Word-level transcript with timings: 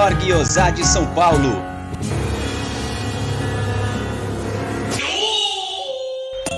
Melhor 0.00 0.14
guiosá 0.14 0.70
de 0.70 0.82
São 0.86 1.06
Paulo. 1.14 1.62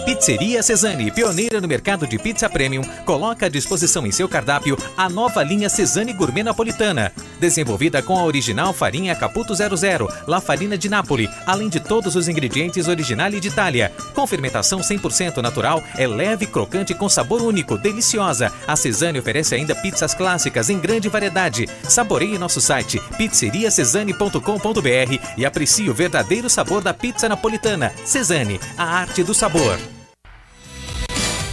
Pizzeria 0.04 0.62
Cesani, 0.62 1.10
pioneira 1.10 1.60
no 1.60 1.66
mercado 1.66 2.06
de 2.06 2.18
pizza 2.18 2.48
premium, 2.48 2.82
coloca 3.04 3.46
à 3.46 3.48
disposição 3.48 4.06
em 4.06 4.12
seu 4.12 4.28
cardápio 4.28 4.78
a 4.96 5.08
nova 5.08 5.42
linha 5.42 5.68
Cesani 5.68 6.12
Gourmet 6.12 6.44
Napolitana. 6.44 7.12
Desenvolvida 7.42 8.00
com 8.00 8.16
a 8.16 8.24
original 8.24 8.72
farinha 8.72 9.16
Caputo 9.16 9.52
00, 9.52 10.08
La 10.28 10.40
Farina 10.40 10.78
de 10.78 10.88
Nápoles, 10.88 11.28
além 11.44 11.68
de 11.68 11.80
todos 11.80 12.14
os 12.14 12.28
ingredientes 12.28 12.86
originais 12.86 13.40
de 13.40 13.48
Itália. 13.48 13.90
Com 14.14 14.24
fermentação 14.28 14.78
100% 14.78 15.38
natural, 15.38 15.82
é 15.98 16.06
leve, 16.06 16.46
crocante 16.46 16.94
com 16.94 17.08
sabor 17.08 17.42
único, 17.42 17.76
deliciosa. 17.76 18.52
A 18.64 18.76
Cesani 18.76 19.18
oferece 19.18 19.56
ainda 19.56 19.74
pizzas 19.74 20.14
clássicas 20.14 20.70
em 20.70 20.78
grande 20.78 21.08
variedade. 21.08 21.68
Saboreie 21.82 22.38
nosso 22.38 22.60
site 22.60 23.02
pizzeriacesani.com.br 23.18 25.18
e 25.36 25.44
aprecie 25.44 25.90
o 25.90 25.94
verdadeiro 25.94 26.48
sabor 26.48 26.80
da 26.80 26.94
pizza 26.94 27.28
napolitana. 27.28 27.92
Cesani, 28.04 28.60
a 28.78 28.84
arte 28.84 29.24
do 29.24 29.34
sabor. 29.34 29.80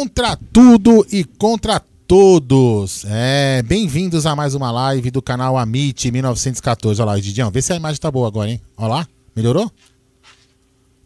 Contra 0.00 0.34
tudo 0.34 1.06
e 1.12 1.24
contra 1.24 1.78
todos. 2.06 3.04
É, 3.06 3.62
bem-vindos 3.62 4.24
a 4.24 4.34
mais 4.34 4.54
uma 4.54 4.70
live 4.70 5.10
do 5.10 5.20
canal 5.20 5.58
Amit 5.58 6.10
1914. 6.10 7.02
Olha 7.02 7.10
lá, 7.10 7.20
Didião, 7.20 7.50
vê 7.50 7.60
se 7.60 7.70
a 7.74 7.76
imagem 7.76 8.00
tá 8.00 8.10
boa 8.10 8.26
agora, 8.26 8.48
hein? 8.48 8.58
Olha 8.78 8.94
lá, 8.94 9.08
melhorou? 9.36 9.70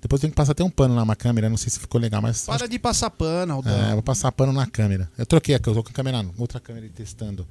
Depois 0.01 0.21
tem 0.21 0.31
que 0.31 0.37
passar 0.37 0.53
até 0.53 0.63
um 0.63 0.71
pano 0.71 1.05
na 1.05 1.17
câmera, 1.17 1.51
não 1.51 1.57
sei 1.57 1.71
se 1.71 1.81
ficou 1.81 2.01
legal, 2.01 2.23
mas. 2.23 2.47
Para 2.47 2.69
de 2.69 2.79
passar 2.79 3.11
pano, 3.11 3.55
Aldão. 3.55 3.75
É, 3.75 3.95
vou 3.95 4.03
passar 4.03 4.31
pano 4.31 4.53
na 4.53 4.65
câmera. 4.65 5.11
Eu 5.19 5.27
troquei 5.27 5.57
aqui, 5.57 5.69
eu 5.69 5.75
tô 5.75 5.83
com 5.83 5.91
a 5.91 5.93
câmera, 5.93 6.25
outra 6.39 6.61
câmera 6.61 6.89
testando. 6.95 7.45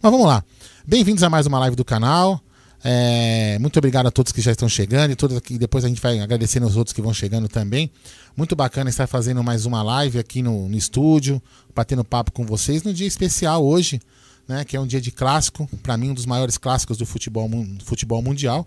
Mas 0.00 0.12
vamos 0.12 0.28
lá. 0.28 0.44
Bem-vindos 0.86 1.24
a 1.24 1.28
mais 1.28 1.44
uma 1.44 1.58
live 1.58 1.74
do 1.74 1.84
canal. 1.84 2.40
É, 2.82 3.58
muito 3.58 3.76
obrigado 3.78 4.06
a 4.06 4.10
todos 4.10 4.32
que 4.32 4.40
já 4.40 4.52
estão 4.52 4.68
chegando 4.68 5.10
e 5.10 5.16
todos 5.16 5.36
aqui. 5.36 5.58
Depois 5.58 5.84
a 5.84 5.88
gente 5.88 6.00
vai 6.00 6.18
agradecendo 6.20 6.66
os 6.66 6.76
outros 6.76 6.92
que 6.92 7.02
vão 7.02 7.12
chegando 7.12 7.48
também. 7.48 7.90
Muito 8.36 8.54
bacana 8.54 8.88
estar 8.88 9.06
fazendo 9.06 9.42
mais 9.42 9.66
uma 9.66 9.82
live 9.82 10.18
aqui 10.18 10.42
no, 10.42 10.68
no 10.68 10.76
estúdio, 10.76 11.42
batendo 11.74 12.04
papo 12.04 12.30
com 12.32 12.44
vocês 12.44 12.82
no 12.82 12.94
dia 12.94 13.06
especial 13.06 13.64
hoje, 13.64 14.00
né? 14.46 14.64
Que 14.64 14.76
é 14.76 14.80
um 14.80 14.86
dia 14.86 15.00
de 15.00 15.10
clássico, 15.10 15.68
para 15.82 15.96
mim 15.96 16.10
um 16.10 16.14
dos 16.14 16.26
maiores 16.26 16.56
clássicos 16.56 16.96
do 16.96 17.04
futebol, 17.04 17.50
futebol 17.84 18.22
mundial. 18.22 18.66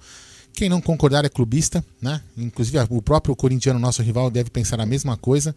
Quem 0.54 0.68
não 0.68 0.82
concordar 0.82 1.24
é 1.24 1.30
clubista, 1.30 1.84
né? 2.02 2.22
Inclusive 2.38 2.78
o 2.90 3.02
próprio 3.02 3.36
corintiano, 3.36 3.80
nosso 3.80 4.02
rival, 4.04 4.30
deve 4.30 4.50
pensar 4.50 4.82
a 4.82 4.86
mesma 4.86 5.16
coisa. 5.16 5.56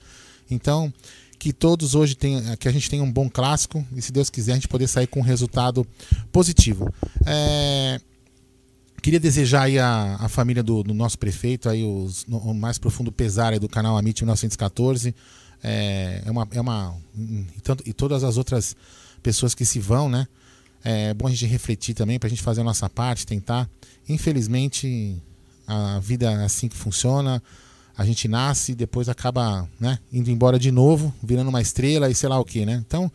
Então, 0.49 0.93
que 1.39 1.53
todos 1.53 1.95
hoje 1.95 2.15
tenham, 2.15 2.57
que 2.57 2.69
a 2.69 2.73
gente 2.73 2.89
tenha 2.89 3.03
um 3.03 3.11
bom 3.11 3.29
clássico 3.29 3.85
e 3.97 4.01
se 4.01 4.13
Deus 4.13 4.31
quiser 4.31 4.53
a 4.53 4.55
gente 4.55 4.69
poder 4.69 4.87
sair 4.87 5.07
com 5.07 5.21
um 5.21 5.23
resultado 5.23 5.85
positivo. 6.33 6.93
É, 7.27 8.01
Queria 9.05 9.21
desejar 9.21 9.65
aí 9.65 9.79
a, 9.79 10.17
a 10.19 10.31
família 10.31 10.63
do, 10.63 10.83
do, 10.83 10.95
nosso 10.95 11.19
prefeito 11.19 11.69
aí 11.69 11.85
os, 11.85 12.25
no, 12.25 12.39
o 12.39 12.55
mais 12.55 12.79
profundo 12.79 13.13
pesar 13.13 13.59
do 13.59 13.69
canal 13.69 13.99
Amit 13.99 14.23
1914. 14.23 15.15
É, 15.63 16.23
é 16.25 16.31
uma, 16.31 16.49
é 16.53 16.59
uma 16.59 16.97
e, 17.55 17.61
tanto, 17.61 17.85
e 17.87 17.93
todas 17.93 18.25
as 18.25 18.39
outras 18.39 18.75
pessoas 19.23 19.55
que 19.55 19.67
se 19.67 19.79
vão, 19.79 20.09
né? 20.09 20.27
É 20.83 21.13
bom 21.13 21.27
a 21.27 21.31
gente 21.31 21.45
refletir 21.45 21.93
também 21.93 22.19
para 22.19 22.29
a 22.29 22.31
gente 22.31 22.41
fazer 22.41 22.63
a 22.63 22.65
nossa 22.65 22.89
parte, 22.89 23.27
tentar. 23.27 23.69
Infelizmente, 24.09 25.21
a 25.67 25.99
vida 25.99 26.33
é 26.33 26.43
assim 26.43 26.67
que 26.67 26.77
funciona. 26.77 27.43
A 27.99 28.07
gente 28.07 28.27
nasce 28.27 28.75
depois 28.75 29.11
acaba 29.11 29.69
né, 29.79 29.99
indo 30.11 30.31
embora 30.31 30.59
de 30.59 30.73
novo, 30.73 31.15
virando 31.23 31.51
uma 31.51 31.61
estrela 31.61 32.09
e 32.09 32.15
sei 32.15 32.31
lá 32.31 32.41
o 32.41 32.45
que, 32.45 32.65
né? 32.65 32.83
Então, 32.87 33.13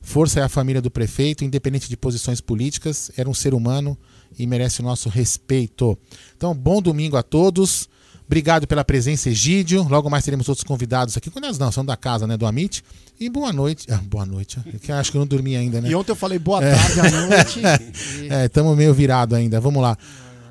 força 0.00 0.38
é 0.38 0.44
a 0.44 0.48
família 0.48 0.80
do 0.80 0.92
prefeito, 0.92 1.42
independente 1.42 1.88
de 1.88 1.96
posições 1.96 2.40
políticas, 2.40 3.10
era 3.16 3.28
um 3.28 3.34
ser 3.34 3.52
humano 3.52 3.98
e 4.38 4.46
merece 4.46 4.80
o 4.80 4.84
nosso 4.84 5.08
respeito. 5.08 5.98
Então, 6.36 6.54
bom 6.54 6.80
domingo 6.80 7.16
a 7.16 7.22
todos. 7.22 7.88
Obrigado 8.26 8.66
pela 8.66 8.84
presença, 8.84 9.28
Egídio. 9.28 9.86
Logo 9.88 10.08
mais 10.08 10.24
teremos 10.24 10.48
outros 10.48 10.64
convidados 10.64 11.16
aqui. 11.16 11.30
Quando 11.30 11.46
não, 11.58 11.70
são 11.70 11.84
da 11.84 11.96
casa, 11.96 12.26
né, 12.26 12.36
do 12.36 12.46
Amit. 12.46 12.82
E 13.20 13.28
boa 13.28 13.52
noite. 13.52 13.86
Ah, 13.90 14.00
boa 14.02 14.24
noite. 14.24 14.58
Que 14.82 14.90
acho 14.90 15.10
que 15.10 15.16
eu 15.16 15.20
não 15.20 15.26
dormi 15.26 15.56
ainda, 15.56 15.80
né? 15.80 15.90
E 15.90 15.94
ontem 15.94 16.12
eu 16.12 16.16
falei 16.16 16.38
boa 16.38 16.60
tarde 16.60 17.00
à 17.00 17.10
noite. 17.10 17.60
é, 18.32 18.46
estamos 18.46 18.76
meio 18.76 18.94
virado 18.94 19.36
ainda. 19.36 19.60
Vamos 19.60 19.82
lá. 19.82 19.96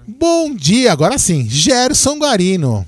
Bom 0.08 0.56
dia, 0.56 0.92
agora 0.92 1.18
sim. 1.18 1.50
Gerson 1.50 2.20
Guarino. 2.20 2.86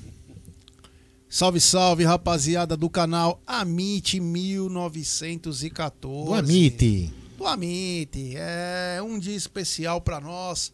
Salve, 1.28 1.60
salve, 1.60 2.04
rapaziada 2.04 2.76
do 2.76 2.88
canal 2.88 3.42
Amit 3.46 4.20
1914. 4.20 6.26
Do 6.26 6.34
Amit. 6.34 7.12
Do 7.36 7.46
Amit. 7.46 8.36
É 8.36 9.00
um 9.02 9.18
dia 9.18 9.34
especial 9.34 10.00
para 10.00 10.20
nós 10.20 10.72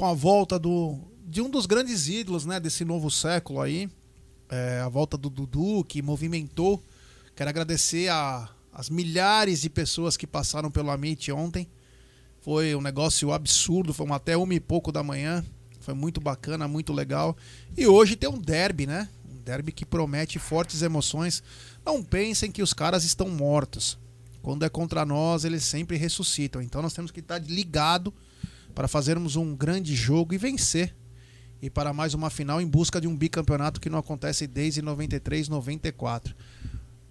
com 0.00 0.06
a 0.06 0.14
volta 0.14 0.58
do, 0.58 0.98
de 1.26 1.42
um 1.42 1.50
dos 1.50 1.66
grandes 1.66 2.08
ídolos 2.08 2.46
né, 2.46 2.58
desse 2.58 2.86
novo 2.86 3.10
século 3.10 3.60
aí. 3.60 3.86
É, 4.48 4.80
a 4.80 4.88
volta 4.88 5.14
do 5.14 5.28
Dudu, 5.28 5.84
que 5.84 6.00
movimentou. 6.00 6.82
Quero 7.36 7.50
agradecer 7.50 8.08
a, 8.08 8.48
as 8.72 8.88
milhares 8.88 9.60
de 9.60 9.68
pessoas 9.68 10.16
que 10.16 10.26
passaram 10.26 10.70
pelo 10.70 10.90
Amit 10.90 11.30
ontem. 11.30 11.68
Foi 12.40 12.74
um 12.74 12.80
negócio 12.80 13.30
absurdo, 13.30 13.92
foi 13.92 14.10
até 14.10 14.38
uma 14.38 14.54
e 14.54 14.58
pouco 14.58 14.90
da 14.90 15.02
manhã. 15.02 15.44
Foi 15.80 15.92
muito 15.92 16.18
bacana, 16.18 16.66
muito 16.66 16.94
legal. 16.94 17.36
E 17.76 17.86
hoje 17.86 18.16
tem 18.16 18.30
um 18.30 18.38
derby, 18.38 18.86
né? 18.86 19.06
Um 19.30 19.36
derby 19.42 19.70
que 19.70 19.84
promete 19.84 20.38
fortes 20.38 20.80
emoções. 20.80 21.42
Não 21.84 22.02
pensem 22.02 22.50
que 22.50 22.62
os 22.62 22.72
caras 22.72 23.04
estão 23.04 23.28
mortos. 23.28 23.98
Quando 24.40 24.64
é 24.64 24.70
contra 24.70 25.04
nós, 25.04 25.44
eles 25.44 25.62
sempre 25.62 25.98
ressuscitam. 25.98 26.62
Então 26.62 26.80
nós 26.80 26.94
temos 26.94 27.10
que 27.10 27.20
estar 27.20 27.36
ligado 27.36 28.14
para 28.74 28.88
fazermos 28.88 29.36
um 29.36 29.54
grande 29.54 29.94
jogo 29.94 30.34
e 30.34 30.38
vencer. 30.38 30.94
E 31.62 31.68
para 31.68 31.92
mais 31.92 32.14
uma 32.14 32.30
final 32.30 32.60
em 32.60 32.66
busca 32.66 33.00
de 33.00 33.06
um 33.06 33.14
bicampeonato 33.16 33.80
que 33.80 33.90
não 33.90 33.98
acontece 33.98 34.46
desde 34.46 34.80
93, 34.80 35.48
94. 35.48 36.34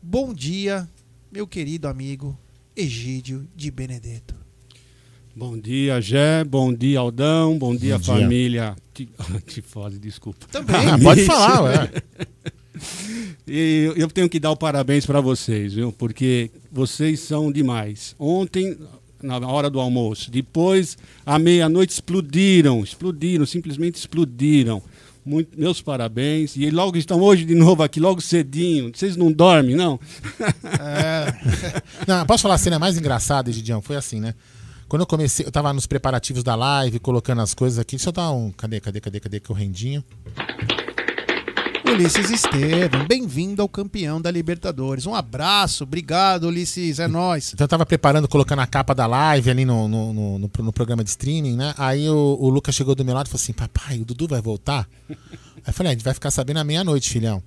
Bom 0.01 0.33
dia, 0.33 0.89
meu 1.31 1.45
querido 1.45 1.87
amigo 1.87 2.37
Egídio 2.75 3.47
de 3.55 3.69
Benedetto. 3.69 4.33
Bom 5.35 5.57
dia, 5.57 6.01
Gé. 6.01 6.43
Bom 6.43 6.73
dia, 6.73 6.99
Aldão. 6.99 7.57
Bom 7.59 7.75
dia, 7.75 7.97
Bom 7.99 8.03
dia. 8.03 8.13
família. 8.23 8.75
Ti- 8.93 9.09
Tifose, 9.45 9.99
desculpa. 9.99 10.47
Também. 10.47 10.75
Ah, 10.75 10.97
pode 11.01 11.23
falar, 11.25 11.63
ué. 11.63 11.91
E 13.47 13.91
eu 13.95 14.07
tenho 14.09 14.29
que 14.29 14.39
dar 14.39 14.51
o 14.51 14.57
parabéns 14.57 15.05
para 15.05 15.21
vocês, 15.21 15.73
viu? 15.73 15.91
Porque 15.91 16.49
vocês 16.71 17.19
são 17.19 17.51
demais. 17.51 18.15
Ontem, 18.17 18.77
na 19.21 19.37
hora 19.47 19.69
do 19.69 19.79
almoço, 19.79 20.29
depois, 20.31 20.97
à 21.25 21.37
meia-noite, 21.39 21.91
explodiram. 21.93 22.83
Explodiram, 22.83 23.45
simplesmente 23.45 23.95
explodiram. 23.95 24.81
Muito- 25.25 25.59
meus 25.59 25.81
parabéns. 25.81 26.55
E 26.55 26.69
logo 26.71 26.97
estão 26.97 27.21
hoje 27.21 27.45
de 27.45 27.53
novo 27.53 27.83
aqui, 27.83 27.99
logo 27.99 28.21
cedinho. 28.21 28.91
Vocês 28.95 29.15
não 29.15 29.31
dormem, 29.31 29.75
não? 29.75 29.99
É, 30.79 31.33
Não, 32.07 32.25
posso 32.25 32.41
falar 32.43 32.55
a 32.55 32.57
cena 32.57 32.79
mais 32.79 32.97
engraçada, 32.97 33.51
Gidião? 33.51 33.81
Foi 33.81 33.95
assim, 33.95 34.19
né? 34.19 34.33
Quando 34.87 35.01
eu 35.03 35.05
comecei, 35.05 35.45
eu 35.45 35.51
tava 35.51 35.71
nos 35.71 35.85
preparativos 35.85 36.41
da 36.43 36.55
live, 36.55 36.97
colocando 36.99 37.41
as 37.41 37.53
coisas 37.53 37.77
aqui. 37.77 37.95
Deixa 37.95 38.09
eu 38.09 38.13
dar 38.13 38.31
um. 38.31 38.49
Cadê, 38.51 38.79
cadê, 38.79 38.99
cadê, 38.99 39.19
cadê 39.19 39.39
que 39.39 39.51
o 39.51 39.55
rendinho? 39.55 40.03
Ulisses 41.93 42.29
Estevam, 42.29 43.05
bem-vindo 43.07 43.61
ao 43.61 43.67
campeão 43.69 44.21
da 44.21 44.29
Libertadores. 44.29 45.05
Um 45.05 45.15
abraço, 45.15 45.83
obrigado, 45.83 46.45
Ulisses, 46.47 46.99
é 46.99 47.07
nóis. 47.07 47.51
Então 47.53 47.65
eu 47.65 47.69
tava 47.69 47.85
preparando, 47.85 48.27
colocando 48.27 48.59
a 48.59 48.67
capa 48.67 48.93
da 48.93 49.07
live 49.07 49.49
ali 49.49 49.65
no, 49.65 49.87
no, 49.87 50.13
no, 50.13 50.39
no- 50.39 50.51
no 50.59 50.73
programa 50.73 51.03
de 51.03 51.09
streaming, 51.09 51.55
né? 51.55 51.73
Aí 51.77 52.07
o, 52.09 52.37
o 52.39 52.49
Lucas 52.49 52.75
chegou 52.75 52.93
do 52.95 53.03
meu 53.03 53.15
lado 53.15 53.27
e 53.27 53.29
falou 53.29 53.41
assim: 53.41 53.53
Papai, 53.53 53.99
o 53.99 54.05
Dudu 54.05 54.27
vai 54.27 54.41
voltar? 54.41 54.87
Aí 55.09 55.17
eu 55.67 55.73
falei: 55.73 55.89
"É, 55.89 55.93
A 55.93 55.95
gente 55.95 56.03
vai 56.05 56.13
ficar 56.13 56.31
sabendo 56.31 56.57
à 56.57 56.63
meia-noite, 56.63 57.09
filhão. 57.09 57.41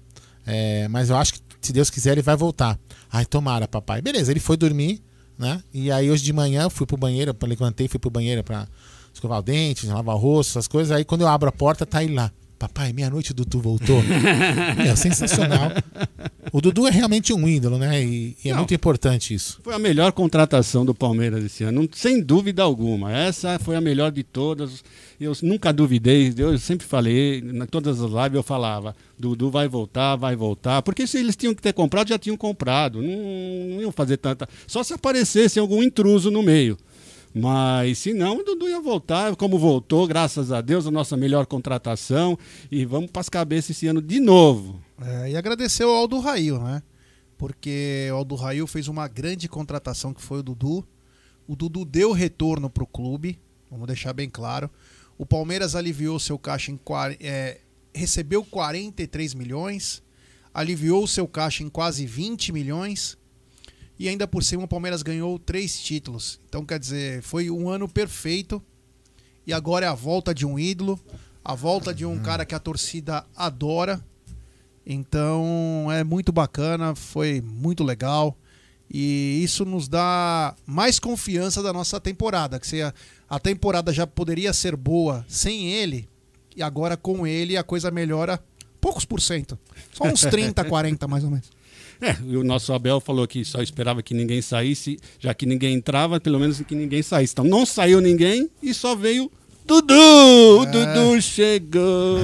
É, 0.47 0.89
mas 0.89 1.09
eu 1.11 1.17
acho 1.17 1.35
que 1.35 1.41
se 1.61 1.73
Deus 1.73 1.89
quiser, 1.89 2.13
ele 2.13 2.23
vai 2.23 2.37
voltar. 2.37 2.79
Ai, 3.13 3.25
tomara, 3.25 3.69
papai. 3.69 4.03
Beleza, 4.03 4.33
ele 4.33 4.41
foi 4.41 4.57
dormir, 4.57 5.01
né? 5.39 5.63
E 5.73 5.91
aí 5.93 6.11
hoje 6.11 6.23
de 6.25 6.33
manhã 6.33 6.63
eu 6.65 6.71
fui 6.71 6.87
pro 6.87 6.97
banheiro, 6.97 7.31
eu 7.41 7.49
levantei, 7.49 7.87
fui 7.89 8.01
pro 8.01 8.11
banheiro 8.11 8.43
pra 8.43 8.67
escovar 9.15 9.39
o 9.39 9.43
dente, 9.43 9.87
lavar 9.87 10.17
o 10.17 10.19
rosto, 10.19 10.51
essas 10.51 10.67
coisas. 10.67 10.91
Aí 10.91 11.05
quando 11.05 11.21
eu 11.21 11.29
abro 11.29 11.49
a 11.49 11.53
porta, 11.53 11.87
tá 11.87 12.03
ele 12.03 12.15
lá. 12.15 12.31
Papai, 12.62 12.92
meia-noite 12.92 13.33
o 13.33 13.35
Dudu 13.35 13.59
voltou. 13.59 14.00
Meu, 14.81 14.97
sensacional. 14.97 15.73
O 16.52 16.61
Dudu 16.61 16.87
é 16.87 16.92
realmente 16.92 17.33
um 17.33 17.49
ídolo, 17.49 17.76
né? 17.76 18.00
E, 18.04 18.37
e 18.45 18.50
é 18.50 18.52
Não. 18.52 18.59
muito 18.59 18.73
importante 18.73 19.35
isso. 19.35 19.59
Foi 19.64 19.75
a 19.75 19.81
melhor 19.81 20.12
contratação 20.12 20.85
do 20.85 20.95
Palmeiras 20.95 21.42
esse 21.42 21.64
ano, 21.64 21.88
sem 21.92 22.23
dúvida 22.23 22.62
alguma. 22.62 23.11
Essa 23.11 23.59
foi 23.59 23.75
a 23.75 23.81
melhor 23.81 24.12
de 24.12 24.23
todas. 24.23 24.85
Eu 25.21 25.33
nunca 25.42 25.73
duvidei, 25.73 26.33
eu 26.38 26.57
sempre 26.57 26.87
falei, 26.87 27.38
em 27.40 27.66
todas 27.66 28.00
as 28.00 28.09
lives 28.09 28.35
eu 28.35 28.45
falava, 28.45 28.95
Dudu 29.19 29.50
vai 29.50 29.66
voltar, 29.66 30.14
vai 30.14 30.37
voltar. 30.37 30.83
Porque 30.83 31.04
se 31.04 31.19
eles 31.19 31.35
tinham 31.35 31.57
que 31.57 31.62
ter 31.62 31.73
comprado, 31.73 32.11
já 32.11 32.19
tinham 32.19 32.37
comprado. 32.37 33.02
Não, 33.02 33.09
não 33.75 33.83
iam 33.83 33.90
fazer 33.90 34.19
tanta. 34.19 34.49
Só 34.69 34.85
se 34.85 34.95
aparecesse 34.95 35.59
algum 35.59 35.83
intruso 35.83 36.31
no 36.31 36.45
meio. 36.45 36.78
Mas 37.35 37.99
se 37.99 38.12
não, 38.12 38.39
o 38.39 38.45
Dudu 38.45 38.69
ia 38.69 38.81
voltar, 38.81 39.35
como 39.37 39.59
voltou, 39.59 40.07
graças 40.07 40.53
a 40.53 40.61
Deus, 40.61 40.87
a 40.87 40.91
nossa 40.91 41.17
melhor 41.17 41.47
contratação. 41.47 42.39
E 42.71 42.85
vamos 42.85 43.11
para 43.11 43.21
as 43.21 43.29
cabeças 43.29 43.71
esse 43.71 43.87
ano 43.87 44.03
de 44.03 44.21
novo. 44.21 44.83
É, 45.01 45.31
e 45.31 45.37
agradecer 45.37 45.85
ao 45.85 45.95
Aldo 45.95 46.19
Rail, 46.21 46.59
né? 46.59 46.83
Porque 47.39 48.09
o 48.12 48.17
Aldo 48.17 48.35
Rail 48.35 48.67
fez 48.67 48.87
uma 48.87 49.09
grande 49.09 49.49
contratação 49.49 50.12
que 50.12 50.21
foi 50.21 50.41
o 50.41 50.43
Dudu. 50.43 50.87
O 51.49 51.57
Dudu 51.57 51.85
deu 51.85 52.12
retorno 52.12 52.69
pro 52.69 52.87
clube, 52.87 53.39
vamos 53.71 53.87
deixar 53.87 54.12
bem 54.12 54.29
claro. 54.29 54.71
O 55.17 55.27
Palmeiras 55.27 55.75
aliviou 55.75 56.19
seu 56.19 56.39
caixa 56.39 56.71
em 56.71 56.79
é, 57.21 57.61
recebeu 57.95 58.45
43 58.45 59.35
milhões, 59.35 60.03
aliviou 60.53 61.07
seu 61.07 61.27
caixa 61.27 61.62
em 61.62 61.69
quase 61.69 62.07
20 62.07 62.53
milhões 62.53 63.19
e 64.03 64.09
ainda 64.09 64.27
por 64.27 64.43
cima 64.43 64.65
o 64.65 64.69
Palmeiras 64.69 65.01
ganhou 65.01 65.39
três 65.39 65.81
títulos. 65.81 66.41
Então 66.49 66.67
quer 66.67 66.81
dizer, 66.81 67.23
foi 67.23 67.49
um 67.49 67.69
ano 67.69 67.89
perfeito 67.89 68.61
e 69.47 69.53
agora 69.53 69.87
é 69.87 69.89
a 69.89 69.95
volta 69.95 70.35
de 70.35 70.45
um 70.45 70.59
ídolo, 70.59 70.99
a 71.45 71.55
volta 71.55 71.95
de 71.95 72.05
um 72.05 72.19
cara 72.19 72.45
que 72.45 72.53
a 72.53 72.59
torcida 72.59 73.25
adora. 73.37 74.05
Então 74.85 75.87
é 75.93 76.03
muito 76.03 76.33
bacana, 76.33 76.97
foi 76.97 77.41
muito 77.41 77.85
legal. 77.85 78.37
E 78.93 79.41
isso 79.41 79.65
nos 79.65 79.87
dá 79.87 80.57
mais 80.67 80.99
confiança 80.99 81.63
da 81.63 81.73
nossa 81.73 82.01
temporada. 82.01 82.59
Que 82.59 82.67
se 82.67 82.83
a, 82.83 82.93
a 83.31 83.39
temporada 83.39 83.93
já 83.93 84.05
poderia 84.05 84.53
ser 84.53 84.75
boa 84.75 85.25
sem 85.29 85.71
ele, 85.71 86.09
e 86.57 86.63
agora 86.63 86.97
com 86.97 87.25
ele 87.25 87.57
a 87.57 87.63
coisa 87.63 87.89
melhora 87.89 88.43
poucos 88.81 89.05
por 89.05 89.21
cento. 89.21 89.57
Só 89.93 90.05
uns 90.09 90.23
30, 90.27 90.65
40 90.65 91.07
mais 91.07 91.23
ou 91.23 91.31
menos. 91.31 91.62
É, 92.03 92.17
o 92.37 92.43
nosso 92.43 92.73
Abel 92.73 93.01
falou 93.01 93.27
que 93.29 93.45
só 93.45 93.63
esperava 93.63 94.03
que 94.03 94.13
ninguém 94.13 94.43
saísse, 94.43 94.99
já 95.21 95.33
que 95.33 95.47
ninguém 95.47 95.75
entrava, 95.75 96.19
pelo 96.21 96.39
menos 96.41 96.61
que 96.61 96.75
ninguém 96.75 97.03
saísse. 97.03 97.33
Então 97.33 97.45
não 97.45 97.65
saiu 97.65 98.01
ninguém 98.01 98.51
e 98.63 98.75
só 98.75 98.97
veio 98.97 99.31
Dudu! 99.65 99.95
O 100.61 100.67
Dudu 100.67 101.23
chegou! 101.23 102.19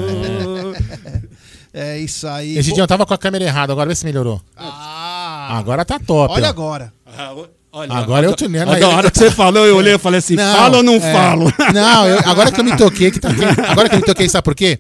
É 1.73 1.99
isso 1.99 2.27
aí. 2.27 2.57
Esse 2.59 2.73
dia 2.73 2.83
eu 2.83 2.87
tava 2.89 3.05
com 3.07 3.13
a 3.15 3.19
câmera 3.19 3.45
errada, 3.45 3.73
agora 3.73 3.89
vê 3.89 3.95
se 3.95 4.05
melhorou. 4.05 4.41
Ah, 4.57 5.59
Agora 5.59 5.85
tá 5.85 5.99
top. 5.99 6.33
olha 6.35 6.47
ó. 6.47 6.51
agora. 6.51 6.93
Ah, 7.07 7.35
olha, 7.71 7.93
Agora 7.93 8.27
eu 8.27 8.35
tô 8.35 8.49
nela. 8.49 8.77
Na 8.79 8.89
hora 8.89 9.11
que 9.11 9.19
você 9.19 9.31
falou, 9.31 9.67
eu 9.67 9.77
olhei 9.77 9.95
e 9.95 9.99
falei 9.99 10.19
assim: 10.19 10.35
Não, 10.35 10.57
fala 10.57 10.79
ou 10.79 10.83
não 10.83 10.95
é. 10.95 11.13
falo? 11.13 11.53
Não, 11.73 12.07
eu- 12.09 12.19
agora 12.25 12.51
que 12.51 12.59
eu 12.59 12.65
me 12.65 12.77
toquei, 12.77 13.11
que 13.11 13.21
tá, 13.21 13.29
agora 13.69 13.89
que 13.89 13.95
eu 13.95 14.01
me 14.01 14.05
toquei, 14.05 14.29
sabe 14.29 14.43
por 14.45 14.55
quê? 14.55 14.79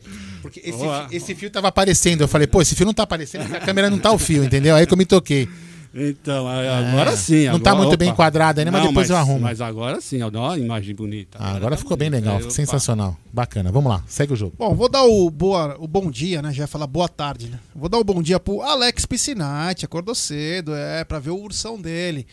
Porque 0.50 0.61
esse, 0.69 1.17
esse 1.17 1.35
fio 1.35 1.50
tava 1.50 1.69
aparecendo. 1.69 2.23
Eu 2.23 2.28
falei, 2.28 2.47
pô, 2.47 2.61
esse 2.62 2.75
fio 2.75 2.87
não 2.87 2.95
tá 2.95 3.02
aparecendo, 3.05 3.43
porque 3.43 3.57
a 3.57 3.61
câmera 3.61 3.88
não 3.90 3.99
tá 3.99 4.11
o 4.12 4.19
fio, 4.19 4.45
entendeu? 4.45 4.75
Aí 4.76 4.87
que 4.87 4.93
eu 4.93 4.99
me 4.99 5.05
toquei. 5.07 5.49
Então, 5.95 6.47
a- 6.47 6.78
agora 6.90 7.17
sim. 7.17 7.45
Não 7.47 7.55
agora- 7.57 7.62
tá 7.64 7.75
muito 7.75 7.97
bem 7.97 8.09
opa. 8.09 8.14
enquadrado 8.14 8.61
ainda, 8.61 8.71
mas 8.71 8.83
Não, 8.83 8.88
depois 8.88 9.09
eu 9.09 9.17
arrumo. 9.17 9.40
Mas 9.40 9.61
agora 9.61 10.00
sim, 10.02 10.21
ó, 10.23 10.31
ó, 10.35 10.50
a 10.50 10.59
imagem 10.59 10.95
bonita. 10.95 11.38
Ah, 11.40 11.52
agora 11.57 11.71
tá 11.76 11.78
ficou 11.78 11.97
bem 11.97 12.11
bonito. 12.11 12.25
legal, 12.26 12.47
É, 12.47 12.50
sensacional. 12.50 13.17
Bacana, 13.33 13.73
vamos 13.73 13.90
lá, 13.90 14.05
segue 14.07 14.35
o 14.35 14.37
jogo. 14.37 14.52
Bom, 14.59 14.75
vou 14.75 14.88
dar 14.88 15.05
o, 15.05 15.31
boa, 15.31 15.76
o 15.81 15.88
bom 15.88 16.11
dia, 16.11 16.43
né? 16.43 16.52
Já 16.52 16.64
ia 16.64 16.67
falar 16.69 16.87
boa 16.87 17.09
tarde, 17.09 17.49
né? 17.49 17.59
Vou 17.75 17.88
dar 17.88 17.97
o 17.99 18.05
bom 18.05 18.23
dia 18.23 18.38
pro 18.38 18.61
Alex 18.61 19.07
Piscinati, 19.07 19.87
acordou 19.87 20.14
cedo, 20.14 20.75
é, 20.75 21.05
pra 21.05 21.19
ver 21.19 21.31
o 21.31 21.40
ursão 21.40 21.81
dele. 21.81 22.26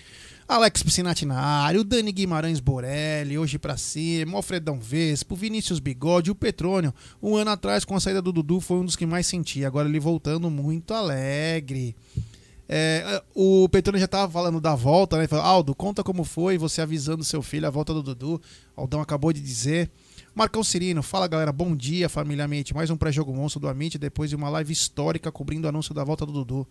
Alex 0.47 0.83
Piscinati 0.83 1.25
na 1.25 1.39
área, 1.39 1.81
o 1.81 1.83
Dani 1.83 2.11
Guimarães 2.11 2.59
Borelli, 2.59 3.35
hoje 3.35 3.57
pra 3.57 3.77
cima, 3.77 4.37
Alfredão 4.37 4.79
Vespo, 4.79 5.35
Vinícius 5.35 5.79
Bigode, 5.79 6.29
o 6.29 6.35
Petrônio. 6.35 6.93
Um 7.21 7.35
ano 7.35 7.49
atrás, 7.49 7.83
com 7.83 7.95
a 7.95 7.99
saída 7.99 8.21
do 8.21 8.31
Dudu, 8.31 8.61
foi 8.61 8.77
um 8.77 8.85
dos 8.85 8.95
que 8.95 9.07
mais 9.07 9.25
senti. 9.25 9.65
Agora 9.65 9.89
ele 9.89 9.99
voltando 9.99 10.47
muito 10.51 10.93
alegre. 10.93 11.95
É, 12.69 13.23
o 13.33 13.67
Petrônio 13.69 13.99
já 13.99 14.07
tava 14.07 14.31
falando 14.31 14.61
da 14.61 14.75
volta, 14.75 15.17
né? 15.17 15.27
Falou, 15.27 15.45
Aldo, 15.45 15.73
conta 15.73 16.03
como 16.03 16.23
foi 16.23 16.59
você 16.59 16.79
avisando 16.79 17.23
seu 17.23 17.41
filho 17.41 17.65
a 17.65 17.71
volta 17.71 17.91
do 17.91 18.03
Dudu. 18.03 18.39
Aldão 18.75 19.01
acabou 19.01 19.33
de 19.33 19.41
dizer. 19.41 19.89
Marcão 20.35 20.63
Cirino, 20.63 21.01
fala 21.01 21.27
galera, 21.27 21.51
bom 21.51 21.75
dia, 21.75 22.07
família 22.07 22.45
Amit. 22.45 22.71
Mais 22.73 22.91
um 22.91 22.97
pré-jogo 22.97 23.33
monstro 23.33 23.59
do 23.59 23.67
Amit, 23.67 23.97
depois 23.97 24.29
de 24.29 24.35
uma 24.35 24.49
live 24.49 24.71
histórica 24.71 25.31
cobrindo 25.31 25.65
o 25.65 25.69
anúncio 25.69 25.93
da 25.93 26.03
volta 26.03 26.23
do 26.23 26.33
Dudu. 26.33 26.67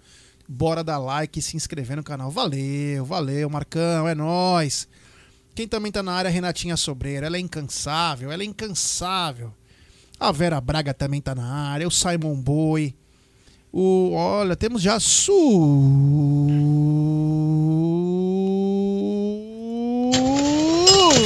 Bora 0.48 0.84
dar 0.84 0.98
like 0.98 1.38
e 1.38 1.42
se 1.42 1.56
inscrever 1.56 1.96
no 1.96 2.02
canal. 2.02 2.30
Valeu, 2.30 3.04
valeu, 3.04 3.48
Marcão, 3.48 4.06
é 4.06 4.14
nóis. 4.14 4.86
Quem 5.54 5.66
também 5.68 5.92
tá 5.92 6.02
na 6.02 6.12
área 6.12 6.28
é 6.28 6.32
Renatinha 6.32 6.76
Sobreira. 6.76 7.26
Ela 7.26 7.36
é 7.36 7.40
incansável, 7.40 8.30
ela 8.30 8.42
é 8.42 8.46
incansável. 8.46 9.52
A 10.18 10.30
Vera 10.32 10.60
Braga 10.60 10.92
também 10.92 11.20
tá 11.20 11.34
na 11.34 11.46
área, 11.46 11.86
o 11.86 11.90
Simon 11.90 12.34
Boy. 12.34 12.94
O, 13.72 14.12
olha, 14.12 14.54
temos 14.54 14.82
já 14.82 15.00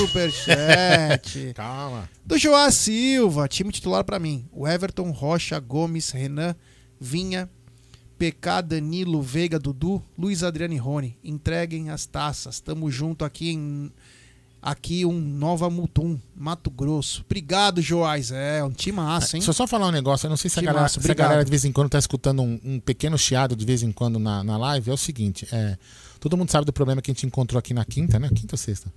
superchat. 0.08 1.52
Calma. 1.56 2.08
Do 2.24 2.38
Joá 2.38 2.70
Silva, 2.70 3.48
time 3.48 3.70
titular 3.70 4.04
pra 4.04 4.18
mim. 4.18 4.48
O 4.52 4.66
Everton, 4.66 5.10
Rocha, 5.10 5.58
Gomes, 5.60 6.10
Renan, 6.10 6.54
Vinha, 7.00 7.50
PK, 8.18 8.62
Danilo, 8.62 9.22
Veiga, 9.22 9.58
Dudu, 9.58 10.02
Luiz 10.18 10.42
Adriano 10.42 10.74
e 10.74 10.78
Rony. 10.78 11.16
Entreguem 11.22 11.90
as 11.90 12.04
taças. 12.06 12.60
Tamo 12.60 12.90
junto 12.90 13.24
aqui 13.24 13.50
em 13.50 13.92
aqui 14.60 15.06
um 15.06 15.18
Nova 15.20 15.70
Mutum, 15.70 16.18
Mato 16.34 16.68
Grosso. 16.70 17.22
Obrigado, 17.24 17.80
Joás. 17.80 18.32
É, 18.32 18.62
um 18.64 18.70
time 18.70 18.96
massa, 18.96 19.36
hein? 19.36 19.40
Deixa 19.40 19.50
eu 19.50 19.54
só 19.54 19.66
falar 19.66 19.86
um 19.86 19.92
negócio, 19.92 20.26
eu 20.26 20.30
não 20.30 20.36
sei 20.36 20.50
se 20.50 20.58
a 20.58 20.62
galera, 20.62 20.88
se 20.88 21.10
a 21.10 21.14
galera 21.14 21.44
de 21.44 21.50
vez 21.50 21.64
em 21.64 21.70
quando 21.72 21.90
tá 21.90 21.98
escutando 21.98 22.42
um, 22.42 22.60
um 22.64 22.80
pequeno 22.80 23.16
chiado 23.16 23.54
de 23.54 23.64
vez 23.64 23.82
em 23.84 23.92
quando 23.92 24.18
na, 24.18 24.42
na 24.42 24.58
live. 24.58 24.90
É 24.90 24.92
o 24.92 24.96
seguinte, 24.96 25.46
é, 25.52 25.78
todo 26.18 26.36
mundo 26.36 26.50
sabe 26.50 26.66
do 26.66 26.72
problema 26.72 27.00
que 27.00 27.10
a 27.10 27.14
gente 27.14 27.24
encontrou 27.26 27.58
aqui 27.58 27.72
na 27.72 27.84
quinta, 27.84 28.18
né? 28.18 28.28
Quinta 28.34 28.54
ou 28.54 28.58
sexta? 28.58 28.92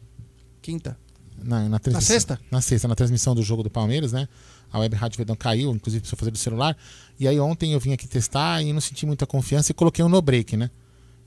Quinta. 0.62 0.98
Na, 1.44 1.68
na, 1.70 1.80
transmissão- 1.80 2.13
sexta? 2.13 2.40
Na 2.51 2.62
sexta, 2.62 2.88
na 2.88 2.96
transmissão 2.96 3.34
do 3.34 3.42
jogo 3.42 3.63
do 3.63 3.70
Palmeiras, 3.70 4.12
né? 4.12 4.28
A 4.72 4.80
Web 4.80 4.96
Rádio 4.96 5.18
Verdão 5.18 5.36
caiu, 5.36 5.72
inclusive 5.72 6.01
precisou 6.01 6.18
fazer 6.18 6.32
do 6.32 6.38
celular. 6.38 6.78
E 7.20 7.28
aí 7.28 7.40
ontem 7.40 7.74
eu 7.74 7.80
vim 7.80 7.94
aqui 7.94 8.08
testar 8.08 8.62
e 8.62 8.72
não 8.72 8.82
senti 8.82 9.06
muita 9.06 9.25
confiança 9.25 9.72
e 9.72 9.75
coloquei 9.75 10.04
um 10.04 10.10
no 10.10 10.22
break, 10.22 10.56
né? 10.56 10.70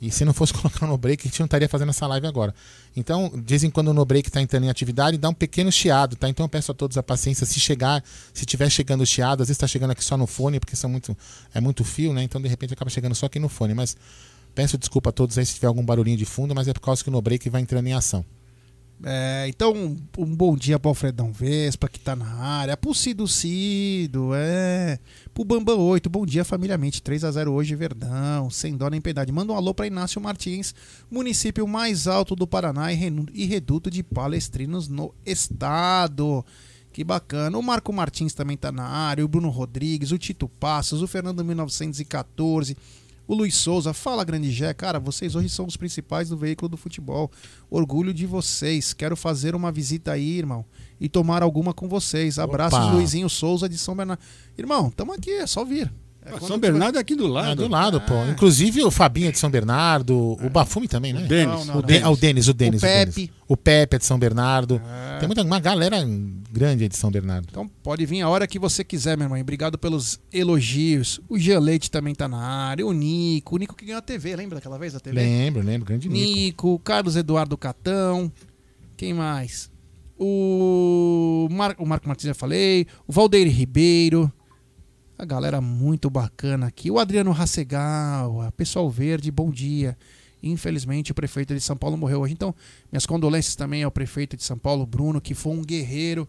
E 0.00 0.10
se 0.10 0.24
não 0.24 0.34
fosse 0.34 0.52
colocar 0.54 0.84
o 0.84 0.88
no 0.88 0.98
break, 0.98 1.26
a 1.26 1.30
gente 1.30 1.40
não 1.40 1.46
estaria 1.46 1.68
fazendo 1.68 1.88
essa 1.88 2.06
live 2.06 2.26
agora. 2.26 2.54
Então, 2.96 3.30
de 3.34 3.42
vez 3.42 3.64
em 3.64 3.70
quando 3.70 3.88
o 3.88 3.94
no 3.94 4.04
break 4.04 4.28
está 4.28 4.40
entrando 4.40 4.64
em 4.64 4.68
atividade, 4.68 5.16
dá 5.16 5.28
um 5.28 5.34
pequeno 5.34 5.70
chiado, 5.72 6.16
tá? 6.16 6.28
Então 6.28 6.44
eu 6.44 6.48
peço 6.48 6.72
a 6.72 6.74
todos 6.74 6.98
a 6.98 7.02
paciência. 7.02 7.46
Se 7.46 7.58
chegar, 7.58 8.02
se 8.32 8.44
tiver 8.44 8.68
chegando 8.70 9.06
chiado, 9.06 9.42
às 9.42 9.48
vezes 9.48 9.56
está 9.56 9.66
chegando 9.66 9.92
aqui 9.92 10.04
só 10.04 10.16
no 10.16 10.26
fone, 10.26 10.60
porque 10.60 10.76
são 10.76 10.90
muito, 10.90 11.16
é 11.54 11.60
muito 11.60 11.84
fio, 11.84 12.12
né? 12.12 12.22
Então 12.22 12.40
de 12.40 12.48
repente 12.48 12.74
acaba 12.74 12.90
chegando 12.90 13.14
só 13.14 13.26
aqui 13.26 13.38
no 13.38 13.48
fone. 13.48 13.72
Mas 13.72 13.96
peço 14.54 14.76
desculpa 14.76 15.10
a 15.10 15.12
todos 15.12 15.38
aí 15.38 15.46
se 15.46 15.54
tiver 15.54 15.68
algum 15.68 15.84
barulhinho 15.84 16.16
de 16.16 16.24
fundo, 16.24 16.54
mas 16.54 16.68
é 16.68 16.72
por 16.72 16.80
causa 16.80 17.02
que 17.02 17.08
o 17.08 17.12
no 17.12 17.22
break 17.22 17.48
vai 17.48 17.62
entrando 17.62 17.86
em 17.86 17.94
ação. 17.94 18.24
É, 19.06 19.44
então, 19.48 19.74
um, 20.16 20.34
bom 20.34 20.56
dia 20.56 20.78
pro 20.78 20.88
Alfredão 20.88 21.30
Vespa, 21.30 21.88
que 21.88 22.00
tá 22.00 22.16
na 22.16 22.26
área. 22.26 22.74
Pro 22.74 22.94
Cido 22.94 23.28
Cido, 23.28 24.30
é. 24.34 24.98
Pro 25.34 25.44
Bambam 25.44 25.78
8, 25.78 26.08
bom 26.08 26.24
dia, 26.24 26.42
famíliamente. 26.42 27.02
3x0 27.02 27.48
hoje, 27.48 27.74
Verdão, 27.74 28.48
sem 28.48 28.74
dó 28.74 28.88
nem 28.88 29.02
piedade. 29.02 29.30
Manda 29.30 29.52
um 29.52 29.56
alô 29.56 29.74
pra 29.74 29.86
Inácio 29.86 30.20
Martins, 30.22 30.74
município 31.10 31.68
mais 31.68 32.06
alto 32.06 32.34
do 32.34 32.46
Paraná 32.46 32.90
e, 32.92 32.98
e 33.34 33.44
reduto 33.44 33.90
de 33.90 34.02
palestrinos 34.02 34.88
no 34.88 35.14
estado. 35.26 36.42
Que 36.90 37.04
bacana. 37.04 37.58
O 37.58 37.62
Marco 37.62 37.92
Martins 37.92 38.32
também 38.32 38.56
tá 38.56 38.72
na 38.72 38.84
área, 38.84 39.24
o 39.24 39.28
Bruno 39.28 39.50
Rodrigues, 39.50 40.12
o 40.12 40.18
Tito 40.18 40.48
Passos, 40.48 41.02
o 41.02 41.06
Fernando 41.06 41.44
1914. 41.44 42.74
O 43.26 43.34
Luiz 43.34 43.54
Souza, 43.54 43.94
fala 43.94 44.22
Grande 44.22 44.50
Gé, 44.50 44.74
cara, 44.74 45.00
vocês 45.00 45.34
hoje 45.34 45.48
são 45.48 45.66
os 45.66 45.76
principais 45.76 46.28
do 46.28 46.36
veículo 46.36 46.68
do 46.68 46.76
futebol. 46.76 47.30
Orgulho 47.70 48.12
de 48.12 48.26
vocês. 48.26 48.92
Quero 48.92 49.16
fazer 49.16 49.54
uma 49.54 49.72
visita 49.72 50.12
aí, 50.12 50.38
irmão, 50.38 50.64
e 51.00 51.08
tomar 51.08 51.42
alguma 51.42 51.72
com 51.72 51.88
vocês. 51.88 52.38
Abraços, 52.38 52.78
Opa. 52.78 52.92
Luizinho 52.92 53.28
Souza 53.30 53.68
de 53.68 53.78
São 53.78 53.96
Bernardo. 53.96 54.22
Irmão, 54.58 54.90
tamo 54.90 55.12
aqui, 55.12 55.30
é 55.30 55.46
só 55.46 55.64
vir. 55.64 55.90
É 56.24 56.40
São 56.40 56.58
Bernardo 56.58 56.96
é 56.96 57.00
aqui 57.00 57.14
do 57.14 57.26
Ah, 57.26 57.30
lado. 57.30 57.62
do 57.62 57.68
lado, 57.68 58.00
pô. 58.00 58.14
Inclusive 58.30 58.82
o 58.82 58.90
Fabinho 58.90 59.28
é 59.28 59.30
de 59.32 59.38
São 59.38 59.50
Bernardo, 59.50 60.16
o 60.42 60.48
Bafume 60.50 60.88
também, 60.88 61.12
né? 61.12 61.22
Denis. 61.26 61.46
Não, 61.46 61.64
não, 61.66 61.78
O, 61.78 61.82
De- 61.82 61.98
ah, 62.02 62.10
o 62.10 62.16
Denis, 62.16 62.48
o 62.48 62.54
Denis. 62.54 62.82
O 62.82 62.86
Pepe. 62.86 63.12
Denis. 63.14 63.30
O 63.46 63.56
Pepe 63.56 63.96
é 63.96 63.98
de 63.98 64.06
São 64.06 64.18
Bernardo. 64.18 64.80
Tem 65.20 65.28
muita, 65.28 65.42
uma 65.42 65.60
galera 65.60 65.98
grande 66.50 66.88
de 66.88 66.96
São 66.96 67.10
Bernardo. 67.10 67.46
Então 67.50 67.68
pode 67.82 68.06
vir 68.06 68.22
a 68.22 68.28
hora 68.28 68.46
que 68.46 68.58
você 68.58 68.82
quiser, 68.82 69.16
meu 69.18 69.26
irmão. 69.26 69.38
Obrigado 69.38 69.76
pelos 69.76 70.18
elogios. 70.32 71.20
O 71.28 71.38
Jean 71.38 71.58
Leite 71.60 71.90
também 71.90 72.14
tá 72.14 72.26
na 72.26 72.38
área. 72.38 72.86
O 72.86 72.92
Nico. 72.92 73.56
O 73.56 73.58
Nico 73.58 73.74
que 73.76 73.84
ganhou 73.84 73.98
a 73.98 74.02
TV, 74.02 74.34
lembra 74.34 74.56
daquela 74.56 74.78
vez 74.78 74.92
da 74.94 75.00
TV? 75.00 75.14
Lembro, 75.16 75.62
lembro. 75.62 75.86
Grande 75.86 76.08
Nico. 76.08 76.24
Nico, 76.36 76.78
Carlos 76.78 77.16
Eduardo 77.16 77.56
Catão. 77.58 78.32
Quem 78.96 79.12
mais? 79.12 79.70
O, 80.18 81.48
Mar... 81.50 81.74
o 81.78 81.84
Marco 81.86 82.06
Martins 82.08 82.28
já 82.28 82.34
falei. 82.34 82.86
O 83.06 83.12
Valdeir 83.12 83.48
Ribeiro. 83.50 84.32
A 85.16 85.24
galera 85.24 85.60
muito 85.60 86.10
bacana 86.10 86.66
aqui. 86.66 86.90
O 86.90 86.98
Adriano 86.98 87.30
Rassegal, 87.30 88.52
Pessoal 88.56 88.90
Verde, 88.90 89.30
bom 89.30 89.50
dia. 89.50 89.96
Infelizmente, 90.42 91.12
o 91.12 91.14
prefeito 91.14 91.54
de 91.54 91.60
São 91.60 91.76
Paulo 91.76 91.96
morreu 91.96 92.20
hoje. 92.20 92.34
Então, 92.34 92.54
minhas 92.90 93.06
condolências 93.06 93.54
também 93.54 93.82
ao 93.82 93.90
prefeito 93.90 94.36
de 94.36 94.42
São 94.42 94.58
Paulo, 94.58 94.84
Bruno, 94.84 95.20
que 95.20 95.32
foi 95.32 95.52
um 95.52 95.62
guerreiro. 95.62 96.28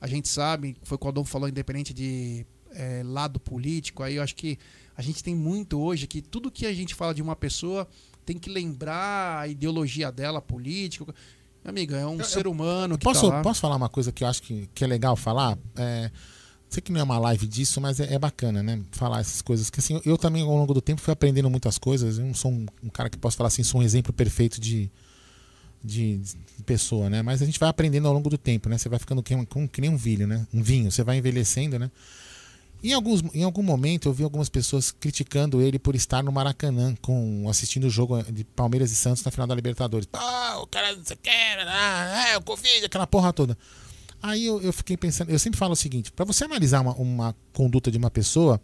A 0.00 0.06
gente 0.06 0.28
sabe, 0.28 0.76
foi 0.82 0.96
o 0.96 0.98
que 0.98 1.06
o 1.06 1.08
Adolfo 1.08 1.30
falou, 1.30 1.48
independente 1.48 1.94
de 1.94 2.46
eh, 2.72 3.02
lado 3.04 3.40
político. 3.40 4.02
Aí 4.02 4.16
eu 4.16 4.22
acho 4.22 4.36
que 4.36 4.58
a 4.96 5.00
gente 5.02 5.24
tem 5.24 5.34
muito 5.34 5.80
hoje 5.80 6.06
que 6.06 6.20
tudo 6.20 6.50
que 6.50 6.66
a 6.66 6.74
gente 6.74 6.94
fala 6.94 7.14
de 7.14 7.22
uma 7.22 7.34
pessoa 7.34 7.88
tem 8.24 8.38
que 8.38 8.50
lembrar 8.50 9.40
a 9.40 9.48
ideologia 9.48 10.12
dela, 10.12 10.42
política. 10.42 11.06
Meu 11.64 11.70
amigo, 11.70 11.94
é 11.94 12.06
um 12.06 12.22
ser 12.22 12.46
humano 12.46 12.98
que 12.98 13.04
Posso, 13.04 13.28
tá 13.28 13.36
lá. 13.36 13.42
posso 13.42 13.62
falar 13.62 13.76
uma 13.76 13.88
coisa 13.88 14.12
que 14.12 14.22
eu 14.22 14.28
acho 14.28 14.42
que, 14.42 14.68
que 14.74 14.84
é 14.84 14.86
legal 14.86 15.16
falar? 15.16 15.58
É, 15.74 16.10
sei 16.74 16.82
que 16.82 16.92
não 16.92 17.00
é 17.00 17.02
uma 17.04 17.18
live 17.18 17.46
disso, 17.46 17.80
mas 17.80 18.00
é, 18.00 18.14
é 18.14 18.18
bacana, 18.18 18.62
né? 18.62 18.80
Falar 18.92 19.20
essas 19.20 19.40
coisas. 19.40 19.70
Que 19.70 19.80
assim, 19.80 20.00
eu 20.04 20.18
também, 20.18 20.42
ao 20.42 20.48
longo 20.56 20.74
do 20.74 20.80
tempo, 20.80 21.00
fui 21.00 21.12
aprendendo 21.12 21.48
muitas 21.48 21.78
coisas. 21.78 22.18
Eu 22.18 22.24
não 22.26 22.34
sou 22.34 22.50
um, 22.50 22.66
um 22.82 22.88
cara 22.88 23.08
que 23.08 23.16
posso 23.16 23.36
falar 23.36 23.48
assim, 23.48 23.62
sou 23.62 23.80
um 23.80 23.84
exemplo 23.84 24.12
perfeito 24.12 24.60
de, 24.60 24.90
de, 25.82 26.18
de 26.18 26.62
pessoa, 26.66 27.08
né? 27.08 27.22
Mas 27.22 27.40
a 27.40 27.46
gente 27.46 27.58
vai 27.58 27.68
aprendendo 27.68 28.08
ao 28.08 28.14
longo 28.14 28.28
do 28.28 28.36
tempo, 28.38 28.68
né? 28.68 28.76
Você 28.76 28.88
vai 28.88 28.98
ficando 28.98 29.22
que, 29.22 29.34
um- 29.34 29.66
que 29.66 29.80
nem 29.80 29.88
um 29.90 29.96
vinho, 29.96 30.26
né? 30.26 30.46
Um 30.52 30.62
vinho. 30.62 30.90
Você 30.90 31.02
vai 31.02 31.16
envelhecendo, 31.18 31.78
né? 31.78 31.90
Em, 32.82 32.92
alguns, 32.92 33.22
em 33.32 33.42
algum 33.42 33.62
momento 33.62 34.10
eu 34.10 34.12
vi 34.12 34.24
algumas 34.24 34.50
pessoas 34.50 34.90
criticando 34.90 35.62
ele 35.62 35.78
por 35.78 35.94
estar 35.94 36.22
no 36.22 36.30
Maracanã 36.30 36.94
com, 37.00 37.48
assistindo 37.48 37.84
o 37.86 37.90
jogo 37.90 38.22
de 38.24 38.44
Palmeiras 38.44 38.92
e 38.92 38.94
Santos 38.94 39.24
na 39.24 39.30
final 39.30 39.46
da 39.46 39.54
Libertadores. 39.54 40.06
Ah, 40.12 40.58
o 40.60 40.66
cara 40.66 40.94
não 40.94 41.02
sei 41.02 41.16
o 41.16 41.18
que, 41.18 41.30
ah, 41.30 42.24
é, 42.28 42.36
o 42.36 42.42
Covid, 42.42 42.84
aquela 42.84 43.06
porra 43.06 43.32
toda. 43.32 43.56
Aí 44.26 44.46
eu, 44.46 44.58
eu 44.62 44.72
fiquei 44.72 44.96
pensando, 44.96 45.28
eu 45.28 45.38
sempre 45.38 45.58
falo 45.58 45.74
o 45.74 45.76
seguinte, 45.76 46.10
para 46.10 46.24
você 46.24 46.44
analisar 46.44 46.80
uma, 46.80 46.94
uma 46.94 47.36
conduta 47.52 47.90
de 47.90 47.98
uma 47.98 48.10
pessoa 48.10 48.58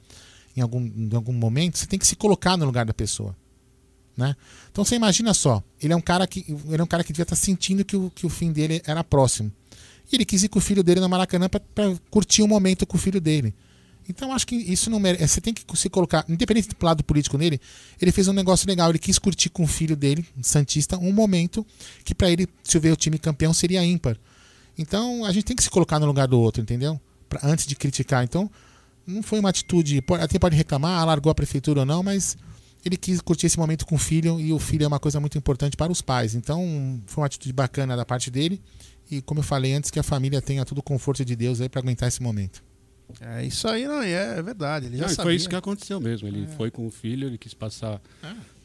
em 0.57 0.63
algum, 0.63 0.81
em 0.81 1.15
algum 1.15 1.35
momento, 1.35 1.77
você 1.77 1.85
tem 1.85 1.99
que 1.99 2.07
se 2.07 2.17
colocar 2.17 2.57
no 2.57 2.65
lugar 2.65 2.87
da 2.87 2.95
pessoa. 2.95 3.37
Né? 4.17 4.35
Então 4.73 4.83
você 4.87 4.97
imagina 4.97 5.35
só, 5.35 5.63
ele 5.79 5.93
é 5.93 5.97
um 5.97 6.01
cara 6.01 6.27
que 6.27 6.47
ele 6.49 6.81
é 6.81 6.83
um 6.83 6.87
cara 6.87 7.05
que 7.05 7.13
devia 7.13 7.25
estar 7.25 7.37
sentindo 7.37 7.85
que 7.85 7.95
o, 7.95 8.11
que 8.15 8.25
o 8.25 8.31
fim 8.31 8.53
dele 8.53 8.81
era 8.87 9.05
próximo. 9.05 9.53
E 10.11 10.17
ele 10.17 10.25
quis 10.25 10.43
ir 10.43 10.49
com 10.49 10.59
o 10.59 10.63
filho 10.63 10.83
dele 10.83 10.99
no 10.99 11.11
Maracanã 11.11 11.47
para 11.47 11.95
curtir 12.11 12.41
o 12.41 12.49
momento 12.49 12.87
com 12.87 12.97
o 12.97 13.01
filho 13.01 13.21
dele. 13.21 13.55
Então 14.09 14.33
acho 14.33 14.47
que 14.47 14.57
isso 14.57 14.89
não 14.89 14.99
merece. 14.99 15.29
Você 15.29 15.43
tem 15.43 15.53
que 15.53 15.63
se 15.77 15.91
colocar, 15.91 16.25
independente 16.27 16.71
do 16.71 16.77
lado 16.83 17.05
político 17.05 17.37
nele, 17.37 17.61
ele 18.01 18.11
fez 18.13 18.29
um 18.29 18.33
negócio 18.33 18.67
legal. 18.67 18.89
Ele 18.89 18.99
quis 18.99 19.19
curtir 19.19 19.51
com 19.51 19.65
o 19.65 19.67
filho 19.67 19.95
dele, 19.95 20.25
Santista, 20.41 20.97
um 20.97 21.13
momento 21.13 21.67
que 22.03 22.15
para 22.15 22.31
ele, 22.31 22.49
se 22.65 22.79
ver 22.79 22.95
o 22.95 22.97
time 22.97 23.19
campeão, 23.19 23.53
seria 23.53 23.85
ímpar. 23.85 24.17
Então 24.79 25.25
a 25.25 25.33
gente 25.33 25.45
tem 25.45 25.57
que 25.57 25.63
se 25.63 25.71
colocar 25.71 25.99
no 25.99 26.07
lugar 26.07 26.27
do 26.27 26.39
outro, 26.41 26.63
entendeu? 26.63 27.01
Pra, 27.29 27.41
antes 27.45 27.67
de 27.67 27.75
criticar. 27.77 28.25
Então 28.25 28.51
não 29.07 29.23
foi 29.23 29.39
uma 29.41 29.49
atitude. 29.51 30.01
pode- 30.03 30.23
Até 30.23 30.39
pode 30.39 30.57
reclamar, 30.57 31.05
largou 31.07 31.31
a 31.31 31.35
prefeitura 31.35 31.81
ou 31.81 31.87
não, 31.87 32.03
mas 32.03 32.37
ele 32.85 32.97
quis 32.97 33.21
curtir 33.21 33.47
esse 33.47 33.59
momento 33.59 33.85
com 33.87 33.95
o 33.95 33.99
filho 33.99 34.41
e 34.41 34.53
o 34.53 34.59
filho 34.59 34.85
é 34.85 34.87
uma 34.87 34.99
coisa 35.01 35.21
muito 35.21 35.37
importante 35.37 35.77
para 35.77 35.93
os 35.93 36.01
pais. 36.01 36.35
Então 36.35 37.01
foi 37.07 37.23
uma 37.23 37.27
atitude 37.27 37.53
bacana 37.53 37.97
da 37.97 38.05
parte 38.05 38.31
dele. 38.31 38.61
E 39.11 39.21
como 39.21 39.41
eu 39.41 39.45
falei 39.45 39.73
antes, 39.75 39.91
que 39.91 39.99
a 39.99 40.03
família 40.05 40.41
tenha 40.41 40.65
todo 40.65 40.79
o 40.79 40.83
conforto 40.83 41.25
de 41.25 41.35
Deus 41.35 41.61
aí 41.61 41.69
para 41.69 41.81
aguentar 41.81 42.09
esse 42.09 42.23
momento. 42.23 42.63
É 43.21 43.45
isso 43.45 43.67
aí, 43.67 43.89
não, 43.89 44.01
é, 44.03 44.39
é 44.39 44.43
verdade. 44.43 44.87
Ele 44.87 44.97
já 44.97 45.03
Não, 45.03 45.09
sabia. 45.09 45.25
foi 45.25 45.35
isso 45.35 45.49
que 45.49 45.57
aconteceu 45.57 46.01
mesmo. 46.01 46.29
Ele 46.29 46.47
foi 46.57 46.71
com 46.71 46.87
o 46.87 46.91
filho, 46.93 47.27
ele 47.27 47.37
quis 47.37 47.53
passar, 47.53 48.01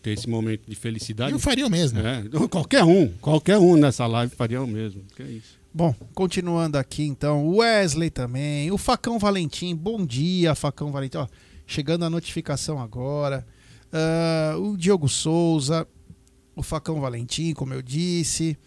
ter 0.03 0.11
esse 0.11 0.29
momento 0.29 0.61
de 0.67 0.75
felicidade. 0.75 1.31
E 1.31 1.33
eu 1.33 1.39
faria 1.39 1.65
o 1.65 1.69
mesmo. 1.69 1.97
É, 1.99 2.23
qualquer 2.47 2.83
um, 2.83 3.07
qualquer 3.19 3.57
um 3.57 3.75
nessa 3.75 4.05
live 4.05 4.35
faria 4.35 4.61
o 4.61 4.67
mesmo. 4.67 5.01
Que 5.15 5.23
é 5.23 5.25
isso. 5.25 5.57
Bom, 5.77 5.93
continuando 6.13 6.77
aqui 6.77 7.03
então, 7.03 7.45
o 7.45 7.57
Wesley 7.57 8.09
também, 8.09 8.71
o 8.71 8.77
Facão 8.77 9.19
Valentim, 9.19 9.75
bom 9.75 10.05
dia, 10.05 10.55
Facão 10.55 10.89
Valentim, 10.89 11.17
ó, 11.17 11.27
chegando 11.67 12.05
a 12.05 12.09
notificação 12.09 12.79
agora. 12.81 13.45
Ah, 13.91 14.55
o 14.57 14.77
Diogo 14.77 15.09
Souza, 15.09 15.85
o 16.55 16.63
Facão 16.63 17.01
Valentim, 17.01 17.53
como 17.53 17.73
eu 17.73 17.81
disse, 17.81 18.57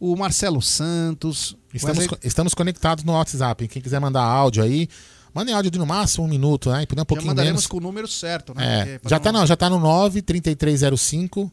o 0.00 0.16
Marcelo 0.16 0.60
Santos. 0.60 1.56
Estamos, 1.72 1.98
Wesley- 1.98 2.18
estamos 2.24 2.54
conectados 2.54 3.04
no 3.04 3.12
WhatsApp. 3.12 3.68
Quem 3.68 3.80
quiser 3.80 4.00
mandar 4.00 4.24
áudio 4.24 4.64
aí, 4.64 4.88
mandem 5.32 5.54
áudio 5.54 5.70
de 5.70 5.78
no 5.78 5.86
máximo 5.86 6.24
um 6.24 6.28
minuto, 6.28 6.70
né? 6.70 6.82
E 6.82 6.92
um 6.92 6.96
já 6.98 7.04
pouquinho 7.04 7.28
mandaremos 7.28 7.60
menos. 7.60 7.66
com 7.68 7.76
o 7.76 7.80
número 7.80 8.08
certo, 8.08 8.52
né? 8.52 8.98
É, 9.04 9.08
já 9.08 9.20
tá, 9.20 9.30
não, 9.30 9.46
já 9.46 9.54
tá 9.54 9.70
no 9.70 9.78
93305 9.78 11.52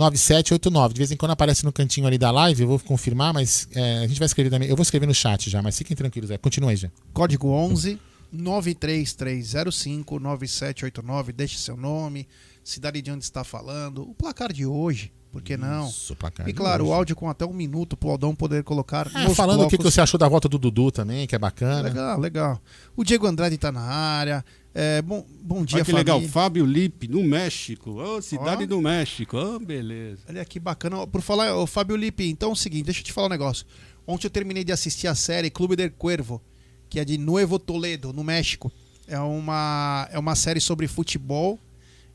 9789. 0.00 0.94
De 0.94 0.98
vez 0.98 1.10
em 1.12 1.16
quando 1.16 1.32
aparece 1.32 1.64
no 1.64 1.72
cantinho 1.72 2.06
ali 2.06 2.16
da 2.16 2.30
live, 2.30 2.62
eu 2.62 2.68
vou 2.68 2.78
confirmar, 2.80 3.34
mas 3.34 3.68
é, 3.74 3.98
a 3.98 4.06
gente 4.06 4.18
vai 4.18 4.26
escrever 4.26 4.50
também. 4.50 4.68
Eu 4.68 4.76
vou 4.76 4.82
escrever 4.82 5.06
no 5.06 5.14
chat 5.14 5.50
já, 5.50 5.62
mas 5.62 5.76
fiquem 5.76 5.96
tranquilos. 5.96 6.30
É. 6.30 6.38
Continua 6.38 6.70
aí, 6.70 6.76
já. 6.76 6.90
Código 7.12 7.48
11 7.48 7.98
93305 8.32 10.18
9789. 10.18 11.32
Deixe 11.32 11.58
seu 11.58 11.76
nome, 11.76 12.26
cidade 12.64 13.02
de 13.02 13.10
onde 13.10 13.24
está 13.24 13.44
falando, 13.44 14.08
o 14.08 14.14
placar 14.14 14.52
de 14.52 14.64
hoje, 14.64 15.12
por 15.30 15.42
que 15.42 15.56
não? 15.56 15.88
Isso, 15.88 16.16
placar 16.16 16.48
E 16.48 16.52
claro, 16.52 16.86
o 16.86 16.92
áudio 16.92 17.14
com 17.14 17.28
até 17.28 17.44
um 17.44 17.52
minuto 17.52 17.96
pro 17.96 18.10
Aldão 18.10 18.34
poder 18.34 18.64
colocar. 18.64 19.06
É, 19.14 19.34
falando 19.34 19.64
o 19.64 19.68
que, 19.68 19.76
você 19.76 20.00
achou 20.00 20.18
da 20.18 20.28
volta 20.28 20.48
do 20.48 20.58
Dudu 20.58 20.90
também, 20.90 21.26
que 21.26 21.34
é 21.34 21.38
bacana. 21.38 21.82
Legal, 21.82 22.18
legal. 22.18 22.62
O 22.96 23.04
Diego 23.04 23.26
Andrade 23.26 23.58
tá 23.58 23.70
na 23.70 23.82
área. 23.82 24.44
É, 24.72 25.02
bom, 25.02 25.26
bom 25.42 25.64
dia, 25.64 25.78
Olha 25.78 25.84
que 25.84 25.90
família. 25.90 26.14
legal, 26.14 26.28
Fábio 26.30 26.64
Lipe, 26.64 27.08
no 27.08 27.24
México. 27.24 27.90
Ô, 28.00 28.22
cidade 28.22 28.64
Ó. 28.64 28.66
do 28.66 28.80
México. 28.80 29.36
Ô, 29.36 29.58
beleza. 29.58 30.22
Olha 30.28 30.44
que 30.44 30.60
bacana. 30.60 31.04
Por 31.06 31.20
falar, 31.22 31.56
o 31.56 31.66
Fábio 31.66 31.96
Lipe, 31.96 32.24
então 32.28 32.50
é 32.50 32.52
o 32.52 32.56
seguinte, 32.56 32.84
deixa 32.84 33.00
eu 33.00 33.04
te 33.04 33.12
falar 33.12 33.26
um 33.26 33.30
negócio. 33.30 33.66
Ontem 34.06 34.26
eu 34.26 34.30
terminei 34.30 34.62
de 34.62 34.70
assistir 34.72 35.08
a 35.08 35.14
série 35.14 35.50
Clube 35.50 35.74
del 35.74 35.90
Cuervo, 35.90 36.40
que 36.88 37.00
é 37.00 37.04
de 37.04 37.18
Nuevo 37.18 37.58
Toledo, 37.58 38.12
no 38.12 38.22
México. 38.22 38.70
É 39.08 39.18
uma, 39.18 40.08
é 40.12 40.18
uma 40.18 40.36
série 40.36 40.60
sobre 40.60 40.86
futebol. 40.86 41.58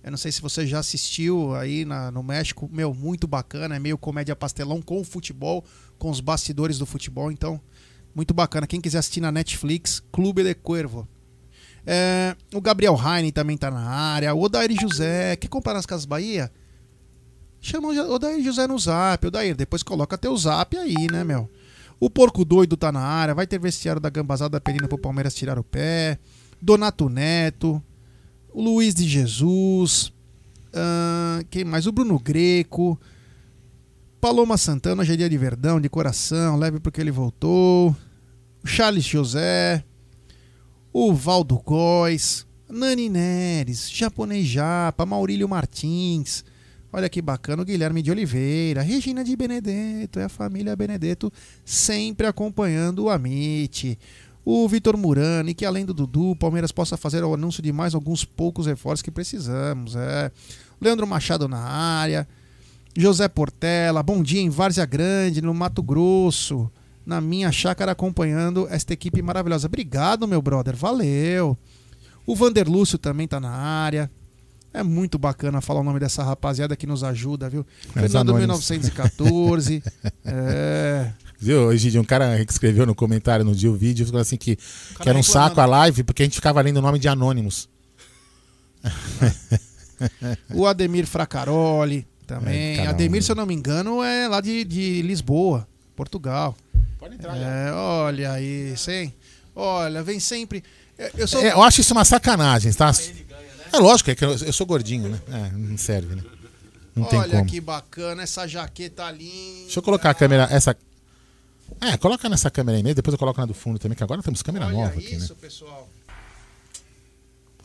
Eu 0.02 0.12
não 0.12 0.18
sei 0.18 0.32
se 0.32 0.41
você 0.41 0.65
já 0.65 0.80
assistiu 0.80 1.54
aí 1.56 1.84
na- 1.84 2.10
no 2.12 2.24
México. 2.24 2.70
Meu, 2.72 2.94
muito 2.94 3.28
bacana. 3.28 3.76
É 3.76 3.80
meio 3.80 3.98
comédia 3.98 4.36
pastelão 4.36 4.82
com 4.82 5.02
o 5.02 5.04
futebol, 5.04 5.65
com 5.98 6.10
os 6.10 6.20
bastidores 6.22 6.78
do 6.78 6.86
futebol. 6.86 7.32
Então, 7.32 7.60
muito 8.13 8.34
bacana. 8.34 8.65
Quem 8.68 8.80
quiser 8.80 9.00
assistir 9.00 9.20
na 9.20 9.32
Netflix, 9.32 10.02
Clube 10.12 10.44
del 10.44 10.56
Cuervo. 10.56 11.08
É, 11.86 12.36
o 12.54 12.60
Gabriel 12.60 12.98
Heine 12.98 13.32
também 13.32 13.58
tá 13.58 13.69
na 13.69 13.80
área. 13.80 14.34
O 14.34 14.41
Odair 14.41 14.71
José. 14.80 15.36
Quer 15.36 15.48
comprar 15.48 15.74
nas 15.74 15.86
Casas 15.86 16.06
Bahia? 16.06 16.52
Chama 17.62 17.89
o 17.89 18.13
Odair 18.13 18.43
José 18.43 18.67
no 18.67 18.78
zap. 18.78 19.28
Odair, 19.28 19.56
depois 19.56 19.84
coloca 19.84 20.17
teu 20.17 20.36
zap 20.38 20.76
aí, 20.78 21.08
né, 21.12 21.24
meu? 21.24 21.50
O 22.00 22.10
Porco 22.10 22.43
Doido 22.43 22.76
tá 22.76 22.91
na 22.91 23.02
área. 23.02 23.36
Vai 23.36 23.48
ter 23.48 23.60
vestiário 23.60 24.02
da 24.02 24.10
Gambazada 24.10 24.60
pedindo 24.60 24.88
pro 24.88 24.98
Palmeiras 24.98 25.36
tirar 25.36 25.58
o 25.60 25.63
pé. 25.63 26.19
Donato 26.62 27.10
Neto. 27.10 27.82
O 28.54 28.62
Luiz 28.62 28.93
de 28.93 29.08
Jesus. 29.08 30.12
Ah, 30.74 31.41
quem 31.50 31.63
mais? 31.63 31.88
O 31.88 31.91
Bruno 31.91 32.19
Greco. 32.19 33.00
Paloma 34.19 34.58
Santana, 34.58 35.06
Geria 35.06 35.30
de 35.30 35.38
Verdão, 35.38 35.80
de 35.80 35.88
coração, 35.88 36.58
leve 36.58 36.80
porque 36.80 37.00
ele 37.00 37.12
voltou. 37.12 37.95
O 38.63 38.67
Charles 38.67 39.06
José. 39.06 39.84
O 40.97 41.13
Valdo 41.13 41.58
Góes. 41.58 42.47
Nani 42.69 43.10
Neres, 43.10 43.91
Japonês 43.91 44.47
Japa, 44.47 45.05
Maurílio 45.05 45.49
Martins. 45.49 46.45
Olha 46.89 47.10
que 47.10 47.21
bacana, 47.21 47.63
o 47.63 47.65
Guilherme 47.65 48.01
de 48.01 48.12
Oliveira, 48.12 48.81
Regina 48.81 49.21
de 49.21 49.36
Benedetto, 49.36 50.21
é 50.21 50.23
a 50.23 50.29
família 50.29 50.73
Benedetto 50.73 51.29
sempre 51.65 52.25
acompanhando 52.25 53.03
o 53.03 53.10
Amit. 53.10 53.99
O 54.45 54.65
Vitor 54.69 54.95
Murani, 54.95 55.53
que 55.53 55.65
além 55.65 55.84
do 55.84 55.93
Dudu, 55.93 56.29
o 56.29 56.36
Palmeiras 56.36 56.71
possa 56.71 56.95
fazer 56.95 57.25
o 57.25 57.34
anúncio 57.34 57.62
de 57.62 57.73
mais 57.73 57.93
alguns 57.93 58.23
poucos 58.23 58.65
reforços 58.65 59.01
que 59.01 59.12
precisamos. 59.12 59.97
É. 59.97 60.31
Leandro 60.79 61.05
Machado 61.05 61.49
na 61.49 61.60
área. 61.60 62.25
José 62.95 63.27
Portela, 63.27 64.01
bom 64.01 64.23
dia 64.23 64.39
em 64.39 64.49
Várzea 64.49 64.86
Grande, 64.86 65.41
no 65.41 65.53
Mato 65.53 65.84
Grosso. 65.84 66.71
Na 67.06 67.22
minha 67.22 67.52
chácara 67.52 67.91
acompanhando 67.91 68.68
esta 68.70 68.94
equipe 68.94 69.22
maravilhosa. 69.22 69.68
Obrigado, 69.68 70.28
meu 70.28 70.41
brother. 70.41 70.76
Valeu. 70.76 71.58
O 72.26 72.36
Vanderlúcio 72.36 72.98
também 72.98 73.28
tá 73.28 73.39
na 73.39 73.52
área. 73.52 74.10
É 74.74 74.84
muito 74.84 75.18
bacana 75.18 75.62
falar 75.62 75.82
o 75.82 75.84
nome 75.84 76.00
dessa 76.00 76.24
rapaziada 76.24 76.76
que 76.76 76.88
nos 76.88 77.04
ajuda, 77.04 77.50
viu? 77.50 77.65
Fernando 77.94 78.32
anônimos. 78.32 78.70
1914. 78.70 79.84
é. 80.26 81.12
Viu, 81.39 81.72
Egidio, 81.72 82.02
um 82.02 82.06
cara 82.06 82.44
que 82.44 82.52
escreveu 82.52 82.86
no 82.86 82.96
comentário 82.96 83.46
no 83.46 83.56
dia 83.56 83.70
o 83.70 83.76
vídeo, 83.76 84.06
falou 84.06 84.22
assim 84.22 84.36
que, 84.36 84.56
que 84.56 85.10
era 85.10 85.18
um 85.18 85.24
saco 85.24 85.62
a 85.62 85.65
live 85.65 86.04
porque 86.04 86.24
a 86.24 86.26
gente 86.26 86.36
ficava 86.36 86.60
lendo 86.62 86.78
o 86.78 86.82
nome 86.82 87.00
de 87.00 87.08
anônimos. 87.08 87.70
O 90.54 90.65
Ademir 90.65 91.06
Fracaroli 91.06 92.06
também. 92.28 92.80
É. 92.80 92.88
Ademir, 92.88 93.24
se 93.24 93.32
eu 93.32 93.36
não 93.36 93.46
me 93.46 93.54
engano, 93.54 94.04
é 94.04 94.28
lá 94.28 94.41
de, 94.41 94.63
de 94.65 95.02
Lisboa, 95.02 95.68
Portugal. 95.96 96.56
Pode 97.06 97.15
entrar. 97.15 97.38
É, 97.38 97.72
olha 97.72 98.32
aí, 98.32 98.74
hein? 98.88 99.13
Olha, 99.56 100.02
vem 100.02 100.20
sempre. 100.20 100.63
Eu 101.15 101.28
sou. 101.28 101.39
É, 101.39 101.52
eu 101.52 101.62
acho 101.62 101.82
isso 101.82 101.94
uma 101.94 102.04
sacanagem, 102.04 102.74
tá? 102.74 102.91
É 103.72 103.78
lógico, 103.78 104.10
é 104.10 104.15
que 104.15 104.26
eu, 104.26 104.32
eu 104.32 104.52
sou 104.54 104.65
gordinho, 104.65 105.10
né? 105.10 105.22
É, 105.28 105.52
não 105.56 105.78
serve, 105.78 106.15
né? 106.15 106.24
Não 106.96 107.06
tem 107.06 107.20
olha 107.20 107.38
como. 107.38 107.46
que 107.46 107.62
bacana, 107.62 108.24
essa 108.24 108.48
jaqueta 108.48 109.12
linda. 109.12 109.63
Deixa 109.65 109.78
eu 109.80 109.84
colocar 109.84 110.10
a 110.10 110.13
câmera, 110.15 110.48
essa. 110.50 110.76
É, 111.80 111.96
coloca 111.98 112.28
nessa 112.28 112.50
câmera 112.50 112.78
aí 112.78 112.84
mesmo, 112.84 112.96
depois 112.96 113.13
eu 113.13 113.20
coloco 113.20 113.39
na 113.39 113.46
do 113.46 113.54
fundo 113.54 113.78
também, 113.78 113.96
que 113.96 114.04
agora 114.04 114.24
temos 114.24 114.41
câmera 114.41 114.65
Olha 114.65 114.76
nova 114.76 114.98
aqui, 114.98 115.12
né? 115.12 115.18
isso, 115.18 115.36
pessoal. 115.36 115.88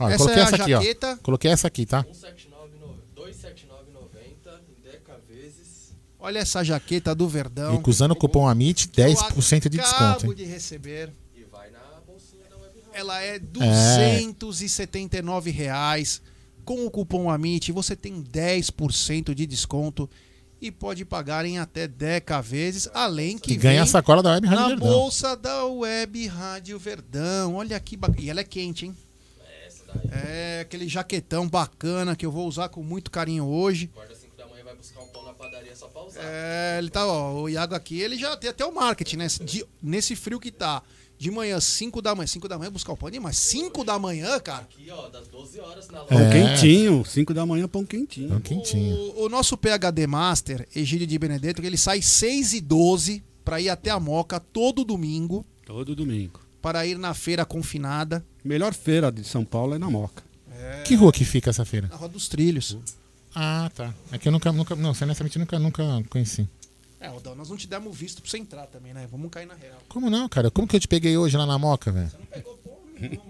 Eu 0.00 0.08
Essa 0.08 0.18
coloquei 0.18 0.38
é 0.38 0.42
a 0.42 0.46
essa 0.46 0.56
aqui, 0.56 0.70
jaqueta. 0.70 1.12
ó. 1.12 1.16
Coloquei 1.22 1.50
essa 1.50 1.66
aqui, 1.66 1.86
tá? 1.86 2.02
279,90 2.04 2.10
em 4.18 4.82
Deca 4.82 5.16
vezes. 5.28 5.92
Olha 6.20 6.40
essa 6.40 6.62
jaqueta 6.62 7.14
do 7.14 7.26
Verdão. 7.28 7.82
E 7.84 7.90
usando 7.90 8.12
o 8.12 8.16
cupom 8.16 8.46
AMIT, 8.46 8.88
10% 8.88 9.68
de 9.68 9.78
Eu 9.78 9.82
desconto, 9.82 10.04
Acabo 10.04 10.32
hein? 10.32 10.36
de 10.36 10.44
receber. 10.44 11.12
E 11.34 11.42
vai 11.44 11.70
na 11.70 11.78
bolsinha 12.06 12.44
da 12.50 12.56
Web. 12.56 12.74
Ela 12.92 13.20
é 13.22 13.38
279 13.38 15.50
reais. 15.50 16.20
Com 16.64 16.84
o 16.86 16.90
cupom 16.90 17.30
AMIT 17.30 17.72
você 17.72 17.96
tem 17.96 18.22
10% 18.22 19.34
de 19.34 19.46
desconto 19.46 20.08
e 20.60 20.70
pode 20.70 21.06
pagar 21.06 21.46
em 21.46 21.58
até 21.58 21.88
10 21.88 22.22
vezes, 22.44 22.88
além 22.92 23.38
que 23.38 23.54
E 23.54 23.56
ganha 23.56 23.82
a 23.82 23.86
sacola 23.86 24.22
da 24.22 24.32
Web 24.32 24.46
Rádio 24.46 24.60
na 24.62 24.68
Verdão. 24.68 24.88
bolsa 24.88 25.34
da 25.34 25.64
Web 25.64 26.26
Rádio 26.26 26.78
Verdão. 26.78 27.54
Olha 27.54 27.80
que 27.80 27.96
bacana. 27.96 28.20
E 28.20 28.28
ela 28.28 28.40
é 28.40 28.44
quente, 28.44 28.84
hein? 28.86 28.94
É 30.12 30.60
aquele 30.60 30.86
jaquetão 30.86 31.48
bacana 31.48 32.14
que 32.14 32.24
eu 32.24 32.30
vou 32.30 32.46
usar 32.46 32.68
com 32.68 32.80
muito 32.82 33.10
carinho 33.10 33.44
hoje. 33.46 33.90
Acorda 33.92 34.14
5 34.14 34.36
da 34.36 34.46
manhã 34.46 34.62
vai 34.62 34.76
buscar 34.76 35.00
um 35.00 35.08
pão 35.08 35.24
na 35.24 35.32
padaria 35.32 35.74
só 35.74 35.88
pra 35.88 36.02
usar. 36.02 36.09
É, 36.22 36.76
ele 36.78 36.90
tá, 36.90 37.06
ó, 37.06 37.42
o 37.42 37.48
Iago 37.48 37.74
aqui, 37.74 38.00
ele 38.00 38.16
já 38.18 38.36
tem 38.36 38.50
até 38.50 38.64
o 38.64 38.74
marketing, 38.74 39.16
né? 39.16 39.26
De- 39.42 39.64
nesse 39.82 40.14
frio 40.16 40.38
que 40.40 40.50
tá. 40.50 40.82
De 41.18 41.30
manhã, 41.30 41.60
5 41.60 42.00
da 42.00 42.14
manhã. 42.14 42.26
5 42.26 42.48
da 42.48 42.56
manhã 42.58 42.70
buscar 42.72 42.92
o 42.92 42.96
pão 42.96 43.10
demais. 43.10 43.36
5 43.36 43.84
da 43.84 43.98
manhã, 43.98 44.40
cara. 44.40 44.62
Aqui, 44.62 44.90
ó, 44.90 45.08
das 45.10 45.28
12 45.28 45.60
horas 45.60 45.88
na 45.88 46.00
Pão 46.00 46.16
loja. 46.18 46.30
É. 46.30 46.54
quentinho, 46.56 47.04
5 47.04 47.34
da 47.34 47.44
manhã, 47.44 47.68
pão 47.68 47.84
quentinho. 47.84 48.28
Tão 48.30 48.40
quentinho. 48.40 48.96
O, 48.96 49.24
o 49.26 49.28
nosso 49.28 49.54
PHD 49.58 50.06
Master, 50.06 50.66
Egídio 50.74 51.06
de 51.06 51.18
Benedetto, 51.18 51.62
ele 51.62 51.76
sai 51.76 52.00
6 52.00 52.54
e 52.54 52.60
12 52.62 53.22
para 53.44 53.60
ir 53.60 53.68
até 53.68 53.90
a 53.90 54.00
Moca 54.00 54.40
todo 54.40 54.82
domingo, 54.82 55.44
Todo 55.66 55.94
domingo. 55.94 56.40
para 56.62 56.86
ir 56.86 56.96
na 56.96 57.12
feira 57.12 57.44
confinada, 57.44 58.24
Melhor 58.42 58.72
feira 58.72 59.12
de 59.12 59.22
São 59.22 59.44
Paulo 59.44 59.74
é 59.74 59.78
na 59.78 59.90
Moca. 59.90 60.22
Que 60.86 60.94
rua 60.94 61.12
que 61.12 61.24
fica 61.24 61.50
essa 61.50 61.64
feira? 61.66 61.88
na 61.88 61.96
Rua 61.96 62.08
dos 62.08 62.28
Trilhos. 62.28 62.78
Ah, 63.34 63.70
tá. 63.74 63.94
É 64.12 64.18
que 64.18 64.28
eu 64.28 64.32
nunca, 64.32 64.50
nunca 64.52 64.74
não, 64.76 64.90
honestamente, 64.90 65.36
eu 65.36 65.40
nunca, 65.40 65.58
nunca 65.58 65.84
conheci. 66.08 66.48
É, 67.00 67.08
Rodão, 67.08 67.34
nós 67.34 67.48
não 67.48 67.56
te 67.56 67.66
demos 67.66 67.96
visto 67.96 68.20
pra 68.20 68.30
você 68.30 68.36
entrar 68.38 68.66
também, 68.66 68.92
né? 68.92 69.06
Vamos 69.10 69.30
cair 69.30 69.46
na 69.46 69.54
real. 69.54 69.78
Como 69.88 70.10
não, 70.10 70.28
cara? 70.28 70.50
Como 70.50 70.66
que 70.68 70.76
eu 70.76 70.80
te 70.80 70.88
peguei 70.88 71.16
hoje 71.16 71.36
lá 71.36 71.46
na 71.46 71.58
Moca, 71.58 71.90
velho? 71.90 72.10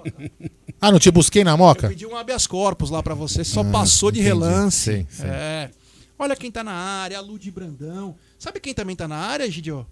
Ah, 0.83 0.91
não 0.91 0.99
te 0.99 1.11
busquei 1.11 1.45
na 1.45 1.53
Eu 1.53 1.59
Moca? 1.59 1.89
pedi 1.89 2.07
um 2.07 2.17
habeas 2.17 2.47
corpus 2.47 2.89
lá 2.91 3.03
pra 3.03 3.15
você, 3.15 3.45
só 3.45 3.61
Ah, 3.61 3.65
passou 3.67 4.11
de 4.11 4.19
entendi. 4.21 4.29
relance. 4.35 4.77
Sei, 4.81 5.07
sei. 5.11 5.29
É. 5.29 5.71
Olha 6.19 6.35
quem 6.35 6.51
tá 6.51 6.65
na 6.65 6.73
área, 6.73 7.19
a 7.19 7.21
Lud 7.21 7.49
Brandão. 7.51 8.17
Sabe 8.39 8.59
quem 8.61 8.73
também 8.75 8.97
tá 8.97 9.07
na 9.07 9.17
área, 9.17 9.45
Egidio? 9.45 9.87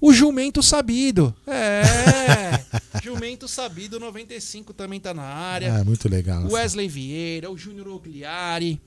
O 0.00 0.12
Jumento 0.12 0.62
Sabido. 0.62 1.34
É. 1.46 1.82
Jumento 3.02 3.48
Sabido 3.48 3.98
95 3.98 4.72
também 4.72 5.00
tá 5.00 5.12
na 5.12 5.24
área. 5.24 5.74
Ah, 5.74 5.84
muito 5.84 6.08
legal. 6.08 6.46
Wesley 6.46 6.88
Vieira, 6.88 7.50
o 7.50 7.58
Júnior 7.58 7.88
Ogliari, 7.88 8.80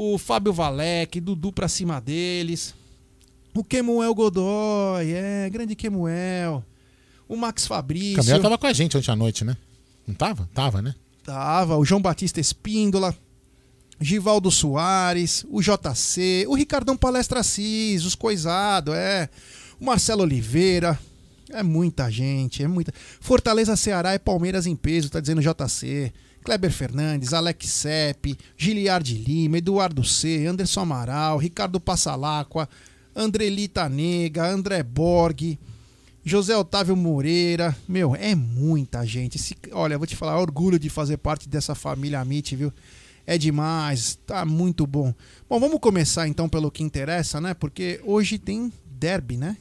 o 0.00 0.16
Fábio 0.16 0.52
Valek, 0.52 1.20
Dudu 1.20 1.50
pra 1.50 1.66
cima 1.66 2.00
deles. 2.00 2.72
O 3.52 3.64
Kemuel 3.64 4.14
Godoy, 4.14 5.10
é, 5.12 5.50
grande 5.50 5.74
Kemuel. 5.74 6.64
O 7.28 7.36
Max 7.36 7.64
O 7.64 7.68
Fabrício. 7.68 8.16
Gabriel 8.18 8.40
tava 8.40 8.56
com 8.56 8.68
a 8.68 8.72
gente 8.72 8.96
ontem 8.96 9.10
à 9.10 9.16
noite, 9.16 9.44
né? 9.44 9.56
Não 10.06 10.14
tava? 10.14 10.48
Tava, 10.54 10.80
né? 10.80 10.94
Tava, 11.24 11.76
o 11.76 11.84
João 11.84 12.00
Batista 12.00 12.38
Espíndola, 12.38 13.12
Givaldo 14.00 14.52
Soares, 14.52 15.44
o 15.50 15.60
JC, 15.60 16.46
o 16.46 16.54
Ricardão 16.54 16.96
Palestra 16.96 17.40
Assis, 17.40 18.04
os 18.04 18.14
Coisado, 18.14 18.94
é. 18.94 19.28
O 19.80 19.84
Marcelo 19.84 20.22
Oliveira. 20.22 20.96
É 21.50 21.64
muita 21.64 22.08
gente, 22.08 22.62
é 22.62 22.68
muita. 22.68 22.92
Fortaleza 23.20 23.74
Ceará 23.74 24.12
é 24.12 24.18
Palmeiras 24.18 24.64
em 24.64 24.76
peso, 24.76 25.10
tá 25.10 25.18
dizendo 25.18 25.42
JC. 25.42 26.12
Kleber 26.48 26.70
Fernandes, 26.72 27.34
Alex 27.34 27.68
Sepp, 27.68 28.34
Giliard 28.56 29.06
Lima, 29.12 29.58
Eduardo 29.58 30.02
C, 30.02 30.46
Anderson 30.46 30.80
Amaral, 30.80 31.36
Ricardo 31.36 31.78
Passalacqua, 31.78 32.66
Andrelita 33.14 33.86
Nega, 33.86 34.46
André 34.48 34.82
Borg, 34.82 35.58
José 36.24 36.56
Otávio 36.56 36.96
Moreira. 36.96 37.76
Meu, 37.86 38.16
é 38.16 38.34
muita 38.34 39.04
gente. 39.04 39.36
Esse- 39.36 39.58
olha, 39.72 39.98
vou 39.98 40.06
te 40.06 40.16
falar, 40.16 40.40
orgulho 40.40 40.78
de 40.78 40.88
fazer 40.88 41.18
parte 41.18 41.46
dessa 41.50 41.74
família 41.74 42.18
Amit, 42.18 42.56
viu? 42.56 42.72
É 43.26 43.36
demais, 43.36 44.18
tá 44.26 44.46
muito 44.46 44.86
bom. 44.86 45.12
Bom, 45.50 45.60
vamos 45.60 45.78
começar 45.80 46.28
então 46.28 46.48
pelo 46.48 46.70
que 46.70 46.82
interessa, 46.82 47.38
né? 47.42 47.52
Porque 47.52 48.00
hoje 48.02 48.38
tem 48.38 48.72
derby, 48.86 49.36
né? 49.36 49.54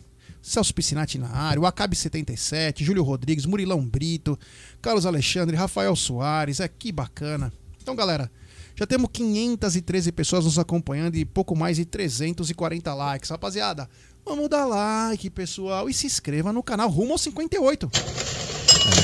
Celso 0.47 0.73
Piscinati 0.73 1.17
na 1.17 1.29
área, 1.29 1.61
o 1.61 1.65
Acabe 1.65 1.95
77, 1.95 2.83
Júlio 2.83 3.03
Rodrigues, 3.03 3.45
Murilão 3.45 3.85
Brito, 3.85 4.39
Carlos 4.81 5.05
Alexandre, 5.05 5.55
Rafael 5.57 5.95
Soares, 5.95 6.59
é 6.59 6.67
que 6.67 6.91
bacana. 6.91 7.51
Então, 7.81 7.95
galera, 7.95 8.31
já 8.75 8.85
temos 8.87 9.09
513 9.11 10.11
pessoas 10.11 10.45
nos 10.45 10.57
acompanhando 10.57 11.15
e 11.15 11.25
pouco 11.25 11.55
mais 11.55 11.77
de 11.77 11.85
340 11.85 12.93
likes. 12.93 13.29
Rapaziada, 13.29 13.89
vamos 14.25 14.47
dar 14.49 14.65
like, 14.65 15.29
pessoal, 15.29 15.89
e 15.89 15.93
se 15.93 16.05
inscreva 16.05 16.53
no 16.53 16.63
canal 16.63 16.89
rumo 16.89 17.11
aos 17.13 17.21
58. 17.21 17.89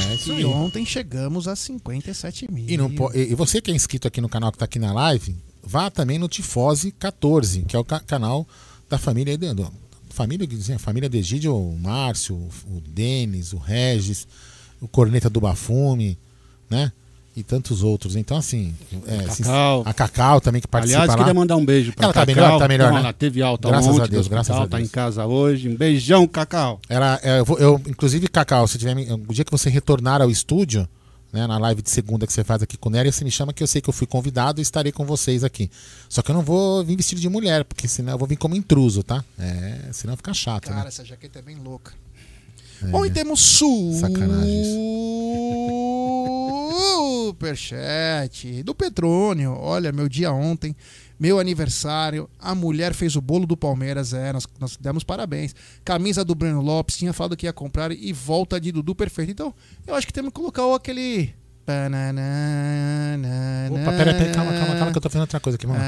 É 0.09 0.15
isso 0.15 0.31
E 0.33 0.45
ontem 0.45 0.85
chegamos 0.85 1.47
a 1.47 1.55
57 1.55 2.49
mil. 2.51 2.69
E, 2.69 2.77
não 2.77 2.89
e 3.13 3.35
você 3.35 3.59
que 3.61 3.69
é 3.71 3.73
inscrito 3.75 4.07
aqui 4.07 4.21
no 4.21 4.29
canal 4.29 4.51
que 4.51 4.57
tá 4.57 4.65
aqui 4.65 4.79
na 4.79 4.93
live, 4.93 5.35
vá 5.61 5.89
também 5.89 6.17
no 6.17 6.27
Tifose 6.29 6.91
14, 6.93 7.63
que 7.63 7.75
é 7.75 7.79
o 7.79 7.83
ca- 7.83 7.99
canal 7.99 8.47
da 8.89 8.97
família 8.97 9.37
do- 9.37 9.73
família, 10.13 10.45
dizia, 10.45 10.77
família 10.77 11.09
de 11.09 11.17
Egídio, 11.17 11.55
o 11.55 11.77
Márcio, 11.77 12.35
o, 12.35 12.79
Denis, 12.87 13.51
o 13.51 13.57
Regis, 13.57 14.27
o 14.79 14.87
Corneta 14.87 15.29
do 15.29 15.41
Bafume, 15.41 16.17
né? 16.69 16.91
E 17.35 17.41
tantos 17.41 17.81
outros. 17.81 18.15
Então, 18.15 18.37
assim. 18.37 18.75
é, 19.07 19.23
Cacau. 19.23 19.81
a 19.87 19.91
Cacau 19.93 20.39
também 20.39 20.61
que 20.61 20.67
participa 20.67 20.99
Aliás, 20.99 21.09
lá. 21.09 21.17
queria 21.17 21.33
mandar 21.33 21.55
um 21.57 21.65
beijo 21.65 21.91
pra 21.93 22.05
Ela 22.05 22.13
tá 22.13 22.19
Cacau. 22.27 22.35
melhor, 22.35 22.59
tá 22.59 22.67
melhor, 22.67 22.85
Então, 22.85 22.95
né? 22.95 22.99
Ela 23.01 23.13
teve 23.13 23.41
alta 23.41 23.67
Graças 23.69 23.87
ontem 23.89 24.01
a 24.01 24.05
do 24.05 24.11
Deus, 24.11 24.27
graças 24.27 24.49
hospital, 24.51 24.63
a 24.65 24.69
Tá 24.69 24.77
Deus. 24.77 24.87
em 24.89 24.91
casa 24.91 25.25
hoje. 25.25 25.67
Um 25.69 25.75
beijão, 25.75 26.27
Cacau. 26.27 26.79
Ela, 26.87 27.19
é, 27.23 27.39
eu, 27.39 27.45
eu, 27.57 27.81
inclusive, 27.87 28.27
Cacau, 28.27 28.67
se 28.67 28.77
tiver, 28.77 28.95
o 29.11 29.33
dia 29.33 29.43
que 29.43 29.51
você 29.51 29.67
retornar 29.67 30.21
ao 30.21 30.29
estúdio, 30.29 30.87
né, 31.33 31.47
na 31.47 31.57
live 31.57 31.81
de 31.81 31.89
segunda 31.89 32.27
que 32.27 32.31
você 32.31 32.43
faz 32.43 32.61
aqui 32.61 32.77
com 32.77 32.89
o 32.89 32.91
Nery, 32.91 33.11
você 33.11 33.25
me 33.25 33.31
chama 33.31 33.51
que 33.51 33.63
eu 33.63 33.67
sei 33.67 33.81
que 33.81 33.89
eu 33.89 33.93
fui 33.93 34.05
convidado 34.05 34.61
e 34.61 34.63
estarei 34.63 34.91
com 34.91 35.03
vocês 35.03 35.43
aqui. 35.43 35.69
Só 36.07 36.21
que 36.21 36.29
eu 36.29 36.35
não 36.35 36.43
vou 36.43 36.85
vir 36.85 36.95
vestido 36.95 37.19
de 37.19 37.27
mulher, 37.27 37.65
porque 37.65 37.87
senão 37.87 38.13
eu 38.13 38.17
vou 38.17 38.27
vir 38.27 38.37
como 38.37 38.55
intruso, 38.55 39.01
tá? 39.01 39.25
É, 39.37 39.89
senão 39.91 40.15
fica 40.15 40.33
chato, 40.33 40.69
Cara, 40.69 40.83
né? 40.83 40.87
essa 40.87 41.03
jaqueta 41.03 41.39
é 41.39 41.41
bem 41.41 41.55
louca. 41.55 41.91
É. 42.83 42.87
Bom, 42.87 43.05
e 43.05 43.09
temos 43.09 43.41
Sacanagem 43.99 44.93
superchat 47.23 48.63
do 48.63 48.75
Petrônio. 48.75 49.57
Olha, 49.59 49.91
meu 49.91 50.07
dia 50.07 50.31
ontem, 50.31 50.75
meu 51.23 51.39
aniversário, 51.39 52.29
a 52.37 52.53
mulher 52.53 52.93
fez 52.93 53.15
o 53.15 53.21
bolo 53.21 53.47
do 53.47 53.55
Palmeiras, 53.55 54.13
é, 54.13 54.33
nós, 54.33 54.45
nós 54.59 54.75
demos 54.75 55.05
parabéns. 55.05 55.55
Camisa 55.85 56.25
do 56.25 56.35
Breno 56.35 56.59
Lopes, 56.59 56.97
tinha 56.97 57.13
falado 57.13 57.37
que 57.37 57.45
ia 57.45 57.53
comprar 57.53 57.93
e 57.93 58.11
volta 58.11 58.59
de 58.59 58.73
Dudu 58.73 58.93
perfeito. 58.93 59.31
Então, 59.31 59.53
eu 59.87 59.95
acho 59.95 60.05
que 60.05 60.11
temos 60.11 60.33
que 60.33 60.35
colocar 60.35 60.65
o 60.65 60.73
aquele. 60.73 61.33
Opa, 63.71 63.93
pera, 63.93 64.13
pera, 64.13 64.33
calma, 64.33 64.51
calma, 64.51 64.75
calma, 64.75 64.91
que 64.91 64.97
eu 64.97 65.01
tô 65.01 65.09
fazendo 65.09 65.21
outra 65.21 65.39
coisa 65.39 65.55
aqui. 65.55 65.65
Vamos 65.65 65.81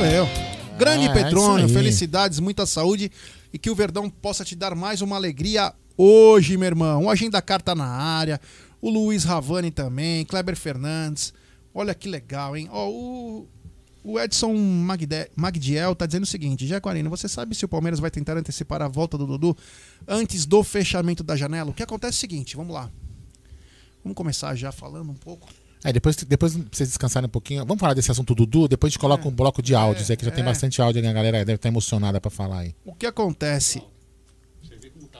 Valeu. 0.00 0.26
Grande 0.78 1.08
Ah, 1.08 1.12
Petrônio, 1.12 1.66
aí. 1.66 1.72
felicidades, 1.72 2.38
muita 2.40 2.64
saúde 2.64 3.12
e 3.52 3.58
que 3.58 3.68
o 3.68 3.74
Verdão 3.74 4.08
possa 4.08 4.42
te 4.46 4.56
dar 4.56 4.74
mais 4.74 5.02
uma 5.02 5.14
alegria 5.16 5.74
hoje, 5.96 6.56
meu 6.56 6.66
irmão. 6.68 7.04
O 7.04 7.10
Agenda 7.10 7.40
Carta 7.42 7.74
na 7.74 7.84
área, 7.86 8.40
o 8.80 8.88
Luiz 8.88 9.24
Ravani 9.24 9.70
também, 9.70 10.24
Kleber 10.24 10.56
Fernandes. 10.56 11.34
Olha 11.74 11.94
que 11.94 12.08
legal, 12.08 12.56
hein? 12.56 12.66
Ó, 12.72 12.88
o, 12.88 13.48
o 14.02 14.18
Edson 14.18 14.54
Magde- 14.56 15.30
Magdiel 15.36 15.94
tá 15.94 16.06
dizendo 16.06 16.22
o 16.24 16.26
seguinte: 16.26 16.66
Jaguarino, 16.66 17.10
você 17.10 17.28
sabe 17.28 17.54
se 17.54 17.66
o 17.66 17.68
Palmeiras 17.68 18.00
vai 18.00 18.10
tentar 18.10 18.38
antecipar 18.38 18.80
a 18.80 18.88
volta 18.88 19.18
do 19.18 19.26
Dudu 19.26 19.54
antes 20.08 20.46
do 20.46 20.64
fechamento 20.64 21.22
da 21.22 21.36
janela? 21.36 21.70
O 21.70 21.74
que 21.74 21.82
acontece 21.82 22.16
é 22.16 22.18
o 22.18 22.20
seguinte, 22.20 22.56
vamos 22.56 22.72
lá. 22.72 22.90
Vamos 24.02 24.16
começar 24.16 24.54
já 24.54 24.72
falando 24.72 25.10
um 25.10 25.14
pouco. 25.14 25.46
É, 25.82 25.92
depois, 25.92 26.16
depois 26.16 26.54
pra 26.54 26.64
vocês 26.70 26.88
descansarem 26.90 27.26
um 27.26 27.30
pouquinho. 27.30 27.64
Vamos 27.64 27.80
falar 27.80 27.94
desse 27.94 28.10
assunto 28.10 28.34
Dudu, 28.34 28.68
depois 28.68 28.90
a 28.90 28.92
gente 28.92 28.98
coloca 29.00 29.26
um 29.26 29.30
bloco 29.30 29.62
de 29.62 29.74
áudios 29.74 30.10
aí, 30.10 30.16
que 30.16 30.24
já 30.24 30.30
tem 30.30 30.42
é. 30.42 30.46
bastante 30.46 30.80
áudio, 30.82 31.00
né? 31.02 31.08
a 31.08 31.12
galera 31.12 31.38
deve 31.44 31.54
estar 31.56 31.68
emocionada 31.68 32.20
pra 32.20 32.30
falar 32.30 32.60
aí. 32.60 32.74
O 32.84 32.94
que 32.94 33.06
acontece? 33.06 33.82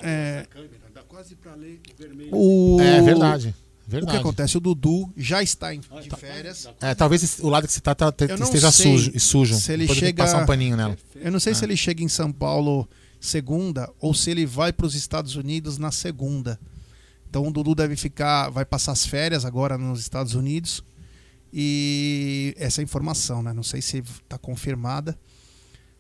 É, 0.02 0.46
Dá 0.94 1.02
quase 1.02 1.34
pra 1.34 1.54
ler 1.54 1.80
o 1.92 2.02
vermelho. 2.02 2.30
o... 2.32 2.80
É 2.80 3.00
verdade. 3.02 3.48
O 3.48 3.90
que 3.90 3.96
Verdade. 3.96 4.18
acontece? 4.18 4.56
O 4.56 4.60
Dudu 4.60 5.12
já 5.16 5.42
está 5.42 5.74
em, 5.74 5.80
de 5.80 6.10
férias. 6.16 6.68
É, 6.80 6.94
talvez 6.94 7.40
o 7.40 7.48
lado 7.48 7.66
que 7.66 7.72
você 7.72 7.80
tá, 7.80 7.92
tá- 7.92 8.12
não 8.38 8.44
esteja 8.46 8.70
sujo, 8.70 9.10
e 9.12 9.18
sujo. 9.18 9.56
se 9.56 9.72
ele 9.72 9.82
Depois 9.82 9.98
chega- 9.98 10.22
passar 10.22 10.40
um 10.42 10.46
paninho 10.46 10.76
nela. 10.76 10.96
Eu 11.16 11.32
não 11.32 11.40
sei 11.40 11.54
se 11.56 11.64
ele 11.64 11.76
chega 11.76 12.00
em 12.00 12.06
São 12.08 12.30
Paulo 12.30 12.88
segunda 13.18 13.90
ou 13.98 14.14
se 14.14 14.30
ele 14.30 14.46
vai 14.46 14.72
para 14.72 14.86
os 14.86 14.94
Estados 14.94 15.34
Unidos 15.34 15.76
na 15.76 15.90
segunda. 15.90 16.56
Então 17.30 17.46
o 17.46 17.50
Dudu 17.52 17.74
deve 17.76 17.94
ficar, 17.94 18.50
vai 18.50 18.64
passar 18.64 18.90
as 18.92 19.06
férias 19.06 19.44
agora 19.44 19.78
nos 19.78 20.00
Estados 20.00 20.34
Unidos. 20.34 20.82
E 21.52 22.54
essa 22.58 22.80
é 22.80 22.84
informação, 22.84 23.42
né? 23.42 23.52
Não 23.52 23.62
sei 23.62 23.80
se 23.80 23.98
está 23.98 24.36
confirmada, 24.36 25.18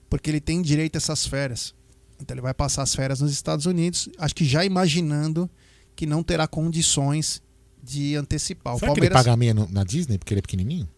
porque 0.08 0.28
ele 0.28 0.40
tem 0.40 0.60
direito 0.60 0.96
a 0.96 0.98
essas 0.98 1.24
férias. 1.26 1.72
Então 2.20 2.34
ele 2.34 2.40
vai 2.42 2.52
passar 2.54 2.82
as 2.82 2.94
férias 2.94 3.20
nos 3.20 3.32
Estados 3.32 3.66
Unidos, 3.66 4.08
acho 4.18 4.34
que 4.34 4.44
já 4.44 4.64
imaginando 4.64 5.48
que 5.96 6.04
não 6.04 6.22
terá 6.22 6.46
condições 6.46 7.42
de 7.82 8.14
antecipar. 8.16 8.76
Será 8.78 8.90
o 8.90 8.94
que 8.94 9.00
ele 9.00 9.08
Palmeiras 9.08 9.22
paga 9.24 9.32
a 9.32 9.36
meia 9.36 9.54
no- 9.54 9.68
na 9.70 9.84
Disney 9.84 10.18
porque 10.18 10.34
ele 10.34 10.40
é 10.40 10.42
pequenininho? 10.42 10.88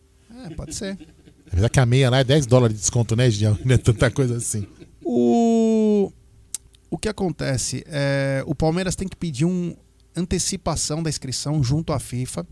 É, 0.45 0.51
pode 0.51 0.75
ser. 0.75 0.99
Apesar 1.47 1.68
que 1.68 1.79
a 1.81 1.87
meia 1.87 2.09
lá 2.11 2.18
é 2.18 2.25
10 2.25 2.47
dólares 2.47 2.75
de 2.77 2.81
desconto, 2.81 3.14
né, 3.14 3.31
Giel? 3.31 3.57
Não 3.64 3.75
é 3.75 3.79
tanta 3.79 4.11
coisa 4.11 4.37
assim. 4.37 4.66
O, 5.05 6.11
o 6.90 6.99
que 6.99 7.09
acontece? 7.09 7.85
É, 7.87 8.42
o 8.47 8.55
Palmeiras 8.55 8.97
tem 8.97 9.07
que 9.07 9.16
pedir 9.16 9.45
uma 9.45 9.77
antecipação 10.16 11.03
da 11.03 11.11
inscrição 11.11 11.62
junto 11.62 11.92
à 11.92 11.98
FIFA. 11.98 12.46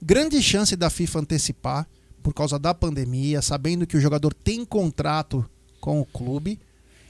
Grande 0.00 0.42
chance 0.42 0.76
da 0.76 0.90
FIFA 0.90 1.20
antecipar 1.20 1.88
por 2.22 2.34
causa 2.34 2.58
da 2.58 2.74
pandemia, 2.74 3.40
sabendo 3.40 3.86
que 3.86 3.96
o 3.96 4.00
jogador 4.00 4.34
tem 4.34 4.64
contrato 4.64 5.48
com 5.80 6.00
o 6.00 6.04
clube. 6.04 6.58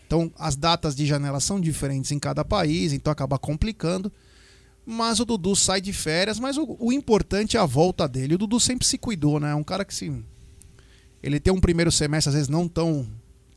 Então, 0.07 0.31
as 0.39 0.55
datas 0.57 0.95
de 0.95 1.07
janela 1.07 1.41
são 1.41 1.61
diferentes 1.61 2.13
em 2.13 2.19
cada 2.19 2.45
país, 2.45 2.93
então 2.93 3.11
acaba 3.11 3.39
complicando. 3.39 4.13
Mas 4.85 5.19
o 5.19 5.25
Dudu 5.25 5.57
sai 5.57 5.81
de 5.81 5.93
férias, 5.93 6.39
mas 6.39 6.57
o, 6.57 6.77
o 6.79 6.93
importante 6.93 7.57
é 7.57 7.61
a 7.61 7.67
volta 7.67 8.07
dele. 8.07 8.37
O 8.37 8.39
Dudu 8.39 8.61
sempre 8.61 8.87
se 8.87 8.97
cuidou, 8.97 9.41
né? 9.41 9.51
É 9.51 9.55
um 9.55 9.65
cara 9.65 9.85
que 9.85 9.95
se. 9.95 10.13
Ele 11.21 11.41
tem 11.41 11.53
um 11.53 11.61
primeiro 11.61 11.91
semestre, 11.91 12.29
às 12.29 12.35
vezes, 12.35 12.49
não 12.49 12.69
tão 12.69 13.09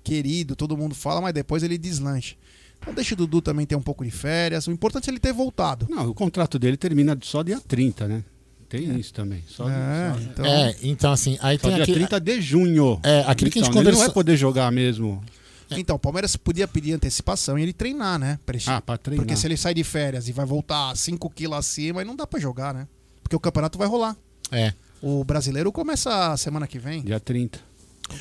querido, 0.03 0.55
todo 0.55 0.75
mundo 0.75 0.95
fala, 0.95 1.21
mas 1.21 1.33
depois 1.33 1.61
ele 1.61 1.77
deslancha. 1.77 2.35
Então 2.81 2.93
deixa 2.93 3.13
o 3.13 3.17
Dudu 3.17 3.41
também 3.41 3.65
ter 3.65 3.75
um 3.75 3.81
pouco 3.81 4.03
de 4.03 4.11
férias. 4.11 4.67
O 4.67 4.71
importante 4.71 5.09
é 5.09 5.11
ele 5.11 5.19
ter 5.19 5.33
voltado. 5.33 5.87
Não, 5.89 6.09
o 6.09 6.13
contrato 6.13 6.57
dele 6.57 6.77
termina 6.77 7.17
só 7.21 7.43
dia 7.43 7.59
30, 7.67 8.07
né? 8.07 8.23
Tem 8.69 8.99
isso 8.99 9.13
também. 9.13 9.43
Só, 9.47 9.67
É, 9.69 10.13
só- 10.13 10.19
então, 10.21 10.45
É, 10.45 10.75
então 10.83 11.11
assim, 11.11 11.37
aí 11.41 11.57
só 11.57 11.67
tem 11.67 11.75
dia 11.75 11.83
aqui... 11.83 11.93
30 11.93 12.19
de 12.19 12.39
junho. 12.41 12.99
É, 13.03 13.21
aquilo 13.27 13.49
que 13.51 13.59
a 13.59 13.63
gente 13.63 13.71
Então, 13.71 13.81
Ele 13.81 13.91
não 13.91 13.97
vai 13.99 14.11
poder 14.11 14.37
jogar 14.37 14.71
mesmo. 14.71 15.23
então, 15.71 15.95
o 15.95 15.99
Palmeiras 15.99 16.35
podia 16.35 16.67
pedir 16.67 16.93
antecipação 16.93 17.57
e 17.57 17.63
ele 17.63 17.73
treinar, 17.73 18.19
né? 18.19 18.39
Pra 18.45 18.55
ele- 18.55 18.63
Ah, 18.67 18.79
pra 18.79 18.97
treinar. 18.97 19.25
Porque 19.25 19.35
se 19.39 19.45
ele 19.47 19.57
sai 19.57 19.73
de 19.73 19.83
férias 19.83 20.27
e 20.27 20.31
vai 20.31 20.45
voltar 20.45 20.95
5 20.95 21.29
quilos 21.31 21.57
acima, 21.57 22.01
aí 22.01 22.05
não 22.05 22.15
dá 22.15 22.25
pra 22.27 22.39
jogar, 22.39 22.73
né? 22.73 22.87
Porque 23.23 23.35
o 23.35 23.39
campeonato 23.39 23.77
vai 23.77 23.87
rolar. 23.87 24.15
É. 24.51 24.73
O 25.01 25.23
brasileiro 25.23 25.71
começa 25.71 26.35
semana 26.37 26.67
que 26.67 26.77
vem. 26.77 27.01
Dia 27.03 27.19
30. 27.19 27.59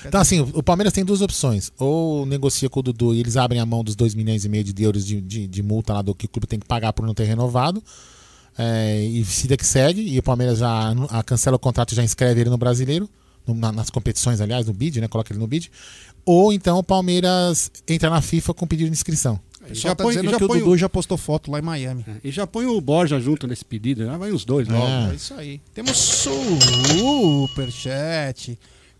Então, 0.07 0.21
assim, 0.21 0.41
o 0.41 0.63
Palmeiras 0.63 0.93
tem 0.93 1.05
duas 1.05 1.21
opções. 1.21 1.73
Ou 1.79 2.25
negocia 2.27 2.69
com 2.69 2.81
o 2.81 2.83
Dudu 2.83 3.15
e 3.15 3.21
eles 3.21 3.37
abrem 3.37 3.61
a 3.61 3.67
mão 3.67 3.83
dos 3.85 3.95
2 3.97 4.15
milhões 4.15 4.45
e 4.45 4.49
meio 4.49 4.65
de 4.65 4.83
euros 4.83 5.05
de, 5.07 5.21
de, 5.21 5.47
de 5.47 5.63
multa 5.63 5.93
lá 5.95 6.03
do 6.03 6.15
que 6.15 6.27
o 6.27 6.29
clube 6.29 6.47
tem 6.47 6.59
que 6.59 6.67
pagar 6.67 6.93
por 6.93 7.07
não 7.07 7.15
ter 7.15 7.25
renovado. 7.25 7.83
É, 8.57 9.05
e 9.05 9.23
vida 9.23 9.57
que 9.57 9.65
segue. 9.67 10.01
E 10.03 10.19
o 10.19 10.23
Palmeiras 10.23 10.59
já 10.59 10.95
a- 11.11 11.23
cancela 11.23 11.57
o 11.57 11.59
contrato 11.59 11.93
e 11.93 11.95
já 11.95 12.03
inscreve 12.03 12.41
ele 12.41 12.51
no 12.51 12.59
brasileiro. 12.59 13.09
no- 13.47 13.55
na- 13.55 13.73
nas 13.73 13.89
competições, 13.89 14.41
aliás, 14.43 14.67
no 14.67 14.75
bid, 14.75 15.01
né? 15.01 15.09
Coloca 15.09 15.33
ele 15.33 15.39
no 15.41 15.47
bid. 15.47 15.71
Ou 16.25 16.53
então 16.53 16.77
o 16.79 16.83
Palmeiras 16.83 17.71
entra 17.89 18.11
na 18.11 18.21
FIFA 18.21 18.53
com 18.53 18.67
pedido 18.67 18.89
de 18.89 18.93
inscrição. 18.93 19.41
O 19.63 19.65
pessoal 19.69 19.97
tá 19.97 20.05
dizendo 20.05 20.31
já 20.31 20.37
que 20.39 20.45
o 20.45 20.49
põe 20.49 20.59
Dudu 20.61 20.77
já 20.77 20.89
postou 20.89 21.17
foto 21.17 21.51
lá 21.51 21.59
em 21.59 21.63
Miami. 21.63 22.05
É, 22.07 22.29
E 22.29 22.31
já 22.31 22.47
põe 22.47 22.67
o 22.67 22.79
Borja 22.81 23.19
junto 23.19 23.47
nesse 23.47 23.65
pedido. 23.65 24.05
Já 24.05 24.17
vai 24.19 24.33
os 24.33 24.45
dois 24.45 24.69
logo. 24.69 24.87
É. 24.87 25.11
É 25.13 25.15
isso 25.15 25.33
aí. 25.35 25.61
Temos 25.75 25.97
superchat 27.57 28.59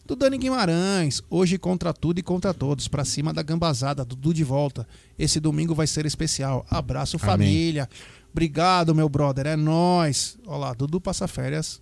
do 0.09 0.17
Dani 0.17 0.39
Guimarães. 0.39 1.23
Hoje 1.31 1.59
contra 1.59 1.93
tudo 1.93 2.19
e 2.19 2.23
contra 2.23 2.53
todos. 2.55 2.89
Pra 2.89 3.05
cima 3.05 3.33
da 3.33 3.43
gambazada. 3.43 4.05
Dudu 4.05 4.33
de 4.35 4.43
volta. 4.43 4.89
Esse 5.19 5.39
domingo 5.39 5.75
vai 5.75 5.87
ser 5.87 6.07
especial. 6.07 6.67
Abraço, 6.69 7.17
Amém. 7.19 7.27
família. 7.27 7.89
Obrigado, 8.33 8.95
meu 8.95 9.09
brother. 9.09 9.47
É 9.47 9.55
nóis. 9.57 10.39
Olha 10.47 10.59
lá, 10.59 10.73
Dudu 10.73 11.01
passa 11.01 11.29
férias 11.29 11.81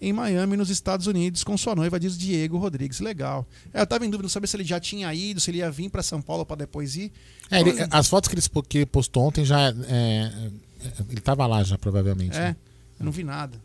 em 0.00 0.12
Miami, 0.12 0.56
nos 0.56 0.68
Estados 0.70 1.06
Unidos, 1.06 1.42
com 1.44 1.56
sua 1.56 1.74
noiva, 1.74 1.98
diz 1.98 2.16
Diego 2.18 2.58
Rodrigues. 2.58 3.00
Legal. 3.00 3.46
É, 3.72 3.80
eu 3.80 3.86
tava 3.86 4.04
em 4.04 4.10
dúvida, 4.10 4.24
não 4.24 4.28
sabia 4.28 4.46
se 4.46 4.56
ele 4.56 4.64
já 4.64 4.78
tinha 4.78 5.12
ido, 5.14 5.40
se 5.40 5.50
ele 5.50 5.58
ia 5.58 5.70
vir 5.70 5.88
pra 5.88 6.02
São 6.02 6.20
Paulo 6.20 6.44
pra 6.44 6.56
depois 6.56 6.94
ir. 6.94 7.10
É, 7.50 7.60
ele- 7.60 7.74
as 7.90 8.08
fotos 8.08 8.28
que 8.28 8.76
ele, 8.76 8.86
postou 8.86 9.24
ontem 9.24 9.44
já. 9.44 9.68
é, 9.68 9.72
é, 9.88 10.32
ele 11.08 11.20
tava 11.20 11.46
lá 11.46 11.62
já, 11.64 11.78
provavelmente. 11.78 12.36
É, 12.36 12.40
né? 12.40 12.56
eu 13.00 13.04
não 13.06 13.12
vi 13.12 13.24
nada. 13.24 13.58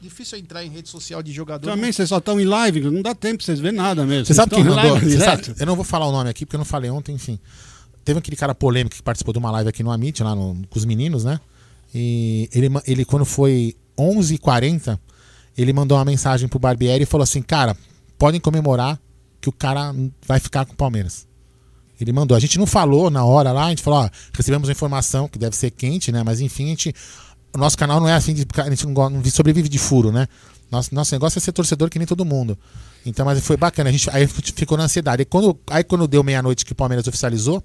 Difícil 0.00 0.38
entrar 0.38 0.64
em 0.64 0.70
rede 0.70 0.88
social 0.88 1.22
de 1.22 1.32
jogador. 1.32 1.68
Também 1.70 1.92
vocês 1.92 2.08
só 2.08 2.18
estão 2.18 2.40
em 2.40 2.44
live, 2.44 2.80
não 2.90 3.02
dá 3.02 3.14
tempo 3.14 3.36
pra 3.38 3.46
vocês 3.46 3.60
verem 3.60 3.76
nada 3.78 4.04
mesmo. 4.06 4.24
Você 4.24 4.34
Vocês 4.34 4.36
sabe 4.36 4.54
quem 4.54 4.64
mandou? 4.64 4.98
sabe- 5.20 5.54
eu 5.58 5.66
não 5.66 5.76
vou 5.76 5.84
falar 5.84 6.06
o 6.06 6.12
nome 6.12 6.30
aqui 6.30 6.46
porque 6.46 6.56
eu 6.56 6.58
não 6.58 6.64
falei 6.64 6.90
ontem, 6.90 7.14
enfim. 7.14 7.38
Teve 8.04 8.18
aquele 8.18 8.36
cara 8.36 8.54
polêmico 8.54 8.96
que 8.96 9.02
participou 9.02 9.32
de 9.32 9.38
uma 9.38 9.50
live 9.50 9.68
aqui 9.68 9.82
no 9.82 9.90
Amit, 9.90 10.22
lá 10.22 10.34
no- 10.34 10.62
com 10.70 10.78
os 10.78 10.84
meninos, 10.86 11.24
né? 11.24 11.38
E 11.94 12.48
ele, 12.54 12.68
ele 12.86 13.04
quando 13.04 13.24
foi 13.24 13.76
11h40, 13.98 14.98
ele 15.56 15.72
mandou 15.72 15.98
uma 15.98 16.04
mensagem 16.04 16.48
pro 16.48 16.58
Barbieri 16.58 17.02
e 17.02 17.06
falou 17.06 17.22
assim: 17.24 17.42
Cara, 17.42 17.76
podem 18.18 18.40
comemorar 18.40 18.98
que 19.40 19.48
o 19.48 19.52
cara 19.52 19.94
vai 20.26 20.40
ficar 20.40 20.64
com 20.64 20.72
o 20.72 20.76
Palmeiras. 20.76 21.26
Ele 22.00 22.12
mandou. 22.12 22.34
A 22.36 22.40
gente 22.40 22.58
não 22.58 22.66
falou 22.66 23.10
na 23.10 23.24
hora 23.24 23.52
lá, 23.52 23.66
a 23.66 23.68
gente 23.70 23.82
falou: 23.82 24.00
Ó, 24.04 24.08
recebemos 24.32 24.68
a 24.68 24.72
informação 24.72 25.28
que 25.28 25.38
deve 25.38 25.54
ser 25.54 25.70
quente, 25.70 26.10
né? 26.10 26.22
Mas 26.24 26.40
enfim, 26.40 26.64
a 26.66 26.68
gente. 26.68 26.94
O 27.52 27.58
nosso 27.58 27.76
canal 27.76 28.00
não 28.00 28.08
é 28.08 28.14
assim, 28.14 28.32
de, 28.32 28.46
a 28.56 28.70
gente 28.70 28.86
não, 28.86 29.24
sobrevive 29.24 29.68
de 29.68 29.78
furo, 29.78 30.12
né? 30.12 30.28
Nosso, 30.70 30.94
nosso 30.94 31.14
negócio 31.14 31.38
é 31.38 31.40
ser 31.40 31.52
torcedor 31.52 31.90
que 31.90 31.98
nem 31.98 32.06
todo 32.06 32.24
mundo. 32.24 32.56
Então, 33.04 33.24
mas 33.26 33.44
foi 33.44 33.56
bacana. 33.56 33.88
A 33.88 33.92
gente, 33.92 34.08
aí 34.10 34.26
ficou 34.26 34.78
na 34.78 34.84
ansiedade. 34.84 35.22
Aí 35.22 35.26
quando, 35.26 35.58
aí 35.68 35.82
quando 35.82 36.06
deu 36.06 36.22
meia-noite 36.22 36.64
que 36.64 36.72
o 36.72 36.76
Palmeiras 36.76 37.06
oficializou, 37.08 37.62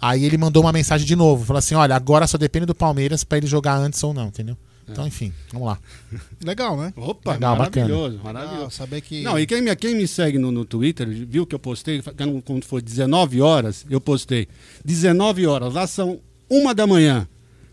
aí 0.00 0.24
ele 0.24 0.38
mandou 0.38 0.62
uma 0.62 0.72
mensagem 0.72 1.06
de 1.06 1.16
novo. 1.16 1.44
Falou 1.44 1.58
assim: 1.58 1.74
olha, 1.74 1.96
agora 1.96 2.26
só 2.26 2.38
depende 2.38 2.66
do 2.66 2.74
Palmeiras 2.74 3.24
pra 3.24 3.38
ele 3.38 3.46
jogar 3.46 3.76
antes 3.76 4.02
ou 4.04 4.14
não, 4.14 4.28
entendeu? 4.28 4.56
Então, 4.90 5.06
enfim, 5.06 5.32
vamos 5.52 5.68
lá. 5.68 5.78
Legal, 6.42 6.76
né? 6.76 6.92
Opa, 6.96 7.32
Legal, 7.32 7.56
maravilhoso, 7.56 8.16
Legal, 8.16 8.32
maravilhoso. 8.32 8.70
saber 8.70 9.00
que. 9.00 9.22
Não, 9.22 9.38
e 9.38 9.46
quem 9.46 9.60
me, 9.60 9.74
quem 9.76 9.94
me 9.94 10.08
segue 10.08 10.38
no, 10.38 10.50
no 10.50 10.64
Twitter, 10.64 11.06
viu 11.08 11.46
que 11.46 11.54
eu 11.54 11.58
postei, 11.58 12.02
quando 12.02 12.64
foi 12.64 12.80
19 12.80 13.42
horas, 13.42 13.84
eu 13.90 14.00
postei. 14.00 14.48
19 14.84 15.46
horas, 15.46 15.74
lá 15.74 15.86
são 15.86 16.20
uma 16.48 16.74
da 16.74 16.86
manhã. 16.86 17.28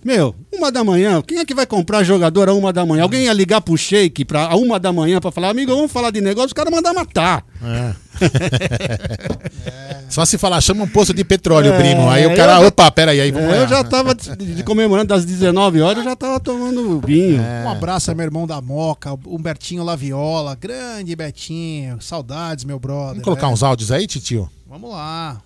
Meu, 0.06 0.36
uma 0.54 0.72
da 0.72 0.84
manhã, 0.84 1.20
quem 1.24 1.40
é 1.40 1.46
que 1.46 1.56
vai 1.56 1.66
comprar 1.66 2.04
jogador 2.04 2.48
a 2.48 2.54
uma 2.54 2.72
da 2.72 2.86
manhã? 2.86 3.02
Alguém 3.02 3.24
ia 3.24 3.34
ligar 3.34 3.60
pro 3.60 3.76
Sheik 3.76 4.24
pra, 4.24 4.44
a 4.46 4.56
uma 4.56 4.80
da 4.80 4.94
manhã 4.94 5.20
pra 5.20 5.32
falar, 5.32 5.50
amigo, 5.50 5.76
vamos 5.76 5.92
falar 5.92 6.12
de 6.12 6.22
negócio, 6.22 6.46
os 6.50 6.54
caras 6.54 6.72
mandar 6.72 6.94
matar. 6.94 7.44
É. 7.64 7.96
Só 10.08 10.24
se 10.24 10.38
falar, 10.38 10.62
chama 10.62 10.84
um 10.84 10.88
poço 10.88 11.12
de 11.12 11.24
petróleo, 11.24 11.74
É, 11.74 11.78
primo. 11.80 12.08
Aí 12.08 12.24
o 12.28 12.36
cara, 12.36 12.60
já- 12.62 12.68
opa, 12.68 12.92
peraí, 12.92 13.20
aí 13.20 13.32
vamos 13.32 13.50
É, 13.50 13.56
lá. 13.56 13.58
eu 13.64 13.68
já 13.68 13.84
tava 13.84 14.14
de, 14.14 14.36
de 14.56 14.64
comemorando 14.64 15.08
das 15.08 15.26
19 15.26 15.82
horas, 15.82 15.98
eu 15.98 16.04
já 16.04 16.16
tava 16.16 16.40
tomando 16.40 17.02
vinho. 17.02 17.42
Um 17.42 17.70
abraço 17.70 18.12
a 18.12 18.14
meu 18.14 18.26
irmão 18.26 18.46
da 18.46 18.62
Moca, 18.62 19.12
o 19.26 19.40
Bertinho 19.40 19.84
Laviola. 19.84 20.54
Grande 20.56 21.16
Betinho. 21.16 22.00
Saudades, 22.00 22.64
meu 22.64 22.78
brother. 22.78 23.08
Vamos 23.10 23.24
colocar 23.24 23.48
é. 23.48 23.50
uns 23.50 23.64
áudios 23.64 23.92
aí, 23.92 24.06
titio? 24.06 24.48
Vamos 24.70 24.92
lá. 24.92 25.42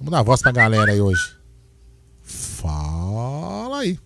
Vamos 0.00 0.10
dar 0.10 0.22
voz 0.22 0.42
pra 0.42 0.50
galera 0.50 0.90
aí 0.90 1.00
hoje. 1.00 1.43
Fala 2.34 3.78
aí. 3.78 3.98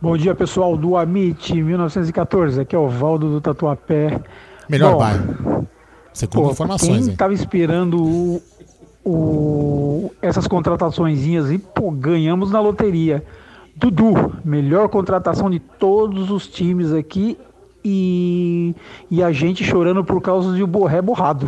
Bom 0.00 0.16
dia, 0.16 0.34
pessoal 0.34 0.76
do 0.76 0.96
Amit 0.96 1.52
1914. 1.54 2.60
Aqui 2.60 2.74
é 2.74 2.78
o 2.78 2.88
Valdo 2.88 3.28
do 3.30 3.40
Tatuapé. 3.40 4.20
Melhor 4.68 4.92
Bom, 4.92 4.98
bairro. 4.98 5.66
Segundo 6.12 6.44
Pô, 6.46 6.50
informações, 6.52 6.98
quem 7.04 7.10
hein? 7.10 7.16
tava 7.16 7.34
esperando 7.34 8.02
o, 8.02 8.42
o- 9.04 10.10
essas 10.22 10.46
contrataçõezinhas 10.46 11.50
e, 11.50 11.58
pô, 11.58 11.90
ganhamos 11.90 12.50
na 12.50 12.60
loteria. 12.60 13.22
Dudu, 13.74 14.36
melhor 14.42 14.88
contratação 14.88 15.50
de 15.50 15.58
todos 15.60 16.30
os 16.30 16.46
times 16.48 16.92
aqui 16.94 17.38
e, 17.84 18.74
e 19.10 19.22
a 19.22 19.30
gente 19.32 19.62
chorando 19.62 20.02
por 20.02 20.20
causa 20.22 20.54
de 20.56 20.62
o 20.62 20.66
Borré 20.66 21.02
borrado. 21.02 21.46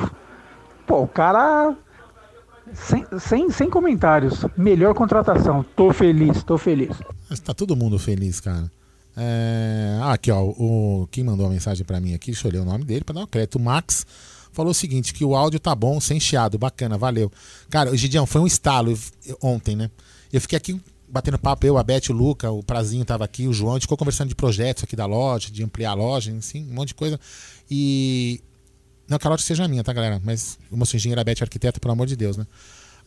Pô, 0.86 1.02
o 1.02 1.08
cara. 1.08 1.74
Sem, 2.74 3.06
sem, 3.18 3.50
sem 3.50 3.70
comentários. 3.70 4.44
Melhor 4.56 4.94
contratação. 4.94 5.64
Tô 5.76 5.92
feliz, 5.92 6.42
tô 6.42 6.58
feliz. 6.58 6.96
Tá 7.44 7.54
todo 7.54 7.76
mundo 7.76 7.98
feliz, 7.98 8.40
cara. 8.40 8.70
É, 9.16 9.98
ah, 10.00 10.12
aqui, 10.12 10.30
ó. 10.30 10.42
O, 10.42 11.08
quem 11.10 11.24
mandou 11.24 11.46
a 11.46 11.50
mensagem 11.50 11.84
pra 11.84 12.00
mim 12.00 12.14
aqui, 12.14 12.30
deixa 12.30 12.46
eu 12.46 12.52
ler 12.52 12.58
o 12.60 12.64
nome 12.64 12.84
dele 12.84 13.04
pra 13.04 13.14
dar 13.14 13.22
um 13.22 13.26
crédito. 13.26 13.56
O 13.56 13.60
Max 13.60 14.06
falou 14.52 14.70
o 14.70 14.74
seguinte: 14.74 15.12
que 15.12 15.24
o 15.24 15.34
áudio 15.34 15.58
tá 15.58 15.74
bom, 15.74 16.00
sem 16.00 16.20
chiado, 16.20 16.56
bacana, 16.56 16.96
valeu. 16.96 17.30
Cara, 17.68 17.90
o 17.90 17.96
Gidião, 17.96 18.26
foi 18.26 18.40
um 18.40 18.46
estalo 18.46 18.96
ontem, 19.42 19.74
né? 19.74 19.90
Eu 20.32 20.40
fiquei 20.40 20.56
aqui 20.56 20.80
batendo 21.08 21.38
papo, 21.38 21.66
eu, 21.66 21.78
a 21.78 21.82
Beth, 21.82 22.10
o 22.10 22.12
Luca, 22.12 22.50
o 22.50 22.62
Prazinho 22.62 23.04
tava 23.04 23.24
aqui, 23.24 23.48
o 23.48 23.52
João, 23.52 23.72
a 23.72 23.74
gente 23.76 23.82
ficou 23.82 23.96
conversando 23.96 24.28
de 24.28 24.34
projetos 24.34 24.84
aqui 24.84 24.94
da 24.94 25.06
loja, 25.06 25.50
de 25.50 25.64
ampliar 25.64 25.92
a 25.92 25.94
loja, 25.94 26.32
assim, 26.36 26.68
um 26.70 26.74
monte 26.74 26.88
de 26.88 26.94
coisa. 26.94 27.18
E. 27.70 28.40
Não 29.08 29.18
que 29.18 29.26
a 29.26 29.30
loja 29.30 29.42
seja 29.42 29.66
minha, 29.66 29.82
tá, 29.82 29.92
galera? 29.92 30.20
Mas 30.22 30.58
uma 30.70 30.84
sua 30.84 30.96
engenheira 30.96 31.24
Beth, 31.24 31.36
arquiteta, 31.40 31.80
pelo 31.80 31.92
amor 31.92 32.06
de 32.06 32.14
Deus, 32.14 32.36
né? 32.36 32.46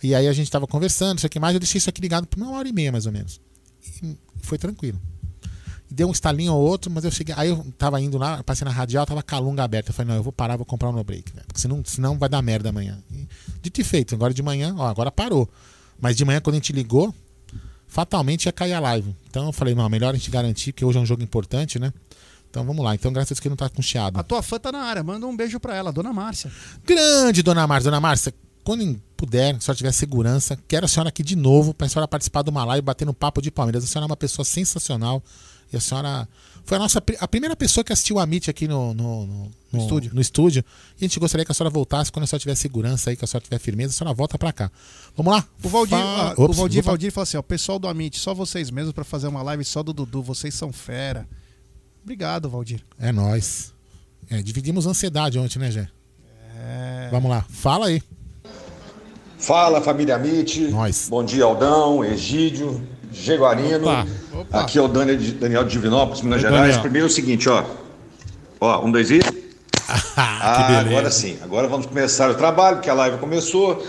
E 0.01 0.15
aí 0.15 0.27
a 0.27 0.33
gente 0.33 0.49
tava 0.49 0.65
conversando, 0.65 1.19
isso 1.19 1.27
aqui 1.27 1.39
mais, 1.39 1.53
eu 1.53 1.59
deixei 1.59 1.77
isso 1.77 1.89
aqui 1.89 2.01
ligado 2.01 2.25
por 2.25 2.41
uma 2.41 2.51
hora 2.51 2.67
e 2.67 2.73
meia, 2.73 2.91
mais 2.91 3.05
ou 3.05 3.11
menos. 3.11 3.39
E 4.01 4.17
foi 4.41 4.57
tranquilo. 4.57 4.99
Deu 5.89 6.07
um 6.07 6.11
estalinho 6.11 6.53
ou 6.53 6.61
outro, 6.61 6.89
mas 6.89 7.03
eu 7.03 7.11
cheguei. 7.11 7.35
Aí 7.37 7.49
eu 7.49 7.65
tava 7.77 7.99
indo 8.01 8.17
lá, 8.17 8.41
passei 8.43 8.65
na 8.65 8.71
radial, 8.71 9.05
tava 9.05 9.21
com 9.21 9.35
a 9.35 9.39
lunga 9.39 9.63
aberta. 9.63 9.91
Eu 9.91 9.93
falei, 9.93 10.09
não, 10.09 10.15
eu 10.15 10.23
vou 10.23 10.31
parar, 10.31 10.55
vou 10.55 10.65
comprar 10.65 10.89
um 10.89 10.93
no 10.93 11.03
break, 11.03 11.35
né? 11.35 11.43
Porque 11.45 11.59
senão, 11.59 11.83
senão 11.85 12.17
vai 12.17 12.29
dar 12.29 12.41
merda 12.41 12.69
amanhã. 12.69 12.97
E, 13.11 13.27
dito 13.61 13.81
e 13.81 13.83
feito, 13.83 14.15
agora 14.15 14.33
de 14.33 14.41
manhã, 14.41 14.73
ó, 14.77 14.87
agora 14.87 15.11
parou. 15.11 15.47
Mas 15.99 16.15
de 16.15 16.25
manhã, 16.25 16.39
quando 16.39 16.55
a 16.55 16.57
gente 16.57 16.71
ligou, 16.71 17.13
fatalmente 17.87 18.45
ia 18.45 18.53
cair 18.53 18.73
a 18.73 18.79
live. 18.79 19.13
Então 19.29 19.47
eu 19.47 19.51
falei, 19.51 19.75
não, 19.75 19.87
melhor 19.89 20.15
a 20.15 20.17
gente 20.17 20.31
garantir, 20.31 20.71
porque 20.71 20.85
hoje 20.85 20.97
é 20.97 21.01
um 21.01 21.05
jogo 21.05 21.21
importante, 21.21 21.77
né? 21.77 21.93
Então 22.51 22.63
vamos 22.65 22.83
lá. 22.83 22.93
Então, 22.93 23.11
graças 23.13 23.29
a 23.29 23.33
Deus 23.33 23.39
que 23.39 23.49
não 23.49 23.55
tá 23.55 23.69
com 23.69 23.81
chiado. 23.81 24.19
A 24.19 24.23
tua 24.23 24.43
fã 24.43 24.59
tá 24.59 24.71
na 24.71 24.79
área. 24.83 25.01
Manda 25.01 25.25
um 25.25 25.35
beijo 25.35 25.57
pra 25.59 25.73
ela, 25.75 25.91
dona 25.91 26.11
Márcia. 26.13 26.51
Grande 26.85 27.41
Dona 27.41 27.65
Márcia. 27.65 27.89
Dona 27.89 28.01
Márcia, 28.01 28.33
quando 28.63 29.01
puder, 29.15 29.53
se 29.53 29.57
a 29.57 29.61
senhora 29.61 29.77
tiver 29.77 29.91
segurança, 29.93 30.59
quero 30.67 30.85
a 30.85 30.87
senhora 30.89 31.07
aqui 31.09 31.23
de 31.23 31.35
novo 31.35 31.73
para 31.73 31.87
a 31.87 31.89
senhora 31.89 32.07
participar 32.07 32.43
de 32.43 32.49
uma 32.49 32.65
live 32.65 32.81
batendo 32.83 33.13
papo 33.13 33.41
de 33.41 33.49
Palmeiras. 33.49 33.83
A 33.83 33.87
senhora 33.87 34.05
é 34.05 34.09
uma 34.11 34.17
pessoa 34.17 34.43
sensacional. 34.45 35.23
E 35.73 35.77
a 35.77 35.79
senhora 35.79 36.27
foi 36.65 36.75
a 36.75 36.79
nossa 36.81 37.01
a 37.21 37.27
primeira 37.29 37.55
pessoa 37.55 37.81
que 37.81 37.93
assistiu 37.93 38.19
a 38.19 38.25
Meet 38.25 38.49
aqui 38.49 38.67
no, 38.67 38.93
no, 38.93 39.25
no- 39.25 39.51
no- 39.71 39.79
estúdio. 39.79 40.11
no 40.13 40.19
estúdio. 40.19 40.65
E 40.99 41.05
a 41.05 41.07
gente 41.07 41.17
gostaria 41.17 41.45
que 41.45 41.51
a 41.53 41.55
senhora 41.55 41.73
voltasse 41.73 42.11
quando 42.11 42.25
a 42.25 42.27
senhora 42.27 42.41
tiver 42.41 42.55
segurança 42.55 43.09
aí, 43.09 43.15
que 43.15 43.23
a 43.23 43.27
senhora 43.27 43.45
tiver 43.45 43.57
firmeza, 43.59 43.91
a 43.91 43.93
senhora 43.97 44.13
volta 44.13 44.37
para 44.37 44.51
cá. 44.51 44.69
Vamos 45.15 45.31
lá? 45.31 45.47
O 45.63 45.69
Valdir, 45.69 45.97
Fala- 45.97 46.31
ah, 46.31 46.33
o 46.37 46.43
Ops, 46.43 46.57
Valdir, 46.57 46.79
opa. 46.81 46.89
Valdir 46.91 47.11
falou 47.13 47.23
assim: 47.23 47.37
ó, 47.37 47.39
o 47.39 47.43
pessoal 47.43 47.79
do 47.79 47.87
Amit, 47.87 48.19
só 48.19 48.33
vocês 48.33 48.69
mesmos 48.69 48.91
pra 48.93 49.05
fazer 49.05 49.27
uma 49.29 49.41
live 49.41 49.63
só 49.63 49.81
do 49.81 49.93
Dudu, 49.93 50.21
vocês 50.21 50.53
são 50.53 50.73
fera. 50.73 51.25
Obrigado, 52.03 52.49
Valdir. 52.49 52.81
É 52.99 53.11
nóis. 53.11 53.73
É, 54.29 54.41
dividimos 54.41 54.87
ansiedade 54.87 55.37
ontem, 55.37 55.59
né, 55.59 55.71
Gé? 55.71 55.87
É. 56.57 57.09
Vamos 57.11 57.29
lá. 57.29 57.45
Fala 57.49 57.87
aí. 57.87 58.01
Fala 59.37 59.81
família 59.81 60.15
Amit, 60.15 60.67
Nós. 60.69 61.07
bom 61.09 61.23
dia 61.23 61.43
Aldão, 61.43 62.05
Egídio, 62.05 62.79
Jaguarino. 63.11 63.87
Opa. 63.89 64.07
Opa. 64.33 64.61
Aqui 64.61 64.77
é 64.77 64.81
o 64.81 64.87
Daniel 64.87 65.17
de, 65.17 65.31
Daniel 65.31 65.63
de 65.63 65.71
Divinópolis, 65.71 66.21
Minas 66.21 66.37
Oi, 66.37 66.41
Gerais. 66.43 66.61
Daniel. 66.61 66.81
Primeiro 66.81 67.07
é 67.07 67.09
o 67.09 67.11
seguinte, 67.11 67.49
ó. 67.49 67.65
Ó, 68.59 68.85
um, 68.85 68.91
dois 68.91 69.09
e. 69.09 69.19
Ah, 70.15 70.63
beleza. 70.67 70.89
agora 70.89 71.11
sim. 71.11 71.37
Agora 71.41 71.67
vamos 71.67 71.85
começar 71.85 72.29
o 72.29 72.35
trabalho, 72.35 72.77
porque 72.77 72.89
a 72.89 72.93
live 72.93 73.17
começou. 73.17 73.85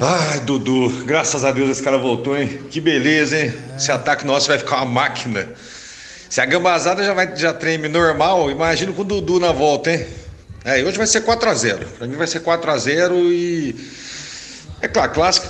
Ai, 0.00 0.40
Dudu, 0.40 1.04
graças 1.04 1.44
a 1.44 1.52
Deus 1.52 1.70
esse 1.70 1.82
cara 1.82 1.98
voltou, 1.98 2.36
hein? 2.36 2.60
Que 2.70 2.80
beleza, 2.80 3.38
hein? 3.38 3.52
Esse 3.76 3.90
ataque 3.92 4.26
nosso 4.26 4.48
vai 4.48 4.58
ficar 4.58 4.76
uma 4.76 4.86
máquina. 4.86 5.48
Se 6.30 6.40
a 6.40 6.46
gambazada 6.46 7.02
já, 7.04 7.12
vai, 7.12 7.36
já 7.36 7.52
treme 7.52 7.88
normal, 7.88 8.50
imagina 8.52 8.92
com 8.92 9.02
o 9.02 9.04
Dudu 9.04 9.40
na 9.40 9.50
volta, 9.50 9.90
hein? 9.92 10.06
É, 10.64 10.82
hoje 10.84 10.96
vai 10.96 11.06
ser 11.06 11.22
4x0. 11.22 11.84
Pra 11.98 12.06
mim 12.06 12.14
vai 12.16 12.26
ser 12.26 12.40
4x0 12.40 13.12
e. 13.32 13.74
É 14.80 14.86
claro, 14.88 15.10
clássico, 15.12 15.48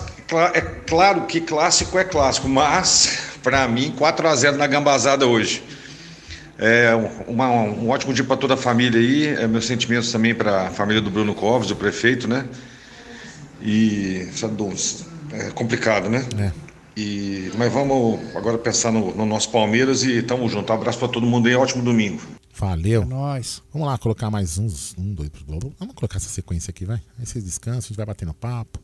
é 0.55 0.61
claro 0.61 1.23
que 1.27 1.41
clássico 1.43 1.99
é 1.99 2.05
clássico, 2.05 2.49
mas 2.49 3.19
pra 3.43 3.69
mim 3.69 3.93
4 3.97 4.27
a 4.27 4.35
0 4.35 4.57
na 4.57 4.67
gambazada 4.67 5.27
hoje. 5.27 5.63
É 6.59 6.93
uma- 7.27 7.49
um 7.51 7.89
ótimo 7.91 8.13
dia 8.15 8.25
para 8.25 8.37
toda 8.37 8.55
a 8.55 8.57
família 8.57 8.99
aí. 9.01 9.27
É, 9.29 9.47
meus 9.47 9.67
sentimentos 9.67 10.11
também 10.11 10.35
para 10.35 10.69
a 10.69 10.71
família 10.71 11.01
do 11.03 11.11
Bruno 11.11 11.35
Covas, 11.35 11.71
o 11.71 11.77
prefeito, 11.77 12.27
né? 12.27 12.47
E 13.63 14.29
é 15.33 15.51
complicado, 15.51 16.09
né? 16.09 16.25
É. 16.39 16.70
E, 16.97 17.51
mas 17.57 17.73
vamos 17.73 18.19
agora 18.35 18.59
pensar 18.59 18.93
no, 18.93 19.15
no 19.15 19.25
nosso 19.25 19.51
Palmeiras 19.51 20.03
e 20.03 20.23
tamo 20.23 20.49
junto. 20.49 20.73
Um 20.73 20.77
abraço 20.77 20.99
para 20.99 21.09
todo 21.09 21.27
mundo 21.27 21.47
aí, 21.49 21.55
ótimo 21.55 21.83
domingo. 21.83 22.21
Valeu. 22.55 23.03
É 23.03 23.07
nóis. 23.07 23.63
Vamos 23.73 23.89
lá 23.89 23.97
colocar 23.97 24.31
mais 24.31 24.59
uns. 24.59 24.95
Um, 24.99 25.15
dois. 25.15 25.31
Vamos 25.47 25.95
colocar 25.95 26.17
essa 26.17 26.29
sequência 26.29 26.71
aqui, 26.71 26.85
vai. 26.85 27.01
Aí 27.19 27.25
vocês 27.25 27.43
descansam, 27.45 27.79
a 27.79 27.83
gente 27.83 27.97
vai 27.97 28.07
batendo 28.07 28.35
papo. 28.35 28.79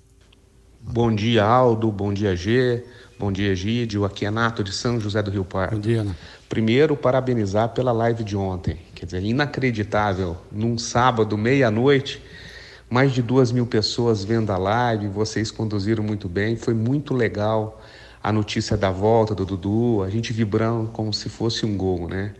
Bom 0.81 1.12
dia, 1.14 1.45
Aldo. 1.45 1.90
Bom 1.90 2.12
dia, 2.12 2.37
G. 2.37 2.85
Bom 3.19 3.33
dia, 3.33 3.55
Gídio. 3.55 4.05
Aqui 4.05 4.25
é 4.25 4.31
Nato 4.31 4.62
de 4.62 4.73
São 4.73 5.01
José 5.01 5.21
do 5.21 5.31
Rio 5.31 5.45
Pardo. 5.45 5.75
Bom 5.75 5.81
dia, 5.81 6.03
Ana. 6.03 6.16
Primeiro, 6.49 6.97
parabenizar 6.97 7.71
pela 7.71 7.90
live 7.90 8.23
de 8.23 8.37
ontem. 8.37 8.79
Quer 8.95 9.07
dizer, 9.07 9.23
inacreditável. 9.25 10.37
Num 10.53 10.79
sábado, 10.79 11.37
meia-noite, 11.37 12.23
mais 12.88 13.12
de 13.12 13.21
duas 13.21 13.51
mil 13.51 13.66
pessoas 13.66 14.23
vendo 14.23 14.51
a 14.53 14.57
live. 14.57 15.09
Vocês 15.09 15.51
conduziram 15.51 16.05
muito 16.05 16.29
bem. 16.29 16.57
Foi 16.57 16.73
muito 16.73 17.12
legal 17.12 17.83
a 18.27 18.33
notícia 18.33 18.77
da 18.77 18.91
volta 18.91 19.37
do 19.37 19.47
Dudu. 19.47 20.03
A 20.03 20.11
gente 20.11 20.33
vibrando 20.33 20.91
como 20.91 21.15
se 21.15 21.29
fosse 21.29 21.65
um 21.65 21.77
gol, 21.77 22.09
né? 22.09 22.35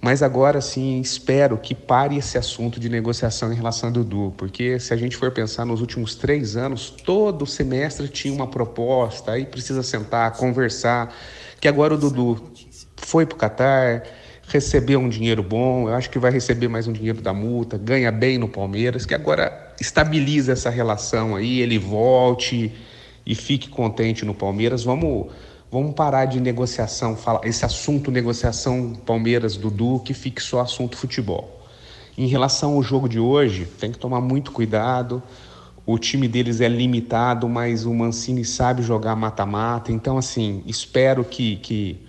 Mas 0.00 0.22
agora 0.22 0.62
sim, 0.62 0.98
espero 0.98 1.58
que 1.58 1.74
pare 1.74 2.16
esse 2.16 2.38
assunto 2.38 2.80
de 2.80 2.88
negociação 2.88 3.52
em 3.52 3.54
relação 3.54 3.90
ao 3.90 3.92
Dudu, 3.92 4.32
porque 4.38 4.80
se 4.80 4.94
a 4.94 4.96
gente 4.96 5.18
for 5.18 5.30
pensar 5.30 5.66
nos 5.66 5.82
últimos 5.82 6.14
três 6.14 6.56
anos, 6.56 6.88
todo 6.88 7.44
semestre 7.44 8.08
tinha 8.08 8.32
uma 8.32 8.46
proposta, 8.46 9.32
aí 9.32 9.44
precisa 9.44 9.82
sentar, 9.82 10.32
conversar, 10.38 11.14
que 11.60 11.68
agora 11.68 11.92
o 11.92 11.98
Dudu 11.98 12.42
foi 12.96 13.26
para 13.26 13.36
o 13.36 13.38
Catar, 13.38 14.04
recebeu 14.48 15.00
um 15.00 15.08
dinheiro 15.10 15.42
bom, 15.42 15.90
eu 15.90 15.94
acho 15.96 16.08
que 16.08 16.18
vai 16.18 16.30
receber 16.30 16.68
mais 16.68 16.88
um 16.88 16.94
dinheiro 16.94 17.20
da 17.20 17.34
multa, 17.34 17.76
ganha 17.76 18.10
bem 18.10 18.38
no 18.38 18.48
Palmeiras, 18.48 19.04
que 19.04 19.14
agora 19.14 19.74
estabiliza 19.78 20.52
essa 20.52 20.70
relação 20.70 21.36
aí, 21.36 21.60
ele 21.60 21.78
volte 21.78 22.72
e 23.30 23.34
fique 23.34 23.68
contente 23.68 24.24
no 24.24 24.34
Palmeiras. 24.34 24.82
Vamos 24.84 25.28
Vamos 25.72 25.94
parar 25.94 26.24
de 26.24 26.40
negociação, 26.40 27.14
fala- 27.14 27.42
esse 27.44 27.64
assunto 27.64 28.10
negociação 28.10 28.92
Palmeiras 29.06 29.56
Dudu, 29.56 30.00
que 30.04 30.12
fique 30.12 30.42
só 30.42 30.58
assunto 30.58 30.96
futebol. 30.96 31.64
Em 32.18 32.26
relação 32.26 32.74
ao 32.74 32.82
jogo 32.82 33.08
de 33.08 33.20
hoje, 33.20 33.66
tem 33.78 33.92
que 33.92 33.96
tomar 33.96 34.20
muito 34.20 34.50
cuidado. 34.50 35.22
O 35.86 35.96
time 35.96 36.26
deles 36.26 36.60
é 36.60 36.66
limitado, 36.66 37.48
mas 37.48 37.86
o 37.86 37.94
Mancini 37.94 38.44
sabe 38.44 38.82
jogar 38.82 39.14
mata-mata. 39.14 39.92
Então, 39.92 40.18
assim, 40.18 40.64
espero 40.66 41.22
que, 41.24 41.54
que, 41.58 42.00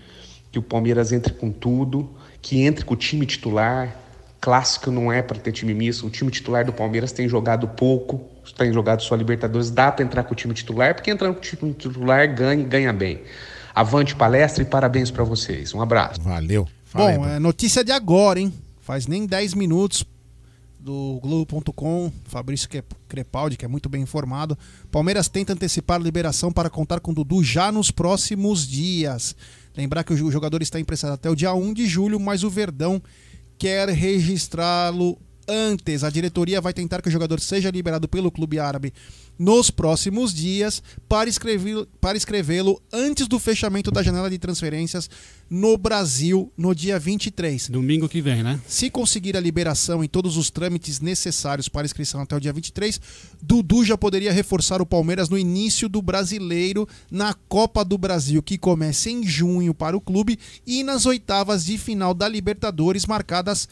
que 0.51 0.57
o 0.57 0.63
Palmeiras 0.63 1.11
entre 1.11 1.31
com 1.31 1.51
tudo, 1.51 2.09
que 2.41 2.63
entre 2.63 2.83
com 2.83 2.95
o 2.95 2.97
time 2.97 3.27
titular. 3.27 3.95
Clássico 4.41 4.89
não 4.89 5.13
é 5.13 5.21
para 5.21 5.37
ter 5.37 5.51
time 5.51 5.75
misto. 5.75 6.07
O 6.07 6.09
time 6.09 6.31
titular 6.31 6.65
do 6.65 6.73
Palmeiras 6.73 7.11
tem 7.11 7.29
jogado 7.29 7.67
pouco, 7.67 8.21
tem 8.57 8.71
jogado 8.73 9.01
só 9.03 9.15
Libertadores. 9.15 9.69
Dá 9.69 9.91
para 9.91 10.03
entrar 10.03 10.23
com 10.23 10.33
o 10.33 10.35
time 10.35 10.53
titular, 10.53 10.95
porque 10.95 11.11
entrando 11.11 11.33
com 11.35 11.39
o 11.39 11.43
time 11.43 11.73
titular 11.73 12.33
ganha 12.33 12.61
e 12.61 12.65
ganha 12.65 12.91
bem. 12.93 13.21
Avante 13.73 14.15
palestra 14.15 14.63
e 14.63 14.65
parabéns 14.65 15.09
para 15.11 15.23
vocês. 15.23 15.73
Um 15.73 15.81
abraço. 15.81 16.19
Valeu. 16.21 16.67
Bom, 16.93 17.25
é 17.25 17.39
notícia 17.39 17.83
de 17.83 17.91
agora, 17.91 18.39
hein? 18.39 18.53
Faz 18.81 19.07
nem 19.07 19.25
10 19.25 19.53
minutos 19.53 20.03
do 20.77 21.19
Globo.com, 21.21 22.11
Fabrício 22.25 22.67
Que- 22.67 22.83
Crepaldi, 23.07 23.55
que 23.55 23.63
é 23.63 23.67
muito 23.67 23.87
bem 23.87 24.01
informado. 24.01 24.57
Palmeiras 24.91 25.27
tenta 25.29 25.53
antecipar 25.53 25.99
a 25.99 26.03
liberação 26.03 26.51
para 26.51 26.69
contar 26.69 26.99
com 26.99 27.13
Dudu 27.13 27.43
já 27.43 27.71
nos 27.71 27.91
próximos 27.91 28.67
dias. 28.67 29.35
Lembrar 29.77 30.03
que 30.03 30.11
o 30.11 30.31
jogador 30.31 30.61
está 30.61 30.79
emprestado 30.79 31.13
até 31.13 31.29
o 31.29 31.35
dia 31.35 31.53
1 31.53 31.73
de 31.73 31.85
julho, 31.85 32.19
mas 32.19 32.43
o 32.43 32.49
Verdão 32.49 33.01
quer 33.57 33.87
registrá-lo 33.89 35.17
antes. 35.51 36.03
A 36.03 36.09
diretoria 36.09 36.61
vai 36.61 36.73
tentar 36.73 37.01
que 37.01 37.09
o 37.09 37.11
jogador 37.11 37.39
seja 37.39 37.69
liberado 37.69 38.07
pelo 38.07 38.31
clube 38.31 38.57
árabe 38.59 38.93
nos 39.41 39.71
próximos 39.71 40.31
dias 40.31 40.83
para 41.09 41.27
escrevê-lo 41.27 41.87
para 41.99 42.15
escrevê-lo 42.15 42.79
antes 42.93 43.27
do 43.27 43.39
fechamento 43.39 43.89
da 43.89 44.03
janela 44.03 44.29
de 44.29 44.37
transferências 44.37 45.09
no 45.49 45.77
Brasil 45.79 46.51
no 46.55 46.75
dia 46.75 46.99
23. 46.99 47.69
Domingo 47.69 48.07
que 48.07 48.21
vem, 48.21 48.43
né? 48.43 48.59
Se 48.67 48.91
conseguir 48.91 49.35
a 49.35 49.39
liberação 49.39 50.03
em 50.03 50.07
todos 50.07 50.37
os 50.37 50.51
trâmites 50.51 50.99
necessários 50.99 51.67
para 51.67 51.85
inscrição 51.85 52.21
até 52.21 52.35
o 52.35 52.39
dia 52.39 52.53
23, 52.53 53.01
Dudu 53.41 53.83
já 53.83 53.97
poderia 53.97 54.31
reforçar 54.31 54.79
o 54.79 54.85
Palmeiras 54.85 55.27
no 55.27 55.37
início 55.37 55.89
do 55.89 56.03
Brasileiro 56.03 56.87
na 57.09 57.33
Copa 57.33 57.83
do 57.83 57.97
Brasil, 57.97 58.43
que 58.43 58.59
começa 58.59 59.09
em 59.09 59.25
junho 59.25 59.73
para 59.73 59.97
o 59.97 60.01
clube, 60.01 60.37
e 60.65 60.83
nas 60.83 61.07
oitavas 61.07 61.65
de 61.65 61.79
final 61.79 62.13
da 62.13 62.27
Libertadores, 62.27 63.07
marcadas 63.07 63.67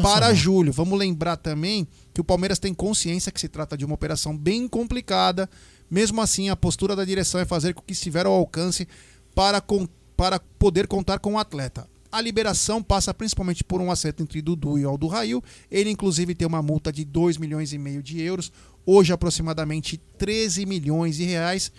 para 0.00 0.32
julho. 0.32 0.72
Vamos 0.72 0.98
lembrar 0.98 1.36
também 1.36 1.88
que 2.18 2.20
o 2.20 2.24
Palmeiras 2.24 2.58
tem 2.58 2.74
consciência 2.74 3.30
que 3.30 3.38
se 3.40 3.46
trata 3.48 3.76
de 3.76 3.84
uma 3.84 3.94
operação 3.94 4.36
bem 4.36 4.66
complicada. 4.66 5.48
Mesmo 5.88 6.20
assim, 6.20 6.48
a 6.48 6.56
postura 6.56 6.96
da 6.96 7.04
direção 7.04 7.40
é 7.40 7.44
fazer 7.44 7.74
com 7.74 7.80
que 7.80 7.92
estiver 7.92 8.26
ao 8.26 8.32
alcance 8.32 8.88
para, 9.36 9.60
con- 9.60 9.86
para 10.16 10.40
poder 10.58 10.88
contar 10.88 11.20
com 11.20 11.34
o 11.34 11.38
atleta. 11.38 11.88
A 12.10 12.20
liberação 12.20 12.82
passa 12.82 13.14
principalmente 13.14 13.62
por 13.62 13.80
um 13.80 13.88
acerto 13.88 14.24
entre 14.24 14.42
Dudu 14.42 14.80
e 14.80 14.84
Aldo 14.84 15.06
Rail. 15.06 15.40
Ele, 15.70 15.90
inclusive, 15.90 16.34
tem 16.34 16.48
uma 16.48 16.60
multa 16.60 16.92
de 16.92 17.04
2 17.04 17.36
milhões 17.36 17.72
e 17.72 17.78
meio 17.78 18.02
de 18.02 18.20
euros, 18.20 18.50
hoje 18.84 19.12
aproximadamente 19.12 19.96
13 20.18 20.66
milhões 20.66 21.18
de 21.18 21.22
reais, 21.22 21.70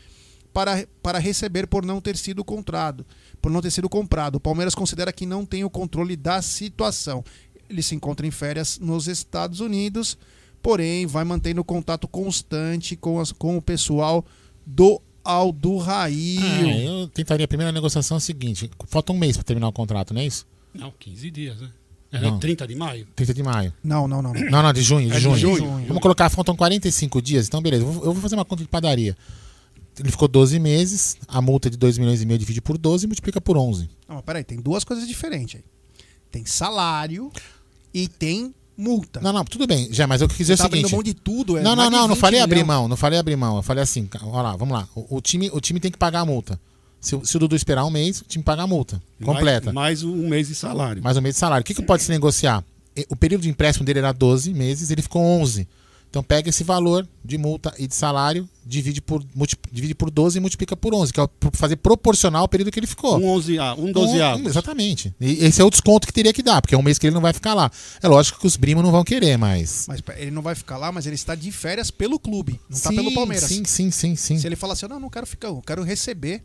para, 0.53 0.87
para 1.03 1.19
receber 1.19 1.67
por 1.67 1.85
não 1.85 1.99
ter 1.99 2.15
sido 2.15 2.45
comprado. 2.45 3.05
Por 3.41 3.51
não 3.51 3.61
ter 3.61 3.71
sido 3.71 3.89
comprado. 3.89 4.35
O 4.35 4.39
Palmeiras 4.39 4.73
considera 4.73 5.11
que 5.11 5.25
não 5.25 5.45
tem 5.45 5.65
o 5.65 5.69
controle 5.69 6.15
da 6.15 6.41
situação. 6.41 7.25
Ele 7.69 7.81
se 7.83 7.93
encontra 7.95 8.25
em 8.25 8.31
férias 8.31 8.79
nos 8.79 9.07
Estados 9.07 9.59
Unidos, 9.59 10.17
porém 10.61 11.05
vai 11.05 11.23
mantendo 11.23 11.63
contato 11.63 12.07
constante 12.07 12.95
com, 12.95 13.19
as- 13.19 13.31
com 13.31 13.57
o 13.57 13.61
pessoal 13.61 14.25
do 14.65 15.01
Aldo 15.23 15.77
Rail. 15.77 16.41
É, 16.41 16.87
eu 16.87 17.07
tentaria 17.07 17.45
a 17.45 17.47
primeira 17.47 17.71
negociação 17.71 18.15
é 18.15 18.19
a 18.19 18.21
seguinte: 18.21 18.69
falta 18.87 19.11
um 19.13 19.17
mês 19.17 19.37
para 19.37 19.43
terminar 19.43 19.67
o 19.67 19.71
contrato, 19.73 20.13
não 20.13 20.21
é 20.21 20.25
isso? 20.25 20.47
Não, 20.73 20.91
15 20.97 21.29
dias, 21.31 21.59
né? 21.61 21.69
É 22.11 22.19
Não. 22.21 22.39
30 22.39 22.65
de 22.67 22.73
maio. 22.73 23.07
30 23.15 23.33
de 23.35 23.43
maio. 23.43 23.71
Não, 23.83 24.07
não, 24.07 24.19
não. 24.19 24.33
Não, 24.33 24.63
não, 24.63 24.73
de 24.73 24.81
junho, 24.81 25.07
de 25.09 25.13
É 25.13 25.17
de 25.17 25.21
junho. 25.21 25.37
junho. 25.57 25.85
Vamos 25.87 26.01
colocar, 26.01 26.27
faltam 26.29 26.55
45 26.55 27.21
dias, 27.21 27.47
então 27.47 27.61
beleza. 27.61 27.83
Eu 27.83 27.91
vou, 27.91 28.03
eu 28.05 28.13
vou 28.13 28.21
fazer 28.21 28.33
uma 28.33 28.43
conta 28.45 28.63
de 28.63 28.69
padaria. 28.69 29.15
Ele 29.99 30.09
ficou 30.09 30.27
12 30.27 30.57
meses, 30.59 31.17
a 31.27 31.39
multa 31.39 31.69
de 31.69 31.77
2 31.77 31.99
milhões 31.99 32.21
e 32.21 32.25
meio 32.25 32.39
divide 32.39 32.61
por 32.61 32.77
12 32.79 33.05
e 33.05 33.07
multiplica 33.07 33.39
por 33.39 33.57
11. 33.57 33.89
Não, 34.07 34.15
mas 34.15 34.23
peraí, 34.25 34.43
tem 34.43 34.59
duas 34.59 34.83
coisas 34.83 35.07
diferentes 35.07 35.57
aí. 35.59 35.63
Tem 36.31 36.45
salário 36.45 37.31
e 37.93 38.07
tem 38.07 38.53
multa. 38.77 39.19
Não, 39.21 39.33
não, 39.33 39.43
tudo 39.43 39.67
bem. 39.67 39.89
Já, 39.91 40.07
mas 40.07 40.21
eu 40.21 40.27
quis 40.27 40.37
dizer 40.37 40.53
o 40.53 40.57
tá 40.57 40.65
abrindo 40.65 40.87
seguinte. 40.87 40.95
mão 40.95 41.03
de 41.03 41.13
tudo, 41.13 41.57
é 41.57 41.61
não, 41.61 41.75
não, 41.75 41.85
de 41.85 41.91
não, 41.91 42.01
não 42.07 42.15
20 42.15 42.19
falei 42.21 42.39
abrir 42.39 42.63
mão, 42.63 42.87
não 42.87 42.95
falei 42.97 43.19
abrir 43.19 43.35
mão. 43.35 43.57
Eu 43.57 43.63
falei 43.63 43.83
assim, 43.83 44.07
olha 44.23 44.41
lá, 44.41 44.55
vamos 44.55 44.73
lá. 44.77 44.87
O, 44.95 45.17
o 45.17 45.21
time, 45.21 45.49
o 45.53 45.59
time 45.59 45.79
tem 45.79 45.91
que 45.91 45.97
pagar 45.97 46.21
a 46.21 46.25
multa. 46.25 46.59
Se, 47.01 47.15
o- 47.15 47.25
se 47.25 47.35
o 47.35 47.39
Dudu 47.39 47.55
esperar 47.55 47.85
um 47.85 47.89
mês, 47.89 48.21
o 48.21 48.25
time 48.25 48.43
paga 48.43 48.63
a 48.63 48.67
multa. 48.67 49.01
Completa. 49.23 49.71
Mais, 49.73 50.01
mais 50.01 50.03
um 50.03 50.27
mês 50.29 50.47
de 50.47 50.55
salário. 50.55 51.01
Mais 51.03 51.17
um 51.17 51.21
mês 51.21 51.35
de 51.35 51.39
salário. 51.39 51.61
O 51.61 51.65
que, 51.65 51.73
que 51.73 51.81
pode 51.81 52.03
se 52.03 52.11
negociar? 52.11 52.63
O 53.09 53.15
período 53.15 53.41
de 53.43 53.49
empréstimo 53.49 53.85
dele 53.85 53.99
era 53.99 54.11
12 54.11 54.53
meses, 54.53 54.91
ele 54.91 55.01
ficou 55.01 55.21
11. 55.21 55.67
Então 56.09 56.23
pega 56.23 56.49
esse 56.49 56.63
valor 56.63 57.07
de 57.23 57.37
multa 57.37 57.71
e 57.77 57.85
de 57.87 57.93
salário, 57.93 58.49
divide 58.65 58.99
por, 58.99 59.23
divide 59.71 59.93
por 59.93 60.09
12 60.09 60.37
e 60.37 60.41
multiplica 60.41 60.75
por 60.75 60.91
11, 60.93 61.13
que 61.13 61.21
é 61.21 61.29
fazer 61.53 61.75
proporcional 61.75 62.41
ao 62.41 62.47
período 62.47 62.71
que 62.71 62.79
ele 62.79 62.87
ficou. 62.87 63.19
Um 63.19 63.27
11 63.29 63.59
a, 63.59 63.73
um 63.75 63.91
12 63.91 64.19
Um- 64.19 64.47
exatamente. 64.47 65.13
E 65.21 65.45
esse 65.45 65.61
é 65.61 65.63
o 65.63 65.69
desconto 65.69 66.07
que 66.07 66.13
teria 66.13 66.33
que 66.33 66.41
dar, 66.41 66.61
porque 66.63 66.73
é 66.73 66.77
um 66.77 66.81
mês 66.81 66.97
que 66.97 67.05
ele 67.05 67.13
não 67.13 67.21
vai 67.21 67.31
ficar 67.31 67.53
lá. 67.53 67.69
É 68.01 68.07
lógico 68.07 68.39
que 68.39 68.47
os 68.47 68.57
primos 68.57 68.83
não 68.83 68.91
vão 68.91 69.03
querer, 69.03 69.37
mas. 69.37 69.85
Mas 69.87 70.01
ele 70.17 70.31
não 70.31 70.41
vai 70.41 70.55
ficar 70.55 70.77
lá, 70.77 70.91
mas 70.91 71.05
ele 71.05 71.15
está 71.15 71.35
de 71.35 71.51
férias 71.51 71.91
pelo 71.91 72.19
clube, 72.19 72.59
não 72.67 72.75
está 72.75 72.89
pelo 72.89 73.13
Palmeiras. 73.13 73.47
Sim, 73.47 73.63
sim, 73.63 73.91
sim, 73.91 74.15
sim. 74.15 74.39
Se 74.39 74.47
ele 74.47 74.55
falar 74.55 74.73
assim, 74.73 74.87
não, 74.87 74.99
não 74.99 75.09
quero 75.11 75.27
ficar, 75.27 75.49
eu 75.49 75.61
quero 75.61 75.83
receber. 75.83 76.41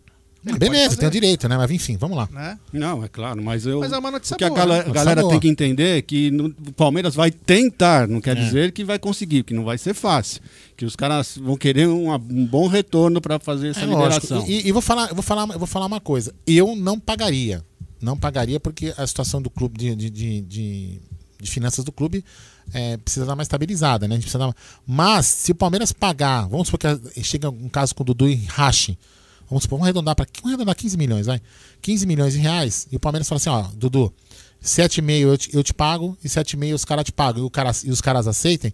Ele 0.47 0.59
beleza, 0.59 0.89
pode 0.91 0.99
tem 0.99 1.09
o 1.09 1.11
direito, 1.11 1.49
né? 1.49 1.57
Mas 1.57 1.71
enfim, 1.71 1.97
vamos 1.97 2.17
lá. 2.17 2.29
Né? 2.31 2.59
Não, 2.73 3.03
é 3.03 3.09
claro, 3.09 3.43
mas 3.43 3.65
eu. 3.65 3.81
Mas 3.81 3.93
é 3.93 3.99
uma 3.99 4.11
notícia 4.11 4.35
o 4.35 4.39
que 4.39 4.45
a 4.45 4.49
boa, 4.49 4.59
né? 4.59 4.65
a 4.65 4.77
Notícia 4.77 4.93
galera 4.93 5.21
boa. 5.23 5.31
tem 5.33 5.41
que 5.41 5.49
entender 5.49 5.99
é 5.99 6.03
que 6.03 6.31
no- 6.31 6.47
o 6.69 6.73
Palmeiras 6.73 7.15
vai 7.15 7.31
tentar, 7.31 8.07
não 8.07 8.21
quer 8.21 8.37
É. 8.37 8.41
dizer 8.45 8.73
que 8.73 8.85
vai 8.85 8.99
conseguir, 8.99 9.43
que 9.43 9.55
não 9.55 9.65
vai 9.65 9.79
ser 9.79 9.95
fácil. 9.95 10.41
Que 10.77 10.85
os 10.85 10.95
caras 10.95 11.39
vão 11.39 11.57
querer 11.57 11.89
uma- 11.89 12.17
um 12.17 12.45
bom 12.47 12.67
retorno 12.69 13.21
para 13.21 13.39
fazer 13.39 13.69
essa 13.69 13.81
É 13.81 13.87
liberação. 13.87 14.45
E, 14.47 14.69
e 14.69 14.73
vou 14.73 14.83
falar, 14.83 15.09
eu 15.09 15.15
vou 15.15 15.23
falar, 15.23 15.49
eu 15.53 15.59
vou 15.59 15.67
falar 15.67 15.87
uma 15.87 16.01
coisa. 16.01 16.35
Eu 16.47 16.77
não 16.77 17.01
pagaria. 17.01 17.65
Não 18.03 18.17
pagaria 18.17 18.61
porque 18.61 18.93
a 18.99 19.07
situação 19.07 19.41
do 19.41 19.49
clube 19.49 19.79
de, 19.79 19.95
de, 19.97 20.11
de, 20.11 20.41
de- 20.43 21.01
de 21.41 21.51
finanças 21.51 21.85
do 21.85 21.93
clube 21.93 22.23
é, 22.73 22.97
precisa 22.99 23.25
dar 23.27 23.35
mais 23.37 23.47
estabilizada, 23.47 24.07
né? 24.09 24.15
A 24.15 24.17
gente 24.17 24.25
precisa 24.25 24.39
dar 24.39 24.47
uma- 24.47 24.57
Mas 24.87 25.27
se 25.27 25.53
o 25.53 25.55
Palmeiras 25.55 25.91
pagar, 25.93 26.47
vamos 26.49 26.69
supor 26.69 26.81
que 27.15 27.23
chega 27.23 27.49
um 27.51 27.69
caso 27.69 27.95
com 27.95 28.03
o 28.03 28.07
Dudu 28.07 28.29
e 28.29 28.35
rache. 28.47 28.99
Vamos 29.49 29.65
supor, 29.65 29.79
vamos 29.79 29.87
arredondar 29.87 30.15
para 30.15 30.27
arredondar 30.45 30.75
15 30.75 30.97
milhões, 30.97 31.27
vai. 31.27 31.41
15 31.83 32.07
milhões 32.07 32.33
de 32.33 32.39
reais 32.39 32.87
e 32.91 32.97
o 32.97 33.01
Palmeiras 33.01 33.29
fala 33.29 33.37
assim, 33.37 33.51
ó, 33.51 33.63
Dudu, 33.75 34.13
7,5 34.63 35.21
eu 35.21 35.39
te, 35.39 35.55
eu 35.55 35.63
te 35.63 35.75
pago 35.75 36.17
e 36.25 36.29
7,5 36.29 36.75
os 36.75 36.85
caras 36.85 37.05
te 37.05 37.13
pagam 37.13 37.47
e, 37.47 37.51
cara, 37.51 37.71
e 37.85 37.91
os 37.91 38.01
caras 38.01 38.27
aceitem, 38.27 38.73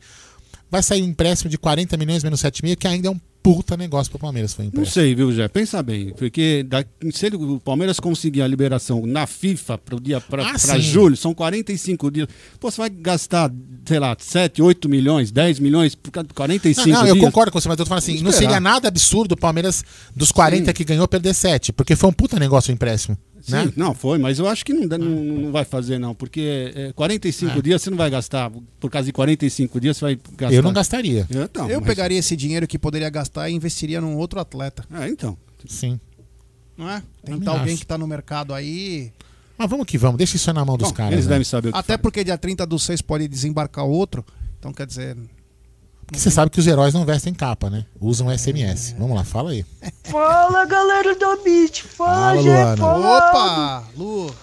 vai 0.71 0.83
sair 0.83 1.03
um 1.03 1.07
empréstimo 1.07 1.51
de 1.51 1.59
40 1.59 1.97
milhões 1.97 2.23
menos 2.23 2.41
7,5, 2.41 2.77
que 2.77 2.87
ainda 2.87 3.09
é 3.09 3.11
um 3.11 3.21
puta 3.43 3.77
negócio 3.77 4.11
pro 4.11 4.19
Palmeiras, 4.19 4.53
foi 4.53 4.65
um 4.65 4.67
Não 4.67 4.83
empréstimo. 4.83 5.03
sei, 5.03 5.15
viu, 5.15 5.33
Jé? 5.33 5.49
Pensa 5.49 5.83
bem. 5.83 6.13
Porque 6.17 6.63
da- 6.63 6.85
se 7.13 7.27
ele- 7.27 7.37
o 7.37 7.59
Palmeiras 7.59 7.99
conseguir 7.99 8.43
a 8.43 8.47
liberação 8.47 9.07
na 9.07 9.27
FIFA 9.27 9.79
para 9.79 9.97
o 9.97 10.01
dia 10.01 10.21
para 10.21 10.51
Ah, 10.51 10.59
sim. 10.59 10.81
julho, 10.81 11.17
são 11.17 11.33
45 11.35 12.11
dias. 12.11 12.29
Pô, 12.59 12.71
você 12.71 12.77
vai 12.79 12.91
gastar, 12.91 13.51
sei 13.87 13.99
lá, 13.99 14.15
7, 14.19 14.61
8 14.61 14.89
milhões, 14.89 15.31
10 15.31 15.59
milhões 15.59 15.95
por 15.95 16.11
causa 16.11 16.29
de 16.29 16.35
45 16.35 16.89
Não, 16.89 17.01
não, 17.01 17.07
eu 17.09 17.15
dias. 17.15 17.25
concordo 17.25 17.51
com 17.53 17.61
você, 17.61 17.69
mas 17.69 17.79
eu 17.79 17.85
tô 17.85 17.89
falando 17.89 18.03
assim, 18.03 18.21
não 18.23 18.33
seria 18.33 18.61
nada 18.61 18.89
absurdo 18.89 19.33
o 19.33 19.37
Palmeiras, 19.37 19.83
dos 20.15 20.31
40 20.31 20.73
que 20.73 20.85
ganhou, 20.85 21.09
perder 21.09 21.35
7, 21.35 21.73
porque 21.73 21.97
foi 21.97 22.11
um 22.11 22.13
puta 22.13 22.39
negócio 22.39 22.71
o 22.71 22.75
empréstimo. 22.75 23.17
Sim, 23.43 23.53
né? 23.53 23.73
não, 23.77 23.95
foi, 23.95 24.19
mas 24.19 24.39
eu 24.39 24.47
acho 24.47 24.65
que 24.65 24.73
não, 24.73 24.87
não, 24.99 24.99
não 25.09 25.53
vai 25.53 25.65
fazer, 25.65 25.99
não, 25.99 26.15
porque 26.15 26.73
é, 26.75 26.93
45 26.93 27.59
É. 27.59 27.63
dias 27.63 27.83
você 27.83 27.91
não 27.91 27.97
vai 27.97 28.11
gastar. 28.11 28.51
Por 28.79 28.91
causa 28.91 29.07
de 29.07 29.13
45 29.13 29.81
dias 29.81 29.97
você 29.97 30.05
vai 30.05 30.19
gastar. 30.37 30.55
Eu 30.57 30.63
não 30.63 30.73
gastaria. 30.73 31.27
Eu, 31.31 31.43
então, 31.45 31.71
eu 31.71 31.81
mas- 31.81 31.89
pegaria 31.89 32.19
esse 32.19 32.37
dinheiro 32.37 32.67
que 32.67 32.79
poderia 32.79 33.09
gastar 33.11 33.49
e 33.49 33.55
investiria 33.55 34.01
num 34.01 34.17
outro 34.17 34.39
atleta. 34.41 34.85
É, 34.93 35.09
então. 35.09 35.37
Sim. 35.67 35.99
Não 36.77 36.89
é? 36.89 37.03
Tentar 37.25 37.53
alguém 37.53 37.73
acho. 37.75 37.81
que 37.81 37.87
tá 37.87 37.99
no 37.99 38.07
mercado 38.07 38.55
aí. 38.55 39.13
Mas 39.59 39.69
vamos 39.69 39.85
que 39.87 39.99
vamos, 39.99 40.17
deixa 40.17 40.37
isso 40.37 40.49
aí 40.49 40.55
na 40.55 40.65
mão 40.65 40.79
dos 40.79 40.89
Bom, 40.89 40.95
caras. 40.95 41.13
eles 41.13 41.27
né? 41.27 41.33
devem 41.33 41.45
saber 41.45 41.69
o 41.69 41.73
que 41.73 41.79
Até 41.79 41.97
porque 41.99 42.25
dia 42.25 42.39
30 42.39 42.65
do 42.67 42.79
6 42.79 43.03
pode 43.03 43.29
desembarcar 43.29 43.85
outro. 43.85 44.25
Então 44.59 44.73
quer 44.73 44.87
dizer. 44.87 45.17
Porque 46.11 46.19
você 46.19 46.31
sabe 46.31 46.51
que 46.51 46.59
os 46.59 46.67
heróis 46.67 46.93
não 46.93 47.05
vestem 47.05 47.33
capa, 47.33 47.71
né? 47.71 47.87
Usam 48.01 48.37
SMS. 48.37 48.97
Vamos 48.99 49.17
lá, 49.17 49.23
fala 49.23 49.53
aí. 49.53 49.65
Fala 50.03 50.65
galera 50.65 51.15
da 51.15 51.37
Beat, 51.37 51.83
fala, 51.85 52.35
Fala, 52.35 52.41
Luana. 52.41 52.77
fala. 52.77 53.17
Opa! 53.17 53.85
Lu! 53.97 54.35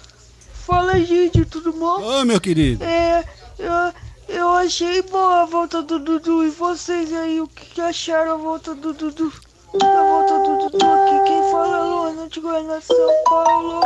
Fala 0.65 0.97
gente, 1.01 1.43
tudo 1.43 1.73
bom? 1.73 2.01
Ô, 2.01 2.23
meu 2.23 2.39
querido. 2.39 2.85
É, 2.85 3.21
eu, 3.59 3.93
eu 4.33 4.49
achei 4.53 5.01
boa 5.01 5.41
a 5.41 5.45
volta 5.45 5.83
do 5.83 5.99
Dudu 5.99 6.45
e 6.45 6.49
vocês 6.51 7.11
aí, 7.11 7.41
o 7.41 7.47
que, 7.49 7.81
acharam 7.81 8.35
a 8.35 8.37
volta 8.37 8.73
do 8.73 8.93
Dudu? 8.93 9.33
A 9.73 10.03
volta 10.03 10.39
do 10.39 10.69
Dudu 10.69 10.85
aqui, 10.85 11.23
quem 11.25 11.51
fala 11.51 11.77
é 11.79 11.83
Luana 11.83 12.29
de 12.29 12.39
Goiânia, 12.39 12.79
São 12.79 13.23
Paulo. 13.29 13.81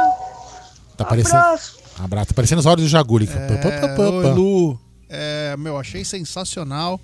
Tá 0.96 1.06
parecendo. 1.06 1.36
Abraço. 1.38 1.80
Abraço. 1.98 2.28
Tá 2.28 2.34
parecendo 2.36 2.60
os 2.60 2.68
áudios 2.68 2.88
do 2.88 2.92
Jaguli. 2.92 3.28
É, 3.28 4.00
oi, 4.00 4.34
Lu. 4.36 4.80
É, 5.10 5.58
meu, 5.58 5.80
achei 5.80 6.06
sensacional. 6.06 7.02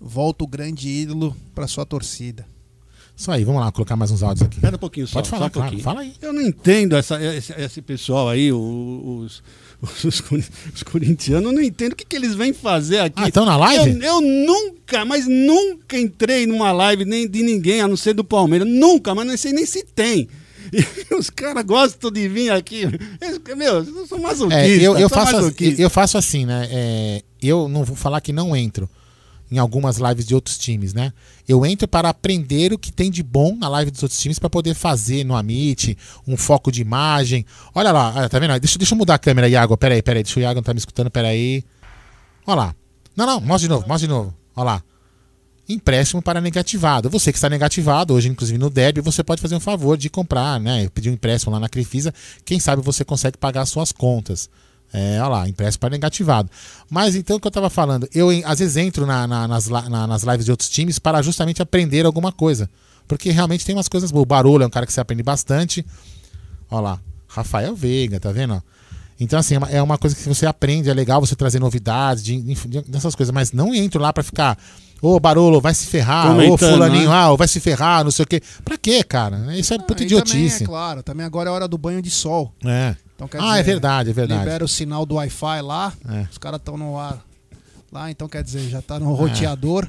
Volta 0.00 0.44
o 0.44 0.46
grande 0.46 0.88
ídolo 0.88 1.36
pra 1.54 1.66
sua 1.68 1.84
torcida. 1.84 2.46
Isso 3.20 3.30
aí, 3.30 3.44
vamos 3.44 3.60
lá, 3.60 3.70
colocar 3.70 3.96
mais 3.96 4.10
uns 4.10 4.22
áudios 4.22 4.46
aqui. 4.46 4.56
Espera 4.56 4.76
um 4.76 4.78
pouquinho 4.78 5.06
só. 5.06 5.14
Pode 5.14 5.28
só 5.28 5.36
falar, 5.36 5.48
um 5.48 5.50
claro. 5.50 5.68
pouquinho. 5.68 5.84
Fala 5.84 6.00
aí. 6.00 6.14
Eu 6.22 6.32
não 6.32 6.40
entendo 6.40 6.96
essa, 6.96 7.22
esse, 7.22 7.52
esse 7.52 7.82
pessoal 7.82 8.30
aí, 8.30 8.50
os, 8.50 9.42
os, 9.82 10.04
os 10.04 10.50
os 10.74 10.82
corintianos, 10.82 11.44
eu 11.44 11.52
não 11.52 11.60
entendo 11.60 11.92
o 11.92 11.96
que, 11.96 12.06
que 12.06 12.16
eles 12.16 12.34
vêm 12.34 12.54
fazer 12.54 13.00
aqui. 13.00 13.22
Ah, 13.22 13.28
estão 13.28 13.44
na 13.44 13.58
live? 13.58 14.02
Eu, 14.02 14.02
eu 14.02 14.20
nunca, 14.22 15.04
mas 15.04 15.26
nunca 15.26 15.98
entrei 15.98 16.46
numa 16.46 16.72
live 16.72 17.04
nem 17.04 17.28
de 17.28 17.42
ninguém, 17.42 17.82
a 17.82 17.88
não 17.88 17.96
ser 17.96 18.14
do 18.14 18.24
Palmeiras. 18.24 18.66
Nunca, 18.66 19.14
mas 19.14 19.26
não 19.26 19.36
sei 19.36 19.52
nem 19.52 19.66
se 19.66 19.84
tem. 19.84 20.26
E 20.72 20.82
os 21.14 21.28
caras 21.28 21.62
gostam 21.64 22.10
de 22.10 22.26
vir 22.26 22.50
aqui. 22.50 22.84
Eles, 23.20 23.38
meu, 23.54 23.84
eu 23.84 24.06
sou 24.06 24.18
masoquista. 24.18 24.62
É, 24.62 24.76
eu, 24.76 24.96
eu, 24.96 25.10
faço, 25.10 25.28
assim- 25.28 25.36
masoquista. 25.36 25.82
eu 25.82 25.90
faço 25.90 26.16
assim, 26.16 26.46
né? 26.46 26.68
É, 26.70 27.22
eu 27.42 27.68
não 27.68 27.84
vou 27.84 27.96
falar 27.96 28.22
que 28.22 28.32
não 28.32 28.56
entro 28.56 28.88
em 29.50 29.58
algumas 29.58 29.96
lives 29.98 30.24
de 30.24 30.34
outros 30.34 30.56
times, 30.56 30.94
né? 30.94 31.12
Eu 31.48 31.66
entro 31.66 31.88
para 31.88 32.08
aprender 32.08 32.72
o 32.72 32.78
que 32.78 32.92
tem 32.92 33.10
de 33.10 33.22
bom 33.22 33.56
na 33.56 33.68
live 33.68 33.90
dos 33.90 34.02
outros 34.02 34.20
times 34.20 34.38
para 34.38 34.48
poder 34.48 34.74
fazer 34.74 35.24
no 35.24 35.34
Amit, 35.34 35.98
um 36.26 36.36
foco 36.36 36.70
de 36.70 36.80
imagem. 36.80 37.44
Olha 37.74 37.90
lá, 37.90 38.28
tá 38.28 38.38
vendo? 38.38 38.58
Deixa, 38.60 38.78
deixa 38.78 38.94
eu 38.94 38.98
mudar 38.98 39.14
a 39.14 39.18
câmera, 39.18 39.48
Iago. 39.48 39.76
Pera 39.76 39.94
aí, 39.94 40.02
pera 40.02 40.18
aí. 40.18 40.22
Deixa 40.22 40.38
o 40.38 40.42
Iago 40.42 40.56
não 40.56 40.62
tá 40.62 40.72
me 40.72 40.78
escutando, 40.78 41.10
pera 41.10 41.28
aí. 41.28 41.64
Olha 42.46 42.56
lá. 42.56 42.74
Não, 43.16 43.26
não, 43.26 43.40
mostra 43.40 43.66
de 43.66 43.68
novo, 43.68 43.88
mostra 43.88 44.06
de 44.06 44.14
novo. 44.14 44.34
Olha 44.54 44.64
lá. 44.64 44.82
empréstimo 45.68 46.22
para 46.22 46.40
negativado. 46.40 47.08
Você 47.10 47.32
que 47.32 47.38
está 47.38 47.48
negativado, 47.48 48.14
hoje, 48.14 48.28
inclusive 48.28 48.58
no 48.58 48.70
Derby, 48.70 49.00
você 49.00 49.22
pode 49.22 49.40
fazer 49.40 49.54
um 49.54 49.60
favor 49.60 49.96
de 49.96 50.08
comprar, 50.08 50.60
né? 50.60 50.88
Pedir 50.88 51.10
um 51.10 51.14
empréstimo 51.14 51.52
lá 51.52 51.60
na 51.60 51.68
Crefisa. 51.68 52.12
Quem 52.44 52.58
sabe 52.58 52.82
você 52.82 53.04
consegue 53.04 53.36
pagar 53.36 53.62
as 53.62 53.68
suas 53.68 53.92
contas. 53.92 54.48
É, 54.92 55.18
olha 55.20 55.28
lá, 55.28 55.48
empréstimo 55.48 55.80
para 55.80 55.90
negativado. 55.90 56.50
Mas 56.90 57.14
então 57.14 57.36
o 57.36 57.40
que 57.40 57.46
eu 57.46 57.50
estava 57.50 57.70
falando, 57.70 58.08
eu 58.14 58.28
às 58.44 58.58
vezes 58.58 58.76
entro 58.76 59.06
na- 59.06 59.26
na- 59.26 59.46
nas, 59.46 59.68
na- 59.68 60.06
nas 60.06 60.22
lives 60.24 60.44
de 60.44 60.50
outros 60.50 60.68
times 60.68 60.98
para 60.98 61.22
justamente 61.22 61.62
aprender 61.62 62.04
alguma 62.04 62.32
coisa. 62.32 62.68
Porque 63.06 63.30
realmente 63.30 63.64
tem 63.64 63.74
umas 63.74 63.88
coisas 63.88 64.10
boas. 64.10 64.22
O 64.22 64.26
Barolo 64.26 64.62
é 64.62 64.66
um 64.66 64.70
cara 64.70 64.86
que 64.86 64.92
você 64.92 65.00
aprende 65.00 65.22
bastante. 65.22 65.84
Olha 66.70 66.80
lá, 66.80 67.00
Rafael 67.28 67.74
Veiga, 67.74 68.18
tá 68.20 68.30
vendo? 68.32 68.62
Então, 69.18 69.38
assim, 69.38 69.54
é 69.70 69.82
uma, 69.82 69.94
é 69.94 69.98
coisa 69.98 70.16
que 70.16 70.26
você 70.28 70.46
aprende, 70.46 70.88
é 70.88 70.94
legal 70.94 71.20
você 71.20 71.36
trazer 71.36 71.58
novidades, 71.60 72.22
de, 72.24 72.40
de- 72.40 72.54
de- 72.68 72.82
dessas 72.90 73.14
coisas, 73.14 73.32
mas 73.32 73.52
não 73.52 73.74
entro 73.74 74.00
lá 74.00 74.12
pra 74.14 74.22
ficar, 74.22 74.56
ô 75.02 75.20
Barolo, 75.20 75.60
vai 75.60 75.74
se 75.74 75.86
ferrar, 75.86 76.30
ô 76.30 76.34
Comentando, 76.36 76.72
Fulaninho, 76.72 77.10
né? 77.10 77.14
ah, 77.14 77.34
vai 77.36 77.46
se 77.46 77.60
ferrar, 77.60 78.02
não 78.02 78.10
sei 78.10 78.22
o 78.24 78.26
quê. 78.26 78.40
Pra 78.64 78.78
quê, 78.78 79.04
cara? 79.04 79.54
Isso 79.56 79.74
é 79.74 79.78
puta 79.78 79.92
Ah, 79.92 79.96
também, 79.96 80.06
idiotice. 80.06 80.62
é 80.64 80.66
claro, 80.66 81.02
também 81.02 81.26
agora 81.26 81.50
é 81.50 81.52
hora 81.52 81.68
do 81.68 81.76
banho 81.76 82.00
de 82.00 82.10
sol. 82.10 82.54
É. 82.64 82.96
Então, 83.20 83.28
quer 83.28 83.38
ah, 83.42 83.58
é 83.58 83.60
dizer, 83.60 83.72
verdade, 83.72 84.10
é 84.10 84.12
verdade. 84.14 84.40
Libera 84.40 84.64
o 84.64 84.68
sinal 84.68 85.04
do 85.04 85.16
Wi-Fi 85.16 85.60
lá, 85.60 85.92
É. 86.08 86.26
os 86.30 86.38
caras 86.38 86.58
estão 86.58 86.78
no 86.78 86.98
ar 86.98 87.22
lá, 87.92 88.10
então 88.10 88.26
quer 88.26 88.42
dizer, 88.42 88.66
já 88.70 88.80
tá 88.80 88.98
no 88.98 89.12
roteador. 89.12 89.86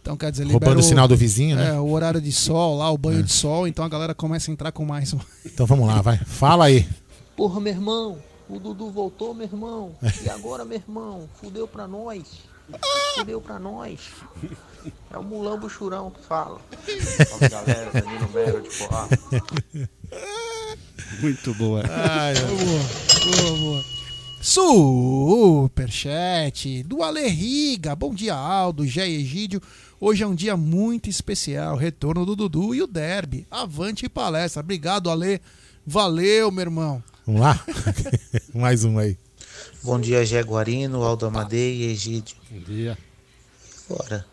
Então 0.00 0.16
quer 0.16 0.30
dizer, 0.30 0.44
Roubando 0.44 0.64
libera 0.64 0.78
o 0.78 0.82
sinal 0.82 1.06
do 1.06 1.14
vizinho, 1.14 1.56
né? 1.56 1.74
É, 1.74 1.78
o 1.78 1.90
horário 1.90 2.22
de 2.22 2.32
sol 2.32 2.78
lá, 2.78 2.90
o 2.90 2.96
banho 2.96 3.22
de 3.22 3.30
sol, 3.30 3.68
então 3.68 3.84
a 3.84 3.88
galera 3.88 4.14
começa 4.14 4.50
a 4.50 4.52
entrar 4.52 4.72
com 4.72 4.86
mais. 4.86 5.14
Então 5.44 5.66
vamos 5.66 5.86
lá, 5.86 6.00
vai. 6.00 6.16
Fala 6.24 6.64
aí. 6.64 6.88
Porra, 7.36 7.60
meu 7.60 7.70
irmão, 7.70 8.18
o 8.48 8.58
Dudu 8.58 8.90
voltou, 8.90 9.34
meu 9.34 9.46
irmão. 9.46 9.94
E 10.24 10.30
agora, 10.30 10.64
meu 10.64 10.78
irmão? 10.78 11.28
Fudeu 11.34 11.68
pra 11.68 11.86
nós. 11.86 12.22
Fudeu 13.14 13.42
pra 13.42 13.58
nós. 13.58 14.00
É 15.12 15.18
o 15.18 15.22
Mulambo 15.22 15.68
Churão 15.68 16.10
que 16.10 16.24
fala. 16.24 16.58
Fala 17.28 17.48
galera, 17.50 17.90
Danilo 17.92 18.30
Mero 18.32 18.62
de 18.62 18.70
Porra. 18.70 19.08
Muito 21.20 21.54
boa. 21.54 21.82
Ai, 21.88 22.34
boa, 22.34 22.82
boa, 23.42 23.58
boa. 23.58 23.84
Superchat 25.60 26.02
do 26.84 27.02
Ale 27.02 27.28
Riga. 27.28 27.94
Bom 27.94 28.14
dia, 28.14 28.34
Aldo, 28.34 28.86
Jé 28.86 29.08
e 29.08 29.16
Egídio. 29.16 29.60
Hoje 30.00 30.22
é 30.22 30.26
um 30.26 30.34
dia 30.34 30.56
muito 30.56 31.10
especial. 31.10 31.76
Retorno 31.76 32.24
do 32.24 32.34
Dudu 32.34 32.74
e 32.74 32.80
o 32.80 32.86
Derby. 32.86 33.46
Avante 33.50 34.08
palestra. 34.08 34.60
Obrigado, 34.60 35.10
Ale. 35.10 35.42
Valeu, 35.86 36.50
meu 36.50 36.62
irmão. 36.62 37.02
Vamos 37.26 37.42
lá? 37.42 37.62
Mais 38.54 38.82
um 38.84 38.98
aí. 38.98 39.18
Bom 39.82 40.00
dia, 40.00 40.24
Jaguarino, 40.24 41.02
Aldo 41.02 41.26
Amadei 41.26 41.82
e 41.82 41.92
Egídio. 41.92 42.36
Bom 42.50 42.60
dia. 42.60 42.96
Agora, 43.88 44.24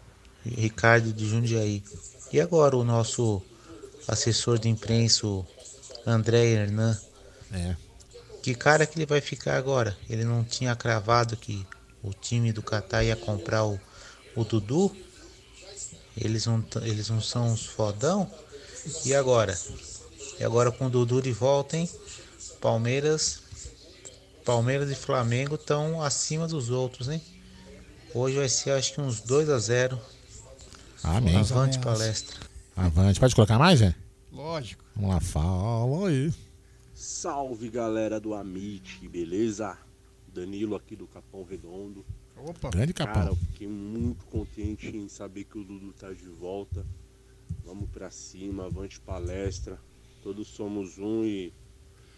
Ricardo 0.45 1.11
de 1.11 1.27
Jundiaí. 1.27 1.83
E 2.31 2.39
agora 2.39 2.77
o 2.77 2.83
nosso 2.83 3.41
assessor 4.07 4.57
de 4.57 4.69
imprensa, 4.69 5.27
André 6.07 6.45
Hernan. 6.45 6.97
É. 7.51 7.75
Que 8.41 8.55
cara 8.55 8.85
que 8.85 8.97
ele 8.97 9.05
vai 9.05 9.19
ficar 9.19 9.57
agora? 9.57 9.95
Ele 10.09 10.23
não 10.23 10.41
tinha 10.41 10.73
cravado 10.73 11.35
que 11.35 11.67
o 12.01 12.13
time 12.13 12.53
do 12.53 12.63
Catar 12.63 13.03
ia 13.03 13.15
comprar 13.15 13.65
o, 13.65 13.77
o 14.33 14.45
Dudu? 14.45 14.95
Eles 16.15 16.45
não, 16.45 16.63
eles 16.81 17.09
não 17.09 17.21
são 17.21 17.51
uns 17.51 17.65
fodão? 17.65 18.31
E 19.05 19.13
agora? 19.13 19.57
E 20.39 20.43
agora 20.45 20.71
com 20.71 20.85
o 20.85 20.89
Dudu 20.89 21.21
de 21.21 21.33
volta, 21.33 21.75
hein? 21.75 21.89
Palmeiras, 22.61 23.41
Palmeiras 24.45 24.89
e 24.89 24.95
Flamengo 24.95 25.55
estão 25.55 26.01
acima 26.01 26.47
dos 26.47 26.69
outros, 26.69 27.09
hein? 27.09 27.21
Hoje 28.13 28.37
vai 28.37 28.47
ser 28.47 28.71
acho 28.71 28.93
que 28.93 29.01
uns 29.01 29.19
2 29.19 29.49
a 29.49 29.59
0 29.59 29.99
Amém. 31.03 31.35
Avante 31.35 31.79
palestra. 31.79 32.37
Avante. 32.75 33.19
Pode 33.19 33.35
colocar 33.35 33.59
mais, 33.59 33.79
Jé? 33.79 33.93
Lógico. 34.37 34.85
Vamos 34.95 35.09
lá, 35.09 35.19
fala 35.19 36.09
aí. 36.09 36.31
Salve 36.93 37.71
galera 37.71 38.19
do 38.19 38.35
Amit, 38.35 39.07
beleza? 39.09 39.75
Danilo 40.31 40.75
aqui 40.75 40.95
do 40.95 41.07
Capão 41.07 41.43
Redondo. 41.43 42.05
Opa, 42.35 42.69
Grande 42.69 42.93
Capão. 42.93 43.13
Cara, 43.15 43.29
eu 43.31 43.35
fiquei 43.35 43.67
muito 43.67 44.25
contente 44.25 44.95
em 44.95 45.09
saber 45.09 45.45
que 45.45 45.57
o 45.57 45.63
Dudu 45.63 45.91
tá 45.91 46.13
de 46.13 46.27
volta. 46.27 46.85
Vamos 47.65 47.89
pra 47.89 48.11
cima, 48.11 48.67
avante 48.67 48.99
palestra. 48.99 49.81
Todos 50.21 50.47
somos 50.49 50.99
um 50.99 51.25
e 51.25 51.51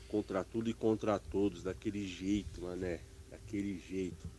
contra 0.10 0.44
tudo 0.44 0.70
e 0.70 0.74
contra 0.74 1.18
todos, 1.20 1.64
daquele 1.64 2.06
jeito, 2.06 2.64
mané. 2.64 3.00
Daquele 3.32 3.80
jeito. 3.80 4.30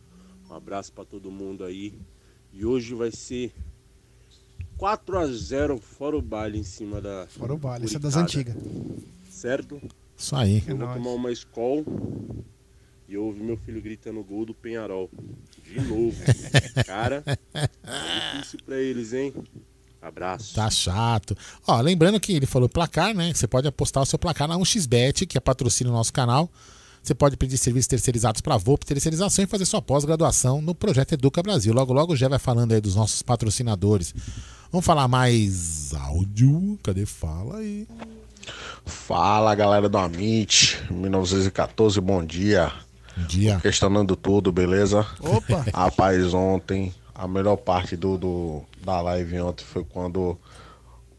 Um 0.47 0.53
abraço 0.53 0.93
pra 0.93 1.03
todo 1.03 1.31
mundo 1.31 1.63
aí. 1.63 1.99
E 2.53 2.63
hoje 2.63 2.93
vai 2.93 3.09
ser 3.09 3.51
4 4.81 5.19
a 5.19 5.27
0 5.27 5.77
fora 5.77 6.17
o 6.17 6.21
baile 6.23 6.57
em 6.57 6.63
cima 6.63 6.99
da. 6.99 7.27
Fora 7.27 7.53
o 7.53 7.57
baile, 7.57 7.85
essa 7.85 7.97
é 7.97 7.99
das 7.99 8.15
antigas. 8.15 8.55
Certo? 9.29 9.79
Isso 10.17 10.35
aí. 10.35 10.63
Eu 10.67 10.75
vou 10.75 10.87
nóis. 10.87 10.97
tomar 10.97 11.11
uma 11.11 11.31
escola 11.31 11.83
e 13.07 13.13
eu 13.13 13.25
ouvi 13.25 13.43
meu 13.43 13.57
filho 13.57 13.79
gritando 13.79 14.23
gol 14.23 14.43
do 14.43 14.55
Penharol. 14.55 15.07
De 15.63 15.79
novo. 15.81 16.17
Cara, 16.83 17.23
é 17.53 18.37
difícil 18.37 18.59
pra 18.65 18.79
eles, 18.79 19.13
hein? 19.13 19.31
Abraço. 20.01 20.55
Tá 20.55 20.67
chato. 20.71 21.37
Ó, 21.67 21.79
lembrando 21.79 22.19
que 22.19 22.33
ele 22.33 22.47
falou 22.47 22.67
placar, 22.67 23.13
né? 23.13 23.31
Você 23.31 23.45
pode 23.45 23.67
apostar 23.67 24.01
o 24.01 24.05
seu 24.07 24.17
placar 24.17 24.47
na 24.47 24.57
1xBet, 24.57 25.27
que 25.27 25.37
é 25.37 25.41
patrocínio 25.41 25.93
do 25.93 25.95
nosso 25.95 26.11
canal. 26.11 26.49
Você 27.03 27.13
pode 27.13 27.37
pedir 27.37 27.59
serviços 27.59 27.87
terceirizados 27.87 28.41
para 28.41 28.57
VOP 28.57 28.83
Terceirização 28.83 29.43
e 29.43 29.47
fazer 29.47 29.65
sua 29.65 29.81
pós-graduação 29.81 30.59
no 30.59 30.73
projeto 30.73 31.13
Educa 31.13 31.43
Brasil. 31.43 31.71
Logo, 31.71 31.93
logo 31.93 32.15
já 32.15 32.27
vai 32.27 32.39
falando 32.39 32.71
aí 32.71 32.81
dos 32.81 32.95
nossos 32.95 33.21
patrocinadores. 33.21 34.13
Vamos 34.71 34.85
falar 34.85 35.07
mais 35.07 35.93
áudio. 35.93 36.79
Cadê? 36.83 37.05
Fala 37.05 37.57
aí. 37.57 37.87
Fala 38.85 39.53
galera 39.53 39.87
do 39.87 39.97
Amit, 39.97 40.79
1914, 40.89 41.99
bom 42.01 42.23
dia. 42.25 42.71
Bom 43.15 43.25
dia. 43.27 43.59
Questionando 43.61 44.15
tudo, 44.15 44.51
beleza? 44.51 45.05
Opa! 45.19 45.65
Rapaz, 45.73 46.33
ontem, 46.33 46.93
a 47.13 47.27
melhor 47.27 47.57
parte 47.57 47.95
do, 47.95 48.17
do- 48.17 48.63
da 48.83 48.99
live 49.01 49.39
ontem 49.41 49.63
foi 49.63 49.83
quando 49.83 50.37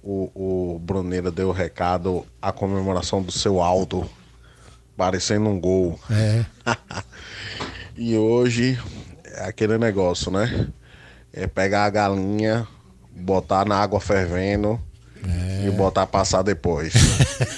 o, 0.03 0.75
o 0.75 0.79
Bruneira 0.81 1.31
deu 1.31 1.49
o 1.51 1.53
recado, 1.53 2.27
a 2.41 2.51
comemoração 2.51 3.23
do 3.23 3.31
seu 3.31 3.63
Aldo, 3.63 4.09
parecendo 4.97 5.49
um 5.49 5.61
gol. 5.61 5.99
É. 6.11 6.45
E 7.95 8.17
hoje 8.17 8.79
é 9.23 9.45
aquele 9.45 9.77
negócio, 9.77 10.31
né? 10.31 10.67
É 11.31 11.47
pegar 11.47 11.85
a 11.85 11.91
galinha, 11.91 12.67
botar 13.15 13.65
na 13.65 13.77
água 13.77 14.01
fervendo 14.01 14.81
e 15.67 15.71
botar 15.71 16.07
passar 16.07 16.43
depois. 16.43 16.93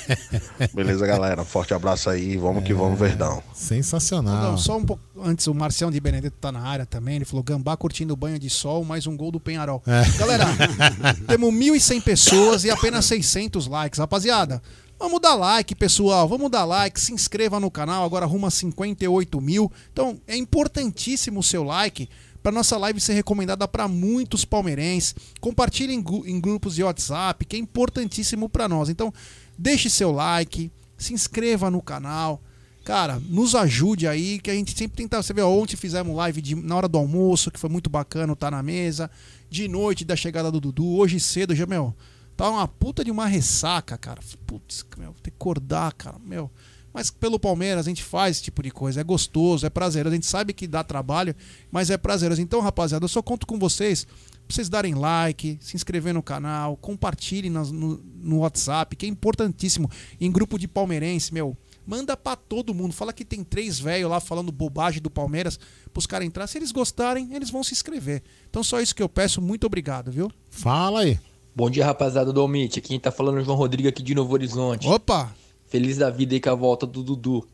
Beleza, 0.75 1.07
galera? 1.07 1.45
Forte 1.45 1.73
abraço 1.73 2.11
aí, 2.11 2.37
vamos 2.37 2.65
que 2.65 2.75
vamos, 2.75 2.99
Verdão. 2.99 3.43
Sensacional. 3.55 4.51
Não, 4.51 4.59
só 4.59 4.77
um 4.77 4.85
pouco 4.85 5.03
antes, 5.23 5.47
o 5.47 5.55
Marcião 5.55 5.91
de 5.91 5.99
Benedetto 6.01 6.37
tá 6.41 6.53
na 6.53 6.61
área 6.61 6.85
também. 6.85 7.17
Ele 7.17 7.25
falou: 7.25 7.43
Gambá 7.43 7.77
curtindo 7.77 8.13
o 8.13 8.17
banho 8.17 8.39
de 8.39 8.51
sol, 8.51 8.85
mais 8.85 9.07
um 9.07 9.17
gol 9.17 9.31
do 9.31 9.41
Penharol. 9.41 9.83
É. 9.87 10.19
Galera, 10.19 10.45
temos 11.27 11.53
1.100 11.53 12.03
pessoas 12.03 12.65
e 12.65 12.71
apenas 12.71 13.07
600 13.07 13.67
likes. 13.67 13.99
Rapaziada, 13.99 14.63
vamos 14.99 15.21
dar 15.21 15.35
like, 15.35 15.75
pessoal. 15.75 16.29
Vamos 16.29 16.51
dar 16.51 16.65
like, 16.65 17.01
se 17.01 17.13
inscreva 17.13 17.59
no 17.59 17.71
canal. 17.71 18.05
Agora 18.05 18.27
arruma 18.27 18.51
58 18.51 19.41
mil. 19.41 19.73
Então 19.93 20.21
é 20.27 20.37
importantíssimo 20.37 21.41
o 21.41 21.43
seu 21.43 21.65
like 21.65 22.09
para 22.45 22.53
nossa 22.53 22.77
live 22.77 23.01
ser 23.01 23.15
recomendada 23.15 23.67
para 23.67 23.89
muitos 23.89 24.45
palmeirenses. 24.45 25.15
Compartilhe 25.41 25.95
em, 25.95 26.03
gru- 26.03 26.27
em 26.27 26.39
grupos 26.39 26.75
de 26.75 26.83
WhatsApp, 26.85 27.43
que 27.47 27.57
é 27.57 27.59
importantíssimo 27.59 28.51
para 28.51 28.69
nós. 28.69 28.91
Então, 28.91 29.11
deixe 29.57 29.89
seu 29.89 30.13
like, 30.13 30.71
se 30.99 31.15
inscreva 31.15 31.71
no 31.71 31.81
canal. 31.81 32.43
Cara, 32.85 33.19
nos 33.31 33.55
ajude 33.55 34.07
aí, 34.07 34.39
que 34.39 34.51
a 34.51 34.55
gente 34.55 34.77
sempre 34.77 34.99
tenta. 34.99 35.23
Você 35.23 35.33
vê, 35.33 35.41
ontem 35.41 35.75
fizemos 35.75 36.15
live 36.15 36.43
de- 36.43 36.55
na 36.55 36.77
hora 36.77 36.87
do 36.87 36.99
almoço, 36.99 37.51
que 37.51 37.59
foi 37.59 37.71
muito 37.71 37.89
bacana, 37.89 38.37
tá 38.37 38.51
na 38.51 38.63
mesa. 38.63 39.11
De 39.49 39.67
noite 39.67 40.05
da 40.05 40.15
chegada 40.15 40.53
do 40.53 40.61
Dudu. 40.61 40.87
Hoje 40.99 41.19
cedo, 41.19 41.55
já, 41.55 41.65
meu, 41.65 41.95
tá 42.37 42.51
uma 42.51 42.69
puta 42.69 43.03
de 43.03 43.11
uma 43.11 43.27
ressaca, 43.27 43.97
cara. 43.97 44.21
Putz, 44.47 44.85
meu, 44.99 45.15
tem 45.23 45.33
que 45.33 45.37
acordar, 45.41 45.95
cara, 45.95 46.19
meu. 46.23 46.51
Mas 46.95 47.11
pelo 47.11 47.41
Palmeiras 47.41 47.87
a 47.87 47.91
gente 47.91 48.05
faz 48.05 48.37
esse 48.37 48.45
tipo 48.45 48.63
de 48.63 48.71
coisa. 48.71 49.01
É 49.01 49.05
gostoso, 49.05 49.67
é 49.67 49.71
prazeroso. 49.71 50.13
A 50.13 50.17
gente 50.17 50.27
sabe 50.27 50.53
que 50.53 50.65
dá 50.69 50.85
trabalho, 50.85 51.35
mas 51.71 51.91
é 51.91 51.97
prazeroso. 51.99 52.41
Então, 52.41 52.61
rapaziada, 52.61 53.05
eu 53.05 53.09
só 53.09 53.21
conto 53.21 53.47
com 53.49 53.59
vocês 53.59 54.05
pra 54.05 54.15
vocês 54.49 54.69
darem 54.69 54.95
like, 54.95 55.59
se 55.61 55.75
inscrever 55.75 56.15
no 56.15 56.23
canal, 56.23 56.77
compartilhem 56.77 57.51
nas- 57.51 57.73
no, 57.73 58.01
no 58.17 58.39
WhatsApp, 58.39 58.95
que 58.95 59.07
é 59.07 59.09
importantíssimo. 59.09 59.91
Em 60.21 60.31
grupo 60.31 60.57
de 60.59 60.69
palmeirense, 60.69 61.35
meu, 61.35 61.57
manda 61.85 62.17
pra 62.17 62.37
todo 62.37 62.73
mundo. 62.73 62.93
Fala 62.93 63.13
que 63.13 63.25
tem 63.25 63.43
três 63.43 63.81
velhos 63.81 64.09
lá 64.09 64.21
falando 64.21 64.53
bobagem 64.53 65.03
do 65.03 65.11
Palmeiras 65.11 65.59
pros 65.93 66.07
caras 66.07 66.27
entrar. 66.29 66.47
Se 66.47 66.59
eles 66.59 66.71
gostarem, 66.71 67.35
eles 67.35 67.51
vão 67.51 67.65
se 67.65 67.73
inscrever. 67.73 68.23
Então, 68.49 68.63
só 68.63 68.81
isso 68.81 68.95
que 68.95 69.03
eu 69.03 69.09
peço. 69.09 69.41
Muito 69.43 69.67
obrigado, 69.67 70.13
viu? 70.13 70.31
Fala 70.49 71.01
aí. 71.01 71.19
Bom 71.57 71.69
dia, 71.69 71.85
rapaziada 71.87 72.33
do 72.33 72.41
Almite. 72.41 72.81
Quem 72.81 73.01
tá 73.01 73.11
falando 73.11 73.39
é 73.39 73.41
o 73.41 73.45
João 73.45 73.57
Rodrigo 73.57 73.89
aqui 73.89 74.03
de 74.03 74.15
Novo 74.15 74.33
Horizonte. 74.33 74.87
Opa! 74.87 75.35
Feliz 75.75 75.99
da 75.99 76.09
vida 76.09 76.37
aí 76.37 76.41
com 76.41 76.51
a 76.51 76.55
volta 76.55 76.87
do 76.87 77.03
Dudu. 77.03 77.45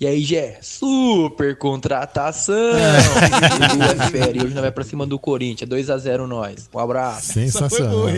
E 0.00 0.04
aí, 0.04 0.22
Gé, 0.22 0.58
super 0.60 1.56
contratação. 1.56 2.52
Dudu 2.52 3.84
é 3.84 4.10
fera. 4.10 4.36
E 4.36 4.40
hoje 4.40 4.54
nós 4.54 4.62
vai 4.62 4.72
pra 4.72 4.82
cima 4.82 5.06
do 5.06 5.20
Corinthians. 5.20 5.70
2x0 5.70 6.26
nós. 6.26 6.68
Um 6.74 6.80
abraço. 6.80 7.32
Sensacional. 7.32 8.08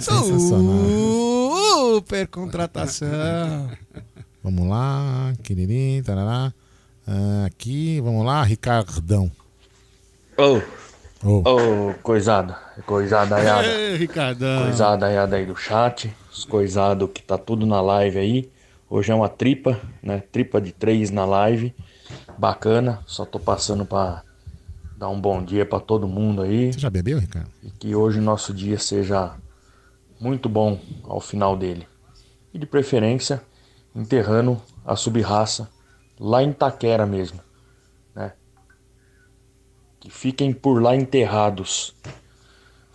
Sensacional. 0.00 0.86
Super 1.96 2.26
contratação. 2.28 3.68
Vamos 4.42 4.66
lá, 4.66 5.34
queririm, 5.42 6.02
tarará. 6.02 6.50
Ah, 7.06 7.44
aqui, 7.44 8.00
vamos 8.00 8.24
lá, 8.24 8.42
Ricardão. 8.42 9.30
Ô, 10.38 10.62
Ô. 11.22 11.42
ô, 11.90 11.94
coisada, 12.02 12.56
coisada 12.86 13.36
aiada. 13.36 13.68
Ricardão. 13.98 14.62
Coisada 14.62 15.04
aiada 15.04 15.36
aí 15.36 15.44
do 15.44 15.54
chat, 15.54 16.10
os 16.32 16.46
coisado 16.46 17.06
que 17.06 17.22
tá 17.22 17.36
tudo 17.36 17.66
na 17.66 17.82
live 17.82 18.18
aí. 18.18 18.53
Hoje 18.94 19.10
é 19.10 19.14
uma 19.16 19.28
tripa, 19.28 19.80
né? 20.00 20.22
Tripa 20.30 20.60
de 20.60 20.70
três 20.70 21.10
na 21.10 21.24
live. 21.24 21.74
Bacana, 22.38 23.02
só 23.04 23.24
tô 23.24 23.40
passando 23.40 23.84
pra 23.84 24.22
dar 24.96 25.08
um 25.08 25.20
bom 25.20 25.42
dia 25.42 25.66
pra 25.66 25.80
todo 25.80 26.06
mundo 26.06 26.42
aí. 26.42 26.72
Você 26.72 26.78
já 26.78 26.90
bebeu, 26.90 27.18
Ricardo? 27.18 27.50
E 27.60 27.72
que 27.72 27.96
hoje 27.96 28.20
o 28.20 28.22
nosso 28.22 28.54
dia 28.54 28.78
seja 28.78 29.34
muito 30.20 30.48
bom 30.48 30.78
ao 31.02 31.20
final 31.20 31.56
dele. 31.56 31.88
E 32.52 32.58
de 32.60 32.66
preferência, 32.66 33.42
enterrando 33.92 34.62
a 34.86 34.94
subraça 34.94 35.68
lá 36.16 36.40
em 36.40 36.52
Taquera 36.52 37.04
mesmo, 37.04 37.40
né? 38.14 38.34
Que 39.98 40.08
fiquem 40.08 40.52
por 40.52 40.80
lá 40.80 40.94
enterrados. 40.94 41.96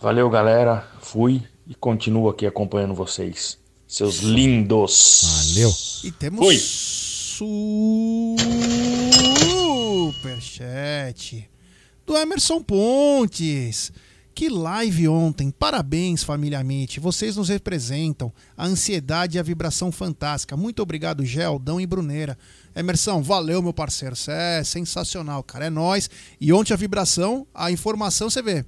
Valeu, 0.00 0.30
galera. 0.30 0.82
Fui 0.98 1.42
e 1.66 1.74
continuo 1.74 2.30
aqui 2.30 2.46
acompanhando 2.46 2.94
vocês. 2.94 3.59
Seus 3.90 4.18
lindos. 4.18 5.22
Valeu. 5.48 5.74
E 6.04 6.12
temos 6.12 6.38
Fui. 6.38 6.56
superchat 10.14 11.50
do 12.06 12.16
Emerson 12.16 12.62
Pontes. 12.62 13.92
Que 14.32 14.48
live 14.48 15.08
ontem. 15.08 15.50
Parabéns, 15.50 16.22
família 16.22 16.60
Amit. 16.60 17.00
Vocês 17.00 17.34
nos 17.34 17.48
representam. 17.48 18.32
A 18.56 18.64
ansiedade 18.64 19.36
e 19.36 19.40
a 19.40 19.42
vibração 19.42 19.90
fantástica. 19.90 20.56
Muito 20.56 20.80
obrigado, 20.80 21.24
Geldão 21.24 21.80
e 21.80 21.86
Bruneira. 21.86 22.38
Emerson, 22.76 23.20
valeu, 23.20 23.60
meu 23.60 23.72
parceiro. 23.74 24.14
Você 24.14 24.30
é 24.30 24.62
sensacional, 24.62 25.42
cara. 25.42 25.66
É 25.66 25.70
nós. 25.70 26.08
E 26.40 26.52
ontem 26.52 26.72
a 26.72 26.76
vibração, 26.76 27.44
a 27.52 27.72
informação, 27.72 28.30
você 28.30 28.40
vê. 28.40 28.64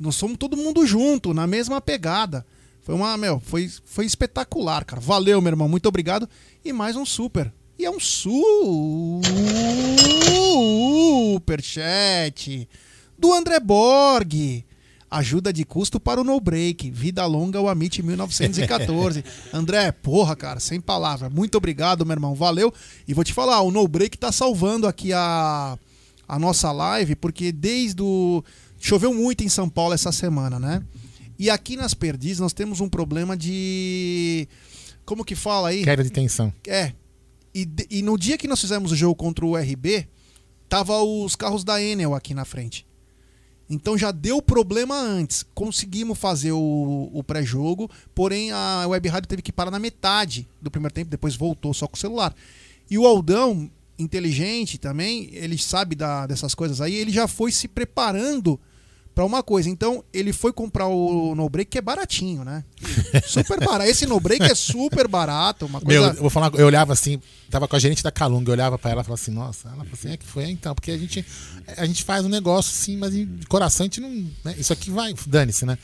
Nós 0.00 0.16
somos 0.16 0.36
todo 0.36 0.56
mundo 0.56 0.84
junto, 0.84 1.32
na 1.32 1.46
mesma 1.46 1.80
pegada. 1.80 2.44
Foi 2.84 2.94
uma, 2.94 3.16
meu, 3.16 3.40
foi, 3.40 3.68
foi 3.86 4.04
espetacular, 4.04 4.84
cara. 4.84 5.00
Valeu, 5.00 5.40
meu 5.40 5.50
irmão. 5.50 5.66
Muito 5.66 5.88
obrigado. 5.88 6.28
E 6.62 6.70
mais 6.70 6.94
um 6.96 7.06
super. 7.06 7.50
E 7.78 7.86
é 7.86 7.90
um 7.90 7.98
superchat 11.40 12.68
do 13.18 13.32
André 13.32 13.58
Borg. 13.58 14.62
Ajuda 15.10 15.50
de 15.50 15.64
custo 15.64 15.98
para 15.98 16.20
o 16.20 16.24
No 16.24 16.38
Break. 16.38 16.90
Vida 16.90 17.24
longa, 17.24 17.58
o 17.58 17.70
Amit 17.70 18.02
1914. 18.02 19.24
André, 19.50 19.90
porra, 19.90 20.36
cara, 20.36 20.60
sem 20.60 20.78
palavra. 20.78 21.30
Muito 21.30 21.56
obrigado, 21.56 22.04
meu 22.04 22.12
irmão. 22.12 22.34
Valeu. 22.34 22.70
E 23.08 23.14
vou 23.14 23.24
te 23.24 23.32
falar, 23.32 23.62
o 23.62 23.70
No 23.70 23.88
Break 23.88 24.18
tá 24.18 24.30
salvando 24.30 24.86
aqui 24.86 25.10
a, 25.10 25.78
a 26.28 26.38
nossa 26.38 26.70
live, 26.70 27.16
porque 27.16 27.50
desde 27.50 28.02
o. 28.02 28.44
Choveu 28.78 29.14
muito 29.14 29.42
em 29.42 29.48
São 29.48 29.70
Paulo 29.70 29.94
essa 29.94 30.12
semana, 30.12 30.58
né? 30.58 30.82
E 31.38 31.50
aqui 31.50 31.76
nas 31.76 31.94
Perdizes 31.94 32.38
nós 32.40 32.52
temos 32.52 32.80
um 32.80 32.88
problema 32.88 33.36
de. 33.36 34.48
Como 35.04 35.24
que 35.24 35.34
fala 35.34 35.68
aí? 35.68 35.84
Queda 35.84 36.02
de 36.04 36.10
tensão. 36.10 36.52
É. 36.66 36.92
E, 37.54 37.68
e 37.90 38.02
no 38.02 38.16
dia 38.18 38.38
que 38.38 38.48
nós 38.48 38.60
fizemos 38.60 38.90
o 38.92 38.96
jogo 38.96 39.14
contra 39.14 39.44
o 39.44 39.56
RB, 39.56 40.06
tava 40.68 41.00
os 41.02 41.36
carros 41.36 41.62
da 41.64 41.80
Enel 41.82 42.14
aqui 42.14 42.34
na 42.34 42.44
frente. 42.44 42.86
Então 43.68 43.96
já 43.96 44.10
deu 44.10 44.42
problema 44.42 44.94
antes. 44.98 45.44
Conseguimos 45.54 46.18
fazer 46.18 46.52
o, 46.52 47.10
o 47.12 47.22
pré-jogo, 47.22 47.90
porém 48.14 48.50
a 48.52 48.84
Web 48.88 49.08
Rádio 49.08 49.28
teve 49.28 49.42
que 49.42 49.52
parar 49.52 49.70
na 49.70 49.78
metade 49.78 50.46
do 50.60 50.70
primeiro 50.70 50.92
tempo, 50.94 51.10
depois 51.10 51.34
voltou 51.36 51.72
só 51.72 51.86
com 51.86 51.96
o 51.96 51.98
celular. 51.98 52.34
E 52.90 52.98
o 52.98 53.06
Aldão, 53.06 53.70
inteligente 53.98 54.76
também, 54.76 55.30
ele 55.32 55.56
sabe 55.56 55.94
da- 55.94 56.26
dessas 56.26 56.54
coisas 56.54 56.80
aí, 56.80 56.94
ele 56.94 57.10
já 57.10 57.26
foi 57.26 57.50
se 57.52 57.66
preparando 57.66 58.60
para 59.14 59.24
uma 59.24 59.42
coisa. 59.42 59.70
Então 59.70 60.04
ele 60.12 60.32
foi 60.32 60.52
comprar 60.52 60.88
o 60.88 61.34
No 61.34 61.48
Break, 61.48 61.70
que 61.70 61.78
é 61.78 61.82
baratinho, 61.82 62.44
né? 62.44 62.64
Super 63.26 63.60
barato. 63.64 63.88
Esse 63.88 64.06
No 64.06 64.18
Break 64.18 64.44
é 64.44 64.54
super 64.54 65.06
barato, 65.06 65.66
uma 65.66 65.80
Meu, 65.80 66.02
coisa. 66.02 66.16
eu 66.18 66.20
vou 66.22 66.30
falar, 66.30 66.50
eu 66.54 66.66
olhava 66.66 66.92
assim, 66.92 67.20
tava 67.48 67.68
com 67.68 67.76
a 67.76 67.78
gerente 67.78 68.02
da 68.02 68.10
Calunga, 68.10 68.50
eu 68.50 68.52
olhava 68.52 68.76
pra 68.76 68.90
ela 68.90 69.02
e 69.02 69.04
falava 69.04 69.22
assim, 69.22 69.30
nossa, 69.30 69.68
ela 69.68 69.78
falou 69.78 69.92
assim, 69.92 70.10
é 70.10 70.16
que 70.16 70.26
foi, 70.26 70.50
então, 70.50 70.74
porque 70.74 70.90
a 70.90 70.98
gente, 70.98 71.24
a 71.76 71.86
gente 71.86 72.02
faz 72.02 72.24
um 72.24 72.28
negócio 72.28 72.72
assim, 72.72 72.96
mas 72.96 73.12
de 73.12 73.46
coração 73.46 73.84
a 73.84 73.86
gente 73.86 74.00
não, 74.00 74.10
né, 74.44 74.54
isso 74.58 74.72
aqui 74.72 74.90
vai, 74.90 75.14
dane-se, 75.26 75.64
né? 75.64 75.78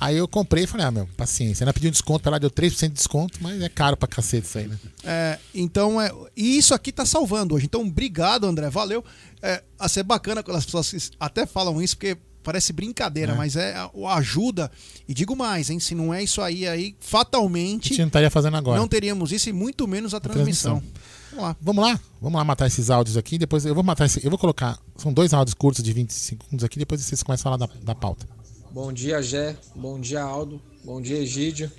Aí 0.00 0.16
eu 0.16 0.26
comprei 0.26 0.64
e 0.64 0.66
falei, 0.66 0.86
ah, 0.86 0.90
meu, 0.90 1.06
paciência. 1.14 1.62
Ela 1.62 1.74
pediu 1.74 1.88
um 1.88 1.92
desconto, 1.92 2.26
ela 2.26 2.40
deu 2.40 2.50
3% 2.50 2.88
de 2.88 2.94
desconto, 2.94 3.38
mas 3.42 3.60
é 3.60 3.68
caro 3.68 3.98
pra 3.98 4.08
cacete 4.08 4.46
isso 4.46 4.56
aí, 4.56 4.66
né? 4.66 4.78
É, 5.04 5.38
então, 5.54 6.00
é, 6.00 6.10
e 6.34 6.56
isso 6.56 6.72
aqui 6.72 6.90
tá 6.90 7.04
salvando 7.04 7.54
hoje. 7.54 7.66
Então, 7.66 7.82
obrigado, 7.82 8.46
André. 8.46 8.70
Valeu. 8.70 9.04
É, 9.42 9.62
a 9.78 9.88
ser 9.90 10.02
bacana 10.02 10.42
quando 10.42 10.56
as 10.56 10.64
pessoas 10.64 11.10
até 11.20 11.44
falam 11.44 11.82
isso, 11.82 11.98
porque 11.98 12.16
parece 12.42 12.72
brincadeira, 12.72 13.32
É. 13.32 13.36
mas 13.36 13.56
é 13.56 13.74
a- 13.76 13.90
a 14.06 14.14
ajuda. 14.16 14.70
E 15.08 15.14
digo 15.14 15.34
mais, 15.36 15.70
hein? 15.70 15.78
Se 15.80 15.94
não 15.94 16.12
é 16.12 16.22
isso 16.22 16.40
aí, 16.40 16.66
aí 16.66 16.94
A 17.00 17.04
fatalmente 17.04 17.88
gente 17.90 17.98
não 18.00 18.06
estaria 18.08 18.30
fazendo 18.30 18.56
agora. 18.56 18.78
não 18.78 18.88
teríamos 18.88 19.32
isso 19.32 19.48
e 19.48 19.52
muito 19.52 19.86
menos 19.86 20.14
a 20.14 20.20
transmissão. 20.20 20.82
Vamos 21.30 21.44
lá. 21.44 21.56
Vamos 21.60 21.84
lá? 21.84 22.00
Vamos 22.20 22.38
lá 22.38 22.44
matar 22.44 22.66
esses 22.66 22.90
áudios 22.90 23.16
aqui. 23.16 23.38
Depois 23.38 23.64
eu 23.64 23.74
vou 23.74 23.84
matar 23.84 24.06
esse. 24.06 24.22
Eu 24.24 24.30
vou 24.30 24.38
colocar. 24.38 24.78
São 24.96 25.12
dois 25.12 25.32
áudios 25.32 25.54
curtos 25.54 25.82
de 25.82 25.92
25 25.92 26.42
segundos 26.44 26.64
aqui, 26.64 26.78
depois 26.78 27.00
vocês 27.00 27.22
começam 27.22 27.52
a 27.52 27.56
falar 27.56 27.66
da, 27.68 27.72
da 27.82 27.94
pauta. 27.94 28.26
Bom 28.72 28.92
dia, 28.92 29.22
Gé. 29.22 29.56
Bom 29.74 29.98
dia, 30.00 30.22
Aldo. 30.22 30.60
Bom 30.84 31.00
dia, 31.00 31.18
Egídio. 31.18 31.70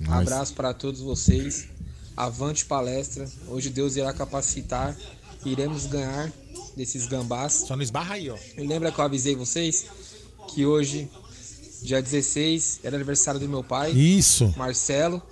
Nós. 0.00 0.20
Abraço 0.28 0.54
para 0.54 0.72
todos 0.74 1.00
vocês. 1.00 1.68
Avante 2.16 2.64
palestra. 2.64 3.28
Hoje 3.46 3.70
Deus 3.70 3.96
irá 3.96 4.12
capacitar. 4.12 4.96
Iremos 5.44 5.86
ganhar 5.86 6.32
desses 6.76 7.06
gambás. 7.06 7.64
Só 7.66 7.74
não 7.76 7.82
esbarra 7.82 8.14
aí, 8.14 8.30
ó. 8.30 8.36
E 8.56 8.66
lembra 8.66 8.90
que 8.92 8.98
eu 9.00 9.04
avisei 9.04 9.34
vocês 9.34 9.86
que 10.48 10.64
hoje, 10.66 11.10
dia 11.82 12.00
16, 12.02 12.80
era 12.82 12.96
aniversário 12.96 13.38
do 13.40 13.48
meu 13.48 13.62
pai. 13.64 13.92
Isso. 13.92 14.52
Marcelo. 14.56 15.22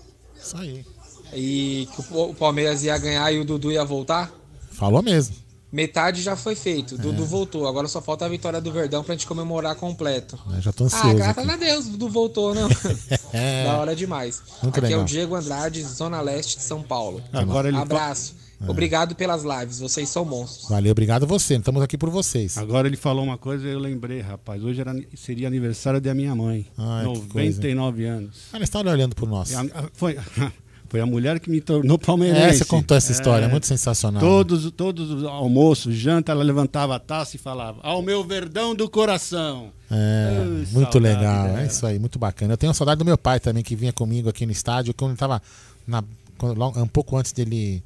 Isso 0.40 0.56
aí. 0.56 0.84
E 1.32 1.88
que 1.94 2.00
o 2.00 2.04
Pa- 2.04 2.16
o 2.18 2.34
Palmeiras 2.34 2.84
ia 2.84 2.96
ganhar 2.98 3.32
e 3.32 3.38
o 3.40 3.44
Dudu 3.44 3.72
ia 3.72 3.84
voltar. 3.84 4.32
Falou 4.70 5.02
mesmo. 5.02 5.34
Metade 5.72 6.22
já 6.22 6.36
foi 6.36 6.54
feito. 6.54 6.94
O 6.94 6.98
Dudu 6.98 7.22
É. 7.24 7.26
voltou. 7.26 7.66
Agora 7.66 7.88
só 7.88 8.00
falta 8.00 8.24
a 8.24 8.28
vitória 8.28 8.60
do 8.60 8.70
Verdão 8.72 9.02
pra 9.02 9.14
gente 9.14 9.26
comemorar 9.26 9.74
completo. 9.74 10.38
Eu 10.54 10.60
já 10.62 10.72
tô 10.72 10.84
Ah, 10.84 10.86
ansioso. 10.86 11.16
graças 11.16 11.38
aqui. 11.44 11.50
a 11.50 11.56
Deus, 11.56 11.86
Dudu 11.86 12.08
voltou, 12.08 12.54
não. 12.54 12.68
É. 13.32 13.64
Da 13.64 13.78
hora 13.78 13.96
demais. 13.96 14.40
Muito 14.62 14.76
Aqui 14.78 14.86
é 14.86 14.88
legal. 14.90 15.02
o 15.02 15.04
Diego 15.04 15.34
Andrade, 15.34 15.82
Zona 15.82 16.20
Leste 16.20 16.56
de 16.58 16.62
São 16.62 16.82
Paulo. 16.82 17.22
Agora 17.32 17.68
ele 17.68 17.76
Abraço. 17.76 18.34
É. 18.64 18.70
Obrigado 18.70 19.14
pelas 19.14 19.42
lives, 19.44 19.78
vocês 19.80 20.08
são 20.08 20.24
monstros. 20.24 20.68
Valeu, 20.68 20.90
obrigado 20.92 21.24
a 21.24 21.26
você. 21.26 21.56
Estamos 21.56 21.82
aqui 21.82 21.98
por 21.98 22.08
vocês. 22.10 22.56
Agora 22.56 22.88
ele 22.88 22.96
falou 22.96 23.22
uma 23.24 23.36
coisa 23.36 23.66
e 23.68 23.72
eu 23.72 23.78
lembrei, 23.78 24.20
rapaz. 24.20 24.64
Hoje 24.64 24.80
era, 24.80 24.94
seria 25.14 25.46
aniversário 25.46 26.00
da 26.00 26.14
minha 26.14 26.34
mãe. 26.34 26.66
Ai, 26.78 27.04
que 27.04 27.20
coisa. 27.28 27.56
99 27.56 28.04
anos. 28.06 28.36
Ah, 28.52 28.56
eles 28.56 28.68
estavam 28.68 28.90
olhando 28.92 29.14
por 29.14 29.28
nós. 29.28 29.50
E 29.50 29.54
a- 29.56 29.60
a- 29.60 29.88
foi, 29.92 30.16
foi 30.88 31.00
a 31.00 31.06
mulher 31.06 31.38
que 31.38 31.50
me 31.50 31.60
tornou 31.60 31.98
palmeirense. 31.98 32.46
É, 32.46 32.52
você 32.54 32.64
contou 32.64 32.96
essa 32.96 33.12
história, 33.12 33.44
é 33.44 33.48
muito 33.48 33.66
sensacional. 33.66 34.20
Todos, 34.22 34.70
todos 34.70 35.10
os 35.10 35.24
almoços, 35.24 35.94
janta, 35.94 36.32
ela 36.32 36.42
levantava 36.42 36.96
a 36.96 36.98
taça 36.98 37.36
e 37.36 37.38
falava: 37.38 37.78
Ao 37.82 38.00
meu 38.00 38.24
verdão 38.24 38.74
do 38.74 38.88
coração. 38.88 39.70
É, 39.90 40.38
Ai, 40.40 40.66
muito 40.72 40.98
legal. 40.98 41.46
dela. 41.48 41.62
É 41.62 41.66
isso 41.66 41.84
aí, 41.86 41.98
muito 41.98 42.18
bacana. 42.18 42.54
Eu 42.54 42.56
tenho 42.56 42.72
saudade 42.72 42.98
do 42.98 43.04
meu 43.04 43.18
pai 43.18 43.38
também, 43.38 43.62
que 43.62 43.76
vinha 43.76 43.92
comigo 43.92 44.30
aqui 44.30 44.46
no 44.46 44.52
estádio, 44.52 44.94
quando 44.94 45.10
ele 45.10 45.18
tava 45.18 45.42
na, 45.86 46.02
quando- 46.38 46.58
logo- 46.58 46.80
um 46.80 46.88
pouco 46.88 47.16
antes 47.18 47.32
dele, 47.32 47.82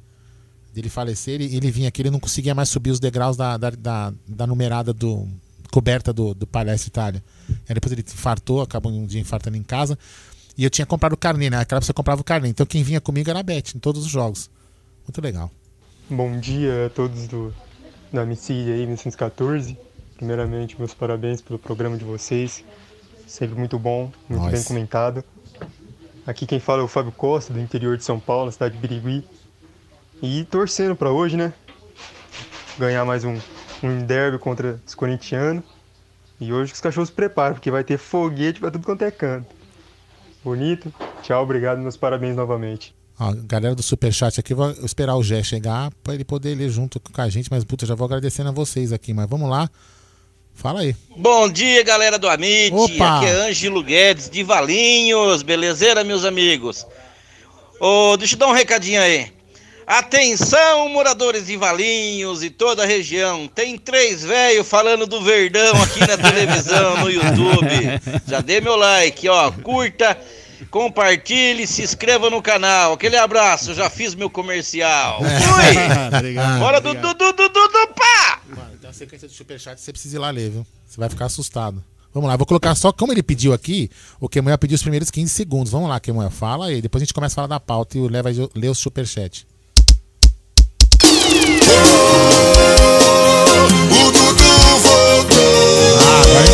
dele 0.73 0.89
falecer, 0.89 1.35
ele, 1.35 1.55
ele 1.55 1.71
vinha 1.71 1.89
aqui, 1.89 2.01
ele 2.01 2.09
não 2.09 2.19
conseguia 2.19 2.55
mais 2.55 2.69
subir 2.69 2.91
os 2.91 2.99
degraus 2.99 3.35
da, 3.35 3.57
da, 3.57 3.69
da, 3.71 4.13
da 4.27 4.47
numerada 4.47 4.93
do. 4.93 5.27
coberta 5.71 6.11
do, 6.13 6.33
do 6.33 6.47
Palestra 6.47 6.87
Itália. 6.87 7.23
Aí 7.67 7.75
depois 7.75 7.91
ele 7.91 8.01
infartou, 8.01 8.61
acabou 8.61 8.91
um 8.91 9.05
dia 9.05 9.19
infartando 9.19 9.57
em 9.57 9.63
casa. 9.63 9.97
E 10.57 10.63
eu 10.63 10.69
tinha 10.69 10.85
comprado 10.85 11.13
o 11.13 11.17
carnê, 11.17 11.49
né? 11.49 11.57
Aquela 11.57 11.81
você 11.81 11.93
comprava 11.93 12.21
o 12.21 12.23
carnê. 12.23 12.49
Então 12.49 12.65
quem 12.65 12.83
vinha 12.83 13.01
comigo 13.01 13.29
era 13.29 13.39
a 13.39 13.43
Beth, 13.43 13.75
em 13.75 13.79
todos 13.79 14.05
os 14.05 14.11
jogos. 14.11 14.49
Muito 15.03 15.21
legal. 15.21 15.51
Bom 16.09 16.39
dia 16.39 16.87
a 16.87 16.89
todos 16.89 17.27
do, 17.27 17.53
da 18.11 18.25
Missília 18.25 18.73
aí, 18.73 18.81
1914. 18.81 19.77
Primeiramente, 20.17 20.77
meus 20.77 20.93
parabéns 20.93 21.41
pelo 21.41 21.57
programa 21.57 21.97
de 21.97 22.03
vocês. 22.03 22.63
Sempre 23.25 23.57
muito 23.57 23.79
bom, 23.79 24.11
muito 24.29 24.43
Nós. 24.43 24.51
bem 24.51 24.63
comentado. 24.63 25.23
Aqui 26.27 26.45
quem 26.45 26.59
fala 26.59 26.81
é 26.81 26.85
o 26.85 26.87
Fábio 26.87 27.11
Costa, 27.11 27.53
do 27.53 27.59
interior 27.59 27.97
de 27.97 28.03
São 28.03 28.19
Paulo, 28.19 28.51
cidade 28.51 28.75
de 28.75 28.81
Birigui. 28.81 29.23
E 30.21 30.43
torcendo 30.45 30.95
para 30.95 31.11
hoje, 31.11 31.35
né? 31.35 31.53
Ganhar 32.77 33.03
mais 33.05 33.23
um, 33.23 33.39
um 33.81 34.05
derby 34.05 34.37
contra 34.37 34.79
os 34.85 34.93
corintianos. 34.93 35.63
E 36.39 36.53
hoje 36.53 36.71
que 36.71 36.75
os 36.75 36.81
cachorros 36.81 37.09
se 37.09 37.15
preparam, 37.15 37.55
porque 37.55 37.71
vai 37.71 37.83
ter 37.83 37.97
foguete 37.97 38.59
para 38.59 38.71
tudo 38.71 38.85
quanto 38.85 39.03
é 39.03 39.11
canto. 39.11 39.47
Bonito. 40.43 40.93
Tchau, 41.21 41.43
obrigado, 41.43 41.79
meus 41.79 41.97
parabéns 41.97 42.35
novamente. 42.35 42.93
A 43.17 43.31
galera 43.33 43.75
do 43.75 43.83
Superchat 43.83 44.39
aqui, 44.39 44.53
vou 44.53 44.71
esperar 44.83 45.15
o 45.15 45.23
Gé 45.23 45.43
chegar 45.43 45.91
pra 46.03 46.15
ele 46.15 46.23
poder 46.23 46.55
ler 46.55 46.69
junto 46.69 46.99
com 46.99 47.21
a 47.21 47.29
gente. 47.29 47.49
Mas, 47.51 47.63
puta, 47.63 47.85
já 47.85 47.93
vou 47.93 48.05
agradecendo 48.05 48.49
a 48.49 48.51
vocês 48.51 48.91
aqui. 48.91 49.13
Mas 49.13 49.29
vamos 49.29 49.47
lá. 49.47 49.69
Fala 50.55 50.81
aí. 50.81 50.95
Bom 51.15 51.47
dia, 51.47 51.83
galera 51.83 52.17
do 52.17 52.27
Amit. 52.27 52.73
Opa! 52.73 53.17
Aqui 53.17 53.25
é 53.27 53.47
Ângelo 53.47 53.83
Guedes 53.83 54.29
de 54.29 54.43
Valinhos. 54.43 55.43
Belezeira, 55.43 56.03
meus 56.03 56.25
amigos? 56.25 56.85
Ô, 57.79 58.17
deixa 58.17 58.33
eu 58.35 58.39
dar 58.39 58.47
um 58.47 58.53
recadinho 58.53 58.99
aí. 58.99 59.31
Atenção, 59.85 60.89
moradores 60.89 61.47
de 61.47 61.57
Valinhos 61.57 62.43
e 62.43 62.49
toda 62.49 62.83
a 62.83 62.85
região. 62.85 63.47
Tem 63.47 63.77
três 63.77 64.23
velhos 64.23 64.67
falando 64.67 65.05
do 65.05 65.21
Verdão 65.21 65.81
aqui 65.81 65.99
na 65.99 66.17
televisão, 66.17 66.97
no 66.97 67.09
YouTube. 67.09 68.01
Já 68.27 68.41
dê 68.41 68.61
meu 68.61 68.75
like, 68.75 69.27
ó. 69.27 69.51
Curta, 69.51 70.17
compartilhe, 70.69 71.65
se 71.67 71.81
inscreva 71.83 72.29
no 72.29 72.41
canal. 72.41 72.93
Aquele 72.93 73.17
abraço, 73.17 73.73
já 73.73 73.89
fiz 73.89 74.15
meu 74.15 74.29
comercial. 74.29 75.19
Fui! 75.19 76.15
Obrigado, 76.17 76.59
Bora 76.59 76.79
do 76.79 76.89
obrigado. 76.89 77.17
Dudu, 77.17 77.33
Dudu, 77.33 77.49
Dudu, 77.49 77.93
pá! 77.95 78.41
Mano, 78.47 78.77
tem 78.79 78.87
uma 78.87 78.93
sequência 78.93 79.27
de 79.27 79.33
superchat, 79.33 79.79
você 79.79 79.91
precisa 79.91 80.15
ir 80.15 80.19
lá 80.19 80.29
ler, 80.29 80.51
viu? 80.51 80.67
Você 80.87 80.99
vai 80.99 81.09
ficar 81.09 81.25
assustado. 81.25 81.83
Vamos 82.13 82.29
lá, 82.29 82.35
vou 82.35 82.45
colocar 82.45 82.75
só 82.75 82.91
como 82.91 83.13
ele 83.13 83.23
pediu 83.23 83.53
aqui, 83.53 83.89
o 84.19 84.27
Kemuel 84.27 84.57
pediu 84.57 84.75
os 84.75 84.81
primeiros 84.81 85.09
15 85.09 85.33
segundos. 85.33 85.71
Vamos 85.71 85.89
lá, 85.89 85.99
Kemuel, 85.99 86.29
fala 86.29 86.67
aí. 86.67 86.81
Depois 86.81 87.01
a 87.01 87.05
gente 87.05 87.13
começa 87.13 87.33
a 87.33 87.35
falar 87.35 87.47
da 87.47 87.59
pauta 87.59 87.97
e 87.97 88.01
vai 88.21 88.33
ler 88.53 88.69
o 88.69 88.75
superchat. 88.75 89.47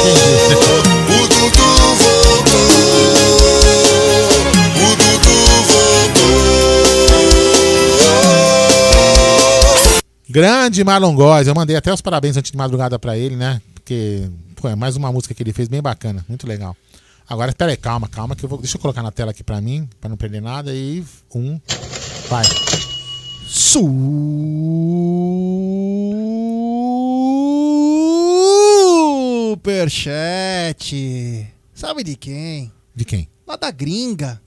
Entendi. 0.07 0.55
O 1.07 1.27
Dudu 1.27 1.45
voltou. 1.97 2.61
O 4.75 4.95
Dudu 4.95 5.35
voltou. 5.67 6.07
Grande 10.29 10.83
Marlon 10.83 11.15
Góes, 11.15 11.47
eu 11.47 11.55
mandei 11.55 11.75
até 11.75 11.93
os 11.93 12.01
parabéns 12.01 12.37
antes 12.37 12.51
de 12.51 12.57
madrugada 12.57 12.99
pra 12.99 13.17
ele, 13.17 13.35
né? 13.35 13.61
Porque, 13.73 14.29
pô, 14.55 14.67
é 14.67 14.75
mais 14.75 14.95
uma 14.95 15.11
música 15.11 15.33
que 15.33 15.41
ele 15.41 15.53
fez 15.53 15.67
bem 15.67 15.81
bacana, 15.81 16.23
muito 16.27 16.45
legal. 16.47 16.75
Agora, 17.29 17.49
espera 17.49 17.71
aí, 17.71 17.77
calma, 17.77 18.07
calma, 18.07 18.35
que 18.35 18.45
eu 18.45 18.49
vou. 18.49 18.57
Deixa 18.57 18.77
eu 18.77 18.81
colocar 18.81 19.03
na 19.03 19.11
tela 19.11 19.31
aqui 19.31 19.43
pra 19.43 19.59
mim, 19.59 19.89
pra 19.99 20.09
não 20.09 20.15
perder 20.15 20.41
nada. 20.41 20.73
E 20.73 21.03
um. 21.33 21.59
Vai. 22.29 22.45
Superchat. 29.57 31.47
Sabe 31.73 32.03
de 32.03 32.15
quem? 32.15 32.71
De 32.93 33.03
quem? 33.03 33.27
Lá 33.45 33.55
da 33.55 33.71
gringa. 33.71 34.39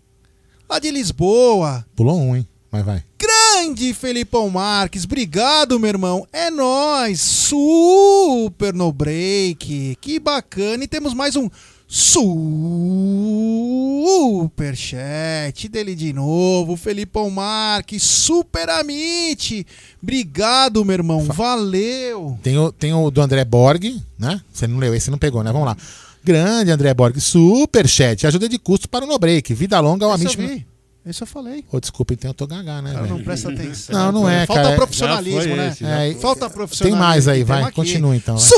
Lá 0.69 0.79
de 0.79 0.89
Lisboa. 0.89 1.85
Pulou 1.97 2.17
um, 2.17 2.37
hein? 2.37 2.47
Mas 2.71 2.85
vai. 2.85 3.03
Grande 3.19 3.93
Felipão 3.93 4.49
Marques, 4.49 5.05
obrigado, 5.05 5.81
meu 5.81 5.89
irmão. 5.89 6.29
É 6.33 6.49
nóis, 6.49 7.21
super 7.21 8.73
no 8.73 8.93
break. 8.93 9.99
Que 10.01 10.21
bacana. 10.21 10.85
E 10.85 10.89
temos 10.89 11.13
mais 11.13 11.35
um 11.35 11.51
superchat 14.41 15.69
dele 15.69 15.97
de 15.97 16.13
novo. 16.13 16.77
Felipão 16.77 17.29
Marques, 17.31 18.05
super 18.05 18.69
amite. 18.71 19.67
Obrigado, 20.01 20.85
meu 20.85 20.95
irmão. 20.95 21.25
Valeu. 21.25 22.39
Tem 22.43 22.57
o, 22.57 22.71
tem 22.71 22.95
o 22.95 23.11
do 23.11 23.21
André 23.21 23.45
Borg, 23.45 24.01
né? 24.17 24.41
Você 24.53 24.69
não 24.69 24.79
leu, 24.79 24.95
esse 24.95 25.07
você 25.07 25.11
não 25.11 25.19
pegou, 25.19 25.43
né? 25.43 25.51
Vamos 25.51 25.67
lá. 25.67 25.77
Grande 26.23 26.71
André 26.71 26.95
Borg, 26.95 27.19
superchat, 27.19 28.25
ajuda 28.27 28.49
de 28.49 28.59
custo 28.59 28.89
para 28.89 29.05
o 29.05 29.09
No 29.09 29.19
Break. 29.19 29.53
Vida 29.53 29.81
longa 29.81 30.07
ao 30.07 30.15
Esse 30.15 30.65
Esse 31.11 31.23
eu 31.23 31.27
falei. 31.27 31.65
Ô, 31.71 31.81
desculpa, 31.81 32.15
então 32.15 32.31
eu 32.31 32.35
tô 32.35 32.47
gaga, 32.47 32.81
né? 32.81 32.93
Cara, 32.93 33.07
não 33.09 33.21
presta 33.23 33.51
atenção. 33.51 34.13
Não, 34.13 34.13
não 34.23 34.29
é, 34.29 34.47
Falta 34.47 34.63
cara. 34.63 34.77
profissionalismo, 34.77 35.41
Já 35.41 35.49
foi 35.49 35.57
né? 35.57 35.69
esse, 35.69 35.85
É. 35.85 36.15
Falta 36.15 36.49
profissionalismo. 36.49 37.01
Tem 37.01 37.09
mais 37.09 37.27
aí, 37.27 37.43
vai. 37.43 37.65
aqui. 37.65 37.73
Continua 37.73 38.15
então. 38.15 38.37
Vai. 38.37 38.45
É 38.45 38.51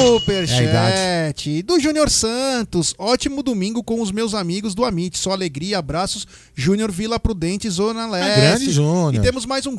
Superchat 0.00 1.62
do 1.62 1.78
Júnior 1.78 2.08
Santos. 2.08 2.94
Ótimo 2.98 3.42
domingo 3.42 3.82
com 3.82 4.00
os 4.00 4.10
meus 4.10 4.34
amigos 4.34 4.74
do 4.74 4.84
Amit. 4.84 5.18
Só 5.18 5.32
alegria, 5.32 5.78
abraços. 5.78 6.26
Júnior 6.54 6.90
Vila 6.90 7.20
Prudente, 7.20 7.68
Zona 7.68 8.06
Leste. 8.08 8.30
É 8.30 8.36
grande 8.36 8.70
Júnior. 8.70 9.14
E 9.14 9.20
temos 9.20 9.44
mais 9.44 9.66
um 9.66 9.78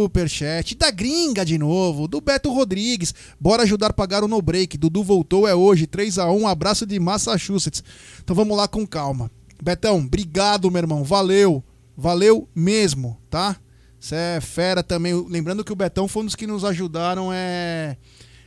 superchat 0.00 0.74
da 0.74 0.90
gringa 0.90 1.44
de 1.44 1.58
novo, 1.58 2.08
do 2.08 2.20
Beto 2.20 2.50
Rodrigues. 2.52 3.14
Bora 3.38 3.62
ajudar 3.64 3.88
a 3.88 3.92
pagar 3.92 4.24
o 4.24 4.28
no 4.28 4.40
break. 4.40 4.78
Dudu 4.78 5.02
voltou, 5.02 5.46
é 5.46 5.54
hoje. 5.54 5.86
3 5.86 6.18
a 6.18 6.30
1 6.30 6.48
abraço 6.48 6.86
de 6.86 6.98
Massachusetts. 6.98 7.79
Então 8.22 8.34
vamos 8.34 8.56
lá 8.56 8.66
com 8.68 8.86
calma. 8.86 9.30
Betão, 9.62 9.98
obrigado, 9.98 10.70
meu 10.70 10.80
irmão. 10.80 11.04
Valeu. 11.04 11.62
Valeu 11.96 12.48
mesmo, 12.54 13.18
tá? 13.28 13.56
Você 13.98 14.14
é 14.14 14.40
fera 14.40 14.82
também. 14.82 15.14
Lembrando 15.28 15.64
que 15.64 15.72
o 15.72 15.76
Betão 15.76 16.08
foi 16.08 16.22
um 16.22 16.26
dos 16.26 16.34
que 16.34 16.46
nos 16.46 16.64
ajudaram, 16.64 17.30
é. 17.32 17.96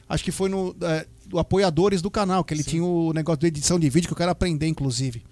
Acho 0.10 0.24
que 0.24 0.32
foi 0.32 0.50
no. 0.50 0.76
É, 0.82 1.06
do 1.26 1.40
apoiadores 1.40 2.02
do 2.02 2.12
canal, 2.12 2.44
que 2.44 2.54
ele 2.54 2.64
tinha 2.64 2.84
o 2.84 3.14
negócio 3.14 3.40
de 3.40 3.48
edição 3.48 3.80
de 3.80 3.90
vídeo 3.90 4.08
que 4.08 4.14
eu 4.14 4.18
quero 4.18 4.32
aprender, 4.32 4.68
inclusive. 4.68 5.24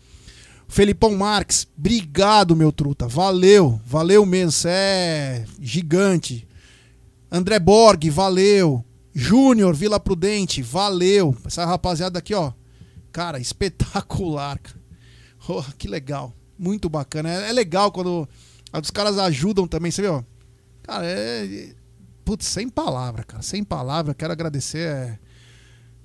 Felipão 0.68 1.16
Marques, 1.18 1.68
obrigado, 1.78 2.56
meu 2.56 2.72
truta. 2.72 3.08
Valeu, 3.08 3.80
valeu 3.86 4.26
mesmo. 4.26 4.52
Você 4.52 4.70
é 4.70 5.46
gigante. 5.60 6.48
André 7.30 7.60
Borg, 7.60 8.10
valeu. 8.10 8.84
Júnior, 9.14 9.76
Vila 9.76 10.00
Prudente, 10.00 10.62
valeu. 10.62 11.36
Essa 11.46 11.66
rapaziada 11.66 12.20
aqui, 12.20 12.34
ó. 12.34 12.54
Cara, 13.12 13.40
espetacular. 13.40 14.60
Oh, 15.48 15.64
que 15.78 15.88
legal. 15.88 16.34
Muito 16.58 16.88
bacana. 16.90 17.30
É, 17.30 17.50
é 17.50 17.52
legal 17.52 17.92
quando 17.92 18.28
os 18.80 18.92
caras 18.92 19.18
ajudam 19.18 19.68
também, 19.68 19.92
você 19.92 20.02
viu? 20.02 20.26
Cara, 20.84 21.06
é. 21.06 21.74
Putz, 22.24 22.46
sem 22.46 22.70
palavra, 22.70 23.24
cara. 23.24 23.42
Sem 23.42 23.64
palavra. 23.64 24.14
Quero 24.14 24.32
agradecer. 24.32 24.88
é. 24.88 25.20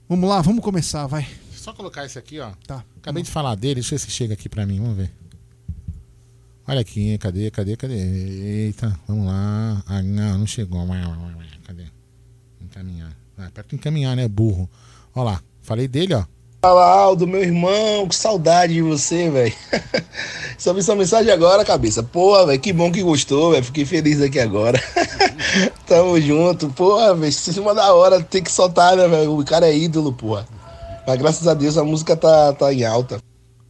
Vamos 0.09 0.29
lá, 0.29 0.41
vamos 0.41 0.63
começar, 0.65 1.07
vai. 1.07 1.27
Só 1.53 1.73
colocar 1.73 2.05
esse 2.07 2.17
aqui, 2.17 2.39
ó. 2.39 2.53
Tá. 2.67 2.85
Acabei 2.99 3.25
de 3.25 3.31
falar 3.31 3.57
dele, 3.57 3.75
deixa 3.75 3.95
eu 3.95 3.99
ver 3.99 4.05
se 4.05 4.11
chega 4.11 4.35
aqui 4.35 4.49
pra 4.49 4.65
mim, 4.65 4.81
vamos 4.81 4.97
ver. 4.97 5.11
Olha 6.69 6.81
aqui, 6.81 7.19
cadê, 7.19 7.51
cadê, 7.51 7.77
cadê? 7.77 7.95
Eita, 7.97 8.99
vamos 9.07 9.27
lá. 9.27 9.83
Ah, 9.87 10.01
não, 10.03 10.39
não 10.39 10.47
chegou. 10.47 10.87
Cadê? 11.65 11.87
Encaminhar. 12.61 13.17
Ah, 13.37 13.47
aperta 13.47 13.75
encaminhar, 13.75 14.17
né, 14.17 14.29
burro? 14.29 14.71
Olha 15.15 15.33
lá, 15.33 15.43
falei 15.61 15.89
dele, 15.89 16.15
ó. 16.15 16.25
Fala, 16.67 16.85
Aldo, 16.85 17.29
meu 17.29 17.45
irmão, 17.45 18.09
que 18.09 18.17
saudade 18.17 18.75
de 18.75 18.83
você, 18.83 19.31
velho. 19.31 19.55
Só 20.59 20.75
vi 20.75 20.83
sua 20.83 20.97
mensagem 20.97 21.31
agora, 21.31 21.65
cabeça. 21.65 22.03
Pô, 22.03 22.45
velho, 22.45 22.61
que 22.61 22.73
bom 22.73 22.91
que 22.91 23.05
gostou, 23.05 23.53
velho. 23.53 23.63
Fiquei 23.63 23.85
feliz 23.85 24.21
aqui 24.21 24.41
agora. 24.41 24.83
Tamo 25.87 26.21
junto. 26.21 26.69
Pô, 26.71 27.15
velho, 27.15 27.33
cima 27.33 27.73
da 27.73 27.95
hora, 27.95 28.21
tem 28.21 28.43
que 28.43 28.51
soltar, 28.51 28.97
né, 28.97 29.07
velho? 29.07 29.39
O 29.39 29.45
cara 29.45 29.69
é 29.69 29.79
ídolo, 29.79 30.13
porra. 30.13 30.45
Mas 31.07 31.17
graças 31.21 31.47
a 31.47 31.55
Deus 31.55 31.79
a 31.79 31.85
música 31.85 32.17
tá, 32.17 32.53
tá 32.53 32.75
em 32.75 32.85
alta. 32.85 33.21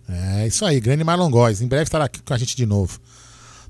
É 0.08 0.46
isso 0.46 0.64
aí, 0.64 0.80
grande 0.80 1.04
Marlon 1.04 1.30
Góes. 1.30 1.60
Em 1.60 1.68
breve 1.68 1.82
estará 1.82 2.06
aqui 2.06 2.22
com 2.22 2.32
a 2.32 2.38
gente 2.38 2.56
de 2.56 2.64
novo. 2.64 2.98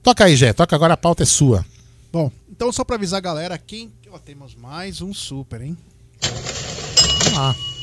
Toca 0.04 0.24
aí, 0.24 0.36
Jé, 0.36 0.52
toca 0.52 0.76
agora, 0.76 0.94
a 0.94 0.96
pauta 0.96 1.24
é 1.24 1.26
sua. 1.26 1.66
Bom, 2.12 2.30
então 2.48 2.70
só 2.70 2.84
pra 2.84 2.94
avisar 2.94 3.18
a 3.18 3.22
galera, 3.22 3.58
quem. 3.58 3.92
Ó, 4.12 4.18
temos 4.20 4.54
mais 4.54 5.02
um 5.02 5.12
super, 5.12 5.62
hein? 5.62 5.76
Vamos 6.22 7.32
lá. 7.32 7.75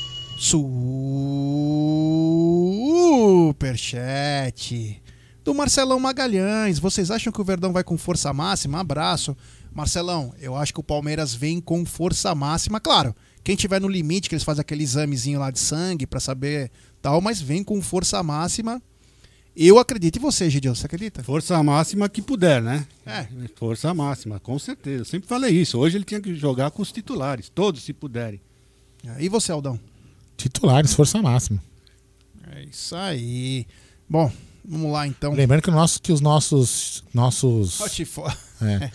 Superchat 3.53 5.01
do 5.41 5.53
Marcelão 5.53 5.97
Magalhães. 6.01 6.79
Vocês 6.79 7.09
acham 7.09 7.31
que 7.31 7.39
o 7.39 7.45
Verdão 7.45 7.71
vai 7.71 7.81
com 7.81 7.97
força 7.97 8.33
máxima? 8.33 8.81
Abraço. 8.81 9.37
Marcelão, 9.73 10.33
eu 10.41 10.53
acho 10.57 10.73
que 10.73 10.81
o 10.81 10.83
Palmeiras 10.83 11.33
vem 11.33 11.61
com 11.61 11.85
força 11.85 12.35
máxima. 12.35 12.81
Claro, 12.81 13.15
quem 13.41 13.55
tiver 13.55 13.79
no 13.79 13.87
limite, 13.87 14.27
que 14.27 14.35
eles 14.35 14.43
fazem 14.43 14.59
aquele 14.59 14.83
examezinho 14.83 15.39
lá 15.39 15.49
de 15.49 15.59
sangue 15.59 16.05
pra 16.05 16.19
saber 16.19 16.69
tal, 17.01 17.21
mas 17.21 17.41
vem 17.41 17.63
com 17.63 17.81
força 17.81 18.21
máxima. 18.21 18.81
Eu 19.55 19.79
acredito 19.79 20.17
em 20.17 20.21
você, 20.21 20.49
Gideon. 20.49 20.75
Você 20.75 20.87
acredita? 20.87 21.23
Força 21.23 21.63
máxima 21.63 22.09
que 22.09 22.21
puder, 22.21 22.61
né? 22.61 22.85
É. 23.05 23.27
Força 23.55 23.93
máxima, 23.93 24.41
com 24.41 24.59
certeza. 24.59 25.03
Eu 25.03 25.05
sempre 25.05 25.29
falei 25.29 25.51
isso. 25.51 25.79
Hoje 25.79 25.95
ele 25.95 26.03
tinha 26.03 26.19
que 26.19 26.35
jogar 26.35 26.69
com 26.71 26.81
os 26.81 26.91
titulares, 26.91 27.47
todos 27.47 27.81
se 27.81 27.93
puderem. 27.93 28.41
E 29.19 29.29
você, 29.29 29.49
Aldão? 29.53 29.79
Titulares, 30.37 30.93
força 30.93 31.21
máxima. 31.21 31.61
É 32.51 32.63
isso 32.63 32.95
aí. 32.95 33.65
Bom, 34.09 34.31
vamos 34.65 34.91
lá 34.91 35.07
então. 35.07 35.33
Lembrando 35.33 35.61
que, 35.61 35.71
nosso, 35.71 36.01
que 36.01 36.11
os 36.11 36.21
nossos. 36.21 37.03
nossos 37.13 37.79
é. 38.61 38.91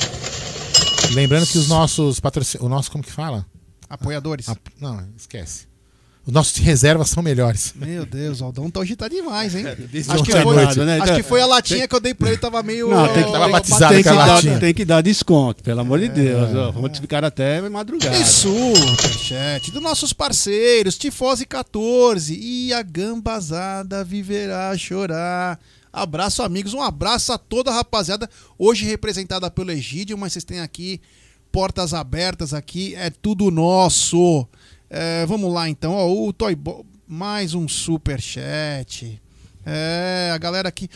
Lembrando 1.15 1.47
que 1.47 1.57
os 1.59 1.69
nossos 1.69 2.21
patrocínios. 2.21 2.67
O 2.67 2.69
nosso, 2.69 2.91
como 2.91 3.03
que 3.05 3.13
fala? 3.13 3.47
Apoiadores. 3.89 4.49
Ap- 4.49 4.59
não, 4.81 5.09
esquece. 5.17 5.68
Os 6.29 6.35
nossos 6.35 6.59
reservas 6.59 7.09
são 7.09 7.23
melhores. 7.23 7.73
Meu 7.75 8.05
Deus, 8.05 8.43
o 8.43 8.45
Aldão 8.45 8.71
tá 8.71 8.81
hoje 8.81 8.95
tá 8.95 9.09
demais, 9.09 9.55
hein? 9.55 9.65
Desde 9.91 10.13
Acho 10.13 10.23
que, 10.23 10.31
foi, 10.31 10.45
noite. 10.45 10.79
né? 10.81 11.01
acho 11.01 11.15
que 11.15 11.23
foi 11.23 11.41
a 11.41 11.47
latinha 11.47 11.89
que 11.89 11.95
eu 11.95 12.01
dei 12.01 12.13
pra 12.13 12.29
ele, 12.29 12.37
tava 12.37 12.63
meio. 12.63 12.91
Não, 12.91 13.09
tem 13.15 13.25
que, 13.25 13.33
Tava 13.33 13.49
batizado 13.49 13.95
tem, 13.95 14.03
que 14.03 14.09
dar, 14.11 14.27
latinha. 14.27 14.61
tem 14.61 14.75
que 14.75 14.85
dar 14.85 15.01
desconto, 15.01 15.63
pelo 15.63 15.81
amor 15.81 15.99
de 15.99 16.09
Deus. 16.09 16.55
ó. 16.55 16.71
Vamos 16.71 16.99
ficar 16.99 17.25
até 17.25 17.67
madrugada. 17.71 18.15
E 18.15 18.27
superchat 18.27 19.71
dos 19.71 19.81
nossos 19.83 20.13
parceiros, 20.13 20.99
Tifose 20.99 21.47
14 21.47 22.39
e 22.39 22.75
a 22.75 22.83
gambazada 22.83 24.05
viverá 24.05 24.69
a 24.69 24.77
chorar. 24.77 25.59
Abraço, 25.91 26.43
amigos. 26.43 26.75
Um 26.75 26.83
abraço 26.83 27.33
a 27.33 27.39
toda 27.39 27.71
a 27.71 27.75
rapaziada. 27.75 28.29
Hoje 28.59 28.85
representada 28.85 29.51
pelo 29.51 29.71
Egídio, 29.71 30.19
mas 30.19 30.35
vocês 30.35 30.45
têm 30.45 30.61
aqui 30.61 31.01
portas 31.51 31.95
abertas 31.95 32.53
aqui. 32.53 32.95
É 32.97 33.09
tudo 33.09 33.51
nosso. 33.51 34.47
É, 34.91 35.27
vamos 35.27 35.53
lá, 35.53 35.69
então. 35.69 35.93
Ó, 35.93 36.29
o 36.29 36.33
Toy 36.33 36.55
Bo- 36.55 36.85
mais 37.07 37.55
um 37.55 37.69
superchat. 37.69 39.21
É, 39.67 40.31
a 40.35 40.39
galera 40.39 40.69
aqui. 40.69 40.89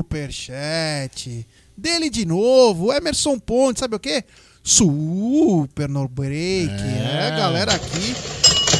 Superchat. 0.00 1.46
Dele 1.76 2.10
de 2.10 2.24
novo. 2.26 2.92
Emerson 2.92 3.38
Ponte, 3.38 3.80
sabe 3.80 3.96
o 3.96 4.00
quê? 4.00 4.24
Super 4.62 5.88
no 5.88 6.06
break. 6.08 6.70
É, 6.72 7.28
É. 7.28 7.30
galera 7.36 7.74
aqui. 7.74 8.10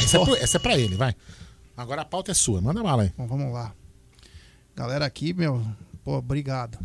Essa 0.04 0.18
é, 0.18 0.24
pro- 0.24 0.36
essa 0.36 0.56
é 0.56 0.60
pra 0.60 0.78
ele, 0.78 0.96
vai. 0.96 1.14
Agora 1.76 2.02
a 2.02 2.04
pauta 2.04 2.30
é 2.32 2.34
sua. 2.34 2.60
Manda 2.60 2.82
bala 2.82 3.04
aí. 3.04 3.12
Bom, 3.16 3.26
vamos 3.26 3.52
lá. 3.52 3.72
Galera 4.76 5.06
aqui, 5.06 5.32
meu. 5.32 5.64
Pô, 6.04 6.16
obrigado. 6.18 6.78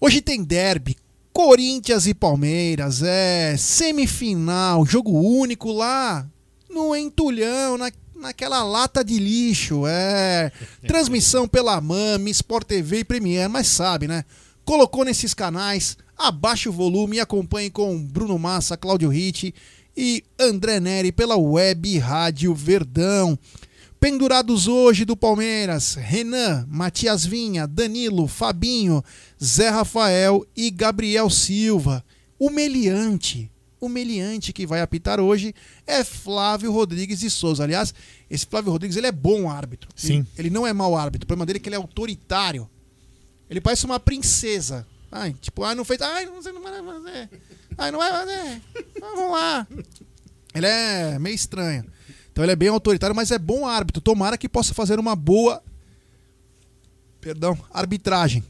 Hoje 0.00 0.20
tem 0.20 0.42
derby. 0.44 0.96
Corinthians 1.36 2.06
e 2.06 2.14
Palmeiras. 2.14 3.02
É 3.02 3.58
semifinal. 3.58 4.86
Jogo 4.86 5.10
único 5.20 5.70
lá 5.70 6.26
no 6.70 6.96
entulhão, 6.96 7.76
na, 7.76 7.92
naquela 8.14 8.64
lata 8.64 9.04
de 9.04 9.18
lixo. 9.18 9.86
É. 9.86 10.50
Transmissão 10.88 11.46
pela 11.46 11.78
MAME, 11.78 12.30
Sport 12.30 12.66
TV 12.66 13.00
e 13.00 13.04
Premiere. 13.04 13.52
Mas 13.52 13.66
sabe, 13.66 14.08
né? 14.08 14.24
Colocou 14.64 15.04
nesses 15.04 15.34
canais. 15.34 15.98
Abaixe 16.16 16.70
o 16.70 16.72
volume 16.72 17.18
e 17.18 17.20
acompanhe 17.20 17.68
com 17.68 18.02
Bruno 18.02 18.38
Massa, 18.38 18.74
Cláudio 18.74 19.10
Ritt 19.10 19.54
e 19.94 20.24
André 20.40 20.80
Neri 20.80 21.12
pela 21.12 21.36
web 21.36 21.98
Rádio 21.98 22.54
Verdão. 22.54 23.38
Pendurados 24.00 24.68
hoje 24.68 25.04
do 25.04 25.16
Palmeiras, 25.16 25.94
Renan, 25.94 26.66
Matias 26.68 27.26
Vinha, 27.26 27.66
Danilo, 27.66 28.26
Fabinho, 28.26 29.02
Zé 29.42 29.68
Rafael 29.68 30.46
e 30.56 30.70
Gabriel 30.70 31.28
Silva. 31.30 32.04
O 32.38 32.50
meliante, 32.50 33.50
o 33.80 33.88
meliante 33.88 34.52
que 34.52 34.66
vai 34.66 34.80
apitar 34.80 35.20
hoje 35.20 35.54
é 35.86 36.02
Flávio 36.04 36.72
Rodrigues 36.72 37.20
de 37.20 37.30
Souza. 37.30 37.64
Aliás, 37.64 37.94
esse 38.30 38.46
Flávio 38.46 38.72
Rodrigues 38.72 38.96
ele 38.96 39.06
é 39.06 39.12
bom 39.12 39.50
árbitro. 39.50 39.88
Sim. 39.94 40.18
Ele, 40.18 40.48
ele 40.48 40.50
não 40.50 40.66
é 40.66 40.72
mau 40.72 40.96
árbitro. 40.96 41.24
O 41.24 41.26
problema 41.26 41.46
dele 41.46 41.58
é 41.58 41.60
que 41.60 41.68
ele 41.68 41.76
é 41.76 41.78
autoritário. 41.78 42.68
Ele 43.48 43.60
parece 43.60 43.84
uma 43.84 44.00
princesa. 44.00 44.86
Ai, 45.10 45.34
tipo, 45.40 45.62
ai, 45.62 45.74
não 45.74 45.84
fez. 45.84 46.00
Ai, 46.00 46.26
você 46.26 46.50
não 46.52 46.62
vai 46.62 46.82
fazer. 46.82 47.30
Ai, 47.78 47.90
não 47.90 47.98
vai 47.98 48.10
fazer. 48.10 48.62
Vamos 49.00 49.32
lá. 49.32 49.66
Ele 50.54 50.66
é 50.66 51.18
meio 51.18 51.34
estranho. 51.34 51.84
Então 52.32 52.44
ele 52.44 52.52
é 52.52 52.56
bem 52.56 52.68
autoritário, 52.68 53.14
mas 53.14 53.30
é 53.30 53.38
bom 53.38 53.66
árbitro. 53.66 54.02
Tomara 54.02 54.36
que 54.36 54.48
possa 54.48 54.74
fazer 54.74 54.98
uma 54.98 55.14
boa. 55.14 55.62
Perdão, 57.20 57.58
arbitragem. 57.72 58.44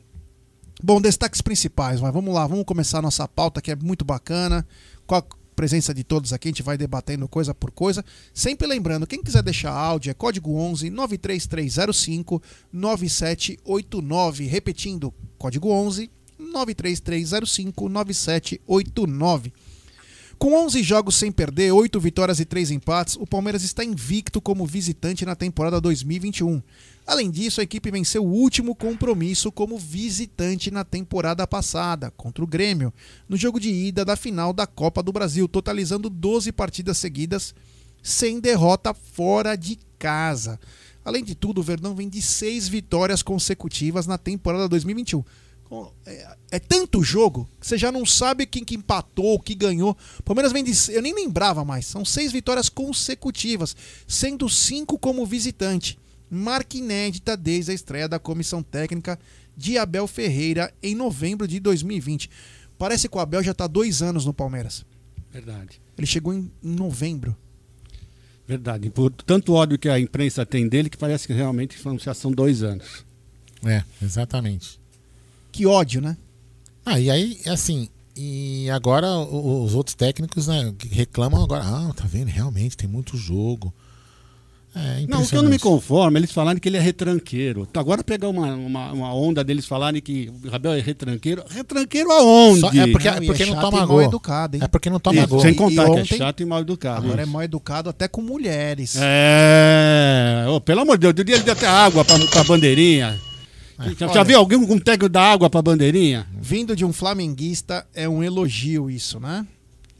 Bom, 0.82 1.00
destaques 1.00 1.40
principais, 1.40 2.00
mas 2.00 2.12
vamos 2.12 2.34
lá, 2.34 2.46
vamos 2.46 2.64
começar 2.64 2.98
a 2.98 3.02
nossa 3.02 3.26
pauta 3.26 3.62
que 3.62 3.70
é 3.70 3.76
muito 3.76 4.04
bacana. 4.04 4.66
Com 5.06 5.14
a 5.14 5.24
presença 5.56 5.94
de 5.94 6.04
todos 6.04 6.34
aqui, 6.34 6.48
a 6.48 6.50
gente 6.50 6.62
vai 6.62 6.76
debatendo 6.76 7.26
coisa 7.26 7.54
por 7.54 7.70
coisa. 7.70 8.04
Sempre 8.34 8.66
lembrando, 8.66 9.06
quem 9.06 9.22
quiser 9.22 9.42
deixar 9.42 9.72
áudio 9.72 10.10
é 10.10 10.14
código 10.14 10.54
11 10.54 10.90
93305 10.90 12.42
9789. 12.70 14.44
Repetindo, 14.44 15.14
código 15.38 15.70
11 15.70 16.10
93305 16.38 17.88
9789. 17.88 19.52
Com 20.38 20.52
11 20.66 20.82
jogos 20.82 21.16
sem 21.16 21.32
perder, 21.32 21.72
8 21.72 21.98
vitórias 21.98 22.38
e 22.40 22.44
3 22.44 22.70
empates, 22.70 23.16
o 23.16 23.26
Palmeiras 23.26 23.62
está 23.62 23.82
invicto 23.82 24.38
como 24.38 24.66
visitante 24.66 25.24
na 25.24 25.34
temporada 25.34 25.80
2021. 25.80 26.62
Além 27.06 27.30
disso, 27.30 27.60
a 27.60 27.64
equipe 27.64 27.90
venceu 27.90 28.22
o 28.22 28.30
último 28.30 28.74
compromisso 28.74 29.50
como 29.50 29.78
visitante 29.78 30.70
na 30.70 30.84
temporada 30.84 31.46
passada, 31.46 32.10
contra 32.10 32.44
o 32.44 32.46
Grêmio, 32.46 32.92
no 33.26 33.36
jogo 33.36 33.58
de 33.58 33.70
ida 33.70 34.04
da 34.04 34.14
final 34.14 34.52
da 34.52 34.66
Copa 34.66 35.02
do 35.02 35.12
Brasil, 35.12 35.48
totalizando 35.48 36.10
12 36.10 36.52
partidas 36.52 36.98
seguidas 36.98 37.54
sem 38.02 38.38
derrota 38.38 38.92
fora 38.92 39.56
de 39.56 39.78
casa. 39.98 40.60
Além 41.02 41.24
de 41.24 41.34
tudo, 41.34 41.60
o 41.60 41.64
Verdão 41.64 41.94
vem 41.94 42.10
de 42.10 42.20
seis 42.20 42.68
vitórias 42.68 43.22
consecutivas 43.22 44.06
na 44.06 44.18
temporada 44.18 44.68
2021. 44.68 45.24
É, 46.06 46.36
é 46.52 46.58
tanto 46.58 47.02
jogo 47.02 47.48
que 47.60 47.66
você 47.66 47.76
já 47.76 47.90
não 47.90 48.06
sabe 48.06 48.46
quem 48.46 48.64
que 48.64 48.76
empatou, 48.76 49.38
que 49.40 49.54
ganhou. 49.54 49.96
O 50.18 50.22
Palmeiras 50.22 50.52
vem 50.52 50.62
de. 50.62 50.72
Eu 50.92 51.02
nem 51.02 51.14
lembrava 51.14 51.64
mais. 51.64 51.86
São 51.86 52.04
seis 52.04 52.30
vitórias 52.32 52.68
consecutivas, 52.68 53.74
sendo 54.06 54.48
cinco 54.48 54.98
como 54.98 55.26
visitante. 55.26 55.98
Marca 56.30 56.76
inédita 56.76 57.36
desde 57.36 57.70
a 57.70 57.74
estreia 57.74 58.08
da 58.08 58.18
comissão 58.18 58.62
técnica 58.62 59.18
de 59.56 59.76
Abel 59.78 60.06
Ferreira 60.06 60.72
em 60.82 60.94
novembro 60.94 61.46
de 61.48 61.58
2020. 61.60 62.30
Parece 62.78 63.08
que 63.08 63.16
o 63.16 63.20
Abel 63.20 63.42
já 63.42 63.52
está 63.52 63.66
dois 63.66 64.02
anos 64.02 64.24
no 64.26 64.34
Palmeiras. 64.34 64.84
Verdade. 65.32 65.80
Ele 65.96 66.06
chegou 66.06 66.32
em 66.32 66.50
em 66.62 66.74
novembro. 66.74 67.36
Verdade. 68.46 68.90
Por 68.90 69.10
tanto 69.10 69.52
ódio 69.54 69.78
que 69.78 69.88
a 69.88 69.98
imprensa 69.98 70.46
tem 70.46 70.68
dele 70.68 70.88
que 70.88 70.96
parece 70.96 71.26
que 71.26 71.32
realmente 71.32 71.78
são- 71.80 71.98
já 71.98 72.14
são 72.14 72.30
dois 72.30 72.62
anos. 72.62 73.04
É, 73.64 73.82
exatamente. 74.02 74.78
Que 75.56 75.64
ódio, 75.66 76.00
né? 76.02 76.16
Ah, 76.84 77.00
e 77.00 77.10
aí, 77.10 77.38
assim, 77.46 77.88
e 78.14 78.68
agora 78.70 79.08
os 79.16 79.74
outros 79.74 79.94
técnicos, 79.94 80.46
né, 80.48 80.72
reclamam 80.92 81.42
agora, 81.42 81.64
ah, 81.64 81.92
tá 81.96 82.04
vendo, 82.06 82.28
realmente 82.28 82.76
tem 82.76 82.86
muito 82.88 83.16
jogo. 83.16 83.72
É 84.78 85.06
Não, 85.08 85.22
o 85.22 85.26
que 85.26 85.34
eu 85.34 85.42
não 85.42 85.48
me 85.48 85.58
conformo 85.58 86.18
é 86.18 86.20
eles 86.20 86.30
falarem 86.30 86.60
que 86.60 86.68
ele 86.68 86.76
é 86.76 86.80
retranqueiro. 86.80 87.66
Então, 87.68 87.80
agora 87.80 88.04
pegar 88.04 88.28
uma, 88.28 88.52
uma, 88.54 88.92
uma 88.92 89.14
onda 89.14 89.42
deles 89.42 89.64
falarem 89.64 90.02
que 90.02 90.30
o 90.44 90.50
Rabel 90.50 90.74
é 90.74 90.80
retranqueiro. 90.80 91.42
Retranqueiro 91.48 92.12
aonde? 92.12 92.60
Só- 92.60 92.68
é 92.68 92.86
porque, 92.92 93.08
Não, 93.10 93.16
é 93.16 93.22
e 93.22 93.26
porque 93.26 93.42
é 93.42 93.46
não 93.46 93.58
toma 93.58 93.78
e 93.82 93.86
gol. 93.86 93.96
mal 93.96 94.02
educado, 94.02 94.56
hein? 94.56 94.62
É 94.62 94.68
porque 94.68 94.90
não 94.90 95.00
toma 95.00 95.20
Isso, 95.20 95.28
gol. 95.28 95.40
Sem 95.40 95.52
E- 95.52 95.54
contar 95.54 95.70
e 95.70 95.74
que 95.92 95.98
é 95.98 96.02
ontem- 96.02 96.18
chato 96.18 96.42
e 96.42 96.44
mal 96.44 96.60
educado. 96.60 97.06
Agora 97.06 97.22
é 97.22 97.24
mal 97.26 97.42
educado 97.42 97.88
até 97.88 98.06
com 98.06 98.20
mulheres. 98.20 98.96
É, 99.00 100.44
ô, 100.50 100.60
pelo 100.60 100.82
amor 100.82 100.98
de 100.98 101.02
Deus, 101.02 101.14
do 101.14 101.24
dia 101.24 101.36
ele 101.36 101.44
deu 101.44 101.54
até 101.54 101.66
água 101.66 102.04
pra, 102.04 102.18
pra 102.26 102.44
bandeirinha. 102.44 103.18
Já, 103.78 104.06
já 104.06 104.12
olha- 104.12 104.24
viu 104.24 104.38
alguém 104.38 104.66
com 104.66 104.78
técnico 104.78 105.08
dar 105.08 105.32
água 105.32 105.50
pra 105.50 105.60
bandeirinha? 105.62 106.26
Vindo 106.40 106.74
de 106.74 106.84
um 106.84 106.92
flamenguista 106.92 107.86
é 107.94 108.08
um 108.08 108.22
elogio 108.22 108.90
isso, 108.90 109.20
né? 109.20 109.46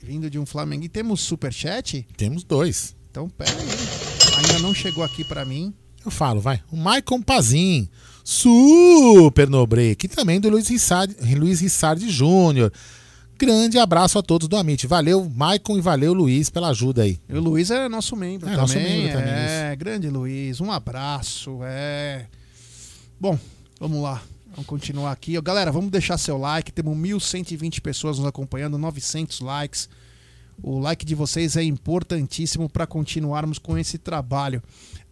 Vindo 0.03 0.31
de 0.31 0.39
um 0.39 0.47
flamenguista. 0.47 0.95
Temos 0.95 1.21
superchat? 1.21 2.07
Temos 2.17 2.45
dois. 2.45 2.95
Então, 3.11 3.29
pera 3.29 3.51
aí. 3.51 4.39
Ainda 4.39 4.59
não 4.61 4.73
chegou 4.75 5.03
aqui 5.05 5.25
pra 5.25 5.45
mim. 5.45 5.75
Eu 6.05 6.11
falo, 6.11 6.41
vai. 6.41 6.61
O 6.71 6.77
Maicon 6.77 7.21
Pazin, 7.21 7.89
super 8.23 9.49
no 9.49 9.67
break. 9.67 10.07
E 10.07 10.09
também 10.09 10.39
do 10.41 10.49
Luiz 10.49 10.69
Rissardi, 10.69 11.17
Luiz 11.35 11.61
Rissardi 11.61 12.09
Júnior. 12.11 12.73
Grande 13.39 13.79
abraço 13.79 14.19
a 14.19 14.23
todos 14.23 14.49
do 14.49 14.57
Amit. 14.57 14.87
Valeu, 14.87 15.29
Maicon, 15.35 15.77
e 15.77 15.81
valeu, 15.81 16.15
Luiz, 16.15 16.49
pela 16.49 16.69
ajuda 16.71 17.03
aí. 17.03 17.19
E 17.29 17.35
o 17.35 17.41
Luiz 17.41 17.71
é 17.71 17.89
nosso 17.89 18.15
membro 18.17 18.49
É, 18.49 18.53
também. 18.53 18.61
nosso 18.63 18.75
membro 18.79 19.13
também, 19.13 19.33
É, 19.35 19.77
grande 19.77 20.09
Luiz. 20.09 20.61
Um 20.61 20.71
abraço. 20.73 21.59
É. 21.63 22.27
Bom, 23.21 23.39
vamos 23.79 24.03
lá. 24.03 24.23
Vamos 24.51 24.67
continuar 24.67 25.13
aqui. 25.13 25.41
Galera, 25.41 25.71
vamos 25.71 25.91
deixar 25.91 26.17
seu 26.19 26.39
like. 26.39 26.73
Temos 26.73 26.97
1.120 26.97 27.81
pessoas 27.81 28.19
nos 28.19 28.27
acompanhando, 28.27 28.79
900 28.79 29.41
likes. 29.41 29.89
O 30.63 30.79
like 30.79 31.05
de 31.05 31.15
vocês 31.15 31.57
é 31.57 31.63
importantíssimo 31.63 32.69
para 32.69 32.87
continuarmos 32.87 33.59
com 33.59 33.77
esse 33.77 33.99
trabalho. 33.99 34.63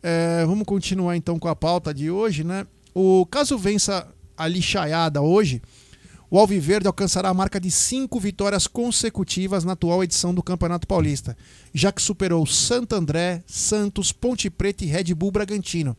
É, 0.03 0.45
vamos 0.47 0.65
continuar 0.65 1.17
então 1.17 1.39
com 1.39 1.49
a 1.49 1.57
pauta 1.57 1.93
de 1.93 2.11
hoje, 2.11 2.43
né? 2.43 2.67
O 2.95 3.27
caso 3.27 3.59
vença 3.59 4.09
a 4.37 4.49
lixaiada 4.49 5.21
hoje, 5.21 5.63
o 6.31 6.39
Alviverde 6.39 6.87
alcançará 6.87 7.29
a 7.29 7.35
marca 7.35 7.61
de 7.61 7.71
cinco 7.71 8.19
vitórias 8.19 8.67
consecutivas 8.67 9.63
na 9.63 9.73
atual 9.73 10.03
edição 10.03 10.35
do 10.35 10.43
Campeonato 10.43 10.87
Paulista, 10.87 11.37
já 11.73 11.93
que 11.93 12.03
superou 12.03 12.45
Santo 12.45 12.95
André, 12.95 13.43
Santos, 13.47 14.11
Ponte 14.11 14.51
Preta 14.51 14.85
e 14.85 14.89
Red 14.89 15.15
Bull 15.15 15.31
Bragantino. 15.31 15.97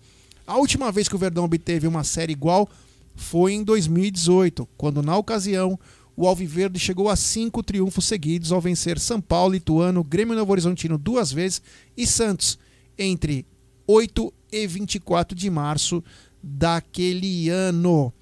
A 0.47 0.57
última 0.57 0.91
vez 0.91 1.07
que 1.07 1.15
o 1.15 1.19
Verdão 1.19 1.45
obteve 1.45 1.87
uma 1.87 2.03
série 2.03 2.33
igual 2.33 2.69
foi 3.15 3.53
em 3.53 3.63
2018, 3.63 4.67
quando, 4.77 5.01
na 5.01 5.17
ocasião, 5.17 5.79
o 6.15 6.27
Alviverde 6.27 6.79
chegou 6.79 7.09
a 7.09 7.15
cinco 7.15 7.63
triunfos 7.63 8.05
seguidos 8.05 8.51
ao 8.51 8.61
vencer 8.61 8.99
São 8.99 9.19
Paulo, 9.19 9.55
Ituano, 9.55 10.03
Grêmio 10.03 10.35
Novo 10.35 10.51
Horizontino 10.51 10.97
duas 10.97 11.31
vezes 11.31 11.61
e 11.97 12.05
Santos 12.05 12.59
entre 12.97 13.45
8 13.87 14.33
e 14.51 14.67
24 14.67 15.37
de 15.37 15.49
março 15.49 16.03
daquele 16.41 17.49
ano. 17.49 18.13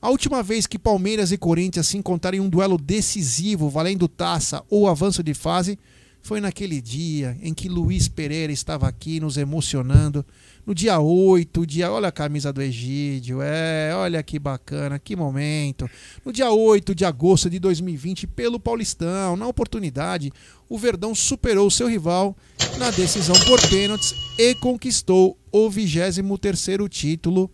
A 0.00 0.10
última 0.10 0.42
vez 0.42 0.66
que 0.66 0.78
Palmeiras 0.78 1.32
e 1.32 1.38
Corinthians 1.38 1.88
se 1.88 1.96
encontraram 1.96 2.38
em 2.38 2.40
um 2.40 2.48
duelo 2.48 2.78
decisivo 2.78 3.68
valendo 3.68 4.06
taça 4.06 4.62
ou 4.68 4.88
avanço 4.88 5.22
de 5.22 5.34
fase 5.34 5.78
foi 6.22 6.40
naquele 6.40 6.80
dia 6.80 7.36
em 7.42 7.52
que 7.52 7.68
Luiz 7.68 8.08
Pereira 8.08 8.52
estava 8.52 8.88
aqui 8.88 9.20
nos 9.20 9.36
emocionando. 9.36 10.24
No 10.66 10.74
dia 10.74 10.98
8, 10.98 11.66
dia, 11.66 11.90
olha 11.90 12.08
a 12.08 12.12
camisa 12.12 12.52
do 12.52 12.62
Egídio, 12.62 13.42
é, 13.42 13.94
olha 13.94 14.22
que 14.22 14.38
bacana, 14.38 14.98
que 14.98 15.14
momento. 15.14 15.88
No 16.24 16.32
dia 16.32 16.50
8 16.50 16.94
de 16.94 17.04
agosto 17.04 17.50
de 17.50 17.58
2020, 17.58 18.26
pelo 18.28 18.58
Paulistão, 18.58 19.36
na 19.36 19.46
oportunidade, 19.46 20.32
o 20.68 20.78
Verdão 20.78 21.14
superou 21.14 21.70
seu 21.70 21.86
rival 21.86 22.34
na 22.78 22.90
decisão 22.90 23.36
por 23.44 23.60
pênaltis 23.68 24.14
e 24.38 24.54
conquistou 24.54 25.38
o 25.52 25.68
23º 25.68 26.88
título 26.88 27.50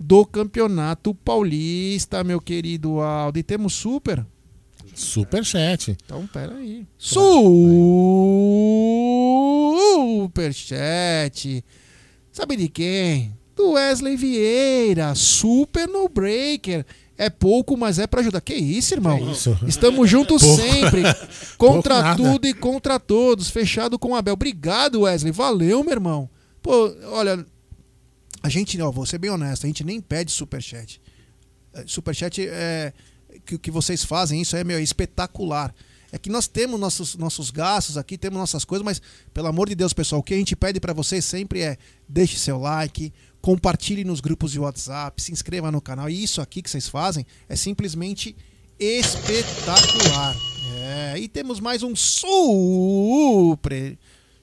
do 0.00 0.24
Campeonato 0.24 1.14
Paulista, 1.14 2.24
meu 2.24 2.40
querido 2.40 3.00
Aldo. 3.00 3.38
E 3.38 3.42
temos 3.42 3.74
super? 3.74 4.26
Superchat. 4.94 5.96
Então, 6.04 6.26
peraí. 6.26 6.86
Superchat. 10.32 11.64
Sabe 12.32 12.56
de 12.56 12.68
quem? 12.68 13.36
Do 13.54 13.72
Wesley 13.72 14.16
Vieira. 14.16 15.14
Super 15.14 15.86
no 15.86 16.08
breaker. 16.08 16.84
É 17.16 17.28
pouco, 17.28 17.76
mas 17.76 17.98
é 17.98 18.06
pra 18.06 18.20
ajudar. 18.20 18.40
Que 18.40 18.54
isso, 18.54 18.94
irmão? 18.94 19.18
Que 19.18 19.30
isso? 19.32 19.56
Estamos 19.68 20.08
juntos 20.08 20.42
Pouco. 20.42 20.60
sempre. 20.60 21.02
Contra 21.58 22.16
tudo 22.16 22.46
e 22.48 22.54
contra 22.54 22.98
todos. 22.98 23.50
Fechado 23.50 23.98
com 23.98 24.12
o 24.12 24.14
Abel. 24.16 24.32
Obrigado, 24.32 25.02
Wesley. 25.02 25.30
Valeu, 25.30 25.84
meu 25.84 25.92
irmão. 25.92 26.28
Pô, 26.62 26.92
olha, 27.12 27.44
a 28.42 28.48
gente, 28.48 28.80
ó, 28.80 28.90
vou 28.90 29.06
ser 29.06 29.18
bem 29.18 29.30
honesto, 29.30 29.64
a 29.64 29.66
gente 29.68 29.84
nem 29.84 30.00
pede 30.00 30.32
superchat. 30.32 31.00
É, 31.74 31.84
Superchat 31.86 32.44
é 32.48 32.92
que 33.44 33.54
o 33.54 33.58
que 33.58 33.70
vocês 33.70 34.04
fazem, 34.04 34.40
isso 34.40 34.56
é 34.56 34.64
meu, 34.64 34.78
é 34.78 34.82
espetacular. 34.82 35.74
É 36.12 36.18
que 36.18 36.28
nós 36.28 36.46
temos 36.46 36.78
nossos, 36.78 37.16
nossos 37.16 37.50
gastos 37.50 37.96
aqui, 37.96 38.18
temos 38.18 38.38
nossas 38.38 38.66
coisas, 38.66 38.84
mas 38.84 39.00
pelo 39.32 39.48
amor 39.48 39.66
de 39.70 39.74
Deus, 39.74 39.94
pessoal, 39.94 40.20
o 40.20 40.22
que 40.22 40.34
a 40.34 40.36
gente 40.36 40.54
pede 40.54 40.78
pra 40.78 40.92
vocês 40.92 41.24
sempre 41.24 41.62
é 41.62 41.78
deixe 42.06 42.36
seu 42.36 42.58
like, 42.58 43.10
compartilhe 43.40 44.04
nos 44.04 44.20
grupos 44.20 44.52
de 44.52 44.60
WhatsApp, 44.60 45.20
se 45.22 45.32
inscreva 45.32 45.72
no 45.72 45.80
canal. 45.80 46.10
E 46.10 46.22
isso 46.22 46.42
aqui 46.42 46.60
que 46.60 46.68
vocês 46.68 46.86
fazem 46.86 47.26
é 47.48 47.56
simplesmente 47.56 48.36
espetacular. 48.78 50.36
É, 50.84 51.18
e 51.18 51.28
temos 51.28 51.60
mais 51.60 51.82
um 51.82 51.96
super 51.96 52.38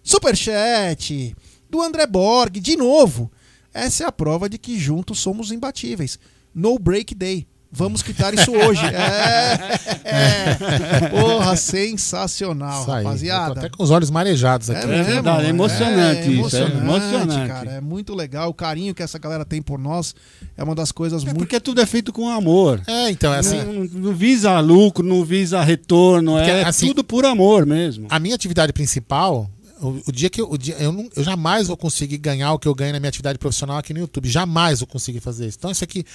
superchat 0.02 1.36
do 1.70 1.82
André 1.82 2.08
Borg, 2.08 2.60
de 2.60 2.76
novo. 2.76 3.32
Essa 3.72 4.06
é 4.06 4.08
a 4.08 4.12
prova 4.12 4.50
de 4.50 4.58
que 4.58 4.80
juntos 4.80 5.20
somos 5.20 5.52
imbatíveis. 5.52 6.18
No 6.54 6.80
break 6.80 7.14
day. 7.14 7.48
Vamos 7.72 8.02
quitar 8.02 8.34
isso 8.34 8.52
hoje. 8.52 8.82
É, 8.84 10.00
é. 10.04 11.10
Porra, 11.10 11.56
sensacional, 11.56 12.82
Isso 12.82 12.92
aí. 12.92 13.04
Eu 13.04 13.06
rapaziada. 13.06 13.54
tô 13.54 13.60
até 13.60 13.70
com 13.70 13.84
os 13.84 13.92
olhos 13.92 14.10
marejados 14.10 14.70
aqui. 14.70 14.84
É, 14.86 14.88
mesmo, 14.88 15.14
verdade, 15.14 15.46
é 15.46 15.50
emocionante 15.50 16.40
isso, 16.40 16.58
é 16.58 16.62
emocionante. 16.62 17.48
cara. 17.48 17.72
É 17.74 17.82
muito 17.82 18.16
legal. 18.16 18.50
O 18.50 18.54
carinho 18.54 18.96
que 18.96 19.04
essa 19.04 19.20
galera 19.20 19.46
tem 19.46 19.62
por 19.62 19.78
nós 19.78 20.16
é 20.58 20.64
uma 20.64 20.74
das 20.74 20.92
coisas 20.92 21.24
muito. 21.24 21.38
Porque 21.38 21.60
tudo 21.60 21.80
é 21.80 21.86
feito 21.86 22.12
com 22.12 22.28
amor. 22.28 22.82
É, 22.88 23.12
então, 23.12 23.34
é 23.34 23.40
assim. 23.40 23.58
Não, 23.58 23.86
não 23.86 24.14
visa 24.14 24.60
lucro, 24.60 25.06
não 25.06 25.24
visa 25.24 25.62
retorno, 25.62 26.34
Porque, 26.34 26.50
é 26.50 26.64
assim, 26.64 26.88
tudo 26.88 27.04
por 27.04 27.24
amor 27.26 27.66
mesmo. 27.68 28.08
A 28.10 28.20
minha 28.20 28.34
atividade 28.36 28.74
principal, 28.74 29.50
o, 29.82 30.02
o 30.08 30.12
dia 30.12 30.30
que 30.30 30.42
eu, 30.42 30.50
o 30.52 30.58
dia, 30.58 30.76
eu, 30.80 30.92
não- 30.92 31.10
eu 31.16 31.24
jamais 31.24 31.68
vou 31.68 31.78
conseguir 31.78 32.18
ganhar 32.18 32.54
o 32.54 32.60
que 32.60 32.68
eu 32.68 32.76
ganho 32.76 32.94
na 32.94 33.00
minha 33.00 33.10
atividade 33.10 33.38
profissional 33.40 33.78
aqui 33.78 33.94
no 33.94 34.00
YouTube. 34.00 34.30
Jamais 34.30 34.80
vou 34.80 34.88
conseguir 34.88 35.20
fazer 35.20 35.48
isso. 35.48 35.58
Então, 35.60 35.72
isso 35.72 35.84
aqui, 35.84 36.06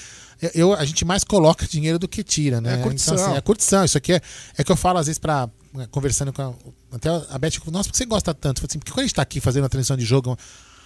eu- 0.55 0.73
a 0.75 0.85
gente 0.85 1.05
mais 1.05 1.25
coloca 1.25 1.67
dinheiro 1.67 1.99
do 1.99 2.07
que 2.09 2.23
tira, 2.23 2.61
né? 2.61 2.75
É 2.75 2.83
curtição. 2.83 3.15
Então, 3.15 3.27
assim, 3.27 3.37
é 3.37 3.41
curtição. 3.41 3.85
Isso 3.85 3.99
aqui 3.99 4.13
é, 4.13 4.21
é 4.59 4.65
que 4.65 4.71
eu 4.73 4.77
falo 4.77 4.99
às 4.99 5.07
vezes 5.07 5.19
pra. 5.19 5.49
né, 5.73 5.87
Conversando 5.91 6.33
com 6.33 6.43
a, 6.43 6.53
até 6.97 7.09
a 7.09 7.39
Beth, 7.39 7.53
nossa, 7.73 7.89
por 7.89 7.93
que 7.93 7.99
você 7.99 8.07
gosta 8.07 8.33
tanto? 8.35 8.65
Assim, 8.69 8.79
porque 8.79 8.93
quando 8.93 9.01
a 9.01 9.07
gente 9.07 9.15
tá 9.15 9.23
aqui 9.23 9.41
fazendo 9.41 9.63
uma 9.65 9.69
transmissão 9.69 9.97
de 9.97 10.05
jogo, 10.05 10.39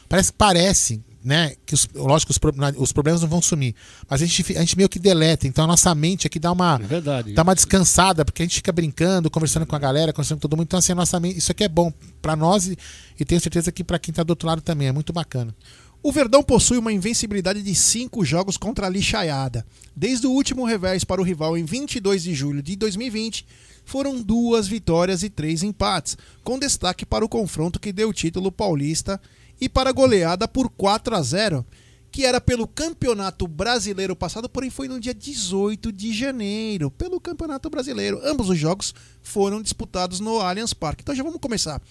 parece, 0.08 0.32
parece 0.32 1.02
né? 1.22 1.54
Que 1.66 1.74
os, 1.74 1.88
lógico, 1.94 2.32
os, 2.32 2.38
os 2.78 2.92
problemas 2.92 3.20
não 3.20 3.28
vão 3.28 3.42
sumir. 3.42 3.74
Mas 4.08 4.22
a 4.22 4.26
gente, 4.26 4.56
a 4.56 4.60
gente 4.60 4.76
meio 4.76 4.88
que 4.88 4.98
deleta. 4.98 5.46
Então 5.46 5.64
a 5.64 5.66
nossa 5.66 5.94
mente 5.94 6.26
aqui 6.26 6.38
dá 6.38 6.52
uma. 6.52 6.80
É 6.82 6.86
verdade. 6.86 7.32
Dá 7.34 7.42
uma 7.42 7.54
descansada, 7.54 8.24
porque 8.24 8.42
a 8.42 8.46
gente 8.46 8.56
fica 8.56 8.72
brincando, 8.72 9.30
conversando 9.30 9.66
com 9.66 9.76
a 9.76 9.78
galera, 9.78 10.12
conversando 10.12 10.38
com 10.38 10.42
todo 10.42 10.56
mundo. 10.56 10.66
Então, 10.66 10.78
assim, 10.78 10.92
a 10.92 10.94
nossa 10.94 11.18
mente, 11.20 11.38
isso 11.38 11.52
aqui 11.52 11.64
é 11.64 11.68
bom 11.68 11.92
pra 12.22 12.34
nós 12.36 12.68
e, 12.68 12.78
e 13.18 13.24
tenho 13.24 13.40
certeza 13.40 13.70
que 13.72 13.84
pra 13.84 13.98
quem 13.98 14.14
tá 14.14 14.22
do 14.22 14.30
outro 14.30 14.48
lado 14.48 14.62
também. 14.62 14.88
É 14.88 14.92
muito 14.92 15.12
bacana. 15.12 15.54
O 16.00 16.12
Verdão 16.12 16.42
possui 16.42 16.78
uma 16.78 16.92
invencibilidade 16.92 17.60
de 17.60 17.74
cinco 17.74 18.24
jogos 18.24 18.56
contra 18.56 18.86
a 18.86 18.90
lixaiada. 18.90 19.66
Desde 19.96 20.26
o 20.28 20.30
último 20.30 20.64
revés 20.64 21.02
para 21.02 21.20
o 21.20 21.24
rival 21.24 21.58
em 21.58 21.64
22 21.64 22.22
de 22.22 22.34
julho 22.34 22.62
de 22.62 22.76
2020, 22.76 23.44
foram 23.84 24.22
duas 24.22 24.68
vitórias 24.68 25.24
e 25.24 25.28
três 25.28 25.64
empates, 25.64 26.16
com 26.44 26.58
destaque 26.58 27.04
para 27.04 27.24
o 27.24 27.28
confronto 27.28 27.80
que 27.80 27.92
deu 27.92 28.10
o 28.10 28.12
título 28.12 28.52
paulista 28.52 29.20
e 29.60 29.68
para 29.68 29.90
a 29.90 29.92
goleada 29.92 30.46
por 30.46 30.68
4 30.70 31.14
a 31.16 31.22
0, 31.22 31.66
que 32.10 32.24
era 32.24 32.40
pelo 32.40 32.66
Campeonato 32.66 33.46
Brasileiro 33.46 34.16
passado, 34.16 34.48
porém 34.48 34.70
foi 34.70 34.88
no 34.88 34.98
dia 34.98 35.14
18 35.14 35.92
de 35.92 36.12
janeiro, 36.12 36.90
pelo 36.90 37.20
Campeonato 37.20 37.68
Brasileiro. 37.68 38.20
Ambos 38.24 38.48
os 38.48 38.58
jogos 38.58 38.94
foram 39.22 39.60
disputados 39.62 40.20
no 40.20 40.40
Allianz 40.40 40.72
Parque. 40.72 41.02
Então 41.02 41.14
já 41.14 41.22
vamos 41.22 41.40
começar. 41.40 41.82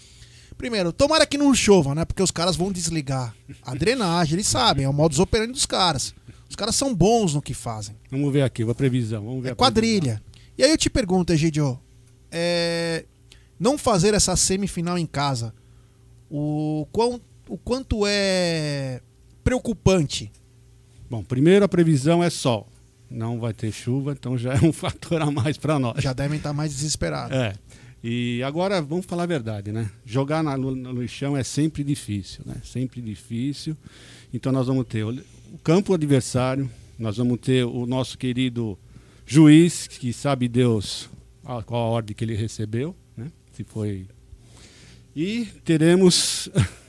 Primeiro, 0.58 0.92
tomara 0.92 1.26
que 1.26 1.38
não 1.38 1.54
chova, 1.54 1.94
né? 1.94 2.04
Porque 2.04 2.24
os 2.24 2.32
caras 2.32 2.56
vão 2.56 2.72
desligar 2.72 3.36
a 3.62 3.76
drenagem, 3.76 4.34
eles 4.34 4.48
sabem, 4.48 4.86
é 4.86 4.90
o 4.90 4.94
modus 4.94 5.20
operandi 5.20 5.52
dos 5.52 5.68
caras. 5.68 6.16
Os 6.50 6.56
caras 6.56 6.76
são 6.76 6.96
bons 6.96 7.34
no 7.36 7.42
que 7.42 7.54
fazem. 7.54 7.96
Vamos 8.10 8.32
ver 8.34 8.42
aqui, 8.42 8.64
a 8.64 8.74
previsão. 8.74 9.24
Vamos 9.24 9.44
ver 9.44 9.50
É 9.50 9.52
a 9.52 9.56
quadrilha. 9.56 10.22
E 10.58 10.64
aí 10.64 10.72
eu 10.72 10.78
te 10.78 10.90
pergunto, 10.90 11.32
Egidio, 11.32 11.80
é, 12.32 13.06
não 13.60 13.78
fazer 13.78 14.14
essa 14.14 14.36
semifinal 14.36 14.98
em 14.98 15.06
casa, 15.06 15.54
o, 16.30 16.88
quão, 16.92 17.22
o 17.48 17.58
quanto 17.58 18.06
é 18.06 19.02
preocupante? 19.44 20.32
Bom, 21.10 21.24
primeiro 21.24 21.66
a 21.66 21.68
previsão 21.68 22.24
é 22.24 22.30
sol. 22.30 22.68
Não 23.10 23.40
vai 23.40 23.54
ter 23.54 23.72
chuva, 23.72 24.12
então 24.12 24.38
já 24.38 24.54
é 24.54 24.66
um 24.66 24.72
fator 24.74 25.22
a 25.22 25.32
mais 25.32 25.58
para 25.58 25.80
nós. 25.80 26.04
Já 26.04 26.14
devem 26.14 26.38
estar 26.38 26.54
mais 26.54 26.74
desesperados. 26.74 27.36
É. 27.36 27.54
E 28.04 28.44
agora 28.44 28.82
vamos 28.82 29.06
falar 29.06 29.24
a 29.24 29.28
verdade, 29.28 29.72
né? 29.72 29.90
Jogar 30.06 30.44
na, 30.44 30.56
no, 30.58 30.76
no 30.76 31.02
lixão 31.02 31.36
é 31.36 31.44
sempre 31.44 31.84
difícil, 31.84 32.44
né? 32.46 32.56
Sempre 32.64 33.02
difícil. 33.02 33.76
Então 34.34 34.52
nós 34.52 34.68
vamos 34.68 34.86
ter 34.88 35.04
o, 35.04 35.10
o 35.12 35.58
campo 35.64 35.94
adversário, 35.94 36.70
nós 37.00 37.18
vamos 37.18 37.40
ter 37.40 37.66
o 37.66 37.86
nosso 37.86 38.18
querido 38.18 38.78
juiz, 39.26 39.88
que 39.88 40.14
sabe 40.14 40.48
Deus 40.48 41.10
a, 41.44 41.64
qual 41.64 41.82
a 41.82 41.90
ordem 41.90 42.16
que 42.16 42.24
ele 42.24 42.36
recebeu, 42.36 42.96
né? 43.16 43.32
Se 43.54 43.64
foi. 43.64 44.08
E 45.16 45.46
teremos. 45.64 46.50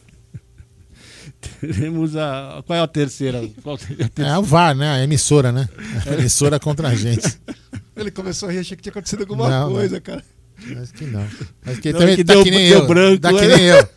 teremos 1.60 2.16
a. 2.16 2.62
Qual 2.66 2.78
é 2.78 2.82
a 2.82 2.86
terceira? 2.86 3.42
Qual 3.62 3.76
seria 3.78 4.06
a 4.06 4.08
terceira? 4.08 4.36
É 4.36 4.38
o 4.38 4.42
VAR, 4.42 4.74
né? 4.74 4.88
A 4.90 5.02
emissora, 5.04 5.52
né? 5.52 5.68
A 6.06 6.14
emissora 6.14 6.58
contra 6.58 6.88
a 6.88 6.94
gente. 6.94 7.38
Ele 7.96 8.10
começou 8.10 8.48
a 8.48 8.52
rir, 8.52 8.58
achei 8.58 8.76
que 8.76 8.82
tinha 8.82 8.90
acontecido 8.92 9.20
alguma 9.20 9.48
Não, 9.48 9.72
coisa, 9.72 9.96
não. 9.96 10.00
cara. 10.02 10.24
Acho 10.82 10.92
que 10.92 11.04
não. 11.04 11.26
Acho 11.66 11.80
que 11.80 11.92
Não, 11.92 12.00
também 12.00 12.16
que 12.16 12.24
tá 12.24 12.32
deu- 12.34 12.42
que 12.44 12.50
nem 12.50 12.68
deu 12.68 12.80
eu. 12.80 12.86
branco, 12.86 13.20
tá 13.20 13.32
que 13.32 13.40
né? 13.46 13.56
nem 13.56 13.64
eu. 13.66 13.88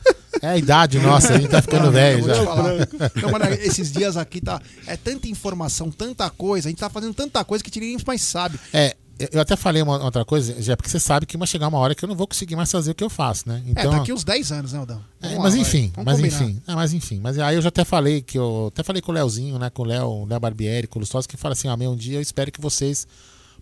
É 0.44 0.48
a 0.48 0.58
idade 0.58 0.98
nossa, 1.00 1.34
a 1.34 1.38
gente 1.40 1.50
tá 1.50 1.62
ficando 1.62 1.86
Não, 1.86 1.92
velho 1.92 2.24
já. 2.24 2.36
Não, 2.36 3.32
mas 3.32 3.60
esses 3.66 3.92
dias 3.92 4.16
aqui 4.18 4.40
tá. 4.42 4.62
É 4.88 4.96
tanta 4.96 5.28
informação, 5.28 5.92
tanta 5.92 6.30
coisa. 6.30 6.68
A 6.68 6.72
gente 6.72 6.80
tá 6.80 6.90
fazendo 6.90 7.14
tanta 7.14 7.44
coisa 7.44 7.64
que 7.64 7.80
ninguém 7.80 7.98
mais 8.08 8.22
sabe. 8.22 8.60
É, 8.74 8.96
eu 9.32 9.42
até 9.42 9.56
falei 9.56 9.82
uma 9.82 10.04
outra 10.04 10.24
coisa, 10.26 10.62
já 10.62 10.76
porque 10.76 10.90
você 10.90 11.00
sabe 11.00 11.26
que 11.26 11.38
vai 11.38 11.48
chegar 11.48 11.68
uma 11.68 11.78
hora 11.78 11.94
que 11.94 12.04
eu 12.04 12.08
não 12.08 12.16
vou 12.16 12.28
conseguir 12.28 12.56
mais 12.56 12.72
fazer 12.72 12.92
o 12.92 12.96
que 12.96 13.04
eu 13.04 13.10
faço, 13.10 13.48
né? 13.48 13.62
Então, 13.66 13.94
é, 13.94 13.98
daqui 13.98 14.14
uns 14.14 14.24
10 14.24 14.52
anos, 14.52 14.74
né, 14.74 14.80
Aldão? 14.80 15.02
É, 15.22 15.38
mas 15.38 15.56
enfim, 15.56 15.92
mas 15.98 16.18
combinar. 16.18 16.28
enfim, 16.28 16.62
ah, 16.68 16.76
mas 16.76 16.94
enfim, 16.94 17.20
mas 17.22 17.38
aí 17.40 17.56
eu 17.56 17.62
já 17.62 17.70
até 17.70 17.84
falei 17.84 18.22
que 18.22 18.38
eu 18.38 18.70
até 18.72 18.84
falei 18.84 19.02
com 19.02 19.12
o 19.12 19.16
Leozinho, 19.16 19.60
né, 19.60 19.70
com 19.70 19.84
o 19.84 19.86
Léo, 19.86 20.08
o 20.08 20.26
Léo 20.26 20.40
Barbieri, 20.40 20.88
com 20.88 21.00
o 21.00 21.02
Lustosa, 21.02 21.28
que 21.28 21.38
fala 21.38 21.54
assim, 21.54 21.68
ah, 21.68 21.78
meu, 21.78 21.92
um 21.92 21.96
dia 21.96 22.18
eu 22.18 22.22
espero 22.22 22.52
que 22.52 22.62
vocês 22.62 23.08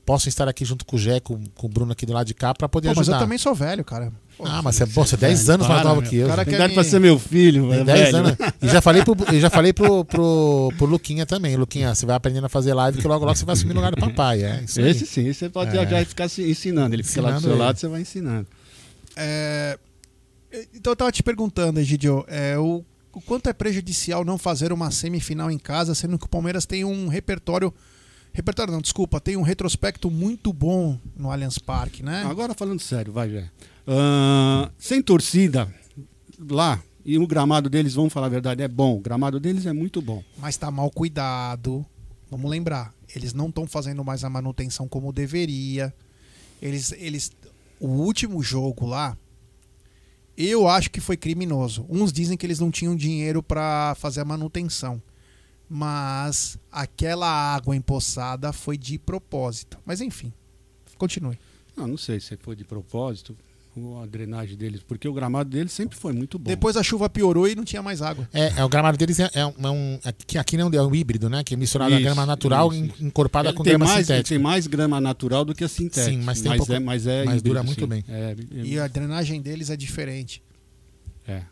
possam 0.05 0.30
estar 0.30 0.47
aqui 0.47 0.66
junto 0.66 0.86
com 0.86 0.95
o 0.95 0.99
Jé, 0.99 1.20
com, 1.20 1.39
com 1.55 1.68
o 1.68 1.70
Bruno 1.70 1.91
aqui 1.91 2.05
do 2.05 2.14
lado 2.14 2.26
de 2.26 2.34
cá 2.34 2.53
pra 2.53 2.68
poder 2.68 2.88
Pô, 2.89 2.95
mas 2.95 3.01
ajudar. 3.01 3.18
eu 3.18 3.22
também 3.22 3.38
sou 3.38 3.53
velho, 3.53 3.84
cara. 3.86 4.12
Ah, 4.42 4.62
mas 4.62 4.76
você 4.76 4.84
é 4.84 4.86
bom, 4.86 5.06
você 5.06 5.16
é 5.16 5.18
10 5.18 5.50
anos 5.50 5.68
mais 5.68 5.84
nova 5.84 6.02
que 6.02 6.16
eu. 6.16 6.28
O 6.28 6.30
cara 6.30 6.46
Tem 6.46 6.54
idade 6.56 6.74
pra 6.74 6.84
ser 6.84 7.00
meu 7.00 7.20
filho, 7.20 7.70
Tem 7.70 7.80
é 7.80 7.84
10 7.84 8.00
velho. 8.12 8.18
anos. 8.18 8.38
E 8.62 8.68
já 8.70 8.82
falei 8.82 9.04
pro, 9.04 9.16
e 9.34 9.40
já 9.40 9.50
falei 9.50 9.74
pro, 9.74 10.06
pro, 10.06 10.72
pro 10.78 10.86
Luquinha 10.88 11.26
também. 11.26 11.56
Luquinha, 11.58 11.94
você 11.94 12.06
vai 12.06 12.16
aprendendo 12.16 12.46
a 12.46 12.50
fazer 12.50 12.74
live 12.74 13.02
que 13.02 13.08
logo 13.08 13.26
logo 13.26 13.38
você 13.38 13.44
vai 13.46 13.54
assumir 13.54 13.74
o 13.74 13.76
lugar 13.76 13.92
do 13.92 14.00
papai. 14.00 14.44
É, 14.44 14.64
isso 14.64 14.80
aí. 14.80 14.90
Esse 14.90 15.06
sim, 15.06 15.28
esse 15.28 15.40
você 15.40 15.50
pode 15.50 15.78
É. 15.78 15.86
já 15.88 16.06
ficar 16.06 16.30
se 16.30 16.42
ensinando. 16.50 16.96
Ele 16.96 17.04
fica 17.04 17.22
lá 17.22 17.32
do 17.32 17.38
Ensinando 17.38 17.42
seu 17.48 17.52
ele. 17.58 17.60
lado, 17.66 17.78
você 17.80 17.88
vai 17.88 18.02
ensinando. 18.02 18.48
É, 19.16 19.78
Então 20.74 20.92
eu 20.92 20.96
tava 20.96 21.12
te 21.12 21.22
perguntando, 21.22 21.80
Egidio, 21.80 22.24
é, 22.28 22.58
o, 22.58 22.84
o 23.14 23.22
quanto 23.22 23.50
é 23.50 23.54
prejudicial 23.54 24.24
não 24.26 24.38
fazer 24.38 24.72
uma 24.72 24.90
semifinal 24.90 25.52
em 25.52 25.60
casa, 25.60 25.94
sendo 25.94 26.18
que 26.18 26.26
o 26.26 26.30
Palmeiras 26.30 26.66
tem 26.66 26.84
um 26.86 27.08
repertório. 27.08 27.74
Repertório 28.32 28.72
não, 28.72 28.80
desculpa, 28.82 29.20
tem 29.20 29.36
um 29.36 29.42
retrospecto 29.42 30.10
muito 30.10 30.54
bom 30.54 30.98
no 31.18 31.32
Allianz 31.32 31.58
Parque, 31.58 32.04
né? 32.04 32.24
Agora 32.30 32.54
falando 32.54 32.80
sério, 32.80 33.12
vai, 33.12 33.28
Jé. 33.30 33.50
Ah, 33.92 34.72
sem 34.78 35.02
torcida 35.02 35.68
lá, 36.48 36.80
e 37.04 37.18
o 37.18 37.26
gramado 37.26 37.72
deles, 37.72 37.96
vamos 37.96 38.14
falar 38.14 38.28
a 38.28 38.30
verdade, 38.30 38.62
é 38.62 38.68
bom. 38.68 38.98
O 38.98 39.00
gramado 39.00 39.40
deles 39.40 39.66
é 39.66 39.74
muito 39.74 40.00
bom. 40.00 40.24
Mas 40.38 40.58
tá 40.58 40.70
mal 40.70 40.92
cuidado. 40.92 41.84
Vamos 42.30 42.52
lembrar, 42.52 42.94
eles 43.16 43.34
não 43.34 43.48
estão 43.50 43.66
fazendo 43.66 44.04
mais 44.04 44.24
a 44.24 44.30
manutenção 44.30 44.88
como 44.88 45.12
deveria. 45.12 45.92
Eles, 46.62 46.92
eles, 46.92 47.32
o 47.80 47.88
último 47.88 48.44
jogo 48.44 48.86
lá, 48.86 49.18
Eu 50.38 50.70
acho 50.70 50.92
que 50.92 51.02
foi 51.02 51.18
criminoso. 51.18 51.86
Uns 51.90 52.14
dizem 52.14 52.38
que 52.38 52.46
eles 52.46 52.60
não 52.60 52.72
tinham 52.72 52.96
dinheiro 52.96 53.42
pra 53.44 53.94
fazer 53.98 54.22
a 54.22 54.26
manutenção. 54.26 55.02
Mas 55.68 56.58
aquela 56.72 57.28
água 57.28 57.76
empoçada 57.76 58.54
foi 58.54 58.78
de 58.78 58.98
propósito. 58.98 59.78
Mas 59.86 60.00
enfim, 60.00 60.32
continue. 60.98 61.38
Não, 61.76 61.88
não 61.88 61.98
sei 61.98 62.20
se 62.20 62.38
foi 62.38 62.56
de 62.56 62.64
propósito 62.64 63.36
a 64.01 64.05
drenagem 64.05 64.57
deles, 64.57 64.82
porque 64.86 65.07
o 65.07 65.13
gramado 65.13 65.49
deles 65.49 65.72
sempre 65.72 65.97
foi 65.97 66.11
muito 66.11 66.38
bom. 66.39 66.49
Depois 66.49 66.76
a 66.76 66.84
chuva 66.84 67.09
piorou 67.09 67.47
e 67.47 67.55
não 67.55 67.63
tinha 67.63 67.82
mais 67.82 68.01
água. 68.01 68.28
É, 68.34 68.53
é, 68.59 68.63
o 68.63 68.70
gramado 68.70 68.97
deles 68.97 69.20
é, 69.20 69.30
é 69.34 69.45
um. 69.45 69.53
É 69.63 69.70
um 69.70 69.99
é, 70.03 70.11
que 70.11 70.38
aqui 70.38 70.57
não 70.57 70.70
é 70.74 70.82
um 70.82 70.93
híbrido, 70.95 71.30
né? 71.30 71.43
Que 71.43 71.53
é 71.53 71.57
misturado 71.57 71.93
a 71.93 71.95
Isso, 71.95 72.03
grama 72.03 72.26
natural 72.26 72.74
isso, 72.74 72.93
encorpada 72.99 73.49
Ele 73.49 73.57
com 73.57 73.63
tem 73.63 73.72
grama 73.72 73.86
mais, 73.86 74.05
sintética. 74.07 74.30
Tem 74.30 74.39
mais 74.39 74.67
grama 74.67 74.99
natural 74.99 75.45
do 75.45 75.53
que 75.55 75.63
a 75.63 75.67
sintética. 75.67 76.11
Sim, 76.11 76.22
mas 76.24 76.41
tem 76.41 76.51
um 76.51 76.57
pouco- 76.57 76.74
é, 76.74 76.80
mas 76.80 77.07
é 77.07 77.24
mas 77.24 77.41
dura 77.41 77.63
muito 77.63 77.80
sim. 77.82 77.88
bem. 77.88 78.03
É, 78.09 78.36
E 78.51 78.80
a 78.80 78.88
drenagem 78.88 79.41
deles 79.41 79.70
é 79.70 79.78
diferente. 79.78 80.41
é, 81.28 81.43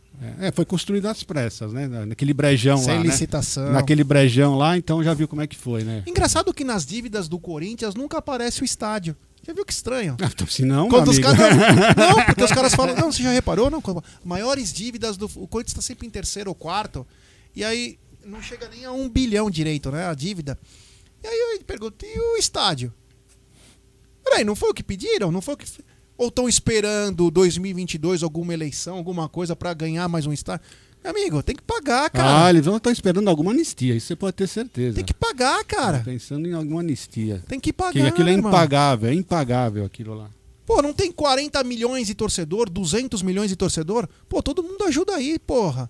é. 0.42 0.48
É, 0.48 0.52
foi 0.52 0.66
construído 0.66 1.06
às 1.06 1.22
pressas, 1.24 1.72
né? 1.72 1.88
Naquele 1.88 2.34
brejão 2.34 2.78
Sem 2.78 2.96
lá. 2.96 3.04
né? 3.04 3.06
licitação. 3.10 3.72
Naquele 3.72 4.04
brejão 4.04 4.58
lá, 4.58 4.76
então 4.76 5.04
já 5.04 5.14
viu 5.14 5.28
como 5.28 5.42
é 5.44 5.48
que 5.48 5.56
foi, 5.56 5.84
né? 5.84 6.02
Engraçado 6.08 6.52
que 6.54 6.64
nas 6.64 6.84
dívidas 6.86 7.28
do 7.28 7.38
Corinthians 7.38 7.94
nunca 7.94 8.18
aparece 8.18 8.64
o 8.64 8.66
estádio. 8.66 9.16
Já 9.48 9.54
viu 9.54 9.66
que 9.66 9.72
estranho? 9.72 10.18
Ah, 10.22 10.30
então, 10.30 10.46
se 10.46 10.66
não, 10.66 10.90
Quando 10.90 11.10
os 11.10 11.20
caras. 11.20 11.40
Não, 11.96 12.26
porque 12.26 12.44
os 12.44 12.52
caras 12.52 12.76
falam. 12.76 12.94
Não, 12.98 13.10
você 13.10 13.24
já 13.24 13.32
reparou? 13.32 13.70
Não, 13.72 13.82
maiores 14.24 14.74
dívidas 14.74 15.16
do. 15.16 15.26
O 15.36 15.48
Corinthians 15.48 15.72
está 15.72 15.82
sempre 15.82 16.06
em 16.06 16.10
terceiro 16.10 16.50
ou 16.50 16.56
quarto. 16.56 17.08
E 17.56 17.64
aí 17.64 17.98
não 18.26 18.42
chega 18.42 18.68
nem 18.68 18.84
a 18.84 18.92
um 18.92 19.08
bilhão 19.08 19.50
direito, 19.50 19.90
né? 19.90 20.06
A 20.06 20.14
dívida. 20.14 20.60
E 21.24 21.28
aí 21.28 21.56
eu 21.56 21.64
pergunto, 21.64 22.06
e 22.06 22.20
o 22.20 22.38
estádio? 22.38 22.94
Peraí, 24.24 24.44
não 24.44 24.56
foi 24.56 24.70
o 24.70 24.74
que 24.74 24.84
pediram? 24.84 25.32
Não 25.32 25.42
foi 25.42 25.54
o 25.54 25.58
que. 25.58 25.66
Ou 26.18 26.28
estão 26.28 26.50
esperando 26.50 27.32
2022 27.32 28.24
alguma 28.24 28.54
eleição, 28.54 28.98
alguma 28.98 29.30
coisa 29.30 29.56
para 29.56 29.74
ganhar 29.74 30.10
mais 30.10 30.26
um 30.26 30.34
estádio? 30.34 30.66
Amigo, 31.04 31.42
tem 31.42 31.56
que 31.56 31.62
pagar, 31.62 32.10
cara. 32.10 32.46
Ah, 32.46 32.50
eles 32.50 32.66
vão 32.66 32.78
estar 32.78 32.92
esperando 32.92 33.30
alguma 33.30 33.52
anistia, 33.52 33.96
isso 33.96 34.08
você 34.08 34.16
pode 34.16 34.36
ter 34.36 34.48
certeza. 34.48 34.96
Tem 34.96 35.06
que 35.06 35.14
pagar, 35.14 35.64
cara. 35.64 36.02
Pensando 36.04 36.48
em 36.48 36.54
alguma 36.54 36.82
anistia. 36.82 37.42
Tem 37.48 37.60
que 37.60 37.72
pagar. 37.72 37.94
Que 37.94 38.02
aquilo 38.02 38.30
é 38.30 38.34
impagável, 38.34 39.10
é 39.10 39.14
impagável 39.14 39.86
aquilo 39.86 40.14
lá. 40.16 40.30
Pô, 40.66 40.82
não 40.82 40.92
tem 40.92 41.12
40 41.12 41.64
milhões 41.64 42.08
de 42.08 42.14
torcedor, 42.14 42.70
200 42.70 43.22
milhões 43.22 43.50
de 43.50 43.56
torcedor? 43.56 44.08
Pô, 44.28 44.44
todo 44.44 44.62
mundo 44.62 44.84
ajuda 44.84 45.16
aí, 45.16 45.40
porra. 45.40 45.90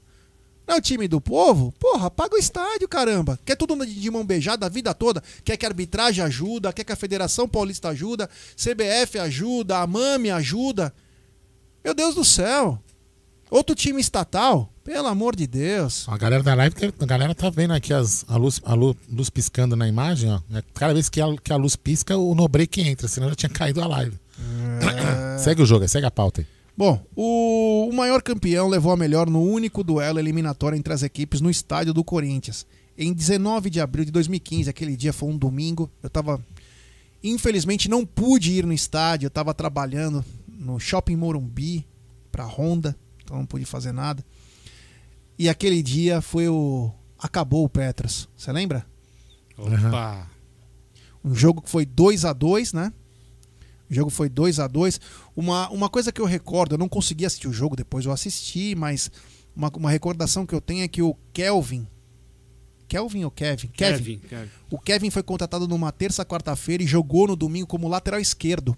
Não 0.67 0.75
é 0.75 0.77
o 0.77 0.81
time 0.81 1.07
do 1.07 1.19
povo? 1.19 1.73
Porra, 1.79 2.11
paga 2.11 2.35
o 2.35 2.37
estádio, 2.37 2.87
caramba. 2.87 3.39
Quer 3.43 3.55
tudo 3.55 3.83
de 3.85 4.11
mão 4.11 4.25
beijada 4.25 4.65
a 4.65 4.69
vida 4.69 4.93
toda? 4.93 5.23
Quer 5.43 5.55
que 5.55 5.65
a 5.65 5.69
arbitragem 5.69 6.23
ajuda? 6.23 6.73
Quer 6.73 6.83
que 6.83 6.91
a 6.91 6.95
Federação 6.95 7.47
Paulista 7.47 7.89
ajuda? 7.89 8.29
CBF 8.55 9.17
ajuda? 9.17 9.79
A 9.79 9.87
MAME 9.87 10.29
ajuda? 10.29 10.93
Meu 11.83 11.93
Deus 11.93 12.15
do 12.15 12.25
céu. 12.25 12.79
Outro 13.49 13.73
time 13.73 14.01
estatal? 14.01 14.71
Pelo 14.87 15.07
amor 15.09 15.35
de 15.35 15.45
Deus. 15.45 16.07
A 16.07 16.17
galera 16.17 16.41
da 16.41 16.53
live, 16.55 16.73
a 16.97 17.05
galera 17.05 17.35
tá 17.35 17.49
vendo 17.49 17.73
aqui 17.73 17.91
as, 17.93 18.23
a, 18.25 18.37
luz, 18.37 18.61
a 18.63 18.73
lu- 18.73 18.95
luz 19.11 19.29
piscando 19.29 19.75
na 19.75 19.85
imagem, 19.85 20.31
ó. 20.31 20.39
É, 20.57 20.63
Cada 20.73 20.93
vez 20.93 21.09
que 21.09 21.19
a, 21.19 21.25
que 21.43 21.51
a 21.51 21.57
luz 21.57 21.75
pisca, 21.75 22.15
o 22.15 22.33
no 22.33 22.47
break 22.47 22.79
entra, 22.79 23.05
senão 23.09 23.27
já 23.27 23.35
tinha 23.35 23.49
caído 23.49 23.81
a 23.81 23.87
live. 23.87 24.17
segue 25.43 25.61
o 25.61 25.65
jogo, 25.65 25.85
segue 25.89 26.05
a 26.05 26.09
pauta 26.11 26.39
aí. 26.39 26.47
Bom, 26.77 27.03
o, 27.13 27.89
o 27.91 27.93
maior 27.93 28.21
campeão 28.21 28.69
levou 28.69 28.93
a 28.93 28.95
melhor 28.97 29.29
no 29.29 29.41
único 29.43 29.83
duelo 29.83 30.19
eliminatório 30.19 30.77
entre 30.77 30.93
as 30.93 31.03
equipes 31.03 31.41
no 31.41 31.49
estádio 31.49 31.93
do 31.93 32.01
Corinthians. 32.01 32.65
Em 32.97 33.11
19 33.11 33.69
de 33.69 33.81
abril 33.81 34.05
de 34.05 34.11
2015, 34.11 34.69
aquele 34.69 34.95
dia 34.95 35.11
foi 35.11 35.27
um 35.27 35.37
domingo, 35.37 35.91
eu 36.01 36.09
tava. 36.09 36.41
Infelizmente 37.21 37.89
não 37.89 38.05
pude 38.05 38.53
ir 38.53 38.65
no 38.65 38.71
estádio, 38.71 39.25
eu 39.25 39.31
tava 39.31 39.53
trabalhando 39.53 40.23
no 40.47 40.79
Shopping 40.79 41.17
Morumbi 41.17 41.85
pra 42.31 42.45
Honda, 42.45 42.95
então 43.21 43.35
não 43.37 43.45
pude 43.45 43.65
fazer 43.65 43.91
nada. 43.91 44.23
E 45.37 45.47
aquele 45.47 45.83
dia 45.83 46.21
foi 46.21 46.47
o. 46.47 46.91
Acabou 47.19 47.63
o 47.63 47.69
Petros, 47.69 48.29
você 48.35 48.51
lembra? 48.51 48.85
Opa! 49.57 50.29
Um 51.23 51.33
jogo 51.33 51.61
que 51.61 51.69
foi 51.69 51.85
2 51.85 52.25
a 52.25 52.33
2 52.33 52.73
né? 52.73 52.93
O 53.89 53.93
jogo 53.93 54.09
foi 54.09 54.29
2 54.29 54.59
a 54.59 54.67
2 54.67 54.99
uma, 55.35 55.69
uma 55.69 55.89
coisa 55.89 56.11
que 56.11 56.21
eu 56.21 56.25
recordo, 56.25 56.75
eu 56.75 56.77
não 56.77 56.87
consegui 56.87 57.25
assistir 57.25 57.47
o 57.47 57.53
jogo, 57.53 57.75
depois 57.75 58.05
eu 58.05 58.11
assisti, 58.11 58.75
mas 58.75 59.09
uma, 59.55 59.71
uma 59.75 59.89
recordação 59.89 60.45
que 60.45 60.53
eu 60.53 60.61
tenho 60.61 60.83
é 60.83 60.87
que 60.87 61.01
o 61.01 61.15
Kelvin. 61.33 61.87
Kelvin 62.87 63.23
ou 63.25 63.31
Kevin? 63.31 63.67
Kevin, 63.67 64.19
Kevin. 64.19 64.49
O 64.71 64.79
Kevin 64.79 65.09
foi 65.09 65.23
contratado 65.23 65.67
numa 65.67 65.91
terça, 65.91 66.23
quarta-feira 66.23 66.83
e 66.83 66.87
jogou 66.87 67.27
no 67.27 67.35
domingo 67.35 67.67
como 67.67 67.87
lateral 67.87 68.19
esquerdo. 68.19 68.77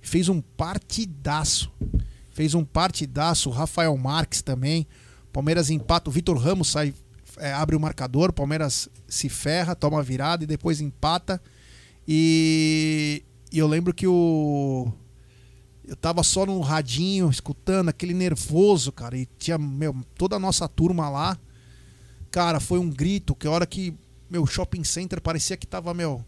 Fez 0.00 0.28
um 0.28 0.40
partidaço. 0.40 1.72
Fez 2.30 2.54
um 2.54 2.64
partidaço. 2.64 3.48
O 3.48 3.52
Rafael 3.52 3.96
Marques 3.96 4.40
também. 4.40 4.86
Palmeiras 5.36 5.68
empata. 5.68 6.08
O 6.08 6.12
Vitor 6.12 6.38
Ramos 6.38 6.68
sai, 6.68 6.94
é, 7.36 7.52
abre 7.52 7.76
o 7.76 7.80
marcador. 7.80 8.32
Palmeiras 8.32 8.88
se 9.06 9.28
ferra, 9.28 9.74
toma 9.74 9.98
a 9.98 10.02
virada 10.02 10.44
e 10.44 10.46
depois 10.46 10.80
empata. 10.80 11.42
E, 12.08 13.22
e 13.52 13.58
eu 13.58 13.68
lembro 13.68 13.92
que 13.92 14.06
o. 14.06 14.90
Eu 15.86 15.94
tava 15.94 16.22
só 16.22 16.46
no 16.46 16.58
radinho, 16.60 17.28
escutando 17.28 17.90
aquele 17.90 18.14
nervoso, 18.14 18.90
cara. 18.90 19.14
E 19.14 19.28
tinha, 19.38 19.58
meu, 19.58 19.94
toda 20.16 20.36
a 20.36 20.38
nossa 20.38 20.66
turma 20.66 21.10
lá. 21.10 21.38
Cara, 22.30 22.58
foi 22.58 22.78
um 22.78 22.88
grito 22.88 23.34
que 23.34 23.46
a 23.46 23.50
hora 23.50 23.66
que 23.66 23.94
meu 24.30 24.46
shopping 24.46 24.84
center 24.84 25.20
parecia 25.20 25.54
que 25.54 25.66
tava, 25.66 25.92
meu. 25.92 26.24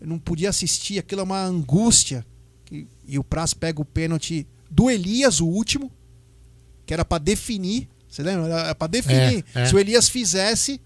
Eu 0.00 0.08
não 0.08 0.18
podia 0.18 0.50
assistir, 0.50 0.98
aquilo 0.98 1.20
é 1.20 1.24
uma 1.24 1.44
angústia. 1.44 2.26
E, 2.72 2.88
e 3.06 3.20
o 3.20 3.22
Praz 3.22 3.54
pega 3.54 3.80
o 3.80 3.84
pênalti 3.84 4.48
do 4.68 4.90
Elias, 4.90 5.38
o 5.38 5.46
último, 5.46 5.92
que 6.84 6.92
era 6.92 7.04
pra 7.04 7.18
definir. 7.18 7.88
Você 8.12 8.22
lembra? 8.22 8.46
Era 8.52 8.74
pra 8.74 8.86
definir. 8.86 9.42
É, 9.54 9.62
é. 9.62 9.66
Se 9.66 9.74
o 9.74 9.78
Elias 9.78 10.06
fizesse, 10.08 10.78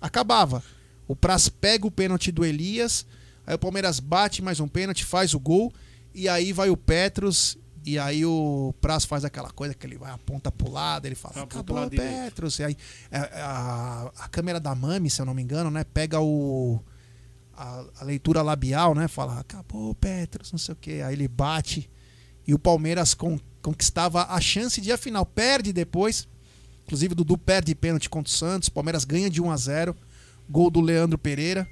acabava. 0.00 0.62
O 1.06 1.16
Praz 1.16 1.48
pega 1.48 1.86
o 1.86 1.90
pênalti 1.90 2.30
do 2.30 2.44
Elias, 2.44 3.06
aí 3.46 3.54
o 3.54 3.58
Palmeiras 3.58 3.98
bate 3.98 4.42
mais 4.42 4.60
um 4.60 4.68
pênalti, 4.68 5.02
faz 5.04 5.32
o 5.32 5.40
gol, 5.40 5.72
e 6.14 6.28
aí 6.28 6.52
vai 6.52 6.68
o 6.68 6.76
Petros, 6.76 7.56
e 7.86 7.98
aí 7.98 8.26
o 8.26 8.74
Praz 8.82 9.06
faz 9.06 9.24
aquela 9.24 9.50
coisa 9.50 9.72
que 9.72 9.86
ele 9.86 9.96
vai 9.96 10.10
aponta 10.12 10.52
pro 10.52 10.70
lado, 10.70 11.06
ele 11.06 11.14
fala, 11.14 11.34
acabou 11.44 11.76
o. 11.86 11.90
Petros. 12.02 12.58
E 12.58 12.64
aí 12.64 12.76
é, 13.10 13.18
a, 13.40 14.12
a 14.18 14.28
câmera 14.28 14.60
da 14.60 14.74
Mami, 14.74 15.08
se 15.08 15.22
eu 15.22 15.24
não 15.24 15.32
me 15.32 15.40
engano, 15.40 15.70
né, 15.70 15.82
pega 15.84 16.20
o 16.20 16.78
a, 17.56 17.84
a 18.00 18.04
leitura 18.04 18.42
labial, 18.42 18.94
né, 18.94 19.08
fala, 19.08 19.40
acabou 19.40 19.90
o 19.90 19.94
Petros, 19.94 20.52
não 20.52 20.58
sei 20.58 20.74
o 20.74 20.76
que, 20.76 21.00
aí 21.00 21.14
ele 21.14 21.26
bate, 21.26 21.88
e 22.46 22.52
o 22.52 22.58
Palmeiras 22.58 23.14
con- 23.14 23.40
conquistava 23.62 24.26
a 24.28 24.38
chance 24.42 24.78
de 24.80 24.90
ir 24.90 24.92
à 24.92 24.98
final, 24.98 25.24
perde 25.24 25.72
depois, 25.72 26.28
inclusive 26.88 27.12
o 27.12 27.16
Dudu 27.16 27.36
perde 27.36 27.74
pênalti 27.74 28.08
contra 28.08 28.32
o 28.32 28.34
Santos, 28.34 28.68
o 28.68 28.72
Palmeiras 28.72 29.04
ganha 29.04 29.28
de 29.28 29.42
1 29.42 29.50
a 29.50 29.56
0 29.58 29.96
gol 30.48 30.70
do 30.70 30.80
Leandro 30.80 31.18
Pereira, 31.18 31.68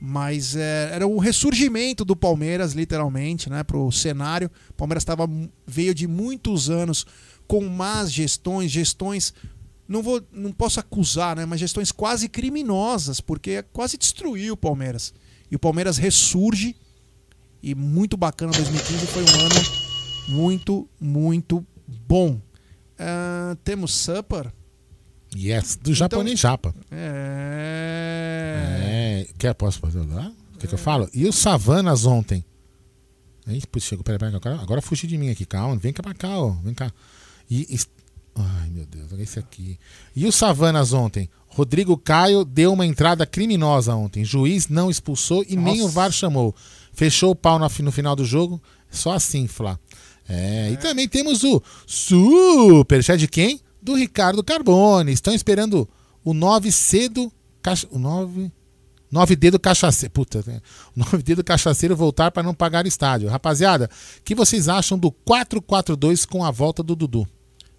mas 0.00 0.56
é, 0.56 0.90
era 0.92 1.06
o 1.06 1.18
ressurgimento 1.18 2.06
do 2.06 2.16
Palmeiras, 2.16 2.72
literalmente, 2.72 3.50
né, 3.50 3.62
pro 3.62 3.92
cenário. 3.92 4.50
O 4.70 4.72
Palmeiras 4.72 5.04
tava, 5.04 5.28
veio 5.66 5.94
de 5.94 6.06
muitos 6.06 6.70
anos 6.70 7.06
com 7.46 7.68
más 7.68 8.10
gestões, 8.10 8.70
gestões 8.70 9.34
não 9.86 10.02
vou, 10.02 10.20
não 10.32 10.50
posso 10.50 10.80
acusar, 10.80 11.36
né, 11.36 11.44
mas 11.44 11.60
gestões 11.60 11.92
quase 11.92 12.26
criminosas, 12.26 13.20
porque 13.20 13.62
quase 13.74 13.98
destruiu 13.98 14.54
o 14.54 14.56
Palmeiras. 14.56 15.12
E 15.50 15.56
o 15.56 15.58
Palmeiras 15.58 15.98
ressurge 15.98 16.74
e 17.62 17.74
muito 17.74 18.16
bacana 18.16 18.52
2015 18.52 19.06
foi 19.06 19.22
um 19.22 19.40
ano 19.40 19.86
muito, 20.28 20.88
muito 20.98 21.64
bom. 21.86 22.40
Ah, 22.98 23.56
temos 23.64 23.92
Supper. 23.94 24.52
Yes, 25.36 25.76
do 25.76 25.92
japonês 25.92 26.38
japa. 26.40 26.74
É. 26.90 29.26
É. 29.28 29.32
Quer, 29.38 29.54
posso 29.54 29.78
fazer 29.80 30.00
lá? 30.00 30.32
O 30.54 30.58
que, 30.58 30.66
que 30.66 30.74
eu 30.74 30.78
falo? 30.78 31.08
E 31.12 31.26
os 31.26 31.36
Savanas 31.36 32.06
ontem? 32.06 32.44
Aí, 33.46 33.60
putz, 33.70 33.84
chegou, 33.86 34.02
peraí, 34.02 34.18
peraí, 34.18 34.34
agora, 34.34 34.60
agora 34.60 34.82
fugi 34.82 35.06
de 35.06 35.16
mim 35.18 35.30
aqui, 35.30 35.44
calma, 35.44 35.76
vem 35.76 35.92
cá 35.92 36.02
pra 36.02 36.14
cá, 36.14 36.38
ó, 36.38 36.50
vem 36.64 36.74
cá. 36.74 36.90
E, 37.48 37.66
es- 37.72 37.88
ai, 38.34 38.68
meu 38.70 38.86
Deus, 38.86 39.12
olha 39.12 39.22
esse 39.22 39.38
aqui. 39.38 39.78
E 40.14 40.26
os 40.26 40.34
Savanas 40.34 40.92
ontem? 40.92 41.28
Rodrigo 41.48 41.96
Caio 41.96 42.44
deu 42.44 42.72
uma 42.72 42.84
entrada 42.86 43.24
criminosa 43.26 43.94
ontem. 43.94 44.24
Juiz 44.24 44.68
não 44.68 44.90
expulsou 44.90 45.44
e 45.48 45.56
nem 45.56 45.80
o 45.80 45.84
Nossa. 45.84 45.94
VAR 45.94 46.12
chamou. 46.12 46.54
Fechou 46.92 47.30
o 47.30 47.36
pau 47.36 47.58
no, 47.58 47.68
no 47.82 47.92
final 47.92 48.16
do 48.16 48.24
jogo, 48.24 48.60
só 48.90 49.12
assim, 49.12 49.46
Flá. 49.46 49.78
É, 50.28 50.70
e 50.72 50.76
também 50.76 51.08
temos 51.08 51.44
o 51.44 51.62
Superchat 51.86 53.18
de 53.18 53.28
quem? 53.28 53.60
Do 53.80 53.94
Ricardo 53.94 54.42
Carbone. 54.42 55.12
Estão 55.12 55.34
esperando 55.34 55.88
o 56.24 56.34
9C 56.34 57.08
do. 57.08 57.32
Caixa, 57.62 57.86
o 57.90 57.98
9. 57.98 58.50
9D 59.12 59.50
do 59.50 59.60
cachaceiro. 59.60 60.12
Puta, 60.12 60.42
né? 60.46 60.60
o 60.96 61.00
9D 61.00 61.36
do 61.36 61.44
cachaceiro 61.44 61.96
voltar 61.96 62.30
para 62.30 62.42
não 62.42 62.54
pagar 62.54 62.86
estádio. 62.86 63.28
Rapaziada, 63.28 63.88
o 64.18 64.22
que 64.22 64.34
vocês 64.34 64.68
acham 64.68 64.98
do 64.98 65.12
4-4-2 65.12 66.26
com 66.26 66.44
a 66.44 66.50
volta 66.50 66.82
do 66.82 66.96
Dudu? 66.96 67.26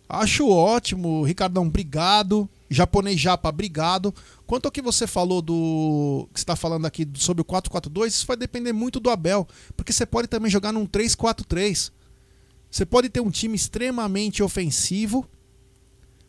Acho 0.10 0.50
ótimo, 0.50 1.24
Ricardão, 1.24 1.68
obrigado. 1.68 2.50
Japonês 2.70 3.20
Japa, 3.20 3.50
obrigado. 3.50 4.14
Quanto 4.46 4.66
ao 4.66 4.72
que 4.72 4.82
você 4.82 5.06
falou 5.06 5.42
do. 5.42 6.30
que 6.34 6.40
está 6.40 6.56
falando 6.56 6.86
aqui 6.86 7.08
sobre 7.16 7.42
o 7.42 7.46
4-4-2, 7.46 8.08
isso 8.08 8.28
vai 8.28 8.38
depender 8.38 8.72
muito 8.72 9.00
do 9.00 9.10
Abel. 9.10 9.48
Porque 9.76 9.92
você 9.92 10.06
pode 10.06 10.28
também 10.28 10.50
jogar 10.50 10.72
num 10.72 10.86
3-4-3. 10.86 11.92
Você 12.70 12.86
pode 12.86 13.10
ter 13.10 13.22
um 13.22 13.32
time 13.32 13.56
extremamente 13.56 14.44
ofensivo. 14.44 15.28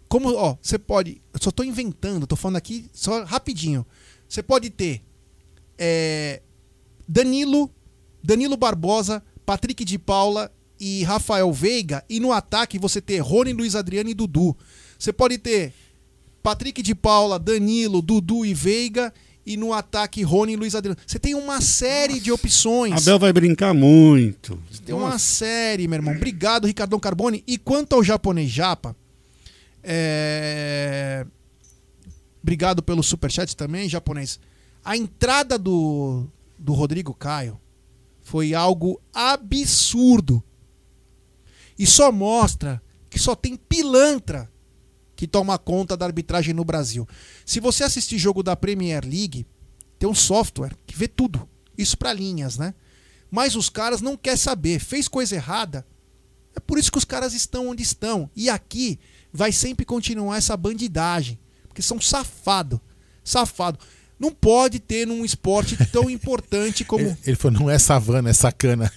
Como, 0.08 0.32
ó, 0.34 0.56
você 0.60 0.78
pode. 0.78 1.20
Eu 1.32 1.40
só 1.42 1.50
tô 1.50 1.62
inventando, 1.62 2.26
tô 2.26 2.36
falando 2.36 2.56
aqui 2.56 2.88
só 2.92 3.24
rapidinho. 3.24 3.86
Você 4.28 4.42
pode 4.42 4.70
ter 4.70 5.02
é, 5.76 6.42
Danilo, 7.06 7.70
Danilo 8.22 8.56
Barbosa, 8.56 9.22
Patrick 9.44 9.84
de 9.84 9.98
Paula 9.98 10.52
e 10.78 11.02
Rafael 11.04 11.52
Veiga. 11.52 12.04
E 12.08 12.20
no 12.20 12.32
ataque 12.32 12.78
você 12.78 13.00
ter 13.00 13.18
Rony, 13.18 13.52
Luiz 13.52 13.74
Adriano 13.74 14.10
e 14.10 14.14
Dudu. 14.14 14.56
Você 14.98 15.12
pode 15.12 15.38
ter 15.38 15.72
Patrick 16.42 16.82
de 16.82 16.94
Paula, 16.94 17.38
Danilo, 17.38 18.00
Dudu 18.00 18.44
e 18.44 18.54
Veiga. 18.54 19.12
E 19.48 19.56
no 19.56 19.72
ataque, 19.72 20.22
Rony 20.22 20.52
e 20.52 20.56
Luiz 20.56 20.74
Adriano. 20.74 21.00
Você 21.06 21.18
tem 21.18 21.34
uma 21.34 21.62
série 21.62 22.20
de 22.20 22.30
opções. 22.30 22.92
Abel 22.92 23.18
vai 23.18 23.32
brincar 23.32 23.72
muito. 23.72 24.62
Tem 24.84 24.94
uma 24.94 25.18
série, 25.18 25.88
meu 25.88 25.96
irmão. 25.96 26.14
Obrigado, 26.14 26.66
Ricardão 26.66 27.00
Carbone. 27.00 27.42
E 27.46 27.56
quanto 27.56 27.94
ao 27.94 28.04
japonês 28.04 28.50
japa, 28.50 28.94
é... 29.82 31.24
obrigado 32.42 32.82
pelo 32.82 33.02
superchat 33.02 33.56
também, 33.56 33.88
japonês. 33.88 34.38
A 34.84 34.98
entrada 34.98 35.56
do, 35.56 36.26
do 36.58 36.74
Rodrigo 36.74 37.14
Caio 37.14 37.58
foi 38.20 38.52
algo 38.52 39.00
absurdo. 39.14 40.44
E 41.78 41.86
só 41.86 42.12
mostra 42.12 42.82
que 43.08 43.18
só 43.18 43.34
tem 43.34 43.56
pilantra 43.56 44.50
que 45.18 45.26
toma 45.26 45.58
conta 45.58 45.96
da 45.96 46.06
arbitragem 46.06 46.54
no 46.54 46.64
Brasil. 46.64 47.04
Se 47.44 47.58
você 47.58 47.82
assistir 47.82 48.18
jogo 48.18 48.40
da 48.40 48.54
Premier 48.54 49.04
League, 49.04 49.44
tem 49.98 50.08
um 50.08 50.14
software 50.14 50.76
que 50.86 50.96
vê 50.96 51.08
tudo. 51.08 51.48
Isso 51.76 51.98
para 51.98 52.12
linhas, 52.12 52.56
né? 52.56 52.72
Mas 53.28 53.56
os 53.56 53.68
caras 53.68 54.00
não 54.00 54.16
querem 54.16 54.36
saber. 54.36 54.78
Fez 54.78 55.08
coisa 55.08 55.34
errada. 55.34 55.84
É 56.54 56.60
por 56.60 56.78
isso 56.78 56.92
que 56.92 56.98
os 56.98 57.04
caras 57.04 57.34
estão 57.34 57.66
onde 57.66 57.82
estão. 57.82 58.30
E 58.36 58.48
aqui 58.48 59.00
vai 59.32 59.50
sempre 59.50 59.84
continuar 59.84 60.36
essa 60.36 60.56
bandidagem. 60.56 61.36
Porque 61.66 61.82
são 61.82 62.00
safado. 62.00 62.80
Safado. 63.24 63.80
Não 64.18 64.32
pode 64.32 64.80
ter 64.80 65.06
num 65.06 65.24
esporte 65.24 65.76
tão 65.92 66.08
importante 66.10 66.84
como. 66.84 67.04
Ele, 67.04 67.16
ele 67.24 67.36
falou, 67.36 67.60
não 67.60 67.70
é 67.70 67.78
savana, 67.78 68.30
é 68.30 68.32
sacana. 68.32 68.90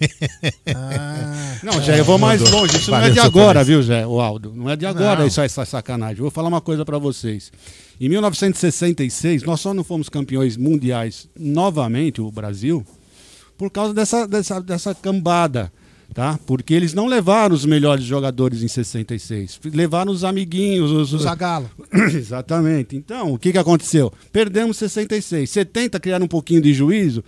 Ah, 0.76 1.58
Não, 1.64 1.82
Jé, 1.82 2.00
eu 2.00 2.06
vou 2.06 2.18
mais 2.18 2.42
Mandou. 2.42 2.62
longe. 2.62 2.78
Isso 2.78 2.89
não 2.89 2.98
Valeu, 2.98 3.12
é 3.12 3.14
de 3.14 3.20
agora, 3.20 3.64
viu, 3.64 3.84
Jé, 3.84 4.06
o 4.06 4.20
Aldo? 4.20 4.52
Não 4.56 4.70
é 4.70 4.76
de 4.76 4.86
agora 4.86 5.20
Não. 5.20 5.28
isso 5.28 5.39
essa 5.42 5.64
sacanagem. 5.64 6.18
Eu 6.18 6.24
vou 6.24 6.32
falar 6.32 6.48
uma 6.48 6.62
coisa 6.62 6.84
pra 6.84 6.98
vocês. 6.98 7.52
Em 8.00 8.10
1966, 8.10 9.43
nós 9.43 9.60
só 9.62 9.74
não 9.74 9.84
fomos 9.84 10.10
campeões 10.10 10.58
mundiais 10.58 11.28
novamente, 11.38 12.20
o 12.20 12.32
Brasil, 12.32 12.84
por 13.58 13.70
causa 13.70 13.93
dessa, 13.93 14.28
dessa, 14.28 14.60
dessa 14.60 14.96
cambada. 14.96 15.72
Tá? 16.13 16.38
Porque 16.46 16.74
eles 16.74 16.93
não 16.93 17.05
levaram 17.05 17.55
os 17.55 17.66
melhores 17.66 18.04
jogadores 18.04 18.62
em 18.62 18.67
66. 18.67 19.62
Levaram 19.74 20.12
os 20.12 20.25
amiguinhos, 20.25 20.92
os, 20.92 21.13
O 21.13 21.17
Zagallo. 21.20 21.70
Exatamente. 22.13 22.97
Então, 22.97 23.33
o 23.33 23.39
que, 23.39 23.51
que 23.54 23.58
aconteceu? 23.58 24.12
Perdemos 24.32 24.75
66. 24.78 25.50
70 25.50 26.00
criaram 26.01 26.25
um 26.25 26.28
pouquinho 26.28 26.62
de 26.62 26.74
juízo 26.74 27.24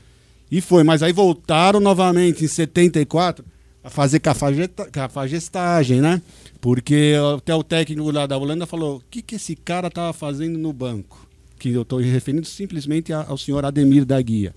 e 0.52 0.60
foi. 0.60 0.84
Mas 0.84 1.02
aí 1.02 1.14
voltaram 1.14 1.80
novamente 1.80 2.44
em 2.44 2.48
74 2.48 3.46
a 3.82 3.90
fazer 3.90 4.20
cafageta- 4.20 4.90
cafagestagem, 4.92 6.02
né? 6.02 6.22
Porque 6.60 7.14
até 7.38 7.56
o 7.56 7.64
técnico 7.64 8.12
lá 8.12 8.26
da 8.28 8.38
Holanda 8.38 8.66
falou: 8.66 8.98
o 8.98 9.04
que, 9.10 9.22
que 9.22 9.36
esse 9.36 9.56
cara 9.56 9.88
estava 9.88 10.12
fazendo 10.12 10.60
no 10.60 10.74
banco? 10.74 11.26
Que 11.58 11.70
eu 11.70 11.84
estou 11.84 12.00
referindo 12.00 12.46
simplesmente 12.46 13.14
ao 13.14 13.38
senhor 13.38 13.64
Ademir 13.64 14.04
da 14.04 14.22
Guia. 14.22 14.54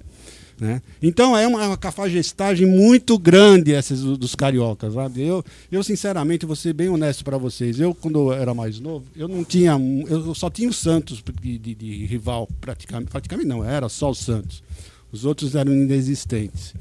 Né? 0.59 0.81
Então 1.03 1.37
é 1.37 1.47
uma, 1.47 1.63
é 1.63 1.67
uma 1.67 1.77
cafagestagem 1.77 2.67
muito 2.67 3.19
grande 3.19 3.75
essas 3.75 4.01
do- 4.01 4.17
dos 4.17 4.35
cariocas. 4.35 4.95
Sabe? 4.95 5.23
Eu, 5.23 5.45
eu, 5.71 5.83
sinceramente, 5.83 6.47
vou 6.47 6.57
ser 6.57 6.73
bem 6.73 6.89
honesto 6.89 7.23
para 7.25 7.37
vocês. 7.37 7.79
Eu, 7.79 7.95
quando 7.95 8.19
eu 8.19 8.33
era 8.33 8.55
mais 8.55 8.81
novo, 8.81 9.05
eu 9.15 9.29
não 9.29 9.45
tinha. 9.45 9.73
Eu 10.09 10.35
só 10.35 10.49
tinha 10.49 10.69
o 10.69 10.73
Santos 10.73 11.23
de, 11.43 11.59
de- 11.59 11.75
de 11.75 12.07
rival, 12.07 12.49
praticamente. 12.61 13.11
Praticamente 13.11 13.47
não, 13.49 13.63
era 13.63 13.89
só 13.91 14.11
o 14.11 14.15
Santos. 14.15 14.63
Os 15.13 15.25
outros 15.27 15.55
eram 15.55 15.73
inexistentes. 15.73 16.75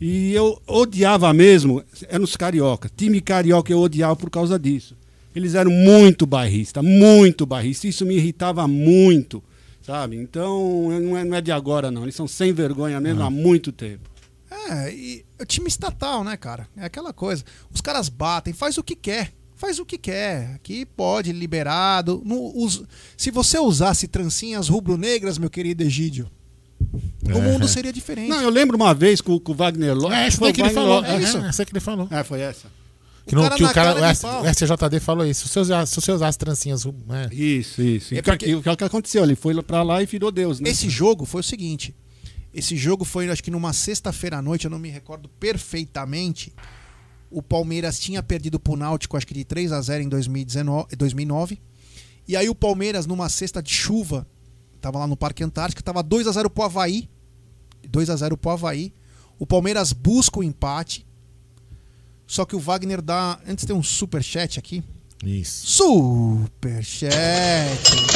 E 0.00 0.32
eu 0.32 0.58
odiava 0.66 1.30
mesmo, 1.34 1.84
eram 2.08 2.24
os 2.24 2.36
carioca. 2.36 2.90
Time 2.96 3.20
carioca 3.20 3.70
eu 3.70 3.80
odiava 3.80 4.16
por 4.16 4.30
causa 4.30 4.58
disso. 4.58 4.94
Eles 5.36 5.54
eram 5.54 5.70
muito 5.70 6.24
bairristas, 6.26 6.82
muito 6.82 7.44
bairristas. 7.44 7.90
Isso 7.90 8.06
me 8.06 8.16
irritava 8.16 8.66
muito, 8.66 9.42
sabe? 9.82 10.16
Então, 10.16 10.88
não 11.00 11.16
é, 11.16 11.24
não 11.24 11.36
é 11.36 11.40
de 11.40 11.52
agora, 11.52 11.90
não. 11.90 12.02
Eles 12.02 12.14
são 12.14 12.26
sem 12.28 12.52
vergonha 12.52 13.00
mesmo 13.00 13.22
há 13.22 13.30
muito 13.30 13.72
tempo. 13.72 14.08
É, 14.70 14.92
e 14.92 15.24
o 15.40 15.44
time 15.44 15.68
estatal, 15.68 16.22
né, 16.24 16.36
cara? 16.36 16.68
É 16.76 16.84
aquela 16.84 17.12
coisa. 17.12 17.44
Os 17.72 17.80
caras 17.80 18.08
batem, 18.08 18.52
faz 18.52 18.76
o 18.78 18.82
que 18.82 18.94
quer. 18.96 19.32
Faz 19.56 19.78
o 19.78 19.84
que 19.84 19.98
quer. 19.98 20.52
Aqui 20.54 20.86
pode, 20.86 21.32
liberado. 21.32 22.22
No, 22.24 22.50
us- 22.56 22.82
se 23.16 23.30
você 23.30 23.58
usasse 23.58 24.08
trancinhas 24.08 24.68
rubro-negras, 24.68 25.36
meu 25.38 25.50
querido 25.50 25.82
Egídio, 25.82 26.30
o 27.24 27.30
É. 27.30 27.40
mundo 27.40 27.68
seria 27.68 27.92
diferente. 27.92 28.28
Não, 28.30 28.40
eu 28.40 28.48
lembro 28.50 28.76
uma 28.76 28.94
vez 28.94 29.20
com, 29.20 29.38
com 29.38 29.52
o 29.52 29.54
Wagner 29.54 29.94
Lopes. 29.94 30.16
É, 30.18 30.26
essa 30.26 30.40
daí 30.40 30.52
que 30.52 30.62
o 30.62 30.66
ele 30.66 30.74
Wagner 30.74 30.84
falou. 31.02 31.04
É, 31.04 31.22
isso? 31.22 31.38
essa 31.38 31.64
que 31.64 31.72
ele 31.72 31.80
falou. 31.80 32.08
É, 32.10 32.24
foi 32.24 32.40
essa. 32.40 32.68
Que, 33.30 33.34
no- 33.36 33.42
cara 33.42 33.56
que 33.56 33.62
o 33.64 33.72
cara, 33.72 33.94
cara 33.94 34.00
o 34.00 34.04
S- 34.04 34.26
o 34.26 34.46
STJD 34.76 35.00
falou 35.00 35.26
isso. 35.26 35.46
Se 35.48 35.54
você 35.54 35.60
usasse, 35.60 35.92
se 35.94 36.00
você 36.00 36.12
usasse 36.12 36.38
trancinhas. 36.38 36.84
É. 36.86 37.34
Isso, 37.34 37.80
isso. 37.82 38.14
É 38.14 38.18
E 38.18 38.20
o 38.20 38.22
que- 38.22 38.30
porque- 38.30 38.46
e 38.48 38.54
o 38.54 38.62
que, 38.62 38.76
que 38.76 38.84
aconteceu? 38.84 39.22
Ele 39.24 39.34
foi 39.34 39.60
pra 39.62 39.82
lá 39.82 40.02
e 40.02 40.06
virou 40.06 40.30
Deus, 40.30 40.60
né? 40.60 40.68
Esse 40.68 40.88
jogo 40.90 41.24
foi 41.24 41.40
o 41.40 41.44
seguinte. 41.44 41.94
Esse 42.52 42.76
jogo 42.76 43.04
foi, 43.04 43.28
acho 43.30 43.42
que 43.42 43.50
numa 43.50 43.72
sexta-feira 43.72 44.38
à 44.38 44.42
noite, 44.42 44.64
eu 44.66 44.70
não 44.70 44.78
me 44.78 44.90
recordo 44.90 45.28
perfeitamente. 45.28 46.52
O 47.30 47.40
Palmeiras 47.42 47.98
tinha 48.00 48.22
perdido 48.22 48.58
pro 48.58 48.76
Náutico, 48.76 49.16
acho 49.16 49.26
que 49.26 49.34
de 49.34 49.44
3 49.44 49.70
a 49.72 49.80
0 49.80 50.02
em 50.02 50.08
2019, 50.08 50.96
2009. 50.96 51.60
E 52.26 52.36
aí 52.36 52.48
o 52.48 52.54
Palmeiras, 52.54 53.06
numa 53.06 53.28
sexta 53.28 53.62
de 53.62 53.72
chuva, 53.72 54.26
tava 54.80 54.98
lá 54.98 55.06
no 55.06 55.16
Parque 55.16 55.44
Antártico, 55.44 55.82
tava 55.82 56.02
2 56.02 56.26
a 56.26 56.32
0 56.32 56.50
pro 56.50 56.64
Havaí. 56.64 57.08
2 57.88 58.10
a 58.10 58.16
0 58.16 58.36
pro 58.36 58.50
Havaí. 58.50 58.92
O 59.38 59.46
Palmeiras 59.46 59.92
busca 59.92 60.40
o 60.40 60.42
empate. 60.42 61.06
Só 62.30 62.44
que 62.44 62.54
o 62.54 62.60
Wagner 62.60 63.02
dá. 63.02 63.40
Antes 63.44 63.64
tem 63.64 63.74
um 63.74 63.82
super 63.82 64.22
chat 64.22 64.56
aqui. 64.56 64.84
Isso. 65.24 65.66
Superchat 65.66 67.10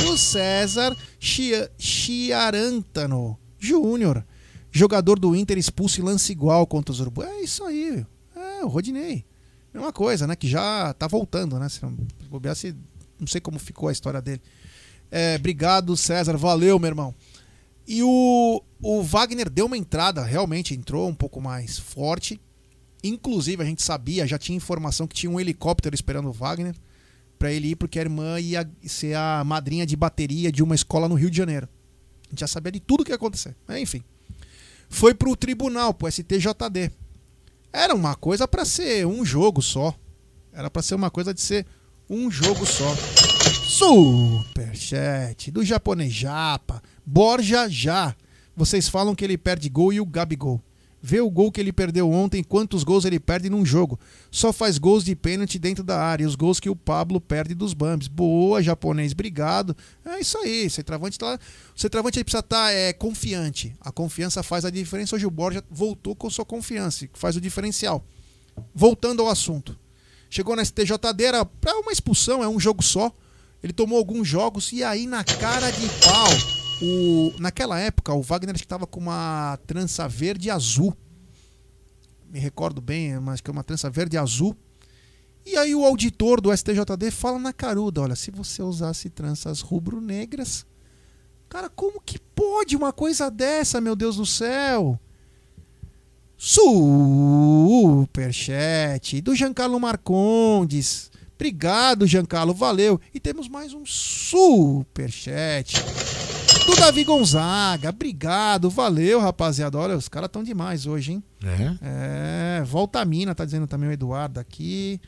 do 0.04 0.16
César 0.16 0.96
Chia- 1.18 1.68
Chiarantano 1.76 3.36
Júnior. 3.58 4.24
Jogador 4.70 5.18
do 5.18 5.34
Inter 5.34 5.58
expulso 5.58 6.00
em 6.00 6.04
lance 6.04 6.30
igual 6.30 6.64
contra 6.64 6.92
os 6.92 7.00
Urubu. 7.00 7.24
É 7.24 7.40
isso 7.42 7.64
aí. 7.64 8.06
É, 8.36 8.64
o 8.64 8.68
Rodinei. 8.68 9.24
Mesma 9.72 9.92
coisa, 9.92 10.28
né? 10.28 10.36
Que 10.36 10.46
já 10.48 10.94
tá 10.94 11.08
voltando, 11.08 11.58
né? 11.58 11.68
Se 11.68 11.82
não 11.82 11.96
bobear, 12.30 12.54
se- 12.54 12.74
não 13.18 13.26
sei 13.26 13.40
como 13.40 13.58
ficou 13.58 13.88
a 13.88 13.92
história 13.92 14.22
dele. 14.22 14.40
É, 15.10 15.34
obrigado, 15.36 15.96
César. 15.96 16.36
Valeu, 16.36 16.78
meu 16.78 16.88
irmão. 16.88 17.12
E 17.86 18.00
o, 18.04 18.62
o 18.80 19.02
Wagner 19.02 19.50
deu 19.50 19.66
uma 19.66 19.76
entrada, 19.76 20.22
realmente 20.22 20.72
entrou 20.72 21.08
um 21.08 21.14
pouco 21.14 21.40
mais 21.40 21.78
forte. 21.78 22.40
Inclusive, 23.04 23.62
a 23.62 23.66
gente 23.66 23.82
sabia, 23.82 24.26
já 24.26 24.38
tinha 24.38 24.56
informação 24.56 25.06
que 25.06 25.14
tinha 25.14 25.30
um 25.30 25.38
helicóptero 25.38 25.94
esperando 25.94 26.30
o 26.30 26.32
Wagner 26.32 26.74
para 27.38 27.52
ele 27.52 27.68
ir, 27.68 27.76
porque 27.76 27.98
a 27.98 28.02
irmã 28.02 28.40
ia 28.40 28.66
ser 28.86 29.14
a 29.14 29.44
madrinha 29.44 29.84
de 29.84 29.94
bateria 29.94 30.50
de 30.50 30.62
uma 30.62 30.74
escola 30.74 31.06
no 31.06 31.14
Rio 31.14 31.30
de 31.30 31.36
Janeiro. 31.36 31.68
A 32.26 32.30
gente 32.30 32.40
já 32.40 32.46
sabia 32.46 32.72
de 32.72 32.80
tudo 32.80 33.04
que 33.04 33.12
ia 33.12 33.16
acontecer. 33.16 33.54
Mas, 33.68 33.82
enfim. 33.82 34.02
Foi 34.88 35.12
pro 35.12 35.36
tribunal, 35.36 35.92
pro 35.92 36.10
STJD. 36.10 36.90
Era 37.70 37.94
uma 37.94 38.14
coisa 38.14 38.48
para 38.48 38.64
ser 38.64 39.06
um 39.06 39.22
jogo 39.22 39.60
só. 39.60 39.94
Era 40.50 40.70
para 40.70 40.80
ser 40.80 40.94
uma 40.94 41.10
coisa 41.10 41.34
de 41.34 41.42
ser 41.42 41.66
um 42.08 42.30
jogo 42.30 42.64
só. 42.64 42.96
Superchat 43.66 45.50
do 45.50 45.62
japonês 45.62 46.12
Japa. 46.12 46.82
Borja 47.04 47.68
Já. 47.68 48.16
Vocês 48.56 48.88
falam 48.88 49.14
que 49.14 49.24
ele 49.24 49.36
perde 49.36 49.68
gol 49.68 49.92
e 49.92 50.00
o 50.00 50.06
Gabigol. 50.06 50.62
Vê 51.06 51.20
o 51.20 51.28
gol 51.28 51.52
que 51.52 51.60
ele 51.60 51.70
perdeu 51.70 52.10
ontem, 52.10 52.42
quantos 52.42 52.82
gols 52.82 53.04
ele 53.04 53.20
perde 53.20 53.50
num 53.50 53.62
jogo. 53.62 54.00
Só 54.30 54.54
faz 54.54 54.78
gols 54.78 55.04
de 55.04 55.14
pênalti 55.14 55.58
dentro 55.58 55.84
da 55.84 56.02
área. 56.02 56.26
Os 56.26 56.34
gols 56.34 56.58
que 56.58 56.70
o 56.70 56.74
Pablo 56.74 57.20
perde 57.20 57.54
dos 57.54 57.74
Bambis. 57.74 58.08
Boa, 58.08 58.62
japonês, 58.62 59.12
obrigado. 59.12 59.76
É 60.02 60.18
isso 60.18 60.38
aí. 60.38 60.70
Centroavante 60.70 61.18
tá. 61.18 61.38
O 61.76 61.78
centroavante 61.78 62.24
precisa 62.24 62.40
estar 62.40 62.72
é, 62.72 62.94
confiante. 62.94 63.76
A 63.82 63.92
confiança 63.92 64.42
faz 64.42 64.64
a 64.64 64.70
diferença. 64.70 65.14
Hoje 65.14 65.26
o 65.26 65.30
Borja 65.30 65.62
voltou 65.70 66.16
com 66.16 66.30
sua 66.30 66.46
confiança, 66.46 67.06
que 67.06 67.18
faz 67.18 67.36
o 67.36 67.40
diferencial. 67.40 68.02
Voltando 68.74 69.20
ao 69.20 69.28
assunto. 69.28 69.78
Chegou 70.30 70.56
na 70.56 70.64
STJD, 70.64 71.22
era 71.22 71.44
pra 71.44 71.78
uma 71.80 71.92
expulsão, 71.92 72.42
é 72.42 72.48
um 72.48 72.58
jogo 72.58 72.82
só. 72.82 73.12
Ele 73.62 73.74
tomou 73.74 73.98
alguns 73.98 74.26
jogos 74.26 74.72
e 74.72 74.82
aí 74.82 75.06
na 75.06 75.22
cara 75.22 75.70
de 75.70 75.86
pau. 76.02 76.63
O, 76.82 77.32
naquela 77.38 77.78
época, 77.78 78.12
o 78.12 78.22
Wagner 78.22 78.54
estava 78.56 78.86
com 78.86 79.00
uma 79.00 79.58
trança 79.66 80.08
verde 80.08 80.48
e 80.48 80.50
azul. 80.50 80.96
Me 82.30 82.38
recordo 82.38 82.80
bem, 82.80 83.18
mas 83.20 83.40
que 83.40 83.50
é 83.50 83.52
uma 83.52 83.64
trança 83.64 83.88
verde 83.88 84.16
e 84.16 84.18
azul. 84.18 84.56
E 85.46 85.56
aí 85.56 85.74
o 85.74 85.84
auditor 85.84 86.40
do 86.40 86.56
STJD 86.56 87.10
fala 87.10 87.38
na 87.38 87.52
caruda, 87.52 88.00
olha, 88.00 88.16
se 88.16 88.30
você 88.30 88.62
usasse 88.62 89.10
tranças 89.10 89.60
rubro-negras, 89.60 90.64
cara, 91.48 91.68
como 91.68 92.00
que 92.00 92.18
pode 92.18 92.74
uma 92.74 92.92
coisa 92.92 93.30
dessa, 93.30 93.80
meu 93.80 93.94
Deus 93.94 94.16
do 94.16 94.24
céu? 94.24 94.98
superchat 96.36 98.02
do 99.20 99.34
Giancarlo 99.34 99.78
Marcondes. 99.78 101.10
Obrigado, 101.34 102.06
Giancarlo, 102.06 102.54
valeu. 102.54 103.00
E 103.12 103.20
temos 103.20 103.48
mais 103.48 103.72
um 103.72 103.84
superchat 103.86 105.74
do 106.66 106.74
Davi 106.76 107.04
Gonzaga. 107.04 107.90
Obrigado, 107.90 108.70
valeu, 108.70 109.20
rapaziada. 109.20 109.78
Olha, 109.78 109.96
os 109.96 110.08
caras 110.08 110.28
estão 110.28 110.42
demais 110.42 110.86
hoje, 110.86 111.12
hein? 111.12 111.24
É? 111.42 112.58
É, 112.60 112.64
volta 112.64 113.00
a 113.00 113.04
mina, 113.04 113.34
tá 113.34 113.44
dizendo 113.44 113.66
também 113.66 113.88
o 113.88 113.92
Eduardo 113.92 114.40
aqui. 114.40 115.00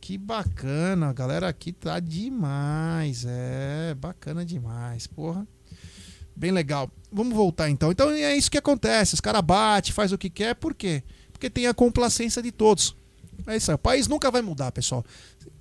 Que 0.00 0.18
bacana, 0.18 1.08
a 1.08 1.12
galera 1.12 1.48
aqui 1.48 1.72
tá 1.72 2.00
demais. 2.00 3.24
É, 3.26 3.94
bacana 3.94 4.44
demais, 4.44 5.06
porra. 5.06 5.46
Bem 6.36 6.50
legal. 6.50 6.90
Vamos 7.12 7.34
voltar 7.34 7.70
então. 7.70 7.90
Então 7.90 8.10
é 8.10 8.36
isso 8.36 8.50
que 8.50 8.58
acontece. 8.58 9.14
Os 9.14 9.20
caras 9.20 9.42
batem, 9.42 9.92
faz 9.92 10.12
o 10.12 10.18
que 10.18 10.28
quer, 10.28 10.54
por 10.54 10.74
quê? 10.74 11.02
Porque 11.32 11.48
tem 11.48 11.66
a 11.66 11.74
complacência 11.74 12.42
de 12.42 12.50
todos. 12.50 12.96
É 13.46 13.56
isso 13.56 13.70
aí. 13.70 13.74
O 13.74 13.78
país 13.78 14.08
nunca 14.08 14.30
vai 14.30 14.42
mudar, 14.42 14.72
pessoal. 14.72 15.04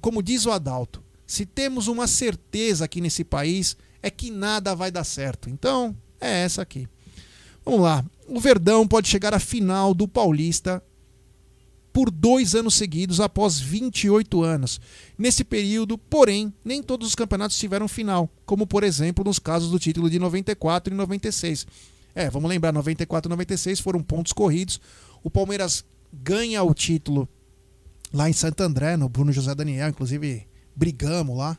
Como 0.02 0.24
diz 0.24 0.46
o 0.46 0.52
Adalto, 0.52 1.04
se 1.26 1.46
temos 1.46 1.88
uma 1.88 2.08
certeza 2.08 2.86
aqui 2.86 3.00
nesse 3.02 3.24
país, 3.24 3.78
é 4.04 4.12
que 4.12 4.30
nada 4.30 4.76
vai 4.76 4.92
dar 4.92 5.06
certo. 5.06 5.50
Então, 5.50 5.96
é 6.20 6.44
essa 6.44 6.62
aqui. 6.62 6.88
Vamos 7.66 7.82
lá. 7.82 8.06
O 8.28 8.40
Verdão 8.40 8.86
pode 8.86 9.08
chegar 9.08 9.34
à 9.34 9.40
final 9.40 9.94
do 9.94 10.08
Paulista 10.08 10.84
por 11.94 12.10
dois 12.10 12.56
anos 12.56 12.74
seguidos 12.74 13.20
após 13.20 13.60
28 13.60 14.44
anos. 14.44 14.82
Nesse 15.18 15.44
período, 15.44 15.98
porém, 15.98 16.54
nem 16.66 16.84
todos 16.84 17.08
os 17.08 17.16
campeonatos 17.16 17.58
tiveram 17.58 17.88
final, 17.88 18.30
como 18.46 18.66
por 18.66 18.84
exemplo 18.84 19.24
nos 19.24 19.40
casos 19.40 19.70
do 19.70 19.80
título 19.80 20.10
de 20.10 20.20
94 20.20 20.94
e 20.94 20.98
96. 20.98 21.68
É, 22.16 22.30
vamos 22.30 22.50
lembrar, 22.50 22.74
94 22.74 23.30
e 23.30 23.32
96 23.32 23.80
foram 23.80 24.02
pontos 24.04 24.34
corridos. 24.34 24.82
O 25.24 25.30
Palmeiras 25.30 25.86
ganha 26.12 26.64
o 26.64 26.74
título 26.74 27.30
lá 28.12 28.30
em 28.30 28.34
Santo 28.34 28.62
André, 28.62 28.98
no 28.98 29.08
Bruno 29.08 29.32
José 29.32 29.54
Daniel, 29.56 29.90
inclusive 29.90 30.48
brigamos 30.76 31.38
lá. 31.38 31.58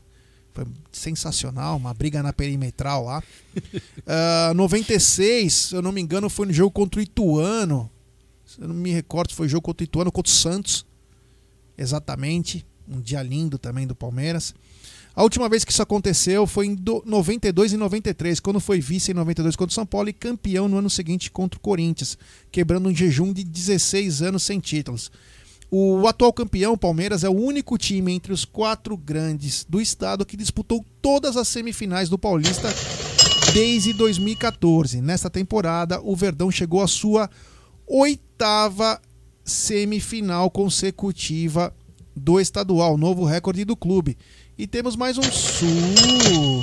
Foi 0.55 0.65
sensacional, 0.91 1.75
uma 1.77 1.93
briga 1.93 2.23
na 2.23 2.33
perimetral 2.33 3.03
lá. 3.05 3.21
Ah, 4.07 4.53
96, 4.55 5.53
se 5.53 5.75
eu 5.75 5.81
não 5.81 5.91
me 5.91 5.99
engano, 6.01 6.29
foi 6.29 6.45
no 6.47 6.53
jogo 6.53 6.71
contra 6.71 6.99
o 6.99 7.03
Ituano. 7.03 7.89
Se 8.45 8.61
eu 8.61 8.67
não 8.67 8.75
me 8.75 8.91
recordo 8.91 9.33
foi 9.33 9.47
jogo 9.49 9.63
contra 9.63 9.83
o 9.83 9.85
Ituano, 9.85 10.11
contra 10.11 10.31
o 10.31 10.35
Santos. 10.35 10.85
Exatamente. 11.77 12.65
Um 12.87 13.01
dia 13.01 13.21
lindo 13.23 13.57
também 13.57 13.87
do 13.87 13.95
Palmeiras. 13.95 14.53
A 15.15 15.23
última 15.23 15.47
vez 15.49 15.63
que 15.63 15.71
isso 15.71 15.81
aconteceu 15.81 16.45
foi 16.45 16.67
em 16.67 16.75
do- 16.75 17.01
92 17.05 17.71
e 17.73 17.77
93, 17.77 18.39
quando 18.39 18.59
foi 18.59 18.79
vice 18.81 19.11
em 19.11 19.13
92 19.15 19.55
contra 19.55 19.71
o 19.71 19.73
São 19.73 19.85
Paulo 19.85 20.09
e 20.09 20.13
campeão 20.13 20.67
no 20.67 20.77
ano 20.77 20.89
seguinte 20.89 21.31
contra 21.31 21.57
o 21.57 21.61
Corinthians, 21.61 22.17
quebrando 22.51 22.89
um 22.89 22.93
jejum 22.95 23.31
de 23.33 23.43
16 23.43 24.21
anos 24.21 24.43
sem 24.43 24.59
títulos. 24.59 25.09
O 25.77 26.07
atual 26.07 26.31
campeão, 26.31 26.77
Palmeiras, 26.77 27.25
é 27.25 27.29
o 27.29 27.33
único 27.33 27.77
time 27.77 28.13
entre 28.13 28.31
os 28.31 28.45
quatro 28.45 28.95
grandes 28.95 29.65
do 29.67 29.81
estado 29.81 30.25
que 30.25 30.37
disputou 30.37 30.85
todas 31.01 31.35
as 31.35 31.49
semifinais 31.49 32.07
do 32.07 32.17
Paulista 32.17 32.69
desde 33.53 33.91
2014. 33.91 35.01
Nesta 35.01 35.29
temporada, 35.29 35.99
o 36.01 36.15
Verdão 36.15 36.49
chegou 36.49 36.81
à 36.81 36.87
sua 36.87 37.29
oitava 37.85 39.01
semifinal 39.43 40.49
consecutiva 40.49 41.75
do 42.15 42.39
estadual, 42.39 42.97
novo 42.97 43.25
recorde 43.25 43.65
do 43.65 43.75
clube. 43.75 44.17
E 44.57 44.65
temos 44.65 44.95
mais 44.95 45.17
um 45.17 45.23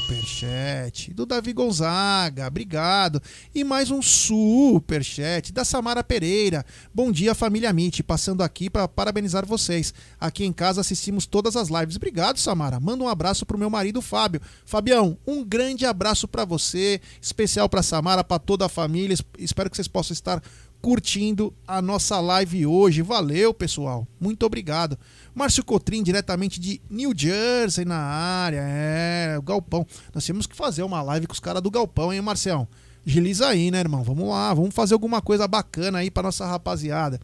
superchat 0.00 1.12
do 1.12 1.26
Davi 1.26 1.52
Gonzaga, 1.52 2.46
obrigado. 2.46 3.20
E 3.54 3.62
mais 3.62 3.90
um 3.90 4.00
superchat 4.00 5.52
da 5.52 5.62
Samara 5.62 6.02
Pereira. 6.02 6.64
Bom 6.94 7.12
dia, 7.12 7.34
família 7.34 7.68
Amit, 7.68 8.02
passando 8.02 8.42
aqui 8.42 8.70
para 8.70 8.88
parabenizar 8.88 9.44
vocês. 9.44 9.92
Aqui 10.18 10.42
em 10.42 10.54
casa 10.54 10.80
assistimos 10.80 11.26
todas 11.26 11.54
as 11.54 11.68
lives. 11.68 11.96
Obrigado, 11.96 12.38
Samara. 12.38 12.80
Manda 12.80 13.04
um 13.04 13.08
abraço 13.08 13.44
pro 13.44 13.58
meu 13.58 13.68
marido 13.68 14.00
Fábio. 14.00 14.40
Fabião, 14.64 15.18
um 15.26 15.44
grande 15.44 15.84
abraço 15.84 16.26
para 16.26 16.46
você, 16.46 16.98
especial 17.20 17.68
para 17.68 17.82
Samara, 17.82 18.24
para 18.24 18.38
toda 18.38 18.64
a 18.64 18.70
família. 18.70 19.12
Es- 19.12 19.22
Espero 19.38 19.68
que 19.68 19.76
vocês 19.76 19.88
possam 19.88 20.14
estar 20.14 20.42
curtindo 20.80 21.52
a 21.68 21.80
nossa 21.82 22.18
live 22.20 22.64
hoje. 22.66 23.02
Valeu, 23.02 23.52
pessoal. 23.54 24.06
Muito 24.18 24.44
obrigado. 24.46 24.98
Márcio 25.34 25.64
Cotrim, 25.64 26.02
diretamente 26.02 26.60
de 26.60 26.80
New 26.90 27.12
Jersey, 27.16 27.84
na 27.84 27.98
área. 27.98 28.60
É, 28.60 29.36
o 29.38 29.42
Galpão. 29.42 29.86
Nós 30.14 30.24
temos 30.24 30.46
que 30.46 30.54
fazer 30.54 30.82
uma 30.82 31.02
live 31.02 31.26
com 31.26 31.32
os 31.32 31.40
caras 31.40 31.62
do 31.62 31.70
Galpão, 31.70 32.12
hein, 32.12 32.20
Marcião? 32.20 32.68
Agiliza 33.06 33.48
aí, 33.48 33.70
né, 33.70 33.80
irmão? 33.80 34.02
Vamos 34.02 34.28
lá, 34.28 34.54
vamos 34.54 34.74
fazer 34.74 34.94
alguma 34.94 35.20
coisa 35.20 35.48
bacana 35.48 35.98
aí 35.98 36.10
pra 36.10 36.22
nossa 36.22 36.46
rapaziada. 36.46 37.20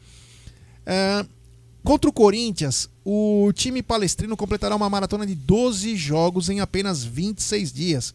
É, 0.84 1.24
contra 1.84 2.08
o 2.10 2.12
Corinthians, 2.12 2.88
o 3.04 3.52
time 3.52 3.82
palestrino 3.82 4.36
completará 4.36 4.74
uma 4.74 4.90
maratona 4.90 5.26
de 5.26 5.34
12 5.34 5.94
jogos 5.96 6.48
em 6.48 6.60
apenas 6.60 7.04
26 7.04 7.72
dias. 7.72 8.14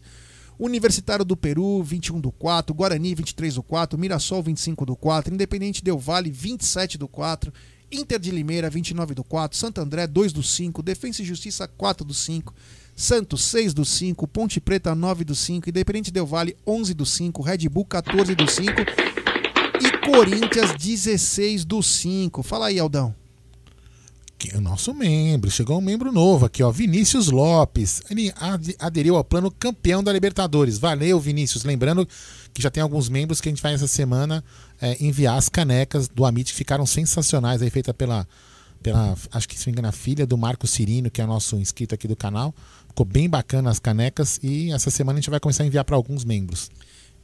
Universitário 0.58 1.24
do 1.24 1.36
Peru, 1.36 1.82
21 1.82 2.20
do 2.20 2.30
4, 2.30 2.74
Guarani, 2.74 3.14
23 3.14 3.56
do 3.56 3.62
4, 3.62 3.98
Mirassol, 3.98 4.42
25 4.42 4.86
do 4.86 4.94
4, 4.94 5.34
Independente 5.34 5.82
Del 5.82 5.98
Vale, 5.98 6.30
27 6.30 6.96
do 6.96 7.08
4, 7.08 7.52
Inter 7.94 8.18
de 8.18 8.30
Limeira, 8.30 8.68
29 8.68 9.14
do 9.14 9.24
4, 9.24 9.56
Santo 9.56 9.80
André, 9.80 10.06
2 10.06 10.32
do 10.32 10.42
5, 10.42 10.82
Defensa 10.82 11.22
e 11.22 11.24
Justiça, 11.24 11.68
4 11.68 12.04
do 12.04 12.14
5, 12.14 12.54
Santos, 12.96 13.42
6 13.44 13.74
do 13.74 13.84
5, 13.84 14.26
Ponte 14.28 14.60
Preta, 14.60 14.94
9 14.94 15.24
do 15.24 15.34
5, 15.34 15.68
Independente 15.68 16.10
Del 16.10 16.26
Vale, 16.26 16.56
11 16.66 16.94
do 16.94 17.06
5, 17.06 17.42
Red 17.42 17.68
Bull, 17.68 17.84
14 17.84 18.34
do 18.34 18.48
5 18.48 18.72
e 19.80 20.06
Corinthians, 20.06 20.74
16 20.76 21.64
do 21.64 21.82
5. 21.82 22.42
Fala 22.42 22.66
aí, 22.66 22.78
Aldão. 22.78 23.14
O 24.54 24.60
nosso 24.60 24.92
membro, 24.92 25.50
chegou 25.50 25.78
um 25.78 25.80
membro 25.80 26.12
novo 26.12 26.44
aqui, 26.44 26.62
ó, 26.62 26.70
Vinícius 26.70 27.28
Lopes. 27.28 28.02
Ele 28.10 28.30
ad- 28.36 28.76
aderiu 28.78 29.16
ao 29.16 29.24
plano 29.24 29.50
campeão 29.50 30.04
da 30.04 30.12
Libertadores. 30.12 30.76
Valeu, 30.76 31.18
Vinícius. 31.18 31.64
Lembrando 31.64 32.06
que 32.52 32.60
já 32.60 32.70
tem 32.70 32.82
alguns 32.82 33.08
membros 33.08 33.40
que 33.40 33.48
a 33.48 33.52
gente 33.52 33.62
vai 33.62 33.72
essa 33.72 33.86
semana 33.86 34.44
é, 34.80 35.02
enviar 35.02 35.38
as 35.38 35.48
canecas 35.48 36.08
do 36.08 36.26
Amit 36.26 36.52
que 36.52 36.56
ficaram 36.56 36.84
sensacionais, 36.84 37.62
aí 37.62 37.70
feita 37.70 37.94
pela, 37.94 38.28
pela, 38.82 39.16
acho 39.32 39.48
que 39.48 39.58
se 39.58 39.66
me 39.66 39.72
engano, 39.72 39.88
a 39.88 39.92
filha 39.92 40.26
do 40.26 40.36
Marco 40.36 40.66
Cirino, 40.66 41.10
que 41.10 41.22
é 41.22 41.26
nosso 41.26 41.56
inscrito 41.56 41.94
aqui 41.94 42.06
do 42.06 42.14
canal. 42.14 42.54
Ficou 42.88 43.06
bem 43.06 43.28
bacana 43.28 43.70
as 43.70 43.78
canecas 43.78 44.38
e 44.42 44.70
essa 44.72 44.90
semana 44.90 45.18
a 45.18 45.20
gente 45.20 45.30
vai 45.30 45.40
começar 45.40 45.64
a 45.64 45.66
enviar 45.66 45.84
para 45.84 45.96
alguns 45.96 46.22
membros. 46.22 46.70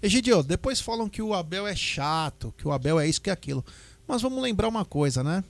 Egidio, 0.02 0.42
depois 0.42 0.80
falam 0.80 1.06
que 1.06 1.20
o 1.20 1.34
Abel 1.34 1.66
é 1.66 1.76
chato, 1.76 2.54
que 2.56 2.66
o 2.66 2.72
Abel 2.72 2.98
é 2.98 3.06
isso 3.06 3.20
que 3.20 3.28
é 3.28 3.32
aquilo. 3.32 3.64
Mas 4.08 4.22
vamos 4.22 4.42
lembrar 4.42 4.68
uma 4.68 4.86
coisa, 4.86 5.22
né? 5.22 5.44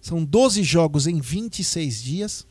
São 0.00 0.24
12 0.24 0.62
jogos 0.62 1.06
em 1.06 1.20
26 1.20 2.02
dias. 2.02 2.46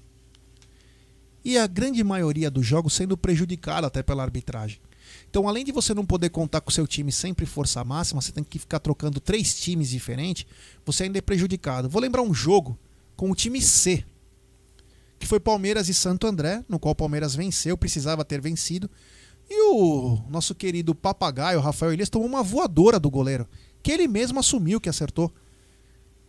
E 1.44 1.57
a 1.57 1.65
grande 1.65 2.03
maioria 2.03 2.52
dos 2.52 2.65
jogos 2.65 2.94
sendo 2.94 3.18
prejudicada 3.18 3.88
até 3.88 4.03
pela 4.03 4.24
arbitragem. 4.24 4.80
Então, 5.30 5.48
além 5.48 5.64
de 5.64 5.72
você 5.72 5.94
não 5.94 6.06
poder 6.06 6.30
contar 6.30 6.61
com 6.61 6.69
o 6.69 6.74
seu 6.74 6.88
time 6.88 7.11
sempre 7.11 7.45
força 7.45 7.84
máxima, 7.84 8.22
você 8.22 8.32
tem 8.32 8.44
que 8.44 8.60
ficar 8.60 8.80
trocando 8.80 9.19
três 9.19 9.60
times 9.60 9.90
diferentes, 9.90 10.45
você 10.86 11.03
ainda 11.03 11.18
é 11.18 11.22
prejudicado. 11.22 11.90
Vou 11.90 12.02
lembrar 12.02 12.22
um 12.22 12.34
jogo 12.34 12.78
com 13.15 13.32
o 13.32 13.36
time 13.36 13.61
C, 13.61 14.03
que 15.19 15.26
foi 15.26 15.40
Palmeiras 15.40 15.90
e 15.90 15.94
Santo 15.94 16.28
André, 16.28 16.64
no 16.68 16.80
qual 16.80 16.91
o 16.91 16.95
Palmeiras 16.95 17.36
venceu, 17.36 17.78
precisava 17.78 18.24
ter 18.24 18.40
vencido. 18.41 18.90
E 19.49 19.72
o 19.72 20.19
nosso 20.30 20.53
querido 20.53 20.94
papagaio, 20.94 21.60
Rafael 21.60 21.94
Elias, 21.94 22.10
tomou 22.10 22.28
uma 22.28 22.44
voadora 22.44 22.99
do 22.99 23.10
goleiro, 23.10 23.48
que 23.82 23.91
ele 23.91 24.07
mesmo 24.07 24.40
assumiu 24.40 24.80
que 24.80 24.90
acertou. 24.90 25.34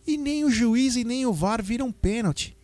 E 0.09 0.17
nem 0.17 0.43
o 0.43 0.49
juiz 0.49 0.95
e 0.95 1.03
nem 1.03 1.25
o 1.27 1.31
VAR 1.31 1.61
viram 1.61 1.91
pênalti. 1.91 2.57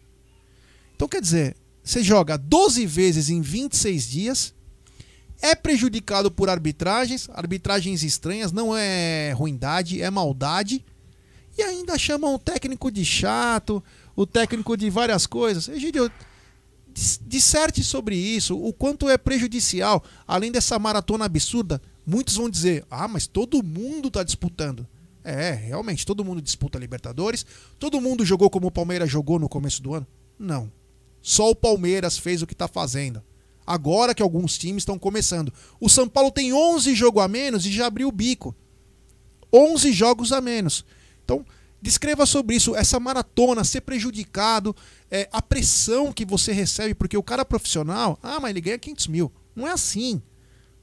Então 0.95 1.07
quer 1.07 1.21
dizer, 1.21 1.55
você 1.83 2.01
joga 2.03 2.37
12 2.37 2.85
vezes 2.87 3.29
em 3.29 3.39
26 3.39 4.09
dias, 4.09 4.53
é 5.41 5.53
prejudicado 5.53 6.31
por 6.31 6.49
arbitragens, 6.49 7.29
arbitragens 7.31 8.01
estranhas, 8.01 8.51
não 8.51 8.75
é 8.75 9.31
ruindade, 9.33 10.01
é 10.01 10.09
maldade, 10.09 10.83
e 11.55 11.61
ainda 11.61 11.99
chamam 11.99 12.33
o 12.33 12.39
técnico 12.39 12.89
de 12.89 13.05
chato, 13.05 13.83
o 14.15 14.25
técnico 14.25 14.75
de 14.75 14.89
várias 14.89 15.27
coisas. 15.27 15.67
Egidio, 15.67 16.11
dis- 16.91 17.19
disserte 17.27 17.83
sobre 17.83 18.15
isso, 18.15 18.57
o 18.57 18.73
quanto 18.73 19.07
é 19.07 19.17
prejudicial, 19.19 20.03
além 20.27 20.51
dessa 20.51 20.79
maratona 20.79 21.25
absurda. 21.25 21.79
Muitos 22.07 22.35
vão 22.35 22.49
dizer: 22.49 22.83
ah, 22.89 23.07
mas 23.07 23.27
todo 23.27 23.61
mundo 23.63 24.07
está 24.07 24.23
disputando. 24.23 24.87
É, 25.27 25.51
realmente, 25.51 26.05
todo 26.05 26.23
mundo 26.23 26.39
disputa 26.39 26.77
Libertadores, 26.77 27.43
todo 27.79 27.99
mundo 27.99 28.23
jogou 28.23 28.47
como 28.47 28.67
o 28.67 28.71
Palmeiras 28.71 29.09
jogou 29.09 29.39
no 29.39 29.49
começo 29.49 29.81
do 29.81 29.95
ano? 29.95 30.05
Não. 30.37 30.71
Só 31.19 31.49
o 31.49 31.55
Palmeiras 31.55 32.15
fez 32.15 32.43
o 32.43 32.47
que 32.47 32.53
está 32.53 32.67
fazendo. 32.67 33.23
Agora 33.65 34.13
que 34.13 34.21
alguns 34.21 34.55
times 34.55 34.81
estão 34.81 34.99
começando. 34.99 35.51
O 35.79 35.89
São 35.89 36.07
Paulo 36.07 36.29
tem 36.29 36.53
11 36.53 36.93
jogos 36.93 37.23
a 37.23 37.27
menos 37.27 37.65
e 37.65 37.71
já 37.71 37.87
abriu 37.87 38.07
o 38.07 38.11
bico. 38.11 38.55
11 39.51 39.91
jogos 39.91 40.31
a 40.31 40.39
menos. 40.39 40.85
Então, 41.23 41.43
descreva 41.81 42.27
sobre 42.27 42.55
isso, 42.55 42.75
essa 42.75 42.99
maratona, 42.99 43.63
ser 43.63 43.81
prejudicado, 43.81 44.75
é, 45.09 45.27
a 45.31 45.41
pressão 45.41 46.13
que 46.13 46.23
você 46.23 46.51
recebe, 46.51 46.93
porque 46.93 47.17
o 47.17 47.23
cara 47.23 47.43
profissional, 47.43 48.19
ah, 48.21 48.39
mas 48.39 48.51
ele 48.51 48.61
ganha 48.61 48.77
500 48.77 49.07
mil. 49.07 49.31
Não 49.55 49.67
é 49.67 49.71
assim. 49.71 50.21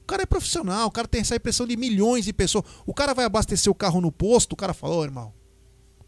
O 0.03 0.05
cara 0.05 0.23
é 0.23 0.25
profissional, 0.25 0.87
o 0.87 0.91
cara 0.91 1.07
tem 1.07 1.21
essa 1.21 1.39
pressão 1.39 1.65
de 1.65 1.75
milhões 1.75 2.25
de 2.25 2.33
pessoas. 2.33 2.65
O 2.85 2.93
cara 2.93 3.13
vai 3.13 3.25
abastecer 3.25 3.71
o 3.71 3.75
carro 3.75 3.99
no 3.99 4.11
posto, 4.11 4.53
o 4.53 4.55
cara 4.55 4.73
fala, 4.73 4.95
ô 4.95 5.03
irmão, 5.03 5.33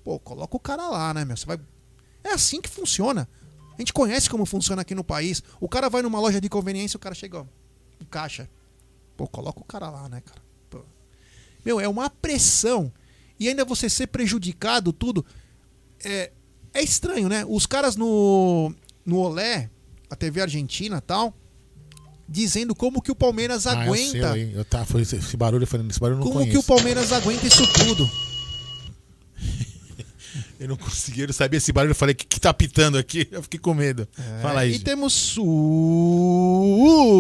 Pô, 0.06 0.20
coloca 0.20 0.56
o 0.56 0.60
cara 0.60 0.88
lá, 0.88 1.12
né, 1.16 1.26
meu? 1.26 1.36
Você 1.36 1.48
vai. 1.48 1.60
É 2.24 2.30
assim 2.30 2.62
que 2.62 2.70
funciona. 2.70 3.28
A 3.74 3.82
gente 3.82 3.92
conhece 3.92 4.30
como 4.30 4.46
funciona 4.46 4.84
aqui 4.84 4.94
no 4.94 5.04
país. 5.04 5.42
O 5.60 5.68
cara 5.68 5.90
vai 5.90 6.04
numa 6.04 6.20
loja 6.20 6.40
de 6.40 6.48
conveniência, 6.48 6.96
o 6.96 7.00
cara 7.00 7.16
chega, 7.16 7.40
ó, 7.40 7.46
um 8.00 8.06
caixa. 8.06 8.48
Pô, 9.18 9.28
coloca 9.28 9.60
o 9.60 9.64
cara 9.66 9.90
lá, 9.90 10.08
né, 10.08 10.22
cara? 10.22 10.40
Pô. 10.70 10.82
Meu, 11.66 11.80
é 11.80 11.88
uma 11.88 12.08
pressão. 12.08 12.94
E 13.40 13.50
ainda 13.50 13.66
você 13.66 13.90
ser 13.90 14.06
prejudicado, 14.08 14.94
tudo. 14.94 15.26
É, 16.04 16.32
é 16.72 16.84
estranho, 16.84 17.28
né? 17.28 17.44
Os 17.44 17.66
caras 17.66 17.96
no, 17.96 18.72
no 19.04 19.18
Olé, 19.18 19.72
a 20.08 20.16
TV 20.16 20.40
Argentina 20.40 21.02
tal, 21.02 21.34
dizendo 22.28 22.74
como 22.76 23.02
que 23.02 23.12
o 23.12 23.16
Palmeiras 23.16 23.66
Ah, 23.68 23.74
é 23.74 23.84
aguenta. 23.84 24.12
seu, 24.12 24.36
hein? 24.36 24.52
Eu 24.54 24.66
tá, 24.66 24.84
foi 24.86 25.02
esse, 25.02 25.16
esse 25.18 25.38
barulho, 25.38 25.64
eu 25.64 25.68
falei, 25.68 25.86
esse 25.90 26.00
barulho 26.00 26.16
eu 26.16 26.20
não 26.20 26.28
como 26.28 26.40
conheço. 26.40 26.52
que 26.52 26.58
o 26.58 26.64
Palmeiras 26.64 27.12
aguenta 27.12 27.46
isso 27.48 27.66
tudo. 27.74 28.10
Eu 30.58 30.70
não 30.70 30.78
consegui, 30.78 31.20
eu 31.22 31.28
não 31.28 31.34
sabia 31.34 31.58
esse 31.58 31.72
barulho, 31.74 31.92
eu 31.92 31.96
falei, 31.96 32.14
o 32.14 32.16
que, 32.16 32.26
que 32.26 32.40
tá 32.40 32.54
pitando 32.54 32.98
aqui? 32.98 33.28
Eu 33.30 33.44
fiquei 33.44 33.60
com 33.60 33.74
medo. 33.74 34.08
Fala 34.42 34.62
aí. 34.62 34.72
É, 34.72 34.76
E 34.76 34.80
temos 34.80 35.12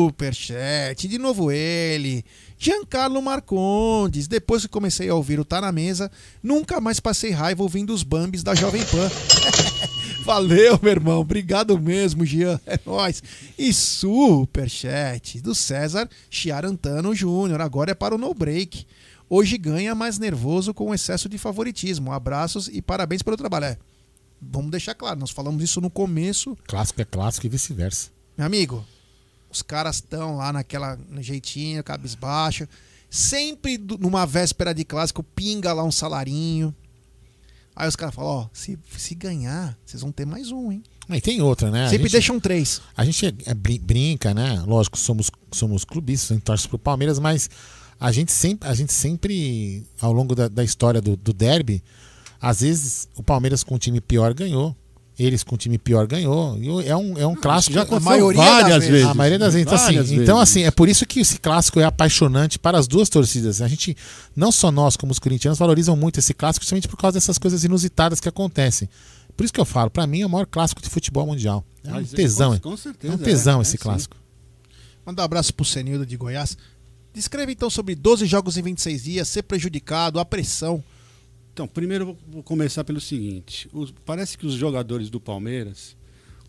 superchat, 0.05 1.05
de 1.07 1.17
novo 1.17 1.51
ele, 1.51 2.23
Giancarlo 2.57 3.21
Marcondes. 3.21 4.27
Depois 4.27 4.61
que 4.63 4.69
comecei 4.69 5.09
a 5.09 5.15
ouvir 5.15 5.37
o 5.39 5.43
Tá 5.45 5.59
Na 5.59 5.71
Mesa, 5.71 6.09
nunca 6.41 6.79
mais 6.79 7.01
passei 7.01 7.31
raiva 7.31 7.61
ouvindo 7.61 7.93
os 7.93 8.03
bambis 8.03 8.41
da 8.41 8.55
Jovem 8.55 8.83
Pan. 8.85 9.11
Valeu, 10.25 10.79
meu 10.81 10.91
irmão. 10.91 11.19
Obrigado 11.19 11.79
mesmo, 11.79 12.25
Gian. 12.25 12.59
É 12.65 12.79
nóis. 12.83 13.21
E 13.59 13.71
superchat 13.71 15.39
do 15.39 15.53
César 15.53 16.09
Chiarantano 16.31 17.13
Júnior. 17.13 17.61
Agora 17.61 17.91
é 17.91 17.93
para 17.93 18.15
o 18.15 18.17
No 18.17 18.33
Break. 18.33 18.87
Hoje 19.29 19.55
ganha 19.55 19.93
mais 19.93 20.17
nervoso 20.17 20.73
com 20.73 20.95
excesso 20.95 21.29
de 21.29 21.37
favoritismo. 21.37 22.11
Abraços 22.11 22.67
e 22.67 22.81
parabéns 22.81 23.21
pelo 23.21 23.37
trabalho. 23.37 23.65
É, 23.65 23.77
vamos 24.41 24.71
deixar 24.71 24.95
claro, 24.95 25.19
nós 25.19 25.29
falamos 25.29 25.63
isso 25.63 25.79
no 25.79 25.91
começo. 25.91 26.57
Clássico 26.67 27.01
é 27.01 27.05
clássico 27.05 27.45
e 27.45 27.49
vice-versa. 27.49 28.09
Meu 28.35 28.47
amigo, 28.47 28.83
os 29.51 29.61
caras 29.61 29.97
estão 29.97 30.37
lá 30.37 30.51
naquela 30.51 30.97
no 31.07 31.21
jeitinho, 31.21 31.83
cabisbaixo. 31.83 32.67
Sempre 33.11 33.77
numa 33.77 34.25
véspera 34.25 34.73
de 34.73 34.83
clássico, 34.83 35.21
pinga 35.21 35.71
lá 35.71 35.83
um 35.83 35.91
salarinho. 35.91 36.75
Aí 37.75 37.87
os 37.89 37.95
caras 37.95 38.15
falam, 38.15 38.31
ó, 38.31 38.47
se, 38.53 38.79
se 38.97 39.13
ganhar, 39.15 39.77
vocês 39.85 40.01
vão 40.01 40.11
ter 40.11 40.25
mais 40.25 40.49
um, 40.51 40.71
hein? 40.71 40.81
E 41.09 41.19
tem 41.19 41.41
outra, 41.41 41.69
né? 41.69 41.85
A 41.85 41.89
Sempre 41.89 42.03
gente- 42.05 42.11
deixam 42.13 42.39
três. 42.39 42.81
A 42.95 43.03
gente 43.03 43.25
é- 43.25 43.33
é 43.45 43.53
brin- 43.53 43.79
brinca, 43.79 44.33
né? 44.33 44.63
Lógico, 44.65 44.97
somos, 44.97 45.29
somos 45.51 45.83
clubistas, 45.83 46.31
a 46.31 46.33
gente 46.35 46.43
torce 46.43 46.67
pro 46.67 46.79
Palmeiras, 46.79 47.19
mas 47.19 47.49
a 47.99 48.11
gente 48.11 48.31
sempre, 48.31 48.67
a 48.69 48.73
gente 48.73 48.93
sempre 48.93 49.85
ao 49.99 50.13
longo 50.13 50.33
da, 50.33 50.47
da 50.47 50.63
história 50.63 51.01
do, 51.01 51.15
do 51.17 51.33
derby, 51.33 51.83
às 52.41 52.61
vezes 52.61 53.07
o 53.15 53.21
Palmeiras 53.23 53.63
com 53.63 53.75
um 53.75 53.77
time 53.79 53.99
pior 53.99 54.33
ganhou. 54.33 54.75
Eles 55.17 55.43
com 55.43 55.55
um 55.55 55.57
time 55.57 55.77
pior 55.77 56.05
ganhou. 56.07 56.57
E 56.57 56.69
o- 56.69 56.81
é 56.81 56.95
um, 56.95 57.17
é 57.17 57.25
um 57.25 57.35
clássico. 57.35 57.73
já 57.73 57.83
aconteceu 57.83 58.33
várias 58.33 58.85
vezes. 58.85 59.07
A 59.07 59.13
maioria 59.13 59.39
das 59.39 59.53
vezes. 59.53 59.65
Então, 59.65 59.75
assim, 59.75 59.85
Várias 59.93 60.11
então, 60.11 60.35
vezes. 60.37 60.51
assim, 60.51 60.63
é 60.63 60.71
por 60.71 60.89
isso 60.89 61.05
que 61.05 61.21
esse 61.21 61.39
clássico 61.39 61.79
é 61.79 61.85
apaixonante 61.85 62.59
para 62.59 62.77
as 62.77 62.85
duas 62.85 63.07
torcidas. 63.07 63.61
A 63.61 63.67
gente, 63.69 63.95
não 64.35 64.51
só 64.51 64.71
nós, 64.71 64.97
como 64.97 65.13
os 65.13 65.19
corintianos, 65.19 65.57
valorizam 65.57 65.95
muito 65.95 66.19
esse 66.19 66.33
clássico, 66.33 66.65
justamente 66.65 66.87
por 66.89 66.97
causa 66.97 67.13
dessas 67.15 67.37
coisas 67.37 67.63
inusitadas 67.63 68.19
que 68.19 68.27
acontecem. 68.27 68.89
Por 69.37 69.43
isso 69.45 69.53
que 69.53 69.59
eu 69.59 69.65
falo, 69.65 69.89
para 69.89 70.05
mim 70.05 70.21
é 70.21 70.25
o 70.25 70.29
maior 70.29 70.45
clássico 70.45 70.81
de 70.81 70.89
futebol 70.89 71.25
mundial. 71.25 71.63
É 71.83 71.91
um 71.93 71.99
é, 71.99 72.03
tesão. 72.03 72.49
com- 72.49 72.53
hein? 72.55 72.59
com 72.61 72.77
certeza, 72.77 73.13
é 73.13 73.15
um 73.15 73.19
tesão 73.19 73.59
é, 73.59 73.61
esse 73.61 73.75
é, 73.75 73.79
clássico. 73.79 74.17
Mandar 75.05 75.21
um 75.23 75.25
abraço 75.25 75.53
pro 75.53 75.63
Senildo 75.65 76.05
de 76.05 76.17
Goiás. 76.17 76.57
Descreva 77.13 77.51
então 77.51 77.69
sobre 77.69 77.95
12 77.95 78.25
jogos 78.25 78.57
em 78.57 78.61
26 78.61 79.03
dias, 79.03 79.27
ser 79.29 79.43
prejudicado, 79.43 80.19
a 80.19 80.25
pressão. 80.25 80.83
Então, 81.55 81.65
primeiro 81.69 82.17
vou 82.29 82.43
começar 82.43 82.83
pelo 82.83 82.99
seguinte: 82.99 83.69
os- 83.71 83.93
parece 84.05 84.37
que 84.37 84.45
os 84.45 84.55
jogadores 84.55 85.09
do 85.09 85.21
Palmeiras 85.21 85.95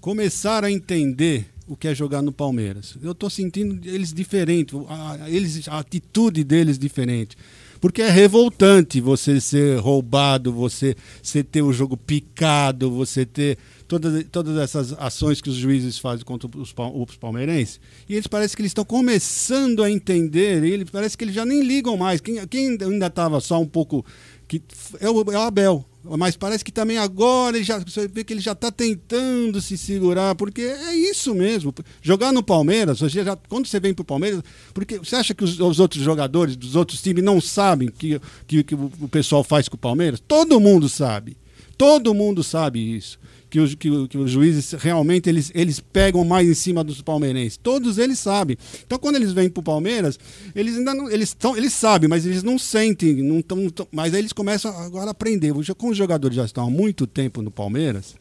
começaram 0.01 0.67
a 0.67 0.71
entender 0.71 1.47
o 1.69 1.77
que 1.77 1.87
é 1.87 1.95
jogar 1.95 2.23
no 2.23 2.33
Palmeiras. 2.33 2.97
Eu 3.01 3.13
estou 3.13 3.31
sentindo 3.31 3.89
eles 3.89 4.13
diferentes, 4.13 4.77
a, 4.89 5.31
eles, 5.31 5.69
a 5.69 5.79
atitude 5.79 6.43
deles 6.43 6.77
diferente. 6.77 7.37
Porque 7.81 8.03
é 8.03 8.11
revoltante 8.11 9.01
você 9.01 9.41
ser 9.41 9.79
roubado, 9.79 10.53
você, 10.53 10.97
você 11.23 11.45
ter 11.45 11.63
o 11.63 11.73
jogo 11.73 11.97
picado, 11.97 12.91
você 12.91 13.25
ter 13.27 13.59
todas, 13.87 14.25
todas 14.33 14.57
essas 14.57 14.93
ações 14.95 15.41
que 15.41 15.51
os 15.51 15.57
juízes 15.57 15.99
fazem 15.99 16.25
contra 16.25 16.49
os, 16.59 16.75
os 16.95 17.17
palmeirenses. 17.17 17.79
E 18.09 18.15
eles 18.15 18.27
parece 18.27 18.57
que 18.57 18.63
eles 18.63 18.71
estão 18.71 18.85
começando 18.85 19.83
a 19.83 19.91
entender, 19.91 20.65
e 20.65 20.73
eles 20.73 20.89
parece 20.91 21.19
que 21.19 21.25
eles 21.25 21.35
já 21.35 21.45
nem 21.45 21.63
ligam 21.63 21.97
mais. 21.97 22.21
Quem, 22.21 22.45
quem 22.47 22.79
ainda 22.81 23.07
estava 23.07 23.41
só 23.41 23.61
um 23.61 23.67
pouco 23.67 24.05
que 24.49 24.63
é 25.01 25.11
o, 25.11 25.21
é 25.33 25.39
o 25.39 25.41
Abel. 25.41 25.85
Mas 26.17 26.37
parece 26.37 26.65
que 26.65 26.71
também 26.71 26.99
agora 26.99 27.57
ele 27.57 27.65
já, 27.65 27.79
você 27.79 28.07
vê 28.07 28.23
que 28.23 28.33
ele 28.33 28.41
já 28.41 28.53
está 28.53 28.71
tentando 28.71 29.61
se 29.61 29.77
segurar, 29.77 30.37
porque 30.37 30.63
é 30.63 30.95
isso 30.95 31.35
mesmo. 31.35 31.75
Jogar 32.01 32.33
no 32.33 32.45
Palmeiras, 32.45 33.01
você 33.01 33.25
já, 33.25 33.37
quando 33.49 33.67
você 33.67 33.81
vem 33.81 33.93
para 33.93 34.03
o 34.03 34.07
Palmeiras, 34.07 34.43
porque 34.73 34.99
você 34.99 35.17
acha 35.17 35.35
que 35.35 35.43
os, 35.43 35.59
os 35.59 35.81
outros 35.81 36.03
jogadores 36.05 36.55
dos 36.55 36.77
outros 36.77 37.03
times 37.03 37.25
não 37.25 37.41
sabem 37.41 37.89
que, 37.89 38.21
que, 38.47 38.63
que 38.63 38.75
o 38.75 39.09
pessoal 39.11 39.43
faz 39.43 39.69
com 39.69 39.75
o 39.75 39.81
Palmeiras? 39.81 40.23
Todo 40.27 40.61
mundo 40.61 40.89
sabe. 40.89 41.37
Todo 41.77 42.15
mundo 42.15 42.45
sabe 42.45 42.79
isso. 42.97 43.19
Que 43.57 43.61
os, 43.61 43.75
que, 43.75 44.09
que 44.09 44.19
os 44.19 44.31
juízes 44.31 44.73
realmente 44.73 45.31
eles, 45.31 45.51
eles 45.55 45.81
pegam 45.81 46.23
mais 46.27 46.47
em 46.47 46.53
cima 46.53 46.85
dos 46.85 47.01
palmeirenses. 47.01 47.57
Todos 47.57 47.97
eles 47.97 48.19
sabem. 48.19 48.55
Então, 48.87 48.99
quando 48.99 49.17
eles 49.17 49.33
vêm 49.33 49.49
para 49.49 49.61
o 49.61 49.65
Palmeiras, 49.65 50.19
eles 50.55 50.77
ainda 50.77 50.93
não, 50.93 51.11
eles, 51.11 51.33
tão, 51.33 51.57
eles 51.57 51.73
sabem, 51.73 52.07
mas 52.07 52.27
eles 52.27 52.43
não 52.43 52.59
sentem. 52.59 53.15
Não 53.23 53.41
tão, 53.41 53.71
tão- 53.71 53.89
mas 53.91 54.13
aí 54.13 54.21
eles 54.21 54.35
começam 54.35 54.71
agora 54.79 55.07
a 55.07 55.13
aprender. 55.13 55.55
Como 55.79 55.91
os 55.93 55.97
jogadores 55.97 56.37
já 56.37 56.45
estão 56.45 56.67
há 56.67 56.71
muito 56.71 57.07
tempo 57.07 57.41
no 57.41 57.51
Palmeiras, 57.51 58.15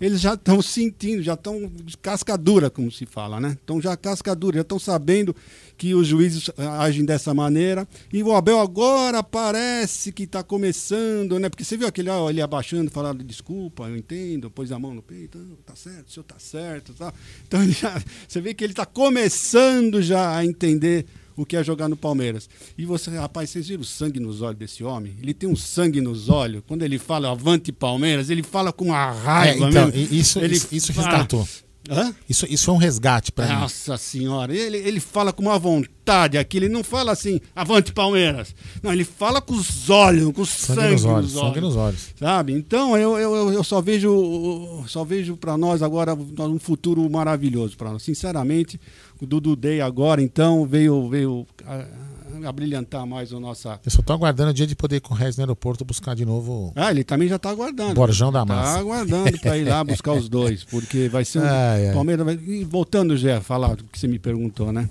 eles 0.00 0.20
já 0.20 0.34
estão 0.34 0.60
sentindo, 0.60 1.22
já 1.22 1.34
estão 1.34 1.70
de 1.74 1.96
casca 1.96 2.36
dura, 2.36 2.68
como 2.68 2.90
se 2.90 3.06
fala, 3.06 3.40
né? 3.40 3.52
Estão 3.52 3.80
já 3.80 3.96
casca 3.96 4.34
dura, 4.34 4.56
já 4.56 4.62
estão 4.62 4.78
sabendo 4.78 5.34
que 5.76 5.94
os 5.94 6.06
juízes 6.06 6.50
ah, 6.56 6.82
agem 6.82 7.04
dessa 7.04 7.32
maneira. 7.32 7.86
E 8.12 8.22
o 8.22 8.32
Abel 8.32 8.60
agora 8.60 9.22
parece 9.22 10.12
que 10.12 10.24
está 10.24 10.42
começando, 10.42 11.38
né? 11.38 11.48
Porque 11.48 11.64
você 11.64 11.76
viu 11.76 11.86
aquele 11.86 12.10
ele 12.28 12.40
abaixando, 12.42 12.90
falando 12.90 13.24
desculpa, 13.24 13.84
eu 13.88 13.96
entendo, 13.96 14.50
pôs 14.50 14.70
a 14.70 14.78
mão 14.78 14.94
no 14.94 15.02
peito, 15.02 15.38
"Ah, 15.38 15.56
tá 15.66 15.76
certo, 15.76 16.08
o 16.08 16.10
senhor 16.12 16.24
tá 16.24 16.38
certo, 16.38 16.92
tá. 16.94 17.12
Então 17.46 17.66
já, 17.70 18.02
você 18.28 18.40
vê 18.40 18.54
que 18.54 18.64
ele 18.64 18.72
está 18.72 18.86
começando 18.86 20.02
já 20.02 20.36
a 20.36 20.44
entender 20.44 21.06
o 21.36 21.44
que 21.44 21.56
é 21.56 21.62
jogar 21.62 21.88
no 21.88 21.96
Palmeiras. 21.96 22.48
E 22.78 22.84
você, 22.84 23.10
rapaz, 23.10 23.50
vocês 23.50 23.68
viram 23.68 23.82
o 23.82 23.84
sangue 23.84 24.18
nos 24.18 24.40
olhos 24.42 24.58
desse 24.58 24.82
homem? 24.82 25.14
Ele 25.22 25.34
tem 25.34 25.48
um 25.48 25.56
sangue 25.56 26.00
nos 26.00 26.28
olhos. 26.28 26.62
Quando 26.66 26.82
ele 26.82 26.98
fala 26.98 27.30
avante 27.30 27.70
Palmeiras, 27.72 28.30
ele 28.30 28.42
fala 28.42 28.72
com 28.72 28.86
uma 28.86 29.10
raiva 29.12 29.66
É, 29.66 29.68
então, 29.68 29.86
mesmo. 29.88 30.14
isso, 30.14 30.38
ele 30.38 30.56
isso, 30.56 30.68
isso 30.72 30.92
resgatou. 30.92 31.46
Hã? 31.88 32.12
Isso, 32.28 32.44
isso 32.50 32.68
é 32.68 32.74
um 32.74 32.78
resgate 32.78 33.30
pra 33.30 33.46
mim. 33.46 33.52
Nossa 33.60 33.96
senhora, 33.96 34.52
ele, 34.52 34.76
ele 34.78 34.98
fala 34.98 35.32
com 35.32 35.40
uma 35.42 35.56
vontade 35.56 36.36
aqui, 36.36 36.56
ele 36.56 36.68
não 36.68 36.82
fala 36.82 37.12
assim, 37.12 37.40
avante 37.54 37.92
Palmeiras. 37.92 38.52
Não, 38.82 38.92
ele 38.92 39.04
fala 39.04 39.40
com 39.40 39.54
os 39.54 39.88
olhos, 39.88 40.32
com 40.32 40.44
sangue, 40.44 40.80
Sangue 40.80 40.92
nos 40.94 41.04
olhos, 41.04 41.32
nos 41.32 41.40
sangue 41.42 41.60
nos 41.60 41.76
olhos. 41.76 42.08
Sabe? 42.18 42.54
Então 42.54 42.96
eu, 42.98 43.16
eu, 43.16 43.36
eu- 43.36 43.52
eu 43.52 43.62
só 43.62 43.80
vejo 43.80 44.82
só 44.88 45.04
vejo 45.04 45.36
para 45.36 45.56
nós 45.56 45.80
agora 45.80 46.12
um 46.14 46.58
futuro 46.58 47.08
maravilhoso 47.08 47.76
para 47.76 47.92
nós. 47.92 48.02
Sinceramente, 48.02 48.80
o 49.20 49.26
Dudu 49.26 49.56
Day 49.56 49.80
agora 49.80 50.22
então 50.22 50.66
veio 50.66 51.08
veio 51.08 51.46
a, 51.64 52.48
a 52.48 52.52
brilhantar 52.52 53.06
mais 53.06 53.32
o 53.32 53.40
nossa 53.40 53.80
Eu 53.84 53.90
só 53.90 54.02
tô 54.02 54.12
aguardando 54.12 54.50
o 54.50 54.54
dia 54.54 54.66
de 54.66 54.76
poder 54.76 54.96
ir 54.96 55.00
com 55.00 55.14
o 55.14 55.16
Regis 55.16 55.36
no 55.36 55.42
aeroporto 55.42 55.84
buscar 55.84 56.14
de 56.14 56.24
novo. 56.24 56.72
Ah, 56.76 56.90
ele 56.90 57.02
também 57.02 57.28
já 57.28 57.36
está 57.36 57.50
aguardando. 57.50 57.94
Borjão 57.94 58.30
da 58.30 58.44
massa. 58.44 58.74
Tá 58.74 58.80
aguardando 58.80 59.38
para 59.40 59.56
ir 59.58 59.64
lá 59.64 59.82
buscar 59.84 60.12
os 60.12 60.28
dois, 60.28 60.62
porque 60.64 61.08
vai 61.08 61.24
ser 61.24 61.38
um 61.40 61.44
Ai, 61.44 61.88
ai. 61.88 61.94
Palmeiras 61.94 62.24
vai... 62.26 62.34
e 62.34 62.64
voltando 62.64 63.16
já 63.16 63.38
a 63.38 63.40
falar 63.40 63.76
do 63.76 63.84
que 63.84 63.98
você 63.98 64.06
me 64.06 64.18
perguntou, 64.18 64.70
né? 64.72 64.88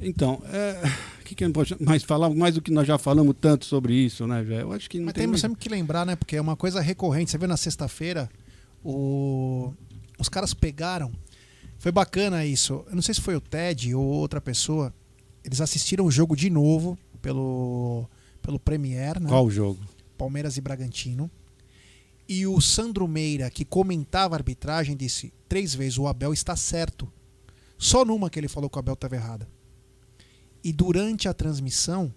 Então, 0.00 0.42
é, 0.52 0.82
o 1.20 1.24
que, 1.24 1.34
que 1.34 1.44
eu 1.44 1.48
não 1.48 1.52
posso 1.52 1.76
mais 1.80 2.02
falar 2.02 2.28
mais 2.30 2.54
do 2.56 2.60
que 2.60 2.70
nós 2.72 2.86
já 2.86 2.98
falamos 2.98 3.34
tanto 3.40 3.64
sobre 3.64 3.94
isso, 3.94 4.26
né, 4.26 4.42
velho? 4.42 4.62
Eu 4.62 4.72
acho 4.72 4.90
que 4.90 4.98
não 4.98 5.06
Mas 5.06 5.14
tem 5.14 5.22
temos 5.22 5.34
mais- 5.34 5.40
sempre 5.42 5.58
que 5.58 5.68
lembrar, 5.68 6.04
né? 6.04 6.16
Porque 6.16 6.36
é 6.36 6.40
uma 6.40 6.56
coisa 6.56 6.80
recorrente. 6.80 7.30
Você 7.30 7.38
viu 7.38 7.46
na 7.48 7.56
sexta-feira, 7.56 8.28
o... 8.84 9.72
os 10.18 10.28
caras 10.28 10.52
pegaram. 10.52 11.10
Foi 11.84 11.92
bacana 11.92 12.46
isso. 12.46 12.82
Eu 12.88 12.94
não 12.94 13.02
sei 13.02 13.12
se 13.14 13.20
foi 13.20 13.36
o 13.36 13.40
Ted 13.42 13.94
ou 13.94 14.02
outra 14.02 14.40
pessoa. 14.40 14.90
Eles 15.44 15.60
assistiram 15.60 16.06
o 16.06 16.10
jogo 16.10 16.34
de 16.34 16.48
novo 16.48 16.98
pelo, 17.20 18.08
pelo 18.40 18.58
Premier, 18.58 19.20
né? 19.20 19.28
Qual 19.28 19.44
o 19.44 19.50
jogo? 19.50 19.78
Palmeiras 20.16 20.56
e 20.56 20.62
Bragantino. 20.62 21.30
E 22.26 22.46
o 22.46 22.58
Sandro 22.58 23.06
Meira, 23.06 23.50
que 23.50 23.66
comentava 23.66 24.34
a 24.34 24.38
arbitragem, 24.38 24.96
disse 24.96 25.30
três 25.46 25.74
vezes: 25.74 25.98
o 25.98 26.06
Abel 26.06 26.32
está 26.32 26.56
certo. 26.56 27.06
Só 27.76 28.02
numa 28.02 28.30
que 28.30 28.40
ele 28.40 28.48
falou 28.48 28.70
que 28.70 28.78
o 28.78 28.80
Abel 28.80 28.94
estava 28.94 29.14
errado. 29.16 29.46
E 30.64 30.72
durante 30.72 31.28
a 31.28 31.34
transmissão, 31.34 32.10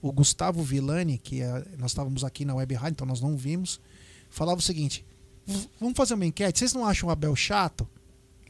o 0.00 0.10
Gustavo 0.10 0.62
Villani, 0.62 1.18
que 1.18 1.42
é- 1.42 1.66
nós 1.76 1.90
estávamos 1.90 2.24
aqui 2.24 2.46
na 2.46 2.54
Web 2.54 2.74
Rádio, 2.74 2.92
então 2.94 3.06
nós 3.06 3.20
não 3.20 3.36
vimos, 3.36 3.82
falava 4.30 4.60
o 4.60 4.62
seguinte: 4.62 5.04
"V- 5.46 5.68
vamos 5.78 5.94
fazer 5.94 6.14
uma 6.14 6.24
enquete. 6.24 6.58
Vocês 6.58 6.72
não 6.72 6.86
acham 6.86 7.10
o 7.10 7.12
Abel 7.12 7.36
chato? 7.36 7.86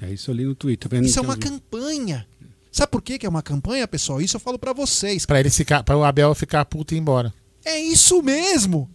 É 0.00 0.10
isso 0.12 0.30
ali 0.30 0.44
no 0.44 0.54
Twitter. 0.54 0.88
vendo 0.90 1.04
Isso 1.06 1.18
é 1.18 1.22
uma 1.22 1.34
vi. 1.34 1.40
campanha. 1.40 2.26
Sabe 2.72 2.90
por 2.90 3.02
que 3.02 3.18
que 3.18 3.26
é 3.26 3.28
uma 3.28 3.42
campanha, 3.42 3.86
pessoal? 3.86 4.20
Isso 4.20 4.36
eu 4.36 4.40
falo 4.40 4.58
pra 4.58 4.72
vocês. 4.72 5.26
Pra 5.26 5.40
ele 5.40 5.50
ficar, 5.50 5.82
para 5.82 5.96
o 5.96 6.04
Abel 6.04 6.34
ficar 6.34 6.64
puto 6.64 6.94
e 6.94 6.96
ir 6.96 7.00
embora. 7.00 7.34
É 7.64 7.78
isso 7.78 8.22
mesmo. 8.22 8.88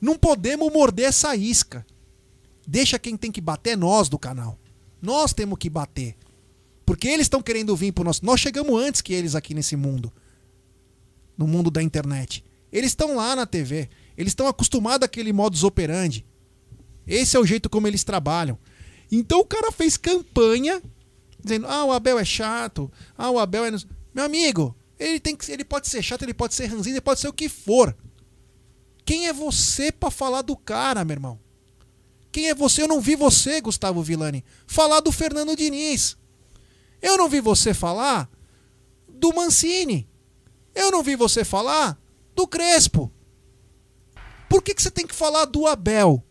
Não 0.00 0.16
podemos 0.16 0.72
morder 0.72 1.06
essa 1.06 1.34
isca. 1.34 1.84
Deixa 2.66 2.98
quem 2.98 3.16
tem 3.16 3.32
que 3.32 3.40
bater 3.40 3.76
nós 3.76 4.08
do 4.08 4.18
canal. 4.18 4.58
Nós 5.02 5.32
temos 5.32 5.58
que 5.58 5.68
bater. 5.68 6.14
Porque 6.84 7.08
eles 7.08 7.24
estão 7.24 7.42
querendo 7.42 7.74
vir 7.74 7.92
pro 7.92 8.04
nosso. 8.04 8.24
Nós 8.24 8.38
chegamos 8.40 8.80
antes 8.80 9.00
que 9.00 9.12
eles 9.12 9.34
aqui 9.34 9.54
nesse 9.54 9.76
mundo. 9.76 10.12
No 11.36 11.46
mundo 11.46 11.70
da 11.70 11.82
internet. 11.82 12.44
Eles 12.70 12.90
estão 12.90 13.16
lá 13.16 13.34
na 13.34 13.46
TV. 13.46 13.88
Eles 14.16 14.30
estão 14.32 14.46
acostumados 14.46 15.04
àquele 15.04 15.32
modus 15.32 15.64
operandi. 15.64 16.24
Esse 17.06 17.36
é 17.36 17.40
o 17.40 17.46
jeito 17.46 17.68
como 17.70 17.88
eles 17.88 18.04
trabalham. 18.04 18.58
Então 19.10 19.40
o 19.40 19.44
cara 19.44 19.72
fez 19.72 19.96
campanha 19.96 20.82
dizendo: 21.42 21.66
"Ah, 21.66 21.84
o 21.84 21.92
Abel 21.92 22.18
é 22.18 22.24
chato. 22.24 22.90
Ah, 23.16 23.30
o 23.30 23.38
Abel 23.38 23.64
é 23.64 23.70
Meu 24.14 24.24
amigo, 24.24 24.76
ele 24.98 25.18
tem 25.18 25.34
que 25.36 25.50
ele 25.50 25.64
pode 25.64 25.88
ser 25.88 26.02
chato, 26.02 26.22
ele 26.22 26.34
pode 26.34 26.54
ser 26.54 26.66
ranzinho, 26.66 26.94
ele 26.94 27.00
pode 27.00 27.20
ser 27.20 27.28
o 27.28 27.32
que 27.32 27.48
for. 27.48 27.96
Quem 29.04 29.26
é 29.26 29.32
você 29.32 29.90
pra 29.90 30.10
falar 30.10 30.42
do 30.42 30.56
cara, 30.56 31.04
meu 31.04 31.14
irmão? 31.14 31.40
Quem 32.30 32.48
é 32.48 32.54
você? 32.54 32.82
Eu 32.82 32.88
não 32.88 33.00
vi 33.00 33.16
você, 33.16 33.60
Gustavo 33.60 34.02
Villani, 34.02 34.44
falar 34.66 35.00
do 35.00 35.10
Fernando 35.10 35.56
Diniz. 35.56 36.16
Eu 37.02 37.16
não 37.16 37.28
vi 37.28 37.40
você 37.40 37.74
falar 37.74 38.30
do 39.08 39.34
Mancini. 39.34 40.08
Eu 40.74 40.90
não 40.90 41.02
vi 41.02 41.16
você 41.16 41.44
falar 41.44 41.98
do 42.34 42.46
Crespo. 42.46 43.12
Por 44.48 44.62
que, 44.62 44.74
que 44.74 44.82
você 44.82 44.90
tem 44.90 45.06
que 45.06 45.14
falar 45.14 45.44
do 45.44 45.66
Abel? 45.66 46.22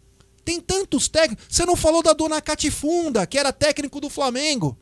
Tem 0.43 0.59
tantos 0.59 1.07
técnicos. 1.07 1.45
Você 1.49 1.65
não 1.65 1.75
falou 1.75 2.01
da 2.01 2.13
dona 2.13 2.41
Catifunda, 2.41 3.25
que 3.25 3.37
era 3.37 3.53
técnico 3.53 3.99
do 3.99 4.09
Flamengo. 4.09 4.77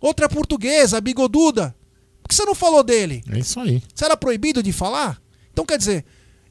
Outra 0.00 0.28
portuguesa, 0.28 1.00
bigoduda. 1.00 1.74
Por 2.22 2.28
que 2.28 2.34
você 2.34 2.44
não 2.44 2.54
falou 2.54 2.82
dele? 2.82 3.22
É 3.30 3.38
isso 3.38 3.60
aí. 3.60 3.82
Você 3.94 4.04
era 4.04 4.16
proibido 4.16 4.62
de 4.62 4.72
falar? 4.72 5.20
Então 5.52 5.64
quer 5.64 5.78
dizer, 5.78 6.04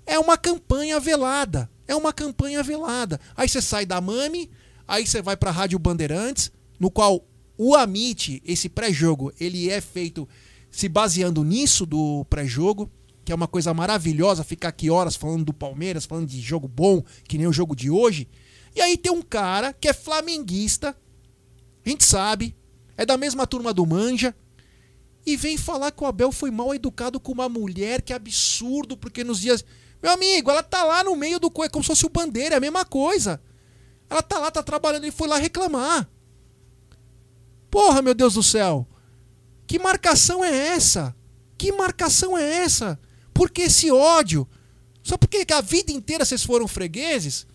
é 0.06 0.20
uma 0.20 0.38
campanha 0.38 1.00
velada. 1.00 1.70
É 1.88 1.96
uma 1.96 2.14
campanha 2.14 2.62
velada. 2.62 3.20
Aí 3.36 3.50
você 3.50 3.62
sai 3.62 3.86
da 3.86 4.00
Mami, 4.00 4.50
aí 4.88 5.08
você 5.08 5.22
vai 5.22 5.36
pra 5.36 5.50
Rádio 5.50 5.80
Bandeirantes, 5.80 6.52
no 6.80 6.92
qual 6.92 7.26
o 7.58 7.76
Amit, 7.76 8.42
esse 8.46 8.70
pré-jogo, 8.70 9.34
ele 9.40 9.70
é 9.70 9.82
feito 9.82 10.30
se 10.72 10.88
baseando 10.88 11.44
nisso 11.44 11.86
do 11.86 12.26
pré-jogo, 12.30 12.90
que 13.30 13.34
é 13.34 13.36
uma 13.36 13.48
coisa 13.48 13.72
maravilhosa 13.76 14.44
ficar 14.44 14.70
aqui 14.70 14.90
horas 14.90 15.16
falando 15.16 15.46
do 15.46 15.54
Palmeiras, 15.54 16.04
falando 16.04 16.26
de 16.26 16.42
jogo 16.42 16.68
bom, 16.68 17.04
que 17.28 17.38
nem 17.38 17.46
o 17.46 17.54
jogo 17.54 17.76
de 17.76 17.88
hoje. 17.88 18.28
E 18.76 18.82
aí 18.82 18.98
tem 18.98 19.12
um 19.12 19.22
cara 19.22 19.72
que 19.72 19.88
é 19.88 19.94
flamenguista, 19.94 20.98
a 21.86 21.90
gente 21.90 22.04
sabe, 22.04 22.56
é 22.98 23.06
da 23.06 23.18
mesma 23.18 23.46
turma 23.46 23.72
do 23.72 23.86
Manja, 23.86 24.36
e 25.24 25.38
vem 25.38 25.58
falar 25.58 25.92
que 25.92 26.04
o 26.04 26.08
Abel 26.08 26.32
foi 26.32 26.50
mal 26.50 26.74
educado 26.74 27.20
com 27.20 27.32
uma 27.32 27.48
mulher, 27.48 28.02
que 28.02 28.12
absurdo, 28.12 28.98
porque 28.98 29.24
nos 29.24 29.40
dias. 29.40 29.64
Meu 30.02 30.12
amigo, 30.12 30.50
ela 30.50 30.64
tá 30.64 30.84
lá 30.84 31.04
no 31.04 31.16
meio 31.16 31.40
do. 31.40 31.54
É 31.64 31.70
como 31.70 31.84
se 31.84 31.90
fosse 31.90 32.08
o 32.08 32.10
bandeira, 32.10 32.56
é 32.56 32.58
a 32.58 32.62
mesma 32.62 32.84
coisa. 32.84 33.40
Ela 34.10 34.24
tá 34.24 34.40
lá, 34.40 34.50
tá 34.50 34.64
trabalhando, 34.64 35.04
ele 35.04 35.12
foi 35.12 35.28
lá 35.28 35.38
reclamar. 35.38 36.10
Porra, 37.70 38.02
meu 38.02 38.16
Deus 38.16 38.34
do 38.34 38.42
céu. 38.42 38.88
Que 39.68 39.78
marcação 39.78 40.44
é 40.44 40.70
essa? 40.70 41.16
Que 41.60 41.72
marcação 41.72 42.36
é 42.36 42.64
essa? 42.64 43.00
Por 43.40 43.50
que 43.50 43.62
esse 43.62 43.90
ódio? 43.90 44.46
Só 45.02 45.18
porque 45.18 45.46
a 45.54 45.62
vida 45.62 45.94
inteira 45.94 46.26
vocês 46.26 46.44
foram 46.44 46.68
fregueses? 46.68 47.48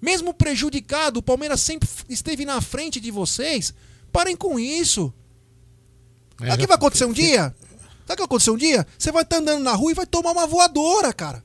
Mesmo 0.00 0.32
prejudicado, 0.32 1.18
o 1.18 1.22
Palmeiras 1.22 1.60
sempre 1.60 1.88
esteve 2.08 2.44
na 2.44 2.60
frente 2.60 3.00
de 3.00 3.10
vocês. 3.10 3.74
Parem 4.12 4.36
com 4.36 4.56
isso. 4.56 5.12
É, 6.40 6.46
Sabe 6.46 6.54
o 6.54 6.58
que 6.58 6.66
vai 6.68 6.76
acontecer 6.76 7.06
um 7.06 7.12
dia? 7.12 7.42
Sabe 7.42 7.82
o 7.82 8.06
que 8.06 8.16
vai 8.18 8.24
acontecer 8.24 8.50
um 8.52 8.56
dia? 8.56 8.86
Você 8.96 9.10
vai 9.10 9.24
estar 9.24 9.38
andando 9.38 9.64
na 9.64 9.72
rua 9.72 9.90
e 9.90 9.94
vai 9.94 10.06
tomar 10.06 10.30
uma 10.30 10.46
voadora, 10.46 11.12
cara. 11.12 11.42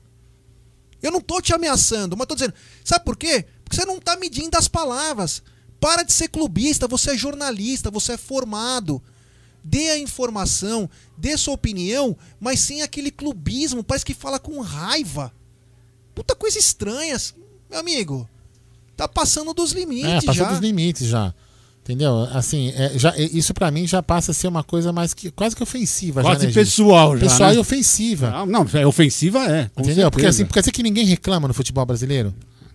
Eu 1.02 1.10
não 1.10 1.20
tô 1.20 1.40
te 1.40 1.52
ameaçando, 1.52 2.16
mas 2.16 2.28
tô 2.28 2.36
dizendo. 2.36 2.54
Sabe 2.84 3.04
por 3.04 3.16
quê? 3.16 3.46
Porque 3.64 3.74
você 3.74 3.84
não 3.84 3.98
tá 3.98 4.14
medindo 4.14 4.56
as 4.56 4.68
palavras. 4.68 5.42
Para 5.80 6.04
de 6.04 6.12
ser 6.12 6.28
clubista, 6.28 6.86
você 6.86 7.14
é 7.14 7.18
jornalista, 7.18 7.90
você 7.90 8.12
é 8.12 8.16
formado. 8.16 9.02
Dê 9.68 9.90
a 9.90 9.98
informação, 9.98 10.88
dê 11.18 11.36
sua 11.36 11.54
opinião, 11.54 12.16
mas 12.38 12.60
sem 12.60 12.82
aquele 12.82 13.10
clubismo, 13.10 13.82
parece 13.82 14.04
que 14.04 14.14
fala 14.14 14.38
com 14.38 14.60
raiva. 14.60 15.32
Puta 16.14 16.36
coisa 16.36 16.56
estranha, 16.56 17.16
meu 17.68 17.80
amigo. 17.80 18.28
Tá 18.96 19.08
passando 19.08 19.52
dos 19.52 19.72
É, 19.74 19.80
limites 19.80 20.24
passou 20.24 20.44
já. 20.44 20.50
dos 20.52 20.60
limites 20.60 21.08
já. 21.08 21.34
Entendeu? 21.82 22.28
Assim, 22.32 22.70
é, 22.76 22.96
já, 22.96 23.10
é, 23.16 23.22
isso 23.24 23.52
pra 23.52 23.70
mim 23.72 23.88
já 23.88 24.00
passa 24.02 24.30
a 24.30 24.34
ser 24.34 24.46
uma 24.46 24.62
coisa 24.62 24.92
mais 24.92 25.12
que 25.12 25.32
quase 25.32 25.56
que 25.56 25.62
ofensiva. 25.64 26.22
já, 26.22 26.28
Quase 26.30 26.46
né, 26.46 26.52
Gil? 26.52 26.62
pessoal 26.62 27.16
já, 27.16 27.26
Pessoal 27.26 27.50
né? 27.50 27.56
e 27.56 27.58
ofensiva. 27.58 28.30
Não, 28.30 28.46
não, 28.46 28.66
é 28.72 28.86
ofensiva 28.86 29.38
é. 29.46 29.68
com 29.74 29.82
Entendeu? 29.82 30.10
Porque 30.12 30.22
certeza. 30.22 30.28
assim, 30.42 30.46
porque 30.46 30.58
assim 30.60 30.70
que 30.70 30.82
ninguém 30.84 31.04
reclama 31.06 31.48
no 31.48 31.54
futebol 31.54 31.84
brasileiro. 31.84 32.32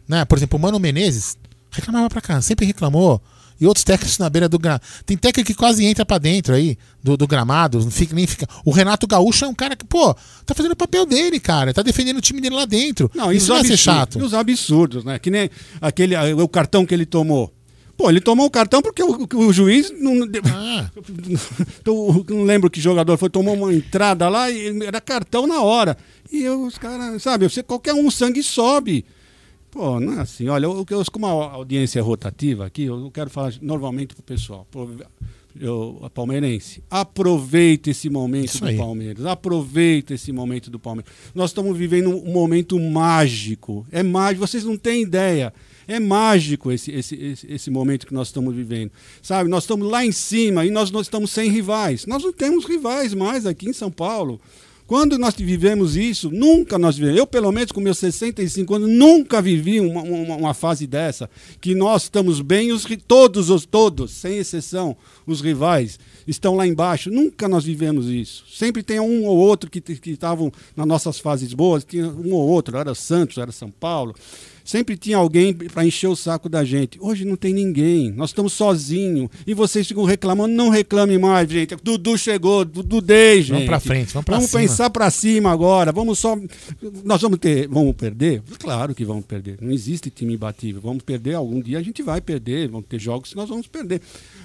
Né? 0.07 0.25
Por 0.25 0.37
exemplo, 0.37 0.59
o 0.59 0.61
Mano 0.61 0.77
Menezes 0.79 1.37
reclamava 1.71 2.09
pra 2.09 2.19
cá, 2.21 2.41
sempre 2.41 2.65
reclamou. 2.65 3.21
E 3.61 3.67
outros 3.67 3.83
técnicos 3.83 4.17
na 4.17 4.27
beira 4.27 4.49
do 4.49 4.57
gramado. 4.57 4.83
Tem 5.05 5.15
técnico 5.15 5.45
que 5.45 5.53
quase 5.53 5.85
entra 5.85 6.03
pra 6.03 6.17
dentro 6.17 6.55
aí 6.55 6.75
do, 7.03 7.15
do 7.15 7.27
gramado. 7.27 7.79
Não 7.79 7.91
fica, 7.91 8.15
nem 8.15 8.25
fica. 8.25 8.47
O 8.65 8.71
Renato 8.71 9.05
Gaúcho 9.05 9.45
é 9.45 9.47
um 9.47 9.53
cara 9.53 9.75
que, 9.75 9.85
pô, 9.85 10.15
tá 10.45 10.55
fazendo 10.55 10.71
o 10.71 10.75
papel 10.75 11.05
dele, 11.05 11.39
cara. 11.39 11.71
Tá 11.71 11.83
defendendo 11.83 12.17
o 12.17 12.21
time 12.21 12.41
dele 12.41 12.55
lá 12.55 12.65
dentro. 12.65 13.11
Não, 13.13 13.31
Isso 13.31 13.49
não 13.49 13.57
é 13.57 13.59
ser 13.59 13.73
absurdos, 13.73 13.83
chato. 13.83 14.19
E 14.19 14.23
os 14.23 14.33
absurdos, 14.33 15.05
né? 15.05 15.19
Que 15.19 15.29
nem 15.29 15.47
aquele, 15.79 16.15
o 16.33 16.47
cartão 16.47 16.87
que 16.87 16.93
ele 16.95 17.05
tomou. 17.05 17.53
Pô, 17.95 18.09
ele 18.09 18.19
tomou 18.19 18.47
o 18.47 18.49
cartão 18.49 18.81
porque 18.81 19.03
o, 19.03 19.27
o 19.35 19.53
juiz 19.53 19.93
não. 19.95 20.13
Ah. 20.51 20.89
Eu 21.85 22.25
não 22.29 22.43
lembro 22.43 22.67
que 22.67 22.81
jogador 22.81 23.15
foi, 23.15 23.29
tomou 23.29 23.53
uma 23.53 23.71
entrada 23.71 24.27
lá 24.27 24.49
e 24.49 24.83
era 24.83 24.99
cartão 24.99 25.45
na 25.45 25.61
hora. 25.61 25.95
E 26.31 26.41
eu, 26.41 26.63
os 26.63 26.79
caras, 26.79 27.21
sabe, 27.21 27.47
você, 27.47 27.61
qualquer 27.61 27.93
um, 27.93 28.07
o 28.07 28.11
sangue 28.11 28.41
sobe. 28.41 29.05
Pô, 29.71 29.99
não 29.99 30.13
é 30.13 30.19
assim. 30.19 30.49
Olha, 30.49 30.65
eu, 30.65 30.85
eu, 30.89 31.03
como 31.11 31.25
a 31.25 31.51
audiência 31.53 31.99
é 31.99 32.01
rotativa 32.01 32.65
aqui, 32.65 32.83
eu 32.83 33.09
quero 33.09 33.29
falar 33.29 33.53
normalmente 33.61 34.13
pro 34.13 34.21
pessoal. 34.21 34.67
Pro, 34.69 34.89
eu, 35.59 35.99
a 36.03 36.09
palmeirense, 36.09 36.83
aproveita 36.89 37.89
esse 37.89 38.09
momento 38.09 38.45
Isso 38.45 38.59
do 38.59 38.67
aí. 38.67 38.77
Palmeiras. 38.77 39.25
Aproveita 39.25 40.13
esse 40.13 40.31
momento 40.31 40.69
do 40.69 40.79
Palmeiras. 40.79 41.11
Nós 41.33 41.49
estamos 41.49 41.77
vivendo 41.77 42.09
um 42.09 42.31
momento 42.31 42.79
mágico. 42.79 43.85
É 43.91 44.03
mágico, 44.03 44.45
vocês 44.45 44.63
não 44.63 44.77
têm 44.77 45.03
ideia. 45.03 45.53
É 45.87 45.99
mágico 45.99 46.71
esse, 46.71 46.91
esse, 46.91 47.15
esse, 47.15 47.51
esse 47.51 47.71
momento 47.71 48.07
que 48.07 48.13
nós 48.13 48.27
estamos 48.27 48.55
vivendo. 48.55 48.91
Sabe, 49.21 49.49
nós 49.49 49.63
estamos 49.63 49.89
lá 49.89 50.05
em 50.05 50.11
cima 50.11 50.65
e 50.65 50.71
nós 50.71 50.91
não 50.91 51.01
estamos 51.01 51.31
sem 51.31 51.49
rivais. 51.49 52.05
Nós 52.05 52.23
não 52.23 52.31
temos 52.31 52.65
rivais 52.65 53.13
mais 53.13 53.45
aqui 53.45 53.69
em 53.69 53.73
São 53.73 53.91
Paulo. 53.91 54.39
Quando 54.91 55.17
nós 55.17 55.33
vivemos 55.35 55.95
isso, 55.95 56.29
nunca 56.29 56.77
nós 56.77 56.97
vivemos. 56.97 57.17
Eu, 57.17 57.25
pelo 57.25 57.49
menos, 57.49 57.71
com 57.71 57.79
meus 57.79 57.97
65 57.97 58.75
anos, 58.75 58.89
nunca 58.89 59.41
vivi 59.41 59.79
uma, 59.79 60.01
uma, 60.01 60.35
uma 60.35 60.53
fase 60.53 60.85
dessa. 60.85 61.29
Que 61.61 61.73
nós 61.73 62.03
estamos 62.03 62.41
bem, 62.41 62.73
os, 62.73 62.85
todos, 63.07 63.49
os 63.49 63.65
todos, 63.65 64.11
sem 64.11 64.37
exceção, 64.37 64.97
os 65.25 65.39
rivais 65.39 65.97
estão 66.27 66.57
lá 66.57 66.67
embaixo. 66.67 67.09
Nunca 67.09 67.47
nós 67.47 67.63
vivemos 67.63 68.07
isso. 68.07 68.43
Sempre 68.51 68.83
tem 68.83 68.99
um 68.99 69.23
ou 69.23 69.37
outro 69.37 69.69
que 69.71 69.81
estavam 70.09 70.51
nas 70.75 70.85
nossas 70.85 71.19
fases 71.19 71.53
boas, 71.53 71.85
tinha 71.85 72.07
um 72.09 72.33
ou 72.33 72.49
outro, 72.49 72.75
era 72.75 72.93
Santos, 72.93 73.37
era 73.37 73.53
São 73.53 73.71
Paulo. 73.71 74.13
Sempre 74.71 74.95
tinha 74.95 75.17
alguém 75.17 75.53
para 75.53 75.85
encher 75.85 76.07
o 76.07 76.15
saco 76.15 76.47
da 76.47 76.63
gente. 76.63 76.97
Hoje 77.01 77.25
não 77.25 77.35
tem 77.35 77.53
ninguém. 77.53 78.09
Nós 78.09 78.29
estamos 78.29 78.53
sozinhos. 78.53 79.27
E 79.45 79.53
vocês 79.53 79.85
ficam 79.85 80.05
reclamando. 80.05 80.53
Não 80.55 80.69
reclame 80.69 81.17
mais, 81.17 81.49
gente. 81.51 81.75
Dudu 81.83 82.17
chegou. 82.17 82.63
Dudu 82.63 83.01
dei, 83.01 83.41
gente. 83.41 83.51
Vamos 83.51 83.65
pra 83.65 83.79
frente, 83.81 84.13
vamos 84.13 84.25
pra 84.25 84.35
Vamos 84.37 84.49
cima. 84.49 84.61
pensar 84.61 84.89
para 84.89 85.11
cima 85.11 85.51
agora. 85.51 85.91
Vamos 85.91 86.19
só. 86.19 86.37
Nós 87.03 87.21
vamos 87.21 87.37
ter. 87.39 87.67
Vamos 87.67 87.93
perder? 87.97 88.41
Claro 88.59 88.95
que 88.95 89.03
vamos 89.03 89.25
perder. 89.25 89.57
Não 89.59 89.73
existe 89.73 90.09
time 90.09 90.35
imbatível. 90.35 90.79
Vamos 90.79 91.03
perder. 91.03 91.33
Algum 91.35 91.59
dia 91.61 91.77
a 91.77 91.83
gente 91.83 92.01
vai 92.01 92.21
perder. 92.21 92.69
Vamos 92.69 92.85
ter 92.87 92.97
jogos 92.97 93.31
que 93.31 93.35
nós 93.35 93.49
vamos 93.49 93.67
perder. 93.67 93.99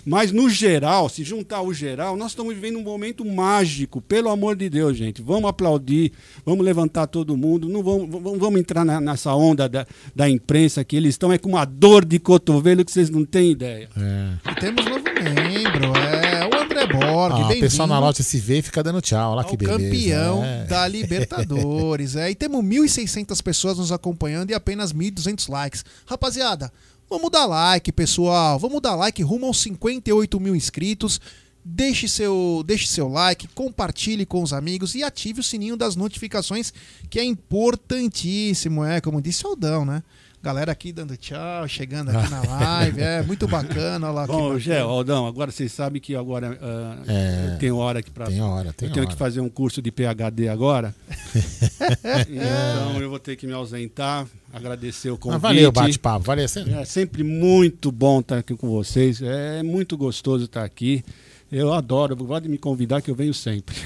Mas 0.04 0.32
no 0.32 0.50
geral, 0.50 1.08
se 1.08 1.22
juntar 1.22 1.62
o 1.62 1.72
geral, 1.72 2.16
nós 2.16 2.32
estamos 2.32 2.52
vivendo 2.52 2.80
um 2.80 2.82
momento 2.82 3.24
mágico. 3.24 4.00
Pelo 4.00 4.28
amor 4.28 4.56
de 4.56 4.68
Deus, 4.68 4.96
gente. 4.96 5.22
Vamos 5.22 5.48
aplaudir. 5.48 6.10
Vamos 6.44 6.64
levantar 6.64 7.06
todo 7.06 7.36
mundo. 7.36 7.68
Não 7.68 7.80
vamos, 7.84 8.10
vamos, 8.10 8.38
vamos 8.40 8.58
entrar 8.58 8.84
na- 8.84 9.00
nessa 9.00 9.32
onda 9.32 9.68
da, 9.68 9.86
da 10.16 10.28
imprensa 10.30 10.82
que 10.82 10.96
eles 10.96 11.10
estão. 11.10 11.30
É 11.30 11.36
com 11.36 11.50
uma 11.50 11.66
dor 11.66 12.02
de 12.02 12.18
cotovelo 12.18 12.82
que 12.82 12.90
vocês 12.90 13.10
não 13.10 13.22
têm 13.24 13.50
ideia. 13.52 13.88
É. 13.94 14.50
E 14.50 14.54
temos 14.54 14.82
novo 14.86 15.04
membro, 15.04 15.94
é 15.94 16.44
o 16.46 16.58
André 16.62 16.86
Borg, 16.86 17.34
Ah, 17.34 17.48
o 17.48 17.60
pessoal 17.60 17.86
na 17.86 17.98
loja 17.98 18.22
se 18.22 18.38
vê 18.38 18.58
e 18.58 18.62
fica 18.62 18.82
dando 18.82 19.02
tchau. 19.02 19.32
Olha 19.32 19.36
lá 19.36 19.44
que 19.44 19.58
beleza. 19.58 19.78
campeão 19.78 20.42
É. 20.42 20.64
da 20.64 20.88
Libertadores. 20.88 22.16
é, 22.16 22.30
e 22.30 22.34
temos 22.34 22.64
1.600 22.64 23.42
pessoas 23.42 23.76
nos 23.76 23.92
acompanhando 23.92 24.50
e 24.50 24.54
apenas 24.54 24.92
1.200 24.92 25.48
likes. 25.50 25.84
Rapaziada, 26.06 26.72
vamos 27.10 27.30
dar 27.30 27.44
like, 27.44 27.92
pessoal. 27.92 28.58
Vamos 28.58 28.80
dar 28.80 28.94
like 28.94 29.22
rumo 29.22 29.44
aos 29.46 29.60
58 29.60 30.40
mil 30.40 30.56
inscritos. 30.56 31.20
Deixe 31.68 32.06
seu, 32.06 32.62
deixe 32.64 32.86
seu 32.86 33.08
like, 33.08 33.48
compartilhe 33.48 34.24
com 34.24 34.40
os 34.40 34.52
amigos 34.52 34.94
e 34.94 35.02
ative 35.02 35.40
o 35.40 35.42
sininho 35.42 35.76
das 35.76 35.96
notificações, 35.96 36.72
que 37.10 37.18
é 37.18 37.24
importantíssimo, 37.24 38.84
é, 38.84 39.00
como 39.00 39.20
disse 39.20 39.44
o 39.44 39.50
Aldão, 39.50 39.84
né? 39.84 40.02
Galera 40.40 40.70
aqui 40.70 40.92
dando 40.92 41.16
tchau, 41.16 41.66
chegando 41.66 42.10
aqui 42.10 42.30
na 42.30 42.40
live. 42.46 43.00
É 43.00 43.20
muito 43.22 43.48
bacana. 43.48 44.06
Olha 44.06 44.14
lá, 44.14 44.26
Bom. 44.28 44.56
Gé, 44.60 44.78
Aldão, 44.78 45.26
agora 45.26 45.50
vocês 45.50 45.72
sabem 45.72 46.00
que 46.00 46.14
agora 46.14 46.56
ah, 46.62 46.98
É. 47.08 47.50
eu 47.54 47.58
tenho 47.58 47.76
hora 47.78 47.98
aqui 47.98 48.12
para. 48.12 48.26
Tem 48.26 48.40
hora, 48.40 48.72
tem 48.72 48.88
Eu 48.88 48.92
tenho 48.94 49.04
hora. 49.06 49.12
que 49.12 49.18
fazer 49.18 49.40
um 49.40 49.48
curso 49.48 49.82
de 49.82 49.90
PhD 49.90 50.48
agora. 50.48 50.94
então 52.30 53.00
eu 53.00 53.10
vou 53.10 53.18
ter 53.18 53.34
que 53.34 53.44
me 53.46 53.52
ausentar. 53.54 54.24
Agradecer 54.52 55.10
o 55.10 55.18
convite. 55.18 55.42
Mas 55.42 55.52
valeu 55.52 55.72
bate-papo, 55.72 56.24
valeu. 56.24 56.46
Você- 56.48 56.60
É 56.60 56.84
sempre 56.84 57.24
muito 57.24 57.90
bom 57.90 58.20
estar 58.20 58.38
aqui 58.38 58.54
com 58.54 58.68
vocês. 58.68 59.20
É 59.20 59.64
muito 59.64 59.96
gostoso 59.96 60.44
estar 60.44 60.62
aqui. 60.64 61.04
Eu 61.50 61.72
adoro. 61.72 62.16
Pode 62.16 62.48
me 62.48 62.58
convidar 62.58 63.00
que 63.00 63.10
eu 63.10 63.14
venho 63.14 63.32
sempre. 63.32 63.76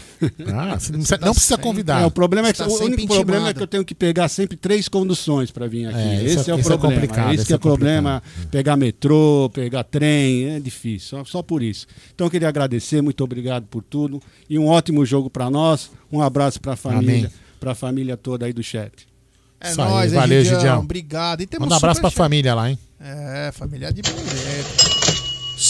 Ah, 0.47 0.79
você 0.81 0.93
não 0.93 0.99
precisa, 1.01 1.19
não 1.19 1.33
precisa 1.33 1.59
convidar. 1.59 2.03
É, 2.03 2.07
o 2.07 2.11
problema 2.11 2.49
é 2.49 2.53
que, 2.53 2.63
Está 2.63 2.73
o 2.73 2.77
único 2.79 3.01
sempre 3.03 3.07
problema 3.07 3.49
é 3.51 3.55
que 3.55 3.63
eu 3.63 3.67
tenho 3.67 3.85
que 3.85 3.95
pegar 3.95 4.29
sempre 4.29 4.57
três 4.57 4.89
conduções 4.89 5.51
para 5.51 5.67
vir 5.67 5.87
aqui. 5.87 5.99
É, 5.99 6.25
esse, 6.25 6.41
isso 6.41 6.51
é, 6.51 6.53
é- 6.53 6.57
o 6.57 6.61
é 6.61 6.63
problema. 6.63 6.95
complicado, 6.95 7.35
esse 7.35 7.47
que 7.47 7.53
é 7.53 7.55
é 7.55 7.57
o 7.57 7.61
problema. 7.61 8.23
Pegar 8.51 8.77
metrô, 8.77 9.51
pegar 9.53 9.85
trem, 9.85 10.51
é 10.57 10.61
difícil. 10.61 11.19
Só, 11.19 11.25
só 11.25 11.43
por 11.43 11.63
isso. 11.63 11.87
Então 12.15 12.27
eu 12.27 12.31
queria 12.31 12.49
agradecer, 12.49 13.03
muito 13.03 13.23
obrigado 13.23 13.67
por 13.67 13.83
tudo. 13.83 14.23
E 14.49 14.59
um 14.59 14.67
ótimo 14.67 15.05
jogo 15.05 15.29
para 15.29 15.51
nós. 15.51 15.91
Um 16.11 16.23
abraço 16.23 16.61
para 16.61 16.73
a 16.73 16.77
família, 16.77 17.31
para 17.61 17.73
a 17.73 17.75
família 17.75 18.17
toda 18.17 18.47
aí 18.47 18.53
do 18.53 18.63
chat. 18.63 19.07
É 19.61 19.75
nóis, 19.75 20.13
valeu, 20.13 20.43
Gidião. 20.43 20.61
Gidião. 20.61 20.81
Obrigado. 20.81 21.43
E 21.43 21.47
temos 21.47 21.67
Manda 21.67 21.75
um 21.75 21.77
abraço 21.77 22.01
pra 22.01 22.09
superchat. 22.09 22.17
família 22.31 22.55
lá, 22.55 22.71
hein? 22.71 22.79
É, 22.99 23.51
família 23.53 23.93
de 23.93 24.01
Benedetto. 24.01 25.00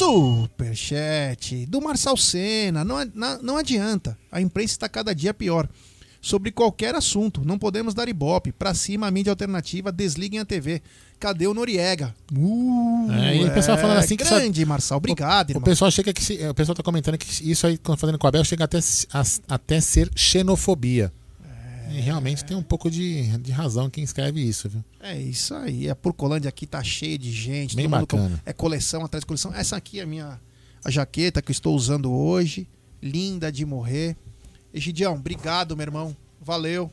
Superchat 0.01 1.67
do 1.67 1.81
Marçal 1.81 2.17
Senna. 2.17 2.85
Não, 2.85 2.99
não 3.43 3.57
adianta. 3.57 4.17
A 4.33 4.41
imprensa 4.41 4.73
está 4.75 4.89
cada 4.89 5.15
dia 5.15 5.35
pior. 5.35 5.69
Sobre 6.23 6.51
qualquer 6.51 6.95
assunto. 6.95 7.43
Não 7.45 7.59
podemos 7.59 7.95
dar 7.95 8.09
ibope. 8.09 8.53
Pra 8.53 8.75
cima, 8.75 9.07
a 9.07 9.11
mídia 9.11 9.31
alternativa. 9.31 9.91
Desliguem 9.91 10.39
a 10.41 10.45
TV. 10.45 10.83
Cadê 11.19 11.47
o 11.47 11.55
Noriega? 11.55 12.15
Uh, 12.33 13.11
É, 13.13 13.37
e 13.37 13.45
o 13.45 13.53
pessoal 13.55 13.77
falando 13.79 13.99
assim 13.99 14.17
que 14.17 14.25
Grande, 14.25 14.65
Marçal. 14.67 14.99
Obrigado, 14.99 15.49
O 15.49 15.53
irmão. 15.53 15.63
pessoal 15.65 15.91
chega 15.91 16.13
que 16.13 16.23
se- 16.25 16.47
o 16.49 16.55
pessoal 16.55 16.75
tá 16.75 16.83
comentando 16.83 17.17
que 17.19 17.51
isso 17.51 17.67
aí 17.67 17.77
quando 17.79 17.99
fazendo 17.99 18.19
com 18.19 18.27
o 18.27 18.29
Abel 18.29 18.45
chega 18.45 18.65
até 18.65 18.79
a- 19.13 19.25
até 19.49 19.81
ser 19.81 20.11
xenofobia. 20.17 21.13
E 21.93 22.01
realmente 22.01 22.45
tem 22.45 22.57
um 22.57 22.63
pouco 22.63 22.91
de, 22.91 23.37
de 23.39 23.51
razão 23.51 23.91
quem 23.91 24.05
escreve 24.05 24.41
isso, 24.41 24.69
viu? 24.69 24.85
É 25.01 25.19
isso 25.19 25.55
aí. 25.55 25.91
A 25.91 25.97
Porcolândia 25.97 26.49
aqui 26.49 26.67
tá 26.67 26.83
cheia 26.83 27.19
de 27.19 27.33
gente. 27.33 27.75
Bem 27.77 27.87
todo 27.89 27.99
mundo 27.99 28.07
com- 28.07 28.17
bacana. 28.19 28.43
é 28.47 28.53
coleção 28.53 29.05
atrás 29.05 29.23
de 29.23 29.27
coleção. 29.27 29.53
Essa 29.55 29.77
aqui 29.77 29.99
é 30.01 30.03
a 30.03 30.07
minha 30.07 30.41
a 30.85 30.91
jaqueta 30.91 31.43
que 31.43 31.51
eu 31.51 31.53
estou 31.53 31.75
usando 31.75 32.11
hoje. 32.13 32.67
Linda 33.03 33.51
de 33.51 33.65
morrer. 33.67 34.17
Egidião, 34.73 35.15
obrigado, 35.15 35.77
meu 35.77 35.85
irmão. 35.85 36.17
Valeu. 36.41 36.91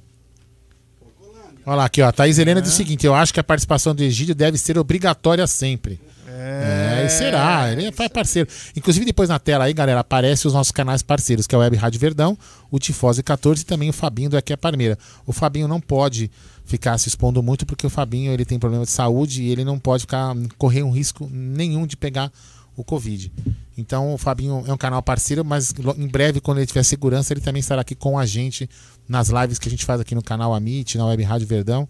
Olha 1.66 1.76
lá 1.76 1.86
aqui, 1.86 2.02
ó. 2.02 2.08
A 2.08 2.12
Thaís 2.12 2.40
Helena 2.40 2.62
diz 2.62 2.72
o 2.72 2.76
seguinte: 2.76 3.06
eu 3.06 3.14
acho 3.14 3.34
que 3.34 3.40
a 3.40 3.44
participação 3.44 3.94
do 3.94 4.02
Egídio 4.04 4.34
deve 4.34 4.58
ser 4.58 4.78
obrigatória 4.78 5.46
sempre. 5.46 6.00
É, 6.40 7.04
e 7.04 7.10
será, 7.10 7.72
ele 7.72 7.92
faz 7.92 8.12
parceiro. 8.12 8.48
Inclusive, 8.76 9.04
depois 9.04 9.28
na 9.28 9.40
tela 9.40 9.64
aí, 9.64 9.74
galera, 9.74 10.02
aparece 10.02 10.46
os 10.46 10.54
nossos 10.54 10.72
canais 10.72 11.02
parceiros, 11.02 11.48
que 11.48 11.56
é 11.56 11.58
o 11.58 11.62
Web 11.62 11.76
Rádio 11.76 12.00
Verdão, 12.00 12.38
o 12.70 12.78
Tifose 12.78 13.24
14 13.24 13.64
e 13.64 13.66
também 13.66 13.90
o 13.90 13.94
Fabinho 13.94 14.30
do 14.30 14.38
Aqui 14.38 14.54
é 14.54 14.56
Parmeira. 14.56 15.00
O 15.26 15.34
Fabinho 15.34 15.68
não 15.68 15.82
pode 15.82 16.30
ficar 16.64 16.96
se 17.00 17.08
expondo 17.10 17.42
muito, 17.42 17.66
porque 17.66 17.88
o 17.88 17.90
Fabinho 17.90 18.32
ele 18.32 18.46
tem 18.46 18.60
problema 18.60 18.86
de 18.86 18.92
saúde 18.92 19.42
e 19.42 19.50
ele 19.50 19.64
não 19.64 19.80
pode 19.80 20.02
ficar 20.02 20.36
correr 20.60 20.84
um 20.84 20.92
risco 20.92 21.28
nenhum 21.32 21.88
de 21.88 21.98
pegar 21.98 22.32
o 22.76 22.84
Covid. 22.84 23.32
Então 23.76 24.14
o 24.14 24.18
Fabinho 24.18 24.64
é 24.68 24.72
um 24.72 24.78
canal 24.78 25.02
parceiro, 25.02 25.44
mas 25.44 25.74
em 25.98 26.08
breve, 26.08 26.40
quando 26.40 26.60
ele 26.60 26.68
tiver 26.68 26.84
segurança, 26.84 27.34
ele 27.34 27.42
também 27.42 27.62
estará 27.62 27.82
aqui 27.82 27.96
com 27.96 28.20
a 28.20 28.28
gente 28.28 28.70
nas 29.10 29.30
lives 29.30 29.58
que 29.58 29.68
a 29.68 29.72
gente 29.72 29.86
faz 29.86 30.00
aqui 30.00 30.14
no 30.14 30.22
canal 30.22 30.54
Amit, 30.54 31.00
na 31.00 31.06
Web 31.08 31.24
Rádio 31.24 31.48
Verdão. 31.48 31.90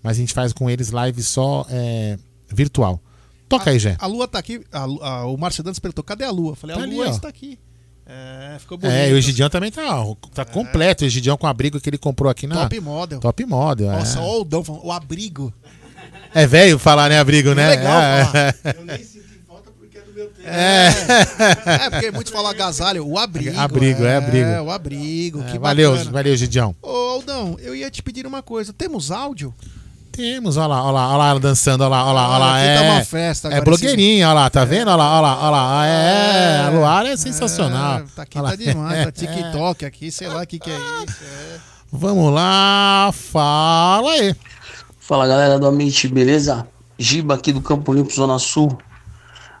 Mas 0.00 0.18
a 0.18 0.20
gente 0.20 0.32
faz 0.32 0.52
com 0.52 0.70
eles 0.70 0.90
lives 0.90 1.26
só 1.26 1.66
é, 1.68 2.16
virtual. 2.48 3.02
Toca 3.58 3.70
aí, 3.70 3.78
Jé. 3.78 3.96
A 3.98 4.06
lua 4.06 4.26
tá 4.28 4.38
aqui. 4.38 4.60
a 4.72 4.80
a- 4.82 5.26
o 5.26 5.36
Márcio 5.36 5.62
Dantas 5.62 5.78
perguntou: 5.78 6.02
cadê 6.04 6.24
a 6.24 6.30
lua? 6.30 6.52
Eu 6.52 6.56
falei: 6.56 6.76
Tá 6.76 6.82
a 6.82 6.84
ali, 6.84 6.94
lua 6.96 7.06
ó. 7.06 7.10
está 7.10 7.28
aqui. 7.28 7.58
É, 8.04 8.56
ficou 8.58 8.76
bonito. 8.76 8.94
É, 8.94 9.08
e 9.10 9.12
o 9.12 9.16
Egidião 9.16 9.48
também 9.48 9.70
tá, 9.70 10.04
tá 10.34 10.44
completo. 10.44 11.04
O 11.04 11.06
Egidião 11.06 11.36
com 11.36 11.46
o 11.46 11.50
abrigo 11.50 11.80
que 11.80 11.88
ele 11.88 11.98
comprou 11.98 12.30
aqui 12.30 12.46
na. 12.46 12.56
Top 12.56 12.80
model. 12.80 13.20
Top 13.20 13.46
model, 13.46 13.90
é. 13.92 13.98
Nossa, 13.98 14.20
ó 14.20 14.40
o 14.40 14.44
Dão 14.44 14.62
falando, 14.64 14.84
o 14.84 14.92
abrigo. 14.92 15.52
É 16.34 16.46
velho 16.46 16.78
falar, 16.78 17.10
né, 17.10 17.18
abrigo, 17.18 17.54
né? 17.54 17.70
Legal 17.70 18.00
é. 18.02 18.54
Eu 18.78 18.84
nem 18.84 18.98
senti 18.98 19.38
falta 19.46 19.70
porque 19.70 19.98
é 19.98 20.00
do 20.00 20.12
meu 20.12 20.26
tempo. 20.28 20.48
É. 20.48 20.88
É, 21.86 21.90
porque 21.90 22.10
muitos 22.10 22.32
falam 22.32 22.50
agasalho, 22.50 23.06
o 23.06 23.18
abrigo. 23.18 23.58
Abrigo, 23.58 24.02
é, 24.04 24.16
abrigo. 24.16 24.46
É, 24.48 24.60
o 24.62 24.70
abrigo. 24.70 25.42
É, 25.42 25.52
que 25.52 25.58
valeu, 25.58 25.92
bacana. 25.92 26.10
valeu, 26.10 26.36
Gidião. 26.36 26.74
Ô, 26.82 26.88
Aldão, 26.88 27.56
eu 27.60 27.74
ia 27.74 27.90
te 27.90 28.02
pedir 28.02 28.26
uma 28.26 28.42
coisa. 28.42 28.72
Temos 28.72 29.10
áudio? 29.10 29.54
Temos, 30.12 30.58
olha 30.58 30.66
lá, 30.66 30.82
olha 30.84 30.92
lá, 30.92 31.08
olha 31.08 31.16
lá 31.16 31.28
ela 31.30 31.40
dançando, 31.40 31.80
olha 31.80 31.88
lá, 31.90 32.04
olha 32.04 32.12
lá, 32.12 32.28
olha 32.28 32.38
lá. 32.38 32.56
Aqui 32.58 32.66
É, 32.66 32.76
tá 32.76 32.82
uma 32.82 33.04
festa 33.04 33.48
é 33.48 33.60
blogueirinha, 33.62 34.28
olha 34.28 34.34
lá, 34.34 34.50
tá 34.50 34.64
vendo? 34.64 34.88
Olha 34.88 34.96
lá, 34.96 35.12
olha 35.14 35.20
lá, 35.22 35.40
olha 35.40 35.50
lá. 35.50 35.86
É, 35.86 36.60
a 36.60 36.68
Luara 36.68 37.08
é 37.08 37.16
sensacional. 37.16 38.00
É, 38.00 38.04
tá 38.14 38.22
aqui 38.22 38.38
Olha 38.38 38.44
tá 38.44 38.50
lá. 38.50 38.56
demais, 38.72 39.04
tá 39.06 39.10
TikTok 39.12 39.84
aqui, 39.86 40.12
sei 40.12 40.28
lá 40.28 40.42
o 40.42 40.46
que, 40.46 40.58
que 40.58 40.70
é 40.70 40.76
isso. 40.76 41.24
é. 41.24 41.58
Vamos 41.90 42.32
lá, 42.32 43.10
fala 43.12 44.12
aí. 44.12 44.34
Fala 44.98 45.26
galera 45.26 45.58
do 45.58 45.66
Amit, 45.66 46.08
beleza? 46.08 46.66
Giba 46.98 47.34
aqui 47.34 47.52
do 47.52 47.60
Campo 47.60 47.92
Limpo, 47.92 48.12
Zona 48.12 48.38
Sul. 48.38 48.76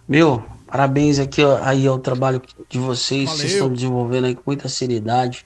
Meu, 0.08 0.42
parabéns 0.66 1.18
aqui 1.18 1.42
ó, 1.42 1.58
aí 1.62 1.86
ao 1.86 1.98
trabalho 1.98 2.40
de 2.68 2.78
vocês. 2.78 3.24
Valeu. 3.24 3.38
Vocês 3.38 3.52
estão 3.52 3.72
desenvolvendo 3.72 4.26
aí 4.26 4.34
com 4.34 4.42
muita 4.46 4.68
seriedade. 4.68 5.44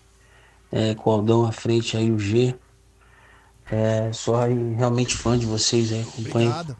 É, 0.70 0.94
com 0.96 1.10
o 1.10 1.12
Aldão 1.12 1.46
à 1.46 1.52
frente 1.52 1.96
aí, 1.96 2.10
o 2.10 2.18
G. 2.18 2.54
É, 3.70 4.12
sou 4.12 4.36
realmente 4.76 5.16
fã 5.16 5.36
de 5.36 5.44
vocês 5.44 5.92
aí, 5.92 6.02
acompanho 6.02 6.50
Obrigado. 6.50 6.76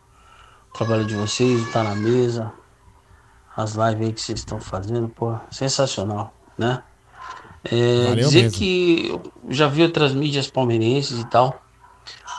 o 0.71 0.79
trabalho 0.79 1.05
de 1.05 1.17
vocês, 1.17 1.73
tá 1.73 1.83
na 1.83 1.95
mesa. 1.95 2.53
As 3.57 3.73
lives 3.75 4.07
aí 4.07 4.13
que 4.13 4.21
vocês 4.21 4.39
estão 4.39 4.61
fazendo, 4.61 5.09
pô, 5.09 5.35
sensacional, 5.51 6.33
né? 6.57 6.83
É, 7.65 8.15
dizer 8.15 8.43
mesmo. 8.43 8.59
que 8.59 9.09
eu 9.09 9.33
já 9.53 9.67
vi 9.67 9.83
outras 9.83 10.15
mídias 10.15 10.49
palmeirenses 10.49 11.19
e 11.19 11.25
tal, 11.25 11.61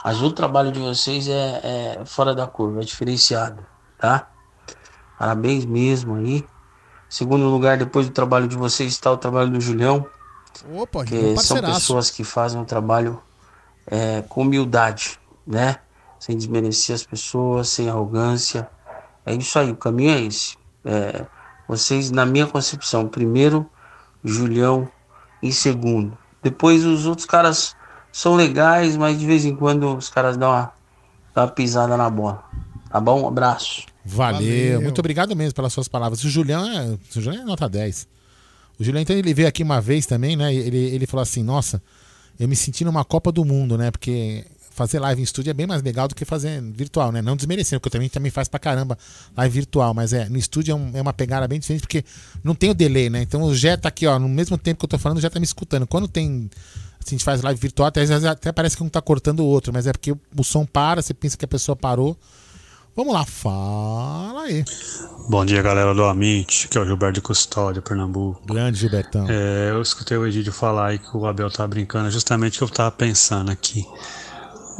mas 0.02 0.22
o 0.22 0.30
trabalho 0.32 0.72
de 0.72 0.78
vocês 0.78 1.28
é, 1.28 1.98
é 2.00 2.04
fora 2.06 2.34
da 2.34 2.46
curva, 2.46 2.80
é 2.80 2.84
diferenciado, 2.84 3.62
tá? 3.98 4.30
Parabéns 5.18 5.66
mesmo 5.66 6.14
aí. 6.14 6.46
Segundo 7.08 7.46
lugar, 7.48 7.76
depois 7.76 8.06
do 8.06 8.12
trabalho 8.12 8.48
de 8.48 8.56
vocês 8.56 8.92
está 8.92 9.10
o 9.10 9.16
trabalho 9.18 9.50
do 9.50 9.60
Julião, 9.60 10.06
Opa, 10.74 11.04
que 11.04 11.36
são 11.38 11.60
pessoas 11.60 12.10
que 12.10 12.24
fazem 12.24 12.58
um 12.58 12.64
trabalho 12.64 13.20
é, 13.90 14.22
com 14.28 14.42
humildade, 14.42 15.18
né? 15.46 15.76
Sem 16.18 16.36
desmerecer 16.36 16.94
as 16.94 17.04
pessoas, 17.04 17.68
sem 17.68 17.88
arrogância. 17.88 18.68
É 19.24 19.34
isso 19.34 19.58
aí, 19.58 19.70
o 19.70 19.76
caminho 19.76 20.10
é 20.10 20.20
esse. 20.22 20.56
É, 20.84 21.24
vocês, 21.68 22.10
na 22.10 22.24
minha 22.24 22.46
concepção, 22.46 23.06
primeiro 23.06 23.68
Julião 24.24 24.88
em 25.42 25.52
segundo. 25.52 26.16
Depois 26.42 26.84
os 26.84 27.06
outros 27.06 27.26
caras 27.26 27.76
são 28.12 28.34
legais, 28.34 28.96
mas 28.96 29.18
de 29.18 29.26
vez 29.26 29.44
em 29.44 29.54
quando 29.54 29.96
os 29.96 30.08
caras 30.08 30.36
dão 30.36 30.50
uma, 30.50 30.72
dão 31.34 31.44
uma 31.44 31.50
pisada 31.50 31.96
na 31.96 32.08
bola. 32.10 32.42
Tá 32.90 33.00
bom? 33.00 33.22
Um 33.22 33.28
abraço. 33.28 33.84
Valeu. 34.04 34.38
Valeu. 34.38 34.80
muito 34.80 34.98
obrigado 34.98 35.36
mesmo 35.36 35.54
pelas 35.54 35.72
suas 35.72 35.88
palavras. 35.88 36.24
O 36.24 36.28
Julião 36.28 36.64
é, 36.66 36.98
o 37.16 37.20
Julião 37.20 37.42
é 37.42 37.44
nota 37.44 37.68
10. 37.68 38.08
O 38.78 38.84
Julião, 38.84 39.02
então, 39.02 39.14
ele 39.14 39.34
veio 39.34 39.48
aqui 39.48 39.62
uma 39.62 39.80
vez 39.80 40.06
também, 40.06 40.36
né? 40.36 40.54
Ele, 40.54 40.78
ele 40.78 41.06
falou 41.06 41.22
assim: 41.22 41.42
Nossa, 41.42 41.82
eu 42.38 42.48
me 42.48 42.56
senti 42.56 42.84
numa 42.84 43.04
Copa 43.04 43.30
do 43.32 43.44
Mundo, 43.44 43.76
né? 43.78 43.90
Porque 43.90 44.44
fazer 44.70 45.00
live 45.00 45.20
em 45.20 45.24
estúdio 45.24 45.50
é 45.50 45.54
bem 45.54 45.66
mais 45.66 45.82
legal 45.82 46.06
do 46.06 46.14
que 46.14 46.24
fazer 46.24 46.62
virtual, 46.62 47.10
né? 47.10 47.20
Não 47.20 47.34
desmerecendo, 47.36 47.80
porque 47.80 47.88
eu 47.88 47.98
também, 47.98 48.08
também 48.08 48.30
faz 48.30 48.46
pra 48.46 48.60
caramba 48.60 48.96
live 49.36 49.52
virtual, 49.54 49.92
mas 49.92 50.12
é, 50.12 50.28
no 50.28 50.38
estúdio 50.38 50.70
é, 50.72 50.74
um- 50.76 50.90
é 50.94 51.02
uma 51.02 51.12
pegada 51.12 51.48
bem 51.48 51.58
diferente, 51.58 51.80
porque 51.82 52.04
não 52.44 52.54
tem 52.54 52.70
o 52.70 52.74
delay, 52.74 53.10
né? 53.10 53.22
Então 53.22 53.42
o 53.42 53.54
Jé 53.54 53.76
tá 53.76 53.88
aqui, 53.88 54.06
ó, 54.06 54.18
no 54.20 54.28
mesmo 54.28 54.56
tempo 54.56 54.78
que 54.78 54.84
eu 54.84 54.88
tô 54.88 54.96
falando, 54.98 55.20
Jé 55.20 55.28
tá 55.28 55.40
me 55.40 55.44
escutando. 55.44 55.86
Quando 55.86 56.06
tem. 56.06 56.48
Se 57.00 57.14
a 57.14 57.16
gente 57.16 57.24
faz 57.24 57.40
live 57.42 57.58
virtual, 57.60 57.88
até, 57.88 58.02
até 58.28 58.52
parece 58.52 58.76
que 58.76 58.82
um 58.82 58.88
tá 58.88 59.00
cortando 59.00 59.40
o 59.40 59.46
outro, 59.46 59.72
mas 59.72 59.86
é 59.86 59.92
porque 59.92 60.12
o 60.12 60.44
som 60.44 60.66
para, 60.66 61.00
você 61.02 61.14
pensa 61.14 61.36
que 61.36 61.44
a 61.44 61.48
pessoa 61.48 61.74
parou. 61.74 62.16
Vamos 62.98 63.14
lá, 63.14 63.24
fala 63.24 64.42
aí. 64.42 64.64
Bom 65.28 65.46
dia, 65.46 65.62
galera 65.62 65.94
do 65.94 66.02
Amit, 66.02 66.66
que 66.66 66.76
é 66.76 66.80
o 66.80 66.84
Gilberto 66.84 67.14
de 67.14 67.20
Custódia, 67.20 67.80
Pernambuco. 67.80 68.42
Grande 68.44 68.80
Gilbertão. 68.80 69.24
É, 69.30 69.70
eu 69.70 69.80
escutei 69.80 70.16
o 70.16 70.26
Egídio 70.26 70.52
falar 70.52 70.88
aí 70.88 70.98
que 70.98 71.16
o 71.16 71.24
Abel 71.24 71.48
tá 71.48 71.64
brincando, 71.64 72.10
justamente 72.10 72.56
o 72.56 72.58
que 72.58 72.64
eu 72.64 72.68
tava 72.76 72.90
pensando 72.90 73.52
aqui. 73.52 73.86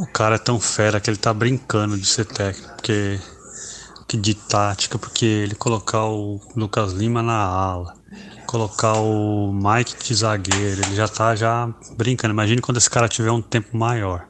O 0.01 0.05
cara 0.05 0.35
é 0.35 0.37
tão 0.37 0.59
fera 0.59 0.99
que 0.99 1.09
ele 1.09 1.15
tá 1.15 1.33
brincando 1.33 1.97
de 1.97 2.05
ser 2.05 2.25
técnico, 2.25 2.73
porque 2.75 3.17
que 4.05 4.17
de 4.17 4.33
tática, 4.33 4.99
porque 4.99 5.25
ele 5.25 5.55
colocar 5.55 6.03
o 6.03 6.41
Lucas 6.57 6.91
Lima 6.91 7.23
na 7.23 7.41
ala, 7.41 7.93
colocar 8.45 8.95
o 8.95 9.53
Mike 9.53 9.95
de 10.03 10.13
zagueiro, 10.13 10.81
ele 10.81 10.93
já 10.93 11.07
tá 11.07 11.37
já 11.37 11.73
brincando. 11.95 12.33
Imagine 12.33 12.59
quando 12.59 12.79
esse 12.79 12.89
cara 12.89 13.07
tiver 13.07 13.31
um 13.31 13.41
tempo 13.41 13.77
maior. 13.77 14.27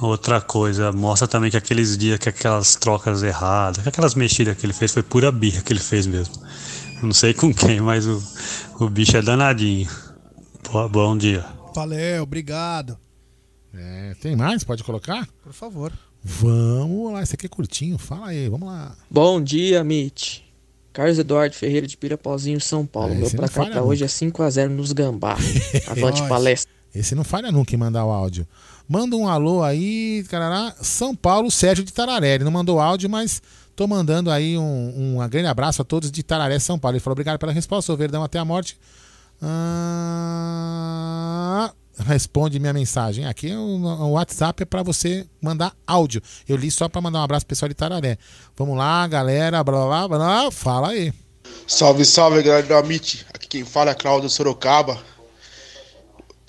Outra 0.00 0.40
coisa, 0.40 0.92
mostra 0.92 1.28
também 1.28 1.50
que 1.50 1.56
aqueles 1.56 1.96
dias 1.96 2.18
que 2.18 2.28
aquelas 2.28 2.74
trocas 2.74 3.22
erradas, 3.22 3.82
que 3.82 3.88
aquelas 3.88 4.14
mexidas 4.14 4.56
que 4.56 4.66
ele 4.66 4.72
fez 4.72 4.92
foi 4.92 5.02
pura 5.02 5.30
birra 5.30 5.62
que 5.62 5.72
ele 5.72 5.80
fez 5.80 6.06
mesmo. 6.06 6.34
Não 7.02 7.12
sei 7.12 7.34
com 7.34 7.52
quem, 7.52 7.80
mas 7.80 8.06
o, 8.06 8.22
o 8.80 8.88
bicho 8.88 9.16
é 9.16 9.22
danadinho. 9.22 9.88
Pô, 10.62 10.88
bom 10.88 11.16
dia. 11.16 11.44
Valeu, 11.74 12.22
obrigado. 12.22 12.98
É, 13.72 14.14
tem 14.20 14.36
mais? 14.36 14.64
Pode 14.64 14.82
colocar? 14.84 15.28
Por 15.42 15.52
favor. 15.52 15.92
Vamos 16.22 17.12
lá, 17.12 17.22
esse 17.22 17.34
aqui 17.34 17.46
é 17.46 17.48
curtinho. 17.48 17.98
Fala 17.98 18.28
aí, 18.28 18.48
vamos 18.48 18.68
lá. 18.68 18.96
Bom 19.10 19.42
dia, 19.42 19.84
Mitch. 19.84 20.40
Carlos 20.92 21.18
Eduardo 21.18 21.54
Ferreira 21.54 21.86
de 21.86 21.96
Pirapauzinho, 21.96 22.60
São 22.60 22.86
Paulo. 22.86 23.12
É, 23.12 23.16
Meu 23.16 23.30
placar 23.30 23.68
pra 23.68 23.82
hoje 23.82 24.04
é 24.04 24.06
5x0 24.06 24.68
nos 24.68 24.92
Gambá. 24.92 25.36
Avante 25.88 26.26
palestra. 26.28 26.72
Esse 26.94 27.14
não 27.16 27.24
falha 27.24 27.50
nunca 27.50 27.74
em 27.74 27.78
mandar 27.78 28.06
o 28.06 28.10
áudio. 28.10 28.46
Manda 28.88 29.16
um 29.16 29.26
alô 29.26 29.62
aí, 29.62 30.24
carará. 30.28 30.74
São 30.80 31.14
Paulo, 31.16 31.50
Sérgio 31.50 31.84
de 31.84 31.92
Tararé. 31.92 32.34
Ele 32.34 32.44
não 32.44 32.52
mandou 32.52 32.78
áudio, 32.80 33.08
mas 33.08 33.40
tô 33.74 33.86
mandando 33.86 34.30
aí 34.30 34.58
um, 34.58 35.18
um 35.18 35.28
grande 35.28 35.48
abraço 35.48 35.80
a 35.82 35.84
todos 35.84 36.10
de 36.10 36.22
Tararé, 36.22 36.58
São 36.58 36.78
Paulo. 36.78 36.96
Ele 36.96 37.00
falou 37.00 37.14
obrigado 37.14 37.38
pela 37.38 37.52
resposta, 37.52 37.86
sou 37.86 37.96
Verdão 37.96 38.22
até 38.22 38.38
a 38.38 38.44
morte. 38.44 38.78
Ah, 39.42 40.44
responde 41.98 42.60
minha 42.60 42.72
mensagem. 42.72 43.26
Aqui 43.26 43.54
o, 43.54 43.60
o 43.60 44.12
WhatsApp 44.12 44.62
é 44.62 44.66
para 44.66 44.82
você 44.82 45.26
mandar 45.40 45.74
áudio. 45.86 46.22
Eu 46.48 46.56
li 46.56 46.70
só 46.70 46.88
para 46.88 47.00
mandar 47.00 47.20
um 47.20 47.24
abraço 47.24 47.46
pessoal 47.46 47.68
de 47.68 47.74
Tararé. 47.74 48.18
Vamos 48.56 48.76
lá, 48.76 49.06
galera. 49.06 49.64
Blá, 49.64 49.86
blá, 49.86 50.08
blá, 50.08 50.18
blá. 50.18 50.50
Fala 50.50 50.90
aí. 50.90 51.12
Salve, 51.66 52.04
salve, 52.04 52.42
galera 52.42 52.66
do 52.66 52.74
Amit. 52.74 53.24
Aqui 53.32 53.48
quem 53.48 53.64
fala 53.64 53.90
é 53.90 53.94
Claudio 53.94 54.28
Sorocaba. 54.28 54.98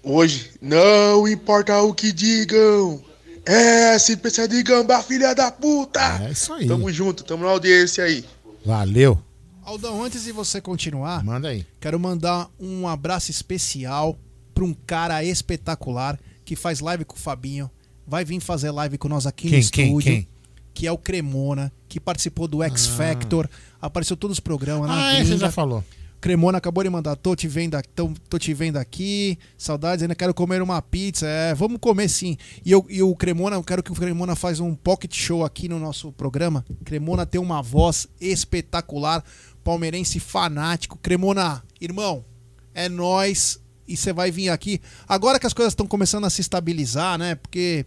Hoje, 0.05 0.51
não 0.61 1.27
importa 1.27 1.81
o 1.81 1.93
que 1.93 2.11
digam. 2.11 3.01
É, 3.45 3.97
se 3.99 4.15
precisa 4.17 4.47
de 4.47 4.61
gambá, 4.63 5.01
filha 5.03 5.33
da 5.33 5.51
puta. 5.51 5.99
É 6.23 6.31
isso 6.31 6.53
aí. 6.53 6.67
Tamo 6.67 6.91
junto, 6.91 7.23
tamo 7.23 7.43
na 7.43 7.49
audiência 7.49 8.03
aí. 8.03 8.23
Valeu. 8.65 9.19
Aldão, 9.63 10.03
antes 10.03 10.23
de 10.23 10.31
você 10.31 10.61
continuar, 10.61 11.23
manda 11.23 11.49
aí. 11.49 11.65
Quero 11.79 11.99
mandar 11.99 12.47
um 12.59 12.87
abraço 12.87 13.31
especial 13.31 14.17
para 14.53 14.63
um 14.63 14.73
cara 14.85 15.23
espetacular 15.23 16.19
que 16.43 16.55
faz 16.55 16.79
live 16.79 17.03
com 17.03 17.15
o 17.15 17.19
Fabinho. 17.19 17.69
Vai 18.07 18.23
vir 18.23 18.39
fazer 18.39 18.69
live 18.69 18.97
com 18.99 19.07
nós 19.09 19.25
aqui 19.25 19.49
Quem, 19.49 19.61
no 19.63 19.69
quem, 19.71 19.85
estúdio. 19.87 20.11
quem? 20.11 20.27
Que 20.73 20.85
é 20.87 20.91
o 20.91 20.97
Cremona, 20.97 21.71
que 21.89 21.99
participou 21.99 22.47
do 22.47 22.61
X 22.61 22.85
Factor, 22.85 23.49
apareceu 23.81 24.13
em 24.13 24.17
todos 24.19 24.35
os 24.35 24.39
programas. 24.39 24.87
na 24.87 24.95
Ah, 25.07 25.13
esse 25.15 25.23
gringa. 25.29 25.37
já 25.37 25.51
falou. 25.51 25.83
Cremona 26.25 26.57
acabou 26.57 26.83
de 26.83 26.89
mandar, 26.89 27.15
tô 27.15 27.35
te 27.35 27.47
vendo 27.47 27.75
aqui, 27.75 27.87
tô, 27.89 28.11
tô 28.27 28.39
te 28.39 28.51
vendo 28.51 28.77
aqui, 28.77 29.37
saudades, 29.55 30.01
ainda 30.01 30.15
quero 30.15 30.33
comer 30.33 30.59
uma 30.59 30.81
pizza. 30.81 31.27
É, 31.27 31.53
vamos 31.53 31.77
comer 31.79 32.09
sim. 32.09 32.35
E, 32.65 32.71
eu, 32.71 32.83
e 32.89 33.03
o 33.03 33.15
Cremona, 33.15 33.57
eu 33.57 33.63
quero 33.63 33.83
que 33.83 33.91
o 33.91 33.93
Cremona 33.93 34.35
faz 34.35 34.59
um 34.59 34.73
pocket 34.73 35.15
show 35.15 35.45
aqui 35.45 35.69
no 35.69 35.77
nosso 35.77 36.11
programa. 36.11 36.65
Cremona 36.83 37.27
tem 37.27 37.39
uma 37.39 37.61
voz 37.61 38.07
espetacular, 38.19 39.23
palmeirense 39.63 40.19
fanático. 40.19 40.97
Cremona, 40.97 41.63
irmão, 41.79 42.25
é 42.73 42.89
nós 42.89 43.59
e 43.87 43.95
você 43.95 44.11
vai 44.11 44.31
vir 44.31 44.49
aqui. 44.49 44.81
Agora 45.07 45.39
que 45.39 45.45
as 45.45 45.53
coisas 45.53 45.73
estão 45.73 45.85
começando 45.85 46.25
a 46.25 46.31
se 46.31 46.41
estabilizar, 46.41 47.19
né? 47.19 47.35
Porque 47.35 47.85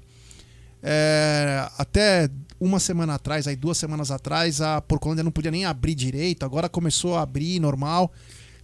é, 0.81 1.69
até 1.77 2.31
uma 2.60 2.80
semana 2.80 3.14
atrás, 3.14 3.47
aí 3.47 3.56
duas 3.56 3.78
semanas 3.78 4.10
atrás, 4.10 4.60
a 4.60 4.80
Porcolândia 4.80 5.24
não 5.24 5.30
podia 5.30 5.51
nem 5.51 5.64
abrir 5.64 5.94
direito, 5.94 6.44
agora 6.44 6.68
começou 6.68 7.16
a 7.16 7.22
abrir 7.22 7.60
normal. 7.60 8.12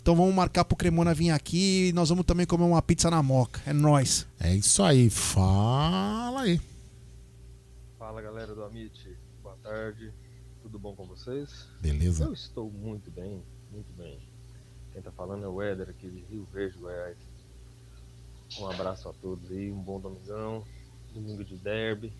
Então 0.00 0.14
vamos 0.14 0.34
marcar 0.34 0.64
pro 0.64 0.76
Cremona 0.76 1.14
vir 1.14 1.30
aqui 1.30 1.88
e 1.88 1.92
nós 1.94 2.10
vamos 2.10 2.26
também 2.26 2.44
comer 2.44 2.64
uma 2.64 2.82
pizza 2.82 3.10
na 3.10 3.22
moca. 3.22 3.60
É 3.64 3.72
nóis. 3.72 4.26
É 4.38 4.54
isso 4.54 4.82
aí. 4.82 5.08
Fala 5.08 6.42
aí. 6.42 6.60
Fala 7.98 8.20
galera 8.20 8.54
do 8.54 8.62
Amit, 8.64 9.16
boa 9.42 9.56
tarde, 9.62 10.12
tudo 10.62 10.78
bom 10.78 10.94
com 10.94 11.06
vocês? 11.06 11.66
Beleza. 11.80 12.24
Eu 12.24 12.34
estou 12.34 12.70
muito 12.70 13.10
bem, 13.10 13.42
muito 13.72 13.90
bem. 13.94 14.18
Quem 14.92 15.00
tá 15.00 15.10
falando 15.10 15.44
é 15.44 15.48
o 15.48 15.62
Éder 15.62 15.88
aqui 15.88 16.08
de 16.08 16.20
Rio 16.30 16.46
Verde, 16.52 16.76
Goiás. 16.78 17.16
Um 18.60 18.66
abraço 18.70 19.08
a 19.08 19.12
todos 19.14 19.50
aí, 19.50 19.72
um 19.72 19.80
bom 19.80 19.98
domingão, 19.98 20.64
domingo 21.12 21.42
de 21.44 21.56
derby. 21.56 22.12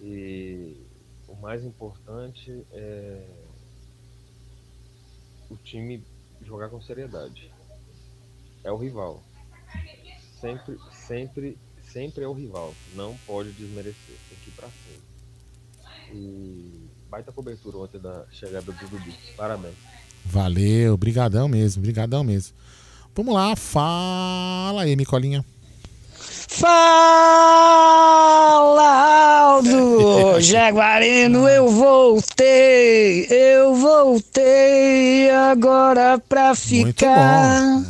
E 0.00 0.76
o 1.26 1.34
mais 1.36 1.64
importante 1.64 2.64
é 2.72 3.26
o 5.50 5.56
time 5.56 6.04
jogar 6.42 6.68
com 6.68 6.80
seriedade. 6.80 7.50
É 8.62 8.70
o 8.70 8.76
rival. 8.76 9.22
Sempre, 10.40 10.78
sempre, 10.92 11.58
sempre 11.82 12.24
é 12.24 12.28
o 12.28 12.32
rival. 12.32 12.74
Não 12.94 13.16
pode 13.26 13.52
desmerecer. 13.52 14.16
Tem 14.28 14.38
que 14.38 14.50
ir 14.50 14.52
pra 14.52 14.68
cima. 14.68 15.06
E 16.12 16.88
baita 17.08 17.32
cobertura 17.32 17.78
ontem 17.78 17.98
da 17.98 18.26
chegada 18.30 18.72
do 18.72 18.88
Dudu. 18.88 19.12
Parabéns. 19.36 19.74
Valeu, 20.24 20.96
brigadão 20.96 21.48
mesmo, 21.48 21.82
brigadão 21.82 22.24
mesmo. 22.24 22.56
Vamos 23.14 23.34
lá, 23.34 23.56
fala 23.56 24.82
aí, 24.82 24.94
Micolinha. 24.96 25.44
Fala, 26.48 26.76
Aldo! 29.40 30.40
Jaguarino, 30.40 31.48
eu 31.48 31.68
voltei, 31.68 33.26
eu 33.30 33.74
voltei 33.74 35.30
agora 35.30 36.18
pra 36.28 36.54
ficar. 36.54 37.82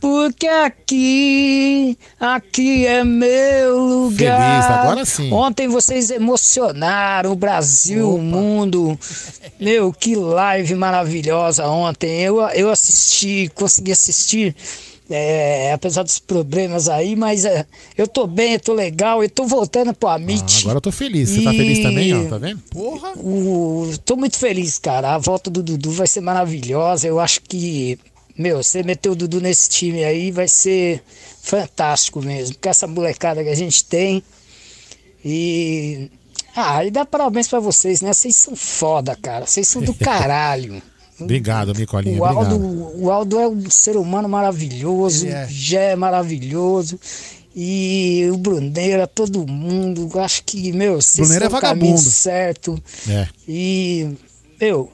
Porque 0.00 0.46
aqui, 0.46 1.96
aqui 2.18 2.86
é 2.86 3.04
meu 3.04 3.78
lugar. 3.78 4.62
Feliz, 4.62 4.78
agora 4.78 5.04
sim. 5.04 5.30
Ontem 5.30 5.68
vocês 5.68 6.10
emocionaram 6.10 7.32
o 7.32 7.36
Brasil, 7.36 8.14
o 8.14 8.18
mundo. 8.18 8.98
Meu, 9.60 9.92
que 9.92 10.16
live 10.16 10.74
maravilhosa 10.74 11.66
ontem. 11.68 12.22
Eu, 12.22 12.40
eu 12.48 12.70
assisti, 12.70 13.50
consegui 13.54 13.92
assistir. 13.92 14.56
É, 15.10 15.72
apesar 15.72 16.02
dos 16.04 16.18
problemas 16.18 16.88
aí, 16.88 17.16
mas 17.16 17.44
é, 17.44 17.66
eu 17.98 18.06
tô 18.06 18.26
bem, 18.26 18.52
eu 18.54 18.60
tô 18.60 18.72
legal, 18.72 19.22
eu 19.22 19.28
tô 19.28 19.44
voltando 19.44 19.92
pro 19.92 20.08
Amit. 20.08 20.60
Agora 20.62 20.76
eu 20.78 20.80
tô 20.80 20.92
feliz. 20.92 21.30
Você 21.30 21.42
tá 21.42 21.52
E- 21.52 21.56
feliz 21.56 21.78
também, 21.80 22.14
ó, 22.14 22.28
tá 22.28 22.38
vendo? 22.38 22.60
Porra! 22.70 23.12
O, 23.18 23.90
tô 24.04 24.16
muito 24.16 24.38
feliz, 24.38 24.78
cara. 24.78 25.14
A 25.14 25.18
volta 25.18 25.50
do 25.50 25.62
Dudu 25.62 25.90
vai 25.90 26.06
ser 26.06 26.20
maravilhosa. 26.20 27.06
Eu 27.08 27.18
acho 27.18 27.40
que, 27.42 27.98
meu, 28.38 28.62
você 28.62 28.82
meter 28.82 29.08
o 29.10 29.14
Dudu 29.16 29.40
nesse 29.40 29.68
time 29.68 30.04
aí 30.04 30.30
vai 30.30 30.46
ser 30.46 31.02
fantástico 31.42 32.22
mesmo. 32.22 32.56
Com 32.62 32.68
essa 32.68 32.86
molecada 32.86 33.42
que 33.42 33.50
a 33.50 33.56
gente 33.56 33.84
tem. 33.84 34.22
E. 35.24 36.10
Ah, 36.54 36.84
e 36.84 36.90
dá 36.90 37.04
parabéns 37.04 37.46
pra 37.48 37.60
vocês, 37.60 38.00
né? 38.00 38.12
Vocês 38.12 38.34
são 38.36 38.56
foda, 38.56 39.14
cara. 39.16 39.46
Vocês 39.46 39.68
são 39.68 39.80
do 39.82 39.94
caralho. 39.94 40.82
Obrigado, 41.20 41.74
Micolinha, 41.74 42.20
O 42.20 42.24
Aldo, 42.24 42.54
obrigado. 42.56 43.02
o 43.02 43.10
Aldo 43.10 43.38
é 43.38 43.48
um 43.48 43.70
ser 43.70 43.96
humano 43.96 44.28
maravilhoso, 44.28 45.26
é. 45.26 45.46
já 45.50 45.80
é 45.80 45.96
maravilhoso. 45.96 46.98
E 47.54 48.28
o 48.32 48.36
Bruneira, 48.36 49.06
todo 49.06 49.46
mundo, 49.46 50.08
acho 50.20 50.44
que, 50.44 50.72
meu, 50.72 51.00
vocês 51.00 51.26
Bruneira 51.28 51.46
estão 51.46 51.58
é 51.58 51.62
no 51.62 51.68
caminho 51.68 51.96
vagabundo. 51.96 52.10
certo. 52.10 52.82
É. 53.08 53.28
E, 53.48 54.08
meu, 54.60 54.90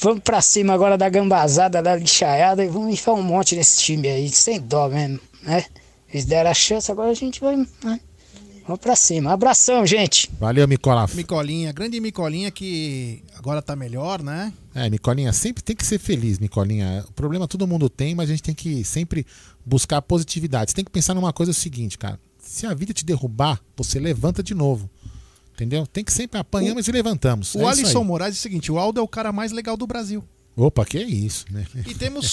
vamos 0.00 0.20
pra 0.22 0.40
cima 0.40 0.72
agora 0.72 0.96
da 0.96 1.08
gambazada, 1.08 1.82
da 1.82 1.96
lixaiada 1.96 2.64
e 2.64 2.68
vamos 2.68 2.92
enfiar 2.92 3.14
um 3.14 3.22
monte 3.22 3.56
nesse 3.56 3.80
time 3.80 4.08
aí, 4.08 4.28
sem 4.30 4.60
dó 4.60 4.88
mesmo, 4.88 5.18
né? 5.42 5.64
Eles 6.12 6.24
deram 6.24 6.50
a 6.50 6.54
chance, 6.54 6.90
agora 6.90 7.10
a 7.10 7.14
gente 7.14 7.40
vai. 7.40 7.56
né? 7.56 8.00
Vamos 8.66 8.80
pra 8.80 8.94
cima. 8.94 9.32
Abração, 9.32 9.84
gente. 9.84 10.30
Valeu, 10.38 10.66
Micola. 10.68 11.08
Micolinha, 11.12 11.72
grande 11.72 11.98
Micolinha 12.00 12.52
que 12.52 13.22
agora 13.36 13.60
tá 13.60 13.74
melhor, 13.74 14.22
né? 14.22 14.52
É, 14.74 14.88
Micolinha, 14.88 15.32
sempre 15.32 15.62
tem 15.62 15.74
que 15.74 15.84
ser 15.84 15.98
feliz, 15.98 16.38
Micolinha. 16.38 17.04
O 17.08 17.12
problema 17.12 17.48
todo 17.48 17.66
mundo 17.66 17.88
tem, 17.88 18.14
mas 18.14 18.30
a 18.30 18.32
gente 18.32 18.42
tem 18.42 18.54
que 18.54 18.84
sempre 18.84 19.26
buscar 19.66 20.00
positividade. 20.00 20.70
Você 20.70 20.76
tem 20.76 20.84
que 20.84 20.90
pensar 20.90 21.14
numa 21.14 21.32
coisa 21.32 21.50
o 21.50 21.54
seguinte, 21.54 21.98
cara. 21.98 22.18
Se 22.38 22.66
a 22.66 22.74
vida 22.74 22.92
te 22.92 23.04
derrubar, 23.04 23.60
você 23.76 23.98
levanta 23.98 24.42
de 24.42 24.54
novo. 24.54 24.88
Entendeu? 25.54 25.86
Tem 25.86 26.02
que 26.02 26.12
sempre 26.12 26.38
apanhamos 26.40 26.88
e 26.88 26.92
levantamos. 26.92 27.54
O 27.54 27.58
É 27.58 27.72
isso 27.72 27.82
Alisson. 27.82 28.04
Moraes 28.04 28.34
é 28.34 28.38
o 28.38 28.40
seguinte: 28.40 28.72
o 28.72 28.78
Aldo 28.78 28.98
é 29.00 29.02
o 29.02 29.08
cara 29.08 29.30
mais 29.32 29.52
legal 29.52 29.76
do 29.76 29.86
Brasil. 29.86 30.24
Opa, 30.56 30.84
que 30.84 30.98
é 30.98 31.02
isso, 31.02 31.46
né? 31.50 31.66
E 31.86 31.94
temos 31.94 32.26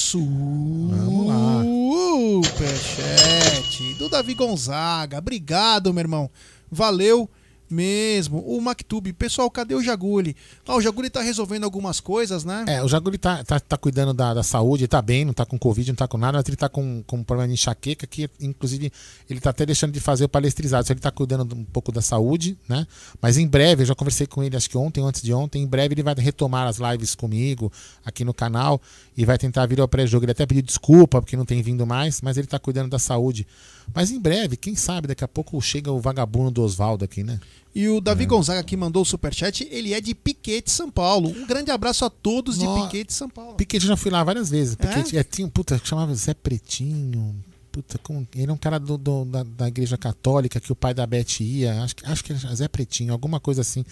superchat 2.35 3.93
do 3.95 4.09
Davi 4.09 4.34
Gonzaga. 4.34 5.18
Obrigado, 5.18 5.93
meu 5.93 6.01
irmão. 6.01 6.30
Valeu 6.72 7.30
mesmo. 7.69 8.39
O 8.39 8.61
Mactube. 8.61 9.14
Pessoal, 9.14 9.49
cadê 9.49 9.76
o 9.76 9.81
Jaguli? 9.81 10.35
Ah, 10.65 10.76
o 10.76 10.81
Jaguli 10.81 11.10
tá 11.10 11.22
resolvendo 11.22 11.64
algumas 11.64 11.99
coisas, 11.99 12.44
né? 12.44 12.65
É, 12.68 12.84
o 12.84 12.88
Jaguli 12.88 13.18
tá, 13.18 13.44
tá, 13.44 13.60
tá 13.60 13.77
cuidando 13.77 14.14
da, 14.14 14.34
da 14.34 14.44
saúde, 14.44 14.88
tá 14.88 15.02
bem, 15.02 15.26
não 15.26 15.34
tá 15.34 15.45
com 15.45 15.57
Covid, 15.57 15.91
não 15.91 15.95
tá 15.95 16.07
com 16.07 16.18
nada, 16.18 16.38
mas 16.38 16.48
ele 16.48 16.57
tá 16.57 16.69
com, 16.69 17.03
com 17.06 17.18
um 17.18 17.23
problema 17.23 17.48
de 17.48 17.53
enxaqueca, 17.53 18.06
que 18.07 18.30
inclusive 18.39 18.91
ele 19.30 19.39
tá 19.39 19.49
até 19.49 19.65
deixando 19.65 19.91
de 19.91 19.99
fazer 19.99 20.26
o 20.26 20.30
palestrizado. 20.30 20.84
Então 20.84 20.94
ele 20.94 21.02
tá 21.02 21.11
cuidando 21.11 21.56
um 21.56 21.64
pouco 21.64 21.91
da 21.91 22.02
saúde, 22.02 22.57
né? 22.68 22.85
Mas 23.22 23.38
em 23.38 23.48
breve, 23.48 23.84
eu 23.84 23.88
já 23.88 23.95
conversei 23.95 24.27
com 24.27 24.44
ele, 24.44 24.56
acho 24.56 24.69
que 24.69 24.77
ontem 24.77 25.03
antes 25.03 25.22
de 25.22 25.34
ontem, 25.34 25.64
em 25.64 25.68
breve 25.68 25.94
ele 25.94 26.03
vai 26.03 26.15
retomar 26.18 26.68
as 26.68 26.77
lives 26.77 27.15
comigo 27.15 27.72
aqui 28.06 28.23
no 28.23 28.34
canal 28.34 28.81
e 29.15 29.26
vai 29.26 29.38
tentar 29.38 29.65
vir 29.65 29.80
ao 29.80 29.88
pré-jogo. 29.88 30.26
Ele 30.26 30.31
até 30.31 30.45
pediu 30.45 30.64
desculpa 30.64 31.22
porque 31.22 31.35
não 31.35 31.45
tem 31.45 31.61
vindo 31.61 31.85
mais, 31.85 32.22
mas 32.22 32.38
ele 32.38 32.48
tá 32.48 32.60
cuidando 32.60 32.89
da 32.89 32.99
saúde. 32.99 33.48
Mas 33.93 34.11
em 34.11 34.19
breve, 34.19 34.55
quem 34.57 34.76
sabe, 34.76 35.07
daqui 35.07 35.23
a 35.23 35.27
pouco 35.27 35.59
chega 35.61 35.91
o 35.91 35.99
vagabundo 35.99 36.51
do 36.51 36.61
Oswaldo 36.64 37.03
aqui, 37.05 37.23
né? 37.23 37.39
E 37.73 37.88
o 37.89 37.99
Davi 38.01 38.26
Gonzaga 38.26 38.64
que 38.64 38.76
mandou 38.77 39.01
o 39.03 39.05
superchat, 39.05 39.68
ele 39.72 39.93
é 39.93 40.01
de 40.01 40.14
Piquete, 40.15 40.72
São 40.72 40.89
Paulo. 40.89 41.30
Um 41.30 41.45
grande 41.45 41.69
abraço 41.72 42.05
a 42.05 42.09
todos 42.09 42.57
de 42.57 42.65
Nó- 42.65 42.84
Piquete, 42.85 43.14
São 43.14 43.30
Paulo. 43.30 43.53
Piquete 43.55 43.85
já 43.85 43.95
fui 43.95 44.09
lá 44.11 44.23
várias 44.23 44.49
vezes. 44.49 44.76
Piquete 44.76 45.18
é? 45.18 45.23
tinha 45.23 45.45
um 45.45 45.49
puta 45.49 45.77
que 45.80 45.88
chamava 45.88 46.14
Zé 46.15 46.34
Pretinho. 46.34 47.35
Puta, 47.72 47.97
como- 47.99 48.27
ele 48.35 48.49
é 48.49 48.53
um 48.53 48.57
cara 48.57 48.80
do, 48.80 48.97
do- 48.97 49.26
da, 49.26 49.43
da 49.43 49.68
igreja 49.68 49.97
católica 49.97 50.59
que 50.59 50.72
o 50.72 50.76
pai 50.76 50.93
da 50.93 51.05
Beth 51.05 51.39
ia. 51.41 51.84
Acho, 51.84 51.95
que- 51.95 52.05
acho 52.05 52.23
que 52.23 52.34
é 52.34 52.35
Zé 52.35 52.68
Pretinho, 52.68 53.14
alguma 53.14 53.39
coisa 53.39 53.61
assim. 53.61 53.85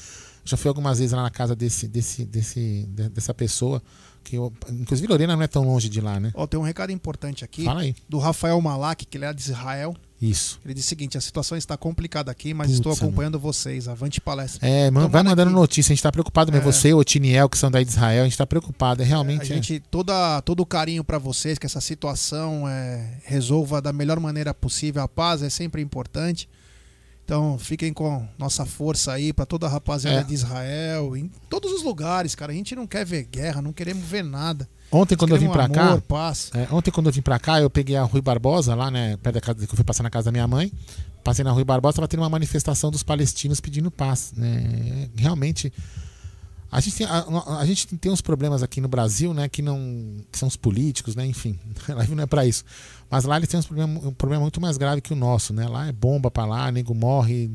Já 0.44 0.58
fui 0.58 0.68
algumas 0.70 0.98
vezes 1.00 1.14
lá 1.14 1.22
na 1.24 1.30
casa 1.30 1.56
desse, 1.56 1.88
desse, 1.88 2.26
desse, 2.26 2.86
de- 2.90 3.10
dessa 3.10 3.34
pessoa. 3.34 3.82
Que 4.26 4.38
eu, 4.38 4.52
inclusive, 4.72 5.08
Lorena 5.08 5.36
não 5.36 5.44
é 5.44 5.48
tão 5.48 5.64
longe 5.64 5.88
de 5.88 6.02
lá, 6.02 6.20
né? 6.20 6.32
Ó, 6.34 6.48
tem 6.48 6.60
um 6.60 6.64
recado 6.64 6.92
importante 6.92 7.46
aqui. 7.46 7.64
Fala 7.64 7.82
aí. 7.82 7.96
Do 8.10 8.18
Rafael 8.18 8.60
Malak, 8.60 9.06
que 9.06 9.18
ele 9.18 9.26
é 9.26 9.32
de 9.32 9.40
Israel. 9.40 9.96
Isso. 10.20 10.60
Ele 10.66 10.74
diz 10.74 10.84
o 10.84 10.88
seguinte: 10.88 11.16
a 11.16 11.22
situação 11.22 11.56
está 11.56 11.78
complicada 11.78 12.32
aqui, 12.32 12.52
mas 12.54 12.68
Putz, 12.68 12.80
estou 12.80 12.92
acompanhando 12.94 13.40
vocês. 13.40 13.88
Avante 13.88 14.20
palestra. 14.20 14.68
É, 14.68 14.90
man- 14.90 15.08
vai 15.10 15.22
mandando 15.22 15.52
notícia. 15.52 15.92
A 15.92 15.96
gente 15.96 16.02
tá 16.02 16.12
preocupado 16.12 16.52
mesmo. 16.52 16.68
É. 16.68 16.72
Você, 16.72 16.92
o 16.92 17.04
Tiniel, 17.04 17.48
que 17.48 17.58
são 17.58 17.70
daí 17.70 17.86
de 17.86 17.92
Israel, 17.92 18.22
a 18.22 18.26
gente 18.26 18.38
tá 18.38 18.48
preocupado. 18.48 19.04
É 19.04 19.06
realmente. 19.06 19.44
A 19.44 19.46
gente, 19.56 19.80
toda, 19.92 20.42
todo 20.42 20.62
o 20.62 20.66
carinho 20.66 21.04
para 21.04 21.20
vocês, 21.20 21.60
que 21.60 21.68
essa 21.68 21.80
situação 21.82 22.68
é, 22.68 23.20
resolva 23.26 23.80
da 23.80 23.94
melhor 23.94 24.20
maneira 24.20 24.54
possível. 24.56 25.04
A 25.04 25.08
paz 25.08 25.44
é 25.44 25.50
sempre 25.52 25.82
importante. 25.82 26.50
Então, 27.26 27.58
fiquem 27.58 27.92
com 27.92 28.24
nossa 28.38 28.66
força 28.68 29.12
aí 29.12 29.34
para 29.34 29.48
toda 29.48 29.66
a 29.66 29.70
rapaziada 29.70 30.20
É. 30.20 30.24
de 30.24 30.34
Israel, 30.36 31.18
em 31.18 31.28
todos 31.50 31.72
os 31.72 31.82
lugares, 31.82 32.36
cara. 32.36 32.52
A 32.52 32.56
gente 32.56 32.76
não 32.76 32.86
quer 32.86 33.04
ver 33.04 33.24
guerra, 33.24 33.64
não 33.64 33.74
queremos 33.74 34.06
ver 34.06 34.24
nada. 34.24 34.70
Ontem, 34.92 35.16
quando 35.18 35.32
eu 35.32 35.40
vim 35.40 35.50
pra 35.50 35.68
cá. 35.68 36.00
é, 36.54 36.68
ontem, 36.72 36.92
quando 36.92 37.08
eu 37.08 37.12
vim 37.12 37.24
pra 37.24 37.40
cá, 37.40 37.60
eu 37.60 37.70
peguei 37.70 37.96
a 37.98 38.04
Rui 38.04 38.22
Barbosa, 38.22 38.76
lá, 38.76 38.92
né? 38.92 39.18
Perto 39.18 39.34
da 39.34 39.42
casa 39.42 39.66
que 39.66 39.74
eu 39.74 39.76
fui 39.76 39.84
passar 39.84 40.04
na 40.04 40.12
casa 40.12 40.26
da 40.26 40.32
minha 40.32 40.48
mãe. 40.48 40.72
Passei 41.24 41.44
na 41.44 41.52
Rui 41.52 41.64
Barbosa, 41.64 41.96
tava 41.96 42.08
tendo 42.08 42.22
uma 42.22 42.30
manifestação 42.30 42.92
dos 42.92 43.02
palestinos 43.02 43.60
pedindo 43.60 43.90
paz. 43.90 44.32
Né? 44.38 45.10
Realmente. 45.16 45.74
A 46.72 46.80
gente, 46.80 46.98
tem, 46.98 47.08
a, 47.08 47.26
a 47.60 47.66
gente 47.66 47.88
tem 47.98 48.12
uns 48.12 48.22
problemas 48.22 48.62
aqui 48.62 48.80
no 48.82 48.88
Brasil, 48.88 49.34
né? 49.34 49.50
Que 49.50 49.62
não. 49.64 49.78
que 50.32 50.38
são 50.38 50.48
os 50.48 50.56
políticos, 50.56 51.16
né? 51.16 51.26
Enfim, 51.26 51.58
a 51.90 51.94
live 51.96 52.14
não 52.14 52.24
é 52.24 52.28
pra 52.28 52.46
isso. 52.46 52.64
Mas 53.16 53.24
lá 53.24 53.38
eles 53.38 53.48
têm 53.48 53.58
uns 53.58 53.66
problema, 53.66 54.08
um 54.10 54.12
problema 54.12 54.42
muito 54.42 54.60
mais 54.60 54.76
grave 54.76 55.00
que 55.00 55.14
o 55.14 55.16
nosso, 55.16 55.54
né? 55.54 55.66
Lá 55.70 55.88
é 55.88 55.92
bomba 55.94 56.30
pra 56.30 56.46
lá, 56.46 56.70
nego 56.70 56.94
morre. 56.94 57.50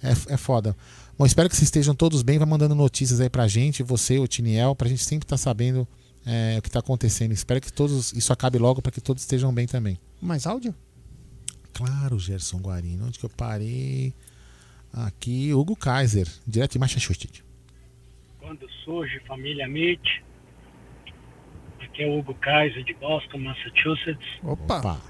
É, 0.00 0.34
é 0.34 0.36
foda. 0.36 0.76
Bom, 1.18 1.26
espero 1.26 1.48
que 1.48 1.56
vocês 1.56 1.66
estejam 1.66 1.96
todos 1.96 2.22
bem. 2.22 2.38
Vai 2.38 2.46
mandando 2.46 2.76
notícias 2.76 3.20
aí 3.20 3.28
pra 3.28 3.48
gente, 3.48 3.82
você, 3.82 4.20
o 4.20 4.28
Tiniel, 4.28 4.76
pra 4.76 4.88
gente 4.88 5.02
sempre 5.02 5.24
estar 5.24 5.36
sabendo 5.36 5.84
é, 6.24 6.58
o 6.60 6.62
que 6.62 6.70
tá 6.70 6.78
acontecendo. 6.78 7.32
Espero 7.32 7.60
que 7.60 7.72
todos 7.72 8.12
isso 8.12 8.32
acabe 8.32 8.56
logo 8.56 8.80
para 8.80 8.92
que 8.92 9.00
todos 9.00 9.20
estejam 9.24 9.52
bem 9.52 9.66
também. 9.66 9.98
Mais 10.22 10.46
áudio? 10.46 10.72
Claro, 11.72 12.16
Gerson 12.16 12.58
Guarino. 12.58 13.08
Onde 13.08 13.18
que 13.18 13.26
eu 13.26 13.30
parei? 13.30 14.14
Aqui, 14.92 15.52
Hugo 15.52 15.74
Kaiser, 15.74 16.28
direto 16.46 16.74
de 16.74 16.78
Massachusetts. 16.78 17.42
Quando 18.38 18.64
surge 18.84 19.18
família 19.26 19.66
Mitch. 19.66 20.22
Aqui 21.98 22.04
é 22.04 22.06
o 22.06 22.16
Hugo 22.20 22.32
Kaiser 22.34 22.84
de 22.84 22.94
Boston, 22.94 23.38
Massachusetts. 23.38 24.24
Opa! 24.44 25.02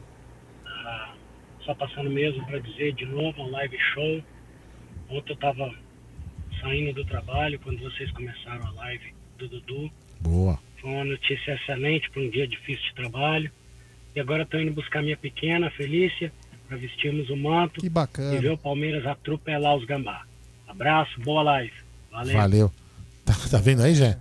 Ah, 0.64 1.14
só 1.60 1.74
passando 1.74 2.08
mesmo 2.08 2.42
para 2.46 2.60
dizer 2.60 2.94
de 2.94 3.04
novo, 3.04 3.42
um 3.42 3.50
live 3.50 3.76
show. 3.92 4.22
Ontem 5.10 5.32
eu 5.32 5.34
estava 5.34 5.70
saindo 6.62 6.94
do 6.94 7.04
trabalho 7.04 7.60
quando 7.60 7.78
vocês 7.80 8.10
começaram 8.12 8.66
a 8.68 8.70
live 8.70 9.12
do 9.36 9.48
Dudu. 9.48 9.90
Boa. 10.22 10.58
Foi 10.80 10.88
uma 10.88 11.04
notícia 11.04 11.56
excelente 11.56 12.08
para 12.10 12.22
um 12.22 12.30
dia 12.30 12.48
difícil 12.48 12.82
de 12.86 12.94
trabalho. 12.94 13.50
E 14.16 14.20
agora 14.20 14.44
estou 14.44 14.58
indo 14.58 14.72
buscar 14.72 15.02
minha 15.02 15.16
pequena, 15.18 15.70
Felícia, 15.72 16.32
para 16.66 16.78
vestirmos 16.78 17.28
o 17.28 17.36
manto 17.36 17.82
Que 17.82 17.90
bacana. 17.90 18.34
e 18.34 18.38
ver 18.40 18.52
o 18.52 18.56
Palmeiras 18.56 19.04
atropelar 19.04 19.76
os 19.76 19.84
gambá. 19.84 20.24
Abraço, 20.66 21.20
boa 21.20 21.42
live. 21.42 21.74
Valeu. 22.10 22.34
Valeu. 22.34 22.72
Tá, 23.26 23.34
tá 23.50 23.58
vendo 23.58 23.82
aí, 23.82 23.94
Jé? 23.94 24.16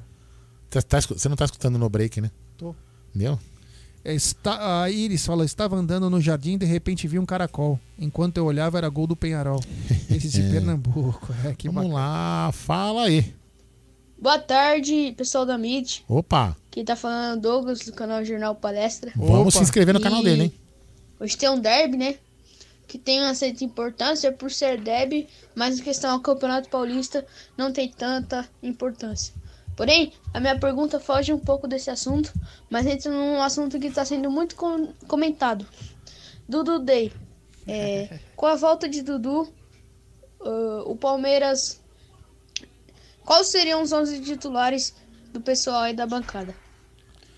Tá- 0.70 0.82
tá 0.82 1.00
você 1.00 1.30
não 1.30 1.38
tá 1.38 1.46
escutando 1.46 1.80
no 1.80 1.90
break, 1.90 2.20
né? 2.20 2.30
Tô. 2.58 2.76
Entendeu? 3.10 3.40
É, 4.04 4.14
está, 4.14 4.84
a 4.84 4.90
Iris 4.90 5.26
fala: 5.26 5.44
estava 5.46 5.76
andando 5.76 6.10
no 6.10 6.22
jardim 6.22 6.54
e 6.54 6.58
de 6.58 6.66
repente 6.66 7.08
vi 7.08 7.20
um 7.20 7.26
caracol. 7.26 7.80
Enquanto 8.00 8.38
eu 8.38 8.46
olhava, 8.46 8.78
era 8.78 8.90
gol 8.90 9.08
do 9.08 9.16
Penharol. 9.16 9.62
Esse 10.10 10.30
de 10.30 10.42
É. 10.42 10.52
Pernambuco. 10.52 11.28
É, 11.46 11.54
que 11.54 11.68
Vamos 11.70 11.92
bacana. 11.92 11.94
lá, 12.46 12.52
fala 12.54 13.04
aí. 13.06 13.34
Boa 14.20 14.40
tarde, 14.40 15.14
pessoal 15.16 15.46
da 15.46 15.56
MIT. 15.56 16.04
Opa! 16.08 16.56
Quem 16.72 16.84
tá 16.84 16.96
falando 16.96 17.36
é 17.36 17.38
o 17.38 17.42
Douglas, 17.42 17.80
do 17.82 17.94
canal 17.94 18.24
Jornal 18.26 18.56
Palestra. 18.56 19.12
Vamos 19.16 19.54
se 19.54 19.62
inscrever 19.62 19.94
no 19.94 20.02
canal 20.02 20.22
E 20.22 20.24
dele, 20.24 20.44
hein? 20.46 20.54
Hoje 21.20 21.38
tem 21.38 21.50
um 21.50 21.60
derby, 21.60 21.98
né? 21.98 22.16
Que 22.88 22.98
tem 22.98 23.20
uma 23.22 23.36
certa 23.36 23.64
importância 23.64 24.32
por 24.32 24.50
ser 24.50 24.80
derby, 24.82 25.28
mas 25.54 25.80
em 25.80 25.84
questão 25.84 26.12
ao 26.12 26.20
Campeonato 26.20 26.70
Paulista 26.70 27.26
não 27.58 27.72
tem 27.72 27.90
tanta 27.92 28.48
importância. 28.64 29.34
Porém, 29.78 30.12
a 30.34 30.40
minha 30.40 30.58
pergunta 30.58 31.00
foge 31.00 31.32
um 31.32 31.38
pouco 31.38 31.68
desse 31.68 31.92
assunto, 31.92 32.34
mas 32.68 32.88
entra 32.88 33.12
num 33.12 33.40
assunto 33.42 33.80
que 33.80 33.86
está 33.88 34.04
sendo 34.04 34.30
muito 34.32 34.56
com- 34.56 34.92
comentado. 35.08 35.68
Dudu 36.50 36.80
Day. 36.80 37.14
É, 37.68 38.20
com 38.36 38.48
a 38.48 38.56
volta 38.56 38.90
de 38.90 39.04
Dudu, 39.04 39.48
ah, 40.42 40.82
o 40.88 40.96
Palmeiras. 40.96 41.80
Quais 43.24 43.48
seriam 43.48 43.84
os 43.84 43.92
11 43.92 44.20
titulares 44.22 44.96
do 45.32 45.40
pessoal 45.42 45.82
aí 45.84 45.94
da 45.94 46.08
bancada? 46.08 46.56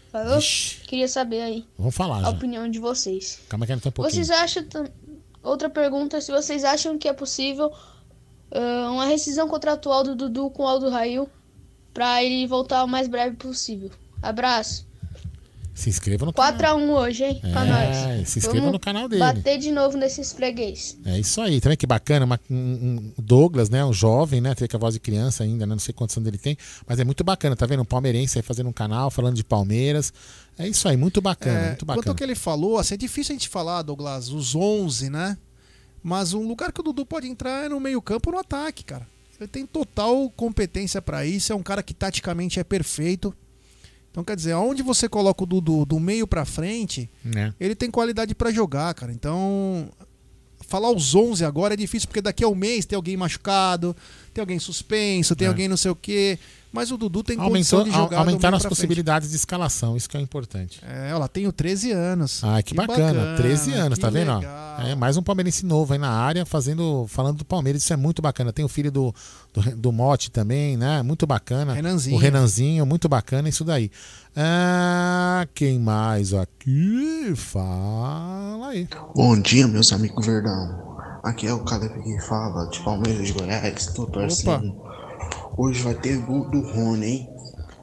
Falou? 0.10 0.40
Queria 0.88 1.08
saber 1.08 1.42
aí 1.42 1.68
Vamos 1.78 1.94
falar 1.96 2.20
a 2.20 2.22
já. 2.22 2.30
opinião 2.30 2.70
de 2.70 2.80
vocês. 2.80 3.42
Calma 3.50 3.66
que 3.68 3.74
um 3.74 3.80
pouquinho. 3.80 4.10
Vocês 4.10 4.32
acham. 4.32 4.64
Outra 5.44 5.70
pergunta: 5.70 6.22
se 6.22 6.32
vocês 6.32 6.64
acham 6.64 6.98
que 6.98 7.08
é 7.08 7.14
possível 7.14 7.70
ah, 8.52 8.90
uma 8.92 9.06
rescisão 9.06 9.48
contratual 9.50 10.04
do 10.06 10.16
Dudu 10.16 10.50
com 10.52 10.64
o 10.64 10.68
Aldo 10.68 10.90
Rail 10.90 11.30
pra 11.94 12.24
ele 12.24 12.46
voltar 12.48 12.84
o 12.84 12.88
mais 12.88 13.08
breve 13.08 13.36
possível. 13.36 13.90
Abraço. 14.22 14.88
Se 15.74 15.90
inscreva 15.90 16.26
no 16.26 16.34
canal. 16.34 16.52
4x1 16.78 16.90
hoje, 16.90 17.24
hein? 17.24 17.40
Pra 17.40 17.66
É, 17.66 18.18
nós. 18.18 18.28
se 18.28 18.40
inscreva 18.40 18.60
Vamos 18.60 18.74
no 18.74 18.80
canal 18.82 19.08
dele. 19.08 19.22
Bater 19.22 19.58
de 19.58 19.72
novo 19.72 19.98
nesses 19.98 20.34
freguês. 20.34 20.98
É 21.06 21.18
isso 21.18 21.40
aí, 21.40 21.62
também 21.62 21.78
que 21.78 21.88
bacana. 21.88 22.26
uma- 22.26 22.40
um, 22.50 22.56
um- 22.56 23.14
o 23.18 23.22
Douglas, 23.22 23.70
né? 23.70 23.86
Um 23.86 23.94
jovem, 23.94 24.42
né? 24.42 24.54
Tem 24.54 24.68
que 24.68 24.76
a 24.76 24.80
voz 24.80 24.94
de 24.96 25.00
criança 25.00 25.42
ainda, 25.46 25.66
né? 25.66 25.74
Não 25.74 25.80
sei 25.80 25.94
quantos 25.94 26.18
anos 26.18 26.28
ele 26.28 26.38
tem, 26.38 26.58
mas 26.86 27.00
é 27.00 27.06
muito 27.06 27.24
bacana, 27.24 27.56
tá 27.56 27.66
vendo? 27.66 27.82
Um 27.82 27.86
palmeirense 27.86 28.38
aí 28.38 28.42
fazendo 28.42 28.68
um 28.68 28.74
canal, 28.74 29.10
falando 29.10 29.36
de 29.36 29.44
Palmeiras. 29.44 30.12
É 30.58 30.68
isso 30.68 30.86
aí, 30.86 30.98
muito 30.98 31.22
bacana, 31.22 31.58
É, 31.58 31.68
muito 31.68 31.86
quanto 31.86 31.96
bacana. 31.96 32.12
ao 32.12 32.16
que 32.16 32.24
ele 32.26 32.36
falou, 32.36 32.78
assim, 32.78 32.96
é 32.96 32.98
difícil 32.98 33.32
a 33.34 33.38
gente 33.38 33.48
falar, 33.48 33.82
Douglas, 33.82 34.28
os 34.28 34.54
11, 34.56 35.10
né? 35.10 35.38
Mas 36.04 36.34
um 36.34 36.46
lugar 36.46 36.74
que 36.74 36.82
o 36.82 36.84
Dudu 36.84 37.06
pode 37.06 37.26
entrar 37.28 37.66
é 37.66 37.70
no 37.70 37.80
meio-campo 37.80 38.32
no 38.32 38.38
ataque, 38.40 38.84
cara. 38.84 39.08
Ele 39.40 39.48
tem 39.48 39.66
total 39.66 40.30
competência 40.32 41.02
pra 41.02 41.26
isso, 41.26 41.54
é 41.54 41.56
um 41.56 41.64
cara 41.64 41.82
que 41.82 41.94
taticamente 41.94 42.60
é 42.60 42.64
perfeito. 42.64 43.34
Então, 44.12 44.24
quer 44.24 44.36
dizer, 44.36 44.52
aonde 44.54 44.82
você 44.84 45.08
coloca 45.08 45.44
o 45.44 45.46
Dudu 45.46 45.86
do 45.86 46.00
meio 46.00 46.28
pra 46.28 46.44
frente, 46.44 47.10
É. 47.36 47.54
ele 47.60 47.76
tem 47.76 47.90
qualidade 47.92 48.34
pra 48.36 48.52
jogar, 48.52 48.94
cara. 48.96 49.14
Então, 49.14 49.90
falar 50.68 50.92
os 50.92 51.14
11 51.16 51.46
agora 51.46 51.74
é 51.76 51.78
difícil, 51.78 52.08
porque 52.08 52.22
daqui 52.22 52.44
a 52.44 52.48
um 52.48 52.56
mês 52.56 52.86
tem 52.86 52.96
alguém 52.96 53.16
machucado, 53.16 53.96
tem 54.34 54.42
alguém 54.42 54.60
suspenso, 54.60 55.36
tem 55.36 55.46
É. 55.46 55.50
alguém 55.50 55.68
não 55.68 55.78
sei 55.78 55.92
o 55.92 55.96
quê. 55.96 56.38
Mas 56.72 56.92
o 56.92 56.98
Dudu 56.98 57.24
tem 57.24 57.36
Aumentou, 57.36 57.54
condição 57.54 57.84
de 57.84 57.92
jogar 57.92 58.20
aumentaram 58.20 58.56
as 58.56 58.62
frente. 58.62 58.70
possibilidades 58.70 59.32
de 59.32 59.36
escalação, 59.36 59.98
isso 59.98 60.08
que 60.08 60.16
é 60.16 60.22
importante. 60.22 60.80
É, 60.88 61.10
ela 61.10 61.28
tenho 61.28 61.52
13 61.52 61.92
anos. 61.92 62.44
Ah, 62.44 62.62
que, 62.62 62.76
bacana. 62.76 63.36
13 63.38 63.74
anos, 63.74 63.98
que 63.98 64.02
tá 64.04 64.10
vendo? 64.10 64.32
ó? 64.32 64.38
legal. 64.38 64.80
É 64.82 64.96
mais 64.96 65.18
um 65.18 65.24
palmeirense 65.24 65.66
novo 65.66 65.94
aí 65.94 66.00
na 66.00 66.10
área, 66.10 66.46
fazendo, 66.46 67.06
falando 67.10 67.38
do 67.38 67.46
Palmeiras, 67.46 67.82
isso 67.84 67.92
é 67.92 67.98
muito 67.98 68.22
bacana. 68.22 68.54
Tem 68.54 68.64
o 68.64 68.70
filho 68.70 68.92
do, 68.92 69.14
do, 69.54 69.62
do 69.76 69.92
Mote 69.92 70.30
também, 70.32 70.78
né? 70.78 71.02
Muito 71.02 71.26
bacana. 71.26 71.74
Renanzinho. 71.74 72.16
O 72.16 72.20
Renanzinho, 72.20 72.86
muito 72.86 73.10
bacana 73.10 73.50
isso 73.50 73.66
daí. 73.66 73.92
Ah, 74.36 75.48
quem 75.54 75.80
mais 75.80 76.34
aqui? 76.34 77.34
Fala 77.36 78.70
aí. 78.70 78.88
Bom 79.16 79.40
dia, 79.42 79.68
meus 79.68 79.92
amigos 79.92 80.26
Verdão. 80.26 80.88
Aqui 81.24 81.48
é 81.48 81.54
o 81.54 81.64
Caleb 81.66 82.02
que 82.02 82.22
fala, 82.22 82.70
de 82.70 82.80
Palmeiras 82.80 83.28
de 83.28 83.34
Goiás, 83.34 83.88
tô 83.88 84.06
torcendo. 84.06 84.89
Hoje 85.62 85.84
vai 85.84 85.94
ter 85.94 86.18
gol 86.20 86.50
do 86.50 86.62
Rony, 86.62 87.06
hein? 87.06 87.30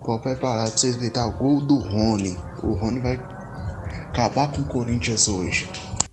Pode 0.02 0.22
preparar 0.22 0.66
pra 0.66 0.78
vocês 0.78 0.96
verem, 0.96 1.10
tá? 1.10 1.26
O 1.26 1.32
gol 1.32 1.60
do 1.60 1.76
Rony. 1.76 2.34
O 2.62 2.72
Rony 2.72 3.00
vai 3.00 3.16
acabar 4.08 4.50
com 4.50 4.62
o 4.62 4.64
Corinthians 4.64 5.28
hoje. 5.28 5.68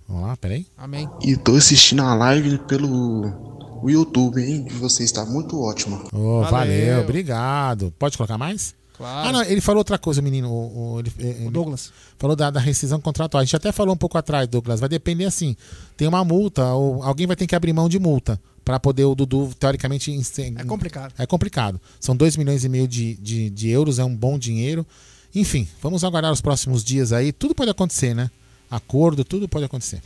Vamos 0.06 0.24
lá, 0.24 0.36
peraí. 0.36 0.66
Amém. 0.76 1.08
E 1.22 1.34
tô 1.38 1.54
assistindo 1.56 2.02
a 2.02 2.14
live 2.14 2.58
pelo 2.68 3.80
o 3.82 3.88
YouTube, 3.88 4.42
hein? 4.42 4.64
De 4.64 4.74
vocês, 4.74 5.10
tá 5.10 5.24
muito 5.24 5.58
ótimo. 5.58 6.04
Ô, 6.12 6.42
valeu. 6.42 7.00
obrigado. 7.00 7.94
Pode 7.98 8.18
colocar 8.18 8.36
mais? 8.36 8.74
Claro. 9.04 9.28
Ah, 9.28 9.32
não, 9.32 9.42
ele 9.42 9.60
falou 9.60 9.78
outra 9.80 9.98
coisa, 9.98 10.22
menino. 10.22 10.50
O, 10.50 10.94
o- 10.94 11.00
ele- 11.00 11.12
ele 11.18 11.50
Douglas. 11.50 11.92
Falou 12.18 12.34
da, 12.34 12.50
da 12.50 12.58
rescisão 12.60 13.00
contratual. 13.00 13.40
A 13.40 13.44
gente 13.44 13.54
até 13.56 13.70
falou 13.70 13.94
um 13.94 13.98
pouco 13.98 14.16
atrás, 14.16 14.48
Douglas. 14.48 14.80
Vai 14.80 14.88
depender 14.88 15.26
assim. 15.26 15.56
Tem 15.96 16.08
uma 16.08 16.24
multa, 16.24 16.64
ou 16.72 17.02
alguém 17.02 17.26
vai 17.26 17.36
ter 17.36 17.46
que 17.46 17.54
abrir 17.54 17.72
mão 17.72 17.88
de 17.88 17.98
multa 17.98 18.40
para 18.64 18.80
poder 18.80 19.04
o 19.04 19.14
Dudu, 19.14 19.50
teoricamente. 19.58 20.10
É 20.58 20.64
complicado. 20.64 21.12
É 21.18 21.26
complicado. 21.26 21.80
São 22.00 22.16
2 22.16 22.36
milhões 22.36 22.64
e 22.64 22.68
meio 22.68 22.88
de, 22.88 23.14
de, 23.16 23.50
de 23.50 23.68
euros, 23.68 23.98
é 23.98 24.04
um 24.04 24.14
bom 24.16 24.38
dinheiro. 24.38 24.86
Enfim, 25.34 25.68
vamos 25.82 26.02
aguardar 26.04 26.32
os 26.32 26.40
próximos 26.40 26.82
dias 26.82 27.12
aí. 27.12 27.30
Tudo 27.32 27.54
pode 27.54 27.70
acontecer, 27.70 28.14
né? 28.14 28.30
Acordo, 28.70 29.24
tudo 29.24 29.46
pode 29.48 29.64
acontecer. 29.66 30.00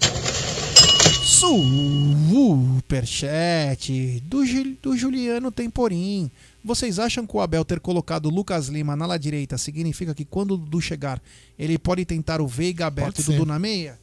Superchat 2.88 3.92
do, 4.24 4.42
do 4.80 4.96
Juliano 4.96 5.52
Temporim. 5.52 6.30
Vocês 6.64 6.98
acham 6.98 7.26
que 7.26 7.36
o 7.36 7.40
Abel 7.42 7.66
ter 7.66 7.80
colocado 7.80 8.24
o 8.26 8.30
Lucas 8.30 8.68
Lima 8.68 8.96
na 8.96 9.04
ala 9.04 9.18
direita 9.18 9.58
significa 9.58 10.14
que 10.14 10.24
quando 10.24 10.52
o 10.54 10.56
Dudu 10.56 10.80
chegar, 10.80 11.22
ele 11.58 11.78
pode 11.78 12.06
tentar 12.06 12.40
o 12.40 12.48
Veiga 12.48 12.86
aberto 12.86 13.18
e 13.18 13.20
o 13.20 13.24
Dudu 13.26 13.44
na 13.44 13.58
meia? 13.58 14.00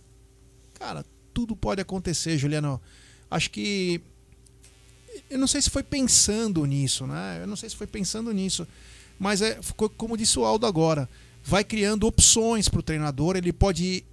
Cara, 0.75 1.03
tudo 1.33 1.55
pode 1.55 1.81
acontecer, 1.81 2.37
Juliano. 2.37 2.79
Acho 3.29 3.49
que. 3.49 3.99
Eu 5.27 5.39
não 5.39 5.47
sei 5.47 5.63
se 5.63 5.71
foi 5.71 5.81
pensando 5.81 6.63
nisso, 6.63 7.07
né? 7.07 7.39
Eu 7.41 7.47
não 7.47 7.55
sei 7.55 7.67
se 7.69 7.75
foi 7.75 7.87
pensando 7.87 8.31
nisso. 8.31 8.67
Mas 9.17 9.41
é 9.41 9.59
ficou 9.63 9.89
como 9.89 10.15
disse 10.15 10.37
o 10.37 10.45
Aldo 10.45 10.67
agora. 10.67 11.09
Vai 11.43 11.63
criando 11.63 12.05
opções 12.05 12.69
para 12.69 12.81
o 12.81 12.83
treinador. 12.83 13.35
Ele 13.35 13.51
pode 13.51 14.05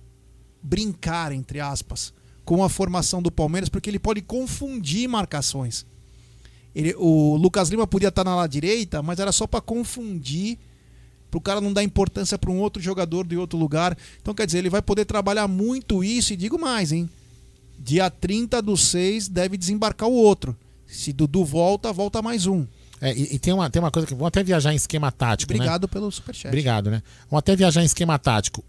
brincar, 0.63 1.31
entre 1.31 1.61
aspas, 1.61 2.15
com 2.45 2.63
a 2.65 2.69
formação 2.69 3.23
do 3.23 3.31
Palmeiras, 3.31 3.69
porque 3.69 3.89
ele 3.89 3.99
pode 3.99 4.21
confundir 4.21 5.09
marcações. 5.09 5.87
Ele, 6.75 6.95
o 6.97 7.37
Lucas 7.37 7.69
Lima 7.69 7.87
podia 7.87 8.09
estar 8.09 8.25
na 8.25 8.35
lá 8.35 8.47
direita, 8.47 9.03
mas 9.03 9.19
era 9.19 9.31
só 9.31 9.47
para 9.47 9.61
confundir, 9.61 10.59
para 11.31 11.39
o 11.39 11.41
cara 11.41 11.61
não 11.61 11.73
dar 11.73 11.83
importância 11.83 12.39
para 12.39 12.51
um 12.51 12.59
outro 12.59 12.83
jogador 12.83 13.27
de 13.27 13.37
outro 13.37 13.59
lugar. 13.59 13.97
Então, 14.21 14.35
quer 14.35 14.47
dizer, 14.47 14.59
ele 14.59 14.71
vai 14.71 14.83
poder 14.83 15.05
trabalhar 15.05 15.47
muito 15.47 16.03
isso, 16.03 16.33
e 16.33 16.37
digo 16.37 16.59
mais, 16.59 16.93
hein? 16.93 17.09
Dia 17.79 18.11
30 18.11 18.63
do 18.63 18.77
6 18.77 19.29
deve 19.29 19.57
desembarcar 19.57 20.09
o 20.09 20.13
outro. 20.13 20.57
Se 20.87 21.13
Dudu 21.13 21.45
volta, 21.45 21.93
volta 21.93 22.23
mais 22.23 22.47
um. 22.47 22.67
É, 23.01 23.13
e, 23.13 23.35
e 23.35 23.39
tem, 23.39 23.53
uma, 23.53 23.69
tem 23.69 23.83
uma 23.83 23.91
coisa 23.91 24.07
que 24.07 24.15
vamos 24.15 24.29
até 24.29 24.45
viajar 24.45 24.73
em 24.73 24.77
esquema 24.77 25.11
tático. 25.11 25.53
Obrigado 25.53 25.83
né? 25.83 25.89
pelo 25.93 26.11
superchat. 26.11 26.49
Obrigado, 26.49 26.91
né? 26.91 27.03
Vamos 27.29 27.41
até 27.41 27.57
viajar 27.57 27.83
em 27.83 27.87
esquema 27.87 28.19
tático. 28.19 28.65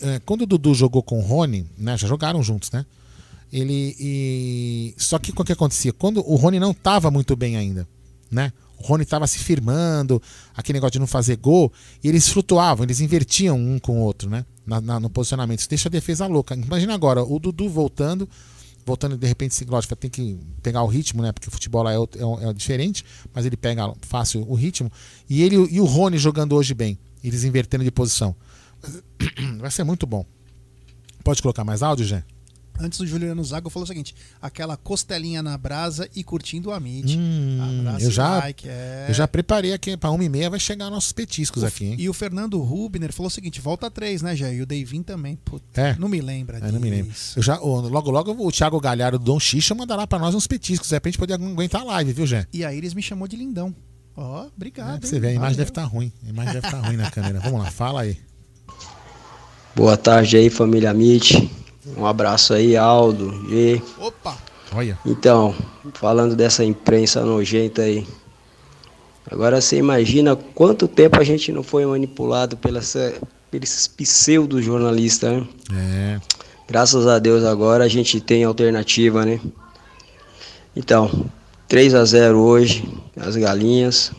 É, 0.00 0.20
quando 0.24 0.42
o 0.42 0.46
Dudu 0.46 0.74
jogou 0.74 1.02
com 1.02 1.18
o 1.18 1.22
Rony, 1.22 1.66
né? 1.78 1.96
Já 1.96 2.06
jogaram 2.08 2.42
juntos, 2.42 2.70
né? 2.70 2.84
Ele. 3.52 3.96
E... 3.98 4.94
Só 4.96 5.18
que 5.18 5.32
o 5.32 5.44
que 5.44 5.52
acontecia? 5.52 5.92
Quando 5.92 6.18
o 6.28 6.36
Rony 6.36 6.60
não 6.60 6.70
estava 6.70 7.10
muito 7.10 7.34
bem 7.36 7.56
ainda, 7.56 7.86
né? 8.30 8.52
O 8.78 8.82
Rony 8.86 9.02
estava 9.02 9.26
se 9.26 9.38
firmando, 9.38 10.22
aquele 10.56 10.76
negócio 10.78 10.92
de 10.92 10.98
não 10.98 11.06
fazer 11.06 11.36
gol, 11.36 11.70
e 12.02 12.08
eles 12.08 12.28
flutuavam, 12.28 12.84
eles 12.84 13.00
invertiam 13.00 13.58
um 13.58 13.78
com 13.78 13.98
o 13.98 14.02
outro, 14.02 14.30
né? 14.30 14.44
Na, 14.66 14.80
na- 14.80 15.00
no 15.00 15.10
posicionamento. 15.10 15.58
Isso 15.60 15.68
deixa 15.68 15.88
a 15.88 15.90
defesa 15.92 16.26
louca. 16.26 16.54
Imagina 16.54 16.94
agora, 16.94 17.22
o 17.22 17.38
Dudu 17.38 17.68
voltando, 17.68 18.26
voltando 18.86 19.18
de 19.18 19.26
repente, 19.26 19.52
assim, 19.52 19.64
lógico, 19.68 19.94
tem 19.96 20.08
que 20.10 20.38
pegar 20.62 20.82
o 20.82 20.86
ritmo, 20.86 21.20
né? 21.20 21.30
Porque 21.32 21.48
o 21.48 21.50
futebol 21.50 21.82
lá 21.82 21.92
é, 21.92 21.96
é 21.96 22.48
é 22.48 22.52
diferente, 22.54 23.04
mas 23.34 23.44
ele 23.44 23.56
pega 23.56 23.92
fácil 24.00 24.46
o 24.48 24.54
ritmo. 24.54 24.90
E 25.28 25.42
ele 25.42 25.56
e 25.70 25.78
o 25.80 25.84
Rony 25.84 26.16
jogando 26.16 26.54
hoje 26.54 26.72
bem, 26.72 26.96
eles 27.22 27.44
invertendo 27.44 27.84
de 27.84 27.90
posição. 27.90 28.34
Vai 29.58 29.70
ser 29.70 29.84
muito 29.84 30.06
bom. 30.06 30.24
Pode 31.24 31.42
colocar 31.42 31.64
mais 31.64 31.82
áudio, 31.82 32.04
Jé? 32.06 32.24
Antes 32.82 32.98
do 32.98 33.06
Juliano 33.06 33.44
Zago 33.44 33.68
falou 33.68 33.84
o 33.84 33.86
seguinte: 33.86 34.14
aquela 34.40 34.74
costelinha 34.74 35.42
na 35.42 35.58
brasa 35.58 36.08
e 36.16 36.24
curtindo 36.24 36.70
o 36.70 36.72
Amit. 36.72 37.14
Hum, 37.14 37.58
Abraço 37.86 38.06
eu 38.06 38.10
já, 38.10 38.38
like, 38.38 38.66
é. 38.66 39.04
eu 39.10 39.12
já 39.12 39.28
preparei 39.28 39.74
aqui 39.74 39.94
para 39.98 40.10
uma 40.10 40.24
e 40.24 40.30
meia 40.30 40.48
vai 40.48 40.58
chegar 40.58 40.88
nossos 40.88 41.12
petiscos 41.12 41.62
O- 41.62 41.66
aqui, 41.66 41.84
hein? 41.84 41.96
E 41.98 42.08
o 42.08 42.14
Fernando 42.14 42.58
Rubner 42.58 43.12
falou 43.12 43.26
o 43.26 43.30
seguinte: 43.30 43.60
volta 43.60 43.90
três, 43.90 44.22
né, 44.22 44.34
Jé? 44.34 44.54
E 44.54 44.62
o 44.62 44.66
Deivin 44.66 45.02
também. 45.02 45.36
Puta, 45.44 45.78
É. 45.78 45.94
Não 45.98 46.08
me 46.08 46.22
lembra 46.22 46.56
É, 46.56 46.72
não 46.72 46.80
me 46.80 46.88
lembro. 46.88 47.12
Eu 47.36 47.42
já, 47.42 47.60
o- 47.60 47.80
logo, 47.86 48.10
logo 48.10 48.46
o 48.46 48.50
Thiago 48.50 48.80
Galhardo 48.80 49.18
do 49.18 49.24
Dom 49.26 49.38
Xixa 49.38 49.74
mandará 49.74 50.06
para 50.06 50.18
nós 50.18 50.34
uns 50.34 50.46
petiscos, 50.46 50.90
é 50.90 50.98
pra 50.98 51.10
gente 51.10 51.18
poder 51.18 51.34
aguentar 51.34 51.82
a 51.82 51.84
live, 51.84 52.14
viu, 52.14 52.26
Jé? 52.26 52.46
E 52.50 52.64
a 52.64 52.72
Iris 52.72 52.94
me 52.94 53.02
chamou 53.02 53.28
de 53.28 53.36
lindão. 53.36 53.76
Ó, 54.16 54.44
É, 54.44 54.46
obrigado. 54.56 55.00
pra 55.00 55.06
você 55.08 55.20
ver, 55.20 55.28
a 55.28 55.32
imagem 55.32 55.40
Valeu. 55.40 55.56
deve 55.58 55.70
estar 55.70 55.84
ruim. 55.84 56.10
A 56.24 56.28
imagem 56.30 56.52
deve 56.54 56.66
estar 56.66 56.80
ruim 56.80 56.96
na 56.96 57.10
câmera. 57.10 57.40
Vamos 57.40 57.60
lá, 57.62 57.70
fala 57.70 58.00
aí. 58.02 58.16
Boa 59.74 59.96
tarde 59.96 60.36
aí, 60.36 60.50
família 60.50 60.92
Mit. 60.92 61.50
Um 61.96 62.04
abraço 62.04 62.52
aí, 62.52 62.76
Aldo, 62.76 63.48
G. 63.48 63.80
Opa! 63.98 64.36
Olha. 64.74 64.98
Então, 65.06 65.54
falando 65.94 66.34
dessa 66.34 66.64
imprensa 66.64 67.24
nojenta 67.24 67.82
aí. 67.82 68.06
Agora 69.30 69.60
você 69.60 69.76
imagina 69.76 70.34
quanto 70.34 70.88
tempo 70.88 71.20
a 71.20 71.24
gente 71.24 71.52
não 71.52 71.62
foi 71.62 71.86
manipulado 71.86 72.56
pela 72.56 72.80
essa, 72.80 73.14
pelos 73.50 73.86
pseudo-jornalistas, 73.86 75.32
né? 75.32 75.48
É. 75.72 76.20
Graças 76.68 77.06
a 77.06 77.18
Deus 77.18 77.44
agora 77.44 77.84
a 77.84 77.88
gente 77.88 78.20
tem 78.20 78.42
alternativa, 78.42 79.24
né? 79.24 79.40
Então, 80.74 81.26
3 81.68 81.94
a 81.94 82.04
0 82.04 82.38
hoje, 82.38 82.88
as 83.16 83.36
galinhas. 83.36 84.12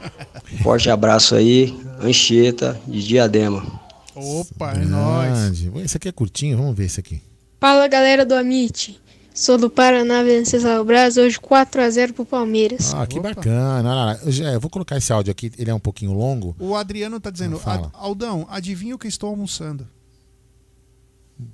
Forte 0.62 0.90
abraço 0.90 1.34
aí, 1.34 1.74
Anchieta 2.02 2.78
de 2.86 3.06
Diadema. 3.06 3.87
Opa, 4.18 4.72
é 4.72 4.84
nóis. 4.84 5.62
Esse 5.84 5.96
aqui 5.96 6.08
é 6.08 6.12
curtinho, 6.12 6.56
vamos 6.58 6.76
ver 6.76 6.86
esse 6.86 7.00
aqui. 7.00 7.22
Fala 7.60 7.86
galera 7.88 8.24
do 8.26 8.34
Amit. 8.34 9.00
Sou 9.34 9.56
do 9.56 9.70
Paraná 9.70 10.22
Venceslau 10.24 10.84
Braz, 10.84 11.16
hoje 11.16 11.38
4x0 11.38 12.12
pro 12.12 12.24
Palmeiras. 12.24 12.92
Ah, 12.92 13.06
que 13.06 13.20
bacana. 13.20 13.94
Lá, 13.94 14.18
Jé, 14.26 14.54
eu 14.56 14.60
vou 14.60 14.68
colocar 14.68 14.96
esse 14.96 15.12
áudio 15.12 15.30
aqui, 15.30 15.52
ele 15.56 15.70
é 15.70 15.74
um 15.74 15.78
pouquinho 15.78 16.12
longo. 16.12 16.56
O 16.58 16.74
Adriano 16.74 17.20
tá 17.20 17.30
dizendo: 17.30 17.56
Fala. 17.58 17.86
"Ad- 17.86 17.90
Aldão, 17.94 18.46
adivinha 18.50 18.96
o 18.96 18.98
que 18.98 19.06
estou 19.06 19.30
almoçando? 19.30 19.86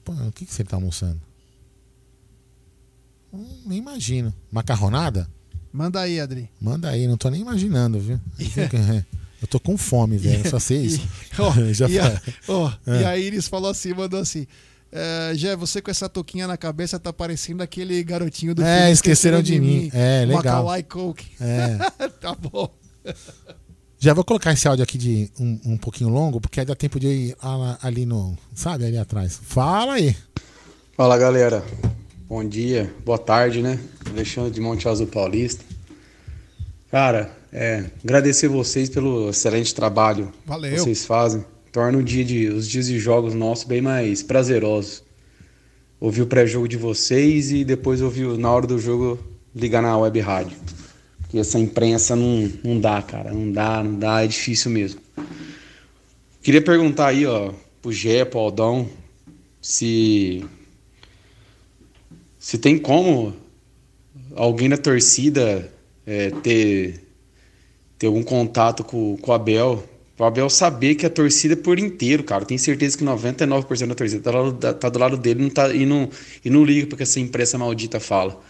Pô, 0.03 0.13
o 0.13 0.33
que, 0.33 0.47
que 0.47 0.55
você 0.55 0.65
tá 0.65 0.77
almoçando? 0.79 1.21
Nem 3.67 3.79
imagino. 3.79 4.33
Macarronada? 4.51 5.29
Manda 5.73 6.01
aí, 6.01 6.21
Adri. 6.21 6.49
Manda 6.61 6.89
aí, 6.89 7.07
não 7.07 7.17
tô 7.19 7.29
nem 7.29 7.41
imaginando, 7.43 7.99
viu? 7.99 8.19
Eu 9.45 9.47
tô 9.47 9.61
com 9.61 9.77
fome, 9.77 10.17
velho. 10.17 10.49
Só 10.49 10.59
sei 10.59 10.79
isso. 10.79 11.01
E, 11.01 11.07
ó, 11.41 11.53
Já 11.75 11.87
e, 11.87 11.99
a, 11.99 12.23
ó, 12.49 12.73
É. 12.87 13.03
e 13.03 13.05
a 13.05 13.19
Iris 13.19 13.47
falou 13.47 13.71
assim, 13.71 13.93
mandou 13.93 14.19
assim. 14.19 14.47
É, 14.91 15.33
Jé, 15.35 15.55
você 15.55 15.83
com 15.83 15.91
essa 15.91 16.09
touquinha 16.09 16.47
na 16.47 16.57
cabeça 16.57 16.99
tá 16.99 17.13
parecendo 17.13 17.63
aquele 17.63 18.03
garotinho 18.03 18.55
do 18.55 18.63
É, 18.63 18.79
filme 18.79 18.93
Esqueceram 18.93 19.43
de 19.43 19.61
Mim. 19.61 19.91
É, 19.93 20.21
legal. 20.25 20.37
Macaulay 20.43 20.83
Culkin. 20.83 21.29
É. 21.41 22.09
tá 22.23 22.35
bom. 22.35 22.73
Já 23.99 24.15
vou 24.15 24.25
colocar 24.25 24.53
esse 24.53 24.67
áudio 24.67 24.83
aqui 24.83 24.97
de 24.97 25.31
um, 25.39 25.61
um 25.67 25.77
pouquinho 25.77 26.09
longo, 26.09 26.41
porque 26.41 26.61
aí 26.61 26.65
dá 26.67 26.75
tempo 26.75 26.99
de 26.99 27.07
eu 27.07 27.13
ir 27.13 27.37
ali 27.83 28.07
no. 28.07 28.35
Sabe, 28.55 28.87
ali 28.87 28.97
atrás. 28.97 29.39
Fala 29.43 29.95
aí. 29.95 30.17
Fala 30.97 31.19
galera, 31.19 31.63
bom 32.27 32.43
dia, 32.49 32.95
boa 33.05 33.19
tarde, 33.19 33.61
né? 33.61 33.79
Alexandre 34.09 34.53
de 34.53 34.61
Monte 34.61 34.89
Azul 34.89 35.07
Paulista. 35.09 35.65
Cara, 36.91 37.37
é, 37.57 37.85
agradecer 38.03 38.49
vocês 38.49 38.89
pelo 38.89 39.31
excelente 39.31 39.73
trabalho 39.73 40.33
Valeu. 40.45 40.73
que 40.73 40.81
vocês 40.81 41.07
fazem. 41.07 41.45
Torna 41.71 41.99
o 41.99 42.03
dia 42.03 42.25
de, 42.25 42.49
os 42.49 42.69
dias 42.69 42.89
de 42.89 42.99
jogos 42.99 43.33
nossos 43.33 43.65
bem 43.65 43.81
mais 43.81 44.25
prazerosos. 44.25 45.05
Ouvir 46.01 46.23
o 46.23 46.27
pré-jogo 46.27 46.67
de 46.67 46.77
vocês 46.77 47.53
e 47.53 47.65
depois 47.65 48.03
ouvir 48.03 48.27
na 48.37 48.51
hora 48.51 48.67
do 48.67 48.77
jogo 48.77 49.21
ligar 49.55 49.81
na 49.81 49.97
web 49.97 50.19
rádio. 50.19 50.57
Porque 51.21 51.39
essa 51.39 51.57
imprensa 51.57 52.17
não, 52.17 52.51
não 52.65 52.81
dá, 52.81 53.01
cara. 53.01 53.33
Não 53.33 53.53
dá, 53.53 53.85
não 53.85 54.01
dá, 54.01 54.25
é 54.25 54.27
difícil 54.27 54.73
mesmo. 54.73 55.01
Queria 56.43 56.61
perguntar 56.61 57.07
aí, 57.07 57.25
ó, 57.25 57.53
pro 57.81 57.93
Gé, 57.93 58.25
pro 58.25 58.41
Aldão, 58.41 58.89
se 59.63 60.45
se 62.37 62.59
tem 62.59 62.79
como 62.79 63.33
alguém 64.35 64.69
na 64.69 64.77
torcida 64.77 65.73
é, 66.05 66.31
ter, 66.31 67.04
ter 67.99 68.07
algum 68.07 68.23
contato 68.23 68.85
com, 68.85 69.17
com 69.17 69.31
o 69.31 69.35
Abel, 69.35 69.85
o 70.19 70.25
Abel 70.25 70.49
saber 70.49 70.95
que 70.95 71.05
a 71.05 71.11
torcida 71.11 71.55
é 71.55 71.57
por 71.57 71.79
inteiro, 71.79 72.23
cara. 72.23 72.45
Tenho 72.45 72.59
certeza 72.61 72.97
que 72.97 73.05
99% 73.05 73.89
da 73.89 73.95
torcida 73.95 74.23
tá, 74.23 74.31
lá, 74.31 74.51
do- 74.51 74.75
tá 74.75 74.89
do 74.89 74.99
lado 74.99 75.17
dele 75.17 75.43
não 75.43 75.51
tá, 75.51 75.75
e, 75.75 75.85
não, 75.85 76.09
e 76.45 76.51
não 76.51 76.65
liga 76.65 76.87
porque 76.87 77.03
essa 77.03 77.19
imprensa 77.19 77.59
maldita 77.59 77.99
fala. 77.99 78.41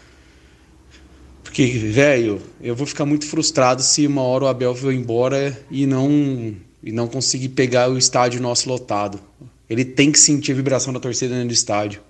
Porque, 1.43 1.67
velho, 1.67 2.41
eu 2.61 2.75
vou 2.75 2.87
ficar 2.87 3.07
muito 3.07 3.27
frustrado 3.27 3.83
se 3.83 4.07
uma 4.07 4.23
hora 4.23 4.45
o 4.45 4.47
Abel 4.49 4.75
for 4.75 4.93
embora 4.93 5.59
e 5.71 5.87
não, 5.87 6.55
e 6.83 6.93
não 6.93 7.07
conseguir 7.07 7.51
pegar 7.51 7.91
o 7.91 7.97
estádio 7.97 8.43
nosso 8.43 8.69
lotado. 8.69 9.21
Ele 9.69 9.85
tem 9.85 10.13
que 10.13 10.19
sentir 10.19 10.53
a 10.53 10.55
vibração 10.55 10.93
da 10.93 11.01
torcida 11.01 11.33
dentro 11.33 11.49
do 11.49 11.55
estádio. 11.55 12.03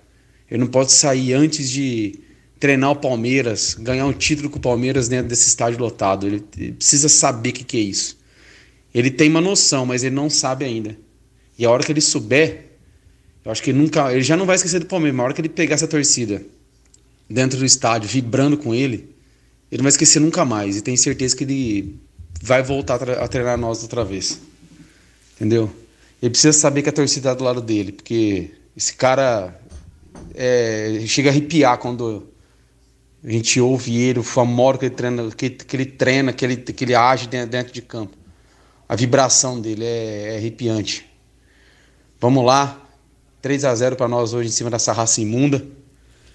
Ele 0.49 0.59
não 0.59 0.67
pode 0.67 0.91
sair 0.91 1.33
antes 1.33 1.69
de 1.69 2.19
treinar 2.65 2.89
o 2.89 2.95
Palmeiras, 2.95 3.75
ganhar 3.79 4.07
um 4.07 4.11
título 4.11 4.49
com 4.49 4.57
o 4.57 4.61
Palmeiras 4.61 5.07
dentro 5.07 5.27
desse 5.27 5.47
estádio 5.47 5.79
lotado. 5.79 6.25
Ele, 6.25 6.39
precisa 6.71 7.07
saber 7.07 7.49
o 7.49 7.53
que, 7.53 7.63
que 7.63 7.77
é 7.77 7.81
isso. 7.81 8.17
Ele 8.91 9.11
tem 9.11 9.29
uma 9.29 9.39
noção, 9.39 9.85
mas 9.85 10.03
ele 10.03 10.15
não 10.15 10.31
sabe 10.31 10.65
ainda. 10.65 10.97
E 11.59 11.63
a 11.63 11.69
hora 11.69 11.83
que 11.83 11.91
ele 11.91 12.01
souber, 12.01 12.71
eu 13.43 13.51
acho 13.51 13.61
que 13.61 13.69
ele 13.69 13.77
nunca. 13.77 14.11
Ele 14.11 14.23
já 14.23 14.35
não 14.35 14.47
vai 14.47 14.55
esquecer 14.55 14.79
do 14.79 14.87
Palmeiras, 14.87 15.15
mas 15.15 15.21
a 15.21 15.25
hora 15.25 15.33
que 15.35 15.41
ele 15.41 15.49
pegar 15.49 15.75
essa 15.75 15.87
torcida 15.87 16.43
dentro 17.29 17.59
do 17.59 17.65
estádio, 17.65 18.09
vibrando 18.09 18.57
com 18.57 18.73
ele, 18.73 19.13
ele 19.71 19.77
não 19.77 19.83
vai 19.83 19.91
esquecer 19.91 20.19
nunca 20.19 20.43
mais. 20.43 20.77
E 20.77 20.81
tenho 20.81 20.97
certeza 20.97 21.35
que 21.35 21.43
ele 21.43 21.99
vai 22.41 22.63
voltar 22.63 22.95
a 23.07 23.27
treinar 23.27 23.59
nós 23.59 23.83
outra 23.83 24.03
vez. 24.03 24.39
Entendeu? 25.35 25.71
Ele 26.19 26.31
precisa 26.31 26.51
saber 26.51 26.81
que 26.81 26.89
a 26.89 26.93
torcida 26.93 27.29
está 27.29 27.33
do 27.35 27.43
lado 27.43 27.61
dele, 27.61 27.91
porque 27.91 28.49
esse 28.75 28.95
cara 28.95 29.55
é, 30.33 31.03
chega 31.05 31.29
a 31.29 31.31
arrepiar 31.31 31.77
quando 31.77 32.33
a 33.25 33.31
gente 33.31 33.59
ouve 33.59 33.97
ele, 33.97 34.19
o 34.19 34.23
famoso 34.23 34.77
que 34.77 34.85
ele 34.85 34.95
treina, 34.95 35.31
que, 35.31 35.49
que 35.49 35.75
ele 35.75 35.85
treina, 35.85 36.31
que 36.31 36.45
ele, 36.45 36.57
que 36.57 36.83
ele 36.83 36.93
age 36.93 37.27
dentro, 37.27 37.49
dentro 37.49 37.73
de 37.73 37.81
campo. 37.81 38.15
A 38.87 38.95
vibração 38.95 39.59
dele 39.59 39.83
é, 39.83 40.33
é 40.33 40.37
arrepiante. 40.37 41.05
Vamos 42.21 42.45
lá. 42.45 42.81
3 43.41 43.65
a 43.65 43.73
0 43.73 43.95
para 43.95 44.07
nós 44.07 44.33
hoje 44.33 44.49
em 44.49 44.51
cima 44.51 44.69
dessa 44.69 44.93
raça 44.93 45.21
imunda. 45.21 45.65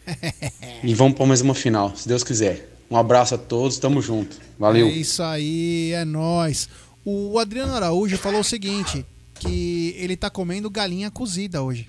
e 0.82 0.92
vamos 0.94 1.16
para 1.16 1.26
mais 1.26 1.40
uma 1.40 1.54
final, 1.54 1.94
se 1.96 2.08
Deus 2.08 2.24
quiser. 2.24 2.68
Um 2.90 2.96
abraço 2.96 3.36
a 3.36 3.38
todos, 3.38 3.78
tamo 3.78 4.02
junto. 4.02 4.36
Valeu. 4.58 4.88
É 4.88 4.90
isso 4.90 5.22
aí, 5.22 5.92
é 5.92 6.04
nóis. 6.04 6.68
O 7.04 7.38
Adriano 7.38 7.72
Araújo 7.72 8.18
falou 8.18 8.40
o 8.40 8.44
seguinte: 8.44 9.06
que 9.34 9.94
ele 9.96 10.16
tá 10.16 10.28
comendo 10.28 10.68
galinha 10.68 11.10
cozida 11.10 11.62
hoje. 11.62 11.86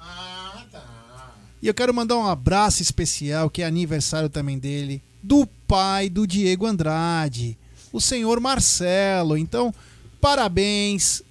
E 1.62 1.68
eu 1.68 1.74
quero 1.74 1.94
mandar 1.94 2.18
um 2.18 2.26
abraço 2.26 2.82
especial, 2.82 3.50
que 3.50 3.62
é 3.62 3.66
aniversário 3.66 4.30
também 4.30 4.58
dele, 4.58 5.02
do 5.22 5.46
pai 5.68 6.10
do 6.10 6.26
Diego 6.26 6.66
Andrade, 6.66 7.58
o 7.94 8.02
senhor 8.02 8.40
Marcelo. 8.40 9.38
Então, 9.38 9.74
parabéns, 10.20 11.22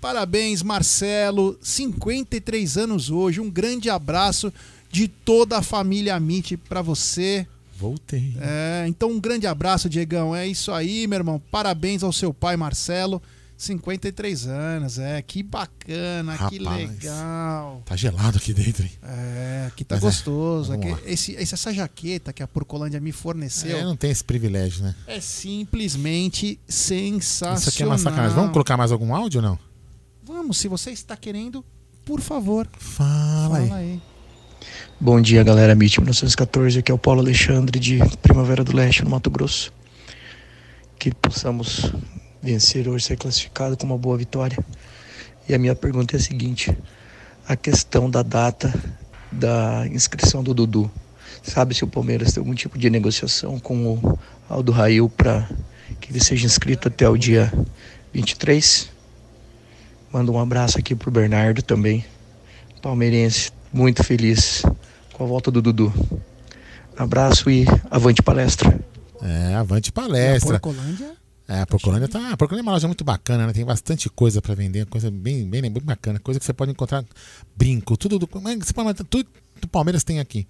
parabéns, 0.00 0.62
Marcelo. 0.62 1.58
53 1.62 2.76
anos 2.76 3.10
hoje. 3.10 3.40
Um 3.40 3.50
grande 3.50 3.88
abraço 3.88 4.52
de 4.90 5.08
toda 5.08 5.58
a 5.58 5.62
família 5.62 6.16
Amit 6.16 6.56
para 6.56 6.82
você. 6.82 7.46
Voltei. 7.78 8.34
É, 8.40 8.84
então 8.88 9.10
um 9.10 9.20
grande 9.20 9.46
abraço, 9.46 9.88
Diegão. 9.88 10.34
É 10.34 10.46
isso 10.46 10.72
aí, 10.72 11.06
meu 11.06 11.18
irmão. 11.18 11.40
Parabéns 11.50 12.02
ao 12.02 12.12
seu 12.12 12.34
pai, 12.34 12.56
Marcelo. 12.56 13.22
53 13.58 14.46
anos, 14.46 14.98
é. 15.00 15.20
Que 15.20 15.42
bacana, 15.42 16.32
que 16.48 16.58
Rapaz. 16.58 16.88
legal. 16.90 17.82
Tá 17.84 17.96
gelado 17.96 18.38
aqui 18.38 18.54
dentro, 18.54 18.84
hein? 18.84 18.92
É, 19.02 19.64
aqui 19.66 19.82
tá 19.84 19.96
Mas 19.96 20.04
é, 20.04 20.06
gostoso. 20.06 20.72
É 20.74 20.78
que 20.78 20.86
esse, 21.10 21.32
esse- 21.32 21.54
essa 21.54 21.74
jaqueta 21.74 22.32
que 22.32 22.40
a 22.40 22.46
Porcolândia 22.46 23.00
me 23.00 23.10
forneceu 23.10 23.76
É, 23.78 23.82
não 23.82 23.96
tem 23.96 24.12
esse 24.12 24.22
privilégio, 24.22 24.84
né? 24.84 24.94
é 25.08 25.20
simplesmente 25.20 26.58
sensacional. 26.68 27.58
Isso 27.58 27.68
aqui 27.70 27.82
é 27.82 27.86
uma 27.86 27.98
sacanagem. 27.98 28.36
Vamos 28.36 28.52
colocar 28.52 28.76
mais 28.76 28.92
algum 28.92 29.12
áudio 29.12 29.40
ou 29.42 29.48
não? 29.48 29.58
Vamos, 30.22 30.56
se 30.58 30.68
você 30.68 30.92
está 30.92 31.16
querendo, 31.16 31.64
por 32.04 32.20
favor. 32.20 32.68
Fala, 32.78 33.58
aí. 33.58 33.72
aí. 33.72 34.02
Bom 35.00 35.20
dia, 35.20 35.42
galera 35.42 35.72
MIT 35.72 36.00
1914. 36.00 36.78
Aqui 36.78 36.92
é 36.92 36.94
o 36.94 36.98
Paulo 36.98 37.20
Alexandre 37.20 37.80
de 37.80 37.98
Primavera 38.22 38.62
do 38.62 38.74
Leste, 38.76 39.02
no 39.02 39.10
Mato 39.10 39.28
Grosso. 39.30 39.72
Que 40.98 41.12
possamos 41.12 41.92
vencer 42.48 42.88
hoje, 42.88 43.04
ser 43.04 43.16
classificado 43.18 43.76
com 43.76 43.84
uma 43.84 43.98
boa 43.98 44.16
vitória. 44.16 44.58
E 45.46 45.54
a 45.54 45.58
minha 45.58 45.74
pergunta 45.74 46.16
é 46.16 46.18
a 46.18 46.22
seguinte: 46.22 46.74
a 47.46 47.54
questão 47.54 48.08
da 48.08 48.22
data 48.22 48.72
da 49.30 49.86
inscrição 49.88 50.42
do 50.42 50.54
Dudu. 50.54 50.90
Sabe 51.42 51.74
se 51.74 51.84
o 51.84 51.86
Palmeiras 51.86 52.32
tem 52.32 52.40
algum 52.40 52.54
tipo 52.54 52.78
de 52.78 52.88
negociação 52.88 53.58
com 53.60 53.94
o 53.94 54.18
Aldo 54.48 54.72
Rail 54.72 55.08
para 55.10 55.48
que 56.00 56.10
ele 56.10 56.24
seja 56.24 56.46
inscrito 56.46 56.88
até 56.88 57.08
o 57.08 57.16
dia 57.16 57.52
23? 58.12 58.88
Manda 60.10 60.32
um 60.32 60.38
abraço 60.38 60.78
aqui 60.78 60.94
pro 60.94 61.10
Bernardo 61.10 61.62
também, 61.62 62.04
palmeirense, 62.80 63.52
muito 63.70 64.02
feliz 64.02 64.62
com 65.12 65.24
a 65.24 65.26
volta 65.26 65.50
do 65.50 65.60
Dudu. 65.60 65.92
Abraço 66.96 67.50
e 67.50 67.66
avante 67.90 68.22
palestra. 68.22 68.78
É, 69.22 69.54
avante 69.54 69.92
palestra. 69.92 70.54
E 70.54 70.56
a 70.56 70.60
Porcolândia? 70.60 71.27
É, 71.48 71.62
a 71.62 71.66
Porcolândia 71.66 72.06
tá. 72.06 72.30
A 72.30 72.36
Porcolândia 72.36 72.62
é 72.62 72.66
uma 72.68 72.72
loja 72.72 72.86
muito 72.86 73.02
bacana, 73.02 73.46
né? 73.46 73.52
Tem 73.54 73.64
bastante 73.64 74.10
coisa 74.10 74.42
pra 74.42 74.54
vender, 74.54 74.84
coisa 74.84 75.10
bem, 75.10 75.48
bem, 75.48 75.62
bem 75.62 75.72
bacana, 75.82 76.20
coisa 76.20 76.38
que 76.38 76.44
você 76.44 76.52
pode 76.52 76.70
encontrar 76.70 77.02
brinco, 77.56 77.96
tudo 77.96 78.18
do. 78.18 78.26
tudo 78.26 79.26
do 79.60 79.68
Palmeiras 79.68 80.04
tem 80.04 80.20
aqui. 80.20 80.46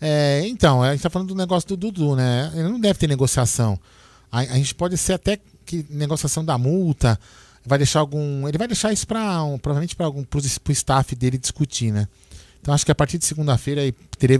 É, 0.00 0.46
então, 0.46 0.82
a 0.82 0.92
gente 0.92 1.02
tá 1.02 1.10
falando 1.10 1.28
do 1.28 1.34
negócio 1.34 1.68
do 1.68 1.76
Dudu, 1.76 2.14
né? 2.14 2.52
Ele 2.54 2.68
não 2.68 2.78
deve 2.78 2.98
ter 2.98 3.08
negociação. 3.08 3.78
A, 4.30 4.38
a 4.38 4.56
gente 4.56 4.74
pode 4.74 4.96
ser 4.96 5.14
até 5.14 5.40
que 5.66 5.84
negociação 5.90 6.44
da 6.44 6.56
multa, 6.56 7.18
vai 7.66 7.78
deixar 7.78 8.00
algum. 8.00 8.48
Ele 8.48 8.56
vai 8.56 8.68
deixar 8.68 8.92
isso 8.92 9.06
para 9.06 9.42
um, 9.42 9.58
provavelmente 9.58 9.94
para 9.94 10.06
algum 10.06 10.22
pro, 10.22 10.40
pro 10.40 10.72
staff 10.72 11.14
dele 11.14 11.36
discutir, 11.36 11.92
né? 11.92 12.08
Então 12.60 12.74
acho 12.74 12.84
que 12.84 12.92
a 12.92 12.94
partir 12.94 13.18
de 13.18 13.24
segunda-feira 13.24 13.82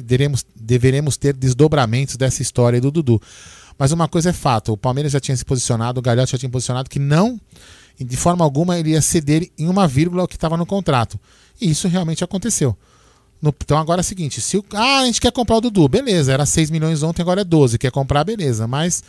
teremos, 0.07 0.45
deveremos 0.55 1.17
ter 1.17 1.35
desdobramentos 1.35 2.17
dessa 2.17 2.43
história 2.43 2.81
do 2.81 2.91
Dudu. 2.91 3.21
Mas 3.79 3.93
uma 3.93 4.09
coisa 4.09 4.31
é 4.31 4.33
fato, 4.33 4.73
o 4.73 4.77
Palmeiras 4.77 5.13
já 5.13 5.21
tinha 5.21 5.37
se 5.37 5.45
posicionado, 5.45 6.01
o 6.01 6.03
Galhote 6.03 6.33
já 6.33 6.39
tinha 6.39 6.51
posicionado 6.51 6.91
que 6.91 6.99
não, 6.99 7.41
de 7.99 8.17
forma 8.17 8.45
alguma, 8.45 8.79
ele 8.79 8.91
ia 8.91 9.01
ceder 9.03 9.49
em 9.57 9.69
uma 9.69 9.87
vírgula 9.87 10.25
o 10.25 10.29
que 10.29 10.35
estava 10.35 10.57
no 10.57 10.67
contrato. 10.67 11.19
E 11.61 11.71
isso 11.71 11.87
realmente 11.89 12.25
aconteceu. 12.25 12.77
No- 13.41 13.55
então 13.63 13.79
agora 13.79 14.01
é 14.01 14.03
o 14.03 14.05
seguinte, 14.05 14.41
se 14.41 14.57
o, 14.59 14.65
ah, 14.75 14.99
a 15.01 15.05
gente 15.07 15.21
quer 15.21 15.31
comprar 15.31 15.57
o 15.57 15.61
Dudu, 15.61 15.89
beleza, 15.89 16.33
era 16.33 16.45
6 16.45 16.71
milhões 16.71 17.03
ontem, 17.05 17.23
agora 17.23 17.43
é 17.43 17.45
12, 17.45 17.79
quer 17.79 17.93
comprar, 17.93 18.25
beleza. 18.25 18.67
Mas 18.67 19.03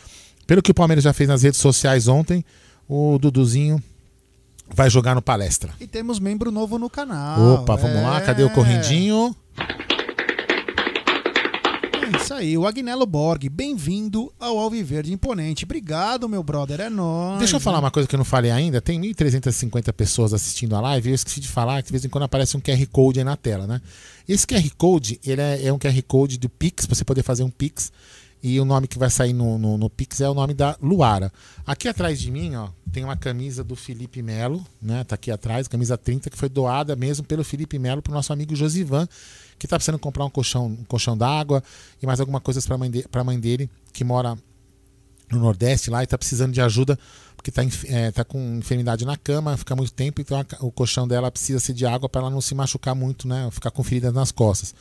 pelo 0.45 0.61
que 0.61 0.69
o 0.71 0.73
Palmeiras 0.73 1.03
já 1.03 1.13
fez 1.13 1.27
nas 1.27 1.41
redes 1.41 1.59
sociais 1.59 2.07
ontem, 2.07 2.45
o 2.87 3.17
Duduzinho 3.19 3.81
vai 4.71 4.87
jogar 4.89 5.15
no 5.15 5.21
palestra. 5.21 5.71
E 5.79 5.87
temos 5.87 6.19
membro 6.19 6.51
novo 6.51 6.77
no 6.77 6.89
canal. 6.91 7.55
Opa, 7.55 7.75
vamos 7.75 8.01
lá, 8.03 8.17
é. 8.19 8.21
cadê 8.21 8.43
o 8.43 8.49
correndinho? 8.51 9.35
É 12.29 12.31
isso 12.31 12.33
aí, 12.35 12.57
o 12.59 12.67
Agnello 12.67 13.07
Borg. 13.07 13.49
Bem-vindo 13.49 14.31
ao 14.39 14.59
Alviverde 14.59 15.11
Imponente. 15.11 15.65
Obrigado, 15.65 16.29
meu 16.29 16.43
brother. 16.43 16.79
É 16.79 16.87
nóis. 16.87 17.39
Deixa 17.39 17.55
eu 17.55 17.59
falar 17.59 17.79
uma 17.79 17.89
coisa 17.89 18.07
que 18.07 18.13
eu 18.13 18.19
não 18.19 18.25
falei 18.25 18.51
ainda. 18.51 18.79
Tem 18.79 19.01
1.350 19.01 19.91
pessoas 19.93 20.31
assistindo 20.31 20.75
a 20.75 20.81
live 20.81 21.09
e 21.09 21.11
eu 21.11 21.15
esqueci 21.15 21.39
de 21.39 21.47
falar 21.47 21.81
que 21.81 21.87
de 21.87 21.91
vez 21.91 22.05
em 22.05 22.09
quando 22.09 22.25
aparece 22.25 22.55
um 22.55 22.59
QR 22.59 22.85
Code 22.91 23.19
aí 23.19 23.23
na 23.23 23.35
tela, 23.35 23.65
né? 23.65 23.81
Esse 24.27 24.45
QR 24.45 24.63
Code, 24.77 25.19
ele 25.25 25.41
é, 25.41 25.65
é 25.65 25.73
um 25.73 25.79
QR 25.79 25.99
Code 26.03 26.37
do 26.37 26.47
Pix, 26.47 26.85
pra 26.85 26.95
você 26.95 27.03
poder 27.03 27.23
fazer 27.23 27.41
um 27.41 27.49
Pix. 27.49 27.91
E 28.43 28.59
o 28.59 28.65
nome 28.65 28.87
que 28.87 28.99
vai 28.99 29.09
sair 29.09 29.33
no, 29.33 29.57
no, 29.57 29.77
no 29.77 29.89
Pix 29.89 30.21
é 30.21 30.29
o 30.29 30.33
nome 30.35 30.53
da 30.53 30.77
Luara. 30.81 31.33
Aqui 31.65 31.87
atrás 31.87 32.19
de 32.19 32.29
mim, 32.29 32.55
ó, 32.55 32.69
tem 32.91 33.03
uma 33.03 33.17
camisa 33.17 33.63
do 33.63 33.75
Felipe 33.75 34.21
Melo, 34.21 34.63
né? 34.79 35.03
Tá 35.03 35.15
aqui 35.15 35.31
atrás, 35.31 35.67
camisa 35.67 35.97
30, 35.97 36.29
que 36.29 36.37
foi 36.37 36.47
doada 36.47 36.95
mesmo 36.95 37.25
pelo 37.25 37.43
Felipe 37.43 37.79
Melo 37.79 38.03
pro 38.03 38.13
nosso 38.13 38.31
amigo 38.31 38.55
Josivan, 38.55 39.09
que 39.59 39.67
tá 39.67 39.75
precisando 39.75 39.99
comprar 39.99 40.25
um 40.25 40.29
colchão, 40.29 40.65
um 40.67 40.83
colchão 40.85 41.15
d'água 41.17 41.61
e 42.01 42.05
mais 42.07 42.19
alguma 42.19 42.39
coisa 42.39 42.59
de, 42.89 43.07
pra 43.09 43.23
mãe 43.23 43.39
dele, 43.39 43.69
que 43.93 44.03
mora 44.03 44.35
no 45.31 45.39
Nordeste 45.39 45.91
lá 45.91 46.01
e 46.01 46.07
tá 46.07 46.17
precisando 46.17 46.53
de 46.53 46.61
ajuda 46.61 46.97
porque 47.35 47.51
tá, 47.51 47.63
enf- 47.63 47.85
é, 47.85 48.11
tá 48.11 48.23
com 48.25 48.57
enfermidade 48.57 49.05
na 49.05 49.15
cama, 49.15 49.55
fica 49.55 49.73
muito 49.75 49.93
tempo, 49.93 50.19
então 50.19 50.37
a 50.39 50.45
o 50.65 50.71
colchão 50.71 51.07
dela 51.07 51.29
precisa 51.31 51.59
ser 51.59 51.73
de 51.73 51.85
água 51.85 52.09
para 52.09 52.21
ela 52.21 52.29
não 52.29 52.41
se 52.41 52.53
machucar 52.53 52.93
muito, 52.93 53.27
né? 53.29 53.47
Ficar 53.51 53.71
com 53.71 53.81
feridas 53.81 54.13
nas 54.13 54.29
costas. 54.31 54.73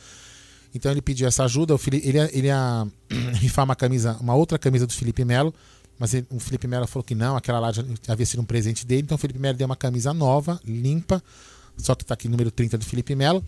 Então 0.75 0.91
ele 0.91 1.01
pediu 1.01 1.25
essa 1.27 1.45
ajuda, 1.45 1.73
o 1.73 1.77
Fili- 1.77 2.01
ele, 2.03 2.17
ia- 2.17 2.29
ele 2.33 2.47
ia 2.47 2.85
rifar 3.35 3.63
uma 3.63 3.75
camisa, 3.77 4.17
uma 4.19 4.35
outra 4.35 4.59
camisa 4.59 4.85
do 4.85 4.91
Felipe 4.93 5.23
Melo, 5.23 5.53
mas 5.97 6.13
ele- 6.13 6.27
o 6.29 6.37
Felipe 6.39 6.67
Melo 6.67 6.85
falou 6.85 7.03
que 7.03 7.15
não, 7.15 7.37
aquela 7.37 7.59
lá 7.59 7.71
já 7.71 7.81
havia 8.09 8.25
sido 8.25 8.41
um 8.41 8.45
presente 8.45 8.85
dele, 8.85 9.03
então 9.03 9.15
o 9.15 9.17
Felipe 9.17 9.39
Melo 9.39 9.57
deu 9.57 9.65
uma 9.65 9.75
camisa 9.77 10.13
nova, 10.13 10.59
limpa, 10.65 11.23
só 11.77 11.95
que 11.95 12.03
tá 12.03 12.13
aqui 12.13 12.27
número 12.27 12.51
30 12.51 12.77
do 12.77 12.83
Felipe 12.83 13.15
Melo. 13.15 13.41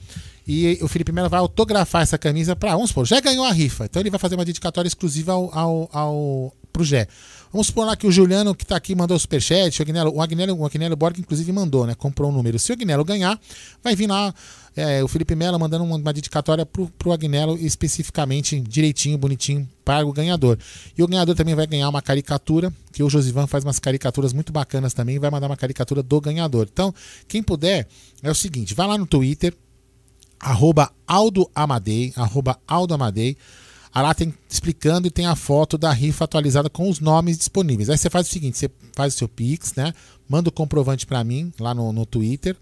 E 0.52 0.84
o 0.84 0.88
Felipe 0.90 1.14
Melo 1.14 1.30
vai 1.30 1.40
autografar 1.40 2.02
essa 2.02 2.18
camisa 2.18 2.58
para, 2.58 2.74
vamos 2.74 2.90
supor, 2.90 3.06
já 3.06 3.22
ganhou 3.22 3.46
a 3.46 3.54
rifa. 3.54 3.86
Então 3.86 4.02
ele 4.02 4.10
vai 4.10 4.20
fazer 4.20 4.36
uma 4.36 4.44
dedicatória 4.44 4.86
exclusiva 4.86 5.32
ao, 5.32 5.58
ao, 5.58 5.90
ao 5.94 6.54
pro 6.74 6.84
Gé. 6.84 7.08
Vamos 7.54 7.68
supor 7.68 7.86
lá 7.86 7.96
que 7.96 8.06
o 8.06 8.12
Juliano, 8.12 8.54
que 8.54 8.66
tá 8.66 8.76
aqui, 8.76 8.94
mandou 8.94 9.16
o 9.16 9.20
superchat. 9.20 9.80
O 9.80 9.84
Agnello, 9.84 10.14
o 10.14 10.22
Agnello, 10.22 10.58
o 10.58 10.66
Agnello 10.66 10.96
Borg, 10.98 11.20
inclusive, 11.20 11.50
mandou, 11.54 11.86
né? 11.88 11.96
Comprou 11.96 12.30
um 12.30 12.34
número. 12.34 12.60
Se 12.60 12.72
o 12.72 12.74
Agnello 12.74 13.06
ganhar, 13.06 13.40
vai 13.82 13.96
vir 13.96 14.08
lá 14.08 14.34
é, 14.76 15.02
o 15.02 15.08
Felipe 15.08 15.36
Melo 15.36 15.58
mandando 15.58 15.86
uma, 15.86 15.96
uma 15.96 16.14
dedicatória 16.14 16.66
pro, 16.66 16.88
pro 16.98 17.14
Agnello, 17.14 17.58
especificamente, 17.58 18.60
direitinho, 18.60 19.18
bonitinho, 19.18 19.68
para 19.86 20.06
o 20.06 20.12
ganhador. 20.12 20.58
E 20.98 21.02
o 21.02 21.08
ganhador 21.08 21.34
também 21.34 21.56
vai 21.56 21.68
ganhar 21.68 21.88
uma 21.88 22.02
caricatura, 22.02 22.74
que 22.92 23.04
o 23.04 23.10
Josivan 23.10 23.48
faz 23.48 23.64
umas 23.64 23.80
caricaturas 23.80 24.34
muito 24.34 24.52
bacanas 24.52 24.94
também, 24.94 25.18
vai 25.18 25.30
mandar 25.30 25.48
uma 25.48 25.58
caricatura 25.58 26.04
do 26.04 26.20
ganhador. 26.20 26.68
Então, 26.72 26.94
quem 27.28 27.42
puder, 27.42 27.88
é 28.22 28.30
o 28.30 28.36
seguinte, 28.36 28.74
vai 28.74 28.88
lá 28.88 28.98
no 28.98 29.06
Twitter, 29.06 29.54
arroba 30.42 30.92
Aldo 31.08 31.50
Amadei, 31.56 32.12
arroba 32.16 32.60
Aldo 32.68 32.94
Amadei. 32.94 33.38
Ah, 33.94 34.02
Lá 34.02 34.14
tem 34.14 34.34
explicando 34.50 35.08
e 35.08 35.12
tem 35.12 35.26
a 35.26 35.36
foto 35.36 35.78
da 35.78 35.92
rifa 35.92 36.24
atualizada 36.24 36.70
com 36.70 36.90
os 36.90 37.00
nomes 37.00 37.38
disponíveis. 37.38 37.90
Aí 37.90 37.98
você 37.98 38.10
faz 38.10 38.28
o 38.28 38.32
seguinte: 38.32 38.58
você 38.58 38.70
faz 38.96 39.14
o 39.14 39.18
seu 39.18 39.28
Pix, 39.28 39.74
né? 39.76 39.94
Manda 40.30 40.50
o 40.50 40.52
comprovante 40.52 41.06
para 41.06 41.24
mim 41.24 41.52
lá 41.60 41.74
no, 41.74 41.92
no 41.92 42.06
Twitter. 42.06 42.56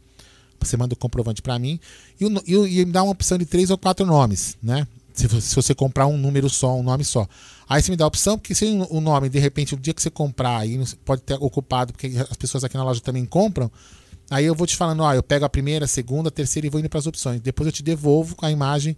Você 0.60 0.76
manda 0.76 0.93
o 0.93 0.97
comprovante 0.97 1.41
para 1.41 1.57
mim 1.57 1.80
e, 2.19 2.26
e, 2.53 2.80
e 2.81 2.85
dá 2.85 3.01
uma 3.03 3.11
opção 3.14 3.38
de 3.38 3.45
três 3.45 3.69
ou 3.69 3.77
quatro 3.77 4.06
nomes, 4.06 4.57
né? 4.61 4.85
Se, 5.14 5.27
você- 5.27 5.41
se 5.41 5.56
você 5.56 5.73
comprar 5.76 6.07
um 6.07 6.18
número 6.18 6.49
só, 6.49 6.76
um 6.76 6.84
nome 6.84 7.06
só. 7.06 7.27
Aí 7.68 7.81
você 7.81 7.91
me 7.91 7.95
dá 7.97 8.03
a 8.06 8.07
opção, 8.07 8.38
porque 8.38 8.56
se 8.56 8.65
o 8.89 8.99
nome, 8.99 9.30
de 9.30 9.38
repente, 9.39 9.76
o 9.76 9.77
dia 9.77 9.93
que 9.93 10.01
você 10.01 10.10
comprar, 10.10 10.57
aí 10.57 10.84
pode 11.06 11.22
ter 11.22 11.35
ocupado, 11.35 11.93
porque 11.93 12.07
as 12.30 12.35
pessoas 12.35 12.64
aqui 12.64 12.76
na 12.76 12.84
loja 12.84 12.99
também 12.99 13.26
compram. 13.26 13.72
Aí 14.30 14.45
eu 14.45 14.53
vou 14.56 14.68
te 14.68 14.76
falando, 14.76 15.01
ó, 15.01 15.14
eu 15.14 15.23
pego 15.23 15.45
a 15.45 15.49
primeira, 15.49 15.85
a 15.85 15.88
segunda, 15.88 16.30
a 16.30 16.31
terceira 16.31 16.68
e 16.68 16.69
vou 16.69 16.80
indo 16.80 16.89
para 16.89 16.99
as 16.99 17.07
opções. 17.07 17.41
Depois 17.41 17.65
eu 17.68 17.72
te 17.73 17.81
devolvo 17.84 18.35
a 18.41 18.51
imagem 18.51 18.95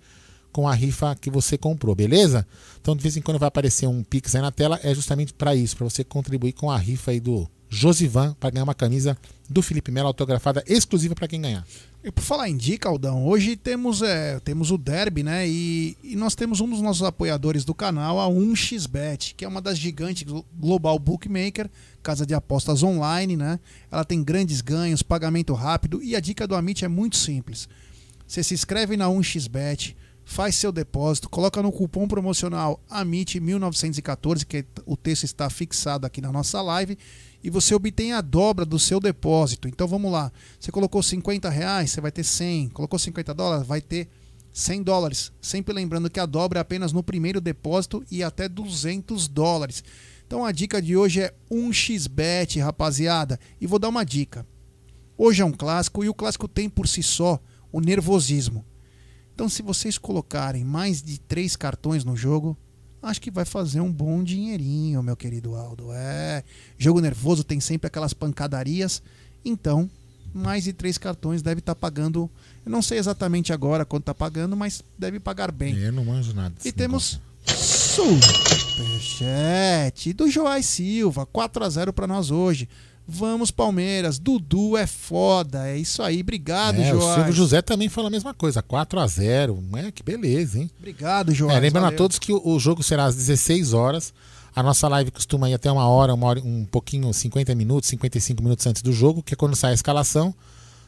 com 0.52 0.68
a 0.68 0.74
rifa 0.74 1.16
que 1.16 1.30
você 1.30 1.58
comprou, 1.58 1.96
beleza? 1.96 2.46
Então 2.82 2.96
de 2.96 3.02
vez 3.02 3.16
em 3.16 3.22
quando 3.22 3.40
vai 3.40 3.48
aparecer 3.48 3.88
um 3.88 4.04
Pix 4.04 4.36
aí 4.36 4.42
na 4.42 4.52
tela, 4.52 4.78
é 4.84 4.94
justamente 4.94 5.34
para 5.34 5.56
isso, 5.56 5.78
para 5.78 5.86
você 5.90 6.04
contribuir 6.04 6.52
com 6.52 6.70
a 6.70 6.78
rifa 6.78 7.12
aí 7.12 7.22
do 7.22 7.48
Josivan 7.70 8.36
para 8.38 8.50
ganhar 8.50 8.66
uma 8.66 8.76
camisa 8.76 9.18
do 9.50 9.62
Felipe 9.62 9.92
Melo 9.92 10.08
autografada 10.08 10.62
exclusiva 10.68 11.16
para 11.16 11.26
quem 11.30 11.42
ganhar. 11.42 11.66
E 12.04 12.12
por 12.12 12.22
falar 12.22 12.50
em 12.50 12.58
dica, 12.58 12.90
Aldão, 12.90 13.26
hoje 13.26 13.56
temos, 13.56 14.02
é, 14.02 14.42
temos 14.42 14.72
o 14.72 14.78
Derby, 14.78 15.24
né? 15.24 15.48
E, 15.48 15.96
e 16.04 16.18
nós 16.18 16.36
temos 16.36 16.60
um 16.60 16.70
dos 16.70 16.82
nossos 16.82 17.04
apoiadores 17.04 17.64
do 17.64 17.74
canal, 17.74 18.20
a 18.20 18.28
1xBet, 18.28 19.36
que 19.38 19.46
é 19.46 19.48
uma 19.48 19.62
das 19.62 19.78
gigantes 19.78 20.24
glo- 20.24 20.46
global 20.60 21.00
bookmaker, 21.00 21.70
casa 22.02 22.26
de 22.26 22.34
apostas 22.34 22.84
online, 22.84 23.38
né? 23.38 23.60
Ela 23.92 24.04
tem 24.04 24.24
grandes 24.24 24.62
ganhos, 24.62 25.04
pagamento 25.04 25.54
rápido 25.54 26.02
e 26.02 26.16
a 26.16 26.20
dica 26.20 26.48
do 26.48 26.56
Amit 26.56 26.84
é 26.84 26.88
muito 26.88 27.18
simples. 27.18 27.68
Você 28.28 28.44
se 28.44 28.54
inscreve 28.54 28.96
na 28.96 29.08
1xBet, 29.08 29.96
faz 30.24 30.56
seu 30.56 30.72
depósito, 30.72 31.30
coloca 31.30 31.62
no 31.62 31.72
cupom 31.72 32.08
promocional 32.08 32.80
AMIT1914, 32.90 34.46
que 34.46 34.66
o 34.86 34.96
texto 34.96 35.26
está 35.26 35.50
fixado 35.50 36.08
aqui 36.08 36.22
na 36.22 36.32
nossa 36.32 36.62
live, 36.62 36.98
e 37.44 37.50
você 37.50 37.76
obtém 37.76 38.14
a 38.14 38.22
dobra 38.22 38.66
do 38.66 38.80
seu 38.80 39.00
depósito. 39.00 39.68
Então 39.68 39.88
vamos 39.88 40.12
lá, 40.12 40.32
você 40.60 40.72
colocou 40.72 41.04
50 41.04 41.50
reais, 41.50 41.92
você 41.92 42.00
vai 42.00 42.12
ter 42.12 42.24
100, 42.24 42.70
colocou 42.70 42.98
50 42.98 43.34
dólares, 43.34 43.68
vai 43.68 43.82
ter 43.82 44.08
100 44.54 44.84
dólares. 44.84 45.32
Sempre 45.42 45.74
lembrando 45.74 46.10
que 46.10 46.20
a 46.20 46.26
dobra 46.26 46.60
é 46.60 46.62
apenas 46.62 46.92
no 46.94 47.04
primeiro 47.04 47.42
depósito 47.42 48.04
e 48.10 48.24
até 48.24 48.48
200 48.48 49.28
dólares. 49.28 49.84
Então 50.32 50.46
a 50.46 50.54
dica 50.54 50.82
de 50.82 50.96
hoje 50.96 51.20
é 51.20 51.34
1xbet, 51.52 52.64
rapaziada. 52.64 53.38
E 53.60 53.68
vou 53.68 53.78
dar 53.78 53.90
uma 53.90 54.06
dica. 54.06 54.48
Hoje 55.18 55.42
é 55.42 55.46
um 55.46 55.52
clássico 55.52 56.06
e 56.06 56.08
o 56.08 56.14
clássico 56.14 56.48
tem 56.48 56.70
por 56.70 56.88
si 56.88 57.04
só 57.04 57.38
o 57.70 57.82
nervosismo. 57.82 58.64
Então 59.34 59.50
se 59.50 59.62
vocês 59.62 59.98
colocarem 59.98 60.64
mais 60.64 61.04
de 61.04 61.20
três 61.20 61.58
cartões 61.58 62.06
no 62.06 62.16
jogo, 62.16 62.58
acho 63.04 63.20
que 63.20 63.30
vai 63.30 63.44
fazer 63.44 63.82
um 63.82 63.92
bom 63.92 64.24
dinheirinho, 64.24 65.04
meu 65.04 65.18
querido 65.18 65.54
Aldo. 65.54 65.92
É, 65.92 66.46
jogo 66.78 67.02
nervoso 67.02 67.44
tem 67.44 67.60
sempre 67.60 67.88
aquelas 67.88 68.14
pancadarias. 68.14 69.04
Então, 69.44 69.92
mais 70.34 70.64
de 70.64 70.72
três 70.72 70.98
cartões 70.98 71.42
deve 71.42 71.60
estar 71.60 71.76
pagando. 71.76 72.32
Eu 72.66 72.72
não 72.72 72.82
sei 72.82 73.00
exatamente 73.00 73.52
agora 73.52 73.84
quanto 73.84 74.04
está 74.04 74.16
pagando, 74.16 74.56
mas 74.56 74.82
deve 74.98 75.20
pagar 75.20 75.52
bem. 75.52 75.78
Eu 75.78 75.92
não 75.92 76.06
manjo 76.06 76.34
nada. 76.34 76.56
E 76.64 76.72
temos 76.72 77.20
superchat 77.92 80.14
do 80.14 80.30
Joás 80.32 80.66
Silva, 80.66 81.26
4 81.26 81.66
a 81.66 81.70
0 81.70 81.92
para 81.92 82.08
nós 82.08 82.32
hoje. 82.32 82.70
Vamos 83.06 83.52
Palmeiras, 83.52 84.18
Dudu 84.18 84.78
é 84.78 84.88
foda. 84.88 85.68
É 85.68 85.78
isso 85.78 86.02
aí, 86.02 86.22
obrigado, 86.22 86.80
É, 86.82 86.94
o 86.94 87.00
Joás. 87.02 87.16
Silvio 87.16 87.34
José 87.34 87.62
também 87.62 87.90
fala 87.90 88.08
a 88.08 88.12
mesma 88.12 88.34
coisa, 88.34 88.62
4 88.62 88.98
a 89.00 89.08
0 89.08 89.62
É, 89.76 89.92
que 89.92 90.02
beleza, 90.04 90.60
hein? 90.60 90.72
Obrigado, 90.80 91.34
Joás. 91.34 91.58
É, 91.58 91.60
lembrando 91.60 91.84
valeu. 91.84 91.96
a 91.96 91.98
todos 91.98 92.18
que 92.18 92.32
o, 92.32 92.42
o 92.48 92.58
jogo 92.60 92.82
será 92.82 93.04
às 93.06 93.16
16 93.16 93.74
horas. 93.74 94.14
A 94.56 94.64
nossa 94.64 94.88
live 94.88 95.12
costuma 95.12 95.50
ir 95.50 95.54
até 95.56 95.70
uma 95.72 95.86
hora, 95.88 96.14
uma 96.14 96.28
hora, 96.28 96.40
um 96.42 96.64
pouquinho, 96.66 97.14
50 97.14 97.54
minutos, 97.56 97.90
55 97.90 98.42
minutos 98.42 98.66
antes 98.68 98.82
do 98.82 98.94
jogo, 98.94 99.22
que 99.22 99.34
é 99.34 99.38
quando 99.38 99.54
sai 99.56 99.72
a 99.72 99.76
escalação. 99.76 100.34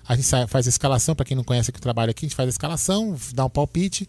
A 0.07 0.15
gente 0.15 0.27
sai- 0.27 0.47
faz 0.47 0.67
a 0.67 0.69
escalação, 0.69 1.15
para 1.15 1.25
quem 1.25 1.35
não 1.35 1.43
conhece 1.45 1.69
aqui 1.69 1.80
o 1.80 1.81
trabalho 1.81 2.11
aqui, 2.11 2.25
a 2.25 2.30
gente 2.30 2.35
faz 2.35 2.47
a 2.47 2.51
escalação, 2.51 3.15
dá 3.34 3.45
um 3.45 3.49
palpite 3.49 4.07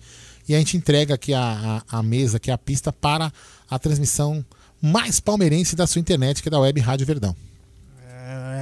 e 0.48 0.54
a 0.54 0.58
gente 0.58 0.76
entrega 0.76 1.14
aqui 1.14 1.32
a, 1.32 1.82
a, 1.88 1.98
a 1.98 2.02
mesa, 2.02 2.36
aqui 2.36 2.50
a 2.50 2.58
pista, 2.58 2.92
para 2.92 3.32
a 3.68 3.78
transmissão 3.78 4.44
mais 4.80 5.18
palmeirense 5.18 5.74
da 5.74 5.86
sua 5.86 6.00
internet, 6.00 6.42
que 6.42 6.48
é 6.48 6.50
da 6.50 6.60
Web 6.60 6.80
Rádio 6.80 7.06
Verdão. 7.06 7.34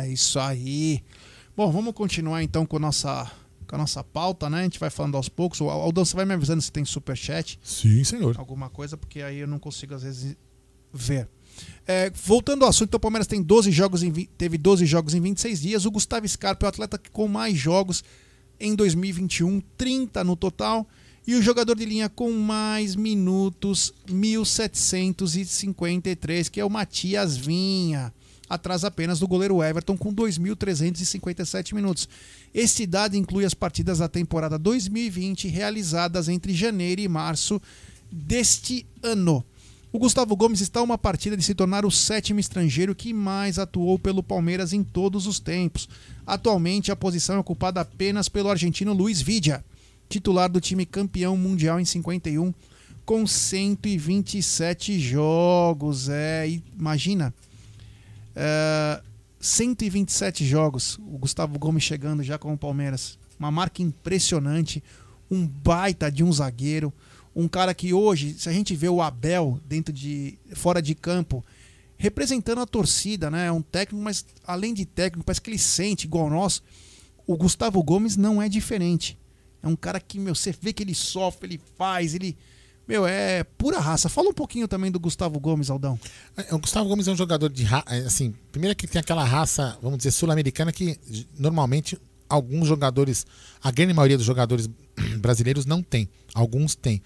É 0.00 0.08
isso 0.08 0.38
aí. 0.38 1.02
Bom, 1.56 1.70
vamos 1.70 1.92
continuar 1.94 2.42
então 2.42 2.64
com 2.64 2.76
a 2.76 2.80
nossa, 2.80 3.30
com 3.66 3.74
a 3.74 3.78
nossa 3.78 4.02
pauta, 4.02 4.48
né? 4.48 4.60
A 4.60 4.62
gente 4.62 4.78
vai 4.78 4.90
falando 4.90 5.16
aos 5.16 5.28
poucos. 5.28 5.60
O 5.60 5.68
Aldão, 5.68 6.04
você 6.04 6.14
vai 6.14 6.24
me 6.24 6.34
avisando 6.34 6.62
se 6.62 6.70
tem 6.70 6.84
superchat. 6.84 7.58
Sim, 7.62 8.02
senhor. 8.04 8.36
Alguma 8.38 8.70
coisa, 8.70 8.96
porque 8.96 9.20
aí 9.20 9.38
eu 9.38 9.48
não 9.48 9.58
consigo 9.58 9.94
às 9.94 10.02
vezes 10.02 10.36
ver. 10.92 11.28
É, 11.86 12.10
voltando 12.10 12.62
ao 12.62 12.70
assunto, 12.70 12.88
então, 12.88 12.98
o 12.98 13.00
Palmeiras 13.00 13.26
tem 13.26 13.42
12 13.42 13.70
jogos 13.70 14.02
em, 14.02 14.10
teve 14.12 14.56
12 14.56 14.86
jogos 14.86 15.14
em 15.14 15.20
26 15.20 15.60
dias. 15.60 15.84
O 15.84 15.90
Gustavo 15.90 16.26
Scarpa 16.26 16.64
é 16.64 16.66
o 16.66 16.68
atleta 16.68 17.00
com 17.12 17.28
mais 17.28 17.56
jogos 17.58 18.02
em 18.58 18.74
2021, 18.74 19.60
30 19.76 20.24
no 20.24 20.36
total. 20.36 20.86
E 21.26 21.34
o 21.36 21.42
jogador 21.42 21.76
de 21.76 21.84
linha 21.84 22.08
com 22.08 22.32
mais 22.32 22.96
minutos, 22.96 23.92
1.753, 24.08 26.50
que 26.50 26.58
é 26.58 26.64
o 26.64 26.70
Matias 26.70 27.36
Vinha. 27.36 28.12
Atrás 28.48 28.84
apenas 28.84 29.20
do 29.20 29.28
goleiro 29.28 29.62
Everton, 29.62 29.96
com 29.96 30.12
2.357 30.12 31.74
minutos. 31.74 32.08
Esse 32.52 32.86
dado 32.86 33.16
inclui 33.16 33.44
as 33.44 33.54
partidas 33.54 33.98
da 33.98 34.08
temporada 34.08 34.58
2020 34.58 35.46
realizadas 35.46 36.28
entre 36.28 36.52
janeiro 36.52 37.00
e 37.00 37.08
março 37.08 37.62
deste 38.10 38.84
ano. 39.02 39.44
O 39.92 39.98
Gustavo 39.98 40.34
Gomes 40.34 40.60
está 40.60 40.80
a 40.80 40.82
uma 40.82 40.98
partida 40.98 41.36
de 41.36 41.44
se 41.44 41.54
tornar 41.54 41.84
o 41.84 41.90
sétimo 41.90 42.40
estrangeiro 42.40 42.94
que 42.94 43.12
mais 43.12 43.58
atuou 43.58 43.98
pelo 43.98 44.22
Palmeiras 44.22 44.72
em 44.72 44.82
todos 44.82 45.26
os 45.26 45.38
tempos. 45.38 45.88
Atualmente, 46.26 46.90
a 46.90 46.96
posição 46.96 47.36
é 47.36 47.38
ocupada 47.38 47.80
apenas 47.80 48.28
pelo 48.28 48.48
argentino 48.48 48.92
Luiz 48.92 49.22
Vidia, 49.22 49.64
titular 50.12 50.50
do 50.50 50.60
time 50.60 50.84
campeão 50.84 51.36
mundial 51.38 51.80
em 51.80 51.84
51, 51.86 52.52
com 53.04 53.26
127 53.26 55.00
jogos. 55.00 56.10
É, 56.10 56.60
imagina, 56.78 57.34
é, 58.36 59.02
127 59.40 60.44
jogos. 60.44 60.98
O 60.98 61.18
Gustavo 61.18 61.58
Gomes 61.58 61.82
chegando 61.82 62.22
já 62.22 62.36
com 62.36 62.52
o 62.52 62.58
Palmeiras. 62.58 63.18
Uma 63.38 63.50
marca 63.50 63.82
impressionante. 63.82 64.82
Um 65.30 65.46
baita 65.46 66.12
de 66.12 66.22
um 66.22 66.30
zagueiro. 66.30 66.92
Um 67.34 67.48
cara 67.48 67.72
que 67.72 67.94
hoje, 67.94 68.34
se 68.38 68.50
a 68.50 68.52
gente 68.52 68.76
vê 68.76 68.90
o 68.90 69.00
Abel 69.00 69.58
dentro 69.66 69.94
de. 69.94 70.38
fora 70.52 70.82
de 70.82 70.94
campo, 70.94 71.42
representando 71.96 72.60
a 72.60 72.66
torcida, 72.66 73.30
né? 73.30 73.46
É 73.46 73.52
um 73.52 73.62
técnico, 73.62 74.04
mas 74.04 74.26
além 74.46 74.74
de 74.74 74.84
técnico, 74.84 75.24
parece 75.24 75.40
que 75.40 75.48
ele 75.48 75.58
sente 75.58 76.06
igual 76.06 76.28
nós. 76.28 76.62
O 77.26 77.34
Gustavo 77.34 77.82
Gomes 77.82 78.14
não 78.14 78.42
é 78.42 78.48
diferente. 78.50 79.16
É 79.62 79.68
um 79.68 79.76
cara 79.76 80.00
que, 80.00 80.18
meu, 80.18 80.34
você 80.34 80.52
vê 80.60 80.72
que 80.72 80.82
ele 80.82 80.94
sofre, 80.94 81.46
ele 81.48 81.60
faz, 81.78 82.14
ele. 82.14 82.36
Meu, 82.88 83.06
é 83.06 83.44
pura 83.44 83.78
raça. 83.78 84.08
Fala 84.08 84.28
um 84.28 84.32
pouquinho 84.34 84.66
também 84.66 84.90
do 84.90 84.98
Gustavo 84.98 85.38
Gomes, 85.38 85.70
Aldão. 85.70 85.98
É, 86.36 86.52
O 86.54 86.58
Gustavo 86.58 86.88
Gomes 86.88 87.06
é 87.06 87.12
um 87.12 87.16
jogador 87.16 87.48
de 87.48 87.62
ra- 87.62 87.84
é, 87.88 87.98
assim, 87.98 88.34
primeiro 88.50 88.74
que 88.76 88.88
tem 88.88 88.98
aquela 89.00 89.22
raça, 89.24 89.78
vamos 89.80 89.98
dizer, 89.98 90.10
sul-americana 90.10 90.72
que 90.72 90.98
normalmente 91.38 91.96
alguns 92.28 92.66
jogadores, 92.66 93.24
a 93.62 93.70
grande 93.70 93.92
maioria 93.94 94.16
dos 94.16 94.26
jogadores 94.26 94.68
brasileiros 95.20 95.64
não 95.64 95.80
tem, 95.82 96.08
alguns 96.34 96.74
têm. 96.74 97.00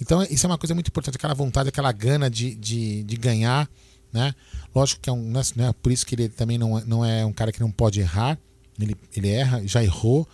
Então 0.00 0.22
isso 0.30 0.46
é 0.46 0.48
uma 0.48 0.56
coisa 0.58 0.72
muito 0.74 0.88
importante, 0.88 1.16
aquela 1.16 1.34
vontade, 1.34 1.68
aquela 1.68 1.92
gana 1.92 2.30
de, 2.30 2.54
de, 2.54 3.02
de 3.02 3.16
ganhar, 3.16 3.68
né? 4.12 4.32
Lógico 4.74 5.00
que 5.02 5.10
é 5.10 5.12
um, 5.12 5.22
não 5.22 5.40
é- 5.40 5.44
não 5.56 5.68
é 5.68 5.72
por 5.72 5.92
isso 5.92 6.06
que 6.06 6.14
ele 6.14 6.28
também 6.28 6.56
não, 6.56 6.78
é- 6.78 6.84
não 6.86 7.04
é 7.04 7.26
um 7.26 7.32
cara 7.32 7.52
que 7.52 7.60
não 7.60 7.70
pode 7.70 8.00
errar, 8.00 8.38
ele, 8.80 8.96
ele 9.14 9.28
erra, 9.28 9.60
já 9.66 9.82
errou, 9.82 10.26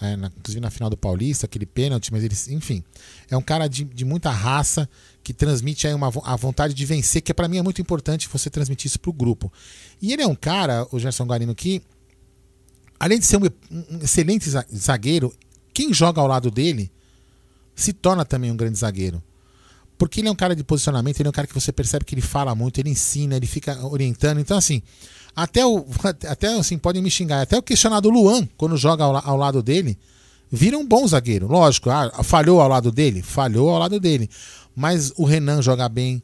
é, 0.00 0.16
na- 0.16 0.30
inclusive 0.38 0.60
na 0.60 0.70
final 0.70 0.88
do 0.88 0.96
Paulista, 0.96 1.46
aquele 1.46 1.66
pênalti, 1.66 2.12
mas 2.12 2.22
ele, 2.22 2.34
enfim, 2.56 2.82
é 3.30 3.36
um 3.36 3.42
cara 3.42 3.66
de, 3.68 3.84
de 3.84 4.04
muita 4.04 4.30
raça 4.30 4.88
que 5.22 5.32
transmite 5.34 5.86
aí 5.86 5.94
uma, 5.94 6.08
a 6.24 6.36
vontade 6.36 6.72
de 6.74 6.84
vencer, 6.86 7.20
que 7.22 7.34
para 7.34 7.48
mim 7.48 7.58
é 7.58 7.62
muito 7.62 7.80
importante 7.80 8.28
você 8.32 8.48
transmitir 8.48 8.86
isso 8.86 9.00
pro 9.00 9.12
grupo. 9.12 9.52
E 10.00 10.12
ele 10.12 10.22
é 10.22 10.26
um 10.26 10.34
cara, 10.34 10.86
o 10.92 10.98
Gerson 10.98 11.24
Guarino, 11.24 11.54
que 11.54 11.82
além 12.98 13.18
de 13.18 13.26
ser 13.26 13.36
um, 13.38 13.46
um 13.70 13.98
excelente 14.02 14.48
za- 14.48 14.66
zagueiro, 14.74 15.32
quem 15.74 15.92
joga 15.92 16.20
ao 16.20 16.26
lado 16.26 16.50
dele 16.50 16.90
se 17.74 17.92
torna 17.92 18.24
também 18.24 18.50
um 18.50 18.56
grande 18.56 18.78
zagueiro. 18.78 19.22
Porque 19.96 20.20
ele 20.20 20.28
é 20.28 20.30
um 20.30 20.36
cara 20.36 20.54
de 20.54 20.62
posicionamento, 20.62 21.18
ele 21.20 21.26
é 21.26 21.30
um 21.30 21.32
cara 21.32 21.46
que 21.46 21.54
você 21.54 21.72
percebe 21.72 22.04
que 22.04 22.14
ele 22.14 22.22
fala 22.22 22.54
muito, 22.54 22.78
ele 22.78 22.90
ensina, 22.90 23.36
ele 23.36 23.46
fica 23.46 23.84
orientando. 23.84 24.38
Então, 24.38 24.56
assim, 24.56 24.80
até 25.38 25.64
o. 25.64 25.86
Até 26.26 26.48
assim, 26.58 26.76
podem 26.76 27.00
me 27.00 27.10
xingar. 27.10 27.42
Até 27.42 27.56
o 27.56 27.62
questionado 27.62 28.10
Luan, 28.10 28.48
quando 28.56 28.76
joga 28.76 29.04
ao, 29.04 29.16
ao 29.16 29.36
lado 29.36 29.62
dele, 29.62 29.96
vira 30.50 30.76
um 30.76 30.84
bom 30.84 31.06
zagueiro. 31.06 31.46
Lógico, 31.46 31.90
ah, 31.90 32.10
falhou 32.24 32.60
ao 32.60 32.68
lado 32.68 32.90
dele? 32.90 33.22
Falhou 33.22 33.70
ao 33.70 33.78
lado 33.78 34.00
dele. 34.00 34.28
Mas 34.74 35.12
o 35.16 35.24
Renan 35.24 35.62
joga 35.62 35.88
bem. 35.88 36.20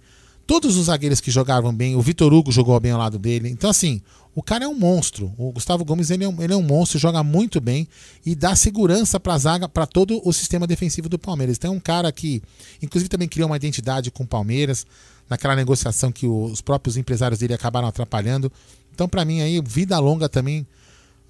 Todos 0.46 0.76
os 0.76 0.86
zagueiros 0.86 1.20
que 1.20 1.30
jogavam 1.30 1.72
bem, 1.72 1.94
o 1.94 2.02
Vitor 2.02 2.32
Hugo 2.32 2.50
jogou 2.50 2.78
bem 2.80 2.90
ao 2.90 2.98
lado 2.98 3.18
dele. 3.18 3.48
Então, 3.48 3.70
assim, 3.70 4.02
o 4.34 4.42
cara 4.42 4.64
é 4.64 4.68
um 4.68 4.74
monstro. 4.74 5.32
O 5.38 5.52
Gustavo 5.52 5.84
Gomes 5.84 6.10
ele 6.10 6.24
é 6.24 6.28
um, 6.28 6.42
ele 6.42 6.52
é 6.52 6.56
um 6.56 6.62
monstro, 6.62 6.98
joga 6.98 7.22
muito 7.22 7.60
bem 7.60 7.86
e 8.26 8.34
dá 8.34 8.56
segurança 8.56 9.18
para 9.20 9.38
zaga, 9.38 9.68
para 9.68 9.86
todo 9.86 10.20
o 10.24 10.32
sistema 10.32 10.66
defensivo 10.66 11.08
do 11.08 11.18
Palmeiras. 11.18 11.56
Então, 11.56 11.72
é 11.72 11.76
um 11.76 11.80
cara 11.80 12.10
que, 12.10 12.42
inclusive, 12.82 13.08
também 13.08 13.28
criou 13.28 13.48
uma 13.48 13.56
identidade 13.56 14.10
com 14.10 14.24
o 14.24 14.26
Palmeiras 14.26 14.84
naquela 15.30 15.56
negociação 15.56 16.12
que 16.12 16.26
os 16.26 16.60
próprios 16.60 16.96
empresários 16.96 17.38
dele 17.38 17.54
acabaram 17.54 17.88
atrapalhando. 17.88 18.52
Então, 18.94 19.08
para 19.08 19.24
mim, 19.24 19.40
aí, 19.40 19.60
vida 19.60 19.98
longa 19.98 20.28
também 20.28 20.66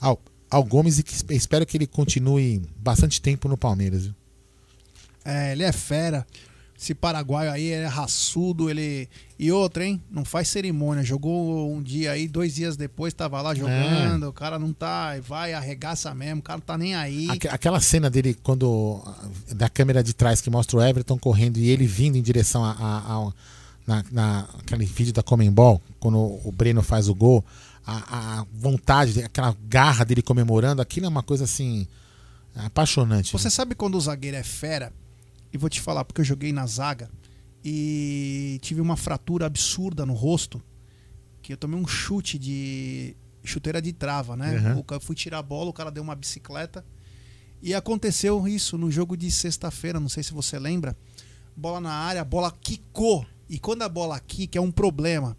ao, 0.01 0.20
ao 0.51 0.62
Gomes 0.62 0.99
e 0.99 1.03
que 1.03 1.15
es- 1.15 1.24
espero 1.31 1.65
que 1.65 1.77
ele 1.77 1.86
continue 1.86 2.61
bastante 2.77 3.20
tempo 3.20 3.49
no 3.49 3.57
Palmeiras. 3.57 4.03
viu? 4.05 4.15
É, 5.24 5.53
ele 5.53 5.62
é 5.62 5.73
fera. 5.73 6.27
Esse 6.78 6.93
paraguaio 6.93 7.51
aí 7.53 7.70
é 7.70 7.86
raçudo, 7.86 8.69
ele. 8.69 9.09
E 9.39 9.51
outra, 9.51 9.86
hein? 9.86 10.03
Não 10.11 10.24
faz 10.24 10.49
cerimônia. 10.49 11.03
Jogou 11.05 11.73
um 11.73 11.81
dia 11.81 12.11
aí, 12.12 12.27
dois 12.28 12.55
dias 12.57 12.77
depois 12.77 13.15
tava 13.15 13.41
lá 13.41 13.55
jogando. 13.55 14.28
O 14.28 14.32
cara 14.32 14.59
não 14.59 14.73
tá. 14.73 15.19
Vai, 15.20 15.55
arregaça 15.55 16.12
mesmo. 16.15 16.41
O 16.41 16.43
cara 16.43 16.59
não 16.59 16.66
tá 16.66 16.77
nem 16.77 16.95
aí. 16.95 17.28
Aque- 17.31 17.49
Aquela 17.49 17.81
cena 17.81 18.11
dele 18.11 18.36
quando 18.43 19.01
da 19.55 19.69
câmera 19.70 20.03
de 20.03 20.12
trás 20.12 20.41
que 20.43 20.51
mostra 20.51 20.77
o 20.77 20.82
Everton 20.82 21.16
correndo 21.16 21.57
e 21.59 21.70
ele 21.70 21.86
vindo 21.86 22.16
em 22.19 22.23
direção 22.23 22.62
a, 22.65 22.73
a- 22.73 23.12
ao- 23.12 23.35
na, 23.86 24.05
na- 24.11 24.48
aquele 24.59 24.85
vídeo 24.85 25.12
da 25.12 25.23
Comembol, 25.23 25.81
quando 26.01 26.19
o 26.19 26.52
Breno 26.52 26.82
faz 26.82 27.09
o 27.09 27.15
gol, 27.15 27.44
a, 27.86 28.40
a 28.40 28.47
vontade, 28.52 29.23
aquela 29.23 29.56
garra 29.69 30.05
dele 30.05 30.23
comemorando, 30.23 30.81
aquilo 30.81 31.06
é 31.06 31.09
uma 31.09 31.23
coisa 31.23 31.44
assim 31.44 31.86
apaixonante. 32.55 33.32
Você 33.32 33.51
sabe 33.51 33.74
quando 33.74 33.97
o 33.97 34.01
zagueiro 34.01 34.36
é 34.36 34.43
fera? 34.43 34.93
E 35.52 35.59
vou 35.59 35.69
te 35.69 35.81
falar, 35.81 36.05
porque 36.05 36.20
eu 36.20 36.24
joguei 36.24 36.52
na 36.52 36.66
zaga 36.66 37.11
e 37.65 38.59
tive 38.62 38.81
uma 38.81 38.97
fratura 38.97 39.47
absurda 39.47 40.05
no 40.05 40.12
rosto, 40.15 40.62
que 41.43 41.52
eu 41.52 41.56
tomei 41.56 41.78
um 41.78 41.86
chute 41.86 42.39
de 42.39 43.16
chuteira 43.43 43.81
de 43.81 43.93
trava, 43.93 44.36
né? 44.36 44.74
Uhum. 44.77 44.85
Eu 44.90 45.01
fui 45.01 45.15
tirar 45.15 45.39
a 45.39 45.43
bola, 45.43 45.70
o 45.70 45.73
cara 45.73 45.90
deu 45.90 46.02
uma 46.02 46.15
bicicleta. 46.15 46.85
E 47.62 47.73
aconteceu 47.74 48.47
isso 48.48 48.77
no 48.77 48.90
jogo 48.90 49.16
de 49.16 49.31
sexta-feira, 49.31 49.98
não 50.01 50.09
sei 50.09 50.23
se 50.23 50.32
você 50.32 50.59
lembra. 50.59 50.97
Bola 51.56 51.81
na 51.81 51.93
área, 51.93 52.20
a 52.20 52.24
bola 52.24 52.51
quicou. 52.61 53.24
E 53.48 53.58
quando 53.58 53.82
a 53.82 53.88
bola 53.88 54.18
quica 54.20 54.58
é 54.58 54.60
um 54.60 54.70
problema. 54.70 55.36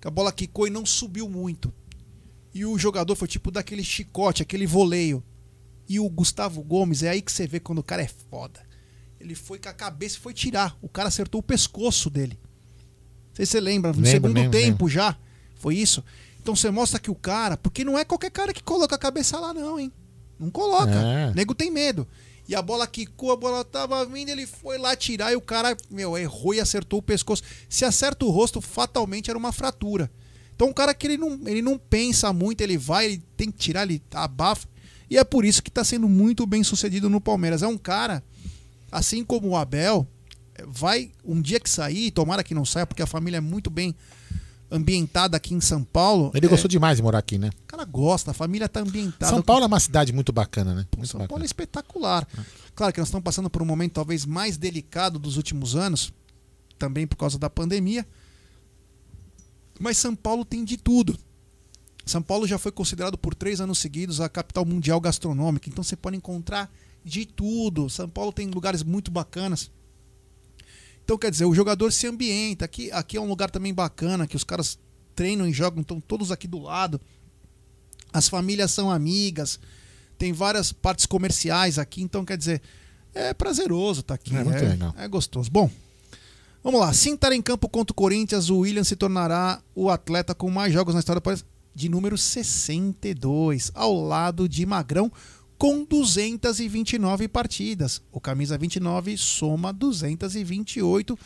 Que 0.00 0.08
a 0.08 0.10
bola 0.10 0.32
quicou 0.32 0.66
e 0.66 0.70
não 0.70 0.84
subiu 0.86 1.28
muito. 1.28 1.72
E 2.54 2.64
o 2.64 2.78
jogador 2.78 3.14
foi 3.14 3.28
tipo 3.28 3.50
daquele 3.50 3.84
chicote, 3.84 4.42
aquele 4.42 4.66
voleio. 4.66 5.22
E 5.88 6.00
o 6.00 6.08
Gustavo 6.08 6.62
Gomes, 6.62 7.02
é 7.02 7.10
aí 7.10 7.22
que 7.22 7.30
você 7.30 7.46
vê 7.46 7.60
quando 7.60 7.80
o 7.80 7.84
cara 7.84 8.02
é 8.02 8.08
foda. 8.08 8.60
Ele 9.20 9.34
foi 9.34 9.58
com 9.58 9.68
a 9.68 9.72
cabeça 9.72 10.16
e 10.16 10.20
foi 10.20 10.32
tirar. 10.32 10.76
O 10.80 10.88
cara 10.88 11.08
acertou 11.08 11.40
o 11.40 11.42
pescoço 11.42 12.08
dele. 12.08 12.38
Não 13.28 13.34
sei 13.34 13.46
se 13.46 13.52
você 13.52 13.60
lembra, 13.60 13.92
no 13.92 14.06
segundo 14.06 14.50
tempo 14.50 14.88
já. 14.88 15.16
Foi 15.56 15.76
isso? 15.76 16.02
Então 16.40 16.56
você 16.56 16.70
mostra 16.70 16.98
que 16.98 17.10
o 17.10 17.14
cara. 17.14 17.56
Porque 17.56 17.84
não 17.84 17.98
é 17.98 18.04
qualquer 18.04 18.30
cara 18.30 18.52
que 18.52 18.62
coloca 18.62 18.94
a 18.94 18.98
cabeça 18.98 19.38
lá, 19.38 19.52
não, 19.52 19.78
hein? 19.78 19.92
Não 20.38 20.50
coloca. 20.50 20.94
É. 20.94 21.30
O 21.30 21.34
nego 21.34 21.54
tem 21.54 21.70
medo. 21.70 22.08
E 22.50 22.54
a 22.56 22.60
bola 22.60 22.84
quicou, 22.84 23.30
a 23.30 23.36
bola 23.36 23.64
tava 23.64 24.04
vindo, 24.04 24.28
ele 24.28 24.44
foi 24.44 24.76
lá 24.76 24.96
tirar 24.96 25.32
e 25.32 25.36
o 25.36 25.40
cara, 25.40 25.76
meu, 25.88 26.18
errou 26.18 26.52
e 26.52 26.58
acertou 26.58 26.98
o 26.98 27.02
pescoço. 27.02 27.44
Se 27.68 27.84
acerta 27.84 28.24
o 28.24 28.28
rosto, 28.28 28.60
fatalmente 28.60 29.30
era 29.30 29.38
uma 29.38 29.52
fratura. 29.52 30.10
Então 30.56 30.66
um 30.66 30.72
cara 30.72 30.92
que 30.92 31.06
ele 31.06 31.16
não, 31.16 31.38
ele 31.46 31.62
não 31.62 31.78
pensa 31.78 32.32
muito, 32.32 32.60
ele 32.60 32.76
vai, 32.76 33.06
ele 33.06 33.22
tem 33.36 33.52
que 33.52 33.58
tirar, 33.58 33.84
ele 33.84 34.02
abafa. 34.12 34.66
E 35.08 35.16
é 35.16 35.22
por 35.22 35.44
isso 35.44 35.62
que 35.62 35.70
tá 35.70 35.84
sendo 35.84 36.08
muito 36.08 36.44
bem 36.44 36.64
sucedido 36.64 37.08
no 37.08 37.20
Palmeiras. 37.20 37.62
É 37.62 37.68
um 37.68 37.78
cara, 37.78 38.20
assim 38.90 39.22
como 39.24 39.50
o 39.50 39.56
Abel, 39.56 40.04
vai 40.66 41.12
um 41.24 41.40
dia 41.40 41.60
que 41.60 41.70
sair, 41.70 42.10
tomara 42.10 42.42
que 42.42 42.52
não 42.52 42.64
saia, 42.64 42.84
porque 42.84 43.00
a 43.02 43.06
família 43.06 43.36
é 43.36 43.40
muito 43.40 43.70
bem 43.70 43.94
ambientada 44.70 45.36
aqui 45.36 45.54
em 45.54 45.60
São 45.60 45.82
Paulo. 45.82 46.30
Ele 46.34 46.46
é, 46.46 46.48
gostou 46.48 46.68
demais 46.68 46.96
de 46.96 47.02
morar 47.02 47.18
aqui, 47.18 47.38
né? 47.38 47.50
O 47.64 47.66
cara 47.66 47.84
gosta, 47.84 48.30
a 48.30 48.34
família 48.34 48.68
tá 48.68 48.80
ambientada. 48.80 49.30
São 49.30 49.42
Paulo 49.42 49.64
é 49.64 49.66
uma 49.66 49.80
cidade 49.80 50.12
muito 50.12 50.32
bacana, 50.32 50.74
né? 50.74 50.86
Muito 50.96 51.08
São 51.08 51.18
Paulo 51.18 51.24
é 51.24 51.28
bacana. 51.28 51.44
espetacular. 51.44 52.28
Claro 52.74 52.92
que 52.92 53.00
nós 53.00 53.08
estamos 53.08 53.24
passando 53.24 53.50
por 53.50 53.62
um 53.62 53.66
momento 53.66 53.92
talvez 53.92 54.24
mais 54.24 54.56
delicado 54.56 55.18
dos 55.18 55.36
últimos 55.36 55.74
anos, 55.74 56.12
também 56.78 57.06
por 57.06 57.16
causa 57.16 57.38
da 57.38 57.50
pandemia. 57.50 58.06
Mas 59.78 59.98
São 59.98 60.14
Paulo 60.14 60.44
tem 60.44 60.64
de 60.64 60.76
tudo. 60.76 61.18
São 62.06 62.22
Paulo 62.22 62.46
já 62.46 62.58
foi 62.58 62.72
considerado 62.72 63.16
por 63.16 63.34
três 63.34 63.60
anos 63.60 63.78
seguidos 63.78 64.20
a 64.20 64.28
capital 64.28 64.64
mundial 64.64 65.00
gastronômica, 65.00 65.68
então 65.68 65.84
você 65.84 65.96
pode 65.96 66.16
encontrar 66.16 66.70
de 67.04 67.24
tudo. 67.24 67.88
São 67.88 68.08
Paulo 68.08 68.32
tem 68.32 68.48
lugares 68.48 68.82
muito 68.82 69.10
bacanas. 69.10 69.70
Então, 71.10 71.18
quer 71.18 71.32
dizer, 71.32 71.44
o 71.44 71.52
jogador 71.52 71.92
se 71.92 72.06
ambienta. 72.06 72.66
Aqui, 72.66 72.88
aqui 72.92 73.16
é 73.16 73.20
um 73.20 73.26
lugar 73.26 73.50
também 73.50 73.74
bacana, 73.74 74.28
que 74.28 74.36
os 74.36 74.44
caras 74.44 74.78
treinam 75.12 75.44
e 75.44 75.52
jogam, 75.52 75.80
estão 75.80 76.00
todos 76.00 76.30
aqui 76.30 76.46
do 76.46 76.60
lado. 76.60 77.00
As 78.12 78.28
famílias 78.28 78.70
são 78.70 78.88
amigas. 78.88 79.58
Tem 80.16 80.32
várias 80.32 80.70
partes 80.70 81.06
comerciais 81.06 81.80
aqui, 81.80 82.00
então 82.00 82.24
quer 82.24 82.38
dizer, 82.38 82.62
é 83.12 83.34
prazeroso 83.34 84.02
estar 84.02 84.14
aqui. 84.14 84.36
É 84.36 84.44
muito 84.44 84.64
legal. 84.64 84.94
é 84.96 85.08
gostoso. 85.08 85.50
Bom, 85.50 85.68
vamos 86.62 86.78
lá. 86.78 86.92
Se 86.92 87.10
estar 87.10 87.32
em 87.32 87.42
campo 87.42 87.68
contra 87.68 87.90
o 87.90 87.96
Corinthians, 87.96 88.48
o 88.48 88.58
William 88.58 88.84
se 88.84 88.94
tornará 88.94 89.60
o 89.74 89.90
atleta 89.90 90.32
com 90.32 90.48
mais 90.48 90.72
jogos 90.72 90.94
na 90.94 91.00
história 91.00 91.18
do 91.18 91.24
país, 91.24 91.44
de 91.74 91.88
número 91.88 92.16
62, 92.16 93.72
ao 93.74 94.00
lado 94.00 94.48
de 94.48 94.64
Magrão, 94.64 95.10
com 95.60 95.84
229 95.84 97.28
partidas. 97.28 98.00
O 98.10 98.18
camisa 98.18 98.56
29 98.56 99.18
soma 99.18 99.74
228 99.74 101.18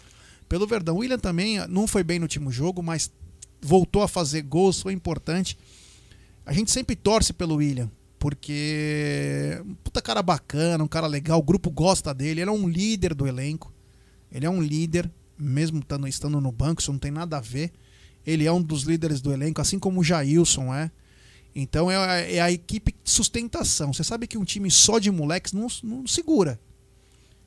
pelo 0.48 0.66
Verdão. 0.66 0.96
O 0.96 0.98
William 0.98 1.20
também 1.20 1.64
não 1.68 1.86
foi 1.86 2.02
bem 2.02 2.18
no 2.18 2.24
último 2.24 2.50
jogo, 2.50 2.82
mas 2.82 3.12
voltou 3.62 4.02
a 4.02 4.08
fazer 4.08 4.42
gols, 4.42 4.82
foi 4.82 4.92
importante. 4.92 5.56
A 6.44 6.52
gente 6.52 6.72
sempre 6.72 6.96
torce 6.96 7.32
pelo 7.32 7.54
William, 7.54 7.88
porque 8.18 9.56
um 9.64 9.74
puta 9.74 10.02
cara 10.02 10.20
bacana, 10.20 10.82
um 10.82 10.88
cara 10.88 11.06
legal, 11.06 11.38
o 11.38 11.44
grupo 11.44 11.70
gosta 11.70 12.12
dele, 12.12 12.40
ele 12.40 12.50
é 12.50 12.52
um 12.52 12.68
líder 12.68 13.14
do 13.14 13.28
elenco. 13.28 13.72
Ele 14.32 14.46
é 14.46 14.50
um 14.50 14.60
líder, 14.60 15.08
mesmo 15.38 15.78
estando, 15.78 16.08
estando 16.08 16.40
no 16.40 16.50
banco, 16.50 16.80
isso 16.80 16.90
não 16.90 16.98
tem 16.98 17.12
nada 17.12 17.36
a 17.36 17.40
ver. 17.40 17.70
Ele 18.26 18.44
é 18.44 18.50
um 18.50 18.60
dos 18.60 18.82
líderes 18.82 19.20
do 19.20 19.32
elenco, 19.32 19.60
assim 19.60 19.78
como 19.78 20.00
o 20.00 20.04
Jailson 20.04 20.74
é. 20.74 20.90
Então 21.54 21.90
é, 21.90 21.96
a- 21.96 22.20
é 22.20 22.40
a 22.40 22.50
equipe 22.50 22.92
de 23.04 23.10
sustentação. 23.10 23.92
Você 23.92 24.02
sabe 24.02 24.26
que 24.26 24.36
um 24.38 24.44
time 24.44 24.70
só 24.70 24.98
de 24.98 25.10
moleques 25.10 25.52
não, 25.52 25.66
não 25.82 26.06
segura. 26.06 26.58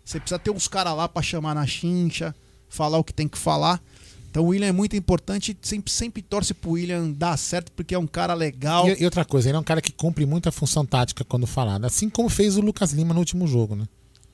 Você 0.03 0.19
precisa 0.19 0.39
ter 0.39 0.51
uns 0.51 0.67
caras 0.67 0.95
lá 0.95 1.09
pra 1.09 1.21
chamar 1.21 1.53
na 1.55 1.67
chincha, 1.67 2.33
falar 2.69 2.97
o 2.97 3.03
que 3.03 3.13
tem 3.13 3.27
que 3.27 3.37
falar. 3.37 3.81
Então 4.29 4.43
o 4.45 4.47
William 4.49 4.67
é 4.67 4.71
muito 4.71 4.95
importante, 4.95 5.57
sempre, 5.61 5.91
sempre 5.91 6.21
torce 6.21 6.53
pro 6.53 6.71
William 6.71 7.11
dar 7.11 7.35
certo, 7.37 7.71
porque 7.71 7.93
é 7.95 7.99
um 7.99 8.07
cara 8.07 8.33
legal. 8.33 8.87
E, 8.87 9.01
e 9.01 9.05
outra 9.05 9.25
coisa, 9.25 9.49
ele 9.49 9.57
é 9.57 9.59
um 9.59 9.63
cara 9.63 9.81
que 9.81 9.91
cumpre 9.91 10.25
muita 10.25 10.51
função 10.51 10.85
tática 10.85 11.25
quando 11.25 11.47
falado, 11.47 11.85
assim 11.85 12.09
como 12.09 12.29
fez 12.29 12.55
o 12.57 12.61
Lucas 12.61 12.91
Lima 12.91 13.13
no 13.13 13.19
último 13.19 13.47
jogo, 13.47 13.75
né? 13.75 13.85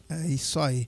É 0.10 0.28
isso 0.28 0.60
aí. 0.60 0.88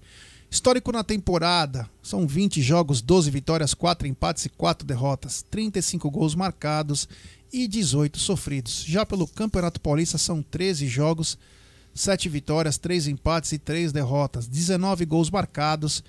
Histórico 0.51 0.91
na 0.91 1.03
temporada: 1.03 1.89
são 2.03 2.27
20 2.27 2.61
jogos, 2.61 3.01
12 3.01 3.31
vitórias, 3.31 3.73
4 3.73 4.07
empates 4.07 4.45
e 4.45 4.49
4 4.49 4.85
derrotas, 4.85 5.43
35 5.49 6.11
gols 6.11 6.35
marcados 6.35 7.07
e 7.51 7.67
18 7.67 8.19
sofridos. 8.19 8.84
Já 8.88 9.05
pelo 9.05 9.27
Campeonato 9.27 9.80
Paulista 9.80 10.17
são 10.17 10.41
13 10.41 10.88
jogos, 10.88 11.38
7 11.93 12.27
vitórias, 12.30 12.77
3 12.77 13.07
empates 13.07 13.51
e 13.53 13.57
3 13.57 13.91
derrotas, 13.91 14.47
19 14.47 15.05
gols 15.05 15.30
marcados 15.30 16.03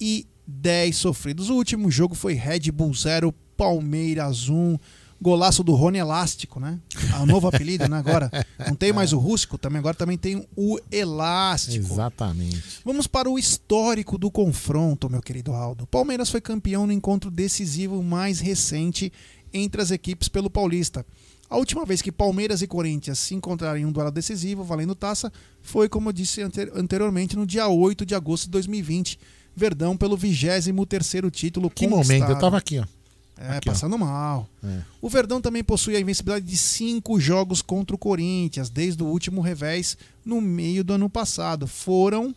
e 0.00 0.26
10 0.46 0.96
sofridos. 0.96 1.50
O 1.50 1.54
último 1.54 1.90
jogo 1.90 2.14
foi 2.14 2.34
Red 2.34 2.70
Bull 2.72 2.94
0, 2.94 3.32
Palmeiras 3.56 4.48
1. 4.48 4.78
Golaço 5.22 5.62
do 5.62 5.74
Rony 5.74 5.98
Elástico, 5.98 6.58
né? 6.58 6.78
Ah, 7.12 7.20
O 7.20 7.26
novo 7.26 7.46
apelido, 7.46 7.86
né? 7.86 7.98
Agora. 7.98 8.30
Não 8.66 8.74
tem 8.74 8.90
mais 8.90 9.12
o 9.12 9.18
Rústico, 9.18 9.58
também 9.58 9.78
agora 9.78 9.94
também 9.94 10.16
tem 10.16 10.48
o 10.56 10.78
Elástico. 10.90 11.92
Exatamente. 11.92 12.80
Vamos 12.82 13.06
para 13.06 13.28
o 13.28 13.38
histórico 13.38 14.16
do 14.16 14.30
confronto, 14.30 15.10
meu 15.10 15.20
querido 15.20 15.52
Aldo. 15.52 15.86
Palmeiras 15.86 16.30
foi 16.30 16.40
campeão 16.40 16.86
no 16.86 16.92
encontro 16.92 17.30
decisivo 17.30 18.02
mais 18.02 18.40
recente 18.40 19.12
entre 19.52 19.80
as 19.82 19.90
equipes 19.90 20.28
pelo 20.28 20.48
Paulista. 20.50 21.04
A 21.48 21.56
última 21.56 21.84
vez 21.84 22.00
que 22.00 22.12
Palmeiras 22.12 22.62
e 22.62 22.66
Corinthians 22.66 23.18
se 23.18 23.34
encontraram 23.34 23.78
em 23.78 23.84
um 23.84 23.90
duelo 23.90 24.10
decisivo, 24.12 24.62
valendo 24.62 24.94
taça, 24.94 25.32
foi, 25.60 25.88
como 25.88 26.08
eu 26.08 26.12
disse 26.12 26.40
ante- 26.42 26.70
anteriormente, 26.74 27.34
no 27.36 27.44
dia 27.44 27.66
8 27.66 28.06
de 28.06 28.14
agosto 28.14 28.44
de 28.44 28.50
2020. 28.50 29.18
Verdão 29.56 29.96
pelo 29.96 30.16
23º 30.16 31.28
título 31.30 31.68
Que 31.68 31.88
momento, 31.88 32.30
eu 32.30 32.38
tava 32.38 32.56
aqui, 32.56 32.78
ó. 32.78 32.84
É, 33.36 33.56
Aqui, 33.56 33.68
ó. 33.68 33.72
passando 33.72 33.98
mal. 33.98 34.48
É. 34.62 34.80
O 35.00 35.08
Verdão 35.08 35.40
também 35.40 35.64
possui 35.64 35.96
a 35.96 36.00
invencibilidade 36.00 36.44
de 36.46 36.56
cinco 36.56 37.18
jogos 37.18 37.62
contra 37.62 37.96
o 37.96 37.98
Corinthians, 37.98 38.70
desde 38.70 39.02
o 39.02 39.06
último 39.06 39.40
revés 39.40 39.96
no 40.24 40.40
meio 40.40 40.84
do 40.84 40.92
ano 40.92 41.08
passado. 41.10 41.66
Foram 41.66 42.32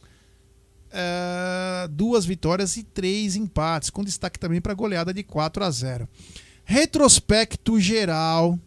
eh, 0.92 1.88
duas 1.92 2.26
vitórias 2.26 2.78
e 2.78 2.84
três 2.84 3.36
empates, 3.36 3.90
com 3.90 4.04
destaque 4.04 4.40
também 4.40 4.62
para 4.62 4.72
a 4.72 4.76
goleada 4.76 5.14
de 5.14 5.24
4 5.24 5.64
a 5.64 5.70
0. 5.72 6.08
Retrospecto 6.66 7.80
geral 7.80 8.60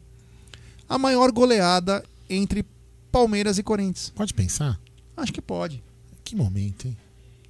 A 0.87 0.97
maior 0.97 1.31
goleada 1.31 2.03
entre 2.29 2.63
Palmeiras 3.11 3.57
e 3.57 3.63
Corinthians. 3.63 4.11
Pode 4.15 4.33
pensar? 4.33 4.79
Acho 5.15 5.33
que 5.33 5.41
pode. 5.41 5.83
Que 6.23 6.35
momento, 6.35 6.87
hein? 6.87 6.97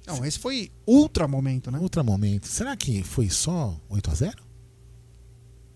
Não, 0.06 0.24
esse 0.24 0.38
foi 0.38 0.70
ultra 0.86 1.28
momento, 1.28 1.70
né? 1.70 1.78
Ultra 1.78 2.02
momento. 2.02 2.46
Será 2.46 2.74
que 2.74 3.02
foi 3.02 3.28
só 3.28 3.78
8 3.90 4.10
a 4.10 4.14
0 4.14 4.42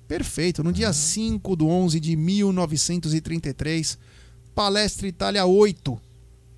Perfeito. 0.09 0.65
No 0.65 0.73
dia 0.73 0.93
5 0.93 1.55
do 1.55 1.67
11 1.69 2.01
de 2.01 2.17
1933, 2.17 3.99
Palestra 4.55 5.07
Itália 5.07 5.45
8, 5.47 6.01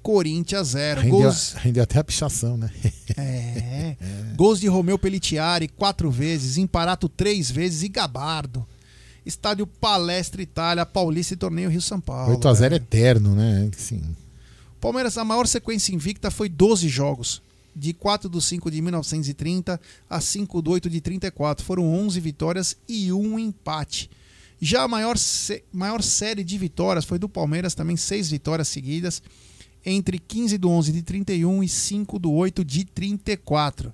Corinthians 0.03 0.69
0. 0.69 1.01
Rendeu, 1.01 1.19
Gols, 1.19 1.53
rendeu 1.55 1.83
até 1.83 1.99
a 1.99 2.05
pichação, 2.05 2.57
né? 2.57 2.71
é, 3.17 3.97
gols 4.37 4.61
de 4.61 4.67
Romeu 4.67 4.99
Pelletiari 4.99 5.69
quatro 5.69 6.11
vezes, 6.11 6.59
Imparato 6.59 7.09
três 7.09 7.51
vezes 7.51 7.83
e 7.83 7.89
Gabardo. 7.89 8.67
Estádio 9.25 9.67
Palestra 9.67 10.43
Itália, 10.43 10.85
Paulista 10.85 11.33
e 11.33 11.37
Torneio 11.37 11.71
Rio 11.71 11.81
São 11.81 12.01
Paulo. 12.01 12.39
8x0 12.39 12.73
é. 12.73 12.77
eterno, 12.77 13.35
né? 13.35 13.71
Sim. 13.77 14.15
Palmeiras, 14.81 15.17
a 15.17 15.25
maior 15.25 15.47
sequência 15.47 15.95
invicta 15.95 16.31
foi 16.31 16.49
12 16.49 16.89
jogos. 16.89 17.43
De 17.75 17.93
4 17.93 18.29
do 18.29 18.41
5 18.41 18.71
de 18.71 18.83
1930 18.83 19.81
a 20.09 20.21
5 20.21 20.63
do 20.63 20.71
8 20.73 20.91
de 20.91 21.01
34. 21.01 21.65
Foram 21.65 21.93
11 21.93 22.21
vitórias 22.21 22.77
e 22.87 23.11
um 23.11 23.39
empate. 23.39 24.11
Já 24.61 24.83
a 24.83 24.89
maior, 24.89 25.17
maior 25.73 26.03
série 26.03 26.45
de 26.45 26.57
vitórias 26.57 27.05
foi 27.05 27.19
do 27.19 27.29
Palmeiras, 27.29 27.75
também 27.75 27.97
6 27.97 28.31
vitórias 28.31 28.69
seguidas, 28.69 29.23
entre 29.85 30.19
15 30.19 30.57
do 30.59 30.71
11 30.71 30.93
de 30.93 31.03
31 31.03 31.63
e 31.63 31.69
5 31.69 32.19
do 32.19 32.33
8 32.33 32.65
de 32.65 32.85
34. 32.85 33.93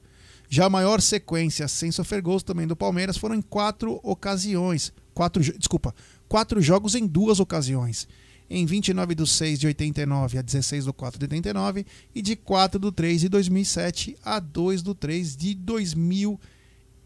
Já 0.49 0.67
a 0.67 0.71
maior 0.71 1.01
sequência 1.01 1.69
sem 1.69 1.93
sofrer 1.93 2.21
gols 2.21 2.43
também 2.43 2.67
do 2.67 2.77
Palmeiras 2.77 3.17
foram 3.17 3.37
em 3.37 3.43
quatro 3.43 4.01
ocasiões. 4.03 4.93
Quatro, 5.15 5.43
desculpa, 5.43 5.95
quatro 6.29 6.61
jogos 6.61 6.95
em 6.95 7.07
duas 7.07 7.41
ocasiões. 7.41 8.09
Em 8.49 8.67
29 8.67 9.15
do 9.15 9.27
6 9.29 9.61
de 9.61 9.69
89 9.69 10.39
a 10.39 10.43
16 10.43 10.87
do 10.87 10.93
4 10.93 11.21
de 11.21 11.25
89 11.25 11.87
e 12.13 12.21
de 12.21 12.35
4 12.35 12.81
do 12.81 12.91
3 12.91 13.21
de 13.21 13.29
2007 13.29 14.17
a 14.25 14.41
2 14.41 14.83
do 14.83 14.93
3 14.93 15.37
de 15.37 15.55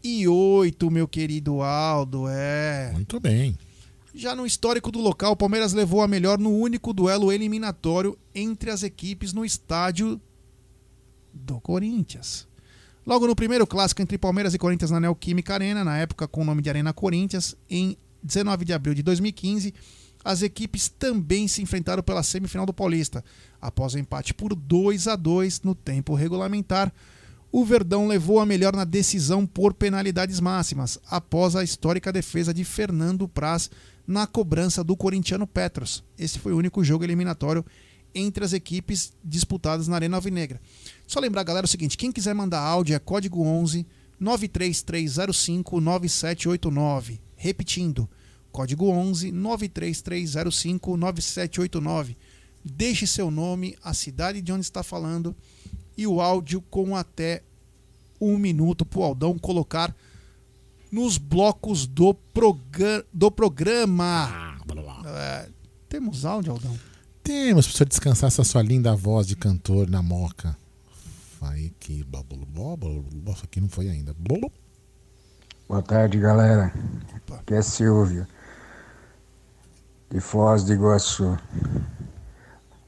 2008, 0.05 0.91
meu 0.91 1.07
querido 1.07 1.63
Aldo. 1.63 2.27
É. 2.27 2.91
Muito 2.93 3.19
bem. 3.19 3.57
Já 4.13 4.35
no 4.35 4.45
histórico 4.45 4.91
do 4.91 4.99
local, 4.99 5.31
o 5.31 5.35
Palmeiras 5.35 5.73
levou 5.73 6.01
a 6.01 6.07
melhor 6.07 6.37
no 6.37 6.51
único 6.51 6.93
duelo 6.93 7.31
eliminatório 7.31 8.17
entre 8.33 8.69
as 8.69 8.83
equipes 8.83 9.33
no 9.33 9.43
estádio 9.43 10.21
do 11.33 11.59
Corinthians. 11.59 12.47
Logo 13.05 13.27
no 13.27 13.35
primeiro 13.35 13.65
clássico 13.67 14.01
entre 14.01 14.17
Palmeiras 14.17 14.53
e 14.53 14.59
Corinthians 14.59 14.91
na 14.91 14.99
Neoquímica 14.99 15.55
Arena, 15.55 15.83
na 15.83 15.97
época 15.97 16.27
com 16.27 16.41
o 16.41 16.45
nome 16.45 16.61
de 16.61 16.69
Arena 16.69 16.93
Corinthians, 16.93 17.55
em 17.69 17.97
19 18.23 18.63
de 18.63 18.73
abril 18.73 18.93
de 18.93 19.03
2015, 19.03 19.73
as 20.23 20.41
equipes 20.41 20.87
também 20.87 21.47
se 21.47 21.61
enfrentaram 21.61 22.01
pela 22.01 22.23
semifinal 22.23 22.65
do 22.65 22.73
Paulista. 22.73 23.23
Após 23.61 23.95
o 23.95 23.99
empate 23.99 24.33
por 24.33 24.55
2 24.55 25.07
a 25.07 25.15
2 25.15 25.61
no 25.61 25.75
tempo 25.75 26.15
regulamentar, 26.15 26.91
o 27.57 27.63
Verdão 27.63 28.05
levou 28.05 28.41
a 28.41 28.45
melhor 28.45 28.75
na 28.75 28.83
decisão 28.83 29.47
por 29.47 29.73
penalidades 29.73 30.41
máximas, 30.41 30.99
após 31.09 31.55
a 31.55 31.63
histórica 31.63 32.11
defesa 32.11 32.53
de 32.53 32.65
Fernando 32.65 33.29
Praz 33.29 33.71
na 34.05 34.27
cobrança 34.27 34.83
do 34.83 34.93
corintiano 34.93 35.47
Petros. 35.47 36.03
Esse 36.19 36.37
foi 36.37 36.51
o 36.51 36.57
único 36.57 36.83
jogo 36.83 37.05
eliminatório 37.05 37.65
entre 38.13 38.43
as 38.43 38.51
equipes 38.51 39.13
disputadas 39.23 39.87
na 39.87 39.95
Arena 39.95 40.17
Alvinegra. 40.17 40.59
Só 41.07 41.21
lembrar, 41.21 41.43
galera, 41.43 41.63
o 41.63 41.69
seguinte: 41.69 41.95
quem 41.95 42.11
quiser 42.11 42.35
mandar 42.35 42.59
áudio 42.59 42.93
é 42.93 42.99
código 42.99 43.41
11 43.41 43.87
93305 44.19 45.79
9789. 45.79 47.21
Repetindo, 47.37 48.09
código 48.51 48.89
11 48.89 49.31
93305 49.31 50.97
9789. 50.97 52.17
Deixe 52.65 53.07
seu 53.07 53.31
nome, 53.31 53.77
a 53.81 53.93
cidade 53.93 54.41
de 54.41 54.51
onde 54.51 54.65
está 54.65 54.83
falando 54.83 55.33
e 55.97 56.05
o 56.07 56.21
áudio 56.21 56.61
com 56.69 56.95
até 56.95 57.41
um 58.19 58.37
minuto 58.37 58.85
para 58.85 58.99
o 58.99 59.03
Aldão 59.03 59.37
colocar 59.37 59.95
nos 60.91 61.17
blocos 61.17 61.85
do, 61.85 62.13
proga 62.13 63.05
do 63.13 63.29
programa. 63.29 64.57
É, 65.05 65.49
temos 65.89 66.25
áudio, 66.25 66.53
Aldão? 66.53 66.77
Temos, 67.23 67.65
precisa 67.65 67.85
descansar 67.85 68.27
essa 68.27 68.43
sua 68.43 68.61
linda 68.61 68.95
voz 68.95 69.27
de 69.27 69.35
cantor 69.35 69.89
na 69.89 70.01
moca. 70.01 70.57
Vai 71.39 71.71
que. 71.79 72.05
Nossa, 73.23 73.45
aqui 73.45 73.59
não 73.59 73.69
foi 73.69 73.89
ainda. 73.89 74.15
Boa 75.67 75.81
tarde, 75.81 76.19
galera. 76.19 76.73
Aqui 77.31 77.55
é 77.55 77.61
Silvio, 77.61 78.27
de 80.09 80.19
Foz 80.19 80.63
do 80.63 80.73
Iguaçu. 80.73 81.37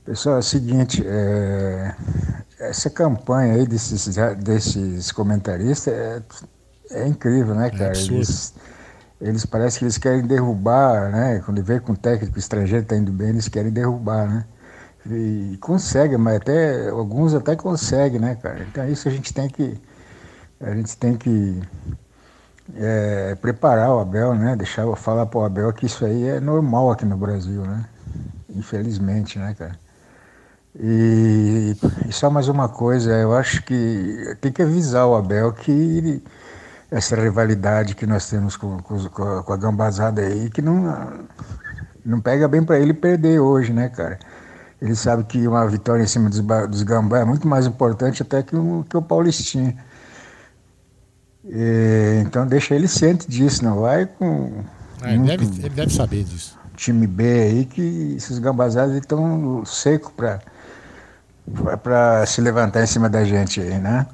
Pessoal, 0.07 0.37
é 0.37 0.39
o 0.39 0.41
seguinte, 0.41 1.03
é, 1.05 1.93
essa 2.61 2.89
campanha 2.89 3.55
aí 3.55 3.67
desses, 3.67 4.15
desses 4.37 5.11
comentaristas 5.11 5.93
é, 5.93 6.21
é 6.91 7.07
incrível, 7.09 7.53
né, 7.53 7.69
cara? 7.69 7.89
absurdo. 7.89 8.15
eles, 8.15 8.53
eles 9.19 9.45
parecem 9.45 9.79
que 9.79 9.83
eles 9.83 9.97
querem 9.97 10.25
derrubar, 10.25 11.11
né? 11.11 11.41
Quando 11.43 11.61
vê 11.61 11.81
que 11.81 11.91
um 11.91 11.95
técnico 11.95 12.39
estrangeiro 12.39 12.83
está 12.83 12.95
indo 12.95 13.11
bem, 13.11 13.31
eles 13.31 13.49
querem 13.49 13.69
derrubar, 13.69 14.29
né? 14.29 14.45
E 15.11 15.57
conseguem, 15.59 16.17
mas 16.17 16.37
até 16.37 16.87
alguns 16.87 17.33
até 17.33 17.57
conseguem, 17.57 18.17
né, 18.17 18.35
cara? 18.35 18.63
Então 18.63 18.87
isso 18.87 19.09
a 19.09 19.11
gente 19.11 19.33
tem 19.33 19.49
que 19.49 19.77
a 20.61 20.73
gente 20.73 20.95
tem 20.95 21.17
que 21.17 21.61
é, 22.77 23.35
preparar 23.35 23.93
o 23.93 23.99
Abel, 23.99 24.33
né? 24.33 24.55
Deixar 24.55 24.89
falar 24.95 25.25
para 25.25 25.39
o 25.39 25.43
Abel 25.43 25.73
que 25.73 25.85
isso 25.85 26.05
aí 26.05 26.29
é 26.29 26.39
normal 26.39 26.91
aqui 26.91 27.03
no 27.03 27.17
Brasil, 27.17 27.63
né? 27.63 27.85
Infelizmente, 28.55 29.37
né, 29.37 29.53
cara? 29.53 29.86
E, 30.79 31.75
e 32.07 32.11
só 32.13 32.29
mais 32.29 32.47
uma 32.47 32.69
coisa, 32.69 33.11
eu 33.11 33.35
acho 33.35 33.63
que 33.63 34.35
tem 34.39 34.51
que 34.51 34.61
avisar 34.61 35.07
o 35.07 35.15
Abel 35.15 35.51
que 35.53 36.21
essa 36.91 37.15
rivalidade 37.15 37.95
que 37.95 38.05
nós 38.05 38.29
temos 38.29 38.55
com, 38.55 38.77
com, 38.79 38.97
com 39.09 39.53
a- 39.53 39.57
gambazada 39.57 40.21
aí, 40.21 40.49
que 40.49 40.61
não, 40.61 41.25
não 42.05 42.21
pega 42.21 42.47
bem 42.47 42.63
para 42.63 42.79
ele 42.79 42.93
perder 42.93 43.39
hoje, 43.39 43.73
né, 43.73 43.89
cara? 43.89 44.19
Ele 44.81 44.95
sabe 44.95 45.23
que 45.23 45.47
uma 45.47 45.67
vitória 45.67 46.03
em 46.03 46.07
cima 46.07 46.29
dos, 46.29 46.41
dos 46.69 46.83
gambá 46.83 47.19
é 47.19 47.25
muito 47.25 47.47
mais 47.47 47.65
importante 47.65 48.21
até 48.21 48.43
que 48.43 48.55
o, 48.55 48.85
que 48.87 48.95
o 48.95 49.01
Paulistinha. 49.01 49.75
E, 51.43 52.21
então 52.25 52.45
deixa 52.45 52.75
ele 52.75 52.87
ciente 52.87 53.27
disso, 53.27 53.63
não 53.63 53.81
vai 53.81 54.05
com 54.05 54.63
Ah, 55.01 55.09
ele, 55.09 55.17
muito 55.19 55.37
deve, 55.45 55.45
ele 55.65 55.75
deve 55.75 55.93
saber 55.93 56.23
disso. 56.23 56.57
time 56.75 57.07
B 57.07 57.23
aí 57.23 57.65
que 57.65 58.13
esses 58.17 58.37
gambazados 58.37 58.95
estão 58.95 59.65
seco 59.65 60.11
para 60.15 60.39
para 61.81 62.25
se 62.25 62.41
levantar 62.41 62.83
em 62.83 62.87
cima 62.87 63.09
da 63.09 63.23
gente 63.23 63.61
aí, 63.61 63.79
né? 63.79 64.07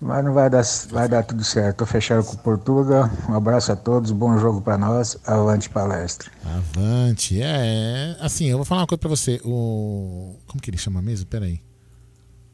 Mas 0.00 0.24
não 0.24 0.34
vai 0.34 0.50
dar, 0.50 0.62
vai 0.90 1.08
dar 1.08 1.22
tudo 1.22 1.42
certo. 1.42 1.78
Tô 1.78 1.86
fechado 1.86 2.22
com 2.22 2.34
o 2.34 2.38
Portugal. 2.38 3.10
Um 3.28 3.34
abraço 3.34 3.72
a 3.72 3.76
todos, 3.76 4.10
bom 4.10 4.38
jogo 4.38 4.60
para 4.60 4.76
nós. 4.76 5.16
Avante 5.26 5.70
palestra. 5.70 6.30
Avante. 6.44 7.40
É, 7.40 8.16
assim, 8.20 8.46
eu 8.46 8.58
vou 8.58 8.64
falar 8.64 8.82
uma 8.82 8.86
coisa 8.86 9.00
pra 9.00 9.08
você. 9.08 9.40
O. 9.42 10.36
Como 10.46 10.60
que 10.60 10.70
ele 10.70 10.76
chama 10.76 11.00
mesmo? 11.00 11.26
Pera 11.26 11.46
aí. 11.46 11.62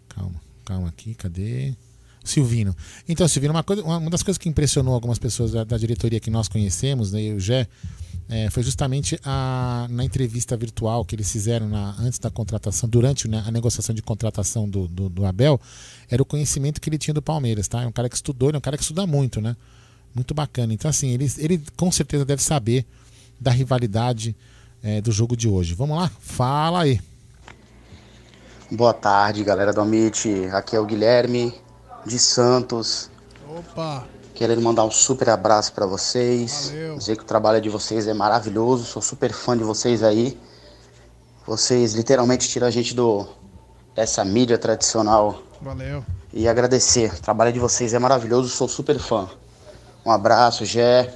Calma, 0.08 0.40
calma 0.64 0.88
aqui, 0.88 1.14
cadê? 1.14 1.74
Silvino. 2.24 2.76
Então, 3.08 3.26
Silvino, 3.26 3.52
uma, 3.52 3.64
coisa, 3.64 3.82
uma 3.82 4.08
das 4.08 4.22
coisas 4.22 4.38
que 4.38 4.48
impressionou 4.48 4.94
algumas 4.94 5.18
pessoas 5.18 5.50
da, 5.50 5.64
da 5.64 5.76
diretoria 5.76 6.20
que 6.20 6.30
nós 6.30 6.46
conhecemos, 6.46 7.10
né, 7.10 7.20
e 7.20 7.32
o 7.32 7.40
Gé, 7.40 7.66
é, 8.32 8.48
foi 8.48 8.62
justamente 8.62 9.20
a, 9.24 9.86
na 9.90 10.04
entrevista 10.04 10.56
virtual 10.56 11.04
que 11.04 11.14
eles 11.14 11.30
fizeram 11.30 11.68
na- 11.68 11.94
antes 11.98 12.18
da 12.18 12.30
contratação, 12.30 12.88
durante 12.88 13.28
né, 13.28 13.42
a 13.46 13.50
negociação 13.50 13.94
de 13.94 14.00
contratação 14.00 14.66
do, 14.68 14.88
do, 14.88 15.08
do 15.10 15.26
Abel, 15.26 15.60
era 16.10 16.22
o 16.22 16.24
conhecimento 16.24 16.80
que 16.80 16.88
ele 16.88 16.96
tinha 16.96 17.12
do 17.12 17.20
Palmeiras, 17.20 17.68
tá? 17.68 17.82
É 17.82 17.86
um 17.86 17.92
cara 17.92 18.08
que 18.08 18.16
estudou, 18.16 18.48
ele 18.48 18.56
é 18.56 18.58
um 18.58 18.62
cara 18.62 18.76
que 18.78 18.82
estuda 18.82 19.06
muito, 19.06 19.40
né? 19.40 19.54
Muito 20.14 20.32
bacana. 20.32 20.72
Então, 20.72 20.88
assim, 20.88 21.10
ele, 21.10 21.30
ele 21.36 21.62
com 21.76 21.92
certeza 21.92 22.24
deve 22.24 22.42
saber 22.42 22.86
da 23.38 23.50
rivalidade 23.50 24.34
é, 24.82 25.00
do 25.00 25.12
jogo 25.12 25.36
de 25.36 25.48
hoje. 25.48 25.74
Vamos 25.74 25.96
lá? 25.96 26.10
Fala 26.20 26.82
aí. 26.82 27.00
Boa 28.70 28.94
tarde, 28.94 29.44
galera 29.44 29.72
do 29.72 29.80
Amit. 29.82 30.28
Aqui 30.52 30.74
é 30.74 30.80
o 30.80 30.86
Guilherme 30.86 31.54
de 32.06 32.18
Santos. 32.18 33.10
Opa! 33.46 34.06
Querendo 34.34 34.60
mandar 34.62 34.84
um 34.84 34.90
super 34.90 35.28
abraço 35.28 35.72
pra 35.72 35.86
vocês. 35.86 36.72
Dizer 36.98 37.16
que 37.16 37.22
o 37.22 37.26
trabalho 37.26 37.60
de 37.60 37.68
vocês 37.68 38.06
é 38.06 38.14
maravilhoso. 38.14 38.84
Sou 38.84 39.02
super 39.02 39.32
fã 39.32 39.56
de 39.56 39.64
vocês 39.64 40.02
aí. 40.02 40.38
Vocês 41.46 41.94
literalmente 41.94 42.48
tiram 42.48 42.66
a 42.66 42.70
gente 42.70 42.94
do 42.94 43.26
dessa 43.94 44.24
mídia 44.24 44.56
tradicional 44.56 45.42
Valeu. 45.60 46.04
e 46.32 46.48
agradecer. 46.48 47.12
O 47.12 47.20
trabalho 47.20 47.52
de 47.52 47.58
vocês 47.58 47.92
é 47.92 47.98
maravilhoso. 47.98 48.48
Sou 48.48 48.68
super 48.68 48.98
fã. 48.98 49.28
Um 50.04 50.10
abraço, 50.10 50.64
Gé. 50.64 51.14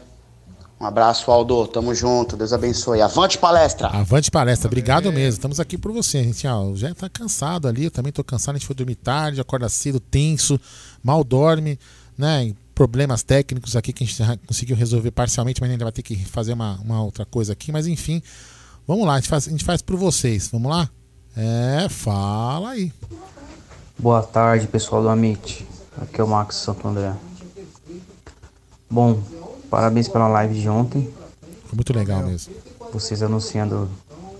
Um 0.78 0.84
abraço, 0.84 1.30
Aldo. 1.30 1.66
Tamo 1.66 1.94
junto. 1.94 2.36
Deus 2.36 2.52
abençoe. 2.52 3.00
Avante 3.00 3.38
palestra! 3.38 3.88
Avante 3.88 4.30
palestra, 4.30 4.68
obrigado 4.68 5.10
mesmo. 5.10 5.38
Estamos 5.38 5.58
aqui 5.58 5.78
por 5.78 5.90
você, 5.90 6.22
gente. 6.22 6.46
Ó, 6.46 6.74
já 6.74 6.94
tá 6.94 7.08
cansado 7.08 7.66
ali, 7.66 7.84
eu 7.84 7.90
também 7.90 8.12
tô 8.12 8.22
cansado. 8.22 8.56
A 8.56 8.58
gente 8.58 8.66
foi 8.66 8.76
dormir 8.76 8.96
tarde, 8.96 9.40
acorda 9.40 9.68
cedo, 9.70 9.98
tenso, 9.98 10.60
mal 11.02 11.24
dorme, 11.24 11.78
né? 12.16 12.54
Problemas 12.76 13.22
técnicos 13.22 13.74
aqui 13.74 13.90
que 13.90 14.04
a 14.04 14.06
gente 14.06 14.46
conseguiu 14.46 14.76
resolver 14.76 15.10
parcialmente, 15.10 15.62
mas 15.62 15.70
ainda 15.70 15.86
vai 15.86 15.92
ter 15.92 16.02
que 16.02 16.14
fazer 16.26 16.52
uma, 16.52 16.78
uma 16.84 17.02
outra 17.02 17.24
coisa 17.24 17.54
aqui. 17.54 17.72
Mas 17.72 17.86
enfim, 17.86 18.22
vamos 18.86 19.06
lá, 19.06 19.14
a 19.14 19.16
gente 19.16 19.30
faz, 19.30 19.48
a 19.48 19.50
gente 19.50 19.64
faz 19.64 19.80
por 19.80 19.96
vocês. 19.96 20.50
Vamos 20.52 20.70
lá? 20.70 20.86
É, 21.34 21.88
fala 21.88 22.72
aí. 22.72 22.92
Boa 23.98 24.22
tarde, 24.22 24.66
pessoal 24.66 25.00
do 25.00 25.08
Amit. 25.08 25.66
Aqui 25.96 26.20
é 26.20 26.24
o 26.24 26.28
Max 26.28 26.56
Santo 26.56 26.86
André. 26.86 27.14
Bom, 28.90 29.22
parabéns 29.70 30.06
pela 30.06 30.28
live 30.28 30.60
de 30.60 30.68
ontem. 30.68 31.10
Foi 31.64 31.76
muito 31.76 31.94
legal 31.94 32.24
mesmo. 32.24 32.54
Vocês 32.92 33.22
anunciando 33.22 33.88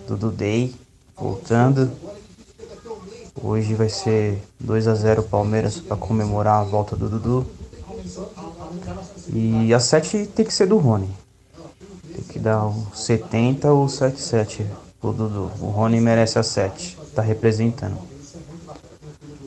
do, 0.07 0.15
do 0.15 0.31
Day, 0.31 0.75
voltando. 1.17 1.91
Hoje 3.35 3.73
vai 3.73 3.89
ser 3.89 4.43
2 4.61 4.89
a 4.89 4.95
0 4.95 5.23
Palmeiras 5.23 5.81
para 5.81 5.97
comemorar 5.97 6.61
a 6.61 6.65
volta 6.65 6.95
do 6.95 7.09
Dudu. 7.09 7.56
E 9.33 9.73
a 9.75 9.81
7 9.81 10.27
tem 10.35 10.45
que 10.45 10.53
ser 10.55 10.67
do 10.67 10.79
Rony. 10.79 11.09
Tem 12.15 12.25
que 12.25 12.39
dar 12.39 12.65
um 12.67 12.87
70 12.95 13.71
ou 13.73 13.89
77 13.89 14.67
pro 15.01 15.13
Dudu. 15.13 15.51
O 15.61 15.67
Rony 15.67 16.01
merece 16.01 16.39
a 16.39 16.43
7. 16.43 16.97
Tá 17.15 17.23
representando. 17.23 17.97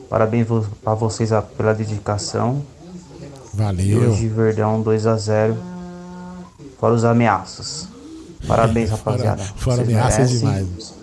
Parabéns 0.08 0.46
pra 0.82 0.94
vocês 0.94 1.32
a- 1.32 1.42
pela 1.42 1.72
dedicação. 1.74 2.62
E 3.52 3.56
Valeu. 3.56 4.10
hoje 4.10 4.28
Verdão 4.28 4.80
2 4.80 5.06
a 5.06 5.16
0 5.16 5.56
Fora 6.78 6.94
os 6.94 7.04
ameaças. 7.04 7.88
Parabéns, 8.46 8.90
rapaziada. 8.90 9.42
fora 9.56 9.76
Vocês 9.76 9.88
ameaças 9.88 10.18
merecem. 10.32 10.38
demais. 10.64 10.94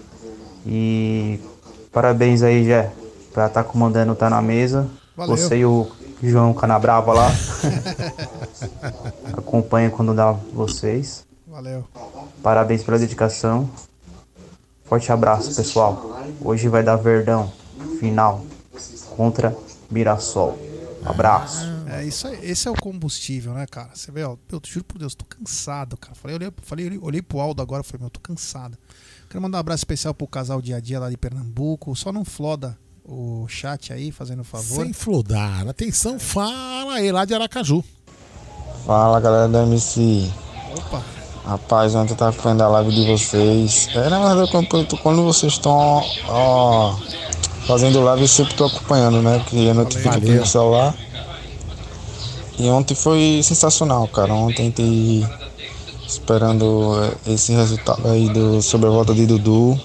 E 0.65 1.39
parabéns 1.91 2.41
aí, 2.41 2.65
Jé, 2.65 2.91
pra 3.31 3.45
estar 3.47 3.63
comandando 3.63 4.15
Tá 4.15 4.29
na 4.29 4.41
Mesa. 4.41 4.87
Valeu. 5.17 5.35
Você 5.35 5.57
e 5.57 5.65
o 5.65 5.91
João 6.21 6.53
Canabrava 6.53 7.11
lá. 7.11 7.31
Acompanha 9.33 9.89
quando 9.89 10.13
dá 10.13 10.31
vocês. 10.31 11.25
Valeu. 11.47 11.83
Parabéns 12.43 12.83
pela 12.83 12.99
dedicação. 12.99 13.67
Forte 14.85 15.11
abraço, 15.11 15.55
pessoal. 15.55 16.21
Hoje 16.39 16.69
vai 16.69 16.83
dar 16.83 16.97
Verdão, 16.97 17.51
final, 17.99 18.45
contra 19.15 19.57
Mirassol. 19.89 20.55
Abraço. 21.03 21.65
É 21.87 22.05
isso 22.05 22.27
aí, 22.27 22.37
esse 22.43 22.67
é 22.67 22.71
o 22.71 22.75
combustível, 22.75 23.53
né, 23.53 23.65
cara? 23.65 23.89
Você 23.95 24.11
vê, 24.11 24.23
ó, 24.23 24.37
eu 24.51 24.61
juro 24.63 24.85
por 24.85 24.99
Deus, 24.99 25.15
tô 25.15 25.25
cansado, 25.25 25.97
cara. 25.97 26.13
Falei, 26.13 26.35
olhei, 26.35 26.53
falei, 26.61 26.99
olhei 27.01 27.21
pro 27.23 27.39
Aldo 27.39 27.59
agora, 27.59 27.81
falei, 27.81 28.01
meu, 28.01 28.09
tô 28.11 28.19
cansado. 28.19 28.77
Quero 29.27 29.41
mandar 29.41 29.57
um 29.57 29.61
abraço 29.61 29.79
especial 29.79 30.13
pro 30.13 30.27
casal 30.27 30.61
dia 30.61 30.75
a 30.75 30.79
dia 30.79 30.99
lá 30.99 31.09
de 31.09 31.17
Pernambuco. 31.17 31.95
Só 31.95 32.11
não 32.11 32.23
floda 32.23 32.77
o 33.07 33.45
chat 33.47 33.93
aí, 33.93 34.11
fazendo 34.11 34.41
um 34.41 34.43
favor. 34.43 34.83
Sem 34.83 34.91
flodar. 34.93 35.67
Atenção, 35.67 36.19
fala 36.19 36.95
aí, 36.95 37.11
lá 37.11 37.23
de 37.25 37.33
Aracaju. 37.33 37.83
Fala 38.85 39.19
galera 39.19 39.47
da 39.47 39.63
MC. 39.63 40.29
Opa. 40.77 41.01
Rapaz, 41.45 41.95
ontem 41.95 42.11
eu 42.11 42.17
tava 42.17 42.31
acompanhando 42.31 42.63
a 42.63 42.67
live 42.67 42.91
de 42.93 43.07
vocês. 43.07 43.89
É, 43.95 44.09
na 44.09 44.17
verdade, 44.19 44.39
eu 44.39 44.45
acompanho- 44.45 44.87
quando 45.01 45.23
vocês 45.23 45.53
estão 45.53 46.03
ó, 46.27 46.95
fazendo 47.65 48.01
live, 48.03 48.23
eu 48.23 48.27
sempre 48.27 48.53
tô 48.55 48.65
acompanhando, 48.65 49.21
né? 49.21 49.39
Porque 49.39 49.67
a 49.69 49.73
notifica 49.73 50.09
aqui 50.17 50.25
Valeu. 50.25 50.41
no 50.41 50.45
celular. 50.47 50.95
E 52.59 52.67
ontem 52.69 52.95
foi 52.95 53.39
sensacional, 53.43 54.07
cara. 54.09 54.33
Ontem 54.33 54.69
tem 54.71 55.25
esperando 56.05 57.13
esse 57.25 57.53
resultado 57.53 58.05
aí 58.09 58.27
do, 58.29 58.61
sobre 58.61 58.87
a 58.87 58.91
volta 58.91 59.13
de 59.13 59.25
Dudu. 59.25 59.79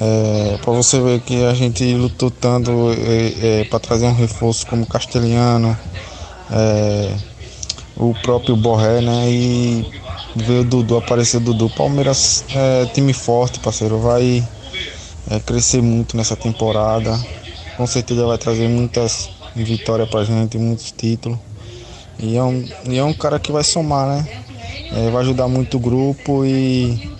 É, 0.00 0.58
para 0.60 0.72
você 0.72 1.00
ver 1.00 1.20
que 1.20 1.44
a 1.44 1.54
gente 1.54 1.94
lutou 1.94 2.30
tanto 2.30 2.70
é, 2.92 3.60
é, 3.60 3.64
para 3.64 3.78
trazer 3.78 4.06
um 4.06 4.14
reforço 4.14 4.66
como 4.66 4.86
Castelhano, 4.86 5.76
é, 6.50 7.14
o 7.96 8.14
próprio 8.22 8.56
Borré, 8.56 9.00
né? 9.00 9.30
E 9.30 9.86
ver 10.34 10.60
o 10.60 10.64
Dudu, 10.64 10.96
aparecer 10.96 11.36
o 11.36 11.40
Dudu. 11.40 11.70
Palmeiras 11.70 12.44
é 12.54 12.86
time 12.86 13.12
forte, 13.12 13.60
parceiro. 13.60 13.98
Vai 13.98 14.46
é, 15.30 15.38
crescer 15.40 15.80
muito 15.80 16.16
nessa 16.16 16.36
temporada. 16.36 17.18
Com 17.76 17.86
certeza 17.86 18.26
vai 18.26 18.38
trazer 18.38 18.68
muitas 18.68 19.30
vitórias 19.54 20.08
pra 20.08 20.24
gente, 20.24 20.58
muitos 20.58 20.90
títulos. 20.90 21.38
E 22.18 22.36
é 22.36 22.42
um, 22.42 22.68
e 22.88 22.98
é 22.98 23.04
um 23.04 23.12
cara 23.12 23.38
que 23.38 23.52
vai 23.52 23.62
somar, 23.62 24.08
né? 24.08 24.44
É, 24.92 25.10
vai 25.10 25.22
ajudar 25.22 25.48
muito 25.48 25.76
o 25.76 25.80
grupo 25.80 26.44
e 26.44 27.14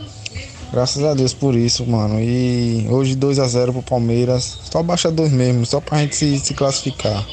graças 0.75 1.05
a 1.05 1.15
Deus 1.15 1.33
por 1.33 1.55
isso, 1.55 1.87
mano. 1.87 2.21
E 2.21 2.89
hoje 2.91 3.15
2 3.15 3.39
a 3.39 3.47
0 3.47 3.73
pro 3.75 3.83
Palmeiras. 3.83 4.59
Só 4.73 4.83
baixa 4.83 5.09
dois 5.09 5.31
mesmo, 5.31 5.65
só 5.65 5.81
pra 5.81 5.99
gente 5.99 6.17
se, 6.17 6.41
se 6.41 6.53
classificar. 6.53 7.25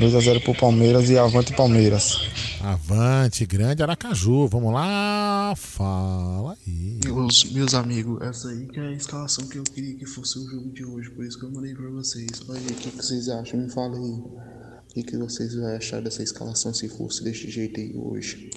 2 0.00 0.14
a 0.14 0.20
0 0.20 0.40
pro 0.40 0.54
Palmeiras 0.54 1.10
e 1.10 1.18
avante 1.18 1.52
Palmeiras. 1.52 2.16
Avante, 2.62 3.44
grande 3.44 3.82
Aracaju. 3.82 4.48
Vamos 4.48 4.72
lá, 4.72 5.52
fala 5.56 6.56
aí. 6.66 6.98
Meus, 7.04 7.44
meus 7.52 7.74
amigos, 7.74 8.22
essa 8.22 8.48
aí 8.48 8.66
que 8.66 8.80
é 8.80 8.88
a 8.88 8.92
escalação 8.92 9.46
que 9.46 9.58
eu 9.58 9.64
queria 9.64 9.94
que 9.94 10.06
fosse 10.06 10.38
o 10.38 10.48
jogo 10.48 10.70
de 10.70 10.84
hoje, 10.84 11.10
por 11.10 11.24
isso 11.26 11.38
que 11.38 11.44
eu 11.44 11.50
mandei 11.50 11.74
pra 11.74 11.90
vocês. 11.90 12.30
Olha 12.48 12.58
aí, 12.58 12.66
o 12.66 12.74
que, 12.74 12.90
que 12.90 12.96
vocês 12.96 13.28
acham? 13.28 13.60
Me 13.60 13.70
fala 13.70 13.94
aí. 13.94 14.10
O 14.10 14.94
que, 14.94 15.02
que 15.02 15.18
vocês 15.18 15.54
vão 15.54 15.66
achar 15.76 16.00
dessa 16.00 16.22
escalação 16.22 16.72
se 16.72 16.88
fosse 16.88 17.22
desse 17.22 17.50
jeito 17.50 17.78
aí 17.78 17.92
hoje? 17.94 18.48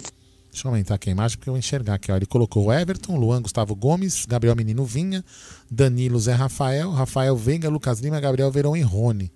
Deixa 0.59 0.67
eu 0.67 0.71
aumentar 0.71 0.95
aqui 0.95 1.07
a 1.09 1.13
imagem 1.13 1.37
porque 1.37 1.49
eu 1.49 1.53
vou 1.53 1.57
enxergar 1.57 1.93
aqui. 1.93 2.11
Ó. 2.11 2.17
Ele 2.17 2.25
colocou 2.25 2.65
o 2.65 2.73
Everton, 2.73 3.15
Luan 3.15 3.41
Gustavo 3.41 3.73
Gomes, 3.73 4.25
Gabriel 4.25 4.57
Menino 4.57 4.83
Vinha, 4.83 5.23
Danilo 5.71 6.19
Zé 6.19 6.33
Rafael, 6.33 6.91
Rafael 6.91 7.33
Veiga, 7.37 7.69
Lucas 7.69 8.01
Lima, 8.01 8.19
Gabriel 8.19 8.51
Verão 8.51 8.75
e 8.75 8.81
Rony. 8.81 9.31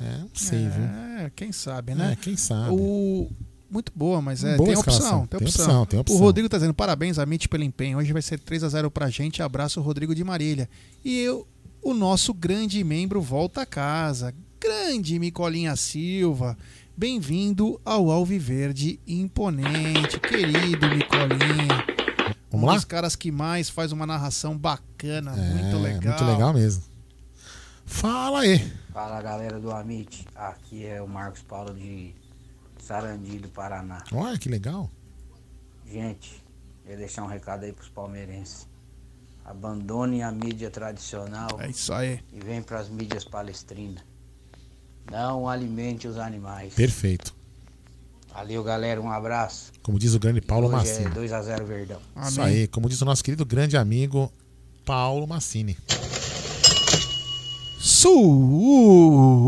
É, 0.00 0.18
não 0.20 0.30
sei, 0.32 0.60
viu? 0.60 0.84
É, 0.84 1.30
quem 1.36 1.52
sabe, 1.52 1.94
né? 1.94 2.12
É, 2.12 2.16
quem 2.16 2.34
sabe. 2.34 2.70
O... 2.70 3.30
Muito 3.70 3.92
boa, 3.94 4.22
mas 4.22 4.42
é, 4.42 4.56
Boa 4.56 4.70
tem 4.70 4.78
opção, 4.78 5.26
tem 5.26 5.38
Tem 5.38 5.48
opção. 5.48 5.64
opção, 5.66 5.86
tem 5.86 6.00
opção. 6.00 6.16
O 6.16 6.20
Rodrigo 6.20 6.48
tá 6.48 6.56
dizendo 6.56 6.72
parabéns 6.72 7.18
a 7.18 7.26
Mitch 7.26 7.46
pelo 7.48 7.64
empenho. 7.64 7.98
Hoje 7.98 8.10
vai 8.14 8.22
ser 8.22 8.38
3 8.38 8.64
a 8.64 8.68
0 8.70 8.90
pra 8.90 9.10
gente. 9.10 9.42
Abraço, 9.42 9.82
Rodrigo 9.82 10.14
de 10.14 10.24
Marília. 10.24 10.66
E 11.04 11.18
eu, 11.18 11.46
o 11.82 11.92
nosso 11.92 12.32
grande 12.32 12.82
membro 12.82 13.20
volta 13.20 13.62
a 13.62 13.66
casa. 13.66 14.32
Grande 14.58 15.18
Micolinha 15.18 15.76
Silva. 15.76 16.56
Bem-vindo 16.96 17.78
ao 17.84 18.10
Alviverde 18.10 18.98
Imponente, 19.06 20.18
querido 20.18 20.88
Micolinha. 20.88 21.84
Vamos 22.50 22.64
um 22.64 22.66
lá? 22.66 22.74
dos 22.74 22.84
caras 22.86 23.14
que 23.14 23.30
mais 23.30 23.68
faz 23.68 23.92
uma 23.92 24.06
narração 24.06 24.56
bacana, 24.56 25.32
muito 25.32 25.76
É, 25.76 25.80
legal. 25.80 26.02
Muito 26.18 26.24
legal 26.24 26.54
mesmo. 26.54 26.82
Fala 27.84 28.40
aí. 28.40 28.72
Fala 28.92 29.20
galera 29.20 29.60
do 29.60 29.70
Amit, 29.70 30.26
aqui 30.34 30.86
é 30.86 31.02
o 31.02 31.06
Marcos 31.06 31.42
Paulo 31.42 31.74
de 31.74 32.14
Sarandi 32.78 33.38
do 33.38 33.48
Paraná. 33.48 34.02
Olha 34.12 34.38
que 34.38 34.48
legal. 34.48 34.90
Gente, 35.86 36.42
eu 36.86 36.92
ia 36.92 36.96
deixar 36.96 37.24
um 37.24 37.28
recado 37.28 37.64
aí 37.64 37.72
pros 37.74 37.90
palmeirenses. 37.90 38.66
Abandonem 39.44 40.22
a 40.22 40.32
mídia 40.32 40.70
tradicional. 40.70 41.60
É 41.60 41.68
isso 41.68 41.92
aí. 41.92 42.20
E 42.32 42.40
vem 42.40 42.62
pras 42.62 42.88
mídias 42.88 43.22
palestrinas. 43.22 44.02
Não 45.10 45.48
alimente 45.48 46.06
os 46.08 46.16
animais. 46.18 46.74
Perfeito. 46.74 47.34
Valeu, 48.32 48.62
galera. 48.62 49.00
Um 49.00 49.10
abraço. 49.10 49.72
Como 49.82 49.98
diz 49.98 50.14
o 50.14 50.18
grande 50.18 50.40
Paulo 50.40 50.66
Hoje 50.66 50.76
Massini. 50.76 51.06
é 51.06 51.10
2x0 51.10 51.64
Verdão. 51.64 51.98
Isso 52.28 52.42
aí, 52.42 52.66
como 52.68 52.88
diz 52.88 53.00
o 53.00 53.04
nosso 53.04 53.24
querido 53.24 53.46
grande 53.46 53.76
amigo 53.76 54.30
Paulo 54.84 55.26
Massini. 55.26 55.76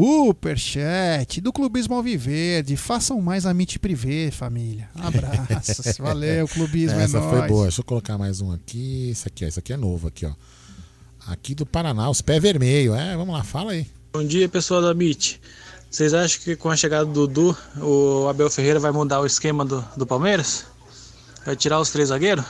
Superchat 0.09 1.41
do 1.41 1.53
Clubismo 1.53 1.95
Alviverde. 1.97 2.77
Façam 2.77 3.21
mais 3.21 3.45
a 3.47 3.53
Mit 3.53 3.79
Privé, 3.79 4.31
família. 4.31 4.89
Abraços. 4.95 5.99
Valeu, 5.99 6.49
Clubismo 6.49 6.99
Essa 6.99 7.19
é 7.19 7.21
foi 7.21 7.39
nóis. 7.39 7.51
boa. 7.51 7.63
Deixa 7.65 7.81
eu 7.81 7.85
colocar 7.85 8.17
mais 8.17 8.41
um 8.41 8.53
aqui. 8.53 9.11
Esse 9.11 9.29
aqui, 9.29 9.45
ó. 9.45 9.49
Esse 9.49 9.59
aqui 9.59 9.73
é 9.73 9.77
novo 9.77 10.09
aqui, 10.09 10.25
ó. 10.25 10.33
Aqui 11.27 11.55
do 11.55 11.67
Paraná, 11.67 12.09
os 12.09 12.23
pés 12.23 12.41
vermelhos. 12.41 12.97
É, 12.97 13.17
vamos 13.17 13.35
lá, 13.35 13.43
fala 13.45 13.73
aí. 13.73 13.87
Bom 14.13 14.25
dia, 14.25 14.49
pessoal 14.49 14.83
da 14.83 14.91
MIT. 14.93 15.41
Vocês 15.91 16.13
acham 16.13 16.41
que 16.43 16.57
com 16.57 16.71
a 16.71 16.77
chegada 16.77 17.05
do 17.07 17.27
Dudu, 17.27 17.57
o 17.81 18.29
Abel 18.29 18.51
Ferreira 18.51 18.81
vai 18.81 18.91
mudar 18.93 19.21
o 19.21 19.27
esquema 19.27 19.65
do, 19.65 19.85
do 19.97 20.07
Palmeiras? 20.07 20.67
Vai 21.45 21.57
tirar 21.57 21.81
os 21.81 21.91
três 21.91 22.09
zagueiros? 22.09 22.45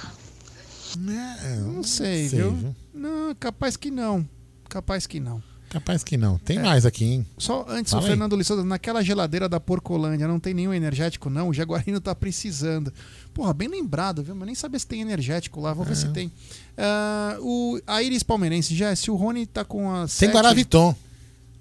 Não 0.96 1.82
sei, 1.82 2.28
viu? 2.28 2.74
Não, 2.92 3.34
capaz 3.34 3.76
que 3.76 3.90
não. 3.90 4.26
Capaz 4.68 5.06
que 5.06 5.20
não. 5.20 5.42
Capaz 5.68 6.02
que 6.02 6.16
não. 6.16 6.38
Tem 6.38 6.56
É. 6.58 6.62
mais 6.62 6.86
aqui, 6.86 7.04
hein? 7.04 7.26
Só 7.36 7.66
antes, 7.68 7.90
Fala 7.92 8.02
o 8.02 8.06
aí. 8.06 8.10
Fernando 8.12 8.34
Lissouza, 8.36 8.64
naquela 8.64 9.02
geladeira 9.02 9.48
da 9.48 9.60
Porcolândia 9.60 10.26
não 10.26 10.40
tem 10.40 10.54
nenhum 10.54 10.72
energético, 10.72 11.28
não. 11.28 11.50
O 11.50 11.54
Jaguarino 11.54 12.00
tá 12.00 12.14
precisando. 12.14 12.90
Porra, 13.34 13.52
bem 13.52 13.68
lembrado, 13.68 14.22
viu? 14.22 14.34
Mas 14.34 14.46
nem 14.46 14.54
sabia 14.54 14.78
se 14.78 14.86
tem 14.86 15.02
energético 15.02 15.60
lá. 15.60 15.74
Vou 15.74 15.84
ver 15.84 15.92
É. 15.92 15.96
se 15.96 16.08
tem. 16.08 16.32
Ah, 16.76 17.36
o, 17.40 17.78
a 17.86 18.02
Iris 18.02 18.22
Palmeirense, 18.22 18.74
já, 18.74 18.96
se 18.96 19.10
o 19.10 19.14
Rony 19.14 19.44
tá 19.46 19.62
com 19.62 19.90
a. 19.94 19.98
Tem 20.00 20.08
sete- 20.08 20.32
Guaraviton. 20.32 20.96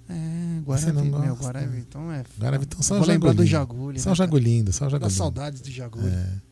É. 0.08 0.14
Meu, 0.14 0.62
gosta. 0.62 0.90
Guaraviton 0.92 2.12
é. 2.12 2.24
Guaraviton 2.38 2.82
são 2.82 2.98
Vou 2.98 3.06
lembrar 3.06 3.34
do. 3.34 3.44
Jaguli. 3.44 4.00
São 4.00 4.12
né? 4.12 4.16
Jagulindo, 4.16 4.72
são 4.72 4.88
Jagulindo. 4.88 5.14
saudades 5.14 5.60
do 5.60 5.70
Jaguli. 5.70 6.08
É. 6.08 6.48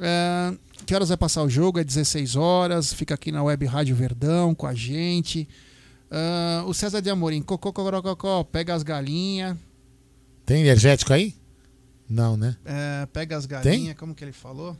É, 0.00 0.54
que 0.86 0.94
horas 0.94 1.08
vai 1.08 1.18
passar 1.18 1.42
o 1.42 1.48
jogo? 1.48 1.78
É 1.78 1.84
16 1.84 2.36
horas. 2.36 2.92
Fica 2.92 3.14
aqui 3.14 3.32
na 3.32 3.42
Web 3.42 3.66
Rádio 3.66 3.96
Verdão 3.96 4.54
com 4.54 4.66
a 4.66 4.74
gente. 4.74 5.48
Ah, 6.10 6.64
o 6.66 6.72
César 6.72 7.00
de 7.00 7.10
Amorim, 7.10 7.42
cocô, 7.42 7.72
cocô, 7.72 8.02
cocô, 8.02 8.44
pega 8.44 8.74
as 8.74 8.82
galinhas. 8.82 9.56
Tem 10.46 10.62
energético 10.62 11.12
aí? 11.12 11.34
Não, 12.08 12.36
né? 12.36 12.56
É, 12.64 13.06
pega 13.12 13.36
as 13.36 13.44
galinhas, 13.44 13.96
como 13.96 14.14
que 14.14 14.24
ele 14.24 14.32
falou? 14.32 14.76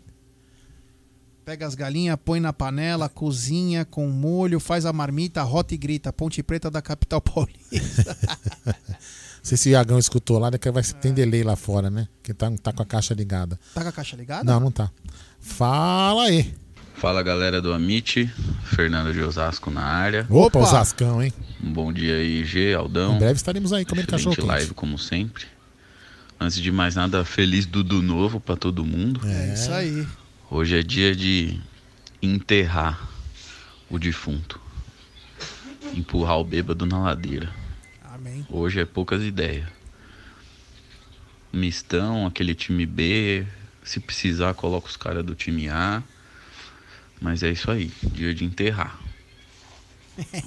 Pega 1.48 1.66
as 1.66 1.74
galinhas, 1.74 2.18
põe 2.22 2.40
na 2.40 2.52
panela, 2.52 3.08
cozinha 3.08 3.82
com 3.82 4.06
molho, 4.10 4.60
faz 4.60 4.84
a 4.84 4.92
marmita, 4.92 5.40
rota 5.40 5.72
e 5.72 5.78
grita. 5.78 6.12
Ponte 6.12 6.42
Preta 6.42 6.70
da 6.70 6.82
capital 6.82 7.22
paulista. 7.24 8.14
Não 8.66 8.74
sei 9.42 9.56
se 9.56 9.70
o 9.70 9.72
Iagão 9.72 9.98
escutou 9.98 10.38
lá, 10.38 10.50
daqui 10.50 10.70
vai 10.70 10.82
ter 10.82 11.10
delay 11.10 11.42
lá 11.42 11.56
fora, 11.56 11.88
né? 11.88 12.06
Que 12.22 12.34
tá, 12.34 12.52
tá 12.62 12.70
com 12.70 12.82
a 12.82 12.84
caixa 12.84 13.14
ligada. 13.14 13.58
tá 13.72 13.80
com 13.80 13.88
a 13.88 13.92
caixa 13.92 14.14
ligada? 14.14 14.44
Não, 14.44 14.60
não 14.60 14.70
tá. 14.70 14.90
Fala 15.40 16.24
aí. 16.24 16.54
Fala 16.96 17.22
galera 17.22 17.62
do 17.62 17.72
Amit, 17.72 18.26
Fernando 18.64 19.10
de 19.14 19.22
Osasco 19.22 19.70
na 19.70 19.80
área. 19.80 20.26
Opa, 20.28 20.58
Osascão, 20.58 21.22
hein? 21.22 21.32
Um 21.64 21.72
bom 21.72 21.90
dia 21.90 22.16
aí, 22.16 22.44
G, 22.44 22.74
Aldão. 22.74 23.16
Em 23.16 23.20
breve 23.20 23.36
estaremos 23.36 23.72
aí 23.72 23.86
comendo 23.86 24.06
Excelente 24.06 24.36
cachorro 24.36 24.48
live 24.48 24.66
quente. 24.66 24.74
como 24.74 24.98
sempre. 24.98 25.46
Antes 26.38 26.58
de 26.58 26.70
mais 26.70 26.94
nada, 26.94 27.24
feliz 27.24 27.64
Dudu 27.64 28.02
novo 28.02 28.38
pra 28.38 28.54
todo 28.54 28.84
mundo. 28.84 29.26
É 29.26 29.54
isso 29.54 29.72
aí. 29.72 30.06
Hoje 30.50 30.78
é 30.78 30.82
dia 30.82 31.14
de 31.14 31.60
enterrar 32.22 33.06
o 33.90 33.98
defunto. 33.98 34.58
Empurrar 35.94 36.38
o 36.38 36.44
bêbado 36.44 36.86
na 36.86 36.98
ladeira. 36.98 37.54
Amém. 38.02 38.46
Hoje 38.48 38.80
é 38.80 38.86
poucas 38.86 39.22
ideias. 39.22 39.68
Mistão, 41.52 42.26
aquele 42.26 42.54
time 42.54 42.86
B. 42.86 43.46
Se 43.82 44.00
precisar, 44.00 44.54
coloca 44.54 44.86
os 44.86 44.96
caras 44.96 45.22
do 45.22 45.34
time 45.34 45.68
A. 45.68 46.02
Mas 47.20 47.42
é 47.42 47.50
isso 47.50 47.70
aí, 47.70 47.92
dia 48.02 48.34
de 48.34 48.46
enterrar. 48.46 48.98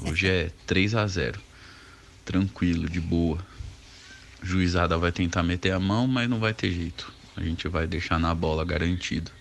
Hoje 0.09 0.27
é 0.27 0.51
3 0.65 0.95
a 0.95 1.05
0 1.05 1.39
Tranquilo, 2.25 2.89
de 2.89 2.99
boa. 2.99 3.37
Juizada 4.41 4.97
vai 4.97 5.11
tentar 5.11 5.43
meter 5.43 5.73
a 5.73 5.79
mão, 5.79 6.07
mas 6.07 6.27
não 6.27 6.39
vai 6.39 6.55
ter 6.55 6.71
jeito. 6.71 7.13
A 7.37 7.43
gente 7.43 7.67
vai 7.67 7.85
deixar 7.85 8.19
na 8.19 8.33
bola 8.33 8.65
garantido. 8.65 9.31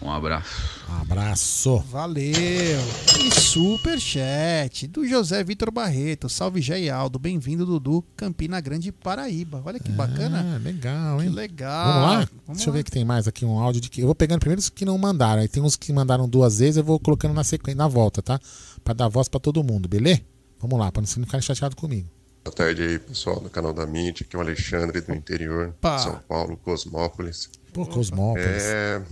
Um 0.00 0.10
abraço. 0.12 0.80
Abraço. 1.00 1.78
Valeu. 1.90 2.32
E 2.32 3.30
superchat 3.40 4.86
do 4.86 5.04
José 5.04 5.42
Vitor 5.42 5.72
Barreto. 5.72 6.28
Salve 6.28 6.62
Jé 6.62 6.82
e 6.82 6.90
Aldo. 6.90 7.18
Bem-vindo, 7.18 7.66
Dudu. 7.66 8.04
Campina 8.16 8.60
Grande, 8.60 8.92
Paraíba. 8.92 9.60
Olha 9.66 9.80
que 9.80 9.90
bacana. 9.90 10.54
Ah, 10.54 10.58
legal, 10.58 11.20
hein? 11.20 11.28
Que 11.28 11.34
legal. 11.34 11.86
Vamos 11.92 12.02
lá? 12.02 12.16
Vamos 12.46 12.58
Deixa 12.58 12.70
eu 12.70 12.72
lá. 12.72 12.76
ver 12.78 12.84
que 12.84 12.90
tem 12.92 13.04
mais 13.04 13.26
aqui 13.26 13.44
um 13.44 13.58
áudio 13.58 13.80
de 13.80 13.90
que. 13.90 14.00
Eu 14.00 14.06
vou 14.06 14.14
pegando 14.14 14.38
primeiro 14.38 14.60
os 14.60 14.68
que 14.68 14.84
não 14.84 14.96
mandaram. 14.96 15.42
Aí 15.42 15.48
tem 15.48 15.60
uns 15.60 15.74
que 15.74 15.92
mandaram 15.92 16.28
duas 16.28 16.60
vezes, 16.60 16.76
eu 16.76 16.84
vou 16.84 17.00
colocando 17.00 17.34
na 17.34 17.42
sequência, 17.42 17.76
na 17.78 17.88
volta, 17.88 18.22
tá? 18.22 18.38
Pra 18.84 18.94
dar 18.94 19.08
voz 19.08 19.28
pra 19.28 19.40
todo 19.40 19.64
mundo, 19.64 19.88
beleza? 19.88 20.20
Vamos 20.60 20.78
lá, 20.78 20.92
pra 20.92 21.00
não 21.00 21.08
ficarem 21.08 21.42
chateado 21.42 21.74
comigo. 21.74 22.08
Boa 22.44 22.54
tarde 22.54 22.82
aí, 22.82 22.98
pessoal 23.00 23.40
do 23.40 23.50
canal 23.50 23.72
da 23.74 23.84
Mint. 23.84 24.22
Aqui 24.22 24.36
é 24.36 24.38
o 24.38 24.42
Alexandre 24.42 25.00
do 25.00 25.12
interior, 25.12 25.74
São 25.98 26.20
Paulo, 26.28 26.56
Cosmópolis. 26.56 27.50
Pô, 27.72 27.84
Cosmópolis. 27.84 28.62
É, 28.62 29.02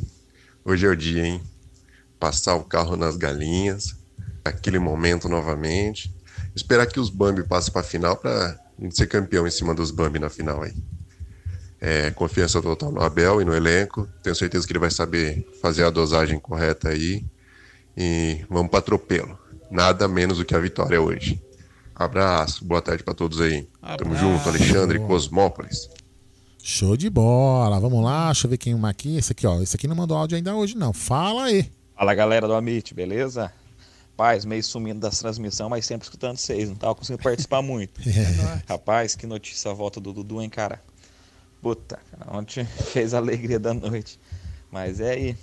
hoje 0.67 0.85
é 0.85 0.89
o 0.91 0.97
dia, 0.97 1.25
hein? 1.25 1.41
Passar 2.19 2.57
o 2.57 2.65
carro 2.65 2.97
nas 2.97 3.17
galinhas, 3.17 3.95
aquele 4.45 4.79
momento 4.79 5.29
novamente. 5.29 6.13
Esperar 6.55 6.87
que 6.87 6.99
os 6.99 7.09
Bambi 7.09 7.45
passem 7.45 7.73
pra 7.73 7.83
final 7.83 8.17
pra 8.17 8.59
gente 8.79 8.97
ser 8.97 9.07
campeão 9.07 9.47
em 9.47 9.51
cima 9.51 9.73
dos 9.75 9.91
Bambi 9.91 10.19
na 10.19 10.29
final 10.29 10.63
aí. 10.63 10.75
É, 11.81 12.11
confiança 12.11 12.61
total 12.61 12.91
no 12.91 13.03
Abel 13.03 13.41
e 13.41 13.45
no 13.45 13.55
elenco. 13.55 14.09
Tenho 14.23 14.35
certeza 14.35 14.67
que 14.67 14.73
ele 14.73 14.81
vai 14.81 14.91
saber 14.91 15.47
fazer 15.63 15.85
a 15.85 15.91
dosagem 15.91 16.41
correta 16.41 16.89
aí. 16.89 17.25
E 17.97 18.45
vamos 18.51 18.71
para 18.71 18.81
atropelo. 18.81 19.39
Nada 19.71 20.09
menos 20.09 20.39
do 20.39 20.45
que 20.45 20.55
a 20.55 20.59
vitória 20.59 21.01
hoje. 21.01 21.43
Abraço, 21.95 22.65
boa 22.65 22.83
tarde 22.83 23.03
para 23.03 23.15
todos 23.15 23.41
aí. 23.41 23.69
Tamo 23.99 24.17
junto, 24.17 24.49
Alexandre 24.49 24.99
Cosmópolis. 24.99 25.89
Show 26.69 26.97
de 26.97 27.09
bola. 27.09 27.79
Vamos 27.79 28.03
lá, 28.03 28.27
deixa 28.27 28.49
eu 28.49 28.51
ver 28.51 28.59
quem 28.59 28.75
uma 28.75 28.91
aqui. 28.91 29.17
Esse 29.17 29.31
aqui, 29.31 29.47
ó. 29.47 29.63
Esse 29.63 29.77
aqui 29.77 29.87
não 29.87 29.95
mandou 29.95 30.17
áudio 30.17 30.37
ainda 30.37 30.53
hoje, 30.53 30.77
não. 30.77 30.93
Fala 30.93 31.45
aí. 31.45 31.71
Fala 31.95 32.13
galera 32.13 32.49
do 32.49 32.55
Amit, 32.55 32.93
beleza? 32.93 33.53
Paz, 34.17 34.45
meio 34.45 34.65
sumindo 34.65 34.99
das 34.99 35.21
transmissões, 35.21 35.71
mas 35.71 35.87
sempre 35.87 36.07
escutando 36.07 36.37
vocês, 36.39 36.69
não 36.69 36.75
tava 36.75 36.97
conseguindo 36.97 37.23
participar 37.23 37.63
muito. 37.63 38.01
Rapaz, 38.69 39.15
que 39.15 39.29
notícia 39.29 39.71
a 39.71 39.75
volta 39.75 40.01
do 40.01 40.13
Dudu, 40.13 40.43
hein, 40.43 40.51
cara? 40.51 40.83
Puta, 41.63 42.01
ontem 42.33 42.65
fez 42.91 43.15
a 43.15 43.19
alegria 43.19 43.61
da 43.61 43.73
noite. 43.73 44.19
Mas 44.69 44.99
é 44.99 45.13
aí, 45.13 45.37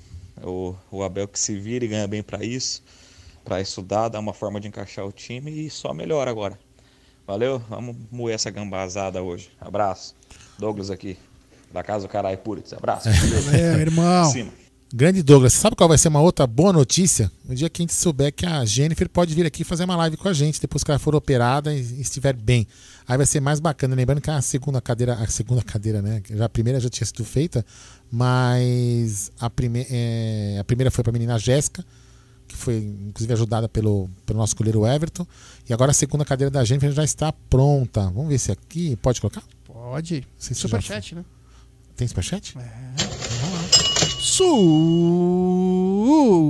o, 0.43 0.75
o 0.91 1.03
Abel 1.03 1.29
que 1.29 1.39
se 1.39 1.57
vira 1.57 1.85
e 1.85 1.87
ganha 1.87 2.05
bem 2.05 2.21
pra 2.21 2.43
isso, 2.43 2.83
pra 3.45 3.61
estudar, 3.61 4.09
dar 4.09 4.19
uma 4.19 4.33
forma 4.33 4.59
de 4.59 4.67
encaixar 4.67 5.05
o 5.05 5.11
time 5.13 5.67
e 5.67 5.69
só 5.69 5.93
melhora 5.93 6.29
agora. 6.29 6.59
Valeu, 7.25 7.59
vamos 7.69 7.95
moer 8.11 8.35
essa 8.35 8.51
gambazada 8.51 9.23
hoje. 9.23 9.49
Abraço. 9.61 10.13
Douglas 10.57 10.89
aqui, 10.89 11.17
da 11.73 11.83
casa 11.83 12.07
do 12.07 12.11
Caralho 12.11 12.37
Purix. 12.37 12.73
Abraço. 12.73 13.09
Valeu, 13.09 13.79
irmão. 13.79 14.31
Cima. 14.31 14.63
Grande 14.95 15.23
Douglas, 15.23 15.53
sabe 15.53 15.75
qual 15.75 15.89
vai 15.89 15.97
ser 15.97 16.09
uma 16.09 16.21
outra 16.21 16.45
boa 16.45 16.71
notícia? 16.71 17.31
No 17.43 17.55
dia 17.55 17.67
que 17.67 17.81
a 17.81 17.83
gente 17.83 17.95
souber 17.95 18.31
que 18.31 18.45
a 18.45 18.63
Jennifer 18.63 19.09
pode 19.09 19.33
vir 19.33 19.43
aqui 19.43 19.63
fazer 19.63 19.85
uma 19.85 19.95
live 19.95 20.15
com 20.15 20.29
a 20.29 20.33
gente, 20.33 20.61
depois 20.61 20.83
que 20.83 20.91
ela 20.91 20.99
for 20.99 21.15
operada 21.15 21.73
e 21.73 21.99
estiver 21.99 22.35
bem. 22.35 22.67
Aí 23.07 23.17
vai 23.17 23.25
ser 23.25 23.39
mais 23.39 23.59
bacana. 23.59 23.95
Lembrando 23.95 24.21
que 24.21 24.29
a 24.29 24.39
segunda 24.39 24.79
cadeira, 24.79 25.15
a 25.15 25.25
segunda 25.25 25.63
cadeira, 25.63 25.99
né? 25.99 26.21
Já 26.29 26.45
a 26.45 26.49
primeira 26.49 26.79
já 26.79 26.89
tinha 26.89 27.07
sido 27.07 27.25
feita, 27.25 27.65
mas 28.11 29.31
a, 29.39 29.49
prime 29.49 29.83
é, 29.89 30.57
a 30.59 30.63
primeira 30.63 30.91
foi 30.91 31.03
para 31.03 31.09
a 31.09 31.13
menina 31.13 31.39
Jéssica, 31.39 31.83
que 32.47 32.55
foi 32.55 32.77
inclusive 32.77 33.33
ajudada 33.33 33.67
pelo, 33.67 34.07
pelo 34.27 34.37
nosso 34.37 34.55
goleiro 34.55 34.85
Everton. 34.85 35.25
E 35.67 35.73
agora 35.73 35.89
a 35.89 35.95
segunda 35.95 36.23
cadeira 36.23 36.51
da 36.51 36.63
Jennifer 36.63 36.91
já 36.91 37.03
está 37.03 37.33
pronta. 37.49 38.11
Vamos 38.11 38.29
ver 38.29 38.37
se 38.37 38.51
aqui. 38.51 38.95
Pode 38.97 39.19
colocar? 39.19 39.41
Pode. 39.93 40.27
se 40.35 40.55
Superchat, 40.55 41.11
já 41.11 41.17
né? 41.17 41.25
Tem 41.95 42.07
superchat? 42.07 42.55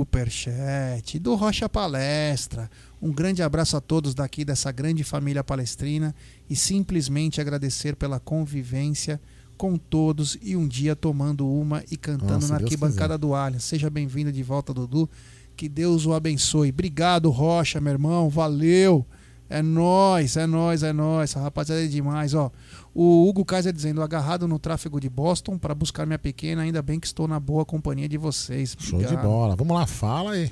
Superchat 0.00 1.18
do 1.18 1.34
Rocha 1.34 1.68
Palestra. 1.68 2.70
Um 3.02 3.12
grande 3.12 3.42
abraço 3.42 3.76
a 3.76 3.82
todos 3.82 4.14
daqui 4.14 4.46
dessa 4.46 4.72
grande 4.72 5.04
família 5.04 5.44
palestrina 5.44 6.14
e 6.48 6.56
simplesmente 6.56 7.38
agradecer 7.38 7.96
pela 7.96 8.18
convivência 8.18 9.20
com 9.58 9.76
todos 9.76 10.38
e 10.40 10.56
um 10.56 10.66
dia 10.66 10.96
tomando 10.96 11.46
uma 11.46 11.84
e 11.90 11.98
cantando 11.98 12.32
Nossa, 12.32 12.48
na 12.54 12.56
Deus 12.56 12.70
arquibancada 12.70 13.08
quiser. 13.08 13.18
do 13.18 13.34
Allianz. 13.34 13.64
Seja 13.64 13.90
bem-vindo 13.90 14.32
de 14.32 14.42
volta, 14.42 14.72
Dudu. 14.72 15.06
Que 15.54 15.68
Deus 15.68 16.06
o 16.06 16.14
abençoe. 16.14 16.70
Obrigado, 16.70 17.28
Rocha, 17.28 17.78
meu 17.78 17.92
irmão. 17.92 18.30
Valeu. 18.30 19.06
É 19.48 19.62
nóis, 19.62 20.36
é 20.36 20.46
nóis, 20.46 20.82
é 20.82 20.92
nóis. 20.92 21.30
Essa 21.30 21.40
rapaziada 21.40 21.84
é 21.84 21.86
demais, 21.86 22.34
ó. 22.34 22.50
O 22.94 23.28
Hugo 23.28 23.44
Kaiser 23.44 23.72
dizendo, 23.72 24.02
agarrado 24.02 24.48
no 24.48 24.58
tráfego 24.58 25.00
de 25.00 25.08
Boston 25.08 25.58
para 25.58 25.74
buscar 25.74 26.06
minha 26.06 26.18
pequena, 26.18 26.62
ainda 26.62 26.80
bem 26.80 26.98
que 26.98 27.06
estou 27.06 27.28
na 27.28 27.38
boa 27.38 27.64
companhia 27.64 28.08
de 28.08 28.16
vocês. 28.16 28.76
Show 28.78 29.02
de 29.02 29.16
bola. 29.16 29.56
Vamos 29.56 29.76
lá, 29.76 29.86
fala 29.86 30.32
aí. 30.32 30.50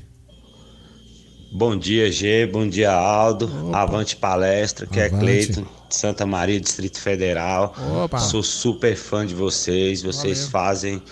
Bom 1.54 1.76
dia, 1.76 2.10
G. 2.10 2.46
Bom 2.46 2.66
dia, 2.66 2.90
Aldo. 2.92 3.50
Avante 3.74 4.16
palestra, 4.16 4.86
que 4.86 4.98
Avante. 4.98 5.14
é 5.14 5.18
Cleiton, 5.20 5.66
de 5.88 5.94
Santa 5.94 6.24
Maria, 6.24 6.58
Distrito 6.58 6.98
Federal. 6.98 7.74
Opa. 8.04 8.18
Sou 8.18 8.42
super 8.42 8.96
fã 8.96 9.26
de 9.26 9.34
vocês. 9.34 10.02
Vocês 10.02 10.38
Valeu. 10.38 10.50
fazem 10.50 11.02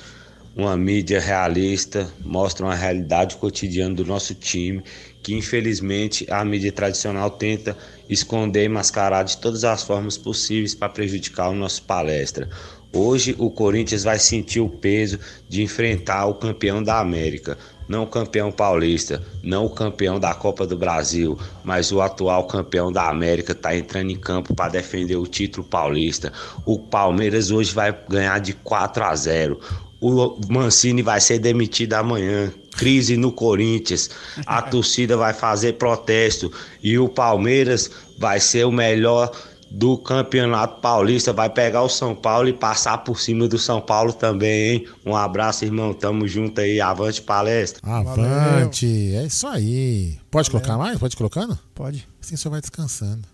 uma 0.57 0.77
mídia 0.77 1.21
realista, 1.21 2.11
mostram 2.25 2.71
a 2.71 2.75
realidade 2.75 3.37
cotidiana 3.37 3.95
do 3.95 4.05
nosso 4.05 4.35
time, 4.35 4.83
que 5.23 5.35
infelizmente 5.35 6.27
a 6.31 6.45
mídia 6.45 6.73
tradicional 6.73 7.31
tenta 7.31 7.77
esconder 8.09 8.65
e 8.65 8.69
mascarar 8.69 9.25
de 9.25 9.37
todas 9.37 9.65
as 9.65 9.83
formas 9.83 10.17
possíveis 10.17 10.75
para 10.75 10.89
prejudicar 10.89 11.51
o 11.51 11.55
nosso 11.55 11.83
palestra. 11.83 12.49
Hoje 12.93 13.37
o 13.39 13.51
Corinthians 13.51 14.03
vai 14.03 14.19
sentir 14.19 14.61
o 14.61 14.69
peso 14.69 15.19
de 15.49 15.63
enfrentar 15.63 16.27
o 16.27 16.35
campeão 16.35 16.83
da 16.83 16.99
América, 16.99 17.57
não 17.89 18.03
o 18.03 18.07
campeão 18.07 18.51
paulista, 18.51 19.23
não 19.45 19.67
o 19.67 19.71
campeão 19.71 20.19
da 20.19 20.35
Copa 20.35 20.67
do 20.67 20.77
Brasil, 20.77 21.39
mas 21.63 21.93
o 21.93 22.01
atual 22.01 22.49
campeão 22.49 22.91
da 22.91 23.09
América 23.09 23.53
está 23.53 23.77
entrando 23.77 24.11
em 24.11 24.17
campo 24.17 24.55
para 24.55 24.73
defender 24.73 25.17
o 25.17 25.27
título 25.27 25.65
paulista. 25.65 26.33
O 26.67 26.81
Palmeiras 26.81 27.53
hoje 27.53 27.73
vai 27.73 27.97
ganhar 28.09 28.41
de 28.41 28.55
4 28.55 29.05
a 29.05 29.15
0. 29.15 29.61
O 30.01 30.41
Mancini 30.49 31.03
vai 31.03 31.21
ser 31.21 31.39
demitido 31.39 31.95
amanhã. 31.95 32.53
Crise 32.81 33.17
no 33.17 33.31
Corinthians. 33.31 34.09
A 34.47 34.63
torcida 34.63 35.17
vai 35.17 35.35
fazer 35.35 35.75
protesto 35.75 36.51
e 36.83 36.99
o 36.99 37.09
Palmeiras 37.09 37.91
vai 38.19 38.41
ser 38.41 38.65
o 38.65 38.73
melhor 38.73 39.31
do 39.71 39.99
Campeonato 39.99 40.81
Paulista. 40.81 41.31
Vai 41.31 41.51
pegar 41.51 41.83
o 41.83 41.89
São 41.91 42.15
Paulo 42.15 42.49
e 42.49 42.55
passar 42.55 42.99
por 42.99 43.21
cima 43.21 43.47
do 43.47 43.59
São 43.59 43.83
Paulo 43.83 44.15
também, 44.15 44.73
hein? 44.73 44.87
Um 45.05 45.15
abraço, 45.15 45.65
irmão. 45.65 45.93
Tamo 45.93 46.27
junto 46.27 46.61
aí. 46.61 46.81
Avante 46.81 47.21
palestra. 47.21 47.81
Avante. 47.85 49.15
É 49.15 49.25
isso 49.27 49.47
aí. 49.47 50.19
Pode 50.31 50.51
colocar 50.51 50.79
mais? 50.79 50.99
Pode 50.99 51.15
ir 51.15 51.19
colocando? 51.19 51.59
Pode. 51.75 52.09
Assim 52.21 52.35
só 52.35 52.49
vai 52.49 52.61
descansando. 52.61 53.29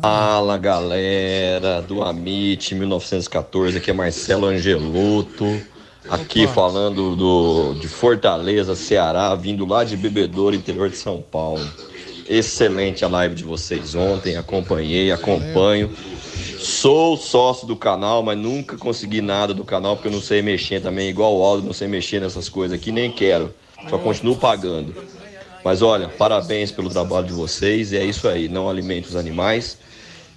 Fala 0.00 0.56
galera 0.56 1.82
do 1.82 2.02
Amit 2.02 2.74
1914, 2.74 3.78
aqui 3.78 3.90
é 3.90 3.94
Marcelo 3.94 4.46
Angeloto, 4.46 5.44
aqui 6.08 6.46
falando 6.46 7.16
do, 7.16 7.74
de 7.74 7.88
Fortaleza, 7.88 8.74
Ceará, 8.74 9.34
vindo 9.34 9.64
lá 9.66 9.84
de 9.84 9.96
Bebedouro, 9.96 10.54
interior 10.54 10.88
de 10.88 10.96
São 10.96 11.20
Paulo. 11.22 11.66
Excelente 12.28 13.04
a 13.04 13.08
live 13.08 13.34
de 13.34 13.44
vocês 13.44 13.94
ontem, 13.94 14.36
acompanhei, 14.36 15.10
acompanho. 15.10 15.90
Sou 16.58 17.16
sócio 17.16 17.66
do 17.66 17.74
canal, 17.74 18.22
mas 18.22 18.38
nunca 18.38 18.76
consegui 18.76 19.20
nada 19.20 19.52
do 19.52 19.64
canal 19.64 19.96
porque 19.96 20.08
eu 20.08 20.12
não 20.12 20.20
sei 20.20 20.40
mexer 20.40 20.80
também, 20.80 21.08
igual 21.08 21.36
o 21.36 21.42
Aldo, 21.42 21.66
não 21.66 21.72
sei 21.72 21.88
mexer 21.88 22.20
nessas 22.20 22.48
coisas 22.48 22.78
aqui, 22.78 22.92
nem 22.92 23.10
quero. 23.10 23.52
Só 23.90 23.98
continuo 23.98 24.36
pagando. 24.36 24.94
Mas 25.64 25.82
olha, 25.82 26.08
parabéns 26.08 26.70
pelo 26.70 26.88
trabalho 26.88 27.26
de 27.26 27.32
vocês. 27.32 27.92
E 27.92 27.96
é 27.96 28.04
isso 28.04 28.28
aí, 28.28 28.48
não 28.48 28.68
alimente 28.68 29.08
os 29.08 29.16
animais. 29.16 29.78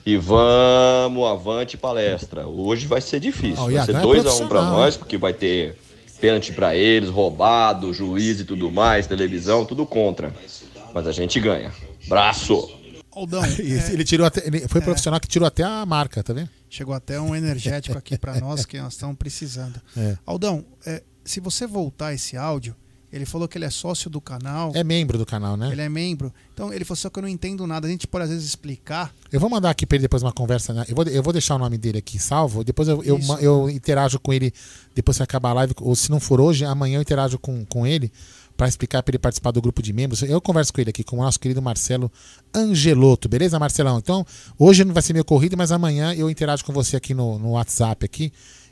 E 0.06 0.18
vamos 0.18 1.28
avante 1.28 1.76
palestra. 1.78 2.46
Hoje 2.46 2.86
vai 2.86 3.02
ser 3.02 3.20
difícil. 3.20 3.64
Vai 3.64 3.86
ser 3.86 3.94
Iatan 3.94 4.00
é 4.00 4.04
2x1 4.04 4.08
um 4.08 4.14
pra 4.14 4.22
profissional, 4.22 4.72
nós, 4.74 4.98
porque 4.98 5.18
vai 5.18 5.34
ter 5.34 5.78
pênalti 6.22 6.54
pra 6.54 6.76
eles, 6.76 7.10
roubado, 7.10 7.94
juiz 7.94 8.40
e 8.40 8.46
tudo 8.46 8.72
mais, 8.72 9.08
televisão, 9.08 9.66
tudo 9.66 9.86
contra. 9.86 10.34
Mas 10.94 11.08
a 11.08 11.12
gente 11.12 11.40
ganha. 11.40 11.72
Braço! 12.08 12.70
Aldão, 13.12 13.44
Ele, 13.58 13.80
é, 13.80 13.92
ele 13.94 14.04
tirou 14.04 14.28
até, 14.28 14.46
ele 14.46 14.68
foi 14.68 14.82
profissional 14.82 15.20
que 15.20 15.28
tirou 15.28 15.48
até 15.48 15.64
a 15.64 15.86
marca, 15.86 16.22
tá 16.22 16.34
vendo? 16.34 16.50
chegou 16.70 16.94
até 16.94 17.20
um 17.20 17.34
energético 17.34 17.98
aqui 17.98 18.18
pra 18.18 18.40
nós 18.40 18.66
que 18.66 18.78
nós 18.78 18.94
estamos 18.94 19.16
precisando. 19.16 19.82
É. 19.98 20.18
Aldão, 20.26 20.66
é, 20.86 21.02
se 21.24 21.40
você 21.40 21.66
voltar 21.66 22.14
esse 22.14 22.36
áudio, 22.36 22.76
ele 23.12 23.26
falou 23.26 23.48
que 23.48 23.58
ele 23.58 23.66
é 23.66 23.70
sócio 23.70 24.10
do 24.10 24.20
canal. 24.20 24.72
É 24.76 24.84
membro 24.84 25.18
do 25.18 25.26
canal, 25.26 25.56
né? 25.56 25.72
Ele 25.72 25.82
é 25.82 25.90
membro. 25.90 26.34
Então 26.54 26.74
ele 26.74 26.84
falou 26.84 26.98
só 26.98 27.10
que 27.10 27.20
eu 27.20 27.22
não 27.22 27.30
entendo 27.30 27.66
nada. 27.66 27.88
A 27.88 27.90
gente 27.90 28.08
pode 28.08 28.26
às 28.26 28.30
vezes 28.30 28.46
explicar. 28.46 29.14
Eu 29.32 29.40
vou 29.40 29.50
mandar 29.50 29.70
aqui 29.70 29.86
pra 29.86 29.96
ele 29.96 30.04
depois 30.04 30.22
uma 30.22 30.34
conversa. 30.34 30.74
Né? 30.74 30.86
Eu, 30.88 30.96
vou, 30.96 31.06
eu 31.06 31.24
vou 31.24 31.32
deixar 31.32 31.56
o 31.56 31.60
nome 31.60 31.78
dele 31.78 32.00
aqui 32.00 32.20
salvo. 32.20 32.64
Depois 32.64 32.88
eu, 32.88 33.04
eu, 33.04 33.20
eu 33.40 33.70
interajo 33.70 34.20
com 34.20 34.34
ele. 34.34 34.54
Depois 34.94 35.18
que 35.18 35.24
acabar 35.24 35.52
a 35.52 35.54
live. 35.54 35.74
Ou 35.82 35.96
se 35.96 36.10
não 36.10 36.20
for 36.20 36.42
hoje, 36.42 36.66
amanhã 36.66 36.98
eu 36.98 37.02
interajo 37.02 37.40
com, 37.40 37.66
com 37.66 37.88
ele 37.88 38.12
para 38.56 38.68
explicar 38.68 39.04
para 39.04 39.12
ele 39.12 39.20
participar 39.20 39.52
do 39.52 39.62
grupo 39.62 39.82
de 39.82 39.94
membros. 39.94 40.22
Eu 40.22 40.42
converso 40.42 40.74
com 40.74 40.82
ele 40.82 40.90
aqui, 40.90 41.04
com 41.04 41.18
o 41.18 41.22
nosso 41.22 41.40
querido 41.40 41.62
Marcelo 41.62 42.12
Angelotto. 42.54 43.28
Beleza, 43.28 43.60
Marcelão? 43.60 43.98
Então, 43.98 44.26
hoje 44.58 44.84
não 44.84 44.94
vai 44.94 45.04
ser 45.04 45.14
meu 45.14 45.26
corrido, 45.26 45.58
mas 45.58 45.72
amanhã 45.72 46.14
eu 46.14 46.30
interajo 46.30 46.64
com 46.64 46.74
você 46.74 46.96
aqui 46.96 47.14
no, 47.14 47.38
no 47.38 47.52
WhatsApp 47.52 48.06
aqui. 48.06 48.32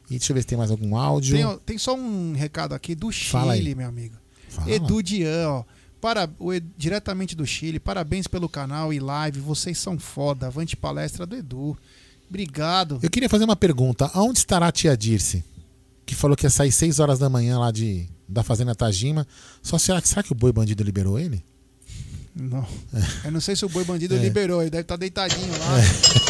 E 0.10 0.18
deixa 0.18 0.32
eu 0.32 0.36
ver 0.36 0.42
se 0.42 0.48
tem 0.48 0.58
mais 0.58 0.72
algum 0.72 0.95
áudio. 0.95 1.36
Tem, 1.36 1.60
tem 1.66 1.78
só 1.78 1.95
um 1.95 2.34
recado 2.34 2.74
aqui 2.74 2.95
do 2.95 3.12
Fala 3.12 3.56
Chile, 3.56 3.70
aí. 3.70 3.76
meu 3.76 3.88
amigo. 3.88 4.23
Fala. 4.54 4.72
Edu 4.72 5.02
Dian, 5.04 5.50
ó. 5.50 5.64
Para, 6.00 6.30
o 6.38 6.52
diretamente 6.78 7.34
do 7.36 7.46
Chile, 7.46 7.80
parabéns 7.80 8.28
pelo 8.28 8.50
canal 8.50 8.92
e 8.94 9.00
live. 9.00 9.40
Vocês 9.40 9.78
são 9.78 9.98
foda. 9.98 10.48
Avante 10.48 10.76
palestra 10.76 11.26
do 11.26 11.36
Edu. 11.36 11.78
Obrigado. 12.30 13.00
Eu 13.02 13.10
queria 13.10 13.30
fazer 13.30 13.46
uma 13.46 13.56
pergunta. 13.56 14.10
Aonde 14.14 14.40
estará 14.40 14.68
a 14.68 14.72
tia 14.72 14.98
Dirce? 14.98 15.44
Que 16.06 16.14
falou 16.14 16.36
que 16.36 16.46
ia 16.46 16.50
sair 16.50 16.72
6 16.72 17.00
horas 17.00 17.20
da 17.20 17.30
manhã 17.30 17.58
lá 17.58 17.72
de, 17.72 18.10
da 18.28 18.44
Fazenda 18.44 18.76
Tajima. 18.76 19.26
Só 19.62 19.78
será 19.78 20.02
que, 20.02 20.08
será 20.10 20.22
que 20.22 20.32
o 20.34 20.36
boi 20.36 20.52
bandido 20.52 20.84
liberou 20.84 21.18
ele? 21.18 21.42
Não. 22.36 22.68
Eu 23.24 23.32
não 23.32 23.40
sei 23.40 23.56
se 23.56 23.64
o 23.64 23.70
boi 23.70 23.86
bandido 23.86 24.16
É. 24.16 24.18
liberou, 24.18 24.62
ele 24.62 24.72
deve 24.72 24.82
estar 24.82 24.98
deitadinho 24.98 25.52
lá. 25.52 25.78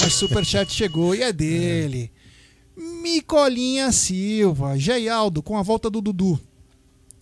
Mas 0.02 0.14
o 0.14 0.18
superchat 0.18 0.72
chegou 0.72 1.16
e 1.16 1.24
é 1.24 1.32
dele. 1.34 2.12
Micolinha 2.78 3.92
Silva, 3.92 4.78
Geialdo, 4.78 5.42
com 5.42 5.58
a 5.58 5.62
volta 5.62 5.90
do 5.90 6.02
Dudu. 6.02 6.40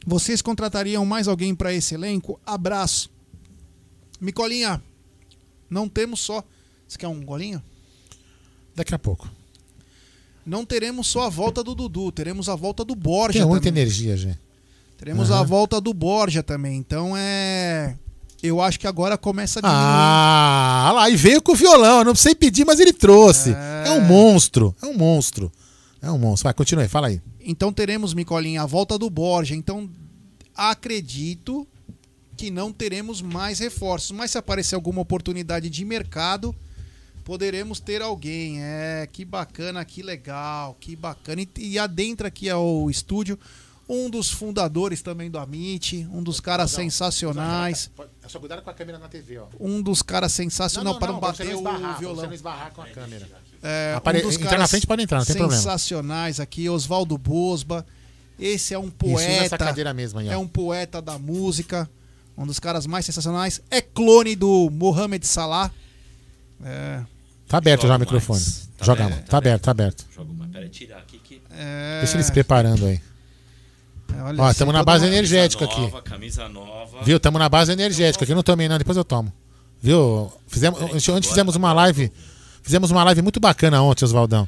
Vocês 0.05 0.41
contratariam 0.41 1.05
mais 1.05 1.27
alguém 1.27 1.53
para 1.53 1.73
esse 1.73 1.93
elenco? 1.93 2.39
Abraço. 2.45 3.09
Micolinha, 4.19 4.81
não 5.69 5.87
temos 5.87 6.19
só. 6.19 6.43
Você 6.87 6.97
quer 6.97 7.07
um 7.07 7.23
golinho? 7.23 7.61
Daqui 8.75 8.93
a 8.93 8.99
pouco. 8.99 9.29
Não 10.45 10.65
teremos 10.65 11.07
só 11.07 11.27
a 11.27 11.29
volta 11.29 11.63
do 11.63 11.75
Dudu, 11.75 12.11
teremos 12.11 12.49
a 12.49 12.55
volta 12.55 12.83
do 12.83 12.95
Borja 12.95 13.39
Tem 13.39 13.47
muita 13.47 13.65
também. 13.67 13.83
energia, 13.83 14.17
gente. 14.17 14.39
Teremos 14.97 15.29
Aham. 15.31 15.39
a 15.39 15.43
volta 15.43 15.79
do 15.81 15.93
Borja 15.93 16.41
também. 16.43 16.77
Então 16.77 17.13
é. 17.15 17.95
Eu 18.41 18.59
acho 18.59 18.79
que 18.79 18.87
agora 18.87 19.17
começa 19.19 19.59
a 19.59 19.61
diminuir. 19.61 19.79
Ah, 19.83 20.91
lá, 20.95 21.09
e 21.11 21.15
veio 21.15 21.41
com 21.43 21.51
o 21.51 21.55
violão. 21.55 21.99
Eu 21.99 22.05
não 22.05 22.11
precisei 22.13 22.33
pedir, 22.33 22.65
mas 22.65 22.79
ele 22.79 22.91
trouxe. 22.91 23.51
É. 23.51 23.91
um 23.91 24.01
monstro. 24.01 24.75
É 24.81 24.85
um 24.87 24.97
monstro. 24.97 25.51
É 26.01 26.11
um 26.11 26.17
monstro. 26.17 26.45
Vai, 26.45 26.53
continue, 26.53 26.87
fala 26.87 27.07
aí. 27.07 27.21
Então 27.39 27.71
teremos, 27.71 28.13
Micolinha, 28.13 28.63
a 28.63 28.65
volta 28.65 28.97
do 28.97 29.09
Borja. 29.09 29.55
Então 29.55 29.89
acredito 30.55 31.67
que 32.35 32.49
não 32.49 32.73
teremos 32.73 33.21
mais 33.21 33.59
reforços. 33.59 34.11
Mas 34.11 34.31
se 34.31 34.37
aparecer 34.37 34.75
alguma 34.75 35.01
oportunidade 35.01 35.69
de 35.69 35.85
mercado, 35.85 36.55
poderemos 37.23 37.79
ter 37.79 38.01
alguém. 38.01 38.61
É, 38.61 39.07
que 39.11 39.23
bacana, 39.23 39.85
que 39.85 40.01
legal, 40.01 40.75
que 40.79 40.95
bacana. 40.95 41.41
E, 41.41 41.49
e 41.57 41.79
adentra 41.79 42.29
aqui 42.29 42.49
ao 42.49 42.89
estúdio 42.89 43.37
um 43.91 44.09
dos 44.09 44.31
fundadores 44.31 45.01
também 45.01 45.29
do 45.29 45.37
Amit, 45.37 46.07
um 46.13 46.23
dos 46.23 46.39
caras 46.39 46.71
sensacionais. 46.71 47.91
É 48.23 48.29
só 48.29 48.39
cuidado 48.39 48.61
com 48.61 48.69
a 48.69 48.73
câmera 48.73 48.97
na 48.97 49.09
TV, 49.09 49.37
ó. 49.37 49.47
Um 49.59 49.81
dos 49.81 50.01
caras 50.01 50.31
sensacionais 50.31 50.97
para 50.97 51.11
não, 51.11 51.19
bater 51.19 51.53
o 51.53 51.63
violão. 51.99 52.25
não 52.25 52.33
esbarrar 52.33 52.71
com 52.71 52.81
a 52.81 52.87
câmera. 52.87 53.27
É, 53.63 53.93
Apare- 53.95 54.19
um 54.19 54.23
dos 54.23 54.35
entrar 54.35 54.45
caras 54.49 54.59
na 54.61 54.67
frente 54.67 54.87
pode 54.87 55.03
entrar, 55.03 55.19
não 55.19 55.25
tem 55.25 55.35
problema. 55.35 55.61
sensacionais 55.61 56.39
aqui, 56.39 56.67
Oswaldo 56.69 57.17
Bosba. 57.17 57.85
Esse 58.39 58.73
é 58.73 58.79
um 58.79 58.89
poeta. 58.89 59.93
mesmo 59.93 60.19
aí, 60.19 60.29
é 60.29 60.37
um 60.37 60.47
poeta 60.47 61.01
da 61.01 61.19
música. 61.19 61.89
Um 62.37 62.45
dos 62.47 62.59
caras 62.59 62.87
mais 62.87 63.05
sensacionais. 63.05 63.61
É 63.69 63.81
clone 63.81 64.35
do 64.35 64.69
Mohamed 64.71 65.27
Salah. 65.27 65.69
É. 66.63 67.01
Tá 67.47 67.57
aberto 67.57 67.81
Joga 67.81 67.89
já 67.89 67.95
o 67.95 67.99
mais. 67.99 68.11
microfone. 68.11 68.41
Tá 68.77 68.85
Joga 68.85 69.03
aberto, 69.03 69.17
mais. 69.17 69.29
Tá 69.29 69.37
aberto, 69.37 69.61
tá 69.63 69.71
aberto. 69.71 70.05
Joga 70.15 70.31
uma. 70.31 70.47
Pera, 70.47 70.69
tirar 70.69 70.97
aqui 70.99 71.19
que. 71.19 71.41
É... 71.51 71.99
Deixa 71.99 72.15
ele 72.15 72.23
se 72.23 72.31
preparando 72.31 72.85
aí. 72.85 72.99
É, 74.17 74.21
olha, 74.23 74.41
Ó, 74.41 74.45
assim, 74.45 74.51
estamos 74.53 74.73
na 74.73 74.83
base 74.83 75.05
energética 75.05 75.67
Camisa 75.67 75.81
aqui. 75.83 75.91
Nova, 75.91 76.01
camisa 76.01 76.49
nova. 76.49 77.03
Viu? 77.03 77.17
Estamos 77.17 77.39
na 77.39 77.49
base 77.49 77.71
energética 77.71 78.23
aqui. 78.23 78.31
Eu 78.31 78.35
não 78.35 78.43
tomei, 78.43 78.67
não. 78.67 78.77
Depois 78.77 78.97
eu 78.97 79.03
tomo. 79.03 79.31
Viu? 79.81 80.31
Fizemos, 80.47 80.79
ontem 81.09 81.27
fizemos 81.27 81.55
uma 81.55 81.73
live. 81.73 82.11
Fizemos 82.61 82.91
uma 82.91 83.03
live 83.05 83.21
muito 83.21 83.39
bacana 83.39 83.81
ontem, 83.81 84.05
Oswaldão. 84.05 84.47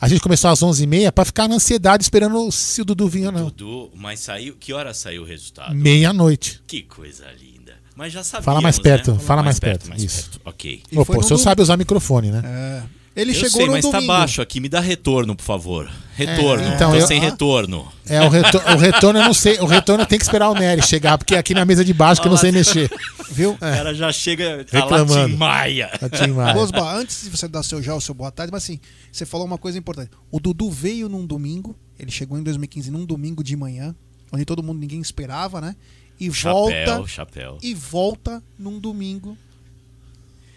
A 0.00 0.08
gente 0.08 0.20
começou 0.20 0.50
às 0.50 0.60
11h30 0.60 1.12
pra 1.12 1.24
ficar 1.24 1.48
na 1.48 1.54
ansiedade 1.54 2.02
esperando 2.02 2.50
se 2.52 2.82
o 2.82 2.84
Dudu 2.84 3.08
vinha 3.08 3.26
ou 3.28 3.32
não. 3.32 3.44
Dudu, 3.46 3.90
mas 3.94 4.20
saiu. 4.20 4.54
Que 4.58 4.72
hora 4.72 4.92
saiu 4.92 5.22
o 5.22 5.24
resultado? 5.24 5.74
Meia-noite. 5.74 6.60
Que 6.66 6.82
coisa 6.82 7.24
linda. 7.40 7.74
Mas 7.96 8.12
já 8.12 8.22
sabíamos, 8.24 8.44
Fala 8.44 8.60
mais 8.60 8.78
perto, 8.78 9.12
né? 9.12 9.18
fala 9.20 9.42
mais 9.42 9.60
perto, 9.60 9.88
mais 9.88 10.02
isso. 10.02 10.30
perto. 10.30 10.40
Ok. 10.44 10.82
Ô, 10.96 11.06
pô, 11.06 11.18
o 11.18 11.22
senhor 11.22 11.38
sabe 11.38 11.62
usar 11.62 11.76
microfone, 11.76 12.30
né? 12.32 12.42
É. 12.44 12.82
Ele 13.16 13.30
eu 13.30 13.34
chegou 13.34 13.50
sei, 13.50 13.66
no 13.66 13.72
mas 13.72 13.84
tá 13.84 13.90
domingo. 13.92 14.12
baixo 14.12 14.42
aqui. 14.42 14.58
Me 14.60 14.68
dá 14.68 14.80
retorno, 14.80 15.36
por 15.36 15.44
favor. 15.44 15.90
Retorno. 16.16 16.64
É, 16.64 16.74
então, 16.74 16.90
Tô 16.90 16.96
eu- 16.98 17.06
sem 17.06 17.18
ah. 17.18 17.22
retorno. 17.22 17.92
É, 18.06 18.20
o, 18.22 18.28
retor 18.28 18.62
o 18.74 18.76
retorno 18.76 19.20
eu 19.20 19.24
não 19.24 19.34
sei. 19.34 19.58
O 19.60 19.66
retorno 19.66 20.04
tem 20.04 20.18
que 20.18 20.24
esperar 20.24 20.50
o 20.50 20.54
Nery 20.54 20.82
chegar, 20.82 21.16
porque 21.16 21.34
é 21.34 21.38
aqui 21.38 21.54
na 21.54 21.64
mesa 21.64 21.84
de 21.84 21.92
baixo 21.94 22.20
que 22.20 22.26
eu 22.26 22.30
não 22.30 22.36
sei 22.36 22.50
mexer. 22.52 22.90
Viu? 23.30 23.52
O 23.52 23.58
cara 23.58 23.94
já 23.94 24.12
chega 24.12 24.64
Reclamando. 24.70 25.12
a 25.14 25.20
Latim 25.22 25.36
Maia. 25.36 25.90
Latim 26.02 26.30
Maia. 26.30 26.54
Bosba, 26.54 26.92
antes 26.96 27.22
de 27.24 27.30
você 27.30 27.46
dar 27.48 27.62
seu 27.62 27.80
já 27.82 27.94
o 27.94 28.00
seu 28.00 28.14
boa 28.14 28.30
tarde, 28.32 28.52
mas 28.52 28.64
assim, 28.64 28.78
você 29.10 29.24
falou 29.24 29.46
uma 29.46 29.58
coisa 29.58 29.78
importante. 29.78 30.10
O 30.30 30.38
Dudu 30.40 30.70
veio 30.70 31.08
num 31.08 31.24
domingo, 31.26 31.74
ele 31.98 32.10
chegou 32.10 32.38
em 32.38 32.42
2015 32.42 32.90
num 32.90 33.04
domingo 33.04 33.42
de 33.42 33.56
manhã, 33.56 33.94
onde 34.32 34.44
todo 34.44 34.62
mundo 34.62 34.78
ninguém 34.80 35.00
esperava, 35.00 35.60
né? 35.60 35.74
E 36.20 36.32
Chapéu, 36.32 36.54
volta 36.54 37.06
chapéu. 37.08 37.58
e 37.62 37.74
volta 37.74 38.42
num 38.58 38.78
domingo 38.78 39.36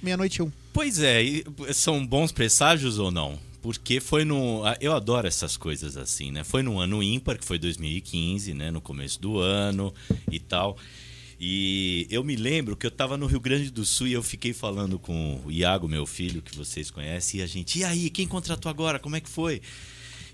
meia-noite 0.02 0.42
um. 0.42 0.52
Pois 0.74 1.00
é, 1.00 1.22
são 1.74 2.06
bons 2.06 2.32
presságios 2.32 3.00
ou 3.00 3.12
não? 3.12 3.40
Porque 3.62 4.00
foi 4.00 4.24
no. 4.24 4.64
ah, 4.66 4.78
Eu 4.80 4.94
adoro 4.94 5.28
essas 5.28 5.58
coisas 5.58 5.98
assim, 5.98 6.32
né? 6.32 6.44
Foi 6.44 6.62
no 6.64 6.80
ano 6.80 7.02
ímpar, 7.02 7.38
que 7.38 7.46
foi 7.46 7.58
2015, 7.58 8.54
né? 8.54 8.72
No 8.72 8.80
começo 8.80 9.20
do 9.20 9.40
ano 9.40 9.94
e 10.32 10.40
tal. 10.40 10.78
E 11.40 12.08
eu 12.10 12.24
me 12.24 12.36
lembro 12.36 12.76
que 12.76 12.86
eu 12.86 12.92
tava 12.92 13.16
no 13.16 13.28
Rio 13.28 13.40
Grande 13.40 13.70
do 13.70 13.86
Sul 13.86 14.08
e 14.08 14.14
eu 14.14 14.24
fiquei 14.24 14.54
falando 14.54 14.98
com 14.98 15.40
o 15.46 15.52
Iago, 15.52 15.88
meu 15.88 16.06
filho, 16.06 16.42
que 16.42 16.56
vocês 16.56 16.90
conhecem, 16.90 17.40
e 17.40 17.44
a 17.44 17.48
gente, 17.48 17.80
e 17.80 17.84
aí, 17.84 18.10
quem 18.10 18.28
contratou 18.28 18.70
agora? 18.70 18.98
Como 18.98 19.16
é 19.16 19.22
que 19.22 19.30
foi? 19.30 19.62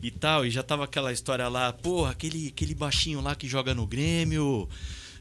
E 0.01 0.09
tal, 0.11 0.45
e 0.45 0.50
já 0.50 0.64
tava 0.64 0.85
aquela 0.85 1.11
história 1.11 1.48
lá, 1.50 1.74
porra, 1.74 2.11
aquele, 2.11 2.48
aquele 2.48 2.74
baixinho 2.74 3.19
lá 3.19 3.35
que 3.35 3.48
joga 3.48 3.74
no 3.74 3.85
Grêmio, 3.85 4.69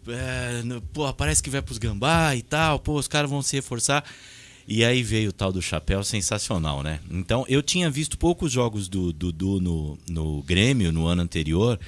é, 0.08 0.62
porra, 0.92 1.12
parece 1.12 1.42
que 1.42 1.50
vai 1.50 1.62
pros 1.62 1.78
gambá 1.78 2.34
e 2.36 2.42
tal, 2.42 2.78
pô, 2.78 2.94
os 2.94 3.08
caras 3.08 3.30
vão 3.30 3.42
se 3.42 3.56
reforçar. 3.56 4.04
E 4.66 4.84
aí 4.84 5.02
veio 5.02 5.30
o 5.30 5.32
tal 5.32 5.52
do 5.52 5.60
chapéu 5.60 6.04
sensacional, 6.04 6.82
né? 6.84 7.00
Então 7.10 7.44
eu 7.48 7.60
tinha 7.62 7.90
visto 7.90 8.16
poucos 8.16 8.52
jogos 8.52 8.88
do 8.88 9.12
Dudu 9.12 9.60
no, 9.60 9.98
no 10.08 10.40
Grêmio 10.42 10.92
no 10.92 11.06
ano 11.08 11.22
anterior 11.22 11.80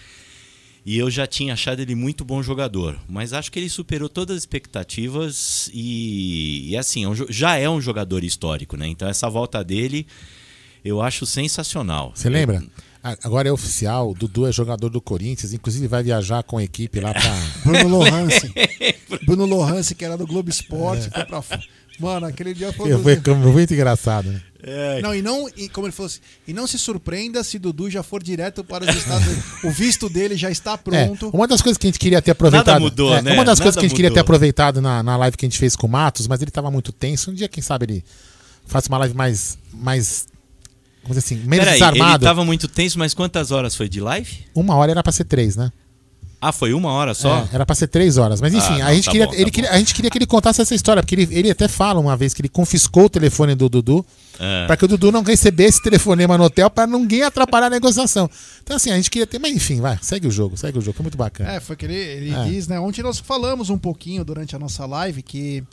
e 0.85 0.99
eu 0.99 1.09
já 1.09 1.25
tinha 1.27 1.55
achado 1.55 1.81
ele 1.81 1.95
muito 1.95 2.25
bom 2.25 2.43
jogador. 2.43 2.99
Mas 3.09 3.33
acho 3.33 3.51
que 3.53 3.61
ele 3.61 3.69
superou 3.69 4.09
todas 4.09 4.37
as 4.37 4.43
expectativas 4.43 5.71
e, 5.73 6.71
e 6.71 6.77
assim, 6.77 7.05
é 7.11 7.15
já 7.31 7.57
é 7.57 7.71
um 7.71 7.81
jogador 7.81 8.25
histórico, 8.25 8.77
né? 8.77 8.89
Então 8.89 9.09
essa 9.09 9.31
volta 9.31 9.63
dele 9.63 10.05
eu 10.85 11.01
acho 11.01 11.25
sensacional. 11.27 12.13
Você 12.15 12.29
lembra? 12.29 12.59
A- 12.59 12.63
Agora 13.23 13.49
é 13.49 13.53
oficial, 13.53 14.11
o 14.11 14.15
Dudu 14.15 14.47
é 14.47 14.53
jogador 14.53 14.89
do 14.89 14.99
Corinthians, 14.99 15.53
inclusive 15.53 15.87
vai 15.87 16.03
viajar 16.03 16.43
com 16.43 16.57
a 16.57 16.65
equipe 16.65 17.01
lá 17.01 17.13
pra. 17.13 17.23
Bruno 17.63 17.99
Lohance. 17.99 18.53
Bruno 19.27 19.45
Lohance, 19.45 19.95
que 19.95 20.05
era 20.05 20.17
do 20.17 20.27
Globo 20.27 20.49
Esporte, 20.49 21.11
foi 21.11 21.25
pra. 21.25 21.45
Mano, 22.01 22.27
aquele 22.27 22.55
dia 22.55 22.73
foi. 22.73 22.91
Foi 22.99 23.21
foi 23.21 23.35
muito 23.35 23.75
engraçado, 23.75 24.31
né? 24.31 24.41
Não, 25.03 25.15
e 25.15 25.21
não, 25.21 25.47
e 25.55 25.69
como 25.69 25.87
ele 25.87 25.93
falou 25.93 26.07
assim, 26.07 26.21
e 26.49 26.55
não 26.55 26.67
se 26.67 26.79
surpreenda 26.79 27.45
se 27.45 27.59
Dudu 27.59 27.91
já 27.91 28.03
for 28.03 28.23
direto 28.23 28.65
para 28.65 28.89
os 28.89 28.97
Estados 28.97 29.27
Unidos. 29.27 29.45
O 29.65 29.71
visto 29.71 30.09
dele 30.09 30.37
já 30.37 30.51
está 30.51 30.79
pronto. 30.79 31.27
É, 31.27 31.37
uma 31.37 31.47
das 31.47 31.61
coisas 31.61 31.77
que 31.77 31.87
a 31.87 31.89
gente 31.91 31.99
queria 31.99 32.23
ter 32.23 32.31
aproveitado. 32.31 32.67
Nada 32.67 32.81
mudou, 32.81 33.15
é, 33.15 33.21
né? 33.21 33.33
Uma 33.33 33.45
das 33.45 33.59
Nada 33.59 33.65
coisas 33.65 33.79
que 33.79 33.85
a 33.85 33.89
gente 33.89 33.97
queria 33.97 34.11
ter 34.11 34.21
mudou. 34.21 34.23
aproveitado 34.23 34.81
na, 34.81 35.03
na 35.03 35.17
live 35.19 35.37
que 35.37 35.45
a 35.45 35.49
gente 35.49 35.59
fez 35.59 35.77
com 35.77 35.87
o 35.87 35.91
Matos, 35.91 36.27
mas 36.27 36.41
ele 36.41 36.51
tava 36.51 36.71
muito 36.71 36.93
tenso. 36.93 37.31
Um 37.31 37.35
dia, 37.35 37.49
quem 37.49 37.63
sabe, 37.63 37.85
ele 37.85 38.05
faça 38.67 38.89
uma 38.89 38.97
live 38.99 39.15
mais. 39.15 39.59
mais 39.73 40.27
vamos 41.05 41.17
dizer 41.17 41.35
assim, 41.37 41.37
menos 41.47 41.65
Peraí, 41.67 41.81
ele 41.81 41.91
desarmado. 41.93 42.25
tava 42.25 42.45
muito 42.45 42.67
tenso, 42.67 42.99
mas 42.99 43.15
quantas 43.15 43.51
horas 43.53 43.77
foi 43.77 43.89
de 43.89 44.01
live? 44.01 44.39
Uma 44.55 44.75
hora 44.75 44.91
era 44.91 45.03
pra 45.03 45.13
ser 45.13 45.25
três, 45.25 45.55
né? 45.57 45.71
Ah, 46.41 46.53
foi 46.53 46.75
uma 46.75 46.93
hora 46.93 47.15
só? 47.15 47.39
É, 47.51 47.55
era 47.55 47.65
pra 47.65 47.75
ser 47.75 47.87
três 47.87 48.19
horas. 48.19 48.39
Mas 48.39 48.53
enfim, 48.53 48.83
Ah, 48.83 48.87
a, 48.87 48.89
não, 48.89 48.95
gente 48.97 49.05
tá 49.07 49.11
queria, 49.13 49.27
bom, 49.27 49.33
tá 49.33 49.39
ele 49.39 49.51
queria- 49.51 49.71
a 49.71 49.79
gente 49.79 49.95
queria 49.95 50.11
que 50.11 50.19
ele 50.19 50.27
contasse 50.27 50.61
essa 50.61 50.75
história, 50.75 51.03
porque 51.03 51.15
ele, 51.15 51.27
ele 51.31 51.51
até 51.51 51.67
fala 51.69 51.99
uma 51.99 52.15
vez 52.19 52.35
que 52.35 52.43
ele 52.43 52.51
confiscou 52.51 53.05
o 53.05 53.09
telefone 53.09 53.55
do 53.55 53.67
Dudu 53.67 54.05
É. 54.39 54.67
pra 54.67 54.77
que 54.77 54.85
o 54.85 54.89
Dudu 54.89 55.11
não 55.11 55.23
recebesse 55.23 55.83
telefonema 55.83 56.37
no 56.37 56.45
hotel 56.45 56.69
pra 56.69 56.87
ninguém 56.87 57.23
atrapalhar 57.23 57.69
a 57.69 57.71
negociação. 57.71 58.29
Então, 58.63 58.77
assim, 58.77 58.91
a 58.91 58.97
gente 58.97 59.11
queria 59.11 59.27
ter. 59.27 59.39
Mas 59.39 59.57
enfim, 59.57 59.81
vai, 59.81 59.99
segue 60.03 60.27
o 60.27 60.31
jogo, 60.31 60.55
segue 60.55 60.77
o 60.79 60.83
jogo. 60.83 60.95
Foi 60.95 61.05
muito 61.05 61.17
bacana. 61.17 61.51
É, 61.51 61.61
foi 61.61 61.77
que 61.77 61.87
ele, 61.87 61.95
ele 61.97 62.35
É. 62.35 62.45
diz, 62.45 62.69
né? 62.69 62.79
Ontem 62.79 63.03
nós 63.03 63.19
falamos 63.21 63.71
um 63.71 63.79
pouquinho 63.79 64.23
durante 64.23 64.55
a 64.55 64.59
nossa 64.59 64.85
live 64.85 65.23
que. 65.23 65.65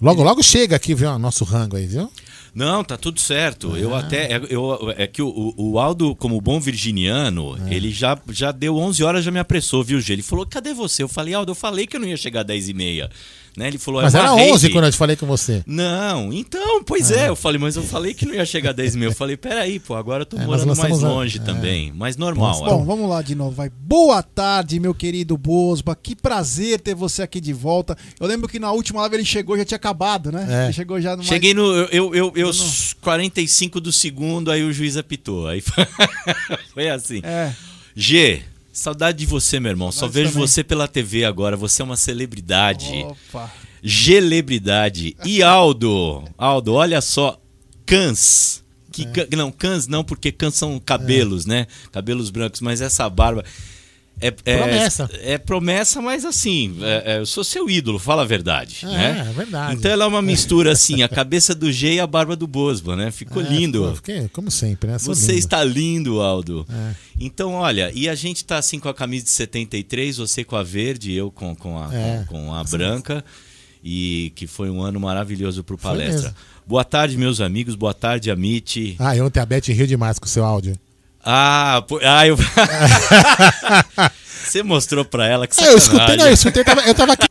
Logo, 0.00 0.22
logo 0.22 0.40
chega 0.40 0.76
aqui, 0.76 0.94
viu? 0.94 1.18
Nosso 1.18 1.42
rango 1.42 1.74
aí, 1.74 1.86
viu? 1.86 2.08
Não, 2.56 2.82
tá 2.82 2.96
tudo 2.96 3.20
certo. 3.20 3.76
Eu 3.76 3.94
Ah. 3.94 3.98
até. 4.00 4.32
é- 4.32 4.40
Eu, 4.48 4.94
é 4.96 5.06
que 5.06 5.20
o, 5.20 5.52
o 5.58 5.78
Aldo, 5.78 6.16
como 6.16 6.40
bom 6.40 6.58
virginiano, 6.58 7.54
É. 7.68 7.74
ele 7.74 7.90
já, 7.90 8.18
já 8.30 8.50
deu 8.50 8.76
11 8.78 9.04
horas, 9.04 9.22
já 9.22 9.30
me 9.30 9.38
apressou, 9.38 9.84
viu, 9.84 10.00
G? 10.00 10.14
Ele 10.14 10.22
falou: 10.22 10.46
cadê 10.46 10.72
você? 10.72 11.02
Eu 11.02 11.08
falei, 11.08 11.34
Aldo, 11.34 11.50
eu 11.52 11.54
falei 11.54 11.86
que 11.86 11.96
eu 11.96 12.00
não 12.00 12.08
ia 12.08 12.16
chegar 12.16 12.40
às 12.40 12.46
10 12.46 12.70
e 12.70 12.74
meia. 12.74 13.10
Né? 13.56 13.68
Ele 13.68 13.78
falou: 13.78 14.02
Mas 14.02 14.14
é 14.14 14.18
era 14.18 14.32
uma 14.34 14.42
11 14.42 14.50
rave. 14.64 14.72
quando 14.74 14.84
eu 14.84 14.90
te 14.92 14.98
falei 14.98 15.16
com 15.16 15.24
você. 15.26 15.62
Não, 15.66 16.30
então, 16.32 16.84
pois 16.84 17.10
Ah. 17.10 17.16
é, 17.20 17.28
eu 17.30 17.36
falei, 17.36 17.58
mas 17.58 17.74
eu 17.74 17.82
falei 17.82 18.12
que 18.12 18.26
não 18.26 18.34
ia 18.34 18.44
chegar 18.44 18.70
às 18.70 18.76
10 18.76 18.94
e 18.94 18.98
meia. 18.98 19.08
Eu 19.08 19.14
falei, 19.14 19.34
peraí, 19.36 19.78
pô, 19.78 19.94
agora 19.94 20.22
eu 20.22 20.26
tô 20.26 20.36
É, 20.36 20.44
morando 20.44 20.66
mais 20.66 20.78
lançamos 20.78 21.02
a- 21.04 21.08
longe 21.08 21.38
é. 21.38 21.42
também. 21.42 21.90
Mas 21.96 22.16
normal. 22.18 22.62
Bom, 22.64 22.84
vamos 22.84 23.08
lá 23.08 23.22
de 23.22 23.34
novo, 23.34 23.52
vai. 23.52 23.70
Boa 23.70 24.22
tarde, 24.22 24.78
meu 24.78 24.94
querido 24.94 25.38
Bosba. 25.38 25.96
Que 25.96 26.14
prazer 26.14 26.80
ter 26.80 26.94
você 26.94 27.22
aqui 27.22 27.40
de 27.40 27.54
volta. 27.54 27.96
Eu 28.20 28.26
lembro 28.26 28.46
que 28.46 28.58
na 28.58 28.70
última 28.72 29.00
live 29.00 29.16
ele 29.16 29.24
chegou, 29.24 29.56
já 29.56 29.64
tinha 29.64 29.76
acabado, 29.76 30.30
né? 30.30 30.46
É. 30.48 30.64
Ele 30.64 30.72
chegou 30.74 31.00
já 31.00 31.12
no 31.12 31.18
mais- 31.18 31.28
Cheguei 31.28 31.54
no. 31.54 31.62
Eu, 31.62 31.88
eu, 31.90 32.14
eu, 32.14 32.32
eu 32.36 32.50
45 33.00 33.80
do 33.80 33.92
segundo, 33.92 34.50
aí 34.50 34.62
o 34.62 34.72
juiz 34.72 34.96
apitou. 34.96 35.46
Aí 35.48 35.60
foi, 35.60 35.86
foi 36.74 36.88
assim. 36.88 37.20
É. 37.22 37.52
G, 37.94 38.42
saudade 38.78 39.18
de 39.18 39.26
você, 39.26 39.58
meu 39.60 39.70
irmão. 39.70 39.90
Só 39.92 40.06
vejo 40.06 40.32
também. 40.32 40.46
você 40.46 40.62
pela 40.64 40.86
TV 40.88 41.24
agora. 41.24 41.56
Você 41.56 41.82
é 41.82 41.84
uma 41.84 41.96
celebridade. 41.96 42.92
Opa. 43.04 43.50
Gelebridade. 43.82 45.16
E 45.24 45.42
Aldo, 45.42 46.24
Aldo, 46.38 46.72
olha 46.74 47.00
só, 47.00 47.40
cãs. 47.84 48.64
Que 48.92 49.04
can- 49.06 49.26
não, 49.36 49.52
cãs 49.52 49.86
não, 49.86 50.02
porque 50.02 50.32
cãs 50.32 50.54
são 50.54 50.78
cabelos, 50.78 51.44
né? 51.44 51.66
Cabelos 51.92 52.30
brancos, 52.30 52.60
mas 52.60 52.80
essa 52.80 53.08
barba. 53.10 53.44
É, 54.18 54.28
é- 54.28 54.56
Promessa. 54.56 55.10
É, 55.20 55.38
promessa, 55.38 56.00
mas 56.00 56.24
assim, 56.24 56.78
é- 56.80 57.02
é, 57.14 57.18
eu 57.18 57.26
sou 57.26 57.44
seu 57.44 57.68
ídolo, 57.68 57.98
fala 57.98 58.22
a 58.22 58.24
verdade. 58.24 58.78
É, 58.82 58.86
né? 58.86 59.26
é 59.28 59.32
verdade. 59.32 59.74
Então 59.74 59.90
ela 59.90 60.04
é 60.04 60.08
uma 60.08 60.22
mistura 60.22 60.72
assim, 60.72 61.02
a 61.02 61.08
cabeça 61.08 61.54
do 61.54 61.70
G 61.70 61.94
e 61.94 62.00
a 62.00 62.06
barba 62.06 62.34
do 62.34 62.46
Bosba, 62.46 62.96
né? 62.96 63.10
Ficou 63.10 63.42
É, 63.42 63.46
lindo. 63.48 63.94
fiquei- 63.96 64.28
como 64.30 64.50
sempre, 64.50 64.90
né? 64.90 64.98
Sou 64.98 65.14
Você 65.14 65.28
lindo. 65.32 65.38
está 65.38 65.62
lindo, 65.62 66.20
Aldo. 66.22 66.66
É. 66.70 66.94
Então, 67.20 67.52
olha, 67.52 67.92
e 67.94 68.08
a 68.08 68.14
gente 68.14 68.42
tá 68.44 68.56
assim 68.56 68.78
com 68.78 68.88
a 68.88 68.94
camisa 68.94 69.24
de 69.24 69.30
73, 69.30 70.16
você 70.16 70.42
com 70.44 70.56
a 70.56 70.62
verde, 70.62 71.12
eu 71.12 71.30
com, 71.30 71.54
com 71.54 71.78
a, 71.78 71.88
com, 71.88 72.24
com 72.28 72.54
a 72.54 72.64
branca. 72.64 73.24
E 73.88 74.32
que 74.34 74.46
foi 74.48 74.68
um 74.68 74.82
ano 74.82 74.98
maravilhoso 74.98 75.62
pro 75.62 75.76
Foi 75.78 75.90
palestra. 75.92 76.34
Boa 76.66 76.82
tarde, 76.84 77.16
meus 77.16 77.40
amigos. 77.40 77.76
Boa 77.76 77.94
tarde, 77.94 78.30
Amit. 78.32 78.96
Ah, 78.98 79.14
e 79.16 79.20
ontem 79.20 79.38
a 79.38 79.46
Beth 79.46 79.66
riu 79.68 79.86
demais 79.86 80.18
com 80.18 80.24
o 80.26 80.28
seu 80.28 80.44
áudio. 80.44 80.76
Ah, 81.28 81.84
pô- 81.88 81.98
ah, 82.04 82.24
eu. 82.26 82.36
Você 84.46 84.62
mostrou 84.62 85.04
pra 85.04 85.26
ela 85.26 85.46
que 85.48 85.60
É, 85.60 85.72
eu 85.72 85.76
escutei, 85.76 86.16
não, 86.16 86.26
eu 86.28 86.32
escutei, 86.32 86.62
tava- 86.62 86.82
eu 86.82 86.94
tava 86.94 87.14
aqui. 87.14 87.26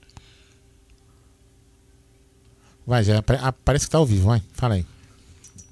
Vai, 2.86 3.04
já 3.04 3.24
parece 3.64 3.86
que 3.86 3.92
tá 3.92 3.98
ao 3.98 4.06
vivo, 4.06 4.28
vai. 4.28 4.44
Fala 4.54 4.76
aí. 4.76 4.86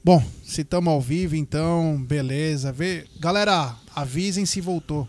Bom, 0.03 0.23
se 0.43 0.61
estamos 0.61 0.91
ao 0.91 1.01
vivo, 1.01 1.35
então, 1.35 2.01
beleza. 2.07 2.71
Vê... 2.71 3.05
Galera, 3.19 3.75
avisem 3.95 4.45
se 4.45 4.59
voltou. 4.61 5.07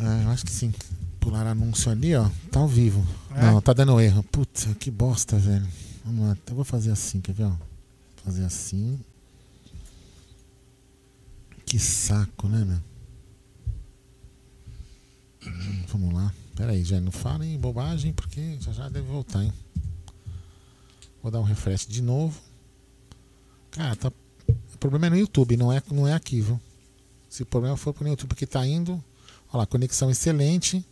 É, 0.00 0.24
eu 0.24 0.30
acho 0.30 0.44
que 0.44 0.50
sim. 0.52 0.72
Pular 1.20 1.46
anúncio 1.46 1.90
ali, 1.90 2.14
ó. 2.16 2.28
Tá 2.50 2.60
ao 2.60 2.68
vivo. 2.68 3.06
É? 3.34 3.42
Não, 3.42 3.60
tá 3.60 3.72
dando 3.72 4.00
erro. 4.00 4.22
Putz, 4.24 4.68
que 4.80 4.90
bosta, 4.90 5.36
velho. 5.36 5.66
Vamos 6.04 6.28
lá. 6.28 6.36
Eu 6.48 6.54
vou 6.54 6.64
fazer 6.64 6.90
assim, 6.90 7.20
quer 7.20 7.32
ver, 7.32 7.44
ó? 7.44 7.52
Fazer 8.24 8.44
assim. 8.44 8.98
Que 11.72 11.78
saco, 11.78 12.48
né, 12.48 12.66
meu? 12.66 12.78
Hum, 15.50 15.84
Vamos 15.88 16.12
lá. 16.12 16.34
Pera 16.54 16.72
aí, 16.72 16.84
já 16.84 17.00
não 17.00 17.10
falem 17.10 17.58
bobagem, 17.58 18.12
porque 18.12 18.58
já 18.60 18.72
já 18.72 18.90
deve 18.90 19.06
voltar, 19.06 19.42
hein? 19.42 19.50
Vou 21.22 21.32
dar 21.32 21.40
um 21.40 21.44
refresh 21.44 21.86
de 21.86 22.02
novo. 22.02 22.38
Cara, 23.70 23.96
tá... 23.96 24.12
o 24.48 24.78
problema 24.78 25.06
é 25.06 25.08
no 25.08 25.16
YouTube, 25.16 25.56
não 25.56 25.72
é, 25.72 25.82
não 25.90 26.06
é 26.06 26.12
aqui, 26.12 26.42
viu? 26.42 26.60
Se 27.30 27.42
o 27.42 27.46
problema 27.46 27.74
for 27.74 27.94
pro 27.94 28.06
YouTube, 28.06 28.28
porque 28.28 28.46
tá 28.46 28.66
indo. 28.66 29.02
Olha 29.48 29.60
lá, 29.60 29.66
conexão 29.66 30.10
excelente. 30.10 30.84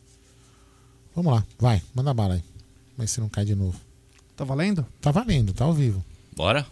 Vamos 1.14 1.30
lá, 1.30 1.46
vai, 1.58 1.82
manda 1.94 2.14
bala 2.14 2.36
aí. 2.36 2.44
Mas 2.96 3.10
se 3.10 3.20
não 3.20 3.28
cai 3.28 3.44
de 3.44 3.54
novo. 3.54 3.78
Tá 4.34 4.44
valendo? 4.46 4.86
Tá 4.98 5.10
valendo, 5.10 5.52
tá 5.52 5.66
ao 5.66 5.74
vivo. 5.74 6.02
Bora? 6.34 6.66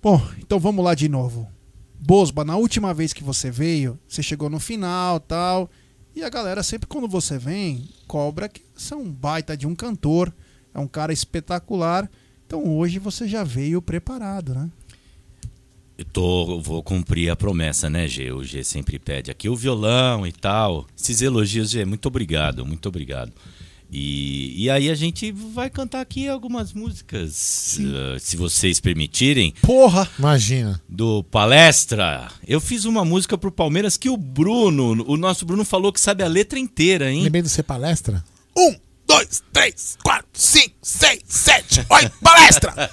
Bom, 0.00 0.24
então 0.38 0.60
vamos 0.60 0.84
lá 0.84 0.94
de 0.94 1.08
novo. 1.08 1.51
Bosba, 2.04 2.44
na 2.44 2.56
última 2.56 2.92
vez 2.92 3.12
que 3.12 3.22
você 3.22 3.48
veio, 3.48 3.96
você 4.08 4.24
chegou 4.24 4.50
no 4.50 4.58
final 4.58 5.20
tal. 5.20 5.70
E 6.16 6.24
a 6.24 6.28
galera, 6.28 6.60
sempre 6.64 6.88
quando 6.88 7.06
você 7.06 7.38
vem, 7.38 7.88
cobra 8.08 8.48
que 8.48 8.60
você 8.76 8.92
é 8.92 8.96
um 8.96 9.08
baita 9.08 9.56
de 9.56 9.68
um 9.68 9.74
cantor. 9.74 10.34
É 10.74 10.80
um 10.80 10.88
cara 10.88 11.12
espetacular. 11.12 12.10
Então 12.44 12.76
hoje 12.76 12.98
você 12.98 13.28
já 13.28 13.44
veio 13.44 13.80
preparado, 13.80 14.52
né? 14.52 14.68
Eu 15.96 16.04
tô, 16.06 16.60
vou 16.60 16.82
cumprir 16.82 17.30
a 17.30 17.36
promessa, 17.36 17.88
né, 17.88 18.08
G? 18.08 18.32
O 18.32 18.42
G 18.42 18.64
sempre 18.64 18.98
pede 18.98 19.30
aqui 19.30 19.48
o 19.48 19.54
violão 19.54 20.26
e 20.26 20.32
tal. 20.32 20.88
Esses 20.98 21.22
elogios, 21.22 21.70
G, 21.70 21.84
muito 21.84 22.06
obrigado, 22.06 22.66
muito 22.66 22.88
obrigado. 22.88 23.32
E, 23.94 24.54
e 24.56 24.70
aí 24.70 24.88
a 24.88 24.94
gente 24.94 25.30
vai 25.30 25.68
cantar 25.68 26.00
aqui 26.00 26.26
algumas 26.26 26.72
músicas, 26.72 27.78
eh, 27.78 28.18
se 28.18 28.38
vocês 28.38 28.80
permitirem. 28.80 29.52
Porra! 29.60 30.08
Imagina. 30.18 30.80
Do 30.88 31.22
Palestra. 31.24 32.28
Eu 32.48 32.58
fiz 32.58 32.86
uma 32.86 33.04
música 33.04 33.36
pro 33.36 33.52
Palmeiras 33.52 33.98
que 33.98 34.08
o 34.08 34.16
Bruno, 34.16 35.04
o 35.06 35.18
nosso 35.18 35.44
Bruno 35.44 35.62
falou 35.62 35.92
que 35.92 36.00
sabe 36.00 36.24
a 36.24 36.28
letra 36.28 36.58
inteira, 36.58 37.12
hein? 37.12 37.24
Lembrei 37.24 37.42
do 37.42 37.50
ser 37.50 37.64
palestra? 37.64 38.24
Um, 38.56 38.74
dois, 39.12 39.42
três, 39.52 39.98
quatro, 40.02 40.26
cinco, 40.32 40.74
seis, 40.80 41.20
sete, 41.26 41.84
oito, 41.90 42.12
palestra! 42.22 42.90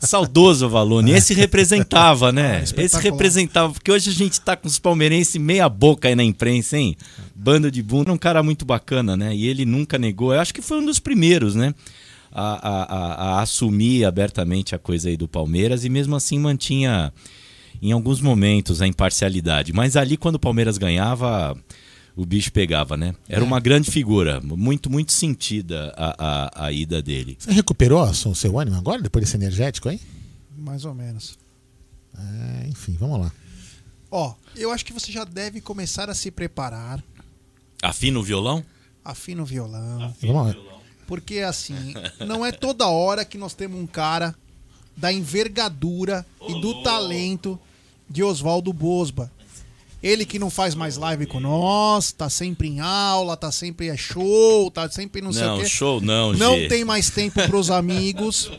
Saudoso 0.00 0.68
Valone. 0.68 1.12
Esse 1.12 1.32
representava, 1.32 2.32
né? 2.32 2.56
Esse 2.56 2.74
espetacular. 2.74 3.02
representava, 3.02 3.72
porque 3.72 3.92
hoje 3.92 4.10
a 4.10 4.12
gente 4.12 4.40
tá 4.40 4.56
com 4.56 4.66
os 4.66 4.78
palmeirenses 4.78 5.40
meia 5.40 5.68
boca 5.68 6.08
aí 6.08 6.16
na 6.16 6.24
imprensa, 6.24 6.76
hein? 6.76 6.96
Bando 7.34 7.70
de 7.70 7.82
bunda. 7.82 8.12
Um 8.12 8.18
cara 8.18 8.42
muito 8.42 8.64
bacana, 8.64 9.16
né? 9.16 9.34
E 9.34 9.46
ele 9.46 9.64
nunca 9.64 9.96
negou. 9.96 10.34
Eu 10.34 10.40
acho 10.40 10.52
que 10.52 10.60
foi 10.60 10.78
um 10.78 10.86
dos 10.86 10.98
primeiros, 10.98 11.54
né? 11.54 11.72
A, 12.32 12.68
a, 12.68 12.82
a, 12.82 13.38
a 13.38 13.42
assumir 13.42 14.04
abertamente 14.04 14.74
a 14.74 14.78
coisa 14.78 15.08
aí 15.08 15.16
do 15.16 15.28
Palmeiras 15.28 15.84
e 15.84 15.88
mesmo 15.88 16.14
assim 16.16 16.38
mantinha 16.38 17.12
em 17.80 17.92
alguns 17.92 18.20
momentos 18.20 18.82
a 18.82 18.86
imparcialidade. 18.88 19.72
Mas 19.72 19.96
ali, 19.96 20.16
quando 20.16 20.34
o 20.34 20.40
Palmeiras 20.40 20.78
ganhava, 20.78 21.56
o 22.20 22.26
bicho 22.26 22.52
pegava, 22.52 22.96
né? 22.96 23.14
Era 23.28 23.44
uma 23.44 23.60
grande 23.60 23.90
figura, 23.90 24.40
muito, 24.40 24.90
muito 24.90 25.12
sentida 25.12 25.94
a, 25.96 26.14
a, 26.18 26.66
a 26.66 26.72
ida 26.72 27.00
dele. 27.00 27.36
Você 27.38 27.52
recuperou 27.52 28.02
o 28.02 28.34
seu- 28.34 28.58
ânimo 28.58 28.76
agora, 28.76 29.00
depois 29.00 29.24
desse 29.24 29.36
energético 29.36 29.88
aí? 29.88 30.00
Mais 30.56 30.84
ou 30.84 30.92
menos. 30.94 31.38
É, 32.16 32.66
enfim, 32.68 32.96
vamos 32.98 33.20
lá. 33.20 33.32
Ó, 34.10 34.34
eu 34.56 34.72
acho 34.72 34.84
que 34.84 34.92
você 34.92 35.12
já 35.12 35.22
deve 35.24 35.60
começar 35.60 36.10
a 36.10 36.14
se 36.14 36.30
preparar. 36.30 37.02
Afina 37.82 38.18
o 38.18 38.22
violão? 38.22 38.64
Afina 39.04 39.42
o 39.42 39.46
violão. 39.46 40.12
Vamos 40.20 40.46
lá. 40.56 40.56
Porque 41.06 41.38
assim, 41.38 41.94
não 42.26 42.44
é 42.44 42.50
toda 42.52 42.86
hora 42.88 43.24
que 43.24 43.38
nós 43.38 43.54
temos 43.54 43.80
um 43.80 43.86
cara 43.86 44.34
da 44.96 45.12
envergadura 45.12 46.26
e 46.48 46.60
do 46.60 46.82
talento 46.82 47.58
de 48.10 48.22
Oswaldo 48.24 48.72
Bosba. 48.72 49.30
Ele 50.02 50.24
que 50.24 50.38
não 50.38 50.48
faz 50.48 50.74
mais 50.76 50.96
live 50.96 51.26
com 51.26 51.40
nós, 51.40 52.12
tá 52.12 52.30
sempre 52.30 52.68
em 52.68 52.78
aula, 52.80 53.36
tá 53.36 53.50
sempre 53.50 53.88
é 53.88 53.96
show, 53.96 54.70
tá 54.70 54.88
sempre 54.88 55.20
não 55.20 55.32
sei 55.32 55.42
Não, 55.44 55.56
o 55.56 55.60
quê. 55.60 55.66
show 55.68 56.00
não, 56.00 56.32
Não 56.32 56.54
Gê. 56.56 56.68
tem 56.68 56.84
mais 56.84 57.10
tempo 57.10 57.40
pros 57.48 57.70
amigos. 57.70 58.50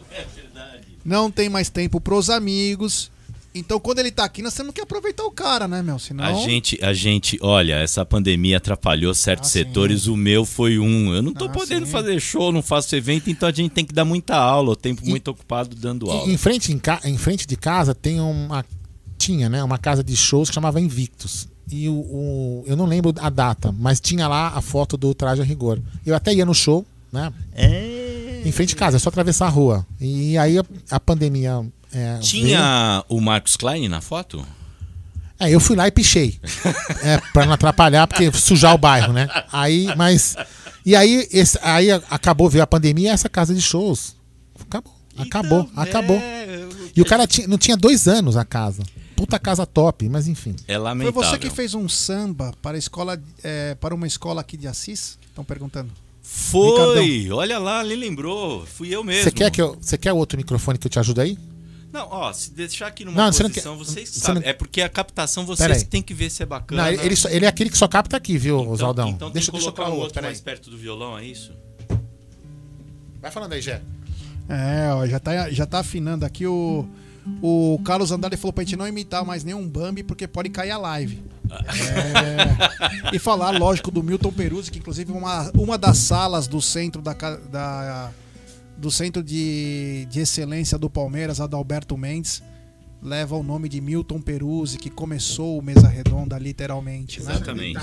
Não 1.06 1.32
tem 1.32 1.50
mais 1.50 1.70
tempo 1.70 2.00
pros 2.02 2.30
amigos. 2.30 3.10
Então, 3.56 3.80
quando 3.80 3.98
ele 4.00 4.12
tá 4.12 4.26
aqui, 4.26 4.44
nós 4.44 4.54
temos 4.54 4.74
que 4.76 4.82
aproveitar 4.82 5.24
o 5.24 5.32
cara, 5.32 5.68
né, 5.68 5.82
meu? 5.82 5.98
Senão... 5.98 6.24
A 6.24 6.34
gente, 6.34 6.78
a 6.84 6.94
gente, 6.94 7.40
olha, 7.42 7.76
essa 7.76 8.06
pandemia 8.06 8.58
atrapalhou 8.58 9.12
certos 9.16 9.50
Ah, 9.50 9.54
setores, 9.54 10.06
o 10.06 10.16
meu 10.16 10.46
foi 10.46 10.78
um. 10.78 11.16
Eu 11.16 11.24
não 11.24 11.34
tô 11.34 11.46
Ah, 11.46 11.50
podendo 11.50 11.86
sim. 11.86 11.92
fazer 11.92 12.20
show, 12.20 12.52
não 12.52 12.62
faço 12.62 12.96
evento, 12.96 13.30
então 13.30 13.50
a 13.50 13.52
gente 13.52 13.72
tem 13.72 13.84
que 13.86 13.94
dar 13.94 14.06
muita 14.06 14.36
aula, 14.36 14.72
o 14.72 14.76
tempo 14.76 15.04
muito 15.08 15.30
ocupado 15.32 15.76
dando 15.76 16.12
aula. 16.12 16.30
Em, 16.30 16.34
em 16.34 16.38
frente, 16.38 16.72
em, 16.72 16.78
ca- 16.78 17.02
em 17.04 17.18
frente 17.18 17.48
de 17.48 17.56
casa 17.56 17.96
tem 17.96 18.20
uma. 18.20 18.64
Tinha, 19.20 19.48
né? 19.50 19.64
Uma 19.64 19.78
casa 19.78 20.04
de 20.04 20.16
shows 20.16 20.50
que 20.50 20.56
chamava 20.56 20.82
Invictus. 20.82 21.48
E 21.72 21.88
o, 21.88 21.94
o- 21.94 22.64
eu 22.66 22.76
não 22.76 22.86
lembro 22.86 23.14
a 23.20 23.30
data, 23.30 23.72
mas 23.78 24.00
tinha 24.00 24.28
lá 24.28 24.48
a 24.56 24.62
foto 24.62 24.98
do 24.98 25.14
traje 25.14 25.42
a 25.42 25.46
rigor. 25.46 25.80
Eu 26.04 26.16
até 26.16 26.34
ia 26.34 26.44
no 26.46 26.56
show, 26.56 26.84
né? 27.12 27.32
Em 28.44 28.52
frente 28.52 28.70
de 28.70 28.76
casa, 28.76 28.98
é 28.98 29.00
só 29.00 29.10
atravessar 29.10 29.46
a 29.46 29.50
rua. 29.50 29.86
E 30.02 30.36
aí 30.38 30.58
a, 30.58 30.64
a 30.90 31.00
pandemia. 31.00 31.64
é, 31.94 32.14
veio. 32.14 32.20
Tinha 32.22 33.04
o 33.08 33.20
Marcos 33.22 33.56
Klein 33.56 33.88
na 33.88 34.02
foto? 34.02 34.44
É, 35.40 35.50
eu 35.50 35.60
fui 35.60 35.76
lá 35.76 35.88
e 35.88 35.92
pichei. 35.92 36.40
é, 37.04 37.18
pra 37.34 37.46
não 37.46 37.54
atrapalhar, 37.54 38.08
porque 38.08 38.32
sujar 38.32 38.74
o 38.74 38.78
bairro, 38.78 39.14
né? 39.14 39.28
Aí, 39.52 39.88
mas. 39.96 40.36
E 40.86 40.96
aí, 40.96 41.28
esse, 41.32 41.60
aí 41.62 41.92
acabou, 41.92 42.50
veio 42.50 42.64
a 42.64 42.68
pandemia 42.68 43.12
essa 43.12 43.30
casa 43.30 43.54
de 43.54 43.62
shows. 43.62 44.16
Acabou. 44.60 44.94
Acabou, 45.18 45.70
Então, 45.72 45.84
acabou. 45.84 46.16
é, 46.18 46.66
E 46.96 47.02
o 47.02 47.06
cara 47.06 47.28
tinha, 47.28 47.46
não 47.48 47.58
tinha 47.58 47.76
dois 47.78 48.08
anos 48.08 48.38
a 48.38 48.46
casa. 48.46 48.82
Puta 49.20 49.38
casa 49.38 49.66
top, 49.66 50.08
mas 50.08 50.28
enfim. 50.28 50.56
É 50.68 50.76
Foi 50.76 50.78
lamentável. 50.84 51.22
você 51.24 51.38
que 51.38 51.50
fez 51.50 51.74
um 51.74 51.90
samba 51.90 52.54
para, 52.62 52.78
a 52.78 52.80
escola, 52.80 53.22
é, 53.44 53.76
para 53.76 53.94
uma 53.94 54.08
escola 54.08 54.40
aqui 54.40 54.56
de 54.56 54.66
Assis? 54.68 55.20
Estão 55.28 55.44
perguntando. 55.44 55.92
Foi! 56.24 57.30
Olha 57.32 57.60
lá, 57.60 57.84
ele 57.84 57.96
lembrou. 57.98 58.66
Fui 58.66 58.88
eu 58.96 59.04
mesmo. 59.04 59.24
Você 59.24 59.32
quer, 59.32 59.52
que 59.52 59.62
eu, 59.62 59.78
você 59.82 59.98
quer 59.98 60.14
outro 60.14 60.38
microfone 60.38 60.78
que 60.78 60.88
eu 60.88 60.92
te 60.92 61.00
ajude 61.00 61.20
aí? 61.20 61.38
Não, 61.92 62.08
ó, 62.10 62.32
se 62.32 62.52
deixar 62.52 62.88
aqui 62.88 63.04
numa 63.04 63.18
Não, 63.26 63.32
você 63.34 63.44
não 63.44 63.50
posição, 63.50 63.78
quer- 63.78 63.84
vocês 63.86 64.10
você 64.10 64.20
sabem. 64.20 64.42
não- 64.44 64.50
É 64.50 64.54
porque 64.54 64.82
a 64.82 64.88
captação 64.88 65.46
vocês 65.46 65.84
têm 65.84 66.02
que 66.02 66.14
ver 66.14 66.30
se 66.30 66.44
é 66.44 66.46
bacana. 66.46 66.84
Não, 66.84 66.90
ele, 66.90 67.16
ele, 67.30 67.46
é 67.46 67.48
aquele 67.50 67.70
que 67.70 67.78
só 67.78 67.88
capta 67.88 68.16
aqui, 68.16 68.38
viu, 68.38 68.60
então, 68.60 68.72
Oswaldão? 68.72 69.10
Então 69.10 69.32
deixa, 69.32 69.52
tem 69.52 69.60
que 69.60 69.66
deixa 69.66 69.70
eu 69.70 69.74
colocar 69.74 69.84
colocar 69.84 69.96
um 69.96 70.00
o 70.00 70.04
outro 70.04 70.18
outro, 70.18 70.22
mais 70.24 70.40
perto 70.40 70.70
do 70.70 70.78
violão, 70.78 71.18
é 71.18 71.26
isso? 71.26 71.52
Vai 73.22 73.32
falando 73.32 73.54
aí, 73.54 73.62
Gé. 73.62 73.82
É, 74.48 74.94
ó, 74.94 75.06
já 75.08 75.20
tá, 75.20 75.50
já 75.50 75.66
tá 75.66 75.80
afinando 75.80 76.26
aqui 76.26 76.46
o. 76.48 76.88
O 77.42 77.80
Carlos 77.86 78.12
Andrade 78.12 78.36
falou 78.38 78.52
pra 78.54 78.64
gente 78.64 78.76
não 78.76 78.88
imitar 78.88 79.24
mais 79.26 79.44
nenhum 79.44 79.68
Bambi, 79.68 80.04
porque 80.04 80.28
pode 80.28 80.50
cair 80.50 80.72
a 80.72 80.78
live. 80.78 81.22
É, 81.50 83.16
e 83.16 83.20
falar, 83.20 83.52
lógico, 83.52 83.90
do 83.90 84.04
Milton 84.04 84.32
Peruzzi, 84.32 84.70
que 84.72 84.80
inclusive 84.80 85.12
uma, 85.12 85.50
uma 85.56 85.78
das 85.78 85.98
salas 85.98 86.48
do 86.48 86.62
centro 86.62 87.02
da, 87.02 87.14
da- 87.14 88.12
do 88.78 88.90
centro 88.92 89.24
de, 89.24 90.08
de 90.10 90.20
excelência 90.22 90.78
do 90.78 90.90
Palmeiras, 90.90 91.40
a 91.42 91.48
da 91.48 91.58
Alberto 91.58 91.98
Mendes, 91.98 92.42
leva 93.02 93.36
o 93.36 93.44
nome 93.44 93.68
de 93.70 93.80
Milton 93.82 94.22
Peruzzi, 94.22 94.78
que 94.78 94.90
começou 94.90 95.58
o 95.58 95.62
Mesa 95.62 95.88
Redonda, 95.88 96.38
literalmente. 96.38 97.22
né? 97.24 97.34
Exatamente. 97.34 97.80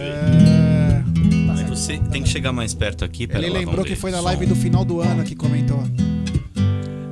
É, 0.00 1.02
Mas 1.46 1.62
você 1.68 1.98
tem 2.10 2.22
que 2.22 2.28
chegar 2.28 2.52
mais 2.52 2.74
perto 2.74 3.04
aqui. 3.04 3.24
Ele 3.30 3.48
lá, 3.50 3.58
lembrou 3.58 3.84
que 3.84 3.96
foi 3.96 4.10
na 4.10 4.20
live 4.20 4.46
do 4.46 4.54
final 4.56 4.84
do 4.84 5.00
ano 5.00 5.24
que 5.24 5.34
comentou. 5.34 5.82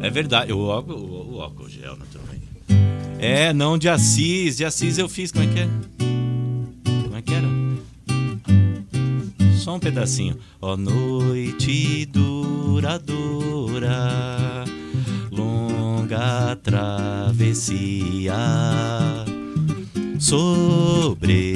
É 0.02 0.10
verdade, 0.10 0.52
o 0.52 0.70
álcool, 0.72 0.94
o, 0.94 1.36
o 1.36 1.40
álcool 1.40 1.68
gel, 1.68 1.96
naturalmente. 1.96 2.42
É, 3.20 3.52
não, 3.52 3.78
de 3.78 3.88
Assis. 3.88 4.56
De 4.56 4.64
Assis 4.64 4.98
eu 4.98 5.08
fiz, 5.08 5.30
como 5.30 5.44
é 5.44 5.46
que 5.46 5.60
é? 5.60 5.68
Como 7.04 7.16
é 7.16 7.22
que 7.22 7.32
era? 7.32 7.46
Só 9.56 9.76
um 9.76 9.78
pedacinho. 9.78 10.36
Ó 10.60 10.76
noite 10.76 12.04
duradoura, 12.06 13.94
longa 15.30 16.56
travessia, 16.56 18.34
sobreviver 20.18 21.52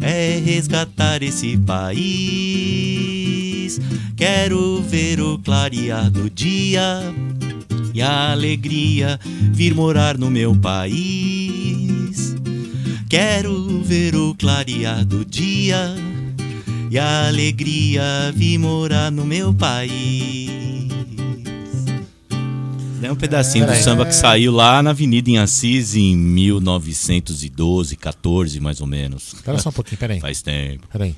é 0.00 0.38
resgatar 0.38 1.20
esse 1.20 1.58
país. 1.58 3.45
Quero 4.16 4.82
ver 4.82 5.20
o 5.20 5.38
clarear 5.38 6.10
do 6.10 6.30
dia 6.30 7.00
e 7.94 8.02
a 8.02 8.32
alegria 8.32 9.18
vir 9.52 9.74
morar 9.74 10.18
no 10.18 10.30
meu 10.30 10.54
país. 10.54 12.34
Quero 13.08 13.80
ver 13.82 14.14
o 14.14 14.34
clarear 14.34 15.04
do 15.04 15.24
dia 15.24 15.94
e 16.90 16.98
a 16.98 17.28
alegria 17.28 18.02
vir 18.34 18.58
morar 18.58 19.10
no 19.10 19.24
meu 19.24 19.54
país. 19.54 20.90
É 23.02 23.12
um 23.12 23.16
pedacinho 23.16 23.64
do 23.64 23.68
Peraí. 23.68 23.82
samba 23.82 24.06
que 24.06 24.14
saiu 24.14 24.50
lá 24.52 24.82
na 24.82 24.90
Avenida 24.90 25.30
em 25.30 25.38
Assis 25.38 25.94
em 25.94 26.16
1912, 26.16 27.96
14 27.96 28.58
mais 28.58 28.80
ou 28.80 28.86
menos. 28.86 29.34
Espera 29.34 29.58
só 29.58 29.68
um 29.68 29.72
pouquinho, 29.72 29.98
peraí. 29.98 30.18
Faz 30.18 30.42
tempo. 30.42 30.88
Peraí. 30.90 31.14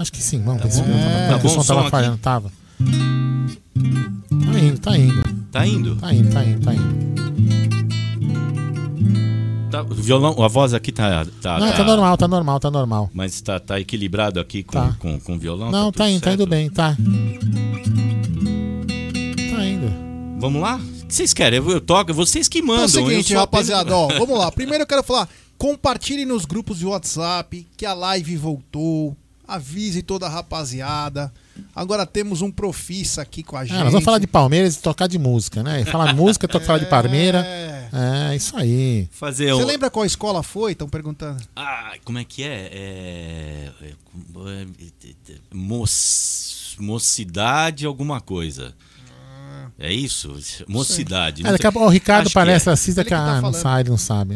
Acho 0.00 0.12
que 0.12 0.22
sim, 0.22 0.42
vamos 0.42 0.62
se 0.72 0.80
bom. 0.80 0.88
tava- 0.88 1.28
Tá 1.28 1.36
o 1.36 1.38
bom 1.40 1.48
som 1.48 1.60
o 1.60 1.62
som 1.62 1.68
tava 1.68 1.80
aqui? 1.82 1.90
falhando, 1.90 2.18
tava. 2.18 2.52
Tá 2.80 4.58
indo, 4.58 4.78
tá 4.80 4.96
indo. 4.96 5.22
Tá 5.52 5.66
indo? 5.66 5.96
Tá 5.96 6.14
indo, 6.14 6.30
tá 6.32 6.44
indo, 6.44 6.60
tá 6.64 6.74
indo. 6.74 7.10
Tá, 9.70 9.82
o 9.82 9.94
violão, 9.94 10.42
a 10.42 10.48
voz 10.48 10.72
aqui 10.74 10.90
tá. 10.90 11.24
tá 11.42 11.58
Não, 11.60 11.72
tá 11.72 11.84
normal, 11.84 12.16
tá 12.16 12.26
normal, 12.26 12.58
tá 12.60 12.70
normal. 12.70 13.10
Mas 13.12 13.40
tá, 13.40 13.60
tá 13.60 13.78
equilibrado 13.78 14.40
aqui 14.40 14.62
com, 14.62 14.72
Tá. 14.72 14.96
com, 14.98 15.20
com 15.20 15.34
o 15.34 15.38
violão? 15.38 15.70
Não, 15.70 15.92
tá 15.92 16.08
indo, 16.10 16.20
tá 16.20 16.30
certo? 16.30 16.40
indo 16.42 16.48
bem, 16.48 16.68
tá. 16.70 16.96
Tá 19.50 19.64
indo. 19.64 19.92
Vamos 20.40 20.60
lá? 20.62 20.76
O 20.76 21.06
que 21.06 21.14
vocês 21.14 21.32
querem? 21.34 21.58
Eu, 21.58 21.70
eu 21.70 21.80
toco, 21.80 22.12
vocês 22.14 22.48
que 22.48 22.62
mandam. 22.62 22.86
Então 22.86 23.00
é 23.02 23.04
o 23.04 23.08
seguinte, 23.10 23.34
rapaziada, 23.34 23.94
ó, 23.94 24.08
vamos 24.08 24.38
lá. 24.38 24.50
Primeiro 24.50 24.82
eu 24.82 24.86
quero 24.86 25.02
falar, 25.04 25.28
compartilhe 25.58 26.24
nos 26.24 26.44
grupos 26.44 26.78
de 26.78 26.86
WhatsApp 26.86 27.66
que 27.76 27.84
a 27.86 27.92
live 27.92 28.36
voltou. 28.36 29.14
Avise 29.54 30.02
toda 30.02 30.26
a 30.26 30.28
rapaziada. 30.28 31.32
Agora 31.74 32.06
temos 32.06 32.40
um 32.42 32.50
profissa 32.50 33.22
aqui 33.22 33.42
com 33.42 33.56
a 33.56 33.64
gente. 33.64 33.76
É, 33.76 33.82
nós 33.82 33.92
vamos 33.92 34.04
falar 34.04 34.18
de 34.18 34.26
Palmeiras 34.26 34.76
e 34.76 34.80
tocar 34.80 35.06
de 35.06 35.18
música, 35.18 35.62
né? 35.62 35.84
Falar 35.84 36.08
de 36.12 36.14
música, 36.20 36.46
tocar 36.48 36.64
falar 36.66 36.78
de 36.78 36.86
Palmeira. 36.86 37.44
É, 37.92 38.34
isso 38.36 38.56
aí. 38.56 39.08
Fazer 39.10 39.52
Você 39.52 39.64
um- 39.64 39.66
lembra 39.66 39.90
qual 39.90 40.04
escola 40.06 40.42
foi? 40.42 40.72
Estão 40.72 40.88
perguntando. 40.88 41.42
Ah, 41.56 41.94
como 42.04 42.18
é 42.18 42.24
que 42.24 42.42
é? 42.44 42.70
É. 42.72 43.72
é, 43.82 43.86
é, 43.88 45.34
moc- 45.52 45.88
mocidade, 46.78 47.86
alguma 47.86 48.20
coisa. 48.20 48.74
É 49.82 49.90
isso? 49.90 50.30
Mocidade. 50.68 51.46
É, 51.46 51.52
daqui 51.52 51.66
a 51.66 51.72
pouco 51.72 51.88
o 51.88 51.90
Ricardo 51.90 52.26
Acho 52.26 52.28
que 52.30 52.34
palestra 52.34 52.72
é. 52.72 52.74
assiste 52.74 52.96
daqui 52.96 53.14
a. 53.14 53.38
Ah, 53.38 53.40
não 53.40 53.52
sabe, 53.54 53.88
não 53.88 53.96
sabe. 53.96 54.34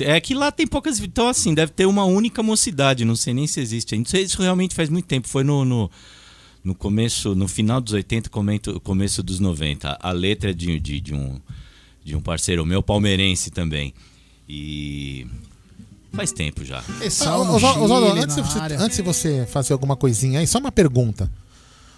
É. 0.00 0.12
É 0.16 0.20
que 0.20 0.34
lá 0.34 0.52
tem 0.52 0.68
poucas. 0.68 1.00
Então, 1.00 1.26
assim, 1.26 1.52
deve 1.52 1.72
ter 1.72 1.84
uma 1.84 2.04
única 2.04 2.44
mocidade. 2.44 3.04
Não 3.04 3.16
sei 3.16 3.34
nem 3.34 3.44
se 3.48 3.58
existe. 3.60 3.98
Não 3.98 4.04
sei, 4.04 4.22
isso 4.22 4.40
realmente 4.40 4.72
faz 4.72 4.88
muito 4.88 5.06
tempo. 5.06 5.26
Foi 5.26 5.42
no, 5.42 5.64
no, 5.64 5.90
no 6.62 6.76
começo, 6.76 7.34
no 7.34 7.48
final 7.48 7.80
dos 7.80 7.92
80, 7.92 8.30
comento- 8.30 8.80
começo 8.82 9.20
dos 9.20 9.40
90. 9.40 9.98
A 10.00 10.12
letra 10.12 10.50
é 10.50 10.54
de, 10.54 10.78
de, 10.78 11.00
de 11.00 11.12
um, 11.12 11.40
de 12.04 12.14
um 12.14 12.20
parceiro 12.20 12.64
meu, 12.64 12.80
palmeirense 12.80 13.50
também. 13.50 13.92
E. 14.48 15.26
Faz 16.12 16.30
tempo 16.30 16.64
já. 16.64 16.78
Ah, 16.78 17.36
Oswaldo, 17.40 17.82
Oswaldo, 17.82 18.06
antes, 18.22 18.36
de 18.36 18.42
você, 18.42 18.58
antes 18.78 18.96
de 18.98 19.02
você 19.02 19.46
fazer 19.50 19.72
alguma 19.72 19.96
coisinha 19.96 20.38
aí, 20.38 20.46
só 20.46 20.60
uma 20.60 20.70
pergunta. 20.70 21.28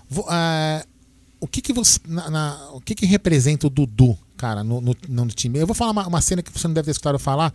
Vo- 0.09 0.25
ah, 0.31 0.83
o 1.41 1.47
que 1.47 1.61
que 1.61 1.73
você. 1.73 1.99
na- 2.07 2.31
na- 2.31 2.71
o 2.73 2.81
que 2.81 2.95
que 2.95 3.07
representa 3.07 3.67
o 3.67 3.71
Dudu, 3.71 4.17
cara, 4.37 4.63
no, 4.65 4.81
no, 4.81 4.97
no 5.09 5.27
time? 5.29 5.59
Eu 5.59 5.67
vou 5.67 5.75
falar 5.75 5.91
uma, 5.93 6.07
uma 6.07 6.21
cena 6.21 6.43
que 6.43 6.51
você 6.53 6.67
não 6.67 6.75
deve 6.75 6.87
ter 6.87 6.93
escutado 6.93 7.19
falar. 7.19 7.53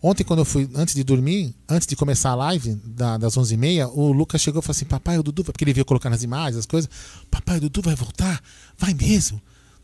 Ontem, 0.00 0.22
quando 0.22 0.38
eu 0.40 0.44
fui, 0.44 0.70
antes 0.76 0.94
de 0.94 1.02
dormir, 1.02 1.52
antes 1.68 1.84
de 1.86 1.96
começar 1.96 2.30
a 2.30 2.34
live 2.36 2.74
da- 2.84 3.18
das 3.18 3.36
11h30, 3.36 3.90
o 3.92 4.12
Lucas 4.12 4.40
chegou 4.40 4.60
e 4.60 4.62
falou 4.62 4.70
assim: 4.76 4.84
Papai, 4.84 5.18
o 5.18 5.22
Dudu, 5.22 5.42
vai-" 5.42 5.52
porque 5.52 5.64
ele 5.64 5.72
veio 5.72 5.84
colocando 5.84 6.12
as 6.14 6.22
imagens, 6.22 6.56
as 6.58 6.66
coisas. 6.66 6.88
Papai, 7.30 7.58
o 7.58 7.60
Dudu 7.62 7.82
vai 7.82 7.96
voltar? 7.96 8.40
Vai 8.78 8.94
mesmo? 8.94 9.40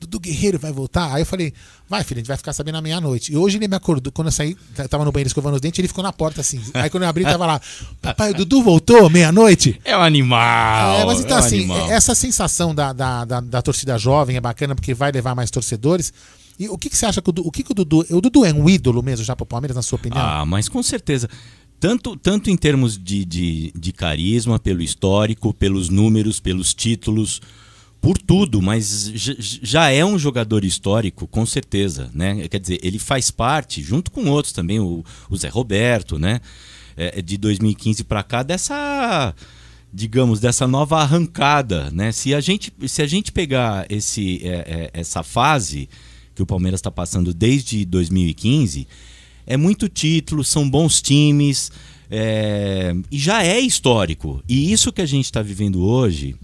Dudu 0.07 0.21
Guerreiro 0.21 0.59
vai 0.59 0.73
voltar? 0.73 1.13
Aí 1.13 1.23
eu 1.23 1.27
falei: 1.27 1.53
Vai, 1.89 2.05
filho, 2.05 2.19
a 2.19 2.21
gente 2.21 2.29
vai 2.29 2.37
ficar 2.37 2.53
sabendo 2.53 2.77
à 2.77 2.83
meia-noite. 2.83 3.33
E 3.33 3.37
hoje 3.37 3.59
ele 3.59 3.69
me 3.69 3.77
acordou, 3.77 4.13
quando 4.13 4.29
eu 4.29 4.33
saí, 4.33 4.57
tava 4.89 5.05
no 5.05 5.13
banheiro 5.13 5.29
escovando 5.29 5.55
os 5.55 5.61
dentes, 5.61 5.79
ele 5.79 5.89
ficou 5.89 6.03
na 6.03 6.13
porta 6.13 6.41
assim. 6.41 6.61
Aí 6.75 6.89
quando 6.91 7.03
eu 7.03 7.09
abri, 7.09 7.25
tava 7.25 7.47
lá: 7.47 7.61
Papai, 8.01 8.31
o 8.31 8.35
Dudu 8.35 8.63
voltou 8.63 9.09
meia-noite? 9.11 9.81
É 9.85 9.97
um 9.97 10.03
animal. 10.03 11.01
É, 11.01 11.05
mas 11.05 11.21
então, 11.21 11.39
é 11.39 11.41
um 11.41 11.45
assim, 11.45 11.57
animal. 11.57 11.91
essa 11.91 12.15
sensação 12.15 12.75
da, 12.75 12.93
da, 12.93 13.25
da, 13.25 13.41
da 13.41 13.63
torcida 13.63 13.99
jovem 13.99 14.37
é 14.37 14.41
bacana 14.41 14.75
porque 14.75 14.95
vai 14.95 15.11
levar 15.11 15.35
mais 15.35 15.51
torcedores. 15.51 16.13
E 16.59 16.69
o 16.69 16.79
que, 16.79 16.89
que 16.89 16.97
você 16.97 17.07
acha 17.07 17.21
que 17.21 17.31
o, 17.31 17.35
o 17.39 17.51
que, 17.51 17.63
que 17.63 17.73
o 17.73 17.75
Dudu. 17.75 18.07
O 18.11 18.21
Dudu 18.21 18.45
é 18.45 18.53
um 18.53 18.69
ídolo 18.69 19.03
mesmo 19.03 19.25
já 19.25 19.35
pro 19.35 19.47
Palmeiras, 19.47 19.77
na 19.77 19.83
sua 19.83 19.97
opinião? 19.97 20.21
Ah, 20.21 20.45
mas 20.45 20.69
com 20.69 20.83
certeza. 20.83 21.29
Tanto, 21.81 22.17
tanto 22.17 22.49
em 22.49 22.57
termos 22.57 22.97
de, 22.97 23.25
de, 23.25 23.73
de 23.77 23.93
carisma, 23.93 24.59
pelo 24.59 24.81
histórico, 24.81 25.53
pelos 25.53 25.89
números, 25.89 26.41
pelos 26.41 26.73
títulos, 26.73 27.43
por 28.05 28.19
tudo, 28.19 28.61
mas 28.61 29.11
já 29.15 29.89
é 29.89 30.05
um 30.05 30.19
jogador 30.19 30.63
histórico, 30.63 31.27
com 31.27 31.47
certeza. 31.47 32.11
Né? 32.13 32.47
Quer 32.49 32.61
dizer, 32.61 32.79
ele 32.83 32.99
faz 32.99 33.31
parte, 33.31 33.83
junto 33.83 34.11
com 34.11 34.29
outros 34.29 34.53
também, 34.53 34.79
o, 34.79 35.03
o 35.31 35.37
Zé 35.39 35.49
Roberto, 35.49 36.19
né? 36.19 36.39
É, 36.97 37.23
de 37.23 37.39
2015 37.39 38.05
para 38.05 38.23
cá, 38.23 38.43
dessa 38.43 39.35
digamos, 39.93 40.39
dessa 40.39 40.67
nova 40.67 41.01
arrancada, 41.01 41.91
né? 41.93 42.13
Se 42.13 42.35
a 42.35 42.41
gente, 42.41 42.73
se 42.87 43.01
a 43.01 43.07
gente 43.07 43.33
pegar 43.33 43.87
esse, 43.89 44.41
é, 44.45 44.91
é, 44.93 45.01
essa 45.01 45.23
fase 45.23 45.89
que 46.35 46.43
o 46.43 46.47
Palmeiras 46.47 46.81
está 46.81 46.91
passando 46.91 47.33
desde 47.33 47.85
2015, 47.87 48.87
é 49.47 49.57
muito 49.57 49.89
título, 49.89 50.45
são 50.45 50.69
bons 50.69 51.01
times, 51.01 51.73
é, 52.11 52.95
e 53.11 53.19
já 53.19 53.45
é 53.45 53.59
histórico. 53.61 54.43
E 54.49 54.73
isso 54.73 54.93
que 54.93 55.01
a 55.01 55.07
gente 55.07 55.25
está 55.25 55.41
vivendo 55.41 55.85
hoje, 55.85 56.37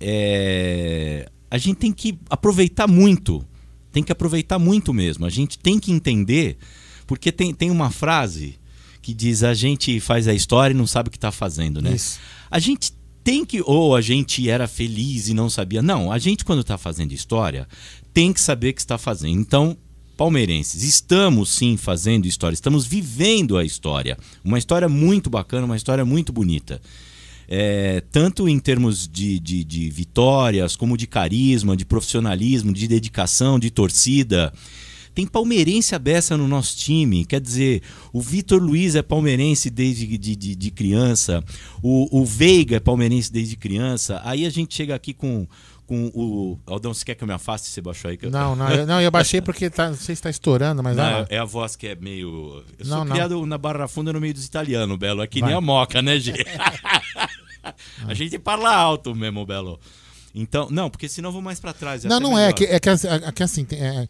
é, 0.00 1.30
a 1.50 1.58
gente 1.58 1.76
tem 1.76 1.92
que 1.92 2.18
aproveitar 2.28 2.88
muito, 2.88 3.44
tem 3.92 4.02
que 4.02 4.12
aproveitar 4.12 4.58
muito 4.58 4.94
mesmo. 4.94 5.26
A 5.26 5.30
gente 5.30 5.58
tem 5.58 5.78
que 5.78 5.92
entender, 5.92 6.56
porque 7.06 7.30
tem, 7.30 7.52
tem 7.52 7.70
uma 7.70 7.90
frase 7.90 8.58
que 9.02 9.12
diz 9.12 9.42
a 9.42 9.54
gente 9.54 9.98
faz 10.00 10.28
a 10.28 10.34
história 10.34 10.72
e 10.72 10.76
não 10.76 10.86
sabe 10.86 11.08
o 11.08 11.10
que 11.10 11.16
está 11.16 11.32
fazendo, 11.32 11.82
né? 11.82 11.94
Isso. 11.94 12.18
A 12.50 12.58
gente 12.58 12.92
tem 13.22 13.44
que. 13.44 13.62
Ou 13.62 13.94
a 13.94 14.00
gente 14.00 14.48
era 14.48 14.66
feliz 14.66 15.28
e 15.28 15.34
não 15.34 15.50
sabia. 15.50 15.82
Não, 15.82 16.10
a 16.10 16.18
gente, 16.18 16.44
quando 16.44 16.60
está 16.60 16.78
fazendo 16.78 17.12
história, 17.12 17.66
tem 18.12 18.32
que 18.32 18.40
saber 18.40 18.70
o 18.70 18.74
que 18.74 18.80
está 18.80 18.98
fazendo. 18.98 19.38
Então, 19.38 19.76
palmeirenses, 20.16 20.82
estamos 20.82 21.50
sim 21.50 21.76
fazendo 21.76 22.26
história, 22.26 22.54
estamos 22.54 22.86
vivendo 22.86 23.56
a 23.56 23.64
história. 23.64 24.18
Uma 24.44 24.58
história 24.58 24.88
muito 24.88 25.30
bacana, 25.30 25.64
uma 25.64 25.76
história 25.76 26.04
muito 26.04 26.32
bonita. 26.32 26.80
É, 27.52 28.00
tanto 28.12 28.48
em 28.48 28.60
termos 28.60 29.08
de, 29.08 29.40
de, 29.40 29.64
de 29.64 29.90
vitórias, 29.90 30.76
como 30.76 30.96
de 30.96 31.08
carisma, 31.08 31.76
de 31.76 31.84
profissionalismo, 31.84 32.72
de 32.72 32.86
dedicação, 32.86 33.58
de 33.58 33.70
torcida. 33.70 34.52
Tem 35.12 35.26
palmeirense 35.26 35.92
abessa 35.92 36.36
no 36.36 36.46
nosso 36.46 36.76
time. 36.76 37.24
Quer 37.24 37.40
dizer, 37.40 37.82
o 38.12 38.20
Vitor 38.20 38.62
Luiz 38.62 38.94
é 38.94 39.02
palmeirense 39.02 39.68
desde 39.68 40.06
de, 40.16 40.36
de, 40.36 40.54
de 40.54 40.70
criança. 40.70 41.42
O, 41.82 42.20
o 42.20 42.24
Veiga 42.24 42.76
é 42.76 42.80
palmeirense 42.80 43.32
desde 43.32 43.56
criança. 43.56 44.20
Aí 44.24 44.46
a 44.46 44.50
gente 44.50 44.72
chega 44.72 44.94
aqui 44.94 45.12
com, 45.12 45.48
com 45.90 46.06
o. 46.14 46.56
Aldão, 46.64 46.94
você 46.94 47.04
quer 47.04 47.16
que 47.16 47.24
eu 47.24 47.26
me 47.26 47.34
afaste? 47.34 47.66
Você 47.66 47.80
baixou 47.80 48.08
aí? 48.08 48.18
Eu... 48.22 48.30
Não, 48.30 48.54
não, 48.54 48.70
eu, 48.70 48.86
não, 48.86 49.00
eu 49.00 49.10
baixei 49.10 49.40
porque 49.40 49.68
tá, 49.68 49.88
não 49.88 49.96
sei 49.96 50.06
se 50.06 50.12
está 50.12 50.30
estourando, 50.30 50.80
mas. 50.84 50.96
Não, 50.96 51.04
ah, 51.04 51.26
é 51.28 51.38
a 51.38 51.44
voz 51.44 51.74
que 51.74 51.88
é 51.88 51.96
meio. 51.96 52.62
Eu 52.78 52.86
Não, 52.86 52.98
sou 52.98 53.04
não. 53.04 53.12
criado 53.12 53.44
na 53.44 53.58
Barra 53.58 53.88
Funda 53.88 54.12
no 54.12 54.20
meio 54.20 54.32
dos 54.32 54.46
italianos, 54.46 54.96
Belo. 54.96 55.20
É 55.20 55.26
que 55.26 55.40
Vai. 55.40 55.48
nem 55.48 55.58
a 55.58 55.60
moca, 55.60 56.00
né, 56.00 56.20
Gê? 56.20 56.32
a 58.06 58.14
gente 58.14 58.38
fala 58.38 58.74
alto 58.74 59.14
mesmo, 59.14 59.44
Belo. 59.44 59.78
Então, 60.34 60.68
não, 60.70 60.88
porque 60.88 61.08
senão 61.08 61.28
eu 61.30 61.32
vou 61.32 61.42
mais 61.42 61.58
pra 61.58 61.72
trás. 61.72 62.04
Não, 62.04 62.20
não 62.20 62.38
é. 62.38 62.42
melhor. 62.42 62.52
Que, 62.54 62.64
é, 62.64 62.78
que, 62.80 62.88
é 62.88 63.32
que 63.32 63.42
assim, 63.42 63.66
é, 63.72 64.06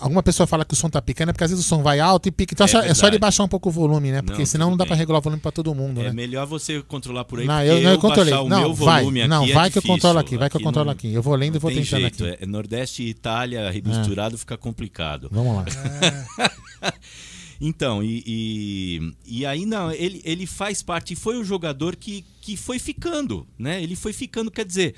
alguma 0.00 0.22
pessoa 0.22 0.46
fala 0.46 0.64
que 0.64 0.72
o 0.72 0.76
som 0.76 0.88
tá 0.88 1.02
picando, 1.02 1.30
é 1.30 1.32
porque 1.32 1.42
às 1.44 1.50
vezes 1.50 1.64
o 1.64 1.68
som 1.68 1.82
vai 1.82 1.98
alto 1.98 2.28
e 2.28 2.30
pica. 2.30 2.54
Então 2.54 2.64
É 2.64 2.68
é, 2.68 2.72
só, 2.72 2.80
é 2.80 2.94
só 2.94 3.08
ele 3.08 3.18
baixar 3.18 3.42
um 3.42 3.48
pouco 3.48 3.68
o 3.68 3.72
volume, 3.72 4.12
né? 4.12 4.22
Porque 4.22 4.38
Não, 4.38 4.46
senão 4.46 4.70
não 4.70 4.76
dá 4.76 4.86
pra 4.86 4.94
regular 4.94 5.18
o 5.18 5.22
volume 5.22 5.42
pra 5.42 5.50
todo 5.50 5.74
mundo, 5.74 6.00
É 6.00 6.04
né? 6.04 6.12
melhor 6.12 6.46
você 6.46 6.80
controlar 6.82 7.24
por 7.24 7.40
aí, 7.40 7.46
Não, 7.46 7.60
eu, 7.62 7.82
não, 7.82 7.90
eu 7.90 7.98
controlei. 7.98 8.34
o 8.34 8.48
Não, 8.48 8.72
vai. 8.74 9.00
volume 9.02 9.26
Não, 9.26 9.44
é 9.44 9.52
vai 9.52 9.70
que 9.70 9.78
eu 9.78 9.82
controlo 9.82 10.18
aqui, 10.18 10.36
vai 10.36 10.48
que 10.48 10.56
eu 10.56 10.60
controlo 10.60 10.90
aqui. 10.90 11.12
Eu 11.12 11.22
vou 11.22 11.34
lendo 11.34 11.56
e 11.56 11.58
vou 11.58 11.70
tentando 11.72 12.00
jeito, 12.00 12.24
aqui. 12.24 12.38
É 12.40 12.46
Nordeste 12.46 13.02
e 13.02 13.08
Itália 13.08 13.72
misturado 13.84 14.38
fica 14.38 14.56
complicado. 14.56 15.28
Vamos 15.32 15.56
lá. 15.56 15.64
Então, 17.60 18.02
e, 18.02 18.22
e, 18.26 19.14
e 19.26 19.46
aí 19.46 19.64
não, 19.64 19.90
ele, 19.92 20.20
ele 20.24 20.46
faz 20.46 20.82
parte, 20.82 21.14
foi 21.14 21.38
o 21.38 21.44
jogador 21.44 21.96
que, 21.96 22.24
que 22.40 22.56
foi 22.56 22.78
ficando, 22.78 23.46
né? 23.58 23.82
Ele 23.82 23.96
foi 23.96 24.12
ficando, 24.12 24.50
quer 24.50 24.64
dizer, 24.64 24.94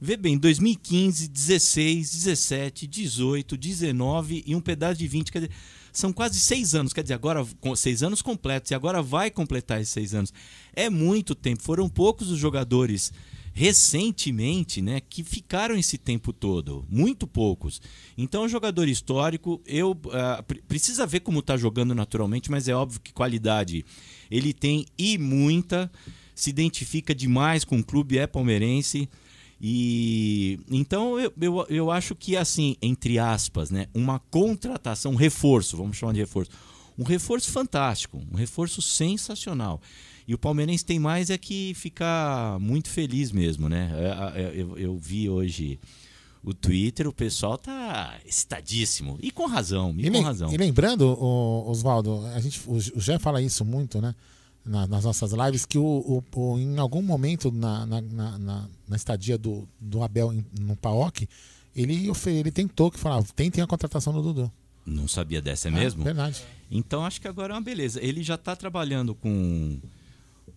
vê 0.00 0.16
bem, 0.16 0.36
2015, 0.36 1.28
16, 1.28 2.12
17, 2.12 2.86
18, 2.86 3.56
19 3.56 4.44
e 4.46 4.54
um 4.54 4.60
pedaço 4.60 4.98
de 4.98 5.08
20, 5.08 5.32
quer 5.32 5.40
dizer, 5.40 5.54
são 5.92 6.12
quase 6.12 6.40
seis 6.40 6.74
anos, 6.74 6.92
quer 6.92 7.02
dizer, 7.02 7.14
agora 7.14 7.46
seis 7.76 8.02
anos 8.02 8.20
completos, 8.20 8.70
e 8.70 8.74
agora 8.74 9.00
vai 9.00 9.30
completar 9.30 9.80
esses 9.80 9.92
seis 9.92 10.12
anos. 10.12 10.32
É 10.74 10.90
muito 10.90 11.34
tempo, 11.34 11.62
foram 11.62 11.88
poucos 11.88 12.30
os 12.30 12.38
jogadores 12.38 13.12
recentemente, 13.56 14.82
né, 14.82 15.00
que 15.00 15.22
ficaram 15.22 15.76
esse 15.76 15.96
tempo 15.96 16.32
todo, 16.32 16.84
muito 16.90 17.24
poucos. 17.24 17.80
Então, 18.18 18.42
um 18.42 18.48
jogador 18.48 18.88
histórico, 18.88 19.62
eu 19.64 19.96
pre- 20.46 20.60
precisa 20.66 21.06
ver 21.06 21.20
como 21.20 21.38
está 21.38 21.56
jogando 21.56 21.94
naturalmente, 21.94 22.50
mas 22.50 22.66
é 22.66 22.74
óbvio 22.74 23.00
que 23.00 23.12
qualidade 23.12 23.84
ele 24.28 24.52
tem 24.52 24.84
e 24.98 25.16
muita, 25.16 25.88
se 26.34 26.50
identifica 26.50 27.14
demais 27.14 27.64
com 27.64 27.78
o 27.78 27.84
clube, 27.84 28.18
é 28.18 28.26
palmeirense. 28.26 29.08
E 29.60 30.58
então 30.68 31.18
eu, 31.18 31.32
eu, 31.40 31.66
eu 31.70 31.90
acho 31.92 32.16
que 32.16 32.36
assim, 32.36 32.76
entre 32.82 33.20
aspas, 33.20 33.70
né, 33.70 33.86
uma 33.94 34.18
contratação, 34.18 35.12
um 35.12 35.16
reforço, 35.16 35.76
vamos 35.76 35.96
chamar 35.96 36.12
de 36.12 36.18
reforço, 36.18 36.50
um 36.98 37.04
reforço 37.04 37.52
fantástico, 37.52 38.20
um 38.32 38.36
reforço 38.36 38.82
sensacional. 38.82 39.80
E 40.26 40.34
o 40.34 40.38
palmeirense 40.38 40.84
tem 40.84 40.98
mais 40.98 41.28
é 41.30 41.36
que 41.36 41.74
ficar 41.74 42.58
muito 42.58 42.88
feliz 42.88 43.30
mesmo, 43.30 43.68
né? 43.68 43.90
É, 43.94 44.40
é, 44.42 44.52
Eu, 44.54 44.78
eu 44.78 44.96
vi 44.98 45.28
hoje 45.28 45.78
o 46.42 46.52
Twitter, 46.54 47.06
o 47.06 47.12
pessoal 47.12 47.56
tá 47.58 48.18
excitadíssimo. 48.26 49.18
E 49.22 49.30
com 49.30 49.46
razão, 49.46 49.94
e, 49.98 50.06
E, 50.06 50.10
com 50.10 50.20
razão. 50.22 50.52
e 50.52 50.56
lembrando, 50.56 51.02
o, 51.08 51.70
Oswaldo, 51.70 52.24
a 52.34 52.40
gente, 52.40 52.60
o, 52.66 52.74
o 52.74 53.00
Jé 53.00 53.18
fala 53.18 53.40
isso 53.42 53.64
muito, 53.64 54.00
né? 54.00 54.14
na- 54.66 54.86
nas 54.86 55.04
nossas 55.04 55.30
lives, 55.32 55.66
que 55.66 55.76
o, 55.76 55.84
o- 55.84 56.24
o- 56.40 56.58
em 56.58 56.78
algum 56.78 57.02
momento 57.02 57.52
na, 57.52 57.84
na, 57.84 58.00
na, 58.00 58.38
na- 58.88 58.96
estadia 58.96 59.36
do, 59.36 59.68
do 59.78 60.02
Abel 60.02 60.32
em- 60.32 60.44
no 60.58 60.74
PAOC, 60.74 61.28
ele, 61.76 62.10
ele 62.26 62.50
tentou 62.50 62.90
que 62.90 62.98
falava, 62.98 63.26
tentem 63.36 63.62
a 63.62 63.66
contratação 63.66 64.10
do 64.14 64.22
Dudu. 64.22 64.50
Não 64.86 65.06
sabia 65.06 65.42
dessa, 65.42 65.68
é 65.68 65.70
Ah, 65.70 65.74
mesmo? 65.74 66.02
verdade. 66.02 66.42
Então 66.70 67.04
acho 67.04 67.20
que 67.20 67.28
agora 67.28 67.52
é 67.52 67.56
uma 67.56 67.60
beleza. 67.62 68.02
Ele 68.02 68.22
já 68.22 68.36
está 68.36 68.56
trabalhando 68.56 69.14
com, 69.14 69.78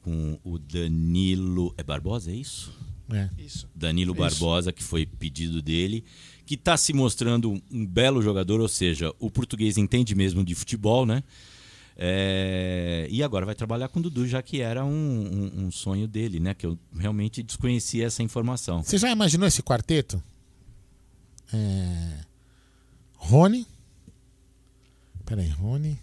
com 0.08 0.40
o 0.42 0.58
Danilo. 0.58 1.74
É 1.78 1.84
Barbosa, 1.84 2.32
é 2.32 2.36
isso? 2.36 2.72
É. 3.12 3.30
Isso. 3.38 3.68
Danilo 3.76 4.14
Isso. 4.14 4.22
Barbosa, 4.22 4.72
que 4.72 4.82
foi 4.82 5.06
pedido 5.06 5.62
dele, 5.62 6.04
que 6.46 6.56
está 6.56 6.78
se 6.78 6.94
mostrando 6.94 7.62
um 7.70 7.86
belo 7.86 8.22
jogador, 8.22 8.62
ou 8.62 8.68
seja, 8.70 9.14
o 9.20 9.30
português 9.30 9.78
entende 9.78 10.16
mesmo 10.16 10.44
de 10.46 10.56
futebol, 10.56 11.06
né? 11.06 11.22
É, 11.98 13.08
e 13.10 13.22
agora 13.24 13.46
vai 13.46 13.56
trabalhar 13.56 13.88
com 13.90 14.00
o 14.00 14.02
Dudu, 14.04 14.26
já 14.28 14.42
que 14.42 14.62
era 14.62 14.86
um, 14.86 14.90
um- 14.92 15.66
um 15.66 15.72
sonho 15.72 16.08
dele, 16.08 16.40
né? 16.40 16.54
Que 16.54 16.66
eu 16.66 16.78
realmente 16.98 17.44
desconhecia 17.44 18.06
essa 18.06 18.24
informação. 18.24 18.82
Você 18.84 18.98
já 18.98 19.12
imaginou 19.12 19.46
esse 19.48 19.62
quarteto? 19.62 20.22
É... 21.54 22.20
Rony. 23.16 23.66
Peraí, 25.26 25.50
Rony. 25.50 25.98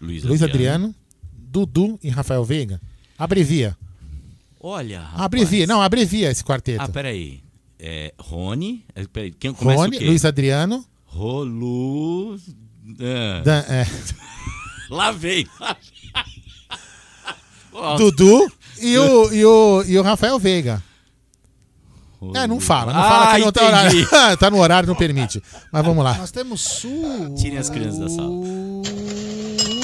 Luiz, 0.00 0.22
Luiz 0.22 0.42
Adriano. 0.42 0.86
Adriano. 0.88 0.94
Dudu 1.32 1.98
e 2.02 2.10
Rafael 2.10 2.44
Veiga. 2.44 2.80
Abrevia. 3.18 3.76
Olha. 4.60 5.00
rapaz. 5.00 5.20
Abrevia, 5.22 5.66
não, 5.66 5.80
abrevia 5.80 6.30
esse 6.30 6.44
quarteto. 6.44 6.82
Ah, 6.82 6.88
peraí. 6.88 7.40
É, 7.78 8.12
Rony. 8.18 8.84
é, 8.94 9.04
Peraí, 9.06 9.30
quem 9.32 9.52
começa 9.52 9.82
Rony, 9.82 9.96
o 9.96 10.00
quê? 10.00 10.06
Luiz 10.06 10.24
Adriano. 10.24 10.84
Rolu. 11.04 12.36
É. 12.98 13.42
Dan- 13.42 13.64
é, 13.68 13.86
Lá 14.90 15.12
vem. 15.12 15.46
Dudu 17.98 18.50
e 18.80 18.96
o, 18.96 19.32
e, 19.32 19.44
o, 19.44 19.84
e 19.86 19.98
o 19.98 20.02
Rafael 20.02 20.38
Veiga. 20.38 20.82
É, 22.34 22.46
não 22.46 22.58
fala, 22.58 22.92
não 22.94 23.02
fala 23.02 23.32
Ah, 23.32 23.36
que 23.38 23.44
não 23.44 23.52
tá 23.52 23.84
entendi. 23.84 24.06
horário. 24.06 24.36
tá 24.38 24.50
no 24.50 24.58
horário, 24.58 24.88
não 24.88 24.96
permite. 24.96 25.42
Mas 25.70 25.84
vamos 25.84 26.02
lá. 26.02 26.16
Nós 26.16 26.30
temos 26.30 26.62
su... 26.62 27.34
Tirem 27.38 27.58
as 27.58 27.68
crianças 27.68 27.98
da 28.00 28.08
sala. 28.08 28.30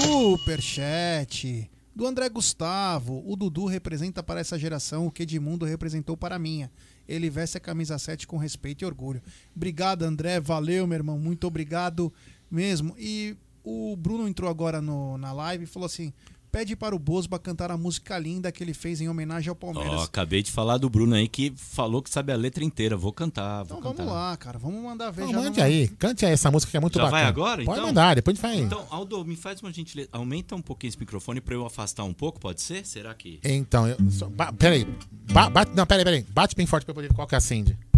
Superchat 0.03 1.71
do 1.95 2.07
André 2.07 2.29
Gustavo. 2.29 3.23
O 3.27 3.37
Dudu 3.37 3.67
representa 3.67 4.23
para 4.23 4.41
essa 4.41 4.59
geração 4.59 5.07
o 5.07 5.11
que 5.11 5.23
Edmundo 5.25 5.65
representou 5.67 6.17
para 6.17 6.37
a 6.37 6.39
minha. 6.39 6.71
Ele 7.09 7.29
veste 7.29 7.57
a 7.57 7.61
camisa 7.61 7.99
7 7.99 8.27
com 8.27 8.37
respeito 8.37 8.83
e 8.83 8.87
orgulho. 8.87 9.23
Obrigado, 9.55 10.03
André. 10.05 10.41
Valeu, 10.41 10.87
meu 10.87 10.97
irmão. 10.97 11.19
Muito 11.19 11.47
obrigado 11.47 12.13
mesmo. 12.51 12.95
E 12.99 13.37
o 13.65 13.97
Bruno 13.97 14.29
entrou 14.29 14.49
agora 14.49 14.81
no- 14.81 15.19
na 15.19 15.33
live 15.33 15.65
e 15.65 15.67
falou 15.67 15.87
assim: 15.87 16.13
pede 16.53 16.77
para 16.77 16.95
o 16.95 16.99
Bosba 16.99 17.39
cantar 17.39 17.71
a 17.71 17.77
música 17.79 18.19
linda 18.19 18.53
que 18.53 18.63
ele 18.63 18.75
fez 18.75 19.01
em 19.01 19.09
homenagem 19.09 19.49
ao 19.49 19.57
Palmeiras. 19.57 19.93
Ó, 20.01 20.03
acabei 20.05 20.43
de 20.43 20.53
falar 20.53 20.77
do 20.77 20.91
Bruno 20.91 21.15
aí 21.15 21.27
que 21.27 21.51
falou 21.57 22.03
que 22.03 22.11
sabe 22.11 22.31
a 22.31 22.37
letra 22.37 22.63
inteira. 22.63 22.95
Vou 22.95 23.11
cantar, 23.13 23.65
vou 23.65 23.79
então 23.79 23.91
cantar. 23.91 24.05
vamos 24.05 24.13
lá, 24.21 24.37
cara. 24.37 24.59
Vamos 24.59 24.83
mandar 24.83 25.11
ver. 25.11 25.23
Não, 25.23 25.33
já 25.33 25.41
mande 25.41 25.59
não- 25.59 25.65
aí, 25.67 25.89
cante 25.89 26.27
aí 26.27 26.33
essa 26.33 26.51
música 26.51 26.71
que 26.71 26.77
é 26.77 26.81
muito 26.81 26.97
Já 26.99 27.05
bacana. 27.05 27.23
vai 27.23 27.29
agora? 27.29 27.65
Pode 27.65 27.79
então? 27.79 27.87
mandar, 27.89 28.15
depois 28.15 28.37
a 28.45 28.47
gente 28.49 28.57
vai. 28.57 28.65
Então, 28.67 28.87
Aldo, 28.91 29.25
me 29.25 29.35
faz 29.35 29.63
uma 29.63 29.73
gentileza. 29.73 30.11
Aumenta 30.13 30.55
um 30.55 30.61
pouquinho 30.63 30.91
esse 30.91 30.99
microfone 31.01 31.41
pra 31.41 31.55
eu 31.55 31.65
afastar 31.65 32.05
um 32.05 32.13
pouco, 32.13 32.39
pode 32.39 32.61
ser? 32.61 32.85
Será 32.87 33.15
que. 33.15 33.41
Então, 33.43 33.89
eu, 33.89 33.97
só, 34.11 34.29
ba, 34.29 34.53
peraí. 34.53 34.87
Ba, 35.33 35.49
bate, 35.49 35.73
não, 35.75 35.87
peraí, 35.87 36.05
peraí. 36.05 36.27
Bate 36.29 36.55
bem 36.55 36.67
forte 36.67 36.85
pra 36.85 36.91
eu 36.91 36.95
poder 36.95 37.09
ver 37.09 37.15
qual 37.15 37.27
que 37.27 37.35
acende. 37.35 37.73
Não, 37.73 37.92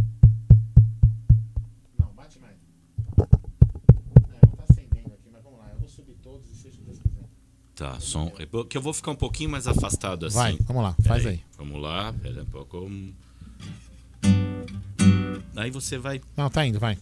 Tá, 7.75 7.99
som. 7.99 8.31
é 8.39 8.47
Que 8.69 8.79
eu 8.79 8.83
vou 8.83 8.93
ficar 8.93 9.11
um 9.11 9.17
pouquinho 9.17 9.51
mais 9.51 9.67
afastado 9.67 10.27
assim. 10.27 10.37
Vai, 10.37 10.59
vamos 10.65 10.83
lá, 10.83 10.93
Pera 10.93 11.09
faz 11.09 11.27
aí. 11.27 11.41
Vamos 11.59 11.83
lá, 11.83 12.13
pera 12.13 12.43
um 12.43 12.47
pouco. 12.47 12.91
Aí 15.57 15.71
você 15.71 15.99
vai. 15.99 16.21
Não, 16.37 16.49
tá 16.49 16.65
indo, 16.65 16.79
vai. 16.79 16.97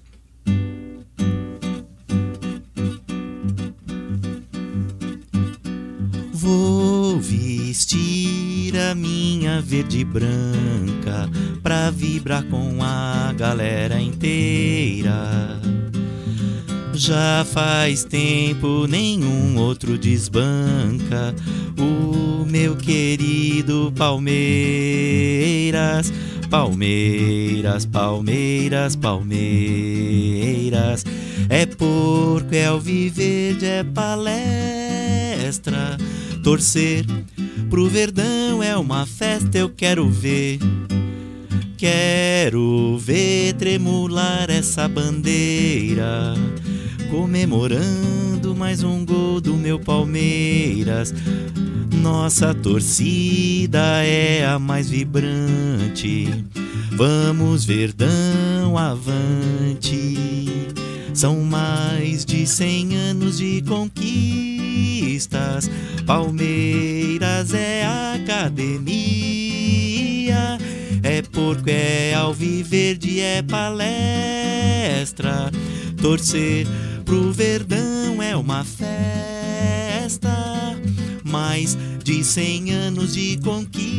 Vou 6.33 7.20
vestir 7.20 8.76
a 8.76 8.94
minha 8.94 9.60
verde 9.60 10.01
e 10.01 10.05
branca 10.05 11.31
pra 11.62 11.91
vibrar 11.91 12.44
com 12.44 12.83
a 12.83 13.33
galera 13.34 14.01
inteira. 14.01 15.60
Já 16.94 17.44
faz 17.44 18.04
tempo 18.04 18.86
nenhum 18.86 19.56
outro 19.56 19.96
desbanca 19.98 21.34
o 21.78 22.44
meu 22.44 22.76
querido 22.76 23.92
Palmeiras. 23.96 24.32
Palmeiras, 26.50 27.86
Palmeiras, 27.86 28.94
Palmeiras. 28.94 29.42
É 31.48 31.64
porco, 31.64 32.54
é 32.54 32.70
o 32.70 32.78
viver, 32.78 33.56
é 33.64 33.82
palestra. 33.82 34.76
Torcer 36.44 37.06
pro 37.70 37.88
Verdão 37.88 38.62
é 38.62 38.76
uma 38.76 39.06
festa, 39.06 39.56
eu 39.56 39.70
quero 39.70 40.06
ver. 40.10 40.58
Quero 41.78 42.98
ver 42.98 43.54
tremular 43.54 44.50
essa 44.50 44.86
bandeira, 44.86 46.34
comemorando 47.12 48.57
mais 48.57 48.82
um 48.82 49.05
gol 49.05 49.39
do 49.39 49.55
meu 49.55 49.78
Palmeiras. 49.78 51.12
Nossa 52.00 52.55
torcida 52.55 54.02
é 54.02 54.47
a 54.47 54.58
mais 54.58 54.89
vibrante. 54.89 56.47
Vamos, 56.92 57.66
Verdão, 57.66 58.78
avante. 58.78 60.73
São 61.12 61.42
mais 61.42 62.24
de 62.24 62.47
cem 62.47 62.97
anos 62.97 63.36
de 63.36 63.62
conquistas. 63.68 64.00
Palmeiras 66.07 67.52
é 67.52 67.84
academia. 68.15 69.12
É 71.02 71.20
porco, 71.20 71.68
é 71.68 72.15
alviverde, 72.15 73.20
é 73.20 73.42
palestra. 73.42 73.92
Torcer 76.00 76.66
pro 77.02 77.32
Verdão 77.32 78.22
é 78.22 78.36
uma 78.36 78.64
festa. 78.64 80.31
Mais 81.24 81.76
de 82.02 82.24
cem 82.24 82.72
anos 82.72 83.12
de 83.14 83.39
conquistas. 83.39 83.94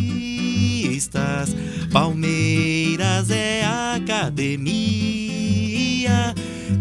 Palmeiras 1.92 3.30
é 3.30 3.64
academia. 3.96 4.74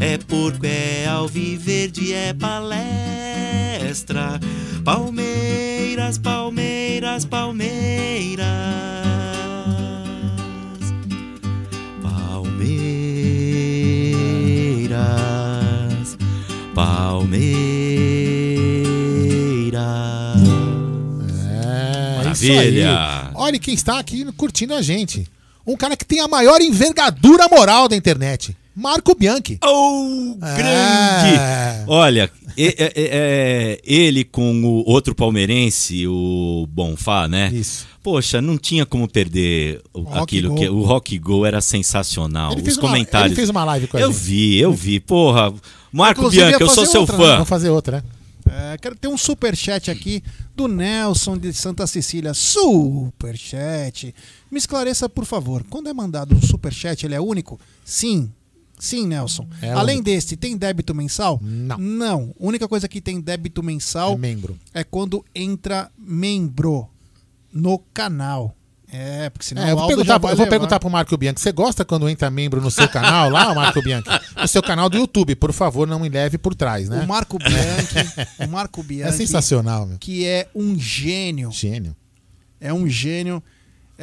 É 0.01 0.17
porco, 0.19 0.67
é 0.67 1.07
alviverde, 1.07 2.13
é 2.13 2.35
palestra. 2.35 4.41
Palmeiras, 4.85 6.19
Palmeiras, 6.19 7.25
Palmeiras. 7.25 8.47
Palmeiras, 12.03 12.83
Palmeiras. 16.75 17.43
É, 21.49 22.33
isso 22.33 22.49
Maravilha. 22.53 22.91
aí. 22.91 23.31
Olha 23.35 23.59
quem 23.59 23.75
está 23.75 23.99
aqui 23.99 24.25
curtindo 24.33 24.75
a 24.75 24.83
gente. 24.83 25.27
Um 25.67 25.77
cara 25.77 25.97
que 25.97 26.05
tem 26.05 26.21
a 26.21 26.29
maior 26.29 26.61
envergadura 26.61 27.49
moral 27.49 27.89
da 27.89 27.97
internet. 27.97 28.57
Marco 28.75 29.15
Bianchi. 29.15 29.59
Oh, 29.65 30.35
grande! 30.39 31.85
Olha, 31.87 32.31
e- 32.57 32.63
e- 32.67 33.01
e- 33.03 33.09
é, 33.13 33.81
ele 33.85 34.25
com 34.25 34.63
o 34.65 34.89
outro 34.91 35.15
palmeirense, 35.15 36.07
o 36.07 36.67
Bonfá, 36.71 37.29
né? 37.29 37.51
Isso. 37.53 37.87
Poxa, 38.03 38.41
não 38.41 38.57
tinha 38.59 38.85
como 38.87 39.07
perder 39.09 39.81
o- 39.95 40.07
aquilo 40.15 40.51
Go. 40.51 40.55
que 40.57 40.69
o 40.69 40.83
Rock 40.83 41.19
Go 41.19 41.45
era 41.47 41.61
sensacional. 41.61 42.53
Ele 42.53 42.63
Os 42.69 42.77
uma- 42.77 42.83
comentários. 42.89 43.27
ele 43.29 43.37
fez 43.37 43.49
uma 43.51 43.65
live 43.65 43.87
com 43.87 43.97
a 43.97 44.01
Eu 44.01 44.11
gente. 44.13 44.21
vi, 44.23 44.59
eu 44.59 44.73
vi. 44.73 44.99
Porra, 45.01 45.53
Marco 45.93 46.21
Inclusive, 46.23 46.43
Bianchi, 46.43 46.61
ia 46.63 46.67
eu 46.67 46.71
sou 46.71 46.87
seu 46.87 47.01
outra, 47.03 47.17
fã. 47.17 47.23
né? 47.29 47.33
Vamos 47.35 47.49
fazer 47.49 47.69
outra, 47.71 47.99
né? 47.99 48.73
É, 48.75 48.79
quero 48.79 48.97
ter 48.97 49.07
um 49.09 49.17
superchat 49.17 49.89
aqui 49.91 50.23
do 50.57 50.67
Nelson 50.67 51.39
de 51.39 51.53
Santa 51.53 51.87
Cecília. 51.87 52.35
Superchat. 52.35 54.15
Me 54.51 54.59
esclareça, 54.59 55.09
por 55.09 55.25
favor. 55.25 55.65
Quando 55.71 55.89
é 55.89 55.93
mandado 55.93 56.35
um 56.35 56.43
superchat, 56.43 57.05
ele 57.07 57.15
é 57.15 57.21
único? 57.21 57.59
Sim. 57.85 58.31
Sim, 58.79 59.07
Nelson. 59.07 59.47
É 59.61 59.71
Além 59.73 59.97
único. 59.99 60.11
desse, 60.11 60.37
tem 60.37 60.57
débito 60.57 60.95
mensal? 60.95 61.39
Não. 61.43 61.79
Não. 61.79 62.35
A 62.41 62.45
única 62.47 62.67
coisa 62.67 62.89
que 62.89 63.01
tem 63.01 63.21
débito 63.21 63.63
mensal 63.63 64.15
É 64.15 64.17
membro. 64.17 64.59
é 64.75 64.83
quando 64.83 65.25
entra 65.35 65.91
membro 65.99 66.89
no 67.53 67.79
canal. 67.95 68.57
É, 68.95 69.31
porque 69.31 69.47
senão 69.47 69.63
É, 69.65 69.71
eu 69.73 69.77
vou 69.77 69.87
perguntar, 69.87 70.21
eu 70.23 70.37
vou 70.37 70.47
perguntar 70.47 70.79
pro 70.79 70.91
Marco 70.91 71.17
Bianchi. 71.17 71.41
Você 71.41 71.51
gosta 71.53 71.83
quando 71.83 72.07
entra 72.11 72.29
membro 72.31 72.61
no 72.61 72.71
seu 72.71 72.87
canal 72.89 73.31
lá, 73.31 73.53
Marco 73.55 73.81
Bianchi? 73.81 74.07
No 74.37 74.47
seu 74.49 74.63
canal 74.63 74.91
do 74.91 74.99
YouTube, 74.99 75.35
por 75.37 75.51
favor, 75.53 75.87
não 75.89 75.99
me 75.99 76.11
leve 76.11 76.37
por 76.37 76.55
trás, 76.55 76.91
né? 76.91 77.01
O 77.03 77.09
Marco 77.09 77.39
Bianchi, 77.39 78.45
o 78.45 78.49
Marco 78.49 78.83
Bianchi, 78.83 79.15
É 79.15 79.17
sensacional, 79.17 79.87
meu. 79.87 79.97
que 79.99 80.27
é 80.27 80.47
um 80.55 80.79
gênio. 80.79 81.51
Gênio. 81.51 81.97
É 82.61 82.73
um 82.75 82.87
gênio. 82.87 83.43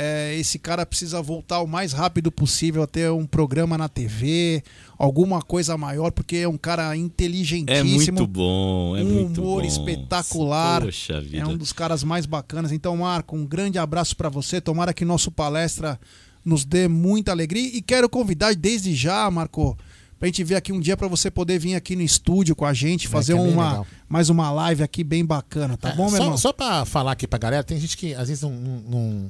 É, 0.01 0.33
esse 0.37 0.57
cara 0.57 0.85
precisa 0.85 1.21
voltar 1.21 1.59
o 1.61 1.67
mais 1.67 1.91
rápido 1.91 2.31
possível 2.31 2.81
a 2.83 2.87
ter 2.87 3.11
um 3.11 3.25
programa 3.25 3.77
na 3.77 3.89
TV, 3.89 4.63
alguma 4.97 5.41
coisa 5.41 5.77
maior, 5.77 6.09
porque 6.11 6.37
é 6.37 6.47
um 6.47 6.57
cara 6.57 6.95
inteligentíssimo. 6.95 7.79
É 7.81 7.83
muito 8.13 8.25
bom, 8.27 8.95
é 8.95 9.01
um 9.01 9.05
muito 9.05 9.41
humor 9.41 9.61
bom. 9.61 9.67
espetacular. 9.67 10.81
Poxa 10.83 11.19
vida. 11.19 11.39
É 11.43 11.45
um 11.45 11.57
dos 11.57 11.73
caras 11.73 12.03
mais 12.03 12.25
bacanas. 12.25 12.71
Então, 12.71 12.95
Marco, 12.95 13.35
um 13.35 13.45
grande 13.45 13.77
abraço 13.77 14.15
pra 14.15 14.29
você. 14.29 14.61
Tomara 14.61 14.93
que 14.93 15.03
nosso 15.03 15.29
palestra 15.31 15.99
nos 16.45 16.63
dê 16.63 16.87
muita 16.87 17.31
alegria. 17.31 17.67
E 17.75 17.81
quero 17.81 18.07
convidar 18.07 18.55
desde 18.55 18.95
já, 18.95 19.29
Marco, 19.29 19.77
pra 20.17 20.27
gente 20.27 20.43
ver 20.45 20.55
aqui 20.55 20.71
um 20.71 20.79
dia 20.79 20.95
pra 20.95 21.09
você 21.09 21.29
poder 21.29 21.59
vir 21.59 21.75
aqui 21.75 21.95
no 21.97 22.01
estúdio 22.01 22.55
com 22.55 22.65
a 22.65 22.73
gente, 22.73 23.07
fazer 23.07 23.33
que 23.33 23.39
é 23.39 23.43
bem 23.43 23.51
uma, 23.53 23.69
legal. 23.69 23.87
mais 24.07 24.29
uma 24.29 24.49
live 24.49 24.81
aqui 24.81 25.03
bem 25.03 25.25
bacana, 25.25 25.75
tá 25.75 25.89
É, 25.89 25.95
bom, 25.95 26.03
meu 26.09 26.17
só, 26.17 26.23
irmão? 26.23 26.37
Só 26.37 26.53
pra 26.53 26.85
falar 26.85 27.11
aqui 27.11 27.27
pra 27.27 27.37
galera, 27.37 27.63
tem 27.65 27.77
gente 27.77 27.97
que 27.97 28.13
às 28.13 28.29
vezes 28.29 28.43
não- 28.43 28.51
não- 28.51 29.27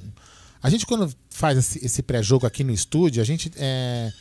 a 0.62 0.70
gente, 0.70 0.86
quando 0.86 1.12
faz 1.30 1.76
esse, 1.78 2.02
pré-jogo 2.02 2.46
aqui 2.46 2.64
no 2.64 2.74
estúdio, 2.74 3.22
a 3.22 3.26
gente. 3.26 3.52
É, 3.56 4.12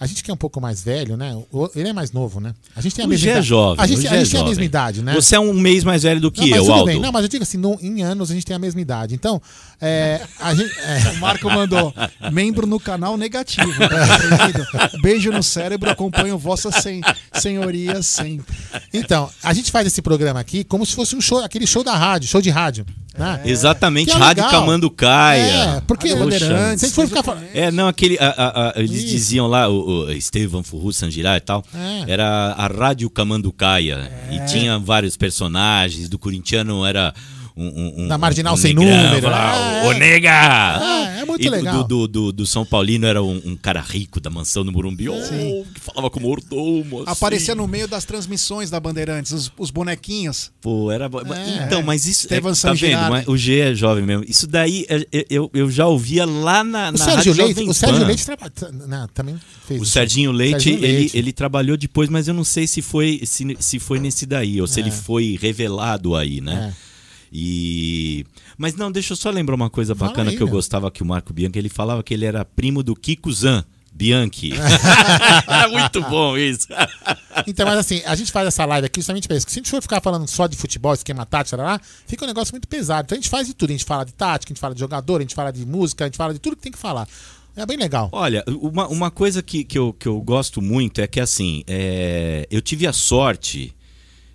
a 0.00 0.06
gente 0.06 0.22
que 0.22 0.30
é 0.30 0.34
um 0.34 0.36
pouco 0.36 0.60
mais 0.60 0.82
velho, 0.82 1.16
né? 1.16 1.36
Ele 1.74 1.88
é 1.88 1.92
mais 1.92 2.12
novo, 2.12 2.40
né? 2.40 2.54
A 2.76 2.80
gente 2.80 2.94
tem 2.94 3.04
a 3.04 3.06
O 3.06 3.10
mesma 3.10 3.26
é 3.28 3.30
idade. 3.32 3.46
jovem. 3.46 3.84
A 3.84 3.86
gente, 3.86 4.06
a 4.08 4.14
é 4.14 4.18
gente 4.20 4.30
tem 4.30 4.40
a 4.40 4.44
mesma 4.44 4.64
idade, 4.64 5.02
né? 5.02 5.14
Você 5.14 5.34
é 5.36 5.40
um 5.40 5.52
mês 5.52 5.82
mais 5.84 6.02
velho 6.04 6.20
do 6.20 6.30
que 6.30 6.40
não, 6.42 6.48
mas 6.50 6.58
eu, 6.58 6.64
tudo 6.64 6.72
Aldo. 6.72 6.86
bem. 6.86 7.00
Não, 7.00 7.10
mas 7.12 7.22
eu 7.22 7.28
digo 7.28 7.42
assim, 7.42 7.58
no- 7.58 7.78
em 7.80 8.02
anos 8.02 8.30
a 8.30 8.34
gente 8.34 8.46
tem 8.46 8.54
a 8.54 8.58
mesma 8.58 8.80
idade. 8.80 9.14
Então, 9.14 9.40
é, 9.80 10.20
a 10.40 10.54
gente. 10.54 10.70
é, 10.80 11.08
O 11.18 11.20
Marco 11.20 11.48
mandou 11.50 11.92
membro 12.32 12.66
no 12.66 12.78
canal 12.78 13.16
negativo. 13.16 13.72
tá 13.78 14.18
compreendido? 14.20 15.00
Beijo 15.02 15.32
no 15.32 15.42
cérebro, 15.42 15.90
acompanho 15.90 16.38
vossas 16.38 16.76
sen 16.76 17.00
senhorias 17.32 18.06
sempre. 18.06 18.54
Então, 18.92 19.28
a 19.42 19.52
gente 19.52 19.70
faz 19.70 19.86
esse 19.86 20.00
programa 20.02 20.38
aqui 20.40 20.62
como 20.64 20.84
se 20.86 20.94
fosse 20.94 21.16
um 21.16 21.20
show, 21.20 21.38
aquele 21.38 21.66
show 21.66 21.82
da 21.82 21.96
rádio, 21.96 22.28
show 22.28 22.40
de 22.40 22.50
rádio. 22.50 22.86
Né? 23.16 23.40
Exatamente, 23.46 24.10
Que 24.12 24.16
é 24.16 24.18
Rádio 24.20 24.44
legal. 24.44 24.60
Camanducaia. 24.60 25.40
É, 25.42 25.80
porque 25.88 26.14
Poxa. 26.14 26.38
se 26.38 26.52
a 26.52 26.76
gente 26.76 26.90
for 26.92 27.08
ficar 27.08 27.24
falando. 27.24 27.46
É, 27.52 27.68
não, 27.72 27.88
aquele. 27.88 28.16
a- 28.16 28.28
a- 28.28 28.68
a- 28.68 28.72
eles 28.76 28.92
Isso. 28.92 29.06
diziam 29.08 29.48
lá, 29.48 29.68
o, 29.68 29.87
o 29.88 30.10
Estevam 30.12 30.62
Furru 30.62 30.92
Sangirá 30.92 31.36
e 31.36 31.40
tal, 31.40 31.64
É. 31.74 32.12
era 32.12 32.52
a 32.56 32.66
Rádio 32.66 33.08
Camanducaia. 33.10 34.10
É. 34.30 34.34
E 34.36 34.46
tinha 34.46 34.78
vários 34.78 35.16
personagens. 35.16 36.08
Do 36.08 36.18
corintiano 36.18 36.84
era. 36.84 37.14
Um, 37.60 38.04
um- 38.04 38.08
Da 38.08 38.16
Marginal 38.16 38.54
um 38.54 38.56
Sem 38.56 38.72
negrão, 38.74 39.02
Número. 39.08 39.28
lá, 39.30 39.82
É. 39.84 39.88
o 39.88 39.92
nega! 39.92 40.80
É, 41.18 41.20
é 41.20 41.24
muito 41.24 41.42
E 41.42 41.46
do- 41.46 41.50
legal. 41.50 41.84
Do, 41.84 42.06
do, 42.06 42.32
do 42.32 42.46
São 42.46 42.64
Paulino 42.64 43.06
era 43.06 43.22
um, 43.22 43.56
cara 43.60 43.80
rico 43.80 44.20
da 44.20 44.30
mansão 44.30 44.64
do 44.64 44.70
Morumbi, 44.72 45.08
oh, 45.08 45.14
que 45.74 45.80
falava 45.80 46.08
como 46.10 46.26
mordomo. 46.28 47.02
assim. 47.02 47.10
Aparecia 47.12 47.54
no 47.54 47.66
meio 47.66 47.88
das 47.88 48.04
transmissões 48.04 48.70
da 48.70 48.78
Bandeirantes, 48.78 49.32
os, 49.32 49.52
os 49.58 49.70
bonequinhos. 49.70 50.50
Pô, 50.60 50.90
era. 50.92 51.06
É. 51.06 51.64
Então, 51.64 51.82
mas 51.82 52.06
isso. 52.06 52.22
Estevam 52.26 52.52
é, 52.52 52.54
tá 52.54 52.72
vendo? 52.72 53.10
Mas 53.10 53.26
o 53.26 53.36
G 53.36 53.58
é 53.58 53.74
jovem 53.74 54.04
mesmo. 54.04 54.24
Isso 54.28 54.46
daí 54.46 54.86
é- 54.88 55.06
é- 55.12 55.26
eu, 55.28 55.50
eu 55.52 55.70
já 55.70 55.86
ouvia 55.86 56.24
lá 56.24 56.62
na, 56.62 56.88
O 56.90 56.92
na 56.92 56.98
Sérgio 56.98 57.32
Rádio 57.32 57.44
Leite, 57.44 57.62
o 57.70 57.74
Sérgio. 57.74 58.06
Leite 58.06 58.24
traba- 58.24 58.50
tra- 58.50 58.70
não, 58.72 59.08
também 59.08 59.36
fez 59.66 59.80
O. 59.82 59.84
Serginho 59.84 60.30
Leite, 60.32 60.70
ele, 60.70 60.80
Leite. 60.86 61.18
ele 61.18 61.32
trabalhou 61.32 61.76
depois, 61.76 62.08
mas 62.08 62.28
eu 62.28 62.34
não 62.34 62.44
sei 62.44 62.66
se 62.66 62.80
foi, 62.82 63.20
se, 63.24 63.56
se 63.58 63.78
foi 63.78 63.98
nesse 63.98 64.26
daí, 64.26 64.60
ou 64.60 64.66
se 64.66 64.78
É. 64.80 64.82
ele 64.82 64.90
foi 64.90 65.36
revelado 65.40 66.14
aí, 66.14 66.40
né? 66.40 66.72
E. 67.32 68.24
Mas 68.56 68.74
não, 68.74 68.90
deixa 68.90 69.12
eu 69.12 69.16
só 69.16 69.30
lembrar 69.30 69.54
uma 69.54 69.70
coisa 69.70 69.94
Fala 69.94 70.10
bacana 70.10 70.30
aí, 70.30 70.36
que 70.36 70.42
eu 70.42 70.46
meu. 70.46 70.54
gostava 70.54 70.90
que 70.90 71.02
o 71.02 71.06
Marco 71.06 71.32
Bianchi 71.32 71.58
ele 71.58 71.68
falava 71.68 72.02
que 72.02 72.14
ele 72.14 72.24
era 72.24 72.44
primo 72.44 72.82
do 72.82 72.94
Kiko 72.94 73.32
Zan. 73.32 73.64
Bianchi. 73.92 74.52
Muito 75.72 76.00
bom 76.02 76.36
isso. 76.38 76.68
Então, 77.48 77.66
mas 77.66 77.78
assim, 77.78 78.00
a 78.06 78.14
gente 78.14 78.30
faz 78.30 78.46
essa 78.46 78.64
live 78.64 78.86
aqui 78.86 79.00
justamente 79.00 79.26
pra 79.26 79.36
isso. 79.36 79.46
Se 79.48 79.58
a 79.58 79.60
gente 79.60 79.70
for 79.70 79.82
ficar 79.82 80.00
falando 80.00 80.28
só 80.28 80.46
de 80.46 80.56
futebol, 80.56 80.94
esquema 80.94 81.26
tático, 81.26 81.60
lá, 81.60 81.80
fica 82.06 82.24
um 82.24 82.28
negócio 82.28 82.54
muito 82.54 82.68
pesado. 82.68 83.06
Então 83.06 83.16
a 83.16 83.20
gente 83.20 83.28
faz 83.28 83.48
de 83.48 83.54
tudo. 83.54 83.70
A 83.70 83.72
gente 83.72 83.84
fala 83.84 84.04
de 84.04 84.12
tática, 84.12 84.52
a 84.52 84.54
gente 84.54 84.60
fala 84.60 84.72
de 84.74 84.78
jogador, 84.78 85.16
a 85.16 85.22
gente 85.22 85.34
fala 85.34 85.50
de 85.50 85.66
música, 85.66 86.04
a 86.04 86.06
gente 86.06 86.16
fala 86.16 86.32
de 86.32 86.38
tudo 86.38 86.54
que 86.54 86.62
tem 86.62 86.70
que 86.70 86.78
falar. 86.78 87.08
É 87.56 87.66
bem 87.66 87.76
legal. 87.76 88.08
Olha, 88.12 88.44
uma, 88.46 88.86
uma 88.86 89.10
coisa 89.10 89.42
que, 89.42 89.64
que, 89.64 89.76
eu, 89.76 89.92
que 89.92 90.06
eu 90.06 90.20
gosto 90.20 90.62
muito 90.62 91.00
é 91.00 91.08
que, 91.08 91.18
assim, 91.18 91.64
é, 91.66 92.46
eu 92.52 92.62
tive 92.62 92.86
a 92.86 92.92
sorte 92.92 93.74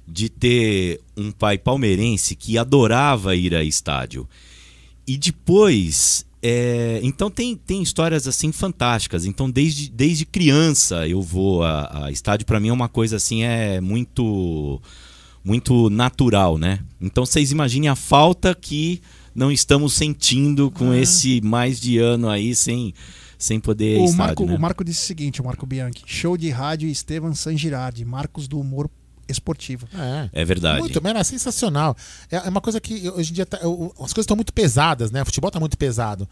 de 0.07 0.29
ter 0.29 0.99
um 1.15 1.31
pai 1.31 1.57
palmeirense 1.57 2.35
que 2.35 2.57
adorava 2.57 3.35
ir 3.35 3.55
a 3.55 3.63
estádio. 3.63 4.27
E 5.07 5.17
depois. 5.17 6.25
é, 6.41 6.99
então 7.03 7.29
tem, 7.31 7.55
tem 7.55 7.81
histórias 7.81 8.27
assim 8.27 8.51
fantásticas. 8.51 9.25
Então 9.25 9.49
desde, 9.49 9.89
desde 9.89 10.25
criança 10.25 11.07
eu 11.07 11.21
vou 11.21 11.63
a, 11.63 12.05
a 12.05 12.11
estádio. 12.11 12.45
Para 12.45 12.59
mim 12.59 12.67
é 12.69 12.73
uma 12.73 12.89
coisa 12.89 13.15
assim 13.17 13.43
é 13.43 13.79
muito 13.81 14.81
muito 15.43 15.89
natural, 15.89 16.57
né? 16.57 16.79
Então 17.01 17.25
vocês 17.25 17.51
imaginem 17.51 17.89
a 17.89 17.95
falta 17.95 18.55
que 18.55 19.01
não 19.35 19.51
estamos 19.51 19.93
sentindo 19.93 20.71
com 20.71 20.91
Ah. 20.91 20.97
esse 20.97 21.41
mais 21.41 21.79
de 21.81 21.97
ano 21.97 22.29
aí 22.29 22.55
sem 22.55 22.93
sem 23.37 23.59
poder 23.59 23.97
O 23.99 24.05
estádio, 24.05 24.17
Marco, 24.17 24.45
né? 24.45 24.55
o 24.55 24.59
Marco 24.59 24.83
disse 24.85 25.03
o 25.03 25.05
seguinte, 25.05 25.41
o 25.41 25.43
Marco 25.45 25.65
Bianchi, 25.65 26.03
show 26.05 26.37
de 26.37 26.49
rádio 26.49 26.87
Estevam 26.87 27.35
San 27.35 27.57
Girardi, 27.57 28.05
Marcos 28.05 28.47
do 28.47 28.57
Humor 28.57 28.89
esportiva. 29.27 29.87
É. 29.93 30.41
É 30.41 30.45
verdade. 30.45 30.79
Muito, 30.79 31.01
mas 31.01 31.09
era 31.11 31.23
sensacional. 31.23 31.95
É 32.31 32.37
é 32.37 32.49
uma 32.49 32.61
coisa 32.61 32.79
que 32.79 33.09
hoje 33.09 33.31
em 33.31 33.33
dia 33.35 33.45
tá- 33.45 33.59
o- 33.67 33.91
as 33.99 34.13
coisas 34.13 34.19
estão 34.25 34.35
muito 34.37 34.53
pesadas, 34.53 35.11
né? 35.11 35.21
O 35.21 35.25
futebol 35.25 35.49
tá 35.51 35.59
muito 35.59 35.77
pesado. 35.77 36.27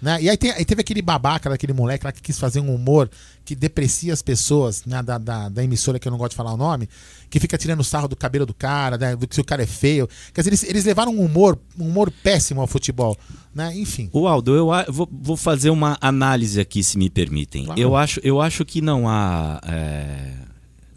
Né? 0.00 0.20
E 0.20 0.28
aí, 0.28 0.36
tem- 0.36 0.50
aí 0.50 0.62
teve 0.62 0.82
aquele 0.82 1.00
babaca 1.00 1.48
daquele 1.48 1.72
moleque 1.72 2.04
lá 2.04 2.12
que 2.12 2.20
quis 2.20 2.38
fazer 2.38 2.60
um 2.60 2.74
humor 2.74 3.10
que 3.46 3.54
deprecia 3.56 4.12
as 4.12 4.20
pessoas, 4.20 4.84
né? 4.84 5.02
Da, 5.02 5.16
da, 5.16 5.48
da 5.48 5.64
emissora 5.64 5.98
que 5.98 6.06
eu 6.06 6.10
não 6.12 6.18
gosto 6.18 6.32
de 6.32 6.36
falar 6.36 6.52
o 6.52 6.56
nome, 6.56 6.86
que 7.30 7.40
fica 7.40 7.56
tirando 7.56 7.82
sarro 7.82 8.06
do 8.06 8.14
cabelo 8.14 8.44
do 8.44 8.52
cara, 8.52 8.98
né? 8.98 9.16
do 9.16 9.26
que 9.26 9.34
se 9.34 9.40
o 9.40 9.44
cara 9.44 9.62
é 9.62 9.66
feio. 9.66 10.06
Quer 10.34 10.42
dizer, 10.42 10.50
eles, 10.50 10.62
eles 10.64 10.84
levaram 10.84 11.12
um 11.14 11.24
humor, 11.24 11.58
um 11.78 11.88
humor 11.88 12.10
péssimo 12.22 12.60
ao 12.60 12.66
futebol. 12.66 13.16
Né? 13.54 13.74
Enfim. 13.74 14.10
O 14.12 14.28
Aldo, 14.28 14.54
eu 14.54 14.70
a- 14.70 14.84
vou, 14.86 15.08
vou 15.10 15.34
fazer 15.36 15.70
uma 15.70 15.96
análise 15.98 16.60
aqui, 16.60 16.84
se 16.84 16.98
me 16.98 17.08
permitem. 17.08 17.64
Claro. 17.64 17.80
Eu, 17.80 17.96
acho, 17.96 18.20
eu 18.22 18.38
acho 18.42 18.66
que 18.66 18.82
não 18.82 19.08
há, 19.08 19.58
é, 19.66 20.32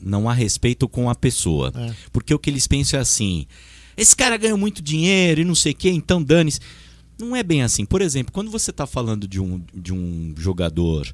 não 0.01 0.29
há 0.29 0.33
respeito 0.33 0.87
com 0.87 1.09
a 1.09 1.15
pessoa. 1.15 1.71
É. 1.75 1.93
Porque 2.11 2.33
o 2.33 2.39
que 2.39 2.49
eles 2.49 2.67
pensam 2.67 2.99
é 2.99 3.01
assim: 3.01 3.45
esse 3.95 4.15
cara 4.15 4.37
ganhou 4.37 4.57
muito 4.57 4.81
dinheiro 4.81 5.41
e 5.41 5.45
não 5.45 5.55
sei 5.55 5.71
o 5.73 5.75
quê, 5.75 5.89
então 5.89 6.21
dane-se. 6.21 6.59
Não 7.19 7.35
é 7.35 7.43
bem 7.43 7.63
assim. 7.63 7.85
Por 7.85 8.01
exemplo, 8.01 8.31
quando 8.31 8.49
você 8.49 8.71
está 8.71 8.87
falando 8.87 9.27
de 9.27 9.41
um, 9.41 9.61
de 9.73 9.93
um 9.93 10.33
jogador 10.37 11.05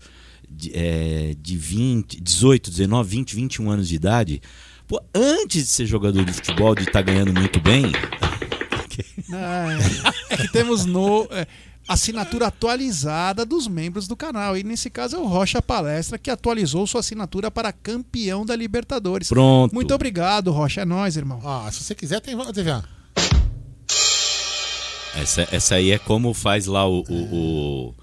de, 0.48 0.72
é, 0.74 1.36
de 1.42 1.58
20, 1.58 2.22
18, 2.22 2.70
19, 2.70 3.10
20, 3.10 3.36
21 3.36 3.72
anos 3.72 3.90
de 3.90 3.96
idade, 3.96 4.42
pô, 4.88 5.02
antes 5.16 5.64
de 5.64 5.70
ser 5.70 5.88
jogador 5.88 6.24
de 6.24 6.32
futebol, 6.32 6.76
de 6.76 6.84
estar 6.84 7.02
ganhando 7.02 7.34
muito 7.34 7.60
bem, 7.60 7.86
É, 10.30 10.34
é 10.34 10.38
que 10.38 10.48
temos 10.52 10.86
no 10.86 11.28
é, 11.32 11.48
assinatura 11.88 12.48
atualizada 12.48 13.46
dos 13.46 13.68
membros 13.68 14.08
do 14.08 14.16
canal. 14.16 14.58
E 14.58 14.64
nesse 14.64 14.90
caso 14.90 15.16
é 15.16 15.20
o 15.20 15.26
Rocha 15.26 15.62
Palestra 15.62 16.18
que 16.18 16.30
atualizou 16.30 16.86
sua 16.88 17.00
assinatura 17.00 17.52
para 17.52 17.72
campeão 17.72 18.46
da 18.46 18.56
Libertadores. 18.56 19.30
Pronto. 19.30 19.74
Muito 19.74 19.94
obrigado, 19.94 20.52
Rocha. 20.52 20.82
É 20.82 20.86
nóis, 20.86 21.16
irmão. 21.16 21.40
Ah, 21.44 21.70
se 21.72 21.84
você 21.84 21.96
quiser, 21.96 22.20
tem. 22.22 22.36
Teve. 22.54 22.72
Essa, 25.16 25.48
essa 25.52 25.76
aí 25.76 25.92
é 25.92 25.98
como 25.98 26.34
faz 26.34 26.66
lá 26.66 26.86
o, 26.88 27.04
o, 27.08 27.94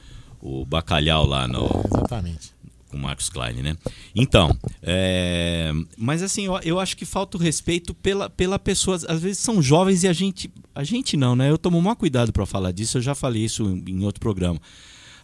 o, 0.41 0.61
o 0.63 0.67
bacalhau 0.67 1.27
lá 1.27 1.47
no. 1.47 1.69
Exatamente. 1.85 2.52
Com 2.93 2.99
o 2.99 3.01
Marcos 3.01 3.31
Klein, 3.31 3.63
né? 3.63 3.75
Então, 4.15 4.55
é, 4.83 5.73
mas 5.97 6.23
assim, 6.23 6.45
eu, 6.45 6.59
eu 6.63 6.79
acho 6.79 6.95
que 6.95 7.07
falta 7.07 7.39
o 7.39 7.41
respeito 7.41 7.95
pela, 7.95 8.29
pela 8.29 8.59
pessoa. 8.59 8.99
Às 9.09 9.23
vezes 9.23 9.39
são 9.39 9.63
jovens 9.63 10.05
e 10.05 10.09
a 10.09 10.13
gente. 10.13 10.53
A 10.75 10.85
gente 10.85 11.17
não, 11.17 11.35
né? 11.35 11.49
Eu 11.51 11.57
tomo 11.57 11.79
o 11.79 11.83
maior 11.83 11.97
cuidado 11.97 12.31
para 12.35 12.45
falar 12.45 12.71
disso, 12.71 12.99
eu 12.99 13.03
já 13.03 13.15
falei 13.15 13.43
isso 13.43 13.65
em, 13.65 13.93
em 13.93 14.05
outro 14.05 14.21
programa. 14.21 14.61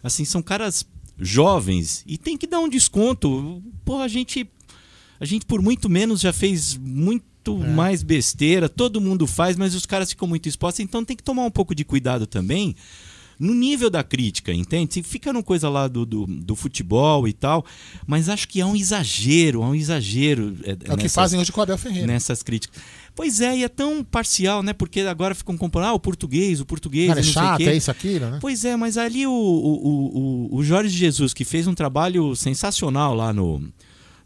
Assim, 0.01 0.25
são 0.25 0.41
caras 0.41 0.83
jovens 1.15 2.03
e 2.07 2.17
tem 2.17 2.35
que 2.35 2.47
dar 2.47 2.59
um 2.59 2.67
desconto. 2.67 3.61
Pô, 3.85 3.99
a 3.99 4.07
gente. 4.07 4.49
A 5.19 5.25
gente 5.25 5.45
por 5.45 5.61
muito 5.61 5.87
menos 5.89 6.21
já 6.21 6.33
fez 6.33 6.75
muito 6.75 7.55
mais 7.55 8.01
besteira, 8.01 8.67
todo 8.67 8.99
mundo 8.99 9.27
faz, 9.27 9.55
mas 9.55 9.75
os 9.75 9.85
caras 9.85 10.09
ficam 10.09 10.27
muito 10.27 10.47
expostos, 10.47 10.79
então 10.79 11.05
tem 11.05 11.15
que 11.15 11.23
tomar 11.23 11.43
um 11.43 11.51
pouco 11.51 11.75
de 11.75 11.83
cuidado 11.83 12.25
também 12.25 12.75
no 13.39 13.53
nível 13.55 13.89
da 13.89 14.03
crítica, 14.03 14.51
entende? 14.51 14.95
Se 14.95 15.03
fica 15.03 15.31
no 15.31 15.41
coisa 15.41 15.69
lá 15.69 15.87
do, 15.87 16.05
do, 16.05 16.25
do 16.27 16.55
futebol 16.55 17.25
e 17.25 17.31
tal, 17.31 17.65
mas 18.05 18.27
acho 18.27 18.47
que 18.47 18.59
há 18.59 18.67
um 18.67 18.75
exagero, 18.75 19.63
há 19.63 19.69
um 19.69 19.75
exagero. 19.75 20.57
É 20.63 20.93
o 20.93 20.97
que 20.97 21.07
fazem 21.07 21.39
hoje 21.39 21.51
com 21.51 21.61
o 21.61 21.63
Abel 21.63 21.77
Ferreira. 21.77 22.05
Nessas 22.05 22.43
críticas. 22.43 22.81
Pois 23.15 23.39
é, 23.39 23.57
e 23.57 23.63
é 23.63 23.69
tão 23.69 24.03
parcial, 24.03 24.61
né? 24.61 24.73
Porque 24.73 25.01
agora 25.01 25.33
ficam 25.33 25.57
comparando 25.57 25.91
ah, 25.91 25.95
o 25.95 25.99
português, 25.99 26.59
o 26.59 26.65
português. 26.65 27.07
Cara, 27.07 27.19
é 27.19 27.23
chato, 27.23 27.61
é 27.61 27.75
isso, 27.75 27.89
aquilo, 27.89 28.29
né? 28.29 28.37
Pois 28.41 28.65
é, 28.65 28.75
mas 28.75 28.97
ali 28.97 29.25
o, 29.25 29.31
o, 29.31 30.49
o, 30.51 30.57
o 30.57 30.63
Jorge 30.63 30.95
Jesus, 30.95 31.33
que 31.33 31.45
fez 31.45 31.65
um 31.65 31.73
trabalho 31.73 32.35
sensacional 32.35 33.13
lá 33.13 33.31
no, 33.31 33.63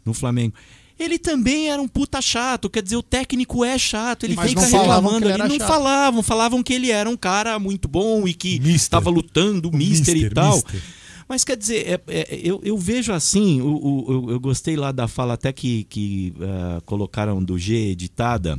no 0.04 0.12
Flamengo. 0.12 0.54
Ele 0.98 1.18
também 1.18 1.70
era 1.70 1.82
um 1.82 1.88
puta 1.88 2.22
chato, 2.22 2.70
quer 2.70 2.80
dizer, 2.82 2.96
o 2.96 3.02
técnico 3.02 3.64
é 3.64 3.76
chato, 3.76 4.24
ele 4.24 4.36
Mas 4.36 4.50
fica 4.50 4.64
reclamando 4.64 5.28
ali. 5.28 5.38
Não 5.38 5.58
chato. 5.58 5.66
falavam, 5.66 6.22
falavam 6.22 6.62
que 6.62 6.72
ele 6.72 6.90
era 6.90 7.10
um 7.10 7.16
cara 7.16 7.58
muito 7.58 7.88
bom 7.88 8.28
e 8.28 8.32
que 8.34 8.60
estava 8.66 9.10
lutando, 9.10 9.72
mister, 9.72 10.14
e 10.14 10.20
mister, 10.20 10.32
tal. 10.34 10.54
mister. 10.54 10.80
Mas 11.28 11.42
quer 11.42 11.56
dizer, 11.56 11.88
é- 11.88 12.00
é- 12.06 12.40
eu, 12.44 12.60
eu 12.62 12.78
vejo 12.78 13.12
assim, 13.12 13.60
o, 13.60 13.66
o- 13.74 14.04
eu, 14.12 14.30
eu 14.32 14.40
gostei 14.40 14.76
lá 14.76 14.92
da 14.92 15.08
fala 15.08 15.34
até 15.34 15.52
que, 15.52 15.84
que 15.84 16.32
ah, 16.40 16.80
colocaram 16.84 17.42
do 17.42 17.58
G 17.58 17.74
editada, 17.90 18.56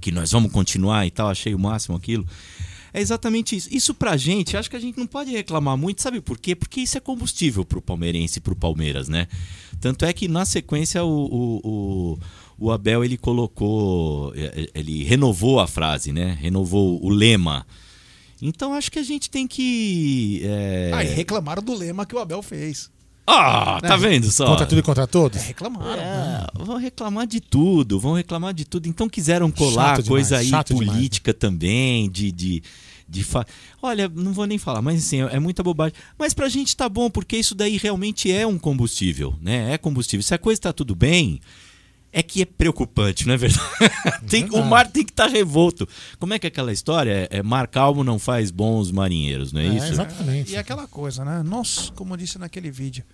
que 0.00 0.10
nós 0.10 0.32
vamos 0.32 0.50
continuar 0.50 1.06
e 1.06 1.10
tal, 1.10 1.28
achei 1.28 1.54
o 1.54 1.58
máximo 1.58 1.94
aquilo. 1.96 2.26
É 2.92 3.00
exatamente 3.00 3.54
isso. 3.54 3.68
Isso 3.70 3.94
pra 3.94 4.16
gente, 4.16 4.56
acho 4.56 4.68
que 4.68 4.74
a 4.74 4.80
gente 4.80 4.98
não 4.98 5.06
pode 5.06 5.30
reclamar 5.30 5.76
muito, 5.76 6.02
sabe 6.02 6.20
por 6.20 6.36
quê? 6.36 6.56
Porque 6.56 6.80
isso 6.80 6.96
é 6.98 7.00
combustível 7.00 7.64
pro 7.64 7.80
palmeirense 7.80 8.38
e 8.38 8.42
pro 8.42 8.56
Palmeiras, 8.56 9.08
né? 9.08 9.28
Tanto 9.80 10.04
é 10.04 10.12
que 10.12 10.28
na 10.28 10.44
sequência 10.44 11.02
o, 11.02 11.08
o, 11.08 11.60
o, 11.64 12.18
o 12.66 12.70
Abel 12.70 13.04
ele 13.04 13.16
colocou, 13.16 14.32
eh, 14.36 14.68
ele 14.74 15.02
renovou 15.04 15.58
a 15.60 15.66
frase, 15.66 16.12
né? 16.12 16.36
Renovou 16.40 17.02
o 17.04 17.08
lema. 17.08 17.66
Então 18.42 18.72
acho 18.74 18.90
que 18.90 18.98
a 18.98 19.02
gente 19.02 19.28
tem 19.30 19.46
que. 19.46 20.40
é, 20.44 20.90
Ah, 20.94 21.04
e 21.04 21.08
reclamaram 21.08 21.62
do 21.62 21.74
lema 21.74 22.06
que 22.06 22.14
o 22.14 22.18
Abel 22.18 22.42
fez. 22.42 22.90
Ah, 23.26 23.78
tá 23.80 23.96
Né? 23.96 24.08
vendo 24.08 24.30
só? 24.30 24.46
Contra 24.46 24.66
tudo 24.66 24.78
e 24.78 24.82
contra 24.82 25.06
todos? 25.06 25.40
É, 25.40 25.46
reclamaram. 25.46 26.02
É, 26.02 26.46
vão 26.64 26.76
reclamar 26.78 27.26
de 27.26 27.40
tudo, 27.40 28.00
vão 28.00 28.14
reclamar 28.14 28.52
de 28.52 28.64
tudo. 28.64 28.88
Então 28.88 29.08
quiseram 29.08 29.50
colar 29.50 29.96
Chato 29.96 30.08
coisa 30.08 30.28
demais, 30.30 30.46
aí 30.46 30.50
chato 30.50 30.74
demais, 30.74 30.90
política 30.90 31.32
também, 31.34 32.10
de. 32.10 32.32
de, 32.32 32.62
de 33.10 33.24
fa... 33.24 33.44
Olha, 33.82 34.08
não 34.08 34.32
vou 34.32 34.46
nem 34.46 34.56
falar, 34.56 34.80
mas 34.80 35.04
assim, 35.04 35.20
é 35.20 35.40
muita 35.40 35.62
bobagem. 35.62 35.94
Mas 36.16 36.32
pra 36.32 36.48
gente 36.48 36.76
tá 36.76 36.88
bom, 36.88 37.10
porque 37.10 37.36
isso 37.36 37.54
daí 37.54 37.76
realmente 37.76 38.30
é 38.30 38.46
um 38.46 38.58
combustível, 38.58 39.36
né? 39.42 39.72
É 39.74 39.78
combustível. 39.78 40.22
Se 40.22 40.32
a 40.32 40.38
coisa 40.38 40.60
tá 40.60 40.72
tudo 40.72 40.94
bem, 40.94 41.40
é 42.12 42.22
que 42.22 42.42
é 42.42 42.44
preocupante, 42.44 43.26
não 43.26 43.34
é 43.34 43.36
verdade? 43.36 43.64
Tem- 44.28 44.48
o 44.50 44.62
mar 44.64 44.88
tem 44.88 45.04
que 45.04 45.10
estar 45.12 45.26
revolto. 45.28 45.88
Como 46.18 46.32
é 46.32 46.38
que 46.38 46.46
é 46.46 46.48
aquela 46.48 46.72
história? 46.72 47.28
É, 47.30 47.38
é 47.38 47.42
mar 47.42 47.66
calmo 47.66 48.04
não 48.04 48.18
faz 48.18 48.50
bons 48.50 48.92
marinheiros, 48.92 49.52
não 49.52 49.60
é, 49.60 49.66
isso? 49.66 49.94
E 50.52 50.56
aquela 50.56 50.86
coisa, 50.86 51.24
né? 51.24 51.42
Nós, 51.42 51.92
como 51.96 52.14
eu 52.14 52.16
disse 52.16 52.38
naquele 52.38 52.70
vídeo, 52.70 53.04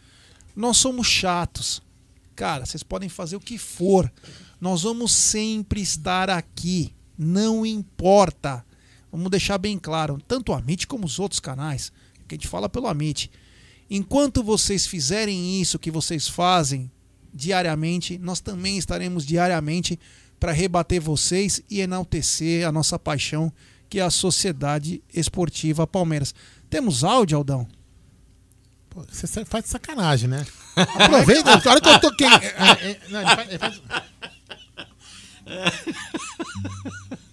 nós 0.54 0.76
somos 0.76 1.06
chatos. 1.06 1.82
Cara, 2.34 2.66
vocês 2.66 2.82
podem 2.82 3.08
fazer 3.08 3.36
o 3.36 3.40
que 3.40 3.56
for. 3.56 4.12
Nós 4.60 4.82
vamos 4.82 5.12
sempre 5.12 5.80
estar 5.80 6.28
aqui. 6.28 6.92
Não 7.18 7.64
importa. 7.64 8.64
Vamos 9.16 9.30
deixar 9.30 9.56
bem 9.58 9.78
claro, 9.78 10.18
tanto 10.28 10.52
o 10.52 10.54
Amit 10.54 10.86
como 10.86 11.06
os 11.06 11.18
outros 11.18 11.40
canais, 11.40 11.90
que 12.28 12.34
a 12.34 12.38
gente 12.38 12.46
fala 12.48 12.68
pelo 12.68 12.86
Amit. 12.86 13.30
Enquanto 13.90 14.42
vocês 14.42 14.86
fizerem 14.86 15.60
isso 15.60 15.78
que 15.78 15.90
vocês 15.90 16.28
fazem 16.28 16.90
diariamente, 17.32 18.18
nós 18.18 18.40
também 18.40 18.76
estaremos 18.78 19.24
diariamente 19.24 19.98
para 20.38 20.52
rebater 20.52 21.00
vocês 21.00 21.62
e 21.70 21.80
enaltecer 21.80 22.66
a 22.66 22.72
nossa 22.72 22.98
paixão, 22.98 23.52
que 23.88 23.98
é 24.00 24.02
a 24.02 24.10
Sociedade 24.10 25.02
Esportiva 25.14 25.86
Palmeiras. 25.86 26.34
Temos 26.68 27.04
áudio, 27.04 27.38
Aldão? 27.38 27.66
Pô, 28.90 29.02
Você 29.10 29.44
faz 29.44 29.64
de 29.64 29.70
sacanagem, 29.70 30.28
né? 30.28 30.44
Aproveita, 30.76 31.50
a 31.52 31.70
hora 31.70 31.80
que 31.80 31.88
eu 31.88 32.00
toquei. 32.00 32.26
é, 32.26 32.30
é, 32.30 32.90
é, 32.90 33.00
não, 33.08 33.20
ele 33.20 33.28
faz- 33.34 33.48
ele 33.48 33.58
faz- 33.58 33.80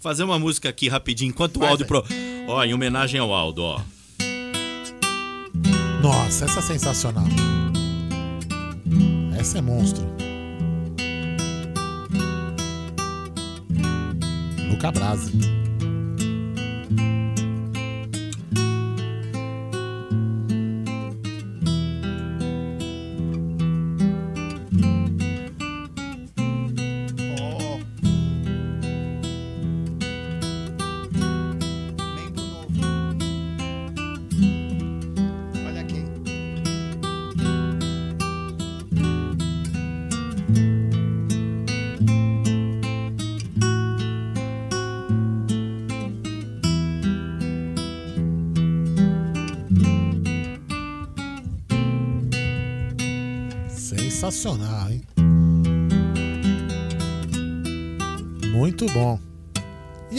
Fazer 0.00 0.24
uma 0.24 0.38
música 0.38 0.70
aqui 0.70 0.88
rapidinho, 0.88 1.28
enquanto 1.28 1.58
o 1.58 1.66
Aldo. 1.66 1.84
Pro... 1.84 2.02
Ó, 2.48 2.64
em 2.64 2.72
homenagem 2.72 3.20
ao 3.20 3.34
Aldo, 3.34 3.62
ó. 3.62 3.80
Nossa, 6.02 6.46
essa 6.46 6.60
é 6.60 6.62
sensacional. 6.62 7.26
Essa 9.38 9.58
é 9.58 9.60
monstro. 9.60 10.02
Luca 14.70 14.90
Brasi. 14.90 15.59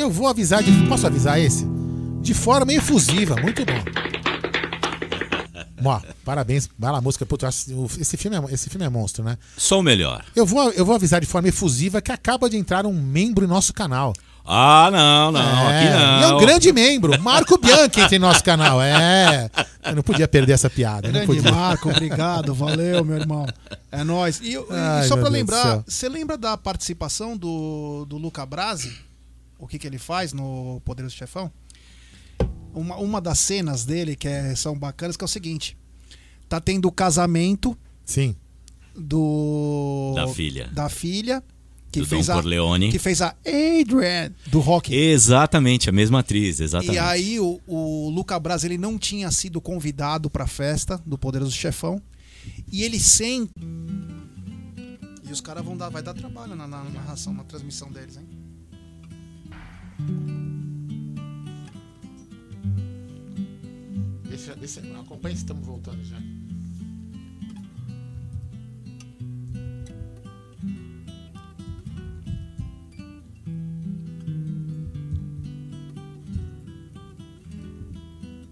Eu 0.01 0.11
vou 0.11 0.27
avisar 0.27 0.63
de. 0.63 0.71
Posso 0.87 1.07
avisar 1.07 1.39
esse? 1.39 1.65
De 2.21 2.33
forma 2.33 2.73
efusiva, 2.73 3.35
muito 3.37 3.63
bom. 3.65 3.83
Ó, 5.83 5.99
Parabéns. 6.23 6.69
Vai 6.77 6.91
lá, 6.91 7.01
música. 7.01 7.25
Esse, 7.99 8.17
filme 8.17 8.37
é, 8.37 8.53
esse 8.53 8.69
filme 8.69 8.85
é 8.85 8.89
monstro, 8.89 9.23
né? 9.23 9.37
Só 9.57 9.79
o 9.79 9.83
melhor. 9.83 10.23
Eu 10.35 10.45
vou, 10.45 10.69
eu 10.71 10.85
vou 10.85 10.95
avisar 10.95 11.19
de 11.19 11.27
forma 11.27 11.49
efusiva 11.49 12.01
que 12.01 12.11
acaba 12.11 12.49
de 12.49 12.57
entrar 12.57 12.85
um 12.85 12.93
membro 12.93 13.43
em 13.43 13.47
nosso 13.47 13.73
canal. 13.73 14.13
Ah, 14.45 14.89
não, 14.91 15.31
não, 15.31 15.69
é, 15.69 15.77
aqui 15.77 15.93
não. 15.93 16.19
E 16.19 16.23
é 16.23 16.35
um 16.35 16.37
grande 16.39 16.73
membro, 16.73 17.21
Marco 17.21 17.59
Bianchi 17.59 18.01
entra 18.01 18.15
em 18.15 18.19
nosso 18.19 18.43
canal. 18.43 18.81
É. 18.81 19.49
Eu 19.85 19.95
não 19.95 20.03
podia 20.03 20.27
perder 20.27 20.53
essa 20.53 20.69
piada. 20.69 21.07
Não 21.07 21.13
Grande 21.13 21.27
podia. 21.27 21.51
Marco, 21.51 21.89
obrigado, 21.89 22.53
valeu, 22.53 23.05
meu 23.05 23.17
irmão. 23.17 23.45
É 23.91 24.03
nóis. 24.03 24.39
E, 24.41 24.55
e 24.55 25.07
só 25.07 25.15
meu 25.15 25.15
pra 25.15 25.15
Deus 25.15 25.23
do 25.23 25.29
lembrar, 25.29 25.83
você 25.87 26.09
lembra 26.09 26.37
da 26.37 26.57
participação 26.57 27.37
do, 27.37 28.05
do 28.05 28.17
Luca 28.17 28.45
Brasi? 28.45 28.91
O 29.61 29.67
que, 29.67 29.77
que 29.79 29.87
ele 29.87 29.97
faz 29.99 30.33
no 30.33 30.81
Poderoso 30.83 31.15
Chefão? 31.15 31.49
Uma, 32.73 32.97
uma 32.97 33.21
das 33.21 33.39
cenas 33.39 33.85
dele 33.85 34.15
que 34.15 34.27
é- 34.27 34.55
são 34.55 34.77
bacanas 34.77 35.15
que 35.15 35.23
é 35.23 35.25
o 35.25 35.27
seguinte: 35.27 35.77
tá 36.49 36.59
tendo 36.59 36.87
o 36.87 36.91
casamento 36.91 37.77
Sim. 38.03 38.35
do 38.97 40.13
Da 40.15 40.27
filha. 40.27 40.67
da 40.73 40.89
filha 40.89 41.43
que 41.91 41.99
Do 41.99 42.05
fez 42.07 42.25
Don 42.27 42.31
a 42.31 42.35
Corleone. 42.35 42.89
que 42.91 42.97
fez 42.99 43.21
a 43.21 43.35
Adrian 43.45 44.31
do 44.47 44.59
Rock. 44.61 44.95
Exatamente, 44.95 45.89
a 45.89 45.91
mesma 45.91 46.19
atriz, 46.19 46.59
exatamente. 46.61 46.95
E 46.95 46.99
aí 46.99 47.39
o, 47.39 47.59
o 47.67 48.09
Luca 48.09 48.39
Braz 48.39 48.63
ele 48.63 48.77
não 48.77 48.97
tinha 48.97 49.29
sido 49.29 49.59
convidado 49.61 50.29
pra 50.29 50.47
festa 50.47 50.97
do 51.05 51.17
Poderoso 51.17 51.51
Chefão. 51.51 52.01
E 52.71 52.81
ele 52.83 52.99
sem. 52.99 53.49
E 55.27 55.31
os 55.31 55.39
caras 55.41 55.63
vão 55.63 55.77
dar, 55.77 55.89
vai 55.89 56.01
dar 56.01 56.13
trabalho 56.13 56.55
na, 56.55 56.65
na 56.67 56.83
narração, 56.85 57.33
na 57.33 57.43
transmissão 57.43 57.91
deles, 57.91 58.17
hein? 58.17 58.25
Deixa, 64.27 64.55
deixa, 64.55 64.81
acompanhe 64.99 65.35
se 65.35 65.43
estamos 65.43 65.65
voltando 65.65 66.03
já. 66.03 66.17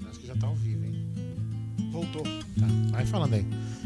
Acho 0.09 0.19
que 0.19 0.27
já 0.27 0.35
tá 0.35 0.47
ao 0.47 0.55
vivo, 0.55 0.85
hein? 0.85 0.93
Voltou. 1.91 2.23
Tá, 2.23 2.67
vai 2.91 3.05
falando 3.05 3.33
aí. 3.33 3.45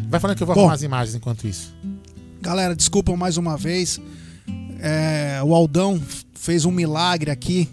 Vai 0.09 0.19
falando 0.19 0.37
que 0.37 0.43
eu 0.43 0.47
vou 0.47 0.55
Bom. 0.55 0.61
arrumar 0.61 0.75
as 0.75 0.83
imagens 0.83 1.15
enquanto 1.15 1.47
isso. 1.47 1.73
Galera, 2.41 2.75
desculpa 2.75 3.15
mais 3.15 3.37
uma 3.37 3.55
vez. 3.55 3.99
É, 4.79 5.41
o 5.43 5.55
Aldão 5.55 5.97
fez 6.43 6.65
um 6.65 6.71
milagre 6.71 7.31
aqui. 7.31 7.69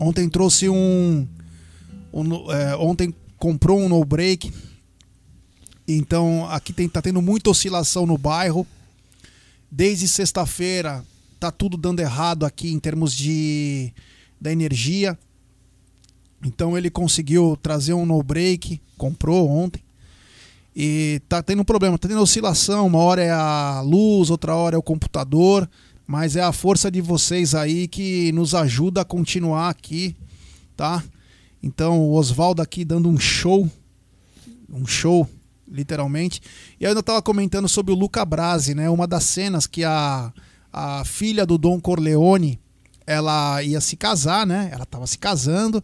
Ontem 0.00 0.26
trouxe 0.26 0.70
um. 0.70 1.28
um 2.10 2.50
é, 2.50 2.74
ontem 2.76 3.14
comprou 3.36 3.78
um 3.78 3.90
no 3.90 4.02
break. 4.06 4.50
Então 5.86 6.48
aqui 6.48 6.72
tem, 6.72 6.88
tá 6.88 7.02
tendo 7.02 7.20
muita 7.20 7.50
oscilação 7.50 8.06
no 8.06 8.16
bairro. 8.16 8.66
Desde 9.70 10.08
sexta-feira 10.08 11.04
tá 11.38 11.50
tudo 11.50 11.76
dando 11.76 12.00
errado 12.00 12.46
aqui 12.46 12.72
em 12.72 12.78
termos 12.78 13.14
de 13.14 13.92
da 14.40 14.50
energia. 14.50 15.18
Então 16.42 16.78
ele 16.78 16.88
conseguiu 16.88 17.58
trazer 17.62 17.92
um 17.92 18.06
no 18.06 18.22
break, 18.22 18.80
comprou 18.96 19.46
ontem. 19.46 19.82
E 20.74 21.20
tá 21.28 21.42
tendo 21.42 21.60
um 21.60 21.64
problema, 21.64 21.98
tá 21.98 22.08
tendo 22.08 22.22
oscilação, 22.22 22.86
uma 22.86 23.00
hora 23.00 23.22
é 23.22 23.30
a 23.30 23.82
luz, 23.84 24.30
outra 24.30 24.54
hora 24.54 24.76
é 24.76 24.78
o 24.78 24.82
computador, 24.82 25.68
mas 26.08 26.36
é 26.36 26.42
a 26.42 26.52
força 26.52 26.90
de 26.90 27.02
vocês 27.02 27.54
aí 27.54 27.86
que 27.86 28.32
nos 28.32 28.54
ajuda 28.54 29.02
a 29.02 29.04
continuar 29.04 29.68
aqui, 29.68 30.16
tá? 30.74 31.04
Então 31.62 32.00
o 32.00 32.14
Oswaldo 32.14 32.62
aqui 32.62 32.82
dando 32.82 33.10
um 33.10 33.18
show, 33.18 33.70
um 34.72 34.86
show, 34.86 35.28
literalmente. 35.70 36.40
E 36.80 36.84
eu 36.84 37.02
tava 37.02 37.20
comentando 37.20 37.68
sobre 37.68 37.92
o 37.92 37.94
Luca 37.94 38.24
Brasi, 38.24 38.74
né? 38.74 38.88
Uma 38.88 39.06
das 39.06 39.24
cenas 39.24 39.66
que 39.66 39.84
a, 39.84 40.32
a 40.72 41.04
filha 41.04 41.44
do 41.44 41.58
Dom 41.58 41.78
Corleone, 41.78 42.58
ela 43.06 43.62
ia 43.62 43.80
se 43.82 43.94
casar, 43.94 44.46
né? 44.46 44.70
Ela 44.72 44.86
tava 44.86 45.06
se 45.06 45.18
casando 45.18 45.82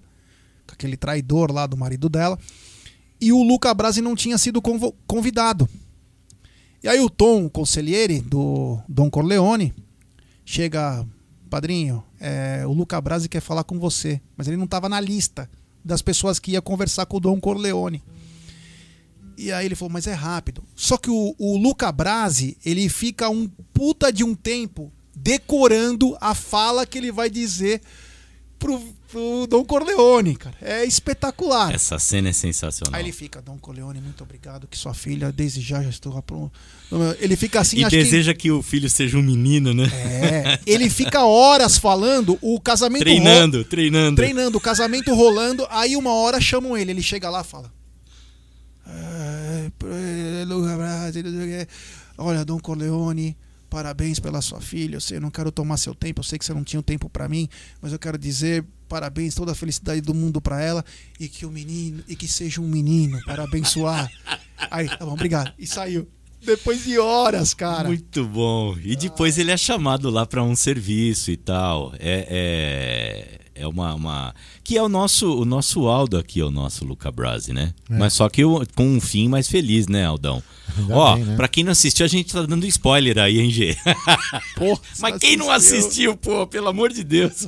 com 0.67 0.73
aquele 0.73 0.97
traidor 0.97 1.53
lá 1.53 1.67
do 1.67 1.77
marido 1.77 2.09
dela 2.09 2.39
e 3.21 3.31
o 3.31 3.43
Luca 3.43 3.75
Brasi 3.75 4.01
não 4.01 4.17
tinha 4.17 4.39
sido 4.39 4.63
convidado. 5.07 5.69
E 6.83 6.89
aí 6.89 7.01
o 7.01 7.11
Tom 7.11 7.49
Conselheire, 7.49 8.21
do 8.21 8.79
Dom 8.89 9.11
Corleone, 9.11 9.73
chega, 10.45 11.07
padrinho, 11.49 12.05
é, 12.21 12.65
o 12.67 12.73
Luca 12.73 13.01
Brasi 13.01 13.29
quer 13.29 13.41
falar 13.41 13.65
com 13.65 13.79
você, 13.79 14.21
mas 14.37 14.47
ele 14.47 14.57
não 14.57 14.65
estava 14.65 14.89
na 14.89 15.01
lista 15.01 15.49
das 15.85 16.03
pessoas 16.03 16.39
que 16.39 16.53
ia 16.53 16.63
conversar 16.63 17.07
com 17.07 17.17
o 17.17 17.21
Dom 17.21 17.41
Corleone. 17.41 18.03
E 19.37 19.53
aí 19.53 19.67
ele 19.67 19.75
falou, 19.75 19.93
mas 19.93 20.07
é 20.07 20.13
rápido. 20.13 20.63
Só 20.75 20.97
que 20.97 21.11
o, 21.11 21.35
o 21.39 21.57
Luca 21.57 21.91
Brasi, 21.91 22.57
ele 22.65 22.89
fica 22.89 23.29
um 23.29 23.49
puta 23.73 24.13
de 24.13 24.23
um 24.23 24.35
tempo 24.35 24.93
decorando 25.15 26.17
a 26.21 26.35
fala 26.35 26.87
que 26.87 26.99
ele 26.99 27.13
vai 27.13 27.29
dizer 27.29 27.81
pro, 28.59 28.81
pro 29.15 29.47
Dom 29.47 29.65
Corleone, 29.65 30.35
cara. 30.35 30.57
É 30.61 30.85
espetacular. 30.85 31.73
Essa 31.73 32.01
cena 32.01 32.31
é 32.31 32.33
sensacional. 32.33 32.99
Aí 32.99 33.05
ele 33.05 33.13
fica, 33.13 33.41
Dom 33.41 33.57
Corleone, 33.57 34.01
muito 34.01 34.25
obrigado, 34.25 34.67
que 34.67 34.77
sua 34.77 34.93
filha, 34.93 35.31
desde 35.31 35.61
já 35.61 35.81
já 35.81 35.89
estou 35.89 36.21
pronto. 36.21 36.53
Ele 37.21 37.37
fica 37.37 37.61
assim, 37.61 37.85
e 37.85 37.89
deseja 37.89 38.35
que... 38.35 38.51
o 38.51 38.61
filho 38.61 38.91
seja 38.91 39.17
um 39.17 39.23
menino, 39.23 39.73
né? 39.73 39.85
É, 39.95 40.59
ele 40.67 40.91
fica 40.91 41.25
horas 41.25 41.79
falando, 41.79 42.37
o 42.43 42.61
casamento 42.61 43.03
Treinando, 43.03 43.59
ro- 43.59 43.65
treinando. 43.65 44.17
Treinando, 44.17 44.59
o 44.59 44.61
casamento 44.61 45.15
rolando, 45.15 45.65
aí 45.71 45.97
uma 45.97 46.13
hora 46.13 46.41
chamam 46.41 46.77
ele, 46.77 46.91
ele 46.91 47.03
chega 47.03 47.31
lá 47.31 47.43
e 47.43 47.45
fala. 47.45 47.73
"É. 48.87 49.71
Olha, 52.19 52.45
Dom 52.45 52.59
Corleone, 52.59 53.37
parabéns 53.71 54.19
pela 54.19 54.41
sua 54.41 54.61
filha. 54.61 54.97
Eu 54.97 55.01
sei, 55.01 55.17
eu 55.17 55.21
não 55.21 55.31
quero 55.31 55.51
tomar 55.51 55.77
seu 55.77 55.95
tempo, 55.95 56.21
eu 56.21 56.25
sei 56.25 56.39
que 56.39 56.45
você 56.45 56.53
não 56.55 56.65
tinha 56.65 56.83
tempo 56.83 57.09
pra 57.09 57.29
mim, 57.29 57.49
mas 57.81 57.93
eu 57.93 57.99
quero 57.99 58.19
dizer 58.19 58.65
parabéns, 58.95 59.35
toda 59.35 59.51
a 59.51 59.55
felicidade 59.57 60.01
do 60.01 60.15
mundo 60.15 60.41
pra 60.41 60.63
ela 60.63 60.85
e 61.19 61.29
que 61.29 61.45
o 61.45 61.51
menino 61.51 62.05
e 62.07 62.15
que 62.15 62.29
seja 62.29 62.61
um 62.61 62.69
menino 62.69 63.21
para 63.25 63.43
abençoar. 63.43 64.09
Aí, 64.71 64.89
tá 64.89 65.05
bom, 65.05 65.15
obrigado. 65.15 65.53
E 65.59 65.67
saiu. 65.67 66.07
Depois 66.41 66.85
de 66.85 66.97
horas, 66.97 67.53
cara. 67.55 67.89
Muito 67.89 68.25
bom. 68.25 68.77
E 68.81 68.95
depois 68.95 69.37
ele 69.37 69.51
é 69.51 69.57
chamado 69.57 70.11
lá 70.11 70.25
para 70.25 70.45
um 70.45 70.55
serviço 70.55 71.33
e 71.33 71.37
tal. 71.37 71.93
É, 71.99 72.29
é, 72.31 73.41
é 73.55 73.67
uma, 73.67 73.95
uma. 73.95 74.35
Que 74.63 74.77
é 74.77 74.83
o 74.83 74.89
nosso, 74.89 75.33
o 75.41 75.45
nosso 75.45 75.87
Aldo 75.87 76.17
aqui, 76.19 76.41
é 76.41 76.45
o 76.45 76.51
nosso 76.51 76.85
Luca 76.85 77.11
Brasi, 77.13 77.53
né? 77.53 77.73
É. 77.91 77.99
Mas 77.99 78.13
só 78.15 78.29
que 78.29 78.45
o- 78.45 78.67
com 78.75 78.87
um 78.87 79.01
fim 79.01 79.29
mais 79.29 79.49
feliz, 79.49 79.87
né, 79.87 80.05
Aldão? 80.05 80.43
Ainda 80.77 80.95
Ó, 80.97 81.15
bem, 81.15 81.25
né? 81.25 81.37
pra 81.37 81.47
quem 81.47 81.63
não 81.63 81.71
assistiu, 81.73 82.05
a 82.05 82.09
gente 82.09 82.33
tá 82.33 82.43
dando 82.43 82.67
spoiler 82.67 83.19
aí, 83.19 83.39
hein, 83.41 83.51
G? 83.51 83.77
Pô, 84.57 84.79
Mas 84.99 85.19
quem 85.19 85.37
não 85.37 85.51
assistiu, 85.51 86.17
pô, 86.17 86.47
pelo 86.47 86.69
amor 86.69 86.93
de 86.93 87.05
Deus. 87.05 87.47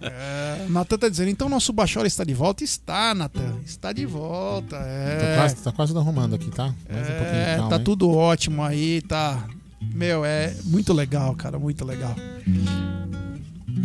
É, 0.00 0.66
Natan 0.68 0.96
tá 0.96 1.08
dizendo, 1.08 1.30
então 1.30 1.48
nosso 1.48 1.72
Bachola 1.72 2.06
está 2.06 2.24
de 2.24 2.32
volta? 2.32 2.64
Está, 2.64 3.14
Natan. 3.14 3.56
Está 3.66 3.92
de 3.92 4.06
volta. 4.06 4.76
É, 4.76 5.18
Tô 5.18 5.40
quase, 5.40 5.56
tá 5.56 5.72
quase 5.72 5.96
arrumando 5.96 6.34
aqui, 6.34 6.50
tá? 6.50 6.74
Mais 6.88 7.08
um 7.08 7.12
é 7.12 7.54
calma, 7.56 7.68
tá 7.70 7.76
hein? 7.76 7.82
tudo 7.84 8.10
ótimo 8.10 8.62
aí, 8.62 9.02
tá. 9.02 9.46
Meu, 9.92 10.24
é 10.24 10.54
muito 10.64 10.92
legal, 10.94 11.34
cara, 11.34 11.58
muito 11.58 11.84
legal. 11.84 12.14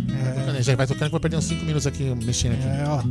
Vai 0.08 0.34
tocando 0.34 0.56
aí, 0.58 0.64
Já 0.64 0.76
vai 0.76 0.88
tocando 0.88 1.00
que 1.00 1.06
eu 1.06 1.12
vou 1.12 1.20
perder 1.20 1.38
uns 1.38 1.46
5 1.46 1.66
minutos 1.66 1.88
aqui 1.88 2.04
mexendo 2.04 2.54
aqui. 2.54 2.64
É, 2.68 2.84
ó. 2.88 3.04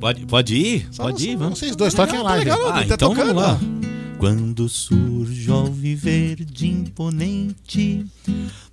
Pode, 0.00 0.26
pode 0.26 0.54
ir? 0.56 0.88
Só 0.92 1.04
pode 1.04 1.28
ir, 1.30 1.36
vamos. 1.36 1.58
vocês 1.58 1.74
dois, 1.74 1.92
toquem 1.92 2.18
a 2.18 2.22
live. 2.22 2.50
Ah, 2.50 2.56
Tá 2.56 2.84
então 2.84 2.96
tocando, 3.10 3.34
vamos 3.34 3.42
lá. 3.42 3.58
ó. 3.74 3.78
Quando 4.18 4.68
surge 4.68 5.48
ao 5.50 5.66
viver 5.66 6.44
de 6.44 6.66
imponente 6.66 8.04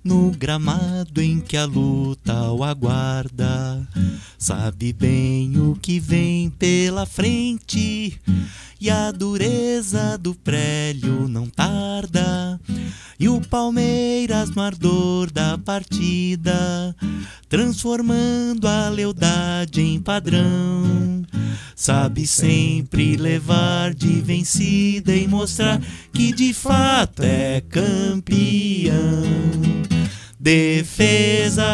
no 0.02 0.30
gramado 0.32 1.22
em 1.22 1.38
que 1.40 1.56
a 1.56 1.64
luta 1.64 2.50
o 2.50 2.64
aguarda, 2.64 3.86
sabe 4.36 4.92
bem 4.92 5.56
o 5.58 5.76
que 5.80 6.00
vem 6.00 6.50
pela 6.50 7.06
frente 7.06 8.20
e 8.80 8.90
a 8.90 9.12
dureza 9.12 10.18
do 10.18 10.34
prélio 10.34 11.28
não 11.28 11.46
tarda. 11.48 12.60
E 13.18 13.28
o 13.28 13.40
Palmeiras 13.40 14.50
no 14.50 14.60
ardor 14.60 15.30
da 15.30 15.56
partida, 15.56 16.94
transformando 17.48 18.68
a 18.68 18.90
lealdade 18.90 19.80
em 19.80 20.00
padrão. 20.00 21.24
Sabe 21.74 22.26
sempre 22.26 23.16
levar 23.16 23.94
de 23.94 24.20
vencida 24.20 25.14
e 25.14 25.26
mostrar 25.26 25.80
que 26.12 26.32
de 26.32 26.52
fato 26.52 27.22
é 27.22 27.62
campeão. 27.62 29.22
Defesa 30.38 31.64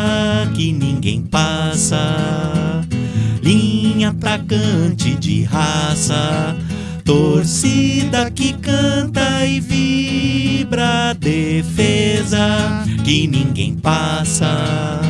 que 0.55 0.73
ninguém 0.73 1.23
passa, 1.23 2.87
linha 3.43 4.11
atacante 4.11 5.15
de 5.17 5.43
raça. 5.43 6.57
Torcida 7.05 8.31
que 8.31 8.53
canta 8.55 9.45
e 9.45 9.61
vibra, 9.61 11.15
defesa 11.19 12.85
que 13.05 13.27
ninguém 13.27 13.75
passa. 13.75 15.01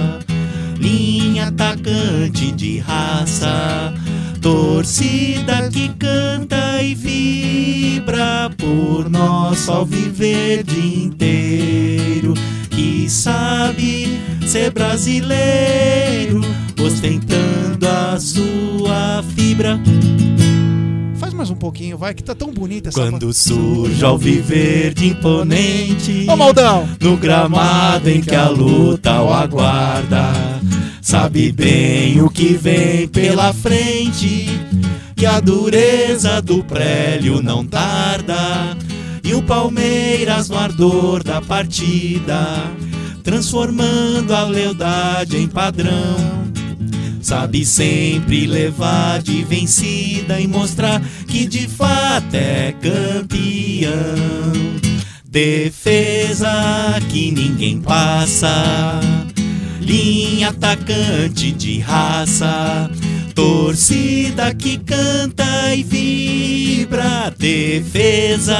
Linha 0.79 1.49
atacante 1.49 2.51
de 2.53 2.79
raça, 2.79 3.93
Torcida 4.41 5.69
que 5.71 5.91
canta 5.91 6.83
e 6.83 6.95
vibra 6.95 8.51
por 8.57 9.09
nosso 9.09 9.71
alviverde 9.71 10.81
inteiro, 10.81 12.35
que 12.71 13.09
sabe 13.09 14.21
ser 14.47 14.73
brasileiro, 14.73 16.41
ostentando 16.83 17.87
a 17.87 18.19
sua 18.19 19.23
fibra. 19.37 19.81
Mais 21.43 21.51
um 21.51 21.57
pouquinho, 21.57 21.99
vai, 21.99 22.15
que 22.15 22.23
tá 22.23 22.37
tão 22.37 22.53
bonita 22.53 22.91
essa 22.91 23.01
Quando 23.01 23.35
surge 23.35 24.05
alviverde 24.05 25.09
imponente 25.09 26.25
Ô, 26.31 26.37
Maldão! 26.37 26.89
No 27.01 27.17
gramado 27.17 28.09
em 28.09 28.21
que 28.21 28.37
a 28.37 28.49
luta 28.49 29.21
o 29.21 29.33
aguarda 29.33 30.31
Sabe 31.01 31.51
bem 31.51 32.23
o 32.23 32.31
que 32.31 32.53
vem 32.53 33.09
pela 33.09 33.53
frente 33.53 34.47
Que 35.17 35.27
a 35.27 35.41
dureza 35.41 36.41
do 36.41 36.62
prélio 36.62 37.43
não 37.43 37.67
tarda 37.67 38.77
E 39.25 39.35
o 39.35 39.43
Palmeiras 39.43 40.49
no 40.49 40.57
ardor 40.57 41.25
da 41.25 41.41
partida 41.41 42.71
Transformando 43.25 44.33
a 44.33 44.45
lealdade 44.45 45.39
em 45.39 45.49
padrão 45.49 46.53
Sabe 47.23 47.65
sempre 47.65 48.47
levar 48.49 49.23
de 49.23 49.44
vencida 49.44 50.41
e 50.41 50.49
mostrar 50.49 51.01
que 51.28 51.47
de 51.47 51.68
fato 51.68 52.34
é 52.34 52.75
campeão. 52.83 53.92
Defesa 55.25 57.01
que 57.09 57.31
ninguém 57.31 57.81
passa, 57.81 59.01
linha 59.81 60.49
atacante 60.49 61.52
de 61.52 61.78
raça, 61.78 62.91
torcida 63.34 64.52
que 64.52 64.76
canta 64.78 65.75
e 65.75 65.83
vibra. 65.84 67.33
Defesa 67.39 68.57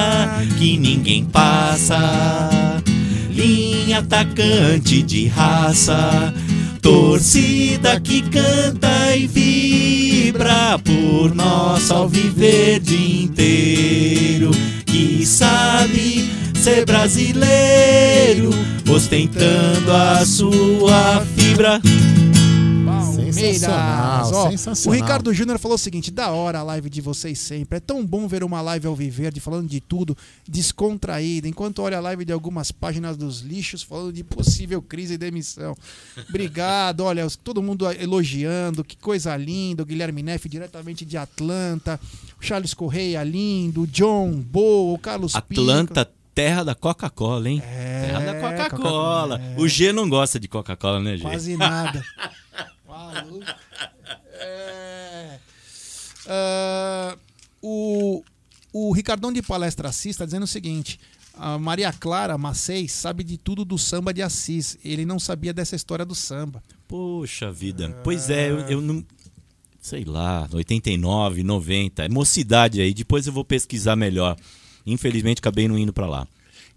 que 0.57 0.79
ninguém 0.79 1.25
passa, 1.25 2.81
linha 3.29 3.99
atacante 3.99 5.03
de 5.03 5.27
raça. 5.27 6.33
Torcida 6.83 8.01
que 8.01 8.23
canta 8.23 9.17
e 9.17 9.29
vibra 9.29 10.77
por 10.81 11.33
nosso 11.33 11.95
alviverde 11.95 13.23
inteiro, 13.23 14.51
que 14.85 15.25
sabe 15.25 16.29
ser 16.55 16.85
brasileiro, 16.85 18.51
ostentando 18.93 19.93
a 19.93 20.27
sua 20.27 21.25
fibra. 21.37 21.81
Palmeiras. 23.33 24.33
Ó, 24.33 24.51
sensacional. 24.51 24.99
O 24.99 25.03
Ricardo 25.03 25.35
Júnior 25.35 25.59
falou 25.59 25.75
o 25.75 25.79
seguinte: 25.79 26.11
da 26.11 26.31
hora 26.31 26.61
a 26.61 26.63
live 26.63 26.89
de 26.91 27.01
vocês 27.01 27.39
sempre. 27.39 27.79
É 27.79 27.81
tão 27.81 28.05
bom 28.05 28.27
ver 28.29 28.45
uma 28.45 28.61
live 28.61 28.87
ao 28.87 28.95
Viverde 28.95 29.41
falando 29.41 29.69
de 29.69 29.81
tudo, 29.81 30.17
descontraída, 30.49 31.49
enquanto 31.49 31.81
olha 31.81 31.99
a 31.99 32.01
live 32.01 32.25
de 32.25 32.33
algumas 32.33 32.71
páginas 32.71 33.17
dos 33.17 33.41
lixos 33.41 33.83
falando 33.83 34.13
de 34.13 34.23
possível 34.25 34.81
crise 34.83 35.15
e 35.15 35.19
demissão. 35.19 35.75
Obrigado, 36.29 37.01
olha, 37.05 37.27
todo 37.43 37.63
mundo 37.63 37.91
elogiando, 37.91 38.85
que 38.85 38.97
coisa 38.97 39.37
linda. 39.37 39.83
O 39.83 39.87
Guilherme 39.87 40.23
Neff, 40.23 40.49
diretamente 40.49 41.05
de 41.05 41.17
Atlanta. 41.17 41.99
O 42.41 42.45
Charles 42.45 42.75
Correia, 42.75 43.23
lindo. 43.23 43.83
O 43.83 43.87
John, 43.87 44.33
Boa, 44.33 44.95
o 44.95 44.99
Carlos 44.99 45.35
Atlanta, 45.35 46.09
terra 46.35 46.65
da 46.65 46.75
Coca-Cola, 46.75 47.49
hein? 47.49 47.61
terra 47.61 48.21
da 48.21 48.35
Coca-Cola. 48.35 48.71
Coca-Cola, 48.71 49.41
é. 49.41 49.61
O 49.61 49.69
G 49.69 49.93
não 49.93 50.09
gosta 50.09 50.39
de 50.41 50.49
Coca-Cola, 50.49 51.01
né, 51.01 51.17
G? 51.17 51.23
Quase 51.23 51.57
nada. 51.57 52.03
Maluco. 52.93 53.45
É. 54.35 55.39
Ah, 56.27 57.17
o, 57.63 58.23
o 58.73 58.93
Ricardão 58.93 59.33
de 59.33 59.41
Palestra 59.41 59.89
Assis 59.89 60.11
está 60.11 60.27
dizendo 60.27 60.43
o 60.43 60.49
seguinte: 60.49 61.01
a 61.35 61.59
Maria 61.59 61.91
Clara 61.93 62.37
Macês 62.37 62.93
sabe 62.93 63.25
de 63.25 63.39
tudo 63.39 63.65
do 63.65 63.79
samba 63.79 64.13
de 64.13 64.21
Assis. 64.21 64.79
Ele 64.85 65.07
não 65.07 65.19
sabia 65.19 65.55
dessa 65.55 65.75
história 65.75 66.05
do 66.05 66.15
samba. 66.15 66.63
Poxa 66.87 67.51
vida. 67.51 67.99
Pois 68.05 68.29
é, 68.29 68.51
eu, 68.51 68.59
eu 68.69 68.81
não. 68.81 69.05
Sei 69.81 70.05
lá, 70.05 70.47
89, 70.53 71.43
90. 71.43 72.05
É 72.05 72.09
mocidade 72.09 72.81
aí. 72.81 72.93
Depois 72.93 73.27
eu 73.27 73.33
vou 73.33 73.45
pesquisar 73.45 73.97
melhor. 73.97 74.37
Infelizmente 74.87 75.39
acabei 75.39 75.67
não 75.67 75.79
indo 75.79 75.93
pra 75.93 76.07
lá. 76.07 76.29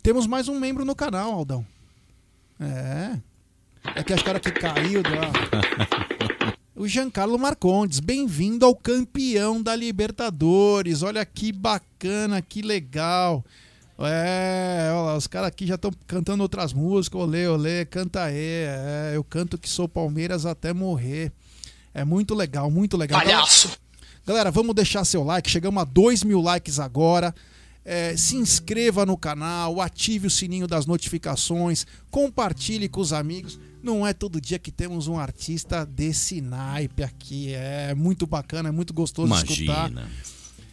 Temos 0.02 0.26
mais 0.26 0.48
um 0.48 0.60
membro 0.60 0.86
no 0.86 0.96
canal, 0.96 1.34
Aldão. 1.34 1.66
É. 2.60 3.20
É 3.94 4.04
que 4.04 4.14
acho 4.14 4.24
que 4.24 4.30
a 4.30 4.34
hora 4.34 4.40
que 4.40 4.52
caiu. 4.52 5.02
Uma- 5.02 6.56
O 6.78 6.86
Giancarlo 6.90 7.40
Marcondes, 7.40 8.02
bem-vindo 8.02 8.66
ao 8.66 8.76
campeão 8.76 9.62
da 9.64 9.74
Libertadores. 9.74 11.04
Olha 11.04 11.26
que 11.26 11.54
bacana, 11.54 12.42
que 12.42 12.62
legal. 12.62 13.46
É, 13.98 14.90
olha 14.92 15.02
lá, 15.06 15.16
os 15.16 15.26
caras 15.26 15.48
aqui 15.48 15.66
já 15.66 15.76
estão 15.76 15.90
cantando 16.06 16.44
outras 16.44 16.74
músicas. 16.74 17.22
Olê, 17.22 17.48
olê, 17.48 17.86
canta 17.86 18.24
aí. 18.26 18.36
É, 18.38 19.12
eu 19.16 19.24
canto 19.24 19.58
que 19.58 19.70
sou 19.70 19.88
Palmeiras 19.88 20.46
até 20.46 20.74
morrer. 20.74 21.32
É 21.94 22.04
muito 22.04 22.36
legal, 22.36 22.70
muito 22.70 22.98
legal. 22.98 23.22
Palhaço! 23.22 23.70
Galera, 24.28 24.52
vamos 24.52 24.76
deixar 24.76 25.06
seu 25.06 25.24
like. 25.24 25.50
Chegamos 25.50 25.82
a 25.82 25.86
2 25.86 26.24
mil 26.26 26.42
likes 26.42 26.78
agora. 26.78 27.34
É, 27.86 28.18
se 28.18 28.36
inscreva 28.36 29.06
no 29.06 29.16
canal, 29.16 29.80
ative 29.80 30.28
o 30.28 30.32
sininho 30.32 30.68
das 30.68 30.86
notificações, 30.86 31.86
compartilhe 32.12 32.90
com 32.90 33.00
os 33.00 33.14
amigos. 33.14 33.58
Não 33.86 34.06
é 34.06 34.14
todo 34.14 34.42
dia 34.42 34.58
que 34.58 34.72
temos 34.72 35.08
um 35.08 35.20
artista 35.20 35.86
desse 35.86 36.42
naipe 36.42 37.04
aqui. 37.04 37.54
É 37.54 37.94
muito 37.94 38.26
bacana, 38.26 38.70
é 38.70 38.72
muito 38.72 38.92
gostoso 38.92 39.32
escutar. 39.36 39.92
Imagina. 39.92 40.10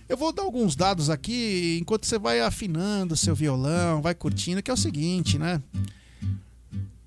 Eu 0.08 0.16
vou 0.16 0.32
dar 0.32 0.42
alguns 0.42 0.74
dados 0.74 1.10
aqui 1.10 1.76
enquanto 1.78 2.06
você 2.06 2.18
vai 2.18 2.40
afinando 2.40 3.14
seu 3.14 3.34
violão, 3.34 4.00
vai 4.00 4.14
curtindo, 4.14 4.62
que 4.62 4.70
é 4.70 4.74
o 4.74 4.78
seguinte, 4.78 5.38
né? 5.38 5.62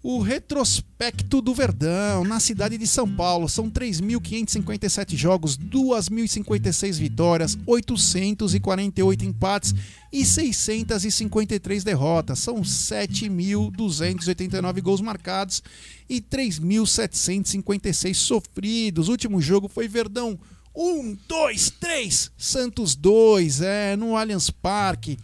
O 0.08 0.20
retrospecto 0.20 1.42
do 1.42 1.52
Verdão 1.52 2.24
na 2.24 2.40
cidade 2.40 2.78
de 2.78 2.86
São 2.86 3.10
Paulo 3.10 3.50
são 3.50 3.72
3.557 3.72 5.16
jogos, 5.16 5.58
2.056 5.58 7.00
vitórias, 7.00 7.58
848 7.66 9.26
empates 9.26 9.74
e 10.14 10.24
653 10.24 11.84
derrotas. 11.84 12.38
São 12.38 12.62
7.289 12.62 14.80
gols 14.80 15.02
marcados 15.02 15.64
e 16.08 16.22
3.756 16.22 18.14
sofridos. 18.14 19.08
O 19.08 19.12
último 19.12 19.42
jogo 19.42 19.68
foi 19.68 19.88
Verdão 19.88 20.38
1, 20.76 21.18
2, 21.28 21.70
3, 21.80 22.32
Santos 22.38 22.96
2, 22.96 23.62
é, 23.62 23.96
no 23.96 24.16
Allianz 24.16 24.52
Parque. 24.52 25.18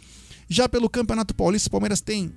Já 0.49 0.67
pelo 0.67 0.89
Campeonato 0.89 1.35
Paulista, 1.35 1.67
o 1.67 1.71
Palmeiras 1.71 2.01
tem 2.01 2.33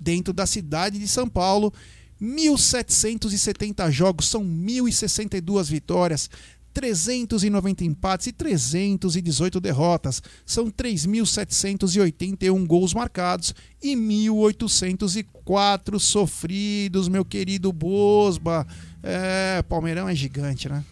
dentro 0.00 0.32
da 0.32 0.46
cidade 0.46 0.98
de 0.98 1.08
São 1.08 1.28
Paulo 1.28 1.72
1.770 2.20 3.90
jogos, 3.90 4.28
são 4.28 4.44
1.062 4.44 5.68
vitórias, 5.68 6.30
390 6.72 7.84
empates 7.84 8.28
e 8.28 8.32
318 8.32 9.60
derrotas. 9.60 10.22
São 10.44 10.68
3.781 10.70 12.66
gols 12.66 12.92
marcados 12.92 13.54
e 13.82 13.94
1.804 13.94 16.00
sofridos, 16.00 17.08
meu 17.08 17.24
querido 17.24 17.72
Bosba. 17.72 18.66
É, 19.02 19.62
Palmeirão 19.68 20.08
é 20.08 20.14
gigante, 20.14 20.68
né? 20.68 20.84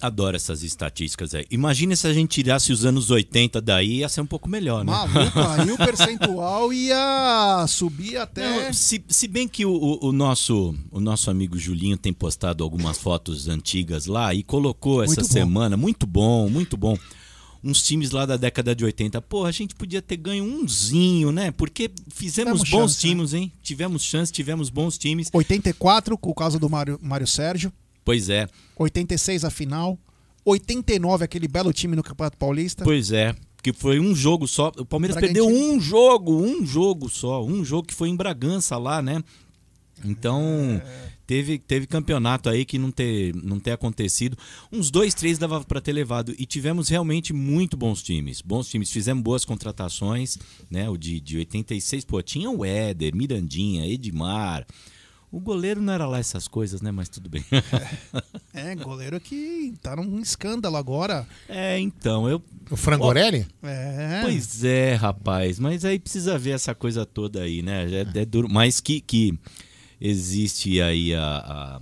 Adoro 0.00 0.36
essas 0.36 0.62
estatísticas 0.62 1.34
aí. 1.34 1.46
Imagina 1.50 1.96
se 1.96 2.06
a 2.06 2.12
gente 2.12 2.30
tirasse 2.30 2.70
os 2.70 2.84
anos 2.84 3.10
80 3.10 3.60
daí, 3.62 3.98
ia 4.00 4.08
ser 4.10 4.20
um 4.20 4.26
pouco 4.26 4.46
melhor, 4.48 4.84
né? 4.84 4.92
Maluco, 4.92 5.38
aí 5.40 5.70
o 5.70 5.76
percentual 5.78 6.70
ia 6.72 7.64
subir 7.66 8.18
até. 8.18 8.66
Não, 8.66 8.72
se, 8.74 9.02
se 9.08 9.26
bem 9.26 9.48
que 9.48 9.64
o, 9.64 9.98
o- 10.02 10.12
nosso, 10.12 10.74
o 10.90 11.00
nosso 11.00 11.30
amigo 11.30 11.58
Julinho 11.58 11.96
tem 11.96 12.12
postado 12.12 12.62
algumas 12.62 12.98
fotos 12.98 13.48
antigas 13.48 14.04
lá 14.06 14.34
e 14.34 14.42
colocou 14.42 15.02
essa 15.02 15.22
bom. 15.22 15.26
semana, 15.26 15.76
muito 15.78 16.06
bom, 16.06 16.48
muito 16.50 16.76
bom, 16.76 16.96
uns 17.64 17.82
times 17.82 18.10
lá 18.10 18.26
da 18.26 18.36
década 18.36 18.74
de 18.76 18.84
80. 18.84 19.22
Pô, 19.22 19.46
a 19.46 19.50
gente 19.50 19.74
podia 19.74 20.02
ter 20.02 20.18
ganho 20.18 20.44
umzinho, 20.44 21.32
né? 21.32 21.50
Porque 21.50 21.90
fizemos 22.14 22.60
Tivemos 22.62 22.70
bons 22.70 22.92
chance, 22.92 23.06
né? 23.06 23.12
times, 23.14 23.32
hein? 23.34 23.52
Tivemos 23.62 24.02
chance, 24.02 24.30
tivemos 24.30 24.68
bons 24.68 24.98
times. 24.98 25.30
84, 25.32 26.18
com 26.18 26.30
o 26.30 26.34
caso 26.34 26.58
do 26.58 26.68
Mário, 26.68 26.98
Mário 27.02 27.26
Sérgio. 27.26 27.72
Pois 28.06 28.30
é, 28.30 28.48
86 28.78 29.44
a 29.44 29.50
final. 29.50 29.98
89, 30.44 31.24
aquele 31.24 31.48
belo 31.48 31.72
time 31.72 31.96
no 31.96 32.04
Campeonato 32.04 32.38
Paulista. 32.38 32.84
pois 32.84 33.10
é. 33.10 33.34
Que 33.60 33.72
foi 33.72 33.98
um 33.98 34.14
jogo 34.14 34.46
só. 34.46 34.70
O 34.78 34.86
Palmeiras 34.86 35.16
Bragantino. 35.16 35.44
perdeu 35.44 35.60
um 35.74 35.80
jogo, 35.80 36.40
um 36.40 36.64
jogo 36.64 37.08
só. 37.08 37.44
Um 37.44 37.64
jogo 37.64 37.88
que 37.88 37.94
foi 37.94 38.08
em 38.08 38.14
Bragança 38.14 38.78
lá, 38.78 39.02
né? 39.02 39.20
Então, 40.04 40.80
teve, 41.26 41.58
teve 41.58 41.84
campeonato 41.88 42.48
aí 42.48 42.64
que 42.64 42.78
não 42.78 42.92
ter, 42.92 43.34
não 43.34 43.58
ter 43.58 43.72
acontecido. 43.72 44.38
Uns 44.70 44.88
dois, 44.88 45.14
três 45.14 45.36
dava 45.36 45.64
para 45.64 45.80
ter 45.80 45.92
levado. 45.92 46.32
E 46.38 46.46
tivemos 46.46 46.88
realmente 46.88 47.32
muito 47.32 47.76
bons 47.76 48.04
times. 48.04 48.40
Bons 48.40 48.68
times. 48.68 48.92
Fizemos 48.92 49.24
boas 49.24 49.44
contratações, 49.44 50.38
né? 50.70 50.88
O 50.88 50.96
de, 50.96 51.18
de 51.18 51.38
86, 51.38 52.04
pô, 52.04 52.22
tinha 52.22 52.48
o 52.48 52.64
Éder, 52.64 53.16
Mirandinha, 53.16 53.84
Edmar. 53.84 54.64
O 55.30 55.40
goleiro 55.40 55.82
não 55.82 55.92
era 55.92 56.06
lá 56.06 56.18
essas 56.18 56.46
coisas, 56.48 56.80
né? 56.80 56.90
Mas 56.90 57.08
tudo 57.08 57.28
bem. 57.28 57.44
É, 58.54 58.74
goleiro 58.74 59.20
que 59.20 59.74
tá 59.82 59.94
num 59.96 60.20
escândalo 60.20 60.76
agora. 60.76 61.26
É, 61.48 61.78
então, 61.78 62.28
eu. 62.28 62.42
O 62.70 62.76
Frangorelli? 62.76 63.46
É. 63.62 64.20
Pois 64.22 64.64
é, 64.64 64.94
rapaz. 64.94 65.58
Mas 65.58 65.84
aí 65.84 65.98
precisa 65.98 66.38
ver 66.38 66.50
essa 66.52 66.74
coisa 66.74 67.04
toda 67.04 67.42
aí, 67.42 67.60
né? 67.62 67.86
É, 68.14 68.20
é 68.20 68.24
duro. 68.24 68.48
Mas 68.48 68.80
que, 68.80 69.00
que 69.00 69.38
existe 70.00 70.80
aí 70.80 71.14
a, 71.14 71.20
a- 71.20 71.80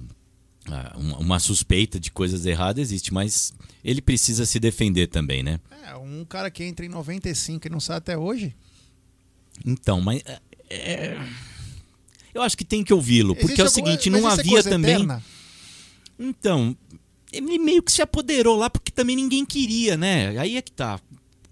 a- 0.70 0.96
uma- 0.98 1.18
uma 1.18 1.38
suspeita 1.38 2.00
de 2.00 2.10
coisas 2.10 2.44
erradas, 2.46 2.82
existe, 2.88 3.12
mas 3.14 3.52
ele 3.84 4.00
precisa 4.02 4.46
se 4.46 4.58
defender 4.58 5.06
também, 5.08 5.42
né? 5.42 5.60
É, 5.86 5.94
um 5.96 6.24
cara 6.24 6.50
que 6.50 6.64
entra 6.64 6.84
em 6.84 6.88
95 6.88 7.66
e 7.66 7.70
não 7.70 7.78
sai 7.80 7.98
até 7.98 8.16
hoje. 8.18 8.54
Então, 9.64 10.00
mas. 10.00 10.22
é- 10.24 10.40
é- 10.70 11.18
Eu 12.34 12.42
acho 12.42 12.56
que 12.56 12.64
tem 12.64 12.82
que 12.82 12.92
ouvi-lo, 12.92 13.34
porque 13.36 13.60
é 13.60 13.64
o 13.64 13.68
alguma- 13.68 13.86
seguinte, 13.86 14.10
mas 14.10 14.22
não 14.22 14.28
é 14.28 14.32
havia 14.32 14.52
coisa 14.52 14.68
também. 14.70 14.94
eterna? 14.94 15.22
Então, 16.18 16.76
ele 17.32 17.58
meio 17.58 17.82
que 17.82 17.92
se 17.92 18.02
apoderou 18.02 18.56
lá 18.56 18.68
porque 18.68 18.90
também 18.90 19.14
ninguém 19.16 19.44
queria, 19.46 19.96
né? 19.96 20.36
Aí 20.38 20.56
é 20.56 20.62
que 20.62 20.72
tá. 20.72 21.00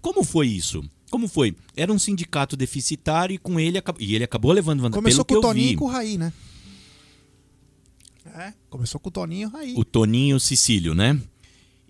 Como 0.01 0.23
foi 0.23 0.47
isso? 0.47 0.83
Como 1.09 1.27
foi? 1.27 1.55
Era 1.75 1.91
um 1.93 1.99
sindicato 1.99 2.57
deficitário 2.57 3.33
e 3.33 3.37
com 3.37 3.59
ele 3.59 3.81
e 3.99 4.15
ele 4.15 4.23
acabou 4.23 4.51
levando 4.51 4.81
vantagem. 4.81 5.01
Começou 5.01 5.23
com 5.23 5.35
o 5.35 5.41
Toninho 5.41 5.67
vi. 5.69 5.73
e 5.73 5.77
com 5.77 5.85
o 5.85 5.87
Raí, 5.87 6.17
né? 6.17 6.33
É, 8.35 8.53
começou 8.69 8.99
com 8.99 9.09
o 9.09 9.11
Toninho 9.11 9.43
e 9.43 9.45
o 9.45 9.49
Raí. 9.49 9.73
o 9.77 9.85
Toninho 9.85 10.39
Cecílio, 10.39 10.93
né? 10.95 11.19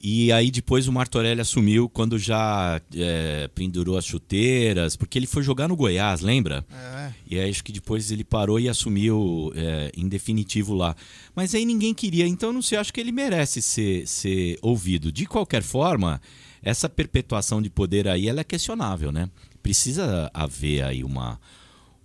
E 0.06 0.34
aí 0.34 0.52
depois 0.52 0.86
o 0.86 0.92
Martorelli 0.92 1.40
assumiu 1.40 1.88
quando 1.88 2.20
já 2.20 2.82
é, 2.94 3.50
pendurou 3.56 3.98
as 3.98 4.04
chuteiras, 4.06 4.98
porque 4.98 5.18
ele 5.18 5.26
foi 5.26 5.42
jogar 5.42 5.70
no 5.70 5.78
Goiás, 5.78 6.20
lembra? 6.20 6.66
É. 6.70 7.14
E 7.26 7.40
aí 7.40 7.50
acho 7.50 7.64
que 7.64 7.72
depois 7.72 8.12
ele 8.12 8.26
parou 8.26 8.60
e 8.60 8.68
assumiu 8.68 9.54
é, 9.56 9.94
em 9.96 10.10
definitivo 10.10 10.74
lá. 10.74 10.94
Mas 11.34 11.56
aí 11.56 11.64
ninguém 11.64 11.94
queria, 11.94 12.28
então 12.28 12.52
não 12.52 12.62
sei, 12.62 12.78
acho 12.78 12.92
que 12.92 13.00
ele 13.00 13.14
merece 13.14 13.62
ser, 13.62 14.06
ser 14.06 14.60
ouvido. 14.62 15.10
De 15.10 15.26
qualquer 15.26 15.64
forma, 15.64 16.20
essa 16.62 16.90
perpetuação 16.90 17.62
de 17.62 17.70
poder 17.70 18.06
aí 18.06 18.28
ela 18.28 18.42
é 18.42 18.44
questionável, 18.44 19.10
né? 19.10 19.30
Precisa 19.62 20.30
haver 20.34 20.84
aí 20.84 21.02
uma, 21.02 21.40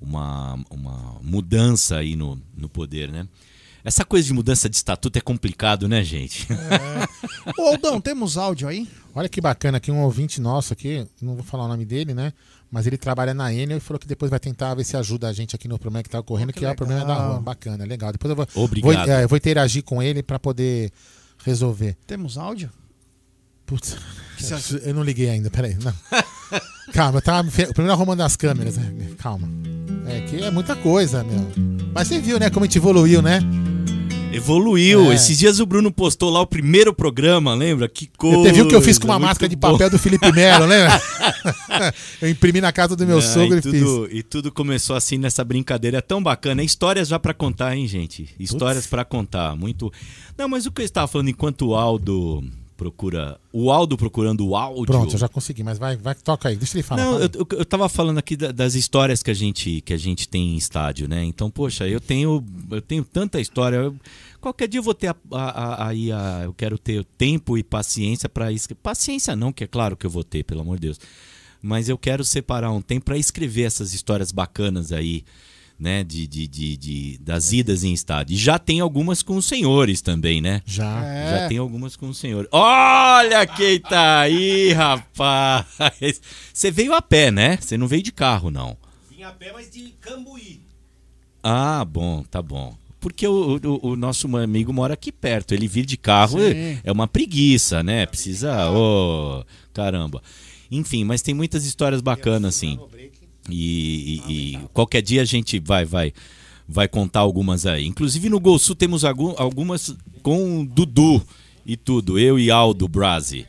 uma, 0.01 0.55
uma 0.71 1.19
mudança 1.21 1.97
aí 1.97 2.15
no, 2.15 2.41
no 2.57 2.69
poder, 2.69 3.11
né? 3.11 3.27
Essa 3.89 4.05
coisa 4.05 4.27
de 4.27 4.35
mudança 4.35 4.69
de 4.69 4.77
estatuto 4.77 5.17
é 5.17 5.21
complicado, 5.23 5.89
né, 5.89 6.05
gente? 6.05 6.47
Ô, 7.57 7.69
Aldão, 7.69 7.99
temos 8.03 8.37
áudio 8.37 8.69
aí? 8.69 8.87
Olha 9.15 9.31
que 9.31 9.41
bacana 9.41 9.79
aqui, 9.79 9.91
um 9.91 10.03
ouvinte 10.03 10.43
nosso 10.43 10.75
aqui, 10.75 11.07
não 11.23 11.35
vou 11.35 11.43
falar 11.43 11.65
o 11.65 11.69
nome 11.69 11.87
dele, 11.87 12.13
né? 12.13 12.35
Mas 12.71 12.87
ele 12.87 12.99
trabalha 12.99 13.33
na 13.33 13.51
Enel 13.51 13.79
e 13.79 13.81
falou 13.81 13.99
que 13.99 14.07
depois 14.07 14.31
vai 14.31 14.39
tentar 14.39 14.75
ver 14.75 14.85
se 14.85 14.95
ajuda 14.95 15.27
a 15.27 15.33
gente 15.33 15.57
aqui 15.57 15.67
no 15.67 15.79
problema 15.79 16.03
que 16.03 16.11
tá 16.11 16.21
ocorrendo, 16.21 16.53
que, 16.53 16.67
é 16.67 16.71
o 16.71 16.77
problema 16.77 17.03
da 17.03 17.15
rua. 17.15 17.41
Bacana, 17.41 17.83
legal. 17.87 18.13
Depois 18.13 18.29
eu 18.29 18.37
vou, 18.37 18.47
Obrigado. 18.63 19.07
vou, 19.07 19.15
é, 19.15 19.25
eu 19.25 19.29
vou 19.29 19.39
interagir 19.39 19.83
com 19.83 20.03
ele 20.03 20.23
pra 20.23 20.39
poder 20.39 20.93
resolver. 21.43 21.97
Temos 22.07 22.37
áudio? 22.37 22.71
Putz, 23.65 23.97
eu 24.83 24.93
não 24.93 25.03
liguei 25.03 25.31
ainda, 25.31 25.49
peraí. 25.49 25.79
Não. 25.83 25.95
Calma, 26.93 27.19
eu 27.19 27.23
tava 27.23 27.51
primeiro 27.51 27.93
arrumando 27.93 28.21
as 28.21 28.37
câmeras. 28.37 28.77
né? 28.77 29.13
Calma. 29.17 29.49
É 30.07 30.21
que 30.21 30.43
é 30.43 30.51
muita 30.51 30.77
coisa, 30.77 31.25
meu. 31.25 31.51
Mas 31.95 32.09
você 32.09 32.19
viu, 32.19 32.39
né, 32.39 32.51
como 32.51 32.65
a 32.65 32.67
gente 32.67 32.77
evoluiu, 32.77 33.23
né? 33.23 33.41
Evoluiu. 34.33 35.11
É. 35.11 35.15
Esses 35.15 35.39
dias 35.39 35.59
o 35.59 35.67
Bruno 35.67 35.91
postou 35.91 36.31
lá 36.31 36.41
o 36.41 36.47
primeiro 36.47 36.93
programa, 36.93 37.55
lembra? 37.55 37.89
Que 37.89 38.07
coisa. 38.17 38.39
Você 38.39 38.53
viu 38.53 38.69
que 38.69 38.75
eu 38.75 38.83
fiz 38.83 38.99
com 38.99 39.07
uma 39.07 39.19
máscara 39.19 39.49
de 39.49 39.57
papel 39.57 39.89
do 39.89 39.99
Felipe 39.99 40.31
Melo, 40.33 40.67
lembra? 40.67 41.01
eu 42.21 42.29
imprimi 42.29 42.61
na 42.61 42.71
casa 42.71 42.95
do 42.95 43.07
meu 43.07 43.23
sogro 43.23 43.57
e 43.57 43.59
e 43.61 43.63
fiz. 43.63 43.83
tudo, 43.83 44.09
e 44.11 44.23
tudo 44.23 44.53
começou 44.53 44.95
assim 44.95 45.17
nessa 45.17 45.43
brincadeira. 45.43 45.99
É 45.99 46.03
tão 46.03 46.23
bacana. 46.23 46.63
Histórias 46.63 47.09
já 47.09 47.19
pra 47.19 47.33
contar, 47.33 47.77
hein, 47.77 47.87
gente? 47.87 48.29
Histórias 48.39 48.87
pra 48.87 49.05
contar. 49.05 49.57
Muito. 49.57 49.91
Não, 50.37 50.49
mas 50.49 50.67
o 50.67 50.71
que 50.71 50.83
eu 50.83 50.85
estava 50.87 51.09
falando 51.09 51.31
enquanto 51.31 51.69
o 51.69 51.75
Aldo 51.75 52.45
procura. 52.79 53.39
O 53.53 53.71
Aldo 53.73 53.97
procurando 53.99 54.47
o 54.47 54.57
áudio. 54.57 54.87
Pronto, 54.87 55.13
eu 55.13 55.19
já 55.19 55.29
consegui, 55.29 55.65
mas 55.65 55.79
vai, 55.79 55.97
vai, 55.97 56.15
toca 56.15 56.49
aí, 56.49 56.57
deixa 56.57 56.77
ele 56.77 56.83
falar. 56.85 57.03
Não, 57.05 57.13
fala. 57.15 57.25
eu, 57.25 57.31
eu, 57.51 57.59
eu 57.59 57.65
tava 57.67 57.89
falando 57.89 58.17
aqui 58.19 58.37
da- 58.37 58.53
das 58.53 58.75
histórias 58.77 59.21
que 59.23 59.31
a 59.31 59.35
gente 59.35 59.81
que 59.83 59.93
a 59.93 59.97
gente 59.99 60.29
tem 60.29 60.55
em 60.55 60.57
estádio, 60.57 61.09
né? 61.09 61.25
Então, 61.25 61.51
poxa, 61.51 61.87
eu 61.89 62.01
tenho 62.01 62.43
eu 62.71 62.81
tenho 62.81 63.05
tanta 63.05 63.41
história. 63.41 63.77
Eu- 63.77 63.97
qualquer 64.41 64.69
dia 64.69 64.79
eu 64.79 64.83
vou 64.85 64.95
ter 64.95 65.09
a- 65.09 65.17
a- 65.33 65.51
a- 65.85 65.89
aí 65.89 66.13
a, 66.13 66.43
eu 66.45 66.55
quero 66.55 66.79
ter 66.79 67.05
tempo 67.19 67.59
e 67.59 67.63
paciência 67.65 68.29
para 68.29 68.47
paciência 68.83 69.35
não, 69.35 69.53
que 69.53 69.65
é 69.65 69.67
claro 69.67 69.97
que 69.97 70.07
eu 70.07 70.11
vou 70.11 70.23
ter, 70.25 70.45
pelo 70.45 70.61
amor 70.61 70.77
de 70.77 70.83
Deus. 70.87 71.01
Mas 71.61 71.89
eu 71.89 71.99
quero 71.99 72.25
separar 72.25 72.71
um 72.71 72.81
tempo 72.81 73.07
para 73.07 73.19
escrever 73.19 73.65
essas 73.65 73.93
histórias 73.93 74.31
bacanas 74.31 74.93
aí, 74.93 75.25
né? 75.79 76.03
De, 76.03 76.27
de, 76.27 76.47
de, 76.49 76.77
de- 76.77 77.19
das 77.19 77.53
idas 77.53 77.85
em 77.85 77.93
estádio. 77.93 78.35
E 78.35 78.37
já 78.37 78.59
tem 78.59 78.81
algumas 78.81 79.23
com 79.23 79.37
os 79.37 79.45
senhores 79.47 80.01
também, 80.01 80.41
né? 80.41 80.61
Já. 80.67 81.05
É. 81.05 81.31
Já 81.43 81.49
tem 81.49 81.59
algumas 81.59 81.95
com 81.97 82.09
os 82.09 82.19
senhores. 82.19 82.49
Olha 82.53 83.47
quem 83.47 83.79
tá 83.81 84.21
aí, 84.21 84.73
rapaz! 84.73 85.67
Você 86.53 86.71
veio 86.71 86.93
a 86.95 87.01
pé, 87.03 87.31
né? 87.31 87.57
Você 87.61 87.77
não 87.77 87.87
veio 87.87 88.03
de 88.03 88.13
carro, 88.13 88.51
não. 88.51 88.77
Vim 89.11 89.23
a 89.23 89.31
pé, 89.31 89.53
mas 89.53 89.71
de 89.71 89.91
Cambuí. 90.01 90.61
Ah, 91.43 91.85
bom, 91.85 92.23
tá 92.31 92.43
bom. 92.43 92.75
Porque 93.01 93.27
o, 93.29 93.61
o- 93.65 93.91
o 93.91 93.97
nosso 93.97 94.27
amigo 94.37 94.73
mora 94.73 94.95
aqui 94.95 95.13
perto. 95.13 95.55
Ele 95.55 95.69
vir 95.69 95.87
de 95.87 95.97
carro 95.97 96.41
Sim. 96.41 96.47
é, 96.51 96.81
é 96.83 96.91
uma 96.93 97.07
preguiça, 97.07 97.81
né? 97.83 98.05
Precisa. 98.07 98.69
Ô, 98.73 99.45
caramba. 99.73 100.21
Enfim, 100.71 101.05
mas 101.05 101.23
tem 101.23 101.33
muitas 101.33 101.65
histórias 101.65 102.01
bacanas, 102.01 102.57
assim. 102.57 102.79
E, 103.49 104.23
e- 104.29 104.55
e 104.55 104.59
qualquer 104.73 105.03
dia 105.03 105.23
a 105.23 105.25
gente 105.25 105.59
vai, 105.59 105.85
vai, 105.85 106.13
vai 106.69 106.87
contar 106.89 107.21
algumas 107.21 107.67
aí. 107.67 107.87
Inclusive 107.87 108.29
no 108.29 108.39
Gol 108.41 108.59
Sul 108.59 108.75
temos 108.75 109.05
algum- 109.05 109.35
algumas 109.37 109.95
com 110.23 110.65
Dudu 110.65 111.23
e 111.67 111.77
tudo. 111.77 112.19
Eu 112.19 112.39
e 112.39 112.51
Aldo 112.51 112.87
Brazi. 112.89 113.47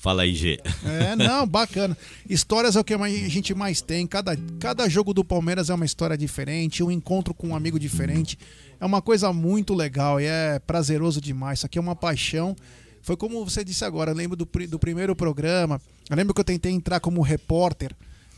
Fala 0.00 0.22
aí, 0.22 0.32
G. 0.32 0.60
É, 0.84 1.16
não, 1.16 1.44
bacana. 1.44 1.96
Histórias 2.30 2.76
é 2.76 2.80
o 2.80 2.84
que 2.84 2.94
a 2.94 3.08
gente 3.08 3.52
mais 3.52 3.80
tem. 3.80 4.06
Cada, 4.06 4.36
cada 4.60 4.88
jogo 4.88 5.12
do 5.12 5.24
Palmeiras 5.24 5.70
é 5.70 5.74
uma 5.74 5.84
história 5.84 6.16
diferente, 6.16 6.84
um 6.84 6.90
encontro 6.90 7.34
com 7.34 7.48
um 7.48 7.56
amigo 7.56 7.80
diferente. 7.80 8.38
É 8.80 8.86
uma 8.86 9.02
coisa 9.02 9.32
muito 9.32 9.74
legal 9.74 10.20
e 10.20 10.24
é 10.24 10.60
prazeroso 10.64 11.20
demais. 11.20 11.58
Isso 11.58 11.66
aqui 11.66 11.78
é 11.78 11.80
uma 11.80 11.96
paixão. 11.96 12.54
Foi 13.02 13.16
como 13.16 13.44
você 13.44 13.64
disse 13.64 13.84
agora, 13.84 14.12
eu 14.12 14.14
lembro 14.14 14.36
do, 14.36 14.46
do 14.68 14.78
primeiro 14.78 15.16
programa. 15.16 15.80
Eu 16.08 16.14
lembro 16.16 16.32
que 16.32 16.40
eu 16.40 16.44
tentei 16.44 16.70
entrar 16.70 17.00
como 17.00 17.20
repórter. 17.20 17.90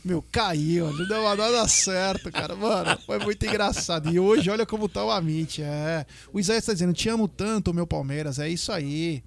Meu, 0.03 0.23
caiu, 0.31 0.91
não 0.91 1.07
deu 1.07 1.23
nada 1.35 1.67
certo, 1.67 2.31
cara. 2.31 2.55
Mano, 2.55 2.97
foi 3.05 3.19
muito 3.19 3.45
engraçado. 3.45 4.09
E 4.11 4.19
hoje, 4.19 4.49
olha 4.49 4.65
como 4.65 4.89
tá 4.89 5.05
o 5.05 5.11
Amit. 5.11 5.61
É. 5.61 6.05
O 6.33 6.39
Isaías 6.39 6.65
tá 6.65 6.73
dizendo, 6.73 6.93
te 6.93 7.07
amo 7.07 7.27
tanto, 7.27 7.73
meu 7.73 7.85
Palmeiras. 7.85 8.39
É 8.39 8.49
isso 8.49 8.71
aí. 8.71 9.23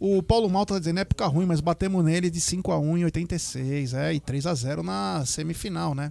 O 0.00 0.22
Paulo 0.22 0.48
Malta 0.48 0.74
tá 0.74 0.80
dizendo 0.80 0.98
época 0.98 1.26
ruim, 1.26 1.46
mas 1.46 1.60
batemos 1.60 2.02
nele 2.04 2.30
de 2.30 2.40
5 2.40 2.72
a 2.72 2.78
1 2.78 2.98
em 2.98 3.04
86, 3.04 3.94
é, 3.94 4.14
e 4.14 4.18
3 4.18 4.46
a 4.46 4.54
0 4.54 4.82
na 4.82 5.24
semifinal, 5.26 5.94
né? 5.94 6.10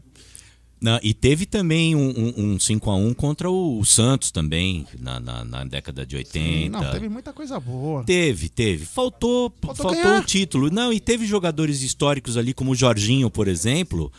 E 1.03 1.13
teve 1.13 1.45
também 1.45 1.93
um, 1.93 2.09
um, 2.09 2.33
um 2.37 2.57
5x1 2.57 3.13
contra 3.15 3.49
o 3.49 3.83
Santos 3.83 4.31
também, 4.31 4.87
na, 4.97 5.19
na, 5.19 5.43
na 5.43 5.63
década 5.65 6.05
de 6.05 6.15
80. 6.15 6.69
Não, 6.69 6.91
teve 6.91 7.09
muita 7.09 7.33
coisa 7.33 7.59
boa. 7.59 8.03
Teve, 8.05 8.47
teve. 8.47 8.85
Faltou, 8.85 9.53
faltou, 9.61 9.91
ganhar. 9.91 10.19
um 10.19 10.23
título. 10.23 10.71
Não, 10.71 10.93
e 10.93 10.99
teve 10.99 11.25
jogadores 11.25 11.81
históricos 11.81 12.37
ali, 12.37 12.53
como 12.53 12.71
o 12.71 12.75
Jorginho, 12.75 13.29
por 13.29 13.49
exemplo, 13.49 14.09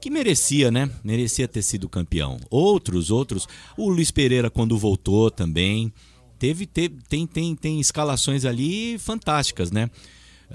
que 0.00 0.10
merecia, 0.10 0.70
né? 0.70 0.90
Merecia 1.02 1.48
ter 1.48 1.62
sido 1.62 1.88
campeão. 1.88 2.38
Outros, 2.50 3.10
outros. 3.10 3.48
O 3.76 3.88
Luiz 3.88 4.10
Pereira, 4.10 4.50
quando 4.50 4.76
voltou 4.76 5.30
também. 5.30 5.90
Teve, 6.38 6.66
teve 6.66 6.96
tem, 7.08 7.26
tem, 7.26 7.54
tem 7.54 7.80
escalações 7.80 8.44
ali 8.44 8.98
fantásticas, 8.98 9.70
né? 9.70 9.88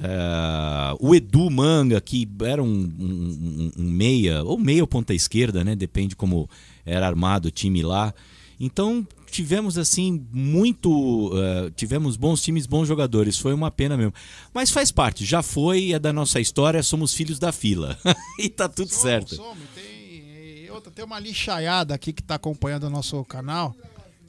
É, 0.02 0.96
o 1.00 1.16
Edu 1.16 1.50
Manga, 1.50 2.00
que 2.00 2.28
era 2.44 2.62
um, 2.62 2.68
um- 2.68 3.72
um- 3.78 3.84
meia, 3.84 4.44
ou 4.44 4.58
meia 4.58 4.84
ou 4.84 4.88
ponta 4.88 5.14
esquerda, 5.14 5.64
né? 5.64 5.76
Depende 5.76 6.16
como 6.16 6.50
era 6.86 7.08
armado 7.08 7.48
o 7.48 7.52
time 7.52 7.82
lá. 7.82 8.14
Então 8.60 9.06
tivemos 9.30 9.78
assim 9.78 10.26
muito. 10.32 11.32
eh, 11.36 11.72
tivemos 11.76 12.16
bons 12.18 12.42
times, 12.42 12.66
bons 12.66 12.88
jogadores. 12.88 13.38
Foi 13.38 13.54
uma 13.54 13.70
pena 13.70 13.96
mesmo. 13.98 14.14
Mas 14.54 14.72
faz 14.72 14.92
parte, 14.92 15.26
já 15.26 15.44
foi, 15.44 15.94
é 15.94 16.00
da 16.00 16.12
nossa 16.14 16.40
história, 16.40 16.82
somos 16.82 17.14
filhos 17.14 17.38
da 17.40 17.52
fila. 17.52 17.98
e 18.40 18.50
tá 18.50 18.68
tudo 18.68 18.90
certo. 18.90 19.36
Some, 19.36 19.62
tem, 19.76 20.70
outra, 20.72 20.92
tem 20.92 21.06
uma 21.06 21.20
lixaiada 21.20 21.94
aqui 21.94 22.12
que 22.14 22.24
tá 22.24 22.36
acompanhando 22.36 22.86
o 22.86 22.90
nosso 22.90 23.24
canal. 23.26 23.76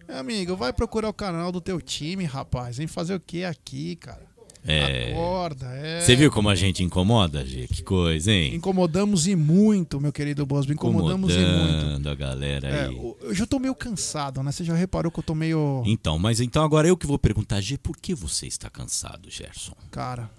Meu 0.07 0.19
amigo, 0.19 0.57
vai 0.57 0.73
procurar 0.73 1.09
o 1.09 1.15
canal 1.15 1.51
do 1.53 1.61
teu 1.61 1.81
time, 1.81 2.25
rapaz. 2.25 2.77
Vem 2.79 2.87
fazer 2.87 3.15
o 3.15 3.21
que 3.21 3.45
aqui, 3.45 3.97
cara? 3.97 4.28
É. 4.67 5.13
Acorda, 5.13 5.67
é. 5.67 6.01
Você 6.01 6.15
viu 6.17 6.31
como 6.31 6.49
a 6.49 6.55
gente 6.55 6.83
incomoda, 6.83 7.45
G? 7.45 7.67
Que 7.69 7.83
coisa, 7.83 8.31
hein? 8.31 8.55
Incomodamos 8.55 9.27
e 9.27 9.35
muito, 9.35 10.01
meu 10.01 10.13
querido 10.13 10.45
Bosbo. 10.45 10.73
Incomodamos 10.73 11.33
e 11.35 11.39
muito. 11.39 12.09
A 12.09 12.15
galera 12.15 12.69
É, 12.69 12.85
aí. 12.87 12.95
o- 12.95 13.17
eu 13.23 13.35
já 13.35 13.47
tô 13.47 13.59
meio 13.59 13.75
cansado, 13.75 14.43
né? 14.43 14.53
Você 14.53 14.65
já 14.65 14.75
reparou 14.75 15.11
que 15.11 15.19
eu 15.21 15.23
tô 15.25 15.35
meio. 15.35 15.83
Então, 15.87 16.19
mas 16.19 16.41
então 16.41 16.63
agora 16.65 16.87
eu 16.89 16.97
que 16.97 17.07
vou 17.07 17.19
perguntar, 17.19 17.61
G, 17.61 17.79
por 17.79 17.97
que 17.97 18.15
você 18.15 18.47
está 18.47 18.69
cansado, 18.69 19.31
Gerson? 19.31 19.73
Cara, 19.91 20.31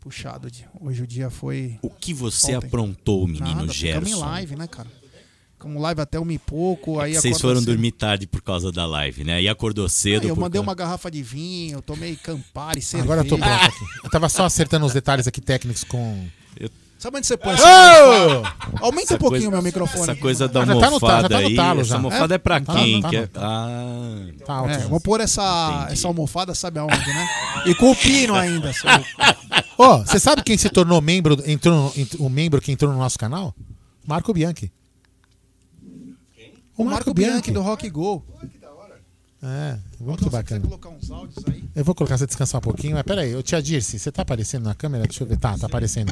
puxado. 0.00 0.50
de- 0.50 0.66
Hoje 0.80 1.02
o 1.02 1.06
dia 1.06 1.28
foi. 1.30 1.78
O 1.82 1.90
que 1.90 2.12
você 2.14 2.56
Ontem. 2.56 2.66
aprontou, 2.68 3.26
menino 3.26 3.54
Nada, 3.54 3.72
Gerson? 3.72 4.08
em 4.10 4.14
live, 4.14 4.56
né, 4.56 4.66
cara? 4.66 4.88
Ficamos 5.64 5.82
live 5.82 6.00
até 6.02 6.18
uma 6.20 6.32
e 6.32 6.38
pouco. 6.38 7.00
Aí 7.00 7.14
Vocês 7.14 7.40
foram 7.40 7.60
cedo. 7.60 7.70
dormir 7.72 7.92
tarde 7.92 8.26
por 8.26 8.42
causa 8.42 8.70
da 8.70 8.84
live, 8.84 9.24
né? 9.24 9.40
E 9.40 9.48
acordou 9.48 9.88
cedo. 9.88 10.24
Aí 10.24 10.28
eu 10.28 10.36
mandei 10.36 10.58
causa- 10.60 10.68
uma 10.68 10.74
garrafa 10.74 11.10
de 11.10 11.22
vinho, 11.22 11.78
eu 11.78 11.82
tomei 11.82 12.16
Campari, 12.16 12.82
cerveja. 12.82 13.04
Agora 13.12 13.26
eu 13.26 13.28
tô 13.28 13.38
pronto 13.38 13.50
aqui. 13.64 13.84
Eu 14.04 14.10
tava 14.10 14.28
só 14.28 14.44
acertando 14.44 14.84
os 14.84 14.92
detalhes 14.92 15.26
aqui 15.26 15.40
técnicos 15.40 15.82
com. 15.84 16.26
Sabe 16.98 17.18
onde 17.18 17.26
você 17.26 17.36
põe 17.36 17.52
almofada? 17.52 18.54
Aumenta 18.80 19.02
Essa 19.04 19.14
um 19.14 19.18
pouquinho 19.18 19.40
coisa- 19.42 19.50
meu 19.50 19.62
microfone. 19.62 20.02
Essa 20.04 20.16
coisa 20.16 20.48
da 20.48 20.62
Ah, 20.62 20.66
já 20.66 20.72
tá 20.74 20.78
no 20.78 20.84
almofada 20.86 21.12
talo, 21.16 21.22
já 21.22 21.28
tá 21.28 21.40
no 21.42 21.46
aí. 21.48 21.54
talo 21.56 21.80
essa 21.82 21.94
almofada 21.96 22.34
é, 22.34 22.38
pra 22.38 22.60
Tá, 22.60 22.74
quem? 22.74 23.02
tá 23.02 23.08
que 23.10 23.16
no- 23.18 23.22
é- 23.24 23.28
Ah, 23.34 24.26
Tá. 24.46 24.64
É, 24.70 24.78
vou 24.86 25.00
pôr 25.00 25.20
essa, 25.20 25.88
essa 25.90 26.08
almofada, 26.08 26.54
sabe 26.54 26.78
aonde, 26.78 26.96
né? 26.96 27.28
E 27.66 27.74
com 27.74 27.90
o 27.90 27.96
pino 27.96 28.34
ainda. 28.34 28.70
Ô, 29.76 29.98
você 29.98 30.18
sabe 30.18 30.42
quem 30.42 30.56
se 30.56 30.70
tornou 30.70 31.00
membro, 31.02 31.36
entrou, 31.46 31.74
no- 31.94 32.00
ent- 32.00 32.14
o 32.18 32.28
membro 32.30 32.60
que 32.60 32.72
entrou 32.72 32.90
no 32.90 32.98
nosso 32.98 33.18
canal? 33.18 33.54
Marco 34.06 34.32
Bianchi. 34.32 34.70
O 36.76 36.84
Marco 36.84 37.14
Bianchi 37.14 37.50
do 37.52 37.62
Rock 37.62 37.88
Go. 37.90 38.24
É, 39.42 39.78
muito 40.00 40.30
bacana. 40.30 40.62
colocar 40.62 40.88
uns 40.88 41.10
áudios 41.10 41.44
aí? 41.46 41.62
Eu 41.74 41.84
vou 41.84 41.94
colocar 41.94 42.16
você 42.16 42.26
descansar 42.26 42.60
um 42.60 42.62
pouquinho, 42.62 42.94
mas 42.94 43.02
peraí, 43.02 43.36
ô 43.36 43.42
tia 43.42 43.60
Dirce, 43.62 43.98
você 43.98 44.10
tá 44.10 44.22
aparecendo 44.22 44.64
na 44.64 44.74
câmera? 44.74 45.04
Deixa 45.04 45.22
eu 45.22 45.26
ver. 45.28 45.36
Tá, 45.36 45.56
tá 45.58 45.66
aparecendo. 45.66 46.10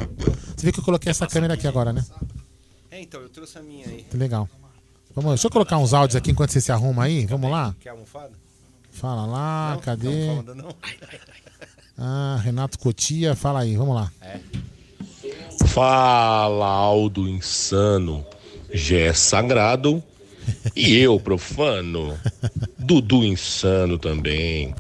Você 0.55 0.65
viu 0.65 0.73
que 0.73 0.81
eu 0.81 0.85
coloquei 0.85 1.11
essa 1.11 1.27
câmera 1.27 1.55
aqui 1.55 1.67
agora, 1.67 1.95
né? 1.95 2.05
É, 2.91 3.01
então, 3.01 3.23
eu 3.23 3.31
trouxe 3.31 3.57
a 3.57 3.63
minha 3.63 3.87
aí. 3.89 4.05
Que 4.11 4.19
legal. 4.19 4.47
Vamos, 5.15 5.31
deixa 5.31 5.47
eu 5.47 5.51
colocar 5.51 5.79
uns 5.79 5.95
áudios 5.95 6.15
aqui 6.17 6.31
enquanto 6.31 6.51
você 6.51 6.61
se 6.61 6.71
arruma 6.71 7.05
aí. 7.05 7.25
Vamos 7.25 7.51
lá? 7.51 7.75
Quer 7.81 7.89
almofada? 7.91 8.33
Fala 8.91 9.25
lá, 9.25 9.79
cadê? 9.83 10.27
Não, 10.27 10.31
almofada 10.33 10.55
não. 10.63 10.75
Ah, 11.97 12.39
Renato 12.43 12.79
Cotia, 12.79 13.35
fala 13.35 13.61
aí, 13.61 13.77
vamos 13.77 13.95
lá. 13.95 14.13
É. 14.21 14.41
Fala, 15.69 16.67
Aldo 16.67 17.27
Insano. 17.27 18.27
Gé 18.71 19.13
Sagrado. 19.15 20.03
E 20.75 20.97
eu, 20.97 21.19
profano. 21.21 22.19
Dudu 22.79 23.25
Insano 23.25 23.99
também. 23.99 24.75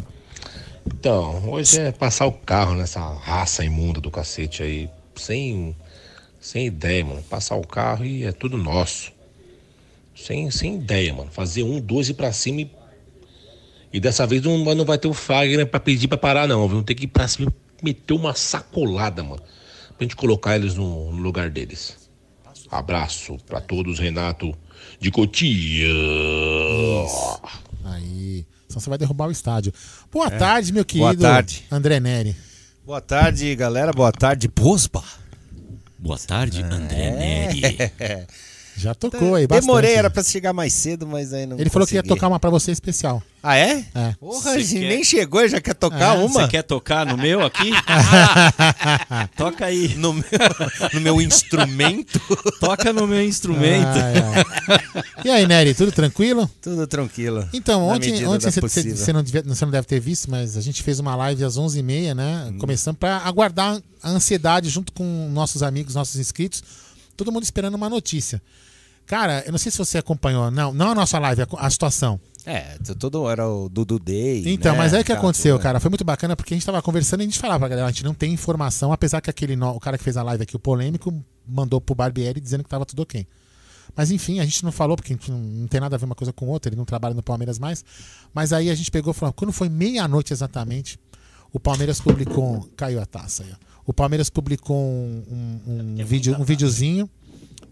Então, 0.86 1.48
hoje 1.50 1.80
é 1.80 1.92
passar 1.92 2.26
o 2.26 2.32
carro 2.32 2.74
nessa 2.74 3.00
raça 3.00 3.64
imunda 3.64 4.00
do 4.00 4.10
cacete 4.10 4.62
aí. 4.62 4.90
Sem, 5.14 5.76
sem 6.40 6.66
ideia, 6.66 7.04
mano. 7.04 7.22
Passar 7.22 7.56
o 7.56 7.66
carro 7.66 8.04
e 8.04 8.24
é 8.24 8.32
tudo 8.32 8.56
nosso. 8.56 9.12
Sem, 10.14 10.50
sem 10.50 10.76
ideia, 10.76 11.12
mano. 11.14 11.30
Fazer 11.30 11.62
um, 11.62 11.80
dois 11.80 12.08
e 12.08 12.14
pra 12.14 12.32
cima 12.32 12.62
e. 12.62 12.70
E 13.92 14.00
dessa 14.00 14.26
vez 14.26 14.42
não, 14.42 14.58
não 14.74 14.84
vai 14.84 14.96
ter 14.96 15.08
o 15.08 15.12
Fagner 15.12 15.66
pra 15.66 15.78
pedir 15.78 16.08
pra 16.08 16.16
parar, 16.16 16.48
não. 16.48 16.66
Vamos 16.66 16.84
ter 16.84 16.94
que 16.94 17.04
ir 17.04 17.08
pra 17.08 17.28
cima 17.28 17.52
e 17.80 17.84
meter 17.84 18.14
uma 18.14 18.34
sacolada, 18.34 19.22
mano. 19.22 19.42
Pra 19.96 20.04
gente 20.04 20.16
colocar 20.16 20.56
eles 20.56 20.74
no, 20.74 21.12
no 21.12 21.22
lugar 21.22 21.50
deles. 21.50 22.10
Abraço 22.70 23.36
pra 23.46 23.60
todos, 23.60 23.98
Renato 23.98 24.56
de 25.02 25.10
Cotia. 25.10 25.88
Aí. 27.84 28.46
Senão 28.68 28.80
você 28.80 28.88
vai 28.88 28.96
derrubar 28.98 29.26
o 29.26 29.32
estádio. 29.32 29.72
Boa 30.10 30.28
É. 30.28 30.30
tarde, 30.30 30.72
meu 30.72 30.84
Boa 30.84 31.10
querido. 31.10 31.22
tarde. 31.22 31.64
André 31.70 31.98
Neri. 31.98 32.36
Boa 32.86 33.00
tarde, 33.00 33.54
galera. 33.56 33.92
Boa 33.92 34.12
tarde, 34.12 34.46
Bosba. 34.48 35.02
Boa 35.98 36.18
tarde, 36.18 36.62
André 36.62 37.10
Neri. 37.10 37.62
Já 38.76 38.94
tocou 38.94 39.34
aí 39.34 39.46
bastante. 39.46 39.66
Demorei, 39.66 39.94
era 39.94 40.10
pra 40.10 40.22
chegar 40.22 40.52
mais 40.52 40.72
cedo, 40.72 41.06
mas 41.06 41.32
aí 41.32 41.46
não 41.46 41.58
Ele 41.58 41.70
falou 41.70 41.86
que 41.86 41.94
ia 41.94 42.02
consegui. 42.02 42.14
tocar 42.16 42.28
uma 42.28 42.40
pra 42.40 42.50
você 42.50 42.72
especial. 42.72 43.22
Ah, 43.42 43.56
é? 43.56 43.84
É. 43.94 44.14
Porra, 44.20 44.40
Você 44.40 44.48
a 44.50 44.58
gente 44.60 44.80
quer- 44.80 44.88
nem 44.88 45.04
chegou 45.04 45.40
e 45.44 45.48
já 45.48 45.60
quer 45.60 45.74
tocar 45.74 46.16
É, 46.16 46.18
uma? 46.20 46.42
Você 46.42 46.48
quer 46.48 46.62
tocar 46.62 47.04
no 47.04 47.16
meu 47.16 47.44
aqui? 47.44 47.70
Toca 49.36 49.66
aí. 49.66 49.94
No 49.96 50.12
meu, 50.12 50.24
no 50.94 51.00
meu 51.00 51.20
instrumento? 51.20 52.20
Toca 52.60 52.92
no 52.92 53.06
meu 53.06 53.22
instrumento. 53.24 53.86
Ai, 53.86 54.14
ai. 54.16 55.04
E 55.24 55.30
aí, 55.30 55.46
Nery, 55.46 55.74
tudo 55.74 55.92
tranquilo? 55.92 56.48
Tudo 56.60 56.86
tranquilo. 56.86 57.48
Então, 57.52 57.82
ontem, 57.88 58.24
ontem 58.26 58.44
você, 58.50 58.52
você- 58.52 58.60
possível. 58.60 58.96
você 58.96 59.12
não 59.12 59.22
devia- 59.22 59.42
você 59.42 59.64
não 59.64 59.72
deve 59.72 59.86
ter 59.86 60.00
visto, 60.00 60.30
mas 60.30 60.56
a 60.56 60.60
gente 60.60 60.82
fez 60.82 60.98
uma 60.98 61.14
live 61.16 61.44
às 61.44 61.56
11h30, 61.56 62.14
né? 62.14 62.48
Hum. 62.52 62.58
Começando 62.58 62.96
pra 62.96 63.18
aguardar 63.18 63.80
a 64.02 64.08
ansiedade 64.10 64.68
junto 64.68 64.92
com 64.92 65.28
nossos 65.32 65.62
amigos, 65.62 65.94
nossos 65.94 66.16
inscritos. 66.16 66.62
Todo 67.16 67.32
mundo 67.32 67.42
esperando 67.44 67.74
uma 67.74 67.88
notícia. 67.88 68.40
Cara, 69.06 69.42
eu 69.44 69.52
não 69.52 69.58
sei 69.58 69.70
se 69.72 69.78
você 69.78 69.98
acompanhou, 69.98 70.50
não, 70.50 70.72
não 70.72 70.90
a 70.90 70.94
nossa 70.94 71.18
live, 71.18 71.42
a, 71.42 71.46
a 71.58 71.70
situação. 71.70 72.20
É, 72.44 72.76
todo 72.98 73.28
era 73.30 73.48
o 73.48 73.68
Dudu 73.68 73.98
Day. 73.98 74.42
Então, 74.46 74.72
né? 74.72 74.78
mas 74.78 74.94
aí 74.94 75.00
o 75.00 75.04
que 75.04 75.12
Aquela 75.12 75.18
aconteceu, 75.18 75.58
cara? 75.58 75.78
Foi 75.78 75.88
muito 75.90 76.04
bacana 76.04 76.34
porque 76.34 76.54
a 76.54 76.56
gente 76.56 76.66
tava 76.66 76.80
conversando 76.82 77.20
e 77.20 77.22
a 77.22 77.26
gente 77.26 77.38
falava 77.38 77.60
pra 77.60 77.68
galera, 77.68 77.86
a 77.86 77.90
gente 77.90 78.04
não 78.04 78.14
tem 78.14 78.32
informação, 78.32 78.92
apesar 78.92 79.20
que 79.20 79.30
aquele 79.30 79.54
no- 79.54 79.70
o 79.76 79.80
cara 79.80 79.96
que 79.98 80.02
fez 80.04 80.16
a 80.16 80.22
live 80.22 80.42
aqui, 80.42 80.56
o 80.56 80.58
polêmico, 80.58 81.12
mandou 81.46 81.80
pro 81.80 81.94
Barbieri 81.94 82.40
dizendo 82.40 82.64
que 82.64 82.70
tava 82.70 82.84
tudo 82.86 83.02
ok. 83.02 83.26
Mas 83.94 84.10
enfim, 84.10 84.40
a 84.40 84.44
gente 84.44 84.64
não 84.64 84.72
falou 84.72 84.96
porque 84.96 85.16
não, 85.28 85.38
não 85.38 85.66
tem 85.68 85.80
nada 85.80 85.94
a 85.96 85.98
ver 85.98 86.04
uma 86.04 86.14
coisa 86.14 86.32
com 86.32 86.46
outra, 86.46 86.68
ele 86.70 86.76
não 86.76 86.84
trabalha 86.84 87.14
no 87.14 87.22
Palmeiras 87.22 87.58
mais. 87.58 87.84
Mas 88.32 88.52
aí 88.52 88.70
a 88.70 88.74
gente 88.74 88.90
pegou 88.90 89.12
e 89.12 89.14
falou, 89.14 89.32
quando 89.32 89.52
foi 89.52 89.68
meia-noite 89.68 90.32
exatamente, 90.32 90.98
o 91.52 91.60
Palmeiras 91.60 92.00
publicou. 92.00 92.68
Caiu 92.76 93.00
a 93.00 93.06
taça 93.06 93.42
aí, 93.44 93.50
ó. 93.52 93.71
O 93.86 93.92
Palmeiras 93.92 94.30
publicou 94.30 94.76
um, 94.76 95.22
um, 95.66 95.96
um 96.00 96.04
vídeo, 96.04 96.36
um 96.38 96.44
videozinho 96.44 97.08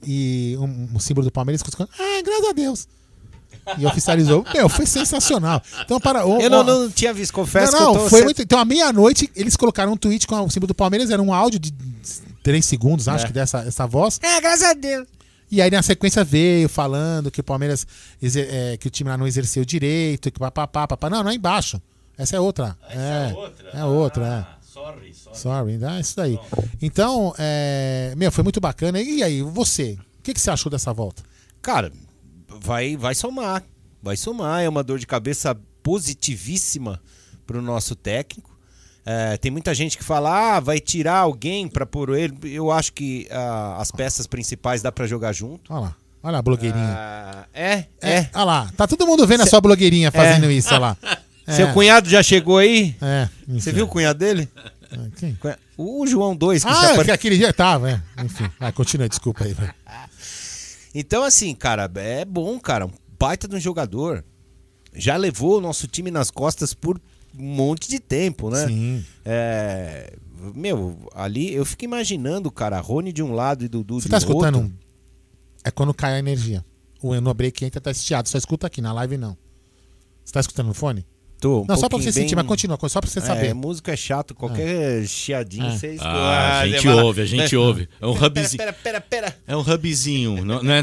e 0.06 0.56
um, 0.58 0.88
um 0.94 0.98
símbolo 0.98 1.24
do 1.26 1.30
Palmeiras 1.30 1.62
ficou 1.62 1.86
ah, 1.92 2.22
graças 2.24 2.48
a 2.48 2.52
Deus. 2.52 2.88
E 3.78 3.86
oficializou. 3.86 4.44
Meu, 4.54 4.68
foi 4.68 4.86
sensacional. 4.86 5.62
Então, 5.84 6.00
para. 6.00 6.26
o- 6.26 6.40
Eu 6.40 6.48
não, 6.50 6.64
não 6.64 6.90
tinha 6.90 7.12
visto, 7.12 7.32
confesso 7.32 7.72
não, 7.72 7.78
que 7.78 7.84
não, 7.84 7.94
eu 7.94 8.00
tô 8.04 8.08
foi 8.08 8.24
muito. 8.24 8.42
Então, 8.42 8.58
à 8.58 8.64
meia-noite, 8.64 9.30
eles 9.36 9.54
colocaram 9.56 9.92
um 9.92 9.96
tweet 9.96 10.26
com 10.26 10.40
o 10.40 10.50
símbolo 10.50 10.68
do 10.68 10.74
Palmeiras, 10.74 11.10
era 11.10 11.20
um 11.22 11.32
áudio 11.32 11.60
de 11.60 11.72
3 12.42 12.64
segundos, 12.64 13.06
acho 13.06 13.24
É. 13.24 13.26
que 13.28 13.32
dessa 13.34 13.58
essa 13.60 13.86
voz. 13.86 14.18
É, 14.22 14.40
graças 14.40 14.62
a 14.62 14.72
Deus. 14.72 15.06
E 15.50 15.60
aí 15.60 15.70
na 15.70 15.82
sequência 15.82 16.24
veio 16.24 16.68
falando 16.68 17.30
que 17.30 17.40
o 17.40 17.44
Palmeiras, 17.44 17.86
é, 18.22 18.76
que 18.78 18.86
o 18.86 18.90
time 18.90 19.10
lá 19.10 19.16
não 19.18 19.26
exerceu 19.26 19.64
direito, 19.64 20.30
que 20.30 20.38
papapá, 20.38 20.88
papá. 20.88 21.10
Não, 21.10 21.22
não 21.22 21.30
é 21.30 21.34
embaixo. 21.34 21.80
Essa 22.16 22.36
é 22.36 22.40
outra. 22.40 22.76
é, 22.88 23.34
é 23.80 23.84
outra, 23.84 24.26
é. 24.26 24.59
Sorry, 24.80 25.14
sorry. 25.14 25.38
Sorry, 25.38 25.84
é 25.84 26.00
isso 26.00 26.16
daí. 26.16 26.38
Então, 26.80 27.34
é, 27.38 28.14
meu, 28.16 28.32
foi 28.32 28.42
muito 28.42 28.60
bacana. 28.60 29.00
E 29.00 29.22
aí, 29.22 29.42
você? 29.42 29.98
O 30.18 30.22
que, 30.22 30.32
que 30.34 30.40
você 30.40 30.50
achou 30.50 30.70
dessa 30.70 30.92
volta? 30.92 31.22
Cara, 31.60 31.92
vai, 32.48 32.96
vai 32.96 33.14
somar. 33.14 33.62
Vai 34.02 34.16
somar. 34.16 34.62
É 34.62 34.68
uma 34.68 34.82
dor 34.82 34.98
de 34.98 35.06
cabeça 35.06 35.54
positivíssima 35.82 37.00
pro 37.46 37.60
nosso 37.60 37.94
técnico. 37.94 38.50
É, 39.04 39.36
tem 39.36 39.50
muita 39.50 39.74
gente 39.74 39.96
que 39.98 40.04
fala, 40.04 40.56
ah, 40.56 40.60
vai 40.60 40.78
tirar 40.78 41.18
alguém 41.18 41.68
pra 41.68 41.84
pôr 41.84 42.16
ele. 42.16 42.34
Eu 42.44 42.70
acho 42.70 42.92
que 42.92 43.26
ah, 43.30 43.76
as 43.78 43.90
peças 43.90 44.26
principais 44.26 44.82
dá 44.82 44.90
pra 44.92 45.06
jogar 45.06 45.32
junto. 45.32 45.72
Olha 45.72 45.80
lá. 45.80 45.96
Olha 46.22 46.38
a 46.38 46.42
blogueirinha. 46.42 46.94
Ah, 46.98 47.46
é, 47.52 47.86
é. 48.02 48.28
Olha 48.34 48.44
lá. 48.44 48.72
Tá 48.76 48.86
todo 48.86 49.06
mundo 49.06 49.26
vendo 49.26 49.42
a 49.42 49.46
sua 49.46 49.60
blogueirinha 49.60 50.10
fazendo 50.10 50.46
É. 50.46 50.52
isso, 50.52 50.68
olha 50.68 50.78
lá. 50.78 50.96
É. 51.50 51.56
Seu 51.56 51.72
cunhado 51.72 52.08
já 52.08 52.22
chegou 52.22 52.58
aí? 52.58 52.96
É. 53.00 53.28
Você 53.48 53.72
viu 53.72 53.84
o 53.84 53.88
cunhado 53.88 54.18
dele? 54.18 54.48
Quem? 55.16 55.38
O 55.76 56.06
João 56.06 56.34
2. 56.36 56.64
Que 56.64 56.70
Ah, 56.70 57.04
que 57.04 57.10
aquele 57.10 57.36
dia 57.36 57.52
tava, 57.52 57.90
é. 57.90 58.02
Enfim, 58.24 58.48
vai, 58.58 58.72
continua, 58.72 59.08
desculpa 59.08 59.44
aí. 59.44 59.54
Então, 60.94 61.22
assim, 61.22 61.54
cara, 61.54 61.90
é 61.96 62.24
bom, 62.24 62.58
cara. 62.58 62.86
Um 62.86 62.90
baita 63.18 63.46
de 63.46 63.54
um 63.56 63.60
jogador. 63.60 64.24
Já 64.94 65.16
levou 65.16 65.58
o 65.58 65.60
nosso 65.60 65.86
time 65.86 66.10
nas 66.10 66.30
costas 66.30 66.74
por 66.74 67.00
um 67.38 67.42
monte 67.54 67.88
de 67.88 68.00
tempo, 68.00 68.50
né? 68.50 68.66
Sim. 68.66 69.04
É, 69.24 70.14
meu, 70.54 71.08
ali 71.14 71.54
eu 71.54 71.64
fico 71.64 71.84
imaginando, 71.84 72.50
cara, 72.50 72.80
Rony 72.80 73.12
de 73.12 73.22
um 73.22 73.32
lado 73.32 73.64
e 73.64 73.68
Dudu 73.68 74.00
Você 74.00 74.08
tá 74.08 74.18
escutando? 74.18 74.56
outro. 74.56 74.70
um- 74.72 74.72
É 75.62 75.70
quando 75.70 75.94
cai 75.94 76.14
a 76.14 76.18
energia. 76.18 76.64
O 77.00 77.14
no 77.20 77.32
break 77.32 77.64
entra, 77.64 77.80
tá 77.80 77.90
estiado. 77.92 78.28
Só 78.28 78.36
escuta 78.36 78.66
aqui, 78.66 78.80
na 78.82 78.92
live 78.92 79.16
não. 79.16 79.36
Você 80.24 80.32
tá 80.32 80.40
escutando 80.40 80.66
no 80.66 80.74
fone? 80.74 81.06
Tô, 81.40 81.62
um 81.62 81.66
não, 81.66 81.76
só 81.76 81.88
pra 81.88 81.98
você 81.98 82.12
sentir, 82.12 82.34
bem- 82.34 82.44
mas 82.44 82.46
continua, 82.46 82.78
só 82.88 83.00
pra 83.00 83.08
você 83.08 83.18
É, 83.18 83.22
saber. 83.22 83.54
música 83.54 83.92
é 83.92 83.96
chato, 83.96 84.34
qualquer 84.34 85.06
chiadinho 85.06 85.66
É. 85.66 85.70
você 85.70 85.92
escuta. 85.94 86.08
Ah, 86.10 86.60
a 86.60 86.68
gente 86.68 86.82
demora- 86.82 87.04
ouve, 87.04 87.20
a 87.22 87.26
gente 87.26 87.56
ouve. 87.56 87.88
É 88.00 88.06
um 88.06 88.12
Pera, 88.12 88.26
hubzinho. 88.26 88.58
Pera, 88.58 88.72
pera, 88.74 89.00
pera. 89.00 89.36
É 89.46 89.56
um 89.56 89.60
hubzinho. 89.60 90.44
Não, 90.44 90.62
não 90.62 90.72
é... 90.74 90.82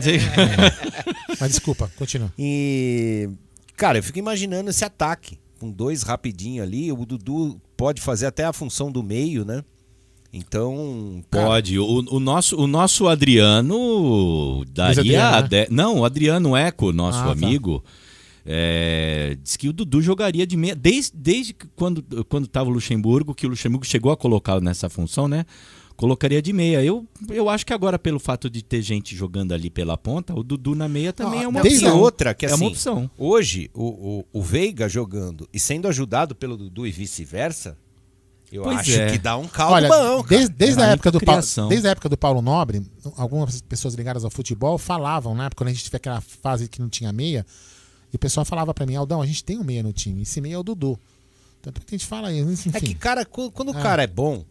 Mas 1.40 1.50
desculpa, 1.52 1.92
continua. 1.96 2.34
E, 2.40 3.30
cara, 3.76 4.00
eu 4.00 4.04
fico 4.04 4.18
imaginando 4.18 4.70
esse 4.70 4.84
ataque. 4.84 5.38
Com 5.60 5.72
dois 5.72 6.04
rapidinho 6.04 6.62
ali. 6.62 6.92
O 6.92 7.06
Dudu 7.06 7.60
pode 7.76 8.00
fazer 8.02 8.26
até 8.28 8.44
a 8.46 8.54
função 8.54 8.92
do 8.92 9.02
meio, 9.04 9.44
né? 9.46 9.64
Então. 10.32 11.24
Pode. 11.32 11.80
O, 11.80 12.04
o 12.16 12.20
nosso, 12.20 12.56
o 12.60 12.68
nosso 12.68 13.08
Adriano 13.08 14.64
daria. 14.72 15.00
Adriano, 15.02 15.42
né? 15.42 15.48
de- 15.66 15.68
Não, 15.74 16.00
o 16.00 16.06
Adriano 16.06 16.56
Eco, 16.56 16.92
nosso 16.92 17.20
Ah, 17.20 17.24
tá. 17.28 17.32
É, 18.50 19.38
diz 19.44 19.58
que 19.58 19.68
o 19.68 19.74
Dudu 19.74 20.02
jogaria 20.02 20.48
de 20.48 20.56
meia. 20.56 20.74
Desde, 20.74 21.12
desde 21.14 21.54
que 21.54 21.68
quando 21.76 22.46
estava 22.46 22.70
o 22.70 22.74
Luxemburgo, 22.74 23.36
que 23.36 23.46
o 23.46 23.50
Luxemburgo 23.50 23.86
chegou 23.86 24.10
a 24.12 24.16
colocá-lo 24.18 24.62
nessa 24.62 24.90
função, 24.90 25.28
né? 25.28 25.46
Colocaria 25.98 26.42
de 26.42 26.54
meia. 26.54 26.82
Eu, 26.84 27.06
eu 27.30 27.50
acho 27.50 27.66
que 27.66 27.74
agora, 27.74 28.00
pelo 28.00 28.20
fato 28.20 28.50
de 28.50 28.64
ter 28.64 28.82
gente 28.82 29.16
jogando 29.16 29.52
ali 29.52 29.70
pela 29.70 29.98
ponta, 29.98 30.34
o 30.34 30.44
Dudu 30.44 30.76
na 30.76 30.88
meia 30.88 31.12
também 31.12 31.44
é 31.44 31.48
uma 31.48 31.62
Tem 31.62 31.74
opção. 31.74 32.00
outra 32.00 32.34
que 32.34 32.46
é 32.46 32.50
assim, 32.50 32.64
uma 32.64 32.70
opção. 32.70 33.12
hoje 33.18 33.70
o, 33.74 34.20
o, 34.20 34.26
o 34.40 34.42
Veiga 34.42 34.88
jogando 34.88 35.50
e 35.52 35.60
sendo 35.60 35.88
ajudado 35.88 36.34
pelo 36.36 36.56
Dudu 36.56 36.88
e 36.88 36.92
vice-versa, 36.92 37.76
Eu 38.52 38.64
Pois 38.64 38.78
acho 38.78 38.92
é. 38.94 39.12
que 39.12 39.18
dá 39.18 39.36
um 39.36 39.48
caldo 39.48 39.74
Olha, 39.74 39.90
bom. 39.90 40.24
cara. 40.24 40.28
desde, 40.30 40.50
desde, 40.56 40.80
a 40.80 40.84
Era 40.86 40.94
época 40.94 41.12
do 41.12 41.20
Paulo, 41.20 41.42
desde 41.68 41.88
a 41.88 41.92
época 41.92 42.08
do 42.10 42.18
Paulo 42.18 42.42
Nobre, 42.44 42.82
algumas 43.18 43.60
pessoas 43.62 43.94
ligadas 43.96 44.24
ao 44.24 44.30
futebol 44.32 44.78
falavam, 44.78 45.36
né? 45.36 45.50
Quando 45.56 45.70
a 45.70 45.74
gente 45.74 45.84
teve 45.84 45.98
aquela 45.98 46.22
fase 46.22 46.70
que 46.70 46.80
não 46.80 46.88
tinha 46.90 47.12
meia, 47.12 47.44
e 48.12 48.16
o 48.16 48.20
pessoal 48.20 48.46
falava 48.46 48.74
pra 48.74 48.86
mim, 48.86 48.96
Aldão, 48.96 49.22
a 49.22 49.26
gente 49.26 49.44
tem 49.44 49.58
um 49.58 49.64
meia 49.64 49.84
no 49.84 49.94
time, 49.94 50.22
esse 50.24 50.40
meia 50.42 50.56
é 50.56 50.58
o 50.58 50.64
Dudu. 50.64 50.98
Tanto 51.62 51.82
que 51.82 51.96
a 51.96 51.98
gente 51.98 52.08
fala 52.08 52.32
isso, 52.32 52.70
enfim. 52.70 52.78
É 52.78 52.80
que, 52.80 52.94
cara, 52.96 53.26
quando, 53.26 53.70
o 53.74 53.78
É. 53.78 53.82
cara 53.82 54.04
é 54.04 54.08
bom, 54.08 54.46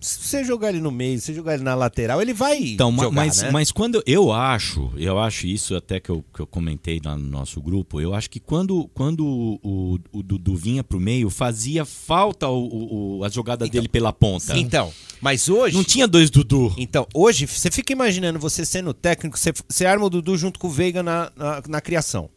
se 0.00 0.18
você 0.22 0.44
jogar 0.44 0.68
ele 0.70 0.80
no 0.80 0.90
meio, 0.92 1.18
se 1.18 1.26
você 1.26 1.34
jogar 1.34 1.54
ele 1.54 1.62
na 1.64 1.74
lateral, 1.74 2.22
ele 2.22 2.32
vai 2.32 2.56
Então, 2.56 2.90
jogar, 2.92 3.10
mas, 3.10 3.42
né? 3.42 3.50
mas 3.50 3.72
quando 3.72 4.00
eu 4.06 4.32
acho, 4.32 4.92
eu 4.96 5.18
acho 5.18 5.46
isso 5.48 5.74
até 5.74 5.98
que 5.98 6.08
eu, 6.08 6.24
que 6.32 6.38
eu 6.40 6.46
comentei 6.46 7.00
lá 7.04 7.16
no 7.16 7.24
nosso 7.28 7.60
grupo, 7.60 8.00
eu 8.00 8.14
acho 8.14 8.30
que 8.30 8.38
quando, 8.38 8.88
quando 8.94 9.24
o, 9.26 9.98
o 10.12 10.22
Dudu 10.22 10.54
vinha 10.56 10.82
pro 10.84 11.00
meio, 11.00 11.28
fazia 11.30 11.84
falta 11.84 12.48
o, 12.48 13.18
o- 13.18 13.24
a 13.24 13.28
jogada 13.28 13.66
dele 13.68 13.88
pela 13.88 14.12
ponta. 14.12 14.56
Então, 14.56 14.92
mas 15.20 15.48
hoje. 15.48 15.76
Não 15.76 15.82
tinha 15.84 16.06
dois 16.06 16.30
Dudu. 16.30 16.72
Então, 16.78 17.04
hoje, 17.12 17.46
você 17.46 17.68
fica 17.70 17.92
imaginando 17.92 18.38
você 18.38 18.64
sendo 18.64 18.94
técnico, 18.94 19.36
você, 19.36 19.52
você 19.68 19.84
arma 19.84 20.06
o 20.06 20.10
Dudu 20.10 20.36
junto 20.38 20.60
com 20.60 20.68
o 20.68 20.70
Veiga 20.70 21.02
na, 21.02 21.30
na, 21.36 21.62
na 21.68 21.80
criação. 21.80 22.30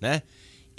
Né? 0.00 0.22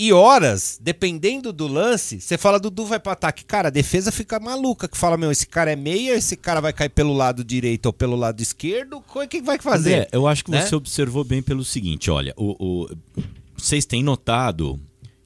E 0.01 0.14
horas, 0.14 0.80
dependendo 0.81 1.51
do 1.51 1.67
lance, 1.67 2.22
você 2.22 2.38
fala, 2.38 2.57
Dudu 2.57 2.85
vai 2.85 2.99
pro 2.99 3.11
ataque. 3.11 3.43
Cara, 3.43 3.67
a 3.67 3.72
defesa 3.72 4.14
fica 4.14 4.39
maluca, 4.39 4.88
que 4.88 4.98
fala, 4.98 5.17
meu, 5.17 5.30
esse 5.30 5.45
cara 5.45 5.73
é 5.73 5.75
meia, 5.75 6.14
esse 6.15 6.38
cara 6.38 6.61
vai 6.61 6.72
cair 6.72 6.88
pelo 6.88 7.11
lado 7.11 7.43
direito 7.43 7.88
ou 7.88 7.91
pelo 7.93 8.15
lado 8.15 8.39
esquerdo, 8.41 9.03
o 9.14 9.27
que 9.27 9.41
vai 9.41 9.59
fazer? 9.59 9.93
André, 9.95 10.07
eu 10.14 10.25
acho 10.25 10.45
que 10.45 10.51
Né? 10.51 10.61
você 10.65 10.73
observou 10.73 11.25
bem 11.25 11.41
pelo 11.41 11.65
seguinte, 11.65 12.09
olha, 12.09 12.33
o, 12.38 12.56
o- 12.85 12.89
vocês 13.57 13.85
têm 13.85 14.01
notado 14.01 14.80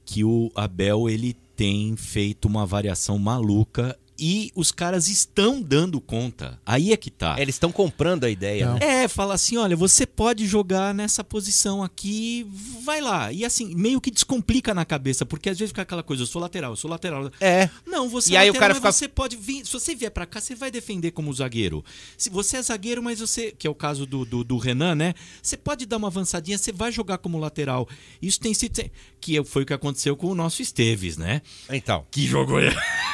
que 0.04 0.24
o 0.24 0.50
Abel 0.56 1.08
ele 1.08 1.36
tem 1.54 1.94
feito 1.96 2.46
uma 2.46 2.66
variação 2.66 3.16
maluca 3.16 3.96
e 4.18 4.52
os 4.54 4.70
caras 4.70 5.08
estão 5.08 5.60
dando 5.60 6.00
conta. 6.00 6.60
Aí 6.64 6.92
é 6.92 6.96
que 6.96 7.10
tá. 7.10 7.36
Eles 7.40 7.54
estão 7.56 7.72
comprando 7.72 8.24
a 8.24 8.30
ideia, 8.30 8.74
né? 8.74 8.78
É, 9.04 9.08
fala 9.08 9.34
assim, 9.34 9.56
olha, 9.56 9.76
você 9.76 10.06
pode 10.06 10.46
jogar 10.46 10.94
nessa 10.94 11.24
posição 11.24 11.82
aqui, 11.82 12.46
vai 12.84 13.00
lá. 13.00 13.32
E 13.32 13.44
assim, 13.44 13.74
meio 13.74 14.00
que 14.00 14.10
descomplica 14.10 14.72
na 14.74 14.84
cabeça, 14.84 15.24
porque 15.26 15.50
às 15.50 15.58
vezes 15.58 15.70
fica 15.70 15.82
aquela 15.82 16.02
coisa, 16.02 16.22
eu 16.22 16.26
sou 16.26 16.40
lateral, 16.40 16.72
eu 16.72 16.76
sou 16.76 16.90
lateral. 16.90 17.30
É. 17.40 17.68
Não, 17.86 18.08
você 18.08 18.32
E 18.32 18.36
é 18.36 18.40
aí 18.40 18.50
o 18.50 18.52
lateral, 18.52 18.60
cara 18.60 18.74
mas 18.74 18.78
fica- 18.78 18.92
você 18.92 19.08
pode 19.08 19.36
vir, 19.36 19.64
se 19.66 19.72
você 19.72 19.94
vier 19.94 20.10
pra 20.10 20.26
cá, 20.26 20.40
você 20.40 20.54
vai 20.54 20.70
defender 20.70 21.10
como 21.10 21.32
zagueiro. 21.32 21.84
Se 22.16 22.30
você 22.30 22.58
é 22.58 22.62
zagueiro, 22.62 23.02
mas 23.02 23.20
você, 23.20 23.50
que 23.50 23.66
é 23.66 23.70
o 23.70 23.74
caso 23.74 24.06
do, 24.06 24.24
do, 24.24 24.44
do 24.44 24.58
Renan, 24.58 24.94
né? 24.94 25.14
Você 25.42 25.56
pode 25.56 25.86
dar 25.86 25.96
uma 25.96 26.08
avançadinha, 26.08 26.56
você 26.58 26.70
vai 26.72 26.92
jogar 26.92 27.18
como 27.18 27.38
lateral. 27.38 27.88
Isso 28.22 28.38
tem 28.40 28.52
sido 28.54 28.74
que 29.20 29.42
foi 29.44 29.62
o 29.62 29.66
que 29.66 29.72
aconteceu 29.72 30.16
com 30.16 30.28
o 30.28 30.34
nosso 30.34 30.62
Esteves, 30.62 31.16
né? 31.16 31.42
Então. 31.70 32.04
Que 32.10 32.26
jogou 32.26 32.58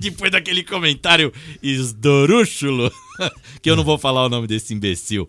depois 0.10 0.32
daquele 0.32 0.64
comentário 0.64 1.32
esdorúxulo, 1.62 2.90
que 3.60 3.70
eu 3.70 3.76
não 3.76 3.84
vou 3.84 3.98
falar 3.98 4.24
o 4.24 4.28
nome 4.28 4.46
desse 4.46 4.72
imbecil. 4.72 5.28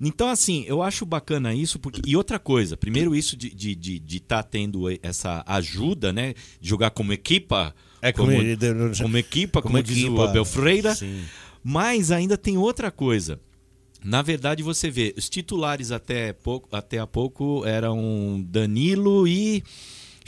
Então, 0.00 0.28
assim, 0.28 0.64
eu 0.66 0.82
acho 0.82 1.06
bacana 1.06 1.54
isso, 1.54 1.78
porque. 1.78 2.02
E 2.04 2.16
outra 2.16 2.38
coisa, 2.38 2.76
primeiro, 2.76 3.14
isso 3.14 3.36
de 3.36 3.48
estar 3.48 3.56
de, 3.58 3.74
de, 3.74 3.98
de 3.98 4.20
tá 4.20 4.42
tendo 4.42 4.84
essa 5.02 5.42
ajuda, 5.46 6.12
né? 6.12 6.34
De 6.60 6.68
jogar 6.68 6.90
como 6.90 7.12
equipa. 7.12 7.74
É, 8.02 8.12
como, 8.12 8.30
como 8.32 8.94
como 8.94 9.16
equipa, 9.16 9.62
como, 9.62 9.74
como 9.74 9.82
diz 9.82 10.04
o 10.04 10.20
Abel 10.20 10.44
Freira. 10.44 10.94
sim. 10.94 11.24
Mas 11.68 12.12
ainda 12.12 12.38
tem 12.38 12.56
outra 12.56 12.92
coisa. 12.92 13.40
Na 14.04 14.22
verdade, 14.22 14.62
você 14.62 14.88
vê, 14.88 15.12
os 15.16 15.28
titulares 15.28 15.90
até, 15.90 16.32
pouco, 16.32 16.68
até 16.70 16.98
há 16.98 17.06
pouco 17.08 17.64
eram 17.66 18.40
Danilo 18.46 19.26
e 19.26 19.64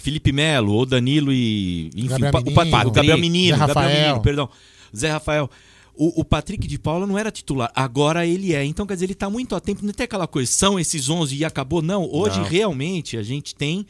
Felipe 0.02 0.32
Melo, 0.32 0.72
ou 0.72 0.86
Danilo 0.86 1.32
e. 1.32 1.90
Enfim, 1.94 2.08
Gabriel 2.08 2.30
o, 2.30 2.32
Pa- 2.54 2.64
Menino, 2.64 2.88
o 2.88 2.90
Gabriel 2.90 3.18
Menino, 3.18 3.56
Zé 3.56 3.66
Gabriel 3.66 3.76
Rafael. 3.84 4.02
Menino, 4.06 4.22
perdão. 4.22 4.48
Zé 4.96 5.10
Rafael. 5.10 5.50
O, 5.94 6.20
o 6.20 6.24
Patrick 6.24 6.66
de 6.68 6.78
Paula 6.78 7.06
não 7.08 7.18
era 7.18 7.30
titular, 7.30 7.72
agora 7.74 8.24
ele 8.24 8.54
é. 8.54 8.64
Então, 8.64 8.86
quer 8.86 8.94
dizer, 8.94 9.06
ele 9.06 9.14
tá 9.14 9.28
muito 9.28 9.54
a 9.56 9.60
tempo. 9.60 9.84
Não 9.84 9.92
tem 9.92 10.04
aquela 10.04 10.28
coisa, 10.28 10.50
são 10.50 10.78
esses 10.78 11.08
11 11.10 11.34
e 11.36 11.44
acabou. 11.44 11.82
Não, 11.82 12.08
hoje 12.10 12.38
Não. 12.38 12.44
realmente 12.46 13.16
a 13.16 13.22
gente 13.22 13.54
tem 13.54 13.84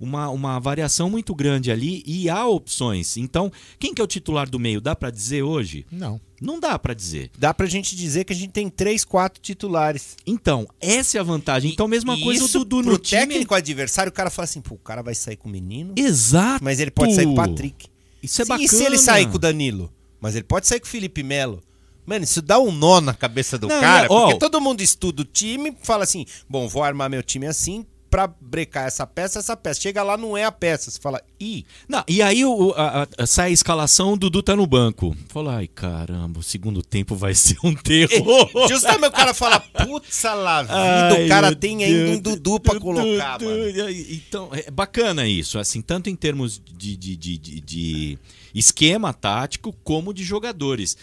uma, 0.00 0.28
uma 0.30 0.58
variação 0.58 1.10
muito 1.10 1.34
grande 1.34 1.70
ali 1.70 2.02
e 2.06 2.28
há 2.30 2.46
opções. 2.46 3.16
Então, 3.16 3.50
quem 3.78 3.92
que 3.92 4.00
é 4.00 4.04
o 4.04 4.08
titular 4.08 4.48
do 4.48 4.58
meio? 4.58 4.80
Dá 4.80 4.94
pra 4.94 5.10
dizer 5.10 5.42
hoje? 5.42 5.84
Não. 5.90 6.20
Não 6.40 6.60
dá 6.60 6.78
pra 6.78 6.94
dizer. 6.94 7.30
Dá 7.36 7.52
pra 7.52 7.66
gente 7.66 7.96
dizer 7.96 8.22
que 8.24 8.32
a 8.32 8.36
gente 8.36 8.50
tem 8.52 8.68
três, 8.70 9.04
quatro 9.04 9.40
titulares. 9.42 10.16
Então, 10.24 10.68
essa 10.80 11.18
é 11.18 11.20
a 11.20 11.24
vantagem. 11.24 11.72
Então, 11.72 11.88
mesma 11.88 12.14
E 12.16 12.22
coisa 12.22 12.44
isso 12.44 12.60
o 12.60 12.64
Dudu 12.64 12.82
pro 12.84 12.92
no 12.92 12.98
time. 12.98 13.22
técnico 13.26 13.54
adversário, 13.54 14.10
o 14.10 14.12
cara 14.12 14.30
fala 14.30 14.44
assim, 14.44 14.60
pô, 14.60 14.76
o 14.76 14.78
cara 14.78 15.02
vai 15.02 15.14
sair 15.16 15.36
com 15.36 15.48
o 15.48 15.52
menino. 15.52 15.94
Exato. 15.96 16.62
Mas 16.62 16.78
ele 16.78 16.92
pode 16.92 17.14
sair 17.14 17.24
com 17.26 17.32
o 17.32 17.36
Patrick. 17.36 17.88
Isso 18.22 18.40
é 18.40 18.44
Se- 18.44 18.48
bacana. 18.48 18.64
E 18.64 18.68
se 18.68 18.84
ele 18.84 18.98
sair 18.98 19.26
com 19.28 19.34
o 19.36 19.38
Danilo? 19.38 19.92
Mas 20.20 20.34
ele 20.36 20.44
pode 20.44 20.66
sair 20.68 20.78
com 20.80 20.86
o 20.86 20.88
Felipe 20.88 21.22
Melo. 21.24 21.60
Mano, 22.06 22.24
isso 22.24 22.40
dá 22.40 22.58
um 22.58 22.72
nó 22.72 23.00
na 23.00 23.12
cabeça 23.12 23.58
do 23.58 23.68
Não, 23.68 23.80
cara, 23.80 24.06
ó, 24.10 24.22
porque 24.28 24.38
todo 24.38 24.60
mundo 24.60 24.80
estuda 24.80 25.20
o 25.22 25.24
time, 25.26 25.76
fala 25.82 26.04
assim, 26.04 26.24
bom, 26.48 26.66
vou 26.66 26.82
armar 26.82 27.10
meu 27.10 27.22
time 27.22 27.46
assim 27.46 27.84
pra 28.10 28.26
brecar 28.40 28.86
essa 28.86 29.06
peça, 29.06 29.38
essa 29.38 29.56
peça. 29.56 29.80
Chega 29.80 30.02
lá, 30.02 30.16
não 30.16 30.36
é 30.36 30.44
a 30.44 30.52
peça. 30.52 30.90
Você 30.90 30.98
fala, 31.00 31.20
ih... 31.40 31.64
Não, 31.88 32.02
e 32.08 32.20
aí 32.22 32.44
o, 32.44 32.72
a- 32.76 33.06
a- 33.18 33.26
sai 33.26 33.48
a 33.50 33.52
escalação, 33.52 34.12
o 34.14 34.16
Dudu 34.16 34.42
tá 34.42 34.56
no 34.56 34.66
banco. 34.66 35.16
Fala, 35.28 35.56
ai 35.56 35.68
caramba, 35.68 36.40
o 36.40 36.42
segundo 36.42 36.82
tempo 36.82 37.14
vai 37.14 37.34
ser 37.36 37.56
um 37.64 37.74
terror. 37.74 38.50
Justamente 38.68 39.08
o 39.10 39.12
cara 39.12 39.34
fala, 39.34 39.60
putz, 39.60 40.22
lá, 40.24 40.62
vida, 40.62 41.24
o 41.24 41.28
cara 41.28 41.54
tem 41.54 41.84
ainda 41.84 42.30
um. 42.30 42.34
Dudu 42.34 42.60
pra 42.60 42.78
colocar, 42.80 43.40
mano. 43.40 43.90
Então, 44.10 44.48
é 44.52 44.70
bacana 44.70 45.26
isso, 45.26 45.58
assim, 45.58 45.80
tanto 45.82 46.08
em 46.10 46.16
termos 46.16 46.60
de, 46.76 46.96
de, 46.96 47.16
de, 47.16 47.38
de- 47.38 47.60
de 47.60 48.18
esquema 48.54 49.12
tático 49.12 49.72
como 49.84 50.12
de 50.14 50.24
jogadores. 50.24 50.96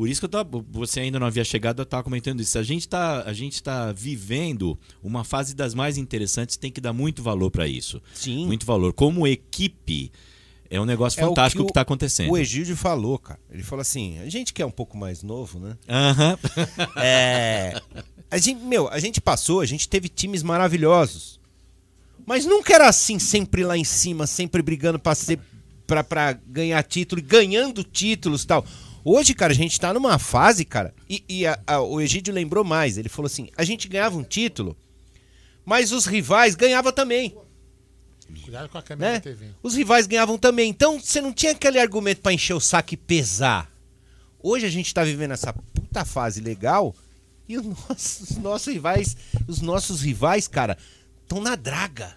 Por 0.00 0.08
isso 0.08 0.18
que 0.18 0.24
eu 0.24 0.30
tava, 0.30 0.64
você 0.70 1.00
ainda 1.00 1.20
não 1.20 1.26
havia 1.26 1.44
chegado, 1.44 1.80
eu 1.80 1.82
estava 1.82 2.02
comentando 2.02 2.40
isso. 2.40 2.58
A 2.58 2.62
gente 2.62 2.80
está 2.80 3.20
a 3.20 3.34
gente 3.34 3.62
tá 3.62 3.92
vivendo 3.92 4.78
uma 5.02 5.24
fase 5.24 5.54
das 5.54 5.74
mais 5.74 5.98
interessantes, 5.98 6.56
tem 6.56 6.72
que 6.72 6.80
dar 6.80 6.94
muito 6.94 7.22
valor 7.22 7.50
para 7.50 7.68
isso. 7.68 8.00
Sim. 8.14 8.46
Muito 8.46 8.64
valor. 8.64 8.94
Como 8.94 9.26
equipe, 9.26 10.10
é 10.70 10.80
um 10.80 10.86
negócio 10.86 11.20
É 11.20 11.26
fantástico 11.26 11.64
o 11.64 11.66
que 11.66 11.72
está 11.72 11.82
acontecendo. 11.82 12.30
O 12.30 12.38
Egídio 12.38 12.74
falou, 12.78 13.18
cara. 13.18 13.38
Ele 13.50 13.62
falou 13.62 13.82
assim: 13.82 14.18
a 14.20 14.28
gente 14.30 14.54
que 14.54 14.62
é 14.62 14.64
um 14.64 14.70
pouco 14.70 14.96
mais 14.96 15.22
novo, 15.22 15.58
né? 15.58 15.76
Aham. 15.86 16.38
É. 16.96 17.78
A 18.30 18.38
gente, 18.38 18.58
meu, 18.58 18.88
a 18.88 18.98
gente 18.98 19.20
passou, 19.20 19.60
a 19.60 19.66
gente 19.66 19.86
teve 19.86 20.08
times 20.08 20.42
maravilhosos. 20.42 21.38
Mas 22.24 22.46
nunca 22.46 22.74
era 22.74 22.88
assim, 22.88 23.18
sempre 23.18 23.64
lá 23.64 23.76
em 23.76 23.84
cima, 23.84 24.26
sempre 24.26 24.62
brigando 24.62 24.98
pra, 24.98 25.14
ser, 25.14 25.38
pra, 25.86 26.02
pra 26.02 26.32
ganhar 26.32 26.82
título 26.84 27.20
e 27.20 27.22
ganhando 27.22 27.84
títulos 27.84 28.44
e 28.44 28.46
tal. 28.46 28.64
Hoje, 29.04 29.34
cara, 29.34 29.52
a 29.52 29.56
gente 29.56 29.80
tá 29.80 29.92
numa 29.94 30.18
fase, 30.18 30.64
cara, 30.64 30.94
e, 31.08 31.24
e 31.28 31.46
a- 31.46 31.58
a- 31.66 31.80
o 31.80 32.00
Egídio 32.00 32.34
lembrou 32.34 32.62
mais. 32.64 32.98
Ele 32.98 33.08
falou 33.08 33.26
assim: 33.26 33.48
a 33.56 33.64
gente 33.64 33.88
ganhava 33.88 34.16
um 34.18 34.22
título, 34.24 34.76
mas 35.64 35.90
os 35.92 36.06
rivais 36.06 36.54
ganhavam 36.54 36.92
também. 36.92 37.34
Cuidado 38.44 38.68
com 38.68 38.78
a 38.78 38.82
câmera 38.82 39.12
Né? 39.12 39.16
da 39.18 39.22
TV. 39.22 39.46
Os 39.62 39.74
rivais 39.74 40.06
ganhavam 40.06 40.38
também. 40.38 40.70
Então 40.70 41.00
você 41.00 41.20
não 41.20 41.32
tinha 41.32 41.52
aquele 41.52 41.78
argumento 41.80 42.20
pra 42.20 42.32
encher 42.32 42.54
o 42.54 42.60
saco 42.60 42.94
e 42.94 42.96
pesar. 42.96 43.68
Hoje 44.42 44.64
a 44.66 44.70
gente 44.70 44.94
tá 44.94 45.02
vivendo 45.02 45.32
essa 45.32 45.52
puta 45.52 46.04
fase 46.04 46.40
legal 46.40 46.94
e 47.48 47.56
os 47.58 47.64
nossos, 47.88 48.30
os 48.30 48.36
nossos 48.36 48.72
rivais, 48.72 49.16
os 49.48 49.60
nossos 49.60 50.00
rivais, 50.02 50.46
cara, 50.46 50.78
estão 51.22 51.40
na 51.40 51.56
draga. 51.56 52.16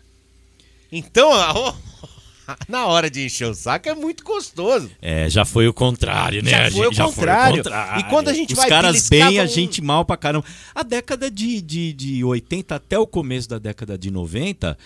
Então, 0.91 1.29
ó, 1.31 1.73
na 2.67 2.85
hora 2.87 3.09
de 3.09 3.25
encher 3.25 3.47
o 3.49 3.53
saco 3.53 3.87
é 3.89 3.95
muito 3.95 4.23
gostoso. 4.23 4.89
É, 5.01 5.29
já 5.29 5.45
foi 5.45 5.67
o 5.67 5.73
contrário, 5.73 6.43
né? 6.43 6.51
Já 6.51 6.67
A 6.67 6.71
foi 6.71 6.85
gente- 6.87 7.01
o 7.01 7.05
contrário. 7.05 7.63
E 7.99 8.03
quando 8.05 8.27
a 8.29 8.33
gente 8.33 8.53
Os 8.53 8.57
vai 8.57 8.69
caras 8.69 9.09
bem, 9.09 9.21
a 9.21 9.41
vamos- 9.43 9.53
gente 9.53 9.81
mal 9.81 10.03
pra 10.05 10.17
caramba. 10.17 10.45
A 10.73 10.83
década 10.83 11.29
de, 11.31 11.61
de, 11.61 11.93
de 11.93 12.23
80 12.23 12.75
até 12.75 12.97
o 12.99 13.07
começo 13.07 13.47
da 13.49 13.57
década 13.59 13.97
de 13.97 14.09
90. 14.11 14.77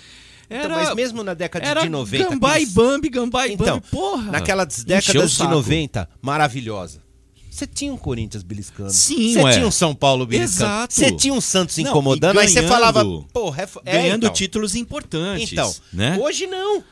Era, 0.50 0.64
Então, 0.66 0.78
mas 0.78 0.96
mesmo 0.96 1.24
na 1.24 1.34
década 1.34 1.66
era 1.66 1.82
de 1.82 1.90
90. 1.90 2.30
Gambá 2.30 2.60
e 2.60 2.66
Bambi, 2.68 3.10
Gambá 3.10 3.48
e 3.48 3.54
Então, 3.54 3.66
Bambi, 3.78 3.88
porra. 3.92 4.32
naquelas 4.32 4.78
o 4.78 4.86
décadas 4.86 5.32
de 5.32 5.38
saco. 5.38 5.52
90, 5.52 6.10
maravilhosa. 6.22 7.02
Você 7.50 7.66
tinha 7.66 7.92
um 7.92 7.98
Corinthians 7.98 8.44
beliscando. 8.44 8.94
Sim, 8.94 9.34
Você 9.34 9.52
tinha 9.54 9.68
um 9.68 9.72
São 9.72 9.96
Paulo 9.96 10.28
beliscando. 10.28 10.70
Exato. 10.72 10.94
Você 10.94 11.12
tinha 11.12 11.34
um 11.34 11.42
Santos 11.42 11.76
Não, 11.78 11.90
incomodando. 11.90 12.36
e 12.36 12.40
aí 12.40 12.48
você 12.48 12.62
ganhando- 12.62 12.72
falava, 12.72 13.04
porra, 13.34 13.64
é, 13.64 13.68
é, 13.84 13.92
ganhando 13.94 14.26
então. 14.26 14.34
títulos 14.34 14.76
importantes. 14.76 15.52
Então, 15.52 15.74
né? 15.92 16.18
hoje 16.22 16.46
não. 16.46 16.84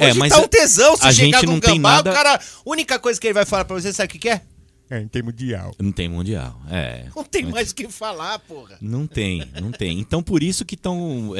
É, 0.00 0.10
Hoje 0.10 0.18
mas 0.18 0.32
tá 0.32 0.38
um 0.40 0.48
tesão. 0.48 0.96
Se 0.96 1.06
a 1.06 1.12
chegar 1.12 1.38
gente 1.38 1.40
com 1.46 1.46
não 1.52 1.54
um 1.58 1.60
tem 1.60 1.74
gambá, 1.76 1.96
nada- 1.96 2.10
o 2.10 2.14
cara... 2.14 2.34
A 2.36 2.40
única 2.64 2.98
coisa 2.98 3.20
que 3.20 3.26
ele 3.26 3.34
vai 3.34 3.44
falar 3.44 3.64
pra 3.64 3.74
você, 3.80 3.92
sabe 3.92 4.06
o 4.08 4.10
que, 4.12 4.18
que 4.18 4.28
é? 4.28 4.42
É, 4.92 4.98
não 5.02 5.06
tem 5.08 5.22
mundial. 5.22 5.72
Não 5.78 5.92
tem 5.92 6.08
mundial. 6.08 6.60
É. 6.68 7.06
Não 7.14 7.22
tem 7.22 7.44
mais 7.46 7.70
o 7.70 7.74
que 7.76 7.88
falar, 7.88 8.40
porra. 8.40 8.76
Não 8.80 9.06
tem, 9.06 9.48
não 9.62 9.70
tem. 9.70 10.00
Então 10.00 10.20
por 10.20 10.42
isso 10.42 10.64
que 10.64 10.74
estão 10.74 11.32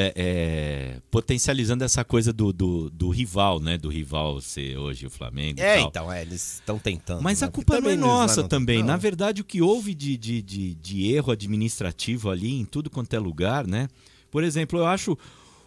potencializando 1.11 1.85
essa 1.85 2.05
coisa 2.05 2.33
do, 2.33 2.53
do, 2.53 2.91
do 2.91 3.09
rival, 3.11 3.61
né? 3.61 3.77
Do 3.77 3.89
rival 3.89 4.41
ser 4.41 4.77
hoje 4.77 5.07
o 5.07 5.11
Flamengo. 5.11 5.59
e 5.59 5.63
É, 5.63 5.79
tal. 5.79 5.89
então, 5.89 6.13
é, 6.13 6.23
eles 6.23 6.55
estão 6.55 6.79
tentando. 6.79 7.23
Mas 7.23 7.41
né? 7.41 7.47
a 7.49 7.51
culpa 7.51 7.81
não 7.81 7.91
é 7.91 7.97
nossa 7.97 8.43
não- 8.43 8.49
também. 8.49 8.79
não. 8.81 8.87
Na 8.87 8.97
verdade, 8.97 9.41
o 9.41 9.45
que 9.45 9.61
houve 9.61 9.95
de, 9.95 10.17
de, 10.17 10.43
de, 10.43 10.75
de 10.75 11.13
erro 11.13 11.33
administrativo 11.33 12.31
ali 12.31 12.61
em 12.61 12.65
tudo 12.65 12.89
quanto 12.91 13.15
é 13.15 13.19
lugar, 13.19 13.67
né? 13.67 13.89
Por 14.31 14.45
exemplo, 14.45 14.79
eu 14.79 14.87
acho 14.87 15.19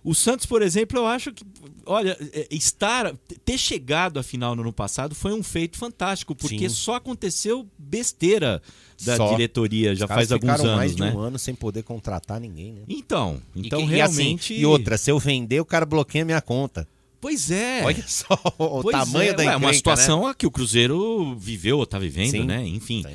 O 0.04 0.14
Santos, 0.14 0.46
por 0.46 0.62
exemplo, 0.62 0.98
eu 1.00 1.06
acho 1.06 1.32
que, 1.32 1.46
olha, 1.86 2.18
é, 2.34 2.48
estar, 2.52 3.16
ter 3.46 3.58
chegado 3.58 4.20
à 4.20 4.24
final 4.24 4.54
no 4.54 4.62
ano 4.62 4.74
passado 4.74 5.16
foi 5.16 5.32
um 5.32 5.42
feito 5.42 5.78
fantástico, 5.78 6.36
porque 6.36 6.68
Sim. 6.68 6.76
só 6.76 6.96
aconteceu 6.96 7.66
besteira 7.78 8.62
da 9.02 9.16
Só. 9.16 9.30
diretoria 9.30 9.96
já 9.96 10.06
Os 10.06 10.10
faz 10.10 10.32
alguns 10.32 10.60
anos, 10.60 10.76
mais 10.76 10.96
de 10.96 11.02
né? 11.02 11.14
um 11.16 11.20
ano 11.20 11.40
sem 11.40 11.56
poder 11.56 11.84
contratar 11.84 12.40
ninguém, 12.40 12.74
né? 12.74 12.82
Então, 12.90 13.42
então 13.56 13.82
e, 13.82 13.86
realmente. 13.86 14.52
E, 14.52 14.56
assim, 14.58 14.62
e 14.62 14.66
outra, 14.66 14.98
se 14.98 15.10
eu 15.10 15.18
vender, 15.18 15.62
o 15.62 15.66
cara 15.66 15.86
bloqueia 15.86 16.26
minha 16.26 16.42
conta. 16.42 16.86
Pois 17.22 17.50
é. 17.52 17.82
Olha 17.86 18.04
só 18.06 18.38
o 18.58 18.82
Pois 18.82 18.94
tamanho 18.94 19.30
é, 19.30 19.34
da 19.34 19.38
ué, 19.38 19.46
encrenca, 19.46 19.58
uma 19.58 19.74
situação 19.74 20.28
né? 20.28 20.36
que 20.38 20.46
o 20.46 20.52
Cruzeiro 20.52 21.34
viveu 21.38 21.78
ou 21.78 21.84
está 21.84 21.98
vivendo, 21.98 22.32
Sim. 22.32 22.44
né? 22.44 22.68
Enfim. 22.68 23.06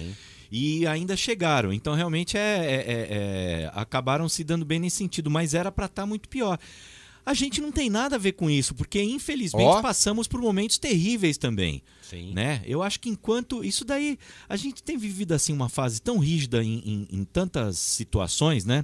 E 0.51 0.87
ainda 0.87 1.17
chegaram. 1.17 1.73
Então, 1.73 1.95
realmente, 1.95 2.37
é, 2.37 2.41
é- 2.41 2.75
é- 2.75 3.09
é- 3.65 3.71
acabaram 3.75 4.29
se 4.29 4.43
dando 4.43 4.65
bem 4.65 4.79
nesse 4.79 4.97
sentido, 4.97 5.31
mas 5.31 5.55
era 5.55 5.71
para 5.71 5.87
estar 5.87 6.07
muito 6.07 6.29
pior. 6.29 6.59
A 7.27 7.35
gente 7.35 7.61
não 7.61 7.71
tem 7.71 7.91
nada 7.91 8.17
a 8.17 8.19
ver 8.19 8.33
com 8.33 8.49
isso, 8.49 8.75
porque 8.75 9.03
infelizmente 9.03 9.67
Ó. 9.67 9.83
passamos 9.83 10.27
por 10.27 10.41
momentos 10.41 10.79
terríveis 10.79 11.37
também. 11.37 11.83
Sim. 12.01 12.33
Né? 12.33 12.63
Eu 12.65 12.83
acho 12.83 12.99
que 12.99 13.11
enquanto. 13.11 13.63
Isso 13.63 13.85
daí. 13.85 14.19
A 14.49 14.57
gente 14.57 14.83
tem 14.83 14.97
vivido 14.97 15.33
assim 15.33 15.53
uma 15.53 15.69
fase 15.69 16.01
tão 16.01 16.17
rígida 16.17 16.65
em, 16.65 16.79
em- 16.79 17.09
em 17.21 17.25
tantas 17.25 17.77
situações, 17.77 18.65
né? 18.65 18.83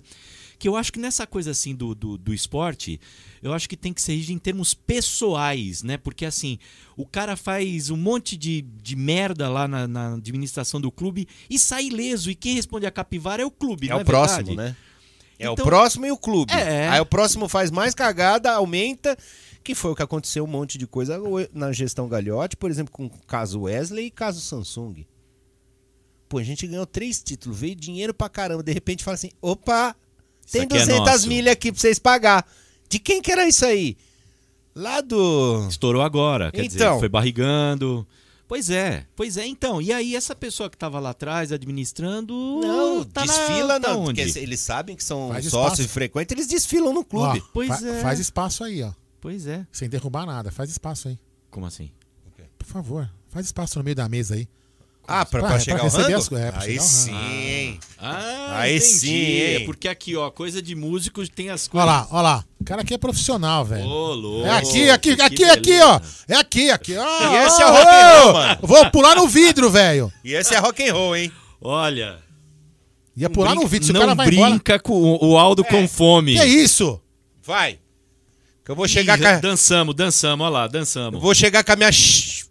Que 0.58 0.68
eu 0.68 0.76
acho 0.76 0.92
que 0.92 0.98
nessa 0.98 1.26
coisa 1.26 1.50
assim 1.50 1.74
do, 1.74 1.94
do, 1.94 2.16
do 2.16 2.32
esporte, 2.32 3.00
eu 3.42 3.52
acho 3.52 3.68
que 3.68 3.76
tem 3.76 3.92
que 3.92 4.00
ser 4.00 4.14
em 4.30 4.38
termos 4.38 4.72
pessoais, 4.74 5.82
né? 5.82 5.96
Porque 5.96 6.24
assim, 6.24 6.58
o 6.96 7.04
cara 7.06 7.36
faz 7.36 7.90
um 7.90 7.96
monte 7.96 8.36
de, 8.36 8.62
de 8.62 8.96
merda 8.96 9.48
lá 9.48 9.66
na, 9.66 9.86
na 9.88 10.14
administração 10.14 10.80
do 10.80 10.90
clube 10.90 11.26
e 11.50 11.58
sai 11.58 11.86
ileso. 11.86 12.30
E 12.30 12.34
quem 12.34 12.54
responde 12.54 12.86
a 12.86 12.90
capivara 12.90 13.42
é 13.42 13.46
o 13.46 13.50
clube, 13.50 13.88
É 13.88 13.90
não 13.90 13.98
o 13.98 14.00
é 14.00 14.04
próximo, 14.04 14.46
verdade? 14.46 14.56
né? 14.70 14.76
É 15.38 15.44
Então- 15.50 15.54
o 15.54 15.56
próximo 15.68 16.06
e 16.06 16.10
o 16.12 16.16
clube. 16.16 16.52
É. 16.52 16.88
Aí 16.88 17.00
o 17.00 17.06
próximo 17.06 17.48
faz 17.48 17.70
mais 17.70 17.92
cagada, 17.94 18.52
aumenta, 18.52 19.18
que 19.64 19.74
foi 19.74 19.90
o 19.90 19.96
que 19.96 20.02
aconteceu 20.02 20.44
um 20.44 20.46
monte 20.46 20.78
de 20.78 20.86
coisa 20.86 21.18
na 21.52 21.72
gestão 21.72 22.08
Gagliotti, 22.08 22.56
por 22.56 22.70
exemplo, 22.70 22.92
com 22.92 23.06
o 23.06 23.10
caso 23.26 23.62
Wesley 23.62 24.06
e 24.06 24.10
caso 24.10 24.40
Samsung. 24.40 25.04
Pô, 26.28 26.38
a 26.38 26.42
gente 26.44 26.66
ganhou 26.66 26.86
três 26.86 27.22
títulos, 27.22 27.58
veio 27.58 27.74
dinheiro 27.74 28.14
pra 28.14 28.28
caramba, 28.28 28.62
de 28.62 28.72
repente 28.72 29.02
fala 29.04 29.16
assim, 29.16 29.30
opa, 29.42 29.94
tem 30.50 30.62
aqui 30.62 30.76
é 30.76 30.80
200 30.80 31.06
nosso. 31.06 31.28
milhas 31.28 31.52
aqui 31.52 31.72
pra 31.72 31.80
vocês 31.80 31.98
pagar. 31.98 32.46
De 32.88 32.98
quem 32.98 33.20
que 33.22 33.30
era 33.32 33.46
isso 33.48 33.64
aí? 33.64 33.96
Lá 34.74 35.00
do... 35.00 35.66
Estourou 35.68 36.02
agora, 36.02 36.50
quer 36.52 36.62
dizer, 36.66 36.78
Então. 36.78 36.98
foi 36.98 37.08
barrigando. 37.08 38.06
Pois 38.46 38.68
é, 38.70 39.06
pois 39.16 39.36
é. 39.36 39.46
Então, 39.46 39.80
e 39.80 39.92
aí 39.92 40.14
essa 40.14 40.34
pessoa 40.34 40.68
que 40.68 40.76
estava 40.76 41.00
lá 41.00 41.10
atrás 41.10 41.50
administrando. 41.50 42.34
Não, 42.62 43.02
tá 43.04 43.24
na- 43.24 43.32
desfila 43.32 43.80
tá 43.80 43.88
não, 43.88 44.02
onde? 44.04 44.22
porque 44.22 44.38
eles 44.38 44.60
sabem 44.60 44.94
que 44.94 45.02
são 45.02 45.28
Faz 45.30 45.46
sócios 45.46 45.78
espaço. 45.80 45.88
frequentes, 45.94 46.32
eles 46.36 46.46
desfilam 46.46 46.92
no 46.92 47.04
clube. 47.04 47.42
Ó, 47.42 47.48
Pois 47.54 47.68
fa- 47.68 47.86
é. 47.88 48.02
Faz 48.02 48.18
espaço 48.20 48.62
aí, 48.62 48.82
ó. 48.82 48.92
Pois 49.20 49.46
é. 49.46 49.66
Sem 49.72 49.88
derrubar 49.88 50.26
nada. 50.26 50.50
Faz 50.52 50.70
espaço 50.70 51.08
aí. 51.08 51.18
Como 51.50 51.64
assim? 51.66 51.90
Por 52.58 52.66
favor, 52.66 53.10
faz 53.28 53.46
espaço 53.46 53.78
no 53.78 53.84
meio 53.84 53.94
da 53.96 54.08
mesa 54.08 54.34
aí. 54.34 54.46
Ah, 55.06 55.24
pra, 55.26 55.40
Pra- 55.40 55.40
pra 55.40 55.48
pra 55.50 55.58
chegar 55.60 55.78
ao 55.80 55.84
receber 55.84 56.14
as 56.14 56.32
é, 56.32 56.50
pra 56.50 56.62
Aí 56.62 56.80
sim, 56.80 57.12
hein? 57.14 57.80
Ah, 57.98 58.60
Aí 58.60 58.76
entendi. 58.76 58.90
sim, 58.90 59.14
hein? 59.14 59.54
É 59.56 59.60
porque 59.66 59.86
aqui, 59.86 60.16
ó, 60.16 60.30
coisa 60.30 60.62
de 60.62 60.74
músicos 60.74 61.28
tem 61.28 61.50
as 61.50 61.64
Olha 61.64 61.70
coisas. 61.70 61.86
lá, 61.88 62.08
olha 62.10 62.22
lá. 62.22 62.44
O 62.60 62.64
cara 62.64 62.80
aqui 62.80 62.94
é 62.94 62.98
profissional, 62.98 63.64
velho. 63.64 63.84
Ô, 63.84 64.14
louco. 64.14 64.46
É 64.46 64.50
aqui, 64.50 64.88
aqui, 64.90 65.16
que 65.16 65.22
aqui, 65.22 65.44
aqui, 65.44 65.80
ó. 65.80 66.00
É 66.26 66.36
aqui, 66.36 66.70
aqui. 66.70 66.96
ó. 66.96 67.04
E 67.32 67.46
esse 67.46 67.60
é 67.62 67.66
rock 67.66 67.86
and 67.90 68.22
roll, 68.22 68.32
mano. 68.32 68.58
Vou 68.62 68.90
pular 68.90 69.14
no 69.16 69.28
vidro, 69.28 69.70
velho. 69.70 70.10
E 70.24 70.32
esse 70.32 70.54
é 70.54 70.58
rock 70.58 70.88
and 70.88 70.92
roll, 70.94 71.14
hein? 71.16 71.30
Olha. 71.60 72.18
Ia 73.16 73.28
pular 73.28 73.54
no 73.54 73.66
vidro. 73.66 73.84
Se 73.86 73.90
o 73.90 73.94
não 73.94 74.00
cara 74.00 74.14
vai 74.14 74.28
embora. 74.28 74.50
brinca 74.50 74.78
com 74.78 75.18
o, 75.20 75.36
Aldo 75.38 75.62
com 75.64 75.86
fome. 75.86 76.32
Que 76.34 76.40
é 76.40 76.46
isso? 76.46 77.00
Vai. 77.42 77.78
Que 78.64 78.70
eu 78.70 78.74
vou 78.76 78.88
chegar 78.88 79.18
Ih, 79.18 79.22
com 79.22 79.28
a... 79.28 79.36
Dançamos, 79.38 79.94
dançamos, 79.94 80.44
olha 80.46 80.52
lá, 80.52 80.66
dançamos. 80.66 81.14
Eu 81.14 81.20
vou 81.20 81.34
chegar 81.34 81.62
com 81.62 81.72
a 81.72 81.76
minha... 81.76 81.90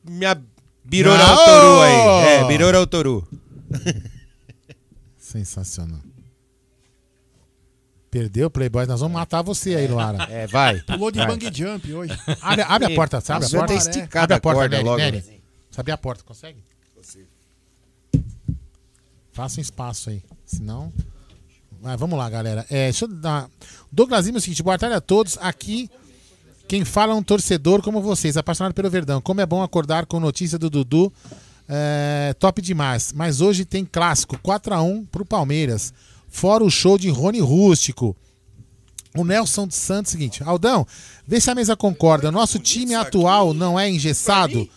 Minha... 0.07 0.41
Birora 0.83 1.17
Não! 1.25 1.31
Autoru 1.33 1.81
aí. 1.81 2.25
É, 2.27 2.47
Birora 2.47 2.77
Autoru. 2.77 3.27
Sensacional. 5.17 6.01
Perdeu, 8.11 8.49
Playboy. 8.51 8.85
Nós 8.85 8.99
vamos 8.99 9.15
matar 9.15 9.41
você 9.41 9.75
aí, 9.75 9.87
Luara. 9.87 10.23
É, 10.29 10.45
vai. 10.45 10.79
Pulou 10.81 11.09
de 11.09 11.17
Vai. 11.17 11.27
bang 11.27 11.51
jump 11.57 11.91
hoje. 11.93 12.13
Abre, 12.41 12.61
abre 12.61 12.93
a 12.93 12.95
porta, 12.95 13.19
sabe? 13.19 13.45
A 13.45 13.47
devia 13.47 13.59
porta. 13.61 13.73
ter 13.73 13.79
esticado 13.79 14.23
abre 14.25 14.33
a 14.35 14.37
a 14.37 14.41
porta, 14.41 14.59
corda 14.59 14.75
Nery, 14.77 14.87
logo. 14.87 14.97
Nery. 14.99 15.43
Sabe 15.71 15.91
a 15.91 15.97
porta, 15.97 16.23
consegue? 16.23 16.63
Faça 19.31 19.59
um 19.59 19.61
espaço 19.63 20.11
aí. 20.11 20.21
Senão. 20.45 20.93
Mas 21.81 21.99
vamos 21.99 22.17
lá, 22.19 22.29
galera. 22.29 22.65
É, 22.69 22.83
deixa 22.85 23.05
eu 23.05 23.09
dar. 23.09 23.49
Douglas 23.91 24.25
Lima 24.27 24.37
é 24.37 24.39
o 24.39 24.41
seguinte: 24.41 24.61
boa 24.61 24.77
tarde 24.77 24.95
a 24.95 25.01
todos. 25.01 25.37
Aqui, 25.41 25.89
quem 26.73 26.83
fala 26.83 27.13
é 27.13 27.15
um 27.15 27.21
torcedor 27.21 27.83
como 27.83 28.01
vocês, 28.01 28.35
apaixonado 28.35 28.73
pelo 28.73 28.89
Verdão. 28.89 29.21
Como 29.21 29.39
é 29.39 29.45
bom 29.45 29.61
acordar 29.61 30.07
com 30.07 30.19
notícia 30.19 30.57
do 30.57 30.71
Dudu. 30.71 31.13
É, 31.69 32.35
top 32.39 32.63
demais. 32.63 33.13
Mas 33.13 33.41
hoje 33.41 33.63
tem 33.63 33.85
clássico: 33.85 34.39
4x1 34.39 35.05
pro 35.11 35.23
Palmeiras. 35.23 35.93
Fora 36.27 36.63
o 36.63 36.71
show 36.71 36.97
de 36.97 37.09
Rony 37.11 37.39
Rústico. 37.39 38.17
O 39.15 39.23
Nelson 39.23 39.67
dos 39.67 39.75
Santos, 39.75 40.11
seguinte, 40.11 40.41
Aldão, 40.43 40.83
vê 41.27 41.39
se 41.39 41.51
a 41.51 41.53
mesa 41.53 41.75
concorda. 41.75 42.31
Nosso 42.31 42.57
time 42.57 42.95
atual 42.95 43.53
não 43.53 43.79
é 43.79 43.87
engessado. 43.87 44.67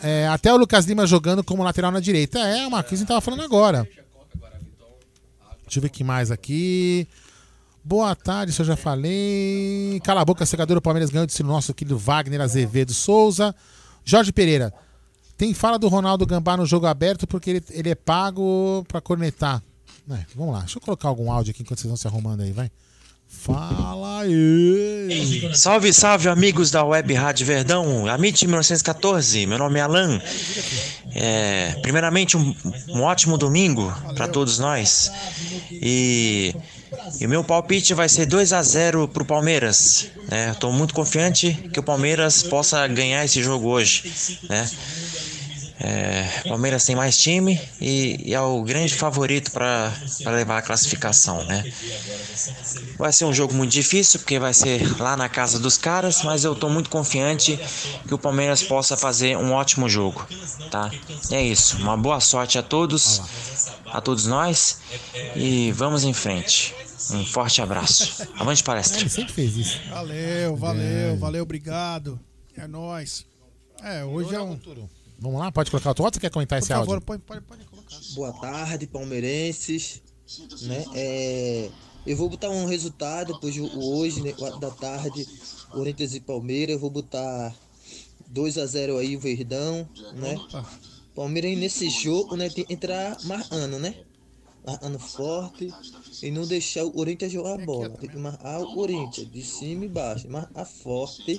É, 0.00 0.28
até 0.28 0.52
o 0.54 0.56
Lucas 0.56 0.84
Lima 0.84 1.04
jogando 1.04 1.42
como 1.42 1.64
lateral 1.64 1.90
na 1.90 1.98
direita. 1.98 2.38
É 2.38 2.64
a 2.64 2.84
gente 2.94 3.06
tava 3.06 3.20
falando 3.20 3.42
agora. 3.42 3.88
Deixa 5.64 5.78
eu 5.78 5.82
ver 5.82 5.88
o 5.88 5.90
que 5.90 6.04
mais 6.04 6.30
aqui. 6.30 7.08
Boa 7.86 8.16
tarde, 8.16 8.50
isso 8.50 8.62
eu 8.62 8.66
já 8.66 8.76
falei. 8.76 10.00
Cala 10.02 10.22
a 10.22 10.24
boca, 10.24 10.46
secador. 10.46 10.78
O 10.78 10.80
Palmeiras 10.80 11.10
ganhou 11.10 11.26
desse 11.26 11.42
nosso 11.42 11.74
querido 11.74 11.98
Wagner 11.98 12.40
Azevedo 12.40 12.94
Souza. 12.94 13.54
Jorge 14.02 14.32
Pereira. 14.32 14.72
Tem 15.36 15.52
fala 15.52 15.78
do 15.78 15.88
Ronaldo 15.88 16.24
Gambá 16.24 16.56
no 16.56 16.64
jogo 16.64 16.86
aberto 16.86 17.26
porque 17.26 17.50
ele, 17.50 17.64
ele 17.70 17.90
é 17.90 17.94
pago 17.94 18.84
pra 18.88 19.02
cornetar. 19.02 19.62
É, 20.10 20.24
vamos 20.34 20.54
lá, 20.54 20.60
deixa 20.60 20.78
eu 20.78 20.82
colocar 20.82 21.08
algum 21.08 21.30
áudio 21.30 21.50
aqui 21.50 21.62
enquanto 21.62 21.80
vocês 21.80 21.88
vão 21.88 21.96
se 21.96 22.06
arrumando 22.06 22.40
aí, 22.40 22.52
vai. 22.52 22.70
Fala 23.26 24.20
aí. 24.20 25.50
Salve, 25.54 25.92
salve, 25.92 26.28
amigos 26.28 26.70
da 26.70 26.84
Web 26.84 27.12
Rádio 27.14 27.46
Verdão, 27.46 28.06
Amit 28.06 28.46
1914, 28.46 29.46
meu 29.46 29.58
nome 29.58 29.78
é 29.78 29.82
Alan. 29.82 30.20
É, 31.14 31.78
primeiramente, 31.82 32.36
um, 32.36 32.54
um 32.88 33.02
ótimo 33.02 33.36
domingo 33.36 33.92
para 34.14 34.28
todos 34.28 34.58
nós. 34.58 35.10
E, 35.70 36.54
e 37.20 37.26
o 37.26 37.28
meu 37.28 37.44
palpite 37.44 37.94
vai 37.94 38.08
ser 38.08 38.26
2 38.26 38.52
a 38.52 38.62
0 38.62 39.08
pro 39.08 39.24
Palmeiras. 39.24 40.06
Né? 40.28 40.50
Estou 40.50 40.72
muito 40.72 40.94
confiante 40.94 41.52
que 41.72 41.80
o 41.80 41.82
Palmeiras 41.82 42.42
possa 42.42 42.86
ganhar 42.86 43.24
esse 43.24 43.42
jogo 43.42 43.68
hoje. 43.68 44.12
Né? 44.48 44.68
É, 45.80 46.26
Palmeiras 46.48 46.84
tem 46.84 46.94
mais 46.94 47.18
time 47.18 47.60
e, 47.80 48.30
e 48.30 48.34
é 48.34 48.40
o 48.40 48.62
grande 48.62 48.94
favorito 48.94 49.50
para 49.50 49.92
levar 50.26 50.58
a 50.58 50.62
classificação, 50.62 51.44
né? 51.44 51.64
Vai 52.96 53.12
ser 53.12 53.24
um 53.24 53.34
jogo 53.34 53.52
muito 53.52 53.72
difícil 53.72 54.20
porque 54.20 54.38
vai 54.38 54.54
ser 54.54 54.98
lá 55.00 55.16
na 55.16 55.28
casa 55.28 55.58
dos 55.58 55.76
caras, 55.76 56.22
mas 56.22 56.44
eu 56.44 56.54
tô 56.54 56.68
muito 56.68 56.88
confiante 56.88 57.58
que 58.06 58.14
o 58.14 58.18
Palmeiras 58.18 58.62
possa 58.62 58.96
fazer 58.96 59.36
um 59.36 59.52
ótimo 59.52 59.88
jogo, 59.88 60.24
tá? 60.70 60.90
É 61.30 61.42
isso. 61.42 61.76
Uma 61.78 61.96
boa 61.96 62.20
sorte 62.20 62.56
a 62.56 62.62
todos, 62.62 63.20
a 63.86 64.00
todos 64.00 64.26
nós 64.26 64.78
e 65.34 65.72
vamos 65.72 66.04
em 66.04 66.14
frente. 66.14 66.72
Um 67.12 67.24
forte 67.24 67.60
abraço. 67.60 68.26
Avante 68.38 68.62
palestra. 68.62 69.00
Ele 69.00 69.10
sempre 69.10 69.32
fez 69.32 69.56
isso. 69.56 69.80
Valeu, 69.88 70.56
valeu, 70.56 71.16
valeu, 71.18 71.42
obrigado. 71.42 72.18
É 72.56 72.66
nóis. 72.66 73.26
É, 73.82 74.04
hoje 74.04 74.34
é 74.34 74.40
um. 74.40 74.58
Vamos 75.18 75.40
lá, 75.40 75.52
pode 75.52 75.70
colocar 75.70 75.88
o 75.88 75.90
outro 75.90 76.04
ou 76.04 76.10
você 76.12 76.20
quer 76.20 76.30
comentar 76.30 76.58
Por 76.58 76.64
esse 76.64 76.72
favor, 76.72 76.94
áudio? 76.94 77.06
pode, 77.06 77.22
pode, 77.22 77.40
pode 77.42 77.64
colocar. 77.64 77.96
Boa 78.14 78.32
tarde, 78.32 78.86
palmeirenses. 78.86 80.02
Né? 80.62 80.84
É, 80.94 81.70
eu 82.06 82.16
vou 82.16 82.28
botar 82.28 82.50
um 82.50 82.66
resultado 82.66 83.38
jogo 83.50 83.96
hoje, 83.96 84.20
né, 84.22 84.32
4 84.32 84.58
da 84.58 84.70
tarde, 84.70 85.26
Corinthians 85.70 86.14
e 86.14 86.20
Palmeiras. 86.20 86.74
Eu 86.74 86.80
vou 86.80 86.90
botar 86.90 87.54
2 88.28 88.58
a 88.58 88.66
0 88.66 88.98
aí 88.98 89.16
o 89.16 89.20
Verdão, 89.20 89.88
né? 90.14 90.36
Palmeiras 91.14 91.56
nesse 91.56 91.88
jogo, 91.88 92.36
né, 92.36 92.48
tem 92.50 92.64
que 92.64 92.72
entrar 92.72 93.16
marcando, 93.24 93.78
né? 93.78 93.94
Marcando 94.66 94.98
forte 94.98 95.72
e 96.22 96.30
não 96.30 96.46
deixar 96.46 96.84
o 96.84 96.90
Corinthians 96.90 97.32
jogar 97.32 97.54
a 97.54 97.64
bola. 97.64 97.90
Tem 97.90 98.08
que 98.08 98.16
marcar 98.16 98.60
o 98.60 98.74
Corinthians 98.74 99.30
de 99.30 99.42
cima 99.42 99.84
e 99.84 99.88
baixo, 99.88 100.28
marcar 100.30 100.64
forte, 100.64 101.38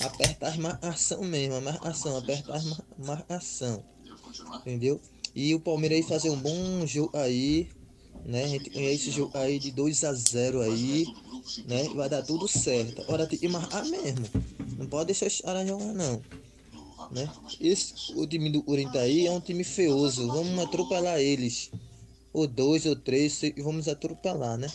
apertar 0.00 0.48
as 0.48 0.56
marcação 0.56 1.22
mesmo, 1.22 1.54
a 1.56 1.60
marcação, 1.60 2.16
apertar 2.16 2.56
as 2.56 2.64
mar- 2.64 2.84
marcação. 2.98 3.82
Entendeu? 4.60 5.00
E 5.34 5.54
o 5.54 5.60
Palmeiras 5.60 5.98
aí 5.98 6.02
fazer 6.04 6.30
um 6.30 6.38
bom 6.38 6.86
jogo 6.86 7.16
aí, 7.16 7.68
né? 8.24 8.44
A 8.44 8.48
gente 8.48 8.70
ganhar 8.70 8.92
esse 8.92 9.10
jogo 9.10 9.36
aí 9.36 9.58
de 9.58 9.70
2 9.70 10.04
a 10.04 10.12
0 10.12 10.60
aí, 10.62 11.06
né? 11.66 11.88
Vai 11.94 12.08
dar 12.08 12.22
tudo 12.22 12.46
certo. 12.48 13.02
Agora 13.02 13.26
tem 13.26 13.38
que 13.38 13.48
marcar 13.48 13.84
mesmo. 13.84 14.26
Não 14.78 14.86
pode 14.86 15.06
deixar 15.06 15.26
os 15.26 15.40
caras 15.40 15.66
jogar 15.68 15.92
não. 15.92 16.20
Né? 17.10 17.28
Esse, 17.60 17.94
o 18.14 18.26
time 18.26 18.50
do 18.50 18.62
Corinthians 18.62 19.02
aí 19.02 19.26
é 19.26 19.30
um 19.32 19.40
time 19.40 19.64
feioso. 19.64 20.26
Vamos 20.28 20.58
atropelar 20.64 21.18
eles. 21.18 21.70
Ou 22.32 22.46
dois 22.46 22.86
ou 22.86 22.94
três, 22.96 23.42
e 23.42 23.52
vamos 23.58 23.88
atropelar, 23.88 24.56
né? 24.56 24.68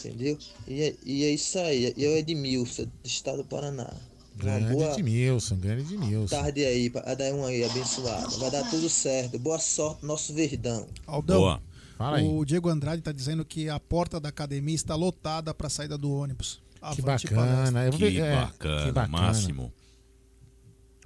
Entendeu? 0.00 0.38
E 0.66 0.82
é, 0.82 0.94
e 1.04 1.24
é 1.24 1.30
isso 1.30 1.58
aí. 1.58 1.92
Eu 1.96 2.12
é 2.12 2.18
Edmilson, 2.18 2.84
do 2.84 2.90
estado 3.04 3.38
do 3.38 3.44
Paraná. 3.44 3.84
Uma 3.84 4.44
Grande 4.44 4.72
boa 4.72 4.92
Edmilson, 4.92 5.56
grande 5.56 5.94
Edmilson. 5.94 6.36
tarde 6.36 6.64
aí, 6.64 6.88
pra 6.90 7.14
dar 7.14 7.32
um 7.34 7.44
aí 7.44 7.64
abençoado. 7.64 8.38
Vai 8.38 8.50
dar 8.50 8.68
tudo 8.70 8.88
certo. 8.88 9.38
Boa 9.38 9.58
sorte, 9.58 10.04
nosso 10.06 10.32
verdão. 10.32 10.86
Aldão, 11.06 11.60
Fala 11.96 12.18
aí. 12.18 12.24
o 12.28 12.44
Diego 12.44 12.68
Andrade 12.68 13.02
tá 13.02 13.10
dizendo 13.10 13.44
que 13.44 13.68
a 13.68 13.80
porta 13.80 14.20
da 14.20 14.28
academia 14.28 14.74
está 14.74 14.94
lotada 14.94 15.52
para 15.52 15.66
a 15.66 15.70
saída 15.70 15.98
do 15.98 16.12
ônibus. 16.12 16.60
Que 16.74 16.84
Avante 16.84 17.26
bacana. 17.26 17.84
Eu 17.86 17.90
vou 17.90 17.98
Que 17.98 18.20
é, 18.20 18.34
bacana, 18.36 18.84
que 18.86 18.92
bacana. 18.92 19.18
máximo. 19.22 19.72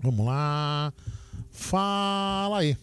Vamos 0.02 0.26
lá. 0.26 0.92
Fala 1.50 2.58
aí. 2.58 2.76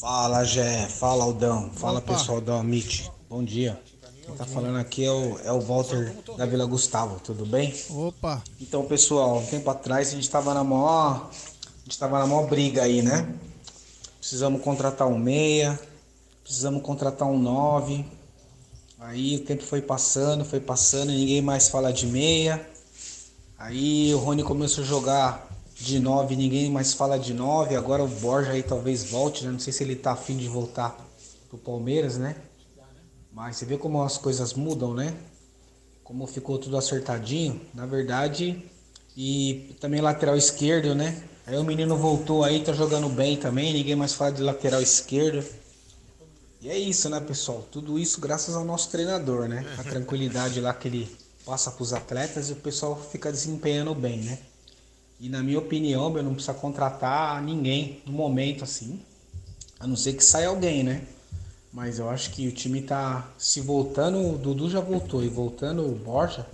Fala, 0.00 0.44
Gé. 0.44 0.86
Fala, 0.86 1.24
Aldão. 1.24 1.70
Fala, 1.74 1.98
Opa. 1.98 2.12
pessoal 2.12 2.40
da 2.40 2.60
Amit. 2.60 3.10
Bom 3.28 3.42
dia. 3.42 3.80
Quem 4.24 4.32
tá 4.36 4.44
falando 4.44 4.78
aqui 4.78 5.04
é 5.04 5.10
o, 5.10 5.40
é 5.40 5.50
o 5.50 5.60
Walter 5.60 6.14
da 6.36 6.46
Vila 6.46 6.64
Gustavo, 6.66 7.18
tudo 7.18 7.44
bem? 7.44 7.74
Opa. 7.90 8.40
Então, 8.60 8.84
pessoal, 8.84 9.38
um 9.38 9.46
tempo 9.46 9.68
atrás 9.68 10.08
a 10.08 10.10
gente 10.12 10.30
tava 10.30 10.54
na 10.54 10.62
maior. 10.62 11.28
A 11.28 11.84
gente 11.84 11.98
tava 11.98 12.20
na 12.20 12.28
maior 12.28 12.46
briga 12.46 12.84
aí, 12.84 13.02
né? 13.02 13.28
Precisamos 14.20 14.62
contratar 14.62 15.08
um 15.08 15.18
meia, 15.18 15.76
precisamos 16.44 16.80
contratar 16.80 17.26
um 17.26 17.38
nove. 17.38 18.06
Aí 19.00 19.34
o 19.34 19.40
tempo 19.40 19.64
foi 19.64 19.82
passando, 19.82 20.44
foi 20.44 20.60
passando, 20.60 21.10
ninguém 21.10 21.42
mais 21.42 21.68
fala 21.68 21.92
de 21.92 22.06
meia. 22.06 22.64
Aí 23.58 24.14
o 24.14 24.18
Rony 24.18 24.44
começou 24.44 24.84
a 24.84 24.86
jogar 24.86 25.47
de 25.78 26.00
9, 26.00 26.34
ninguém 26.36 26.70
mais 26.70 26.92
fala 26.92 27.18
de 27.18 27.32
9. 27.32 27.76
Agora 27.76 28.02
o 28.02 28.08
Borja 28.08 28.52
aí 28.52 28.62
talvez 28.62 29.04
volte, 29.04 29.44
né? 29.44 29.52
Não 29.52 29.58
sei 29.58 29.72
se 29.72 29.82
ele 29.84 29.94
tá 29.94 30.12
afim 30.12 30.36
de 30.36 30.48
voltar 30.48 30.96
pro 31.48 31.58
Palmeiras, 31.58 32.18
né? 32.18 32.36
Mas 33.32 33.56
você 33.56 33.64
vê 33.64 33.76
como 33.76 34.02
as 34.02 34.18
coisas 34.18 34.54
mudam, 34.54 34.92
né? 34.92 35.14
Como 36.02 36.26
ficou 36.26 36.58
tudo 36.58 36.76
acertadinho, 36.76 37.60
na 37.72 37.86
verdade. 37.86 38.64
E 39.16 39.76
também 39.80 40.00
lateral 40.00 40.36
esquerdo, 40.36 40.94
né? 40.94 41.22
Aí 41.46 41.56
o 41.56 41.64
menino 41.64 41.96
voltou 41.96 42.44
aí, 42.44 42.62
tá 42.62 42.72
jogando 42.72 43.08
bem 43.08 43.36
também, 43.36 43.72
ninguém 43.72 43.96
mais 43.96 44.12
fala 44.12 44.32
de 44.32 44.42
lateral 44.42 44.82
esquerdo. 44.82 45.44
E 46.60 46.68
é 46.68 46.76
isso, 46.76 47.08
né, 47.08 47.20
pessoal? 47.20 47.64
Tudo 47.70 47.98
isso 47.98 48.20
graças 48.20 48.54
ao 48.54 48.64
nosso 48.64 48.90
treinador, 48.90 49.48
né? 49.48 49.64
A 49.78 49.84
tranquilidade 49.84 50.60
lá 50.60 50.74
que 50.74 50.88
ele 50.88 51.16
passa 51.46 51.70
pros 51.70 51.92
atletas 51.92 52.50
e 52.50 52.52
o 52.52 52.56
pessoal 52.56 53.00
fica 53.00 53.30
desempenhando 53.30 53.94
bem, 53.94 54.18
né? 54.18 54.38
E 55.20 55.28
na 55.28 55.42
minha 55.42 55.58
opinião, 55.58 56.10
meu, 56.10 56.22
não 56.22 56.34
precisa 56.34 56.54
contratar 56.54 57.42
ninguém 57.42 58.00
no 58.06 58.12
momento 58.12 58.62
assim. 58.62 59.00
A 59.80 59.86
não 59.86 59.96
ser 59.96 60.14
que 60.14 60.24
saia 60.24 60.48
alguém, 60.48 60.82
né? 60.82 61.02
Mas 61.72 61.98
eu 61.98 62.08
acho 62.08 62.30
que 62.30 62.46
o 62.48 62.52
time 62.52 62.82
tá 62.82 63.28
se 63.36 63.60
voltando, 63.60 64.34
o 64.34 64.38
Dudu 64.38 64.70
já 64.70 64.80
voltou, 64.80 65.22
e 65.22 65.28
voltando 65.28 65.84
o 65.84 65.94
Borja, 65.94 66.46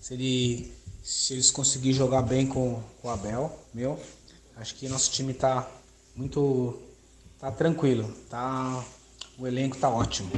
se, 0.00 0.14
ele, 0.14 0.72
se 1.02 1.34
eles 1.34 1.50
conseguirem 1.50 1.96
jogar 1.96 2.22
bem 2.22 2.46
com, 2.46 2.82
com 3.00 3.08
o 3.08 3.10
Abel, 3.10 3.58
meu, 3.72 4.00
acho 4.56 4.74
que 4.76 4.88
nosso 4.88 5.10
time 5.10 5.34
tá 5.34 5.68
muito. 6.16 6.78
tá 7.38 7.50
tranquilo, 7.50 8.12
tá. 8.30 8.84
O 9.38 9.46
elenco 9.46 9.76
tá 9.76 9.88
ótimo. 9.88 10.30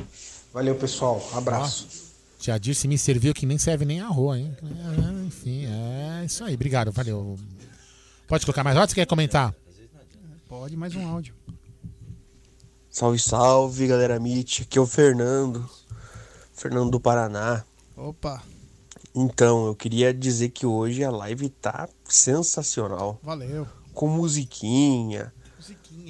Valeu, 0.53 0.75
pessoal. 0.77 1.27
Abraço. 1.33 2.13
Tia 2.39 2.59
Dirce 2.59 2.87
me 2.87 2.99
serviu 2.99 3.33
que 3.33 3.47
nem 3.47 3.59
serve 3.59 3.85
nem 3.85 4.01
arroz, 4.01 4.39
hein? 4.39 4.55
É, 4.63 5.27
enfim, 5.27 5.65
é 5.67 6.25
isso 6.25 6.45
aí. 6.45 6.55
Obrigado, 6.55 6.93
valeu. 6.93 7.39
Pode 8.27 8.45
colocar 8.45 8.65
mais 8.65 8.77
áudio? 8.77 8.91
Você 8.95 9.01
quer 9.01 9.07
comentar? 9.07 9.55
Pode, 10.49 10.77
mais 10.77 10.95
um 10.95 11.07
áudio. 11.07 11.35
Salve, 12.91 13.19
salve, 13.19 13.87
galera 13.87 14.19
Meet. 14.21 14.63
Aqui 14.63 14.79
é 14.79 14.81
o 14.81 14.87
Fernando. 14.87 15.69
Fernando 16.53 16.91
do 16.91 17.01
Paraná. 17.01 17.65
Opa, 17.97 18.43
Então, 19.15 19.67
eu 19.67 19.75
queria 19.75 20.13
dizer 20.13 20.49
que 20.51 20.67
hoje 20.67 21.05
a 21.05 21.11
live 21.11 21.49
tá 21.49 21.89
sensacional. 22.05 23.19
valeu. 23.23 23.67
Com 23.93 24.09
musiquinha. 24.09 25.33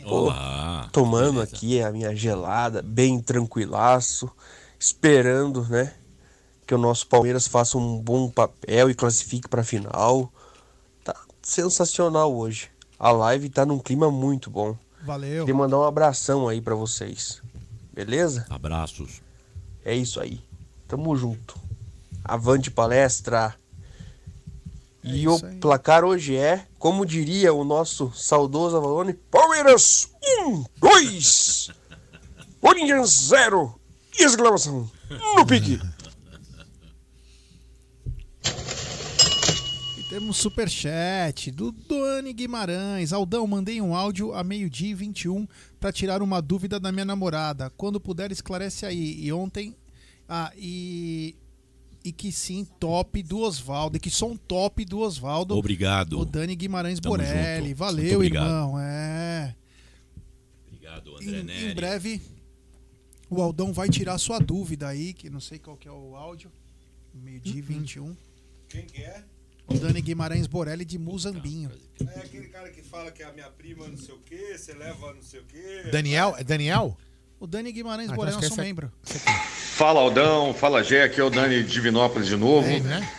Pô, 0.02 0.10
Olá, 0.24 0.88
tomando 0.92 1.40
aqui 1.40 1.80
a 1.80 1.90
minha 1.90 2.14
gelada, 2.14 2.82
bem 2.82 3.20
tranquilaço, 3.20 4.28
esperando, 4.78 5.66
né, 5.68 5.94
que 6.66 6.74
o 6.74 6.78
nosso 6.78 7.06
Palmeiras 7.06 7.46
faça 7.46 7.78
um 7.78 7.98
bom 8.00 8.28
papel 8.28 8.90
e 8.90 8.94
classifique 8.94 9.48
pra 9.48 9.62
final. 9.64 10.30
Sensacional 11.44 12.34
hoje. 12.34 12.70
A 12.98 13.12
live 13.12 13.50
tá 13.50 13.66
num 13.66 13.78
clima 13.78 14.10
muito 14.10 14.48
bom. 14.50 14.76
Valeu. 15.02 15.44
Queria 15.44 15.54
mandar 15.54 15.78
um 15.78 15.84
abração 15.84 16.48
aí 16.48 16.60
pra 16.60 16.74
vocês. 16.74 17.42
Beleza? 17.92 18.46
Abraços. 18.48 19.20
É 19.84 19.94
isso 19.94 20.18
aí. 20.20 20.40
Tamo 20.88 21.14
junto. 21.14 21.54
Avante 22.24 22.70
palestra. 22.70 23.54
e 25.02 25.28
o 25.28 25.38
placar 25.60 26.02
hoje 26.02 26.34
é, 26.34 26.66
como 26.78 27.04
diria 27.04 27.52
o 27.52 27.62
nosso 27.62 28.10
saudoso 28.14 28.78
Avalone, 28.78 29.12
Palmeiras 29.12 30.08
1, 30.46 30.64
2, 30.78 31.70
Corinthians 32.58 33.10
0, 33.28 33.78
e 34.18 34.24
exclamação 34.24 34.90
no 35.36 35.44
pique. 35.44 35.78
Temos 40.14 40.36
superchat 40.36 41.50
do 41.50 41.72
Dani 41.72 42.32
Guimarães. 42.32 43.12
Aldão, 43.12 43.44
mandei 43.48 43.80
um 43.80 43.96
áudio 43.96 44.32
a 44.32 44.44
meio-dia 44.44 44.90
e 44.90 44.94
21 44.94 45.44
para 45.80 45.90
tirar 45.90 46.22
uma 46.22 46.40
dúvida 46.40 46.78
da 46.78 46.92
minha 46.92 47.04
namorada. 47.04 47.68
Quando 47.70 47.98
puder, 47.98 48.30
esclarece 48.30 48.86
aí. 48.86 49.20
E 49.20 49.32
ontem. 49.32 49.74
Ah, 50.28 50.52
e. 50.56 51.34
E 52.04 52.12
que 52.12 52.30
sim, 52.30 52.64
top 52.78 53.24
do 53.24 53.40
Oswaldo. 53.40 53.96
E 53.96 54.00
que 54.00 54.08
som 54.08 54.36
top 54.36 54.84
do 54.84 55.00
Oswaldo. 55.00 55.56
Obrigado. 55.58 56.20
O 56.20 56.24
Dani 56.24 56.54
Guimarães 56.54 57.00
Tamo 57.00 57.16
Borelli. 57.16 57.70
junto. 57.70 57.78
Valeu, 57.78 58.22
irmão. 58.22 58.78
É. 58.78 59.56
Obrigado, 60.68 61.16
André 61.16 61.40
Em, 61.40 61.42
Neri. 61.42 61.72
em 61.72 61.74
breve, 61.74 62.22
o 63.28 63.42
Aldão 63.42 63.72
vai 63.72 63.88
tirar 63.88 64.16
sua 64.18 64.38
dúvida 64.38 64.86
aí, 64.86 65.12
que 65.12 65.28
não 65.28 65.40
sei 65.40 65.58
qual 65.58 65.76
que 65.76 65.88
é 65.88 65.92
o 65.92 66.14
áudio. 66.14 66.52
Meio-dia 67.12 67.58
e 67.58 67.60
21. 67.60 68.16
Quem 68.68 68.86
que 68.86 69.02
é? 69.02 69.24
O 69.66 69.74
Dani 69.78 70.00
Guimarães 70.00 70.46
Borelli 70.46 70.84
de 70.84 70.98
Muzambinho. 70.98 71.70
É 72.00 72.18
aquele 72.20 72.48
cara 72.48 72.68
que 72.70 72.82
fala 72.82 73.10
que 73.10 73.22
é 73.22 73.26
a 73.26 73.32
minha 73.32 73.48
prima 73.48 73.88
não 73.88 73.96
sei 73.96 74.14
o 74.14 74.18
quê, 74.18 74.56
você 74.56 74.74
leva 74.74 75.12
não 75.14 75.22
sei 75.22 75.40
o 75.40 75.44
quê. 75.44 75.88
Daniel? 75.90 76.34
É 76.38 76.44
Daniel? 76.44 76.96
O 77.40 77.46
Dani 77.46 77.72
Guimarães 77.72 78.08
Ah, 78.10 78.12
então 78.12 78.16
Borelli 78.16 78.38
é 78.44 78.48
nosso 78.48 78.60
é- 78.60 78.64
membro. 78.64 78.92
Fala 79.74 80.00
Aldão, 80.00 80.54
fala 80.54 80.84
Gé, 80.84 81.02
aqui 81.02 81.20
é 81.20 81.24
o 81.24 81.30
Dani 81.30 81.62
de 81.62 81.70
Divinópolis 81.72 82.28
de 82.28 82.36
novo. 82.36 82.68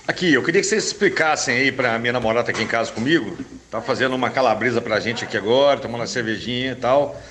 Aqui, 0.07 0.33
eu 0.33 0.43
queria 0.43 0.61
que 0.61 0.67
vocês 0.67 0.85
explicassem 0.85 1.55
aí 1.57 1.71
pra 1.71 1.99
minha 1.99 2.13
namorada 2.13 2.49
aqui 2.51 2.63
em 2.63 2.67
casa 2.67 2.91
comigo. 2.91 3.37
Tá 3.69 3.81
fazendo 3.81 4.15
uma 4.15 4.29
calabresa 4.29 4.81
pra 4.81 4.99
gente 4.99 5.25
aqui 5.25 5.35
agora, 5.35 5.79
tomando 5.79 6.01
uma 6.01 6.07
cervejinha 6.07 6.71
e 6.71 6.75
tal. 6.75 7.21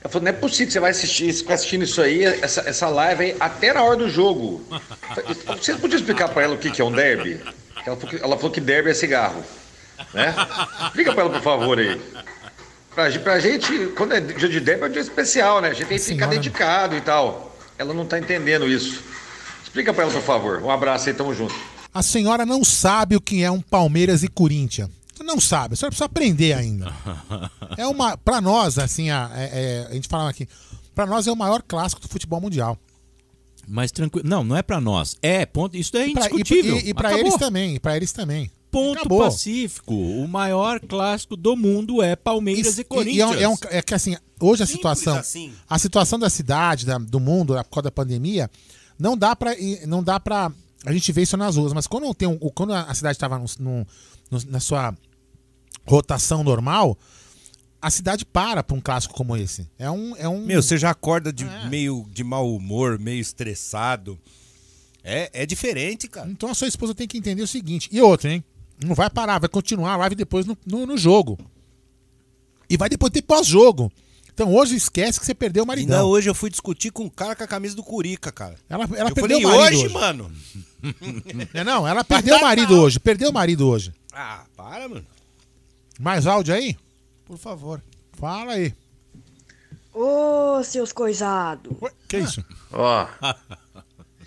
Ela 0.00 0.10
falou, 0.12 0.24
não 0.24 0.30
é 0.30 0.34
possível 0.34 0.66
que 0.66 0.72
você 0.72 0.80
vai 0.80 0.90
assistir, 0.90 1.32
ficar 1.32 1.54
assistindo 1.54 1.84
isso 1.84 2.00
aí, 2.00 2.24
essa, 2.24 2.60
essa 2.68 2.88
live 2.88 3.24
aí, 3.24 3.36
até 3.38 3.72
na 3.72 3.82
hora 3.82 3.96
do 3.96 4.08
jogo. 4.08 4.62
Vocês 5.60 5.76
podiam 5.78 5.98
explicar 5.98 6.28
pra 6.28 6.42
ela 6.44 6.54
o 6.54 6.58
que, 6.58 6.70
que 6.70 6.80
é 6.80 6.84
um 6.84 6.92
derby? 6.92 7.40
Ela 7.86 7.96
falou, 7.96 8.08
que, 8.10 8.16
ela 8.16 8.36
falou 8.36 8.50
que 8.50 8.60
derby 8.60 8.90
é 8.90 8.94
cigarro. 8.94 9.42
Né? 10.14 10.34
Explica 10.86 11.12
pra 11.12 11.22
ela, 11.24 11.32
por 11.32 11.42
favor, 11.42 11.78
aí. 11.78 12.00
Pra, 12.94 13.10
pra 13.20 13.38
gente, 13.38 13.86
quando 13.96 14.14
é 14.14 14.20
dia 14.20 14.48
de 14.48 14.60
derby, 14.60 14.84
é 14.84 14.86
um 14.88 14.90
dia 14.92 15.02
especial, 15.02 15.60
né? 15.60 15.68
A 15.68 15.72
gente 15.74 15.86
tem 15.86 15.98
que 15.98 16.04
ficar 16.04 16.16
Senhora. 16.26 16.36
dedicado 16.36 16.96
e 16.96 17.00
tal. 17.00 17.56
Ela 17.78 17.94
não 17.94 18.04
tá 18.06 18.18
entendendo 18.18 18.66
isso. 18.68 19.02
Explica 19.62 19.92
pra 19.92 20.04
ela, 20.04 20.12
por 20.12 20.22
favor. 20.22 20.62
Um 20.62 20.70
abraço 20.70 21.08
aí, 21.08 21.14
tamo 21.14 21.34
junto. 21.34 21.54
A 21.94 22.02
senhora 22.02 22.44
não 22.44 22.64
sabe 22.64 23.16
o 23.16 23.20
que 23.20 23.42
é 23.42 23.50
um 23.50 23.60
Palmeiras 23.60 24.22
e 24.22 24.28
Corinthians. 24.28 24.90
Não 25.20 25.40
sabe, 25.40 25.74
a 25.74 25.76
senhora 25.76 25.90
precisa 25.90 26.04
aprender 26.06 26.52
ainda. 26.54 26.92
É 27.76 27.86
uma, 27.86 28.16
para 28.16 28.40
nós, 28.40 28.78
assim, 28.78 29.10
a, 29.10 29.28
é- 29.34 29.50
é- 29.52 29.86
a 29.90 29.94
gente 29.94 30.06
fala 30.08 30.30
aqui, 30.30 30.48
para 30.94 31.06
nós 31.06 31.26
é 31.26 31.32
o 31.32 31.36
maior 31.36 31.60
clássico 31.60 32.00
do 32.00 32.08
futebol 32.08 32.40
mundial. 32.40 32.78
Mas 33.68 33.92
tranquilo. 33.92 34.26
Não, 34.28 34.42
não 34.42 34.56
é 34.56 34.62
pra 34.62 34.80
nós. 34.80 35.16
É, 35.20 35.44
ponto. 35.44 35.76
Isso 35.76 35.96
é 35.96 36.08
E 36.08 36.12
pra- 36.12 36.22
indiscutível. 36.26 36.78
E, 36.78 36.94
para 36.94 37.18
eles 37.18 37.34
também, 37.36 37.74
e 37.76 37.80
para 37.80 37.96
eles 37.96 38.12
também. 38.12 38.50
Ponto 38.70 38.98
Acabou. 39.00 39.20
pacífico. 39.20 39.94
O 39.94 40.26
maior 40.28 40.78
clássico 40.80 41.36
do 41.36 41.56
mundo 41.56 42.02
é 42.02 42.14
Palmeiras 42.16 42.78
e, 42.78 42.82
E- 42.82 42.84
Corinthians. 42.84 43.16
E 43.16 43.42
é, 43.42 43.48
um- 43.48 43.52
é 43.52 43.54
um- 43.54 43.56
é 43.70 43.82
que 43.82 43.94
assim, 43.94 44.16
hoje 44.40 44.62
a 44.62 44.66
situação, 44.66 45.16
assim. 45.16 45.52
a 45.68 45.78
situação 45.78 46.18
da 46.18 46.28
cidade, 46.28 46.84
da- 46.84 46.98
do 46.98 47.18
mundo, 47.18 47.54
por 47.54 47.64
causa 47.70 47.84
da 47.84 47.90
pandemia, 47.90 48.50
não 48.98 49.16
dá 49.16 49.34
para 49.34 49.54
não 49.86 50.02
dá 50.02 50.20
para 50.20 50.52
a 50.84 50.92
gente 50.92 51.10
ver 51.12 51.22
isso 51.22 51.36
nas 51.36 51.56
ruas, 51.56 51.72
mas 51.72 51.86
quando 51.86 52.12
tem 52.14 52.28
um, 52.28 52.36
quando 52.38 52.72
a 52.74 52.92
cidade 52.94 53.16
estava 53.16 53.42
na 54.48 54.60
sua 54.60 54.94
rotação 55.86 56.44
normal, 56.44 56.96
a 57.80 57.90
cidade 57.90 58.24
para 58.24 58.62
para 58.62 58.76
um 58.76 58.80
clássico 58.80 59.14
como 59.14 59.36
esse. 59.36 59.68
É 59.78 59.90
um 59.90 60.16
é 60.16 60.28
um 60.28 60.44
Meu, 60.44 60.62
você 60.62 60.76
já 60.76 60.90
acorda 60.90 61.32
de 61.32 61.44
meio 61.68 62.06
de 62.12 62.24
mau 62.24 62.54
humor, 62.54 62.98
meio 62.98 63.20
estressado. 63.20 64.18
É, 65.02 65.30
é 65.32 65.46
diferente, 65.46 66.08
cara. 66.08 66.28
Então 66.28 66.50
a 66.50 66.54
sua 66.54 66.68
esposa 66.68 66.94
tem 66.94 67.06
que 67.06 67.16
entender 67.16 67.42
o 67.42 67.46
seguinte. 67.46 67.88
E 67.92 68.00
outra, 68.00 68.30
hein? 68.32 68.44
Não 68.84 68.94
vai 68.94 69.08
parar, 69.08 69.38
vai 69.38 69.48
continuar 69.48 69.92
a 69.92 69.96
live 69.96 70.14
depois 70.14 70.44
no, 70.44 70.56
no, 70.66 70.86
no 70.86 70.96
jogo. 70.96 71.38
E 72.68 72.76
vai 72.76 72.88
depois 72.88 73.10
ter 73.12 73.22
pós-jogo. 73.22 73.90
Então 74.32 74.54
hoje 74.54 74.76
esquece 74.76 75.18
que 75.18 75.26
você 75.26 75.34
perdeu 75.34 75.64
o 75.64 75.66
maridão. 75.66 75.96
Ainda 75.96 76.06
hoje 76.06 76.28
eu 76.28 76.34
fui 76.34 76.50
discutir 76.50 76.92
com 76.92 77.04
um 77.04 77.08
cara 77.08 77.34
com 77.34 77.42
a 77.42 77.46
camisa 77.46 77.74
do 77.74 77.82
Curica, 77.82 78.30
cara. 78.30 78.54
Ela, 78.68 78.84
ela 78.94 79.10
eu 79.10 79.14
perdeu 79.14 79.40
falei, 79.40 79.44
o 79.44 79.48
marido 79.48 79.76
hoje, 79.76 79.84
hoje. 79.86 79.94
mano. 79.94 80.32
É, 81.52 81.64
não, 81.64 81.88
ela 81.88 82.04
perdeu 82.04 82.36
o 82.36 82.40
marido 82.40 82.80
hoje. 82.80 83.00
Perdeu 83.00 83.30
o 83.30 83.32
marido 83.32 83.66
hoje. 83.66 83.92
Ah, 84.12 84.44
para, 84.56 84.88
mano. 84.88 85.04
Mais 85.98 86.24
áudio 86.24 86.54
aí? 86.54 86.76
Por 87.28 87.36
favor. 87.36 87.82
Fala 88.14 88.54
aí. 88.54 88.74
Ô, 89.92 90.64
seus 90.64 90.92
coisados. 90.92 91.76
Que 92.08 92.18
isso? 92.18 92.42
Ó, 92.72 93.06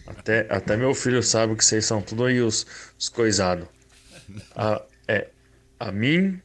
até, 0.06 0.46
até 0.54 0.78
meu 0.78 0.94
filho 0.94 1.24
sabe 1.24 1.56
que 1.56 1.66
vocês 1.66 1.84
são 1.84 2.00
tudo 2.00 2.26
aí 2.26 2.40
os, 2.40 2.66
os 2.98 3.10
coisados. 3.10 3.68
A, 4.56 4.82
é, 5.08 5.30
a 5.80 5.92
mim 5.92 6.40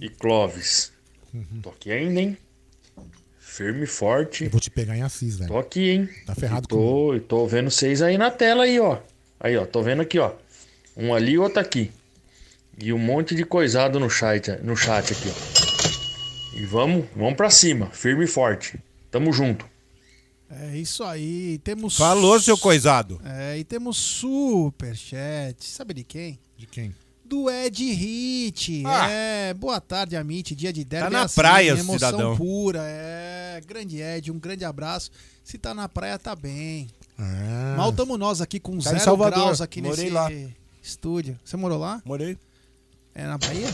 e 0.00 0.08
Clóvis. 0.08 0.92
Tô 1.62 1.68
aqui 1.68 1.92
ainda, 1.92 2.20
hein? 2.20 2.38
Firme 3.38 3.84
e 3.84 3.86
forte. 3.86 4.44
Eu 4.44 4.50
vou 4.50 4.60
te 4.60 4.70
pegar 4.70 4.96
em 4.96 5.02
Assis, 5.02 5.36
velho. 5.36 5.48
Tô 5.48 5.58
aqui, 5.58 5.90
hein? 5.90 6.08
Tá 6.24 6.34
ferrado 6.34 6.64
E 6.64 6.68
tô, 6.68 7.14
e 7.14 7.20
tô 7.20 7.46
vendo 7.46 7.70
vocês 7.70 8.00
aí 8.00 8.16
na 8.16 8.30
tela 8.30 8.64
aí, 8.64 8.80
ó. 8.80 8.98
Aí, 9.38 9.56
ó, 9.56 9.66
tô 9.66 9.82
vendo 9.82 10.00
aqui, 10.00 10.18
ó. 10.18 10.32
Um 10.96 11.12
ali 11.12 11.32
e 11.32 11.38
outro 11.38 11.60
aqui. 11.60 11.92
E 12.78 12.92
um 12.92 12.98
monte 12.98 13.34
de 13.34 13.44
coisado 13.44 13.98
no 14.00 14.10
chat, 14.10 14.50
no 14.62 14.76
chat 14.76 15.12
aqui, 15.12 15.28
ó. 15.28 16.58
E 16.58 16.64
vamos, 16.66 17.06
vamos 17.16 17.34
pra 17.34 17.50
cima, 17.50 17.86
firme 17.90 18.24
e 18.24 18.28
forte. 18.28 18.78
Tamo 19.10 19.32
junto. 19.32 19.66
É 20.50 20.76
isso 20.76 21.02
aí. 21.02 21.58
Temos. 21.64 21.96
Falou, 21.96 22.38
seu 22.40 22.56
coisado. 22.58 23.20
É, 23.24 23.58
e 23.58 23.64
temos 23.64 23.96
superchat. 23.96 25.64
Sabe 25.64 25.94
de 25.94 26.04
quem? 26.04 26.38
De 26.56 26.66
quem? 26.66 26.94
Do 27.24 27.50
Ed 27.50 27.82
Hit. 27.92 28.82
Ah. 28.86 29.08
É, 29.10 29.54
boa 29.54 29.80
tarde, 29.80 30.14
Amit. 30.14 30.54
Dia 30.54 30.72
de 30.72 30.84
derby. 30.84 31.06
Tá 31.06 31.10
na 31.10 31.20
é 31.20 31.24
assim, 31.24 31.34
praia, 31.34 31.70
emoção 31.70 31.94
cidadão. 31.94 32.36
pura. 32.36 32.80
É, 32.84 33.60
grande 33.66 34.00
Ed, 34.00 34.30
um 34.30 34.38
grande 34.38 34.64
abraço. 34.64 35.10
Se 35.42 35.56
tá 35.58 35.72
na 35.74 35.88
praia, 35.88 36.18
tá 36.18 36.36
bem. 36.36 36.88
Ah. 37.18 37.74
Mal 37.78 37.92
tamo 37.92 38.16
nós 38.18 38.40
aqui 38.40 38.60
com 38.60 38.72
Tá 38.72 38.78
em 38.78 38.82
zero 38.82 39.00
Salvador. 39.00 39.40
graus 39.44 39.60
aqui 39.60 39.80
Morei 39.80 40.04
nesse 40.04 40.14
lá. 40.14 40.30
estúdio. 40.82 41.38
Você 41.44 41.56
morou 41.56 41.78
lá? 41.78 42.00
Morei. 42.04 42.36
É 43.14 43.24
na 43.26 43.38
Bahia? 43.38 43.68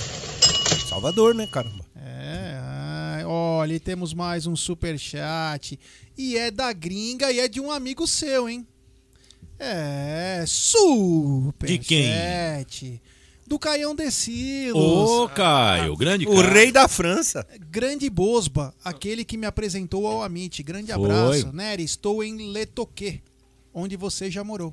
Salvador, 0.89 1.35
né, 1.35 1.47
caramba? 1.47 1.85
É, 1.97 2.59
ai, 2.63 3.25
olha, 3.25 3.75
e 3.75 3.81
temos 3.81 4.13
mais 4.13 4.47
um 4.47 4.55
super 4.55 4.99
chat. 4.99 5.79
E 6.17 6.37
é 6.37 6.51
da 6.51 6.73
gringa 6.73 7.31
e 7.33 7.41
é 7.41 7.49
de 7.49 7.61
um 7.61 7.71
amigo 7.71 8.07
seu, 8.07 8.49
hein? 8.49 8.67
É, 9.59 10.45
super 10.47 11.67
De 11.67 11.79
quem? 11.79 12.05
chat. 12.07 13.01
Do 13.47 13.59
Caião 13.59 13.95
de 13.95 14.11
Silos. 14.11 14.81
Ô, 14.81 15.29
Caio, 15.29 15.97
grande 15.97 16.27
O 16.27 16.37
cara. 16.37 16.53
rei 16.53 16.71
da 16.71 16.87
França. 16.87 17.45
Grande 17.69 18.09
Bosba, 18.09 18.73
aquele 18.85 19.25
que 19.25 19.37
me 19.37 19.45
apresentou 19.47 20.07
ao 20.07 20.23
Amit. 20.23 20.63
Grande 20.63 20.93
Foi. 20.93 21.03
abraço. 21.05 21.53
Nery, 21.53 21.83
estou 21.83 22.23
em 22.23 22.53
Letoquê, 22.53 23.21
onde 23.75 23.97
você 23.97 24.31
já 24.31 24.45
morou. 24.45 24.73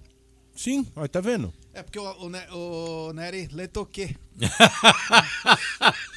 Sim, 0.55 0.85
olha, 0.95 1.09
tá 1.09 1.19
vendo? 1.19 1.51
É 1.73 1.81
porque 1.81 1.97
o, 1.97 2.03
o, 2.03 3.07
o 3.09 3.13
Nery, 3.13 3.49
Letoquê. 3.51 4.15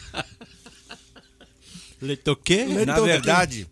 Le 2.03 2.17
toquê? 2.17 2.65
Na 2.87 2.99
verdade. 2.99 3.69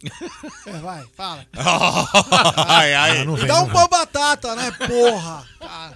É, 0.66 0.72
vai, 0.80 1.06
fala. 1.16 1.46
ai, 2.68 2.92
ai. 2.94 3.24
não 3.24 3.32
Me 3.32 3.38
vem, 3.38 3.48
dá 3.48 3.54
não 3.54 3.62
um 3.62 3.66
vem. 3.66 3.74
pão 3.74 3.88
batata, 3.88 4.54
né, 4.54 4.70
porra? 4.70 5.46
Cara. 5.58 5.94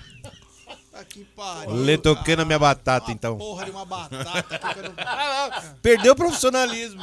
Tá 0.93 1.05
que 1.05 1.25
pariu. 1.25 1.75
Lê 1.75 1.99
toquei 1.99 2.35
na 2.37 2.45
minha 2.47 2.59
batata, 2.59 3.13
então. 3.13 3.37
Porra 3.37 3.65
de 3.67 3.71
uma 3.71 3.85
batata. 3.85 4.35
não- 4.83 5.75
Perdeu 5.83 6.13
o 6.15 6.17
profissionalismo. 6.17 7.03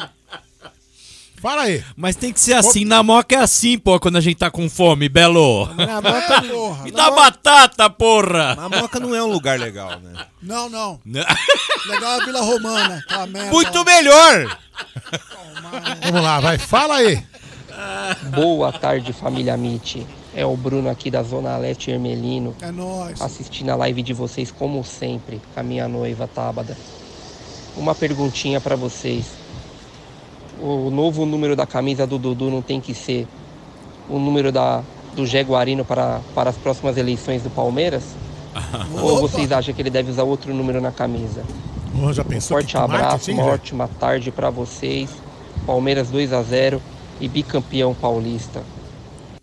Fala 1.42 1.64
aí. 1.64 1.84
Mas 1.96 2.16
tem 2.16 2.34
que 2.34 2.40
ser 2.40 2.54
assim, 2.54 2.84
na 2.84 3.02
moca 3.02 3.36
é 3.36 3.40
assim, 3.40 3.78
pô, 3.78 4.00
quando 4.00 4.18
a 4.18 4.22
gente 4.22 4.36
tá 4.38 4.52
com 4.52 4.70
fome, 4.70 5.08
Belo. 5.08 5.66
Na 5.76 6.02
moca, 6.02 6.34
É, 6.36 6.42
porra. 6.50 6.84
Me 6.84 6.92
dá 6.92 7.10
batata, 7.12 7.90
porra! 7.90 8.58
a 8.60 8.68
moca 8.70 9.00
não 9.00 9.16
é 9.16 9.24
um 9.24 9.32
lugar 9.32 9.58
legal, 9.60 10.00
né? 10.00 10.26
Não, 10.42 10.68
não. 10.70 11.00
Legal 11.06 12.20
a 12.22 12.26
Vila 12.26 12.42
Romana. 12.42 12.98
aquela 13.06 13.26
merda. 13.28 13.52
Muito 13.52 13.86
melhor! 13.86 14.58
Vamos 16.04 16.22
lá, 16.22 16.40
vai. 16.40 16.58
Fala 16.58 16.96
aí. 16.96 17.24
Boa 18.36 18.72
tarde, 18.74 19.14
família 19.14 19.54
Amit. 19.54 20.06
É 20.36 20.46
o 20.46 20.56
Bruno 20.56 20.90
aqui 20.90 21.10
da 21.10 21.24
Zona 21.24 21.58
Leste 21.58 21.90
Ermelino, 21.92 22.56
É 22.62 22.72
nóis. 22.72 23.20
assistindo 23.22 23.70
a 23.72 23.76
live 23.76 24.02
de 24.04 24.14
vocês 24.14 24.52
como 24.52 24.84
sempre, 24.84 25.42
com 25.54 25.60
a 25.60 25.64
minha 25.64 25.88
noiva 25.88 26.28
Tábada. 26.28 26.78
Uma 27.76 27.96
perguntinha 27.96 28.60
pra 28.62 28.76
vocês. 28.76 29.26
O 30.62 30.90
novo 30.90 31.26
número 31.26 31.56
da 31.56 31.66
camisa 31.66 32.06
do 32.06 32.18
Dudu 32.18 32.50
não 32.50 32.62
tem 32.62 32.82
que 32.82 32.94
ser 32.94 33.28
o 34.10 34.20
número 34.20 34.52
da, 34.52 34.84
do 35.16 35.26
Jaguarino 35.26 35.86
para, 35.86 36.20
para 36.36 36.50
as 36.50 36.58
próximas 36.58 36.98
eleições 36.98 37.42
do 37.44 37.50
Palmeiras? 37.50 38.04
Ou 39.02 39.20
vocês 39.22 39.52
acham 39.52 39.74
que 39.74 39.82
ele 39.82 39.90
deve 39.90 40.12
usar 40.12 40.24
outro 40.24 40.54
número 40.54 40.82
na 40.82 40.92
camisa? 40.92 41.44
Ô, 42.02 42.12
já 42.12 42.24
Um 42.24 42.26
pensou 42.26 42.58
forte 42.58 42.72
que 42.72 42.78
abraço, 42.78 43.32
uma 43.32 43.46
ótima 43.46 43.88
tarde 43.88 44.32
pra 44.32 44.50
vocês. 44.50 45.10
Palmeiras 45.66 46.10
2 46.10 46.34
a 46.34 46.42
0 46.44 46.82
e 47.22 47.28
bicampeão 47.28 47.94
paulista. 47.94 48.64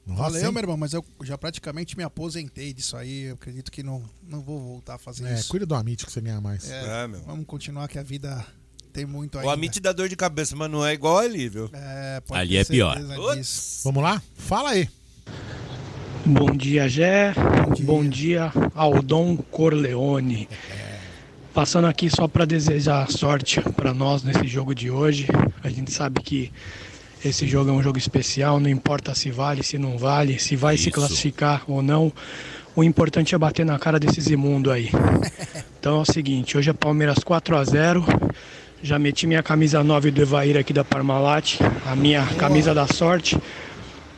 Nossa, 0.06 0.22
Valeu, 0.22 0.46
hein? 0.46 0.52
meu 0.52 0.62
irmão, 0.62 0.76
mas 0.76 0.92
eu 0.92 1.04
já 1.22 1.36
praticamente 1.36 1.96
me 1.96 2.02
aposentei 2.04 2.72
disso 2.72 2.96
aí. 2.96 3.24
Eu 3.24 3.34
acredito 3.34 3.70
que 3.72 3.82
não, 3.82 4.02
não 4.26 4.40
vou 4.40 4.58
voltar 4.60 4.94
a 4.94 4.98
fazer 4.98 5.26
É, 5.26 5.34
isso. 5.34 5.48
cuida 5.48 5.66
do 5.66 5.74
Amit 5.74 6.04
que 6.06 6.12
você 6.12 6.20
ganha 6.20 6.40
mais. 6.40 6.70
É, 6.70 7.04
É, 7.04 7.08
meu. 7.08 7.20
Vamos 7.22 7.44
continuar 7.46 7.88
que 7.88 7.98
a 7.98 8.02
vida 8.02 8.44
tem 8.96 9.04
muito 9.04 9.36
O 9.36 9.40
ainda. 9.40 9.52
Amit 9.52 9.78
dá 9.78 9.92
dor 9.92 10.08
de 10.08 10.16
cabeça, 10.16 10.56
mas 10.56 10.70
não 10.70 10.84
é 10.84 10.94
igual 10.94 11.18
ali, 11.18 11.50
viu? 11.50 11.68
É, 11.72 12.20
pode 12.26 12.40
Ali 12.40 12.50
ter 12.50 12.60
é 12.60 12.64
pior. 12.64 12.98
Vamos 13.84 14.02
lá? 14.02 14.22
Fala 14.38 14.70
aí. 14.70 14.88
Bom 16.24 16.50
dia, 16.56 16.88
Gé. 16.88 17.34
Bom 17.82 18.08
dia, 18.08 18.50
Aldon 18.74 19.36
Corleone. 19.36 20.48
Passando 21.52 21.86
aqui 21.86 22.08
só 22.08 22.26
para 22.26 22.44
desejar 22.46 23.10
sorte 23.10 23.60
para 23.60 23.92
nós 23.92 24.22
nesse 24.22 24.46
jogo 24.46 24.74
de 24.74 24.90
hoje. 24.90 25.26
A 25.62 25.68
gente 25.68 25.92
sabe 25.92 26.22
que 26.22 26.50
esse 27.22 27.46
jogo 27.46 27.70
é 27.70 27.72
um 27.72 27.82
jogo 27.82 27.98
especial, 27.98 28.58
não 28.58 28.70
importa 28.70 29.14
se 29.14 29.30
vale, 29.30 29.62
se 29.62 29.78
não 29.78 29.98
vale, 29.98 30.38
se 30.38 30.56
vai 30.56 30.76
se 30.76 30.88
Isso. 30.88 30.92
classificar 30.92 31.64
ou 31.68 31.82
não. 31.82 32.12
O 32.74 32.82
importante 32.82 33.34
é 33.34 33.38
bater 33.38 33.64
na 33.64 33.78
cara 33.78 33.98
desses 34.00 34.26
imundos 34.28 34.72
aí. 34.72 34.90
Então 35.78 35.98
é 35.98 36.00
o 36.00 36.04
seguinte, 36.04 36.58
hoje 36.58 36.68
é 36.68 36.72
Palmeiras 36.72 37.18
4 37.22 37.56
a 37.56 37.62
0 37.62 38.04
Já 38.82 38.98
meti 38.98 39.26
minha 39.26 39.42
camisa 39.42 39.82
9 39.82 40.10
do 40.10 40.22
Evair 40.22 40.56
aqui 40.56 40.72
da 40.72 40.84
Parmalat, 40.84 41.58
a 41.84 41.96
minha 41.96 42.24
camisa 42.34 42.74
da 42.74 42.86
sorte. 42.86 43.38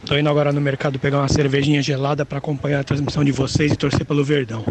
Tô 0.05 0.17
indo 0.17 0.29
agora 0.29 0.53
no 0.53 0.61
mercado 0.61 0.99
pegar 0.99 1.19
uma 1.19 1.29
cervejinha 1.29 1.83
gelada 1.83 2.25
para 2.27 2.39
acompanhar 2.39 2.81
a 2.81 2.85
transmissão 2.85 3.25
de 3.25 3.33
vocês 3.33 3.73
e 3.73 3.77
torcer 3.77 4.05
pelo 4.05 4.25
Verdão. 4.25 4.65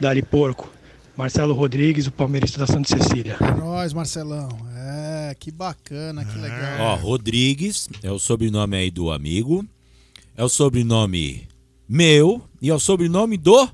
Dali 0.00 0.22
Porco. 0.22 0.70
Marcelo 1.16 1.52
Rodrigues, 1.52 2.06
o 2.06 2.12
palmeirista 2.12 2.58
da 2.58 2.66
Santa 2.66 2.88
Cecília. 2.88 3.36
É 3.38 3.54
nóis, 3.54 3.92
Marcelão. 3.92 4.48
É, 4.74 5.36
que 5.38 5.50
bacana, 5.50 6.24
que 6.24 6.38
legal. 6.38 6.80
Ó, 6.80 6.94
Rodrigues 6.94 7.88
é 8.02 8.10
o 8.10 8.18
sobrenome 8.18 8.76
aí 8.76 8.90
do 8.90 9.10
amigo. 9.10 9.64
É 10.34 10.42
o 10.42 10.48
sobrenome 10.48 11.46
meu 11.86 12.42
e 12.62 12.70
é 12.70 12.74
o 12.74 12.80
sobrenome 12.80 13.36
do 13.36 13.68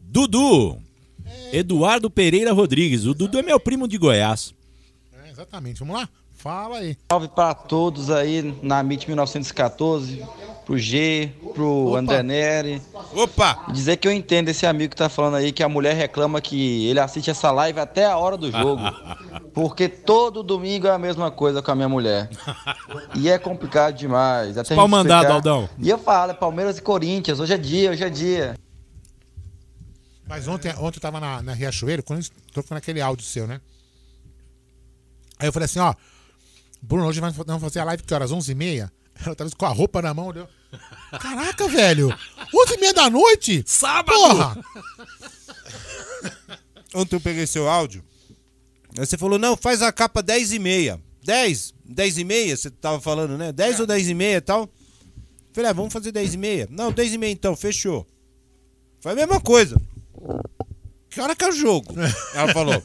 Dudu. 0.00 0.76
Eduardo 1.52 2.10
Pereira 2.10 2.52
Rodrigues. 2.52 3.06
O 3.06 3.14
Dudu 3.14 3.38
é 3.38 3.42
meu 3.42 3.60
primo 3.60 3.86
de 3.86 3.96
Goiás. 3.96 4.52
Exatamente. 5.32 5.80
Vamos 5.80 5.96
lá? 5.96 6.08
Fala 6.34 6.78
aí. 6.78 6.96
Salve 7.10 7.28
para 7.28 7.54
todos 7.54 8.10
aí 8.10 8.54
na 8.62 8.80
MIT 8.80 9.06
1914, 9.06 10.26
pro 10.66 10.76
G, 10.76 11.32
pro 11.54 11.86
Opa. 11.86 11.98
André 11.98 12.22
Neri. 12.22 12.82
Opa! 13.14 13.66
Dizer 13.72 13.96
que 13.96 14.08
eu 14.08 14.12
entendo 14.12 14.48
esse 14.48 14.66
amigo 14.66 14.90
que 14.90 14.96
tá 14.96 15.08
falando 15.08 15.36
aí 15.36 15.52
que 15.52 15.62
a 15.62 15.68
mulher 15.68 15.94
reclama 15.94 16.40
que 16.40 16.86
ele 16.86 16.98
assiste 16.98 17.30
essa 17.30 17.50
live 17.50 17.78
até 17.78 18.06
a 18.06 18.16
hora 18.16 18.36
do 18.36 18.50
jogo. 18.50 18.82
porque 19.54 19.88
todo 19.88 20.42
domingo 20.42 20.86
é 20.86 20.90
a 20.90 20.98
mesma 20.98 21.30
coisa 21.30 21.62
com 21.62 21.70
a 21.70 21.74
minha 21.74 21.88
mulher. 21.88 22.28
E 23.14 23.28
é 23.28 23.38
complicado 23.38 23.94
demais. 23.94 24.56
Até 24.56 24.74
Pau 24.74 24.88
mandado, 24.88 25.24
explicar. 25.24 25.34
Aldão. 25.34 25.68
E 25.78 25.88
eu 25.88 25.98
falo, 25.98 26.32
é 26.32 26.34
Palmeiras 26.34 26.78
e 26.78 26.82
Corinthians, 26.82 27.38
hoje 27.38 27.52
é 27.52 27.58
dia, 27.58 27.90
hoje 27.90 28.02
é 28.02 28.08
dia. 28.08 28.54
Mas 30.26 30.48
ontem, 30.48 30.72
ontem 30.78 30.96
eu 30.96 31.00
tava 31.00 31.20
na, 31.20 31.42
na 31.42 31.52
Riachuelo, 31.52 32.02
quando 32.02 32.26
tô 32.52 32.62
com 32.62 32.74
aquele 32.74 33.00
áudio 33.00 33.24
seu, 33.24 33.46
né? 33.46 33.60
Aí 35.42 35.48
eu 35.48 35.52
falei 35.52 35.64
assim, 35.64 35.80
ó, 35.80 35.92
Bruno, 36.80 37.08
hoje 37.08 37.20
nós 37.20 37.34
vamos 37.34 37.60
fazer 37.60 37.80
a 37.80 37.84
live 37.84 38.04
que 38.04 38.14
horas? 38.14 38.30
11h30? 38.30 38.88
Ela 39.26 39.34
tava 39.34 39.50
com 39.50 39.66
a 39.66 39.70
roupa 39.70 40.00
na 40.00 40.14
mão, 40.14 40.32
deu. 40.32 40.48
Caraca, 41.20 41.66
velho! 41.66 42.16
11h30 42.54 42.92
da 42.92 43.10
noite? 43.10 43.64
Sábado! 43.66 44.16
Porra! 44.16 44.56
Ontem 46.94 47.16
eu 47.16 47.20
peguei 47.20 47.44
seu 47.44 47.68
áudio. 47.68 48.04
Aí 48.96 49.04
você 49.04 49.18
falou, 49.18 49.36
não, 49.36 49.56
faz 49.56 49.82
a 49.82 49.90
capa 49.90 50.22
10 50.22 50.52
e 50.52 50.58
meia. 50.60 51.00
10? 51.24 51.74
10 51.86 52.18
e 52.18 52.24
meia, 52.24 52.56
você 52.56 52.70
tava 52.70 53.00
falando, 53.00 53.36
né? 53.36 53.50
10 53.50 53.80
ou 53.80 53.86
10 53.86 54.10
e 54.10 54.14
meia 54.14 54.36
e 54.36 54.40
tal. 54.40 54.70
Falei, 55.52 55.70
ah, 55.70 55.74
vamos 55.74 55.92
fazer 55.92 56.12
10 56.12 56.34
e 56.34 56.36
meia. 56.36 56.68
Não, 56.70 56.92
10 56.92 57.14
e 57.14 57.18
meia 57.18 57.32
então, 57.32 57.56
fechou. 57.56 58.06
Foi 59.00 59.10
a 59.10 59.16
mesma 59.16 59.40
coisa. 59.40 59.76
Que 61.10 61.20
hora 61.20 61.34
que 61.34 61.44
é 61.44 61.48
o 61.48 61.52
jogo? 61.52 61.92
Ela 62.32 62.52
falou. 62.52 62.80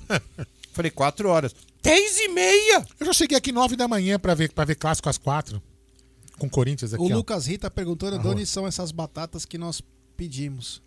Falei, 0.73 0.89
4 0.89 1.29
horas. 1.29 1.53
10 1.83 2.17
e 2.19 2.27
meia! 2.29 2.85
Eu 2.99 3.05
já 3.05 3.13
cheguei 3.13 3.37
aqui 3.37 3.51
9 3.51 3.75
da 3.75 3.87
manhã 3.87 4.19
pra 4.19 4.33
ver, 4.33 4.51
pra 4.51 4.65
ver 4.65 4.75
clássico 4.75 5.09
às 5.09 5.17
4. 5.17 5.61
Com 6.37 6.49
Corinthians 6.49 6.93
aqui, 6.93 7.01
O 7.03 7.11
ó. 7.11 7.15
Lucas 7.15 7.47
Rita 7.47 7.69
perguntando 7.71 8.19
de 8.19 8.27
onde 8.27 8.45
são 8.45 8.67
essas 8.67 8.91
batatas 8.91 9.45
que 9.45 9.57
nós 9.57 9.81
pedimos. 10.15 10.81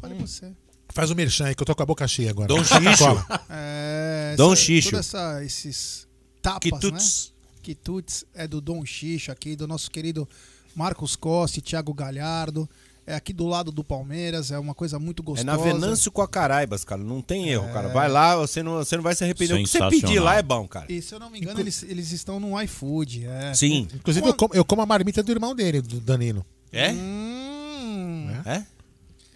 Fale 0.00 0.14
você. 0.14 0.52
Faz 0.90 1.10
o 1.10 1.14
merchan 1.14 1.46
aí, 1.46 1.54
que 1.54 1.62
eu 1.62 1.66
tô 1.66 1.74
com 1.74 1.82
a 1.82 1.86
boca 1.86 2.06
cheia 2.06 2.30
agora. 2.30 2.48
Dom 2.48 2.62
Xixo. 2.64 3.04
É, 3.48 4.34
Dom 4.36 4.52
essa- 4.52 4.62
Xixo. 4.62 4.90
Toda 4.90 5.00
essa, 5.00 5.44
esses 5.44 6.06
tapas, 6.42 6.60
Quitutes. 6.80 7.32
né? 7.34 7.34
Quitutes 7.62 8.24
é 8.34 8.46
do 8.46 8.60
Dom 8.60 8.84
Xixo 8.84 9.32
aqui, 9.32 9.56
do 9.56 9.66
nosso 9.66 9.90
querido 9.90 10.28
Marcos 10.76 11.16
Costa 11.16 11.58
e 11.58 11.62
Thiago 11.62 11.94
Galhardo. 11.94 12.68
É 13.06 13.14
aqui 13.14 13.34
do 13.34 13.46
lado 13.46 13.70
do 13.70 13.84
Palmeiras, 13.84 14.50
é 14.50 14.58
uma 14.58 14.74
coisa 14.74 14.98
muito 14.98 15.22
É 15.22 15.26
gostosa. 15.26 15.44
na 15.44 15.56
Venâncio 15.58 16.10
com 16.10 16.22
a 16.22 16.28
Caraibas, 16.28 16.84
cara. 16.84 17.02
Não 17.02 17.20
tem 17.20 17.50
erro, 17.50 17.70
cara. 17.70 17.88
Vai 17.88 18.08
lá, 18.08 18.34
você 18.36 18.62
não, 18.62 18.76
você 18.76 18.96
não 18.96 19.02
vai 19.02 19.14
se 19.14 19.22
arrepender. 19.22 19.54
O 19.54 19.62
que 19.62 19.66
você 19.68 19.90
pedir 19.90 20.20
lá 20.20 20.36
é 20.36 20.42
bom, 20.42 20.66
cara. 20.66 20.90
E 20.90 21.02
se 21.02 21.14
eu 21.14 21.20
não 21.20 21.28
me 21.28 21.38
engano, 21.38 21.60
eles, 21.60 21.82
eles 21.82 22.12
estão 22.12 22.40
no 22.40 22.58
iFood. 22.62 23.26
É. 23.26 23.52
Sim. 23.52 23.86
Inclusive, 23.94 24.26
eu 24.26 24.34
como, 24.34 24.54
eu 24.54 24.64
como 24.64 24.80
a 24.80 24.86
marmita 24.86 25.22
do 25.22 25.30
irmão 25.30 25.54
dele, 25.54 25.82
do 25.82 26.00
Danilo. 26.00 26.46
É? 26.72 26.92
Hum. 26.92 28.30
É? 28.46 28.64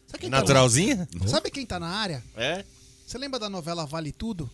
Sabe 0.06 0.18
quem 0.20 0.30
Naturalzinha? 0.30 1.06
Tá 1.12 1.18
na... 1.20 1.28
Sabe 1.28 1.50
quem 1.50 1.66
tá 1.66 1.78
na 1.78 1.88
área? 1.88 2.24
É? 2.36 2.64
Você 3.06 3.18
lembra 3.18 3.38
da 3.38 3.50
novela 3.50 3.84
Vale 3.84 4.12
Tudo? 4.12 4.48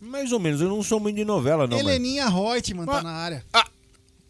Mais 0.00 0.30
ou 0.30 0.38
menos. 0.38 0.60
Eu 0.60 0.68
não 0.68 0.82
sou 0.84 1.00
muito 1.00 1.16
de 1.16 1.24
novela, 1.24 1.66
não. 1.66 1.76
mas- 1.76 1.86
Heleninha 1.86 2.28
Reutemann 2.28 2.86
tá 2.86 3.02
na 3.02 3.10
área. 3.10 3.44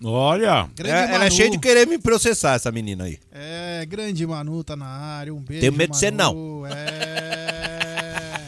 Olha. 0.03 0.69
Grande 0.75 0.95
É, 0.95 1.03
ela 1.05 1.15
é 1.15 1.19
Manu. 1.19 1.31
cheia 1.33 1.51
de 1.51 1.59
querer 1.59 1.87
me 1.87 1.99
processar, 1.99 2.55
essa 2.55 2.73
menina 2.73 3.05
aí. 3.05 3.19
É, 3.31 3.85
grande 3.87 4.27
Manu 4.27 4.65
tá 4.65 4.75
na 4.77 4.87
área. 4.87 5.33
Um 5.35 5.41
beijo. 5.41 5.61
Tenho 5.61 5.73
medo 5.75 5.91
de 5.93 5.99
ser 5.99 6.13
Manu. 6.13 6.65
É. 6.67 8.01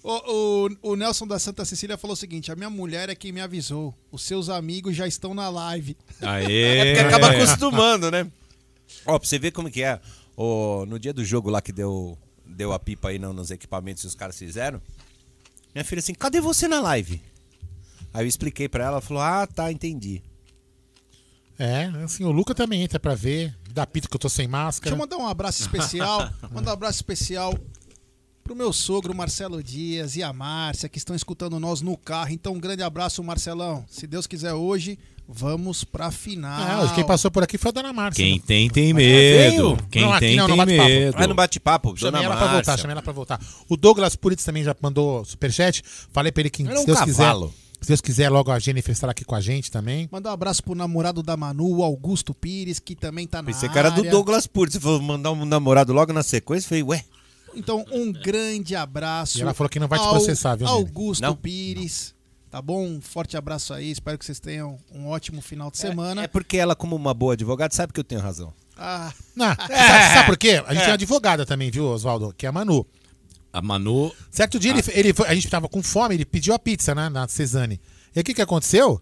O, 0.00 0.68
o, 0.82 0.92
o 0.92 0.96
Nelson 0.96 1.26
da 1.26 1.38
Santa 1.38 1.64
Cecília 1.66 1.98
falou 1.98 2.14
o 2.14 2.16
seguinte: 2.16 2.50
a 2.50 2.56
minha 2.56 2.70
mulher 2.70 3.10
é 3.10 3.14
quem 3.14 3.30
me 3.30 3.42
avisou. 3.42 3.92
Os 4.10 4.22
seus 4.22 4.48
amigos 4.48 4.96
já 4.96 5.06
estão 5.06 5.34
na 5.34 5.50
live. 5.50 5.96
Aê. 6.22 6.62
É 6.78 6.84
porque 6.94 7.00
acaba 7.14 7.30
acostumando, 7.32 8.10
né? 8.10 8.26
Ó, 9.04 9.18
pra 9.18 9.28
você 9.28 9.38
ver 9.38 9.50
como 9.50 9.70
que 9.70 9.82
é. 9.82 10.00
Ó, 10.34 10.86
no 10.86 10.98
dia 10.98 11.12
do 11.12 11.22
jogo 11.22 11.50
lá 11.50 11.60
que 11.60 11.72
deu, 11.72 12.16
deu 12.46 12.72
a 12.72 12.78
pipa 12.78 13.08
aí 13.10 13.18
no- 13.18 13.34
nos 13.34 13.50
equipamentos 13.50 14.02
que 14.02 14.06
os 14.08 14.14
caras 14.14 14.38
fizeram, 14.38 14.80
minha 15.74 15.84
filha 15.84 15.98
assim, 15.98 16.14
cadê 16.14 16.40
você 16.40 16.66
na 16.68 16.80
live? 16.80 17.20
Aí 18.14 18.24
eu 18.24 18.28
expliquei 18.28 18.66
pra 18.68 18.84
ela, 18.84 18.92
ela 18.94 19.00
falou, 19.02 19.22
ah, 19.22 19.46
tá, 19.46 19.70
entendi. 19.70 20.22
É, 21.58 21.86
assim, 22.04 22.24
o 22.24 22.30
Luca 22.30 22.54
também 22.54 22.82
entra 22.82 23.00
pra 23.00 23.14
ver. 23.14 23.54
Dá 23.72 23.86
pita 23.86 24.08
que 24.08 24.14
eu 24.14 24.20
tô 24.20 24.28
sem 24.28 24.46
máscara. 24.46 24.90
Deixa 24.90 24.94
eu 24.94 24.98
mandar 24.98 25.16
um 25.16 25.26
abraço 25.28 25.60
especial. 25.62 26.30
mandar 26.52 26.70
um 26.70 26.74
abraço 26.74 26.96
especial 26.98 27.54
pro 28.44 28.54
meu 28.56 28.72
sogro 28.72 29.14
Marcelo 29.14 29.62
Dias 29.62 30.16
e 30.16 30.22
a 30.22 30.32
Márcia, 30.32 30.88
que 30.88 30.96
estão 30.98 31.14
escutando 31.14 31.58
nós 31.60 31.80
no 31.82 31.96
carro. 31.96 32.30
Então, 32.30 32.54
um 32.54 32.60
grande 32.60 32.82
abraço, 32.82 33.22
Marcelão. 33.22 33.84
Se 33.88 34.06
Deus 34.06 34.26
quiser, 34.26 34.54
hoje 34.54 34.98
vamos 35.28 35.84
pra 35.84 36.10
final. 36.10 36.86
Ah, 36.88 36.94
quem 36.94 37.04
passou 37.04 37.30
por 37.30 37.42
aqui 37.42 37.58
foi 37.58 37.68
a 37.68 37.72
Dona 37.72 37.92
Márcia. 37.92 38.24
Quem 38.24 38.36
né? 38.36 38.42
tem, 38.46 38.70
tem 38.70 38.94
medo. 38.94 39.76
Quem 39.90 40.02
Não, 40.02 40.18
tem, 40.18 40.36
não, 40.36 40.48
no 40.48 40.54
tem 40.54 40.56
bate-papo. 40.56 40.88
medo. 40.88 41.16
Ah, 41.18 41.26
no 41.26 41.34
bate-papo, 41.34 41.96
Chamei 41.96 42.12
dona 42.12 42.24
ela 42.24 42.36
pra 42.36 42.46
voltar, 42.46 42.56
Márcia. 42.70 42.76
chamei 42.78 42.92
ela 42.92 43.02
pra 43.02 43.12
voltar. 43.12 43.40
O 43.68 43.76
Douglas 43.76 44.16
Puritz 44.16 44.42
também 44.44 44.64
já 44.64 44.74
mandou 44.80 45.24
superchat. 45.26 45.82
Falei 46.12 46.32
pra 46.32 46.40
ele 46.40 46.50
que, 46.50 46.62
Era 46.66 46.76
se 46.76 46.82
um 46.82 46.86
Deus 46.86 46.98
cavalo. 47.00 47.48
quiser. 47.48 47.67
Se 47.80 47.88
Deus 47.88 48.00
quiser, 48.00 48.28
logo 48.28 48.50
a 48.50 48.58
Jennifer 48.58 48.92
estará 48.92 49.12
aqui 49.12 49.24
com 49.24 49.34
a 49.34 49.40
gente 49.40 49.70
também. 49.70 50.08
Mandar 50.10 50.30
um 50.30 50.32
abraço 50.32 50.62
pro 50.62 50.74
namorado 50.74 51.22
da 51.22 51.36
Manu, 51.36 51.76
o 51.78 51.82
Augusto 51.84 52.34
Pires, 52.34 52.78
que 52.78 52.94
também 52.96 53.26
tá 53.26 53.40
na 53.40 53.46
Pensei 53.46 53.68
área. 53.68 53.78
era 53.78 53.90
do 53.90 54.02
Douglas 54.02 54.46
Purdy. 54.46 54.74
Você 54.74 54.80
falou 54.80 55.00
mandar 55.00 55.30
um 55.30 55.44
namorado 55.44 55.92
logo 55.92 56.12
na 56.12 56.22
sequência. 56.22 56.66
Eu 56.66 56.68
Falei, 56.68 56.82
ué. 56.82 57.04
Então, 57.54 57.84
um 57.90 58.12
grande 58.12 58.74
abraço. 58.76 59.38
E 59.38 59.42
ela 59.42 59.54
falou 59.54 59.68
que 59.70 59.80
não 59.80 59.88
vai 59.88 59.98
te 59.98 60.08
processar, 60.08 60.56
viu? 60.56 60.66
Augusto 60.66 61.22
Não? 61.22 61.34
Pires. 61.34 62.14
Tá 62.50 62.62
bom? 62.62 62.84
Um 62.86 63.00
forte 63.00 63.36
abraço 63.36 63.74
aí. 63.74 63.90
Espero 63.90 64.18
que 64.18 64.24
vocês 64.24 64.40
tenham 64.40 64.78
um 64.92 65.06
ótimo 65.08 65.40
final 65.42 65.70
de 65.70 65.78
semana. 65.78 66.22
É 66.22 66.26
porque 66.26 66.56
ela, 66.56 66.74
como 66.74 66.96
uma 66.96 67.12
boa 67.12 67.34
advogada, 67.34 67.74
sabe 67.74 67.92
que 67.92 68.00
eu 68.00 68.04
tenho 68.04 68.20
razão. 68.20 68.52
Ah, 68.76 69.12
Não, 69.36 69.46
sabe, 69.54 70.14
sabe 70.14 70.26
por 70.26 70.36
quê? 70.36 70.62
A 70.66 70.72
gente 70.72 70.80
tem 70.82 70.88
uma 70.90 70.94
advogada 70.94 71.44
também, 71.44 71.70
viu, 71.70 71.84
Oswaldo? 71.86 72.34
Que 72.36 72.46
é 72.46 72.48
a 72.48 72.52
Manu. 72.52 72.86
A 73.58 73.62
Manu. 73.62 74.12
Certo 74.30 74.58
dia, 74.58 74.70
ele, 74.72 74.82
ele 74.88 75.12
foi- 75.12 75.26
a 75.28 75.34
gente 75.34 75.48
tava 75.48 75.68
com 75.68 75.82
fome, 75.82 76.14
ele 76.14 76.24
pediu 76.24 76.54
a 76.54 76.58
pizza, 76.58 76.94
né, 76.94 77.08
na 77.08 77.26
Cesane. 77.28 77.80
E 78.14 78.18
aí, 78.18 78.22
o 78.22 78.24
que 78.24 78.34
que 78.34 78.42
aconteceu? 78.42 79.00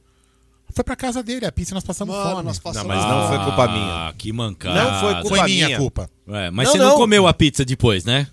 Foi 0.74 0.82
pra 0.84 0.96
casa 0.96 1.22
dele, 1.22 1.46
a 1.46 1.52
pizza, 1.52 1.74
nós 1.74 1.84
passamos 1.84 2.14
Mano, 2.14 2.30
fome. 2.30 2.42
nós 2.42 2.58
passamos 2.58 2.88
Não, 2.88 2.94
mas 2.96 3.04
não 3.10 3.28
foi 3.28 3.44
culpa 3.44 3.68
minha. 3.68 4.08
Ah, 4.08 4.14
que 4.16 4.32
mancada. 4.32 4.82
Não 4.82 5.00
foi 5.00 5.14
culpa 5.22 5.28
Foi 5.28 5.42
minha 5.44 5.66
minha. 5.66 5.78
culpa. 5.78 6.10
É, 6.28 6.50
mas 6.50 6.66
Não, 6.66 6.72
você 6.72 6.78
não, 6.78 6.88
não. 6.90 6.96
comeu 6.96 7.26
a 7.26 7.32
pizza 7.32 7.64
depois, 7.64 8.04
né? 8.04 8.26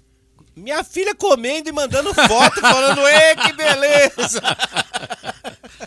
Minha 0.55 0.83
filha 0.83 1.15
comendo 1.15 1.69
e 1.69 1.71
mandando 1.71 2.13
foto, 2.13 2.59
falando, 2.61 3.01
ê, 3.07 3.35
que 3.35 3.53
beleza. 3.53 4.41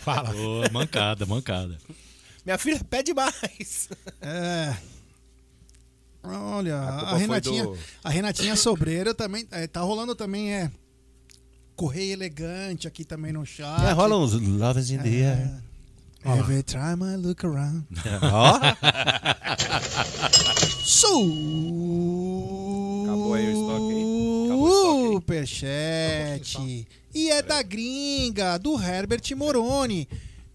Fala. 0.01 0.29
Ô, 0.35 0.63
mancada, 0.71 1.25
mancada. 1.25 1.77
Minha 2.45 2.57
filha 2.57 2.79
pede 2.89 3.13
mais. 3.13 3.89
É. 4.21 4.73
Olha, 6.33 6.79
a, 6.81 7.09
foi 7.11 7.19
Renatinha, 7.19 7.63
do- 7.63 7.77
a 8.03 8.09
Renatinha 8.09 8.55
Sobreira 8.55 9.13
também 9.13 9.47
é, 9.51 9.67
tá 9.67 9.81
rolando 9.81 10.15
também 10.15 10.53
é 10.53 10.71
Correio 11.75 12.13
Elegante 12.13 12.87
aqui 12.87 13.05
também 13.05 13.31
no 13.31 13.45
chat. 13.45 13.83
É, 13.85 13.91
rola 13.91 14.17
uns 14.17 14.33
loves 14.33 14.89
in 14.89 14.97
the 14.99 15.09
air. 15.09 15.61
Every 16.25 16.63
time 16.63 17.03
I 17.03 17.15
look 17.15 17.45
around. 17.45 17.85
Ó. 18.33 18.59
Acabou 23.03 23.33
aí 23.33 23.47
o 23.47 23.51
estoque 23.51 23.93
aí. 23.93 24.45
Acabou 24.45 24.65
o 24.65 24.69
estoque 24.69 25.07
aí. 25.07 25.13
Superchat. 25.13 26.87
E 27.13 27.29
é 27.31 27.41
da 27.41 27.61
gringa, 27.63 28.57
do 28.57 28.81
Herbert 28.81 29.23
Moroni. 29.35 30.07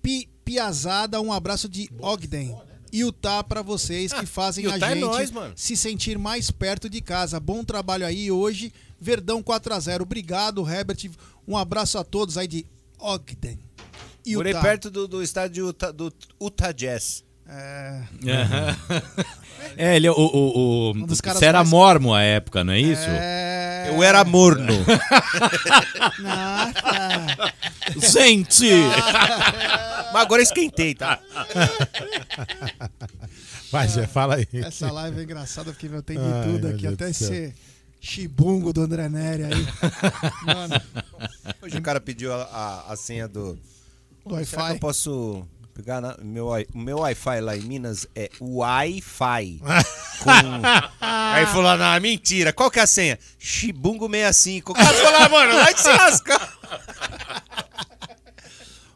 Pi, 0.02 0.28
Piazada, 0.44 1.20
um 1.20 1.32
abraço 1.32 1.68
de 1.68 1.88
Ogden. 2.00 2.56
Utah 2.92 3.42
pra 3.42 3.62
vocês 3.62 4.12
que 4.12 4.26
fazem 4.26 4.66
a 4.66 4.74
Utah 4.74 4.90
é 4.90 4.94
gente 4.94 5.00
nóis, 5.00 5.30
mano. 5.30 5.54
se 5.56 5.76
sentir 5.76 6.18
mais 6.18 6.50
perto 6.50 6.90
de 6.90 7.00
casa. 7.00 7.40
Bom 7.40 7.64
trabalho 7.64 8.04
aí 8.04 8.30
hoje. 8.30 8.72
Verdão 9.00 9.42
4 9.42 9.74
a 9.74 9.80
0 9.80 10.02
Obrigado, 10.02 10.68
Herbert. 10.68 11.10
Um 11.48 11.56
abraço 11.56 11.98
a 11.98 12.04
todos 12.04 12.36
aí 12.36 12.46
de 12.46 12.66
Ogden. 12.98 13.58
Morei 14.26 14.52
Utah. 14.52 14.62
perto 14.62 14.90
do, 14.90 15.08
do 15.08 15.22
estádio 15.22 15.66
Utah, 15.66 15.90
do 15.90 16.12
Utah 16.40 16.72
Jazz. 16.72 17.24
É, 17.48 18.02
É, 19.76 19.96
ele, 19.96 20.08
o, 20.08 20.14
o, 20.14 20.58
o, 20.58 20.90
Um 20.92 21.06
dos 21.06 21.20
caras 21.20 21.38
você 21.38 21.46
era 21.46 21.58
mais- 21.58 21.70
mormo 21.70 22.14
à 22.14 22.22
época, 22.22 22.62
não 22.64 22.72
é 22.72 22.80
isso? 22.80 23.02
é... 23.06 23.88
Eu 23.88 24.02
era 24.02 24.24
morno. 24.24 24.72
Nossa. 26.20 28.12
Gente! 28.12 28.70
Mas 30.12 30.22
agora 30.22 30.40
esquentei, 30.42 30.94
tá? 30.94 31.18
Vai, 33.70 33.88
Jé, 33.88 34.06
fala 34.06 34.36
aí. 34.36 34.46
Essa 34.52 34.90
live 34.90 35.20
é 35.20 35.22
engraçada 35.24 35.72
porque 35.72 35.88
meu, 35.88 36.02
tem 36.02 36.16
de 36.18 36.22
Ai, 36.24 36.44
tudo 36.44 36.68
aqui, 36.68 36.82
Deus 36.82 36.94
até 36.94 37.10
esse 37.10 37.54
chibungo 38.00 38.72
do 38.72 38.82
André 38.82 39.08
Nery 39.08 39.44
aí. 39.44 39.66
Mano, 40.46 40.80
Hoje 41.62 41.78
o 41.78 41.82
cara 41.82 42.00
pediu 42.00 42.32
a, 42.32 42.42
a, 42.44 42.92
a 42.92 42.96
senha 42.96 43.26
do. 43.26 43.54
Do 43.54 44.34
Será 44.44 44.44
que 44.44 44.56
Wi-Fi? 44.56 44.72
eu 44.74 44.78
posso 44.78 45.46
pegar 45.74 46.00
na, 46.00 46.16
meu, 46.22 46.48
meu 46.74 46.98
Wi-Fi 46.98 47.40
lá 47.40 47.56
em 47.56 47.62
Minas 47.62 48.06
é 48.14 48.30
Wi-Fi. 48.40 49.60
Com... 50.22 50.30
Aí 51.00 51.46
falou, 51.46 51.76
não, 51.76 52.00
mentira. 52.00 52.52
Qual 52.52 52.70
que 52.70 52.78
é 52.78 52.82
a 52.82 52.86
senha? 52.86 53.18
Chibungo 53.38 54.08
65. 54.08 54.72
O 54.72 54.74
cara 54.74 54.94
falou, 54.94 55.20
ah, 55.20 55.28
mano, 55.28 55.52
vai 55.54 55.76
se 55.76 55.88
lascar. 55.88 56.58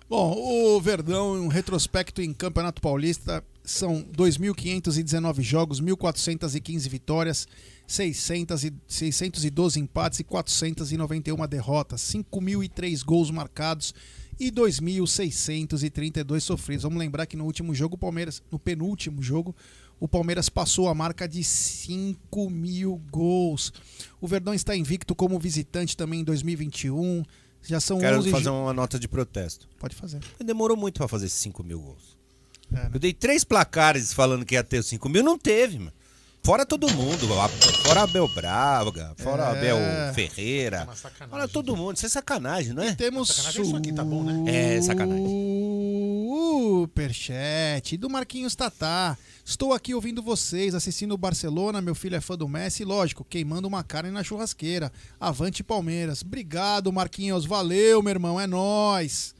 Bom, 0.08 0.36
o 0.36 0.80
Verdão, 0.80 1.32
um 1.32 1.48
retrospecto 1.48 2.22
em 2.22 2.32
Campeonato 2.32 2.80
Paulista, 2.80 3.42
são 3.64 4.04
2.519 4.16 5.42
jogos, 5.42 5.80
1.415 5.80 6.88
vitórias, 6.88 7.48
600 7.88 8.64
e, 8.64 8.72
612 8.86 9.80
empates 9.80 10.20
e 10.20 10.24
491 10.24 11.48
derrotas, 11.48 12.02
5.003 12.02 13.04
gols 13.04 13.32
marcados 13.32 13.92
e 14.38 14.50
2.632 14.50 16.40
sofridos. 16.40 16.82
Vamos 16.84 16.98
lembrar 16.98 17.26
que 17.26 17.36
no 17.36 17.44
último 17.44 17.74
jogo, 17.74 17.94
o 17.94 17.98
Palmeiras, 17.98 18.42
no 18.50 18.58
penúltimo 18.58 19.22
jogo, 19.22 19.54
o 19.98 20.06
Palmeiras 20.06 20.48
passou 20.48 20.88
a 20.88 20.94
marca 20.94 21.26
de 21.26 21.42
5 21.42 22.50
mil 22.50 23.00
gols. 23.10 23.72
O 24.20 24.28
Verdão 24.28 24.52
está 24.52 24.76
invicto 24.76 25.14
como 25.14 25.38
visitante 25.38 25.96
também 25.96 26.20
em 26.20 26.24
2021. 26.24 27.24
Já 27.62 27.80
são 27.80 27.98
Quero 27.98 28.18
11 28.18 28.30
fazer 28.30 28.50
uma 28.50 28.72
nota 28.72 28.98
de 28.98 29.08
protesto. 29.08 29.68
Pode 29.78 29.94
fazer. 29.94 30.20
Demorou 30.44 30.76
muito 30.76 30.98
pra 30.98 31.08
fazer 31.08 31.26
esses 31.26 31.38
5 31.40 31.64
mil 31.64 31.80
gols. 31.80 32.16
É, 32.70 32.74
né? 32.74 32.90
Eu 32.92 33.00
dei 33.00 33.12
três 33.12 33.42
placares 33.42 34.12
falando 34.12 34.44
que 34.44 34.54
ia 34.54 34.62
ter 34.62 34.78
os 34.78 34.86
5 34.86 35.08
mil, 35.08 35.22
não 35.22 35.38
teve, 35.38 35.78
mano. 35.78 35.92
Fora 36.46 36.64
todo 36.64 36.88
mundo, 36.92 37.40
a- 37.40 37.48
fora 37.48 38.02
Abel 38.04 38.28
Braga, 38.28 39.12
fora 39.18 39.42
É. 39.42 39.50
Abel 39.50 40.14
Ferreira. 40.14 40.86
Fora 41.28 41.48
todo 41.48 41.74
mundo, 41.74 41.96
isso 41.96 42.06
é 42.06 42.08
sacanagem, 42.08 42.72
não 42.72 42.84
é? 42.84 42.94
Temos 42.94 43.26
Sacanagem 43.30 43.62
é 43.62 43.64
isso 43.66 43.76
aqui, 43.76 43.92
tá 43.92 44.04
bom, 44.04 44.22
né? 44.22 44.76
É 44.76 44.80
sacanagem. 44.80 45.26
Superchat 46.86 47.96
do 47.96 48.08
Marquinhos 48.08 48.54
Tatá. 48.54 49.18
Estou 49.44 49.72
aqui 49.72 49.92
ouvindo 49.92 50.22
vocês, 50.22 50.72
assistindo 50.72 51.14
o 51.14 51.18
Barcelona. 51.18 51.80
Meu 51.82 51.96
filho 51.96 52.14
é 52.14 52.20
fã 52.20 52.36
do 52.36 52.48
Messi, 52.48 52.84
lógico, 52.84 53.24
queimando 53.24 53.66
uma 53.66 53.82
carne 53.82 54.12
na 54.12 54.22
churrasqueira. 54.22 54.92
Avante 55.18 55.64
Palmeiras. 55.64 56.22
Obrigado, 56.22 56.92
Marquinhos. 56.92 57.44
Valeu, 57.44 58.00
meu 58.04 58.12
irmão. 58.12 58.40
É 58.40 58.46
nóis. 58.46 59.34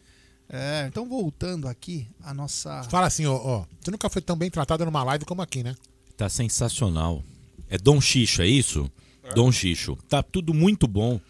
É, 0.49 0.87
então 0.89 1.09
voltando 1.09 1.69
aqui 1.69 2.09
a 2.21 2.35
nossa. 2.35 2.83
Fala 2.91 3.07
assim, 3.07 3.27
ó, 3.27 3.35
ó. 3.37 3.65
Você 3.81 3.93
nunca 3.93 4.11
foi 4.11 4.23
tão 4.23 4.37
bem 4.37 4.51
tratado 4.51 4.85
numa 4.85 5.05
live 5.05 5.25
como 5.25 5.41
aqui, 5.41 5.63
né? 5.63 5.77
Tá 6.17 6.29
sensacional. 6.29 7.23
É 7.69 7.77
Dom 7.77 8.01
Xixo, 8.01 8.43
é 8.43 8.47
isso? 8.47 8.91
Dom 9.35 9.51
Xixo. 9.53 9.99
Tá 10.09 10.23
tudo 10.23 10.55
muito 10.55 10.87
bom. 10.87 11.21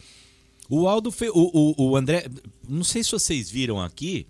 O 0.68 0.86
Aldo 0.88 1.10
fez. 1.10 1.30
O, 1.34 1.74
o, 1.78 1.90
o 1.90 1.96
André. 1.96 2.26
Não 2.68 2.84
sei 2.84 3.02
se 3.02 3.10
vocês 3.12 3.50
viram 3.50 3.80
aqui. 3.80 4.26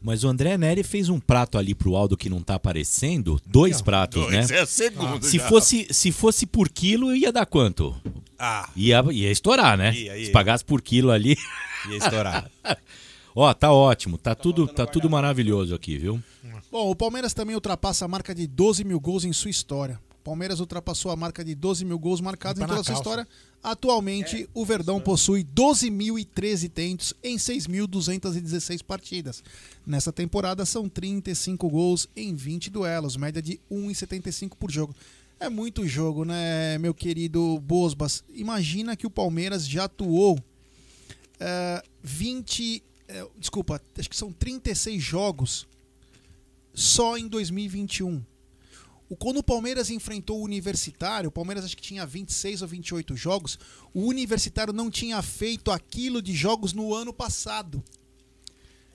Mas 0.00 0.22
o 0.22 0.28
André 0.28 0.56
Neri 0.56 0.84
fez 0.84 1.08
um 1.08 1.18
prato 1.18 1.58
ali 1.58 1.74
pro 1.74 1.96
Aldo 1.96 2.16
que 2.16 2.30
não 2.30 2.40
tá 2.40 2.54
aparecendo. 2.54 3.40
Dois 3.44 3.82
pratos, 3.82 4.22
Dois, 4.22 4.48
né? 4.48 4.58
é 4.60 4.64
segundo 4.64 5.24
se 5.24 5.38
já. 5.38 5.48
fosse 5.48 5.88
Se 5.90 6.12
fosse 6.12 6.46
por 6.46 6.68
quilo, 6.68 7.14
ia 7.16 7.32
dar 7.32 7.46
quanto? 7.46 7.96
Ah. 8.38 8.70
Ia, 8.76 9.04
ia 9.10 9.30
estourar, 9.32 9.76
né? 9.76 9.92
Ia, 9.92 10.16
ia. 10.16 10.26
Se 10.26 10.30
pagasse 10.30 10.64
por 10.64 10.80
quilo 10.80 11.10
ali. 11.10 11.36
Ia 11.90 11.96
estourar. 11.96 12.48
Ó, 13.40 13.54
tá 13.54 13.72
ótimo. 13.72 14.18
Tá 14.18 14.34
tudo, 14.34 14.66
tá 14.66 14.84
tudo 14.84 15.08
maravilhoso 15.08 15.72
aqui, 15.72 15.96
viu? 15.96 16.20
Bom, 16.72 16.90
o 16.90 16.96
Palmeiras 16.96 17.32
também 17.32 17.54
ultrapassa 17.54 18.04
a 18.04 18.08
marca 18.08 18.34
de 18.34 18.48
12 18.48 18.82
mil 18.82 18.98
gols 18.98 19.24
em 19.24 19.32
sua 19.32 19.48
história. 19.48 20.00
O 20.10 20.24
Palmeiras 20.24 20.58
ultrapassou 20.58 21.12
a 21.12 21.14
marca 21.14 21.44
de 21.44 21.54
12 21.54 21.84
mil 21.84 22.00
gols 22.00 22.20
marcados 22.20 22.58
Tá 22.58 22.64
em 22.64 22.68
na 22.68 22.74
toda 22.74 22.80
a 22.80 22.84
sua 22.84 22.94
história. 22.94 23.28
Atualmente, 23.62 24.50
o 24.52 24.64
Verdão 24.64 25.00
possui 25.00 25.44
12.013 25.44 26.68
tentos 26.68 27.14
em 27.22 27.36
6.216 27.36 28.82
partidas. 28.82 29.44
Nessa 29.86 30.12
temporada, 30.12 30.66
são 30.66 30.88
35 30.88 31.70
gols 31.70 32.08
em 32.16 32.34
20 32.34 32.70
duelos, 32.70 33.16
média 33.16 33.40
de 33.40 33.60
1,75 33.70 34.56
por 34.58 34.68
jogo. 34.68 34.92
É 35.38 35.48
muito 35.48 35.86
jogo, 35.86 36.24
né, 36.24 36.76
meu 36.78 36.92
querido 36.92 37.60
Bosbas? 37.60 38.24
Imagina 38.34 38.96
que 38.96 39.06
o 39.06 39.10
Palmeiras 39.10 39.64
já 39.64 39.84
atuou 39.84 40.36
eh, 41.38 41.82
20. 42.02 42.82
Eh, 43.08 43.26
desculpa, 43.38 43.80
acho 43.98 44.08
que 44.08 44.16
são 44.16 44.32
36 44.32 45.02
jogos 45.02 45.66
só 46.74 47.16
em 47.16 47.26
2021. 47.26 48.22
O, 49.08 49.16
quando 49.16 49.38
o 49.38 49.42
Palmeiras 49.42 49.90
enfrentou 49.90 50.38
o 50.38 50.44
Universitário, 50.44 51.28
o 51.28 51.32
Palmeiras 51.32 51.64
acho 51.64 51.76
que 51.76 51.82
tinha 51.82 52.04
26 52.04 52.62
ou 52.62 52.68
28 52.68 53.16
jogos, 53.16 53.58
o 53.94 54.06
Universitário 54.06 54.72
não 54.72 54.90
tinha 54.90 55.20
feito 55.22 55.70
aquilo 55.70 56.20
de 56.20 56.34
jogos 56.34 56.72
no 56.72 56.94
ano 56.94 57.12
passado. 57.12 57.82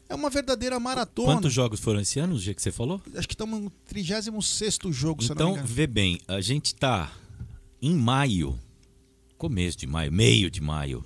É 0.07 0.13
uma 0.13 0.29
verdadeira 0.29 0.79
maratona. 0.79 1.33
Quantos 1.33 1.51
jogos 1.51 1.79
foram 1.79 1.99
esse 1.99 2.19
ano, 2.19 2.35
o 2.35 2.39
dia 2.39 2.53
que 2.53 2.61
você 2.61 2.71
falou? 2.71 3.01
Acho 3.15 3.27
que 3.27 3.33
estamos 3.33 3.59
no 3.59 3.69
36 3.85 4.77
jogo, 4.91 5.23
Então, 5.23 5.55
vê 5.65 5.87
bem, 5.87 6.19
a 6.27 6.39
gente 6.39 6.75
tá 6.75 7.11
em 7.81 7.95
maio, 7.95 8.59
começo 9.37 9.77
de 9.77 9.87
maio, 9.87 10.11
meio 10.11 10.51
de 10.51 10.61
maio, 10.61 11.03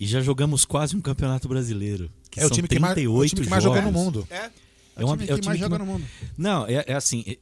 e 0.00 0.06
já 0.06 0.20
jogamos 0.20 0.64
quase 0.64 0.96
um 0.96 1.00
campeonato 1.00 1.46
brasileiro. 1.48 2.10
Que 2.38 2.42
É 2.42 2.46
o 2.46 2.48
são 2.48 2.54
time 2.56 2.68
que 2.68 2.78
mais- 2.78 2.92
o 2.92 2.94
38 2.94 3.30
time 3.34 3.44
que 3.44 3.50
mais 3.50 3.62
jogou 3.62 3.82
no 3.82 3.88
jogos. 3.88 4.02
mundo. 4.04 4.26
É, 4.30 4.50
É, 4.96 5.04
uma- 5.04 5.14
o 5.14 5.16
time 5.16 5.30
é 5.30 5.32
o 5.32 5.36
que 5.36 5.40
time 5.42 5.46
mais 5.46 5.58
que 5.58 5.64
joga 5.64 5.78
mais- 5.78 5.88
no 5.88 5.92
mundo. 5.98 6.06
Não, 6.36 6.66
é, 6.66 6.84
é 6.86 6.94
assim, 6.94 7.24
é- 7.26 7.36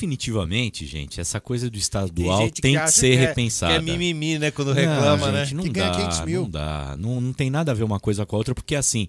definitivamente, 0.00 0.86
gente, 0.86 1.20
essa 1.20 1.40
coisa 1.40 1.68
do 1.70 1.76
estadual 1.78 2.50
que 2.50 2.60
tem 2.60 2.72
que, 2.72 2.78
acha 2.78 2.92
ser 2.92 3.10
que 3.10 3.16
é- 3.16 3.26
repensada. 3.28 3.72
que 3.72 3.78
é 3.78 3.82
mimimi, 3.82 4.38
né, 4.38 4.50
quando 4.50 4.72
reclama, 4.72 5.26
não, 5.26 5.32
né? 5.32 5.44
gente, 5.44 5.54
Não 5.56 5.64
Que 5.64 5.70
ganha 5.70 5.90
dá, 5.90 5.96
500 5.96 6.20
mil. 6.24 6.42
não 6.42 6.50
dá. 6.50 6.96
Não, 6.98 7.20
não 7.20 7.32
tem 7.32 7.50
nada 7.50 7.72
a 7.72 7.74
ver 7.74 7.84
uma 7.84 7.98
coisa 8.00 8.24
com 8.26 8.36
a 8.36 8.38
outra, 8.38 8.54
porque 8.54 8.74
assim, 8.74 9.08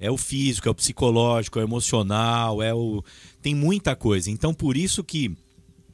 é 0.00 0.10
o 0.10 0.16
físico, 0.16 0.68
é 0.68 0.70
o 0.70 0.74
psicológico, 0.74 1.58
é 1.58 1.62
o 1.62 1.66
emocional, 1.66 2.62
é 2.62 2.74
o. 2.74 3.02
Tem 3.40 3.54
muita 3.54 3.94
coisa. 3.96 4.30
Então, 4.30 4.52
por 4.54 4.76
isso 4.76 5.02
que 5.04 5.34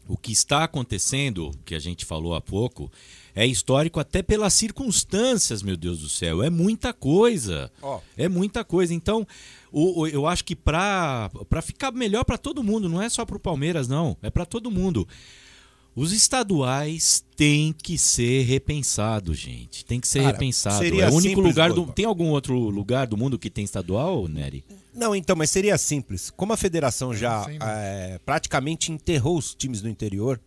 o 0.07 0.17
que 0.17 0.33
está 0.33 0.65
acontecendo, 0.65 1.50
que 1.65 1.75
a 1.75 1.78
gente 1.78 2.05
falou 2.05 2.34
há 2.34 2.41
pouco, 2.41 2.91
é 3.42 3.47
histórico 3.47 4.00
até 4.00 4.23
pelas 4.23 4.52
circunstâncias, 4.55 5.62
meu 5.62 5.76
Deus 5.76 6.00
do 6.00 6.08
céu. 6.08 6.42
É 6.42 6.50
muita 6.50 6.92
coisa. 6.92 7.70
Ó. 7.81 8.00
É 8.17 8.28
muita 8.28 8.65
coisa. 8.65 8.92
Então, 8.92 9.26
o, 9.70 10.00
o- 10.00 10.07
eu 10.08 10.26
acho 10.26 10.44
que 10.44 10.57
para 10.57 11.31
ficar 11.62 11.92
melhor 11.92 12.25
para 12.25 12.36
todo 12.39 12.65
mundo, 12.65 12.89
não 12.89 13.00
é 13.00 13.08
só 13.08 13.25
para 13.25 13.36
o 13.36 13.41
Palmeiras, 13.41 13.86
não. 13.86 14.17
É 14.23 14.31
para 14.31 14.44
todo 14.44 14.70
mundo. 14.70 15.07
Os 15.94 16.12
estaduais 16.12 17.25
têm 17.36 17.73
que 17.73 17.99
ser 17.99 18.42
repensados, 18.44 19.36
gente. 19.36 19.84
Tem 19.84 19.99
que 19.99 20.07
ser 20.07 20.20
Cara, 20.20 20.33
repensado. 20.33 20.78
seria 20.78 21.05
É 21.05 21.10
o 21.10 21.15
único 21.15 21.28
simples, 21.36 21.47
lugar 21.47 21.73
do. 21.73 21.86
Tem 21.86 22.05
algum 22.05 22.28
outro 22.28 22.57
lugar 22.57 23.07
do 23.08 23.17
mundo 23.17 23.36
que 23.39 23.50
tem 23.50 23.65
estadual, 23.65 24.28
Nery? 24.28 24.65
Não, 24.94 25.15
então, 25.15 25.34
mas 25.34 25.50
seria 25.50 25.76
simples. 25.76 26.31
Como 26.31 26.52
a 26.52 26.57
federação 26.57 27.12
já 27.15 27.47
é, 27.60 28.20
praticamente 28.25 28.92
enterrou 28.92 29.36
os 29.39 29.55
times 29.57 29.81
do 29.83 29.89
interior 29.89 30.41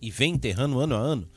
e 0.00 0.10
vem 0.10 0.34
enterrando 0.34 0.78
ano 0.80 0.94
a 0.94 0.98
ano, 0.98 1.28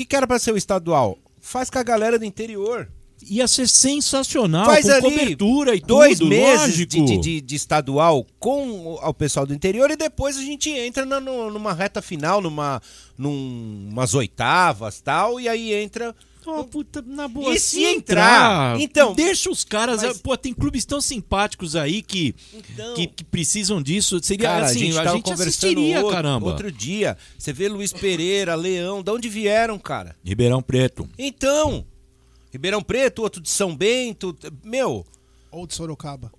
que, 0.00 0.04
que 0.06 0.16
era 0.16 0.26
pra 0.26 0.38
ser 0.38 0.52
o 0.52 0.56
estadual? 0.56 1.18
Faz 1.40 1.68
com 1.70 1.78
a 1.78 1.82
galera 1.82 2.18
do 2.18 2.24
interior. 2.24 2.90
Ia 3.28 3.46
ser 3.46 3.68
sensacional, 3.68 4.64
Faz 4.64 4.86
com 4.86 4.92
ali 4.92 5.02
cobertura 5.02 5.74
e 5.74 5.80
dois 5.80 6.18
tudo, 6.18 6.28
meses 6.30 6.74
de, 6.74 6.86
de- 6.86 7.40
de- 7.42 7.54
estadual 7.54 8.26
com 8.38 8.70
o, 8.94 8.94
pessoal 9.14 9.44
do 9.46 9.52
interior 9.52 9.90
e 9.90 9.96
depois 9.96 10.38
a 10.38 10.40
gente 10.42 10.70
entra 10.70 11.04
na- 11.04 11.20
no- 11.20 11.50
numa 11.50 11.74
reta 11.74 12.00
final, 12.00 12.40
numa 12.40 12.80
num, 13.18 13.88
umas 13.90 14.14
oitavas 14.14 15.00
tal, 15.02 15.38
e 15.38 15.48
aí 15.48 15.72
entra. 15.74 16.14
Oh, 16.58 16.64
puta, 16.64 17.02
na 17.06 17.28
boa, 17.28 17.54
E 17.54 17.60
se 17.60 17.82
entrar? 17.84 18.78
Então, 18.80 19.14
deixa 19.14 19.50
os 19.50 19.64
caras. 19.64 20.02
mas- 20.02 20.18
Pô, 20.18 20.36
tem 20.36 20.52
clubes 20.52 20.84
tão 20.84 21.00
simpáticos 21.00 21.76
aí 21.76 22.02
que, 22.02 22.34
Então. 22.52 22.94
que, 22.94 23.06
que 23.06 23.24
precisam 23.24 23.80
disso. 23.80 24.18
Seria 24.22 24.48
Cara, 24.48 24.66
assim, 24.66 24.82
a 24.82 24.84
gente 24.86 24.98
a 24.98 25.12
gente 25.12 25.22
conversando 25.22 25.82
outro, 25.82 26.10
caramba. 26.10 26.46
outro 26.46 26.70
dia. 26.72 27.16
Você 27.38 27.52
vê 27.52 27.68
Luiz 27.68 27.92
Pereira, 27.92 28.54
Leão, 28.54 29.02
de 29.02 29.10
onde 29.10 29.28
vieram, 29.28 29.78
cara? 29.78 30.16
Ribeirão 30.24 30.60
Preto. 30.62 31.08
Então, 31.18 31.84
Ribeirão 32.52 32.82
Preto, 32.82 33.22
outro 33.22 33.40
de 33.40 33.48
São 33.50 33.76
Bento, 33.76 34.36
meu, 34.64 35.04
Ou 35.52 35.66
de 35.66 35.74
Sorocaba. 35.74 36.32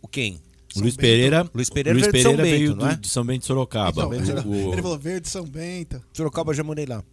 o 0.00 0.08
quem? 0.08 0.40
Luiz 0.74 0.96
Pereira, 0.96 1.46
Luiz 1.54 1.68
Pereira, 1.68 1.98
Luiz 1.98 2.06
veio 2.10 2.12
de 2.14 2.22
São 2.22 2.36
Pereira 2.36 2.56
veio 2.58 2.70
Bento, 2.70 2.80
não 2.82 2.90
é? 2.90 2.94
do- 2.94 3.00
de 3.02 3.08
São 3.10 3.24
Bento 3.26 3.40
de 3.40 3.46
Sorocaba. 3.46 3.90
Então, 3.90 4.14
ele, 4.14 4.32
O- 4.48 4.72
ele 4.72 4.80
falou 4.80 4.98
Verde 4.98 5.28
São 5.28 5.44
Bento. 5.44 6.02
Sorocaba 6.14 6.54
já 6.54 6.64
morei 6.64 6.86
lá. 6.86 7.04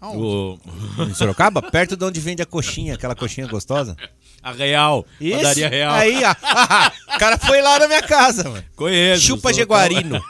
O- 0.00 0.58
Em 1.08 1.14
Sorocaba? 1.14 1.62
Perto 1.62 1.96
de 1.96 2.04
onde 2.04 2.20
vende 2.20 2.42
a 2.42 2.46
coxinha, 2.46 2.94
aquela 2.94 3.14
coxinha 3.16 3.46
gostosa. 3.46 3.96
A 4.42 4.52
Real. 4.52 5.04
Isso. 5.20 5.36
Padaria 5.38 5.68
Real. 5.68 5.94
Aí, 5.94 6.20
ó. 6.24 6.30
o 7.14 7.18
cara 7.18 7.36
foi 7.38 7.60
lá 7.62 7.78
na 7.80 7.88
minha 7.88 8.02
casa, 8.02 8.44
mano. 8.48 8.64
Conheço. 8.76 9.22
Chupa. 9.22 9.52
Jaguarino. 9.52 10.22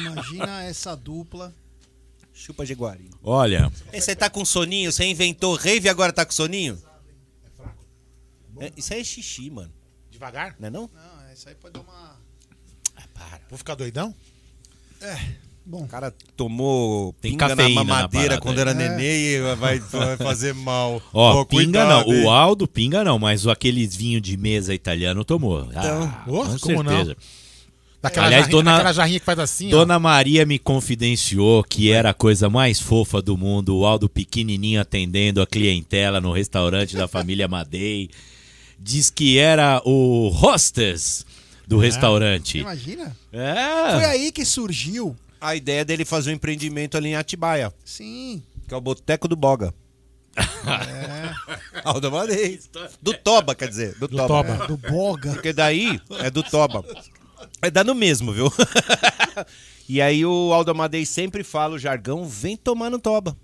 Imagina 0.00 0.62
essa 0.64 0.94
dupla. 0.94 1.52
Chupa 2.32 2.64
Jaguarino. 2.64 3.18
Olha, 3.22 3.72
E 3.92 4.00
Você 4.00 4.14
tá 4.14 4.30
com 4.30 4.44
soninho? 4.44 4.92
Você 4.92 5.04
inventou 5.04 5.54
rave 5.56 5.86
e 5.86 5.90
agora 5.90 6.12
tá 6.12 6.24
com 6.24 6.30
soninho? 6.32 6.80
É, 8.60 8.72
isso 8.76 8.92
aí 8.92 9.00
é 9.00 9.04
xixi, 9.04 9.50
mano. 9.50 9.72
Devagar? 10.10 10.54
Não 10.58 10.66
é 10.68 10.70
não? 10.70 10.90
Não, 10.94 11.32
isso 11.32 11.48
aí 11.48 11.54
pode 11.54 11.74
dar 11.74 11.80
uma. 11.80 12.16
Vou 13.48 13.58
ficar 13.58 13.74
doidão? 13.74 14.14
É, 15.00 15.18
bom. 15.68 15.82
O 15.84 15.88
cara 15.88 16.12
tomou 16.36 17.14
Tem 17.20 17.32
pinga 17.32 17.48
na 17.48 17.56
cafeína 17.56 17.80
na 17.80 17.84
mamadeira 17.84 18.26
parada 18.28 18.40
quando 18.40 18.58
era 18.58 18.70
É. 18.70 18.74
nenê 18.74 19.36
e 19.36 19.54
vai, 19.56 19.78
vai 19.78 20.16
fazer 20.16 20.54
mal. 20.54 21.00
ó, 21.12 21.40
Ô, 21.42 21.46
pinga 21.46 21.62
cuidado, 21.84 22.06
não. 22.08 22.14
hein? 22.14 22.24
O 22.24 22.30
Aldo 22.30 22.66
pinga 22.66 23.04
não, 23.04 23.18
mas 23.18 23.46
aqueles 23.46 23.94
vinho 23.94 24.20
de 24.20 24.36
mesa 24.36 24.74
italiano 24.74 25.24
tomou. 25.24 25.66
Então, 25.70 26.02
ah, 26.04 26.24
ô, 26.26 26.44
com 26.44 26.58
como 26.58 26.82
não? 26.82 26.92
certeza. 26.92 27.16
Daquela, 28.00 28.26
Aliás, 28.26 28.44
jarrinha, 28.44 28.62
dona- 28.62 28.72
daquela 28.72 28.92
jarrinha 28.92 29.18
que 29.18 29.26
faz 29.26 29.38
assim, 29.40 29.66
ó. 29.68 29.70
Dona 29.70 29.98
Maria 29.98 30.46
me 30.46 30.56
confidenciou 30.58 31.64
que 31.64 31.90
era 31.90 32.10
a 32.10 32.14
coisa 32.14 32.48
mais 32.48 32.78
fofa 32.80 33.20
do 33.20 33.36
mundo, 33.36 33.76
o 33.76 33.84
Aldo 33.84 34.08
pequenininho 34.08 34.80
atendendo 34.80 35.42
a 35.42 35.46
clientela 35.46 36.20
no 36.20 36.32
restaurante 36.32 36.96
da 36.96 37.08
família 37.08 37.48
Madei. 37.48 38.08
Diz 38.78 39.10
que 39.10 39.36
era 39.38 39.82
o 39.84 40.28
hostess 40.28 41.26
do 41.66 41.76
restaurante. 41.76 42.58
Imagina? 42.58 43.16
É. 43.32 43.92
Foi 43.94 44.04
aí 44.04 44.30
que 44.30 44.44
surgiu. 44.44 45.16
A 45.40 45.54
ideia 45.54 45.84
dele 45.84 46.04
fazer 46.04 46.30
um 46.30 46.34
empreendimento 46.34 46.96
ali 46.96 47.10
em 47.10 47.16
Atibaia, 47.16 47.72
Sim. 47.84 48.42
que 48.66 48.74
é 48.74 48.76
o 48.76 48.80
Boteco 48.80 49.28
do 49.28 49.36
Boga. 49.36 49.74
É. 50.36 51.80
Aldo 51.84 52.10
Madei. 52.10 52.60
Do 53.00 53.12
Toba, 53.14 53.54
quer 53.54 53.68
dizer. 53.68 53.94
Do, 53.98 54.08
Toba. 54.08 54.26
Toba. 54.26 54.66
Do 54.66 54.76
Boga. 54.76 55.32
Porque 55.32 55.52
daí 55.52 56.00
é 56.20 56.30
do 56.30 56.42
Toba. 56.42 56.84
É 57.62 57.70
dando 57.70 57.94
mesmo, 57.94 58.32
viu? 58.32 58.52
e 59.88 60.00
aí 60.00 60.24
o 60.24 60.52
Aldo 60.52 60.70
Amadei 60.70 61.04
sempre 61.06 61.42
fala 61.42 61.74
o 61.74 61.78
jargão, 61.78 62.24
vem 62.24 62.56
tomar 62.56 62.90
no 62.90 62.98
Toba. 62.98 63.36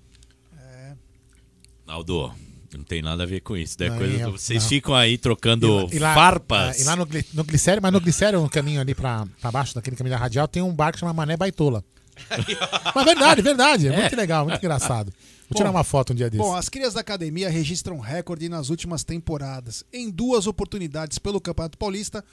Aldo, 1.86 2.32
não 2.78 2.84
tem 2.84 3.02
nada 3.02 3.22
a 3.22 3.26
ver 3.26 3.40
com 3.40 3.56
isso. 3.56 3.76
né? 3.80 3.88
Não, 3.90 3.98
Coisa 3.98 4.16
eu- 4.16 4.30
do- 4.32 4.38
Vocês 4.38 4.62
não. 4.62 4.68
ficam 4.68 4.94
aí 4.94 5.16
trocando 5.18 5.88
E 5.92 5.98
lá- 5.98 6.14
farpas. 6.14 6.78
é, 6.78 6.82
E 6.82 6.84
lá 6.84 6.96
no, 6.96 7.06
no 7.34 7.44
glicério, 7.44 7.82
mas 7.82 7.92
no 7.92 8.00
glicério, 8.00 8.40
no 8.40 8.48
caminho 8.50 8.80
ali 8.80 8.94
pra, 8.94 9.26
pra 9.40 9.50
baixo, 9.52 9.74
daquele 9.74 9.96
caminho 9.96 10.14
da 10.16 10.20
radial, 10.20 10.46
tem 10.48 10.62
um 10.62 10.72
bar 10.74 10.92
que 10.92 10.98
chama 10.98 11.12
Mané 11.12 11.36
Baitola. 11.36 11.84
mas 12.94 13.04
verdade, 13.04 13.42
verdade. 13.42 13.88
É, 13.88 14.00
muito 14.00 14.16
legal, 14.16 14.44
muito 14.46 14.58
engraçado. 14.58 15.12
Vou 15.50 15.56
tirar 15.56 15.70
Bom, 15.70 15.76
uma 15.78 15.84
foto 15.84 16.12
um 16.12 16.16
dia 16.16 16.30
desse. 16.30 16.42
Bom, 16.42 16.54
as 16.54 16.68
crias 16.68 16.94
da 16.94 17.00
academia 17.00 17.50
registram 17.50 17.98
recorde 17.98 18.48
nas 18.48 18.70
últimas 18.70 19.04
temporadas. 19.04 19.84
Em 19.92 20.10
duas 20.10 20.46
oportunidades 20.46 21.18
pelo 21.18 21.40
Campeonato 21.40 21.76
Paulista, 21.76 22.24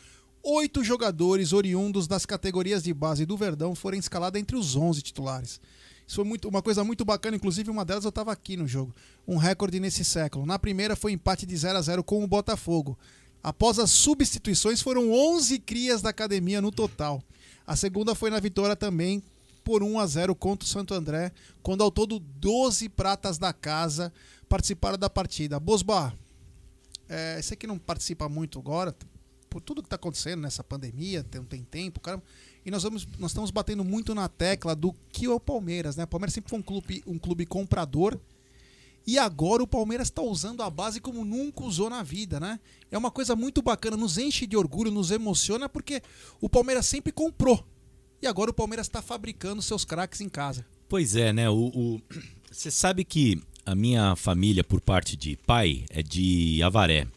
oito 0.43 0.83
jogadores 0.83 1.51
oriundos 1.51 2.07
das 2.07 2.25
categorias 2.25 2.83
de 2.83 2.93
base 2.93 3.25
do 3.25 3.35
Verdão 3.35 3.75
foram 3.75 3.97
escalados 3.97 4.39
entre 4.39 4.55
os 4.55 4.75
11 4.75 5.01
titulares. 5.01 5.59
Isso 6.05 6.17
foi 6.17 6.25
muito, 6.25 6.47
uma 6.47 6.61
coisa 6.61 6.83
muito 6.83 7.05
bacana, 7.05 7.37
inclusive 7.37 7.69
uma 7.69 7.85
delas 7.85 8.03
eu 8.03 8.09
estava 8.09 8.31
aqui 8.31 8.57
no 8.57 8.67
jogo. 8.67 8.93
Um 9.27 9.37
recorde 9.37 9.79
nesse 9.79 10.03
século. 10.03 10.45
Na 10.45 10.59
primeira 10.59 10.95
foi 10.95 11.11
empate 11.11 11.45
de 11.45 11.55
0 11.55 11.77
a 11.77 11.81
0 11.81 12.03
com 12.03 12.23
o 12.23 12.27
Botafogo. 12.27 12.97
Após 13.43 13.79
as 13.79 13.89
substituições, 13.91 14.81
foram 14.81 15.11
11 15.11 15.59
crias 15.59 16.01
da 16.01 16.09
academia 16.09 16.61
no 16.61 16.71
total. 16.71 17.23
A 17.65 17.75
segunda 17.75 18.13
foi 18.13 18.29
na 18.29 18.39
vitória 18.39 18.75
também 18.75 19.23
por 19.63 19.83
1 19.83 19.99
a 19.99 20.07
0 20.07 20.35
contra 20.35 20.65
o 20.65 20.69
Santo 20.69 20.93
André, 20.93 21.31
quando 21.63 21.83
ao 21.83 21.91
todo 21.91 22.19
12 22.19 22.89
pratas 22.89 23.37
da 23.37 23.53
casa 23.53 24.11
participaram 24.49 24.97
da 24.97 25.09
partida. 25.09 25.59
Bosba, 25.59 26.13
é, 27.07 27.37
esse 27.39 27.53
aqui 27.53 27.65
não 27.65 27.77
participa 27.77 28.27
muito 28.27 28.59
agora, 28.59 28.95
por 29.49 29.61
tudo 29.61 29.81
que 29.81 29.87
está 29.87 29.97
acontecendo 29.97 30.41
nessa 30.41 30.63
pandemia, 30.63 31.23
tem, 31.23 31.43
tem 31.43 31.63
tempo, 31.63 31.99
cara. 31.99 32.21
E 32.65 32.71
nós, 32.71 32.83
vamos, 32.83 33.07
nós 33.17 33.31
estamos 33.31 33.49
batendo 33.51 33.83
muito 33.83 34.13
na 34.13 34.29
tecla 34.29 34.75
do 34.75 34.95
que 35.11 35.25
é 35.25 35.29
o 35.29 35.39
Palmeiras, 35.39 35.95
né? 35.95 36.03
O 36.03 36.07
Palmeiras 36.07 36.33
sempre 36.33 36.49
foi 36.49 36.59
um 36.59 36.61
clube, 36.61 37.03
um 37.07 37.17
clube 37.17 37.45
comprador. 37.45 38.19
E 39.05 39.17
agora 39.17 39.63
o 39.63 39.67
Palmeiras 39.67 40.07
está 40.07 40.21
usando 40.21 40.61
a 40.61 40.69
base 40.69 41.01
como 41.01 41.25
nunca 41.25 41.63
usou 41.63 41.89
na 41.89 42.03
vida, 42.03 42.39
né? 42.39 42.59
É 42.91 42.97
uma 42.97 43.09
coisa 43.09 43.35
muito 43.35 43.61
bacana, 43.61 43.97
nos 43.97 44.17
enche 44.17 44.45
de 44.45 44.55
orgulho, 44.55 44.91
nos 44.91 45.09
emociona, 45.09 45.67
porque 45.67 46.03
o 46.39 46.47
Palmeiras 46.47 46.85
sempre 46.85 47.11
comprou. 47.11 47.65
E 48.21 48.27
agora 48.27 48.51
o 48.51 48.53
Palmeiras 48.53 48.85
está 48.85 49.01
fabricando 49.01 49.61
seus 49.61 49.83
craques 49.83 50.21
em 50.21 50.29
casa. 50.29 50.63
Pois 50.87 51.15
é, 51.15 51.33
né? 51.33 51.49
O, 51.49 51.99
Você 52.51 52.69
sabe 52.69 53.05
que 53.05 53.41
a 53.65 53.73
minha 53.73 54.15
família, 54.15 54.63
por 54.63 54.81
parte 54.81 55.15
de 55.15 55.37
pai, 55.47 55.85
é 55.89 56.03
de 56.03 56.61
Avaré, 56.61 57.07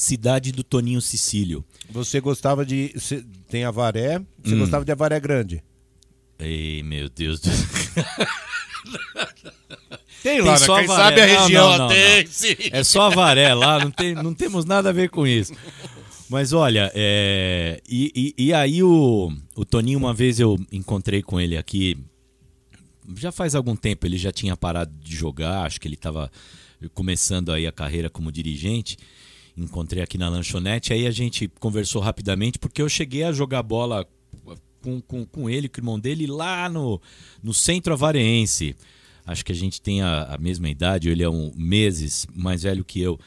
cidade 0.00 0.50
do 0.52 0.62
Toninho 0.64 1.00
Cecílio. 1.00 1.64
Você 1.90 2.20
gostava 2.20 2.64
de. 2.64 2.94
Tem 3.48 3.64
Avaré, 3.64 4.20
você 4.42 4.54
Hum. 4.54 4.58
gostava 4.60 4.84
de 4.84 4.92
Avaré 4.92 5.18
Grande. 5.20 5.62
Ei, 6.38 6.82
meu 6.82 7.08
Deus 7.08 7.38
do 7.40 7.50
Tem 10.22 10.40
lá, 10.40 10.58
né? 10.58 10.66
Quem 10.66 10.86
sabe 10.86 11.20
a 11.20 11.24
região 11.24 11.78
não, 11.78 11.88
tem, 11.88 12.24
não. 12.24 12.30
sim. 12.30 12.54
É 12.70 12.84
só 12.84 13.02
Avaré 13.10 13.54
lá, 13.54 13.78
não, 13.82 13.90
tem, 13.90 14.14
não 14.14 14.34
temos 14.34 14.64
nada 14.66 14.90
a 14.90 14.92
ver 14.92 15.08
com 15.08 15.26
isso. 15.26 15.52
Mas 16.28 16.52
olha, 16.52 16.90
é, 16.94 17.80
e, 17.88 18.34
e- 18.38 18.44
e 18.46 18.52
aí 18.54 18.82
o, 18.82 19.32
o 19.56 19.64
Toninho, 19.64 19.98
uma 19.98 20.12
vez 20.14 20.38
eu 20.38 20.58
encontrei 20.70 21.22
com 21.22 21.40
ele 21.40 21.56
aqui, 21.56 21.96
já 23.16 23.32
faz 23.32 23.54
algum 23.54 23.74
tempo, 23.74 24.06
ele 24.06 24.16
já 24.18 24.30
tinha 24.30 24.56
parado 24.56 24.92
de 25.02 25.16
jogar, 25.16 25.64
acho 25.64 25.80
que 25.80 25.88
ele 25.88 25.94
estava 25.96 26.30
começando 26.94 27.50
aí 27.50 27.66
a 27.66 27.72
carreira 27.72 28.08
como 28.10 28.30
dirigente. 28.30 28.96
Encontrei 29.60 30.02
aqui 30.02 30.16
na 30.16 30.28
lanchonete, 30.28 30.92
aí 30.92 31.06
a 31.06 31.10
gente 31.10 31.48
conversou 31.60 32.00
rapidamente, 32.00 32.58
porque 32.58 32.80
eu 32.80 32.88
cheguei 32.88 33.24
a 33.24 33.32
jogar 33.32 33.62
bola 33.62 34.06
com, 34.82 35.00
com, 35.02 35.24
com 35.26 35.50
ele, 35.50 35.68
com 35.68 35.78
o 35.78 35.80
irmão 35.80 36.00
dele, 36.00 36.26
lá 36.26 36.68
no, 36.68 37.00
no 37.42 37.52
centro 37.52 37.92
avareense. 37.92 38.74
Acho 39.26 39.44
que 39.44 39.52
a 39.52 39.54
gente 39.54 39.80
tem 39.80 40.00
a, 40.00 40.22
a 40.34 40.38
mesma 40.38 40.68
idade, 40.68 41.08
ele 41.08 41.22
é 41.22 41.28
um 41.28 41.52
meses 41.54 42.26
mais 42.34 42.62
velho 42.62 42.84
que 42.84 43.00
eu. 43.00 43.18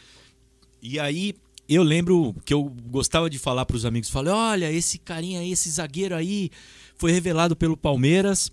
E 0.81 0.99
aí 0.99 1.35
eu 1.67 1.83
lembro 1.83 2.35
que 2.43 2.53
eu 2.53 2.63
gostava 2.87 3.29
de 3.29 3.39
falar 3.39 3.65
para 3.65 3.77
os 3.77 3.85
amigos, 3.85 4.09
falei, 4.09 4.33
olha, 4.33 4.71
esse 4.71 4.97
carinha 4.97 5.39
aí, 5.39 5.51
esse 5.51 5.69
zagueiro 5.69 6.15
aí, 6.15 6.49
foi 6.97 7.11
revelado 7.11 7.55
pelo 7.55 7.77
Palmeiras 7.77 8.51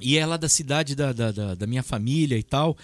e 0.00 0.18
é 0.18 0.26
lá 0.26 0.36
da 0.36 0.48
cidade 0.48 0.94
da, 0.94 1.12
da, 1.12 1.30
da, 1.32 1.54
da 1.54 1.66
minha 1.66 1.82
família 1.82 2.36
e 2.36 2.42
tal. 2.42 2.76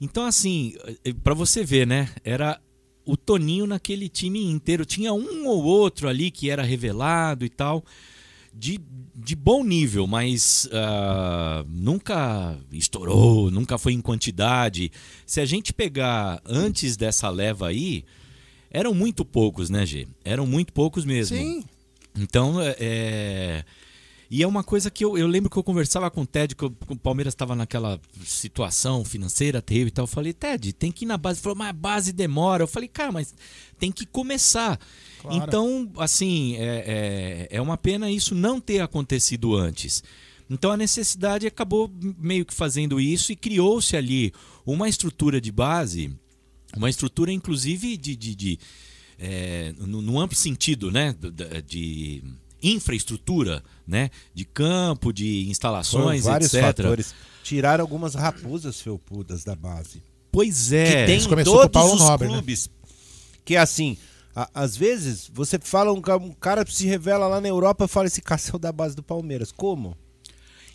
Então, 0.00 0.24
assim, 0.24 0.74
para 1.22 1.34
você 1.34 1.64
ver, 1.64 1.86
né? 1.86 2.08
Era 2.22 2.60
o 3.06 3.16
Toninho 3.16 3.66
naquele 3.66 4.08
time 4.08 4.44
inteiro. 4.44 4.84
Tinha 4.84 5.12
um 5.12 5.46
ou 5.46 5.64
outro 5.64 6.08
ali 6.08 6.30
que 6.30 6.50
era 6.50 6.62
revelado 6.62 7.44
e 7.44 7.48
tal. 7.48 7.84
De, 8.52 8.80
de 9.14 9.36
bom 9.36 9.62
nível, 9.62 10.06
mas 10.06 10.66
ah, 10.72 11.62
nunca 11.68 12.58
estourou, 12.72 13.50
nunca 13.50 13.76
foi 13.76 13.92
em 13.92 14.00
quantidade. 14.00 14.90
Se 15.26 15.40
a 15.40 15.44
gente 15.46 15.72
pegar 15.74 16.40
antes 16.44 16.96
dessa 16.96 17.28
leva 17.28 17.68
aí, 17.68 18.02
eram 18.70 18.94
muito 18.94 19.24
poucos, 19.26 19.68
né, 19.68 19.84
G? 19.84 20.08
Eram 20.24 20.46
muito 20.46 20.72
poucos 20.72 21.04
mesmo. 21.04 21.36
Sim. 21.36 21.64
Então, 22.18 22.60
é- 22.60 22.76
é. 22.80 23.64
E 24.30 24.42
é 24.42 24.46
uma 24.46 24.64
coisa 24.64 24.90
que 24.90 25.04
eu, 25.04 25.16
eu 25.16 25.26
lembro 25.28 25.48
que 25.48 25.56
eu 25.56 25.62
conversava 25.62 26.10
com 26.10 26.22
o 26.22 26.26
Ted, 26.26 26.54
que 26.56 26.64
o, 26.64 26.70
que 26.70 26.92
o 26.92 26.96
Palmeiras 26.96 27.32
estava 27.32 27.54
naquela 27.54 28.00
situação 28.24 29.04
financeira 29.04 29.62
terrível 29.62 29.88
e 29.88 29.90
tal. 29.92 30.02
Eu 30.04 30.08
falei, 30.08 30.32
Ted, 30.32 30.72
tem 30.72 30.90
que 30.90 31.04
ir 31.04 31.08
na 31.08 31.16
base. 31.16 31.38
Ele 31.38 31.42
falou, 31.44 31.58
mas 31.58 31.68
a 31.68 31.72
base 31.72 32.12
demora. 32.12 32.62
Eu 32.64 32.66
falei, 32.68 32.88
cara, 32.88 33.12
mas 33.12 33.32
tem 33.78 33.92
que 33.92 34.04
começar. 34.04 34.80
Claro. 35.20 35.36
Então, 35.36 35.92
assim, 35.98 36.56
é, 36.56 37.46
é, 37.50 37.56
é 37.56 37.60
uma 37.62 37.76
pena 37.78 38.10
isso 38.10 38.34
não 38.34 38.60
ter 38.60 38.80
acontecido 38.80 39.54
antes. 39.54 40.02
Então 40.48 40.70
a 40.70 40.76
necessidade 40.76 41.46
acabou 41.46 41.90
meio 42.18 42.44
que 42.44 42.54
fazendo 42.54 43.00
isso 43.00 43.32
e 43.32 43.36
criou-se 43.36 43.96
ali 43.96 44.32
uma 44.64 44.88
estrutura 44.88 45.40
de 45.40 45.50
base, 45.50 46.12
uma 46.76 46.88
estrutura 46.88 47.32
inclusive 47.32 47.96
de, 47.96 48.14
de, 48.14 48.34
de, 48.36 48.58
é, 49.18 49.72
no, 49.76 50.00
no 50.00 50.20
amplo 50.20 50.36
sentido, 50.36 50.88
né, 50.92 51.16
da- 51.20 51.60
de 51.60 52.22
infraestrutura, 52.62 53.62
né, 53.86 54.10
de 54.34 54.44
campo, 54.44 55.12
de 55.12 55.40
Foram 55.40 55.50
instalações, 55.50 56.24
vários 56.24 56.52
etc. 56.52 56.66
fatores. 56.66 57.14
Tiraram 57.42 57.82
algumas 57.82 58.14
raposas 58.14 58.80
felpudas 58.80 59.44
da 59.44 59.54
base. 59.54 60.02
Pois 60.32 60.72
é. 60.72 60.84
Que 61.02 61.06
tem 61.06 61.16
Isso 61.18 61.28
começou 61.28 61.54
com 61.54 61.58
o 61.60 61.68
todos 61.68 61.72
Paulo 61.88 61.94
os 61.94 62.00
Nobre, 62.00 62.26
né? 62.28 62.34
clubes. 62.34 62.68
Que 63.44 63.54
é 63.54 63.58
assim, 63.58 63.96
a- 64.34 64.50
às 64.52 64.76
vezes 64.76 65.30
você 65.32 65.58
fala, 65.58 65.92
um, 65.92 66.02
um 66.20 66.32
cara 66.32 66.64
se 66.68 66.86
revela 66.86 67.26
lá 67.28 67.40
na 67.40 67.48
Europa 67.48 67.84
e 67.84 67.88
fala, 67.88 68.06
esse 68.06 68.20
cara 68.20 68.40
é 68.52 68.56
o 68.56 68.58
da 68.58 68.72
base 68.72 68.96
do 68.96 69.02
Palmeiras. 69.02 69.52
Como? 69.52 69.96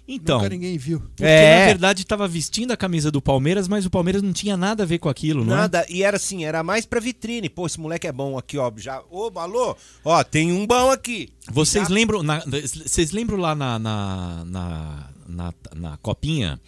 Então, 0.07 0.37
Nunca 0.39 0.49
ninguém 0.49 0.77
viu. 0.77 0.99
Porque 0.99 1.23
É. 1.23 1.59
na 1.59 1.65
verdade 1.67 2.01
estava 2.01 2.27
vestindo 2.27 2.71
a 2.71 2.77
camisa 2.77 3.09
do 3.09 3.21
Palmeiras, 3.21 3.67
mas 3.67 3.85
o 3.85 3.89
Palmeiras 3.89 4.21
não 4.21 4.33
tinha 4.33 4.57
nada 4.57 4.83
a 4.83 4.85
ver 4.85 4.97
com 4.99 5.07
aquilo, 5.07 5.45
não 5.45 5.53
é? 5.53 5.57
Nada, 5.57 5.85
e 5.89 6.03
era 6.03 6.17
assim, 6.17 6.43
era 6.43 6.61
mais 6.63 6.85
pra 6.85 6.99
vitrine. 6.99 7.49
Pô, 7.49 7.65
esse 7.65 7.79
moleque 7.79 8.07
é 8.07 8.11
bom 8.11 8.37
aqui, 8.37 8.57
ó. 8.57 8.71
Já, 8.75 9.01
ô, 9.09 9.31
alô, 9.39 9.75
ó, 10.03 10.23
tem 10.23 10.51
um 10.51 10.65
bom 10.67 10.91
aqui. 10.91 11.29
Vocês 11.49 11.87
Já- 11.87 11.93
lembram, 11.93 12.23
na- 12.23 12.43
vocês 12.85 13.11
lembram 13.11 13.37
lá 13.37 13.55
na, 13.55 13.79
na, 13.79 14.43
na, 14.45 15.09
na, 15.27 15.53
na 15.75 15.97
Copinha, 15.97 16.59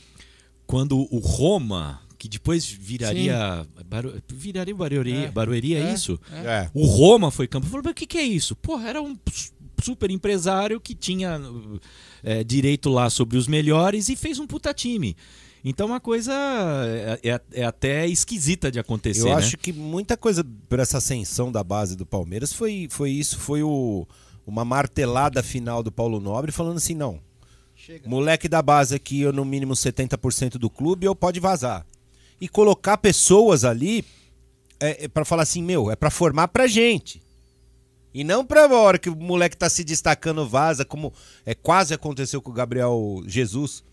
quando 0.65 0.97
o 1.13 1.17
Roma, 1.19 1.99
que 2.17 2.29
depois 2.29 2.65
viraria. 2.65 3.67
Baru, 3.89 4.13
viraria 4.29 4.73
Barueri, 4.75 5.25
É. 5.25 5.31
Barueri, 5.31 5.75
é, 5.75 5.79
É, 5.89 5.93
isso? 5.93 6.17
é. 6.31 6.69
O 6.73 6.85
Roma 6.85 7.29
foi 7.29 7.47
campeão. 7.47 7.69
Falou, 7.69 7.83
mas 7.83 7.91
o 7.91 7.95
que, 7.95 8.07
que 8.07 8.17
é 8.17 8.23
isso? 8.23 8.55
Porra, 8.55 8.87
era 8.87 9.01
um 9.01 9.17
su- 9.31 9.51
super 9.83 10.09
empresário 10.09 10.79
que 10.79 10.95
tinha 10.95 11.37
uh, 11.37 11.79
é, 12.23 12.43
direito 12.43 12.89
lá 12.89 13.09
sobre 13.09 13.37
os 13.37 13.47
melhores 13.47 14.09
e 14.09 14.15
fez 14.15 14.39
um 14.39 14.47
puta 14.47 14.73
time. 14.73 15.15
Então 15.63 15.87
uma 15.87 15.99
coisa 15.99 16.33
é, 17.23 17.29
é- 17.29 17.41
é 17.61 17.63
até 17.63 18.07
esquisita 18.07 18.71
de 18.71 18.79
acontecer. 18.79 19.21
Eu 19.21 19.27
né? 19.27 19.33
acho 19.35 19.57
que 19.57 19.71
muita 19.71 20.17
coisa 20.17 20.45
por 20.67 20.79
essa 20.79 20.97
ascensão 20.97 21.51
da 21.51 21.63
base 21.63 21.95
do 21.95 22.05
Palmeiras 22.05 22.51
foi, 22.51 22.87
foi 22.89 23.11
isso, 23.11 23.39
foi 23.39 23.63
o, 23.63 24.05
uma 24.45 24.65
martelada 24.65 25.41
final 25.41 25.81
do 25.81 25.91
Paulo 25.91 26.19
Nobre 26.19 26.51
falando 26.51 26.77
assim, 26.77 26.93
não. 26.93 27.19
Moleque 28.05 28.47
da 28.49 28.61
base 28.61 28.95
aqui, 28.95 29.21
eu 29.21 29.33
no 29.33 29.43
mínimo 29.45 29.73
70% 29.73 30.51
do 30.57 30.69
clube, 30.69 31.05
eu 31.05 31.15
pode 31.15 31.39
vazar. 31.39 31.85
E 32.39 32.47
colocar 32.49 32.97
pessoas 32.97 33.63
ali 33.63 34.03
é, 34.79 35.07
para 35.07 35.23
falar 35.23 35.43
assim, 35.43 35.63
meu, 35.63 35.89
é 35.89 35.95
pra 35.95 36.09
formar 36.09 36.49
pra 36.49 36.67
gente. 36.67 37.22
E 38.13 38.23
não 38.23 38.45
pra 38.45 38.67
hora 38.67 38.99
que 38.99 39.09
o 39.09 39.15
moleque 39.15 39.57
tá 39.57 39.69
se 39.69 39.83
destacando 39.83 40.47
vaza, 40.47 40.85
como 40.85 41.13
é, 41.45 41.55
quase 41.55 41.93
aconteceu 41.93 42.41
com 42.41 42.51
o 42.51 42.53
Gabriel 42.53 43.23
Jesus. 43.25 43.83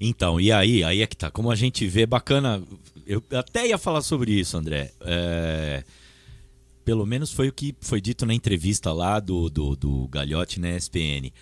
Então, 0.00 0.40
e 0.40 0.50
aí, 0.50 0.82
aí 0.82 1.02
é 1.02 1.06
que 1.06 1.16
tá. 1.16 1.30
Como 1.30 1.50
a 1.50 1.56
gente 1.56 1.86
vê, 1.86 2.06
bacana. 2.06 2.62
Eu 3.06 3.22
até 3.32 3.66
ia 3.66 3.78
falar 3.78 4.02
sobre 4.02 4.32
isso, 4.32 4.56
André. 4.56 4.92
É, 5.00 5.84
pelo 6.84 7.04
menos 7.04 7.32
foi 7.32 7.48
o 7.48 7.52
que 7.52 7.74
foi 7.80 8.00
dito 8.00 8.24
na 8.24 8.34
entrevista 8.34 8.92
lá 8.92 9.20
do, 9.20 9.50
do, 9.50 9.76
do 9.76 10.08
Galhote 10.08 10.58
na 10.58 10.70
SPN. 10.76 11.32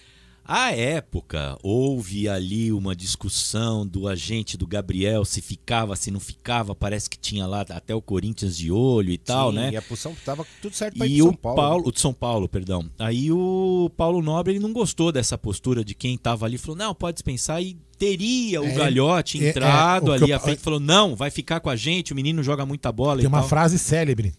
À 0.49 0.71
época, 0.73 1.59
houve 1.63 2.29
ali 2.29 2.73
uma 2.73 2.95
discussão 2.95 3.87
do 3.87 4.07
agente 4.07 4.57
do 4.57 4.67
Gabriel, 4.67 5.25
se 5.25 5.41
ficava, 5.43 5.97
se 5.97 6.11
não 6.11 6.21
ficava. 6.21 6.75
Parece 6.75 7.11
que 7.11 7.19
tinha 7.19 7.47
lá 7.47 7.63
até 7.63 7.95
o 7.95 8.01
Corinthians 8.01 8.57
de 8.57 8.71
olho 8.71 9.11
e 9.11 9.19
tal, 9.19 9.51
Sim, 9.51 9.57
né? 9.57 9.71
E 9.73 9.77
a 9.77 9.83
posição 9.83 10.15
tava 10.25 10.47
tudo 10.63 10.75
certo 10.77 10.97
pra 10.99 11.07
ir 11.07 11.17
E 11.17 11.23
o 11.23 11.27
São 11.27 11.35
Paulo. 11.35 11.57
Paulo, 11.57 11.89
o 11.89 11.93
de 11.93 12.01
São 12.01 12.13
Paulo, 12.15 12.49
perdão. 12.49 12.89
Aí 12.99 13.33
o 13.33 13.91
Paulo 13.97 14.23
Nobre 14.23 14.53
ele 14.53 14.61
não 14.61 14.73
gostou 14.73 15.11
dessa 15.11 15.37
postura 15.37 15.85
de 15.85 15.95
quem 15.95 16.17
tava 16.17 16.47
ali, 16.47 16.59
falou: 16.59 16.77
"Não, 16.77 16.95
pode 16.95 17.15
dispensar" 17.17 17.61
e 17.63 17.77
teria 17.99 18.61
o 18.63 18.67
É, 18.67 18.73
Galhote 18.75 19.43
é, 19.43 19.47
é, 19.47 19.51
entrado 19.51 20.13
o 20.13 20.17
que 20.19 20.25
ali 20.25 20.33
à 20.33 20.39
frente, 20.39 20.61
falou: 20.61 20.79
"Não, 20.79 21.17
vai 21.17 21.31
ficar 21.31 21.59
com 21.61 21.69
a 21.71 21.77
gente, 21.77 22.13
o 22.13 22.17
menino 22.17 22.43
joga 22.43 22.65
muita 22.65 22.93
bola 22.93 23.17
Tem 23.17 23.25
e 23.25 23.27
uma 23.27 23.41
tal". 23.41 23.49
frase 23.49 23.79
célebre 23.79 24.33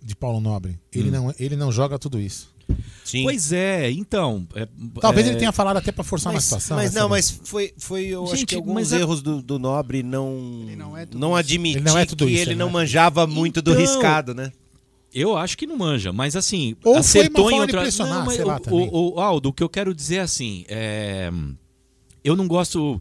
de 0.00 0.14
Paulo 0.14 0.40
Nobre. 0.40 0.78
Ele, 0.92 1.08
Hum. 1.08 1.12
não, 1.12 1.34
ele 1.38 1.56
não 1.56 1.72
joga 1.72 1.98
tudo 1.98 2.20
isso. 2.20 2.56
Pois 3.22 3.52
é, 3.52 3.90
então, 3.90 4.46
é- 4.54 4.68
Talvez 5.00 5.26
é- 5.26 5.30
ele 5.30 5.38
tenha 5.38 5.50
falado 5.50 5.78
até 5.78 5.90
pra 5.90 6.04
forçar 6.04 6.30
uma 6.30 6.36
Mas, 6.36 6.44
situação. 6.44 6.76
mas 6.76 6.92
né, 6.92 7.00
não, 7.00 7.08
mas 7.08 7.30
foi, 7.42 7.72
foi 7.78 8.04
eu 8.06 8.22
acho 8.24 8.36
Gente, 8.36 8.46
que 8.48 8.54
alguns 8.56 8.92
a- 8.92 8.98
erros 8.98 9.22
do, 9.22 9.40
do 9.40 9.58
Nobre 9.58 10.02
não 10.02 10.36
não, 11.14 11.34
admitir 11.34 11.78
Ele 11.78 11.84
não 11.88 11.96
é 11.96 12.04
tudo 12.04 12.26
que 12.26 12.32
isso, 12.32 12.42
ele 12.42 12.50
ele 12.50 12.58
não 12.58 12.66
não 12.66 12.78
é. 12.80 12.82
manjava 12.82 13.26
muito 13.26 13.62
do 13.62 13.70
Então, 13.70 13.80
riscado, 13.80 14.34
né? 14.34 14.52
Eu 15.14 15.38
acho 15.38 15.56
que 15.56 15.66
não 15.66 15.78
manja, 15.78 16.12
mas 16.12 16.36
assim, 16.36 16.76
Ou 16.84 16.92
foi 16.96 17.00
acertou 17.00 17.44
uma 17.46 17.52
em 17.52 17.60
outra. 17.60 17.80
pressionar, 17.80 18.26
mas 18.26 18.34
sei 18.34 18.44
lá, 18.44 18.60
o, 18.70 18.76
o- 18.76 19.14
o- 19.14 19.20
Aldo, 19.20 19.48
o 19.48 19.52
que 19.54 19.62
eu 19.62 19.68
quero 19.70 19.94
dizer 19.94 20.16
é 20.16 20.20
assim, 20.20 20.66
é, 20.68 21.30
eu 22.22 22.36
não 22.36 22.46
gosto 22.46 23.00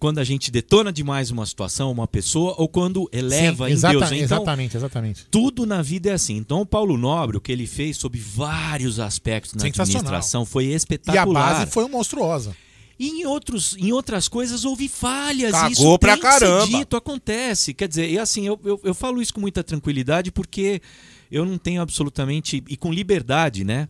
quando 0.00 0.18
a 0.18 0.24
gente 0.24 0.50
detona 0.50 0.90
demais 0.92 1.30
uma 1.30 1.44
situação, 1.46 1.92
uma 1.92 2.08
pessoa, 2.08 2.54
ou 2.58 2.66
quando 2.66 3.08
eleva 3.12 3.66
Sim, 3.66 3.70
em 3.70 3.74
exata- 3.74 3.92
Deus. 3.98 4.10
Então, 4.12 4.18
exatamente, 4.24 4.76
exatamente. 4.76 5.26
tudo 5.30 5.66
na 5.66 5.82
vida 5.82 6.08
é 6.10 6.14
assim. 6.14 6.36
Então, 6.38 6.62
o 6.62 6.66
Paulo 6.66 6.96
Nobre, 6.96 7.36
o 7.36 7.40
que 7.40 7.52
ele 7.52 7.66
fez 7.66 7.98
sob 7.98 8.18
vários 8.18 8.98
aspectos 8.98 9.52
na 9.54 9.66
administração 9.68 10.44
foi 10.46 10.64
E 10.66 10.72
a 10.72 10.76
espetacular. 10.76 11.54
base 11.60 11.70
foi 11.70 11.86
monstruosa. 11.86 12.56
E 12.98 13.08
em, 13.22 13.26
outros, 13.26 13.76
em 13.78 13.92
outras 13.92 14.26
coisas 14.28 14.64
houve 14.64 14.88
falhas. 14.88 15.52
Cagou 15.52 15.70
isso 15.70 15.98
pra 15.98 16.12
tem 16.14 16.22
que 16.22 16.32
ser 16.32 16.38
caramba. 16.40 16.66
dito, 16.78 16.96
acontece. 16.96 17.72
Quer 17.72 17.88
dizer, 17.88 18.10
e 18.10 18.18
assim, 18.18 18.46
eu, 18.46 18.58
eu, 18.64 18.80
eu 18.84 18.94
falo 18.94 19.22
isso 19.22 19.32
com 19.32 19.40
muita 19.40 19.62
tranquilidade 19.64 20.30
porque 20.32 20.82
eu 21.30 21.44
não 21.46 21.56
tenho 21.56 21.80
absolutamente. 21.80 22.62
E 22.68 22.76
com 22.76 22.92
liberdade, 22.92 23.64
né? 23.64 23.88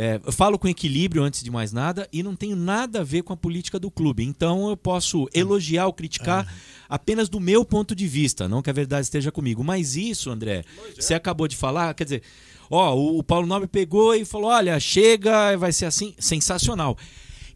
É, 0.00 0.20
eu 0.24 0.30
falo 0.30 0.56
com 0.56 0.68
equilíbrio 0.68 1.24
antes 1.24 1.42
de 1.42 1.50
mais 1.50 1.72
nada 1.72 2.08
e 2.12 2.22
não 2.22 2.36
tenho 2.36 2.54
nada 2.54 3.00
a 3.00 3.04
ver 3.04 3.24
com 3.24 3.32
a 3.32 3.36
política 3.36 3.80
do 3.80 3.90
clube. 3.90 4.22
Então 4.22 4.70
eu 4.70 4.76
posso 4.76 5.28
elogiar 5.34 5.86
ou 5.86 5.92
criticar 5.92 6.46
apenas 6.88 7.28
do 7.28 7.40
meu 7.40 7.64
ponto 7.64 7.96
de 7.96 8.06
vista, 8.06 8.46
não 8.46 8.62
que 8.62 8.70
a 8.70 8.72
verdade 8.72 9.02
esteja 9.02 9.32
comigo. 9.32 9.64
Mas 9.64 9.96
isso, 9.96 10.30
André, 10.30 10.64
você 10.94 11.14
acabou 11.14 11.48
de 11.48 11.56
falar, 11.56 11.92
quer 11.94 12.04
dizer, 12.04 12.22
ó, 12.70 12.94
o, 12.94 13.18
o 13.18 13.24
Paulo 13.24 13.44
Nobre 13.44 13.66
pegou 13.66 14.14
e 14.14 14.24
falou: 14.24 14.50
olha, 14.50 14.78
chega, 14.78 15.56
vai 15.56 15.72
ser 15.72 15.86
assim, 15.86 16.14
sensacional. 16.16 16.96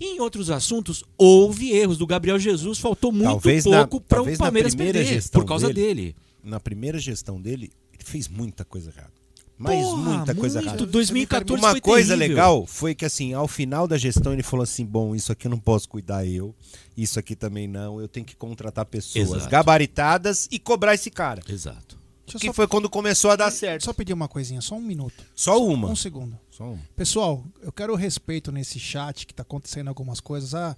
Em 0.01 0.19
outros 0.21 0.51
assuntos, 0.51 1.05
houve 1.17 1.71
erros. 1.71 1.97
Do 1.97 2.09
Gabriel 2.09 2.41
Jesus 2.41 2.81
faltou 2.81 3.13
muito 3.13 3.25
talvez 3.25 3.63
pouco 3.63 4.01
para 4.01 4.21
o 4.21 4.37
Palmeiras 4.37 4.75
perder 4.75 5.23
por 5.31 5.45
causa 5.45 5.73
dele. 5.73 6.17
Na 6.43 6.59
primeira 6.59 6.99
gestão 6.99 7.41
dele, 7.41 7.71
ele 7.93 8.03
fez 8.05 8.27
muita 8.27 8.65
coisa 8.65 8.91
errada. 8.91 9.22
Mas 9.63 9.85
Porra, 9.85 9.97
muita 10.03 10.35
coisa 10.35 10.59
muito. 10.61 10.69
errada. 10.75 10.87
2014 10.87 11.63
Uma 11.63 11.71
foi 11.71 11.81
coisa 11.81 12.09
terrível. 12.17 12.29
legal 12.29 12.67
foi 12.67 12.95
que 12.95 13.05
assim, 13.05 13.33
ao 13.33 13.47
final 13.47 13.87
da 13.87 13.97
gestão 13.97 14.33
ele 14.33 14.43
falou 14.43 14.65
assim: 14.65 14.85
"Bom, 14.85 15.15
isso 15.15 15.31
aqui 15.33 15.47
eu 15.47 15.51
não 15.51 15.59
posso 15.59 15.89
cuidar 15.89 16.27
eu, 16.27 16.55
isso 16.97 17.19
aqui 17.19 17.37
também 17.37 17.67
não, 17.69 18.01
eu 18.01 18.09
tenho 18.09 18.27
que 18.27 18.35
contratar 18.37 18.85
pessoas 18.87 19.31
Exato. 19.31 19.49
gabaritadas 19.49 20.49
e 20.51 20.59
cobrar 20.59 20.95
esse 20.95 21.11
cara". 21.11 21.43
Exato. 21.49 22.01
Que 22.25 22.53
foi 22.53 22.67
quando 22.67 22.89
começou 22.89 23.31
a 23.31 23.37
dar 23.37 23.51
certo. 23.51 23.85
Só 23.85 23.93
pedir 23.93 24.13
uma 24.13 24.29
coisinha, 24.29 24.61
só 24.63 24.77
um 24.77 24.81
minuto. 24.81 25.23
Só 25.35 25.63
uma. 25.63 25.89
Um 25.89 25.97
segundo. 25.97 26.39
Só 26.51 26.65
uma. 26.65 26.79
Pessoal, 26.97 27.45
eu 27.61 27.71
quero 27.73 27.95
respeito 27.95 28.51
nesse 28.51 28.79
chat 28.79 29.27
que 29.27 29.35
tá 29.35 29.43
acontecendo 29.43 29.89
algumas 29.89 30.19
coisas. 30.19 30.55
A, 30.55 30.75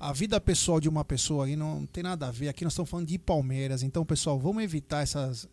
a 0.00 0.12
vida 0.12 0.40
pessoal 0.40 0.80
de 0.80 0.88
uma 0.88 1.04
pessoa 1.04 1.44
aí 1.46 1.54
não 1.54 1.86
tem 1.86 2.02
nada 2.02 2.26
a 2.26 2.30
ver. 2.32 2.48
Aqui 2.48 2.64
nós 2.64 2.72
estamos 2.72 2.90
falando 2.90 3.06
de 3.06 3.18
Palmeiras. 3.18 3.82
Então, 3.84 4.04
pessoal, 4.04 4.38
vamos 4.38 4.64
evitar 4.64 5.02
essas. 5.02 5.46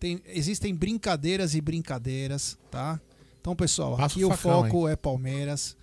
Tem, 0.00 0.20
existem 0.26 0.74
brincadeiras 0.74 1.54
e 1.54 1.60
brincadeiras, 1.60 2.58
tá? 2.70 2.98
Então, 3.40 3.54
pessoal, 3.54 3.96
Passa 3.96 4.14
aqui 4.14 4.24
o 4.24 4.28
o, 4.28 4.30
facão, 4.36 4.62
foco 4.64 4.88
é 4.88 4.96
Palmeiras. 4.96 5.76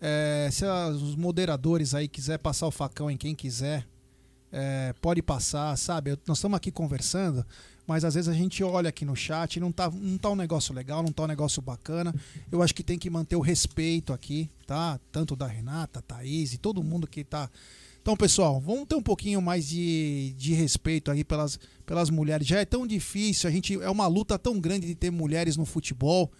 É, 0.00 0.48
se 0.52 0.64
as- 0.64 0.96
os 0.96 1.16
moderadores 1.16 1.94
aí 1.94 2.06
quiser 2.08 2.38
passar 2.38 2.66
o 2.66 2.70
facão 2.70 3.10
em 3.10 3.16
quem 3.16 3.34
quiser, 3.34 3.86
é, 4.52 4.94
pode 5.02 5.20
passar, 5.22 5.76
sabe? 5.76 6.12
Eu- 6.12 6.18
nós 6.26 6.38
estamos 6.38 6.56
aqui 6.56 6.70
conversando, 6.70 7.44
mas 7.86 8.04
às 8.04 8.14
vezes 8.14 8.28
a 8.28 8.32
gente 8.34 8.62
olha 8.62 8.88
aqui 8.90 9.04
no 9.04 9.16
chat 9.16 9.56
e 9.56 9.60
não 9.60 9.72
tá, 9.72 9.90
não 9.90 10.18
tá 10.18 10.30
um 10.30 10.36
negócio 10.36 10.72
legal, 10.74 11.02
não 11.02 11.10
tá 11.12 11.24
um 11.24 11.26
negócio 11.28 11.60
bacana. 11.60 12.14
Eu 12.52 12.62
acho 12.62 12.74
que 12.74 12.82
tem 12.84 12.98
que 12.98 13.10
manter 13.10 13.34
o 13.36 13.40
respeito 13.40 14.12
aqui, 14.12 14.48
tá? 14.66 15.00
Tanto 15.10 15.34
da 15.34 15.46
Renata, 15.48 16.00
Thaís 16.00 16.52
e 16.52 16.58
todo 16.58 16.82
mundo 16.82 17.06
que 17.08 17.24
tá. 17.24 17.50
Então, 18.04 18.14
pessoal, 18.18 18.60
vamos 18.60 18.84
ter 18.86 18.96
um 18.96 19.02
pouquinho 19.02 19.40
mais 19.40 19.66
de, 19.66 20.34
de 20.36 20.52
respeito 20.52 21.10
aí 21.10 21.24
pelas, 21.24 21.58
pelas 21.86 22.10
mulheres. 22.10 22.46
Já 22.46 22.60
é 22.60 22.64
tão 22.66 22.86
difícil, 22.86 23.48
a 23.48 23.50
gente 23.50 23.80
é 23.80 23.88
uma 23.88 24.06
luta 24.06 24.38
tão 24.38 24.60
grande 24.60 24.86
de 24.86 24.94
ter 24.94 25.10
mulheres 25.10 25.56
no 25.56 25.64
futebol. 25.64 26.30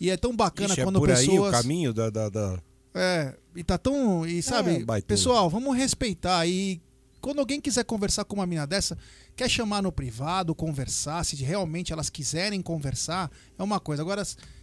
E 0.00 0.08
é 0.08 0.16
tão 0.16 0.34
bacana 0.34 0.70
Ixi, 0.70 0.80
é 0.80 0.84
quando 0.84 0.98
por 0.98 1.10
aí 1.10 1.26
pessoas. 1.28 1.48
o 1.50 1.52
caminho 1.52 1.92
da, 1.92 2.08
da, 2.08 2.30
da- 2.30 2.58
É, 2.94 3.36
e 3.54 3.62
tá 3.62 3.76
tão. 3.76 4.24
E 4.26 4.42
sabe, 4.42 4.70
É, 4.70 5.00
pessoal, 5.02 5.50
vamos 5.50 5.76
respeitar. 5.76 6.46
E 6.46 6.80
quando 7.20 7.38
alguém 7.40 7.60
quiser 7.60 7.84
conversar 7.84 8.24
com 8.24 8.36
uma 8.36 8.46
mina 8.46 8.66
dessa, 8.66 8.96
quer 9.36 9.50
chamar 9.50 9.82
no 9.82 9.92
privado, 9.92 10.54
conversar, 10.54 11.22
se 11.26 11.36
realmente 11.36 11.92
elas 11.92 12.08
quiserem 12.08 12.62
conversar, 12.62 13.30
é 13.58 13.62
uma 13.62 13.78
coisa. 13.78 14.00
Agora, 14.00 14.22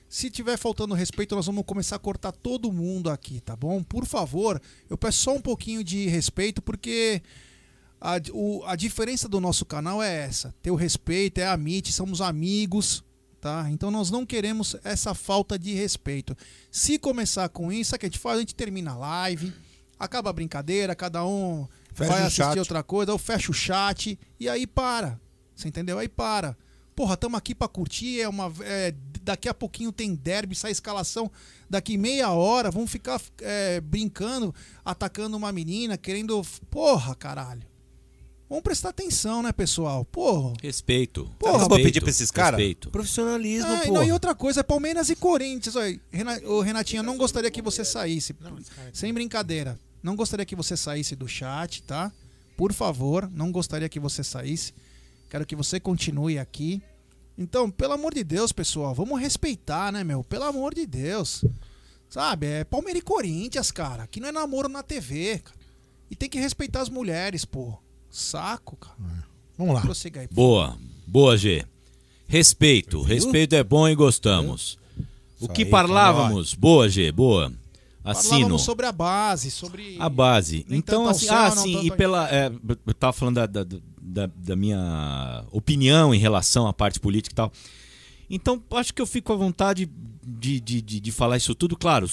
se 0.09 0.29
tiver 0.29 0.57
faltando 0.57 0.93
respeito, 0.93 1.35
nós 1.35 1.45
vamos 1.45 1.63
começar 1.65 1.95
a 1.97 1.99
cortar 1.99 2.31
todo 2.31 2.71
mundo 2.71 3.09
aqui, 3.09 3.41
tá 3.41 3.55
bom? 3.55 3.83
Por 3.83 4.05
favor, 4.05 4.61
eu 4.89 4.97
peço 4.97 5.19
só 5.19 5.35
um 5.35 5.41
pouquinho 5.41 5.83
de 5.83 6.07
respeito, 6.07 6.61
porque. 6.61 7.21
A, 7.99 8.17
o- 8.31 8.63
a 8.65 8.75
diferença 8.75 9.27
do 9.27 9.41
nosso 9.41 9.65
canal 9.65 10.03
é 10.03 10.15
essa: 10.25 10.53
ter 10.61 10.69
o 10.71 10.75
respeito, 10.75 11.39
é 11.39 11.47
a 11.47 11.55
MIT, 11.55 11.91
somos 11.91 12.21
amigos, 12.21 13.03
tá? 13.41 13.67
Então 13.71 13.89
nós 13.89 14.11
não 14.11 14.23
queremos 14.23 14.75
essa 14.83 15.15
falta 15.15 15.57
de 15.57 15.73
respeito. 15.73 16.37
Se 16.71 16.99
começar 16.99 17.49
com 17.49 17.71
isso, 17.73 17.89
sabe 17.89 17.97
o 17.97 17.99
que 18.01 18.05
a 18.05 18.09
gente 18.09 18.19
faz? 18.19 18.37
A 18.37 18.39
gente 18.41 18.53
termina 18.53 18.91
a 18.91 18.97
live, 18.97 19.51
acaba 19.99 20.29
a 20.29 20.33
brincadeira, 20.33 20.95
cada 20.95 21.25
um 21.25 21.67
Fecha 21.91 22.11
vai 22.11 22.21
assistir 22.21 22.43
chat. 22.43 22.59
outra 22.59 22.83
coisa, 22.83 23.11
ou 23.11 23.17
fecha 23.17 23.49
o 23.49 23.53
chat 23.53 24.17
e 24.39 24.47
aí 24.47 24.67
para. 24.67 25.19
Você 25.55 25.67
entendeu? 25.67 25.97
Aí 25.97 26.07
para. 26.07 26.55
Porra, 26.95 27.15
estamos 27.15 27.35
aqui 27.37 27.55
pra 27.55 27.67
curtir, 27.67 28.21
é 28.21 28.29
uma 28.29 28.53
é, 28.61 28.93
daqui 29.27 29.49
a 29.49 29.53
pouquinho 29.53 29.91
tem 29.91 30.15
derby, 30.15 30.55
sai 30.55 30.71
escalação, 30.71 31.29
daqui 31.69 31.97
meia 31.97 32.31
hora 32.31 32.71
vamos 32.71 32.89
ficar 32.89 33.21
é, 33.41 33.81
brincando, 33.81 34.55
atacando 34.85 35.35
uma 35.35 35.51
menina, 35.51 35.97
querendo, 35.97 36.41
porra, 36.71 37.13
caralho. 37.13 37.63
Vamos 38.49 38.63
prestar 38.63 38.89
atenção, 38.89 39.43
né, 39.43 39.51
pessoal? 39.51 40.05
Porra. 40.05 40.53
Respeito. 40.63 41.29
Porra, 41.37 41.63
eu 41.63 41.67
vou 41.67 41.77
pedir 41.77 41.99
pra 41.99 42.09
esses 42.09 42.31
caras? 42.31 42.57
respeito. 42.57 42.89
Profissionalismo, 42.89 43.69
Ah, 43.69 43.83
e 43.83 43.87
pô. 43.87 43.93
não, 43.95 44.03
e 44.05 44.11
outra 44.13 44.33
coisa, 44.33 44.61
é 44.61 44.63
Palmeiras 44.63 45.09
e 45.09 45.17
Corinthians. 45.17 45.75
Olha, 45.75 45.99
Rena- 46.09 46.39
ô, 46.45 46.61
Renatinha, 46.61 47.03
não 47.03 47.17
gostaria 47.17 47.51
que 47.51 47.61
você 47.61 47.83
saísse. 47.83 48.33
Sem 48.93 49.13
brincadeira. 49.13 49.77
Não 50.01 50.15
gostaria 50.15 50.45
que 50.45 50.55
você 50.55 50.77
saísse 50.77 51.13
do 51.13 51.27
chat, 51.27 51.83
tá? 51.83 52.09
Por 52.55 52.71
favor, 52.71 53.29
não 53.33 53.51
gostaria 53.51 53.89
que 53.89 53.99
você 53.99 54.23
saísse. 54.23 54.73
Quero 55.29 55.45
que 55.45 55.53
você 55.55 55.77
continue 55.77 56.39
aqui. 56.39 56.81
Então, 57.37 57.69
pelo 57.69 57.93
amor 57.93 58.13
de 58.13 58.23
Deus, 58.23 58.51
pessoal, 58.51 58.95
vamos 58.95 59.19
respeitar, 59.19 59.91
né, 59.91 60.03
meu? 60.03 60.23
Pelo 60.23 60.45
amor 60.45 60.73
de 60.73 60.85
Deus. 60.85 61.45
Sabe? 62.09 62.47
É 62.47 62.63
Palmeiras 62.63 63.01
e 63.01 63.05
Corinthians, 63.05 63.69
cara. 63.69 64.03
Aqui 64.03 64.19
não 64.19 64.29
é 64.29 64.31
namoro 64.31 64.67
na 64.67 64.81
TV, 64.81 65.39
cara. 65.39 65.57
E 66.09 66.15
tem 66.15 66.29
que 66.29 66.39
respeitar 66.39 66.81
as 66.81 66.89
mulheres, 66.89 67.45
pô. 67.45 67.77
Saco, 68.09 68.75
cara. 68.77 68.95
Vamos 69.57 69.75
lá. 69.75 69.83
Aí. 70.19 70.27
Boa, 70.31 70.77
boa, 71.05 71.37
G. 71.37 71.65
Respeito, 72.27 73.01
respeito 73.01 73.55
é 73.55 73.63
bom 73.63 73.87
e 73.87 73.95
gostamos. 73.95 74.77
O 75.39 75.45
Isso 75.45 75.53
que 75.53 75.63
aí, 75.63 75.69
parlavamos? 75.69 76.53
Boa, 76.53 76.89
G, 76.89 77.11
boa. 77.11 77.53
Assino. 78.11 78.29
Falávamos 78.31 78.61
sobre 78.61 78.85
a 78.85 78.91
base, 78.91 79.51
sobre. 79.51 79.97
A 79.99 80.09
base. 80.09 80.65
Nem 80.69 80.79
então, 80.79 81.07
assim, 81.07 81.27
ah, 81.29 81.53
não 81.53 81.63
sim, 81.63 81.73
tanto 81.73 81.85
e 81.85 81.91
pela. 81.91 82.29
é, 82.29 82.51
eu 82.85 82.93
tava 82.93 83.13
falando 83.13 83.35
da, 83.35 83.45
da, 83.45 83.65
da, 84.01 84.29
da 84.35 84.55
minha 84.55 85.43
opinião 85.51 86.13
em 86.13 86.19
relação 86.19 86.67
à 86.67 86.73
parte 86.73 86.99
política 86.99 87.33
e 87.33 87.35
tal. 87.35 87.51
Então, 88.29 88.61
acho 88.71 88.93
que 88.93 89.01
eu 89.01 89.07
fico 89.07 89.31
à 89.31 89.35
vontade 89.35 89.89
de, 90.25 90.59
de, 90.59 90.81
de, 90.81 90.99
de 90.99 91.11
falar 91.11 91.37
isso 91.37 91.55
tudo, 91.55 91.77
claro, 91.77 92.09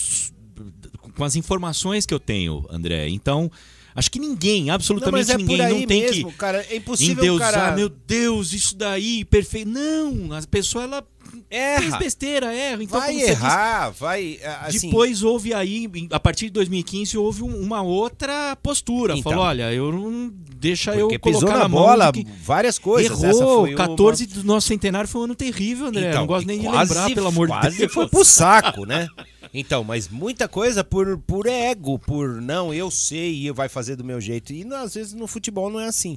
com 1.17 1.25
as 1.25 1.37
informações 1.37 2.07
que 2.07 2.15
eu 2.15 2.21
tenho, 2.21 2.65
André. 2.71 3.09
Então, 3.09 3.51
acho 3.95 4.11
que 4.11 4.19
ninguém, 4.19 4.67
Não, 4.67 4.75
absolutamente 4.75 5.27
mas 5.27 5.31
é 5.31 5.37
ninguém, 5.37 5.57
por 5.57 5.65
aí 5.65 5.81
não 5.81 5.87
tem 5.87 6.03
mesmo, 6.03 6.31
que 6.31 6.39
cara. 6.39 6.67
É 6.71 6.77
impossível, 6.77 7.25
endeusar, 7.25 7.53
cara. 7.53 7.77
meu 7.77 7.89
Deus, 7.89 8.53
isso 8.53 8.77
daí, 8.77 9.25
perfeito. 9.25 9.69
Não, 9.69 10.33
a 10.33 10.43
pessoa, 10.43 10.85
ela 10.85 11.05
Erra. 11.51 11.81
fez 11.83 11.97
besteira, 11.99 12.53
erra. 12.55 12.83
Então, 12.83 12.99
vai 13.01 13.13
você 13.13 13.19
disse, 13.19 13.31
errar, 13.31 13.91
vai. 13.91 14.39
é, 14.41 14.47
Assim, 14.63 14.89
depois 14.89 15.23
houve 15.23 15.53
aí, 15.55 15.89
a 16.11 16.21
partir 16.21 16.47
de 16.47 16.53
2015, 16.53 17.17
houve 17.19 17.43
um- 17.43 17.61
uma 17.61 17.83
outra 17.83 18.57
postura. 18.63 19.17
Então. 19.17 19.33
Falou: 19.33 19.47
olha, 19.47 19.73
eu 19.73 19.93
não. 19.93 20.33
Deixa 20.57 20.95
eu 20.97 21.09
colocar 21.21 21.59
na 21.59 21.69
bola 21.69 22.11
que... 22.13 22.25
várias 22.43 22.79
coisas. 22.79 23.23
Errou, 23.23 23.31
Essa 23.31 23.45
foi 23.45 23.71
uma- 23.71 23.77
14 23.77 24.27
do 24.27 24.45
nosso 24.45 24.67
centenário 24.69 25.09
foi 25.09 25.21
um 25.21 25.25
ano 25.25 25.35
terrível, 25.35 25.87
André. 25.89 26.09
Então, 26.09 26.21
não 26.21 26.27
gosto 26.27 26.47
nem 26.47 26.59
de 26.59 26.67
lembrar, 26.69 27.11
pelo 27.15 27.27
amor 27.29 27.49
de 27.49 27.53
quase 27.53 27.79
Deus. 27.79 27.93
foi 27.93 28.09
pro 28.09 28.25
saco, 28.25 28.87
né? 28.87 29.07
Então, 29.53 29.85
mas 29.85 30.09
muita 30.09 30.49
coisa 30.49 30.83
por, 30.83 31.19
por 31.19 31.47
ego, 31.47 31.99
por 31.99 32.41
não, 32.41 32.73
eu 32.75 32.91
sei 32.91 33.47
e 33.47 33.51
vai 33.53 33.69
fazer 33.69 33.95
do 33.95 34.03
meu 34.03 34.21
jeito. 34.21 34.53
E 34.53 34.65
às 34.75 34.95
vezes 34.95 35.13
no 35.13 35.27
futebol 35.27 35.71
não 35.71 35.79
é 35.79 35.87
assim. 35.87 36.17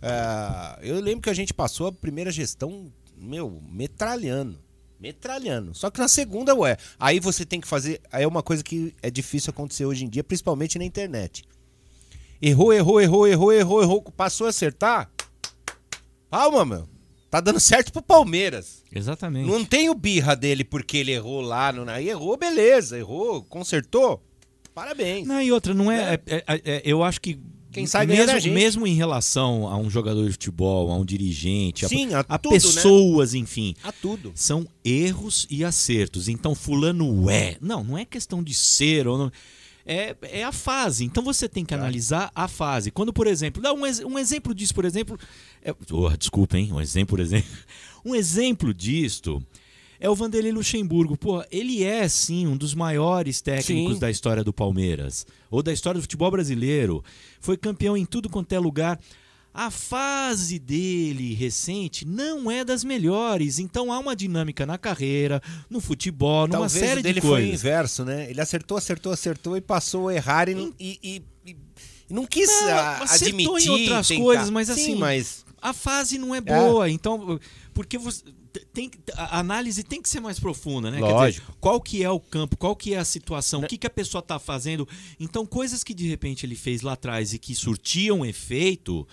Ah, 0.00 0.78
eu 0.82 0.98
lembro 1.00 1.20
que 1.20 1.30
a 1.30 1.34
gente 1.34 1.52
passou 1.52 1.86
a 1.88 1.92
primeira 1.92 2.30
gestão, 2.30 2.86
meu, 3.22 3.62
metralhando. 3.70 4.58
Metralhando. 5.00 5.74
Só 5.74 5.90
que 5.90 5.98
na 5.98 6.08
segunda, 6.08 6.54
ué. 6.54 6.76
Aí 6.98 7.18
você 7.18 7.44
tem 7.44 7.60
que 7.60 7.66
fazer. 7.66 8.00
Aí 8.12 8.22
é 8.22 8.26
uma 8.28 8.42
coisa 8.42 8.62
que 8.62 8.94
é 9.02 9.10
difícil 9.10 9.50
acontecer 9.50 9.84
hoje 9.84 10.04
em 10.04 10.08
dia, 10.08 10.22
principalmente 10.22 10.78
na 10.78 10.84
internet. 10.84 11.44
Errou, 12.40 12.72
errou, 12.72 13.00
errou, 13.00 13.26
errou, 13.26 13.52
errou, 13.52 13.82
errou. 13.82 14.02
Passou 14.02 14.46
a 14.46 14.50
acertar. 14.50 15.10
Palma, 16.30 16.64
meu. 16.64 16.88
Tá 17.30 17.40
dando 17.40 17.58
certo 17.58 17.92
pro 17.92 18.02
Palmeiras. 18.02 18.82
Exatamente. 18.92 19.48
Não 19.48 19.64
tem 19.64 19.88
o 19.88 19.94
birra 19.94 20.36
dele 20.36 20.64
porque 20.64 20.98
ele 20.98 21.12
errou 21.12 21.40
lá. 21.40 21.72
No... 21.72 21.88
Aí 21.90 22.08
errou, 22.08 22.36
beleza. 22.36 22.98
Errou, 22.98 23.42
consertou. 23.44 24.22
Parabéns. 24.74 25.26
Não, 25.26 25.40
e 25.40 25.50
outra, 25.50 25.72
não 25.74 25.90
é. 25.90 26.14
é- 26.26 26.44
é- 26.46 26.62
é- 26.64 26.82
eu 26.84 27.02
acho 27.02 27.20
que 27.20 27.40
Quem 27.72 27.86
sai 27.86 28.06
ganhando 28.06 28.30
é 28.30 28.34
mesmo, 28.34 28.40
gente. 28.40 28.54
mesmo 28.54 28.86
em 28.86 28.94
relação 28.94 29.66
a 29.66 29.76
um 29.76 29.88
jogador 29.88 30.24
de 30.26 30.32
futebol, 30.32 30.90
a 30.90 30.96
um 30.96 31.04
dirigente, 31.04 31.88
Sim, 31.88 32.12
a, 32.14 32.20
a 32.20 32.34
a 32.34 32.38
tudo, 32.38 32.52
né? 32.52 32.60
pessoas, 32.60 33.34
enfim. 33.34 33.74
A 33.82 33.90
tudo. 33.90 34.32
São 34.34 34.66
erros 34.84 35.46
e 35.50 35.64
acertos. 35.64 36.28
Então, 36.28 36.54
fulano 36.54 37.30
é. 37.30 37.56
Não, 37.60 37.82
não 37.82 37.96
é 37.96 38.04
questão 38.04 38.42
de 38.42 38.54
ser 38.54 39.08
ou 39.08 39.16
não. 39.18 39.32
É, 39.84 40.14
é 40.22 40.44
a 40.44 40.52
fase. 40.52 41.04
Então 41.04 41.24
você 41.24 41.48
tem 41.48 41.64
que 41.64 41.74
analisar 41.74 42.30
a 42.34 42.46
fase. 42.46 42.90
Quando, 42.90 43.12
por 43.12 43.26
exemplo, 43.26 43.60
dá 43.60 43.72
um, 43.72 43.82
um 44.06 44.18
exemplo 44.18 44.54
disso, 44.54 44.74
por 44.74 44.84
exemplo. 44.84 45.18
É, 45.62 45.74
oh, 45.90 46.08
desculpa, 46.16 46.56
hein? 46.56 46.72
Um 46.72 46.80
exemplo, 46.80 47.16
por 47.16 47.20
exemplo. 47.20 47.50
Um 48.04 48.16
exemplo 48.16 48.74
disto 48.74 49.40
é 50.04 50.10
o 50.10 50.14
Vanderlei 50.16 50.50
Luxemburgo. 50.50 51.16
Pô, 51.16 51.44
ele 51.48 51.84
é, 51.84 52.08
sim, 52.08 52.44
um 52.48 52.56
dos 52.56 52.74
maiores 52.74 53.40
técnicos 53.40 53.94
Sim. 53.94 54.00
da 54.00 54.10
história 54.10 54.42
do 54.42 54.52
Palmeiras. 54.52 55.24
Ou 55.48 55.62
da 55.62 55.72
história 55.72 55.98
do 55.98 56.02
futebol 56.02 56.28
brasileiro. 56.28 57.04
Foi 57.40 57.56
campeão 57.56 57.96
em 57.96 58.04
tudo 58.04 58.28
quanto 58.28 58.52
é 58.52 58.58
lugar. 58.58 58.98
A 59.54 59.70
fase 59.70 60.58
dele 60.58 61.34
recente 61.34 62.04
não 62.04 62.50
é 62.50 62.64
das 62.64 62.82
melhores, 62.82 63.58
então 63.60 63.92
há 63.92 63.98
uma 64.00 64.16
dinâmica 64.16 64.66
na 64.66 64.76
carreira, 64.76 65.40
no 65.70 65.78
futebol, 65.80 66.48
numa 66.48 66.60
Talvez 66.60 66.72
série 66.72 67.02
dele 67.02 67.20
de 67.20 67.20
foi 67.20 67.30
o 67.30 67.32
coisas. 67.44 67.60
inverso, 67.60 68.04
né? 68.04 68.28
Ele 68.30 68.40
acertou, 68.40 68.76
acertou, 68.78 69.12
acertou 69.12 69.56
e 69.56 69.60
passou 69.60 70.08
a 70.08 70.14
errar 70.14 70.48
e, 70.48 70.54
não- 70.54 70.72
e- 70.80 70.98
e- 71.02 71.22
e 71.46 71.56
não 72.10 72.24
quis 72.26 72.48
Não, 72.48 72.68
acertou 73.02 73.28
admitir. 73.56 73.68
em 73.68 73.70
outras 73.70 74.08
tentar. 74.08 74.22
coisas, 74.22 74.50
mas 74.50 74.66
Sim, 74.68 74.72
assim, 74.72 74.94
mas 74.96 75.44
a 75.60 75.72
fase 75.74 76.16
não 76.18 76.34
é 76.34 76.40
boa, 76.40 76.88
então 76.90 77.38
porque 77.74 77.98
você 77.98 78.22
tem 78.72 78.90
a 79.14 79.38
análise 79.38 79.82
tem 79.82 80.00
que 80.00 80.08
ser 80.08 80.20
mais 80.20 80.38
profunda, 80.38 80.90
né? 80.90 80.98
Quer 80.98 81.04
dizer, 81.04 81.14
Lógico. 81.14 81.56
qual 81.60 81.80
que 81.80 82.02
é 82.02 82.10
o 82.10 82.20
campo, 82.20 82.56
qual 82.56 82.76
que 82.76 82.94
é 82.94 82.98
a 82.98 83.04
situação, 83.04 83.60
o 83.60 83.66
que, 83.66 83.78
que 83.78 83.86
a 83.86 83.90
pessoa 83.90 84.20
está 84.20 84.38
fazendo. 84.38 84.86
Então, 85.18 85.46
coisas 85.46 85.82
que 85.82 85.94
de 85.94 86.08
repente 86.08 86.44
ele 86.44 86.56
fez 86.56 86.82
lá 86.82 86.92
atrás 86.92 87.32
e 87.32 87.38
que 87.38 87.54
surtiam 87.54 88.24
efeito, 88.24 89.06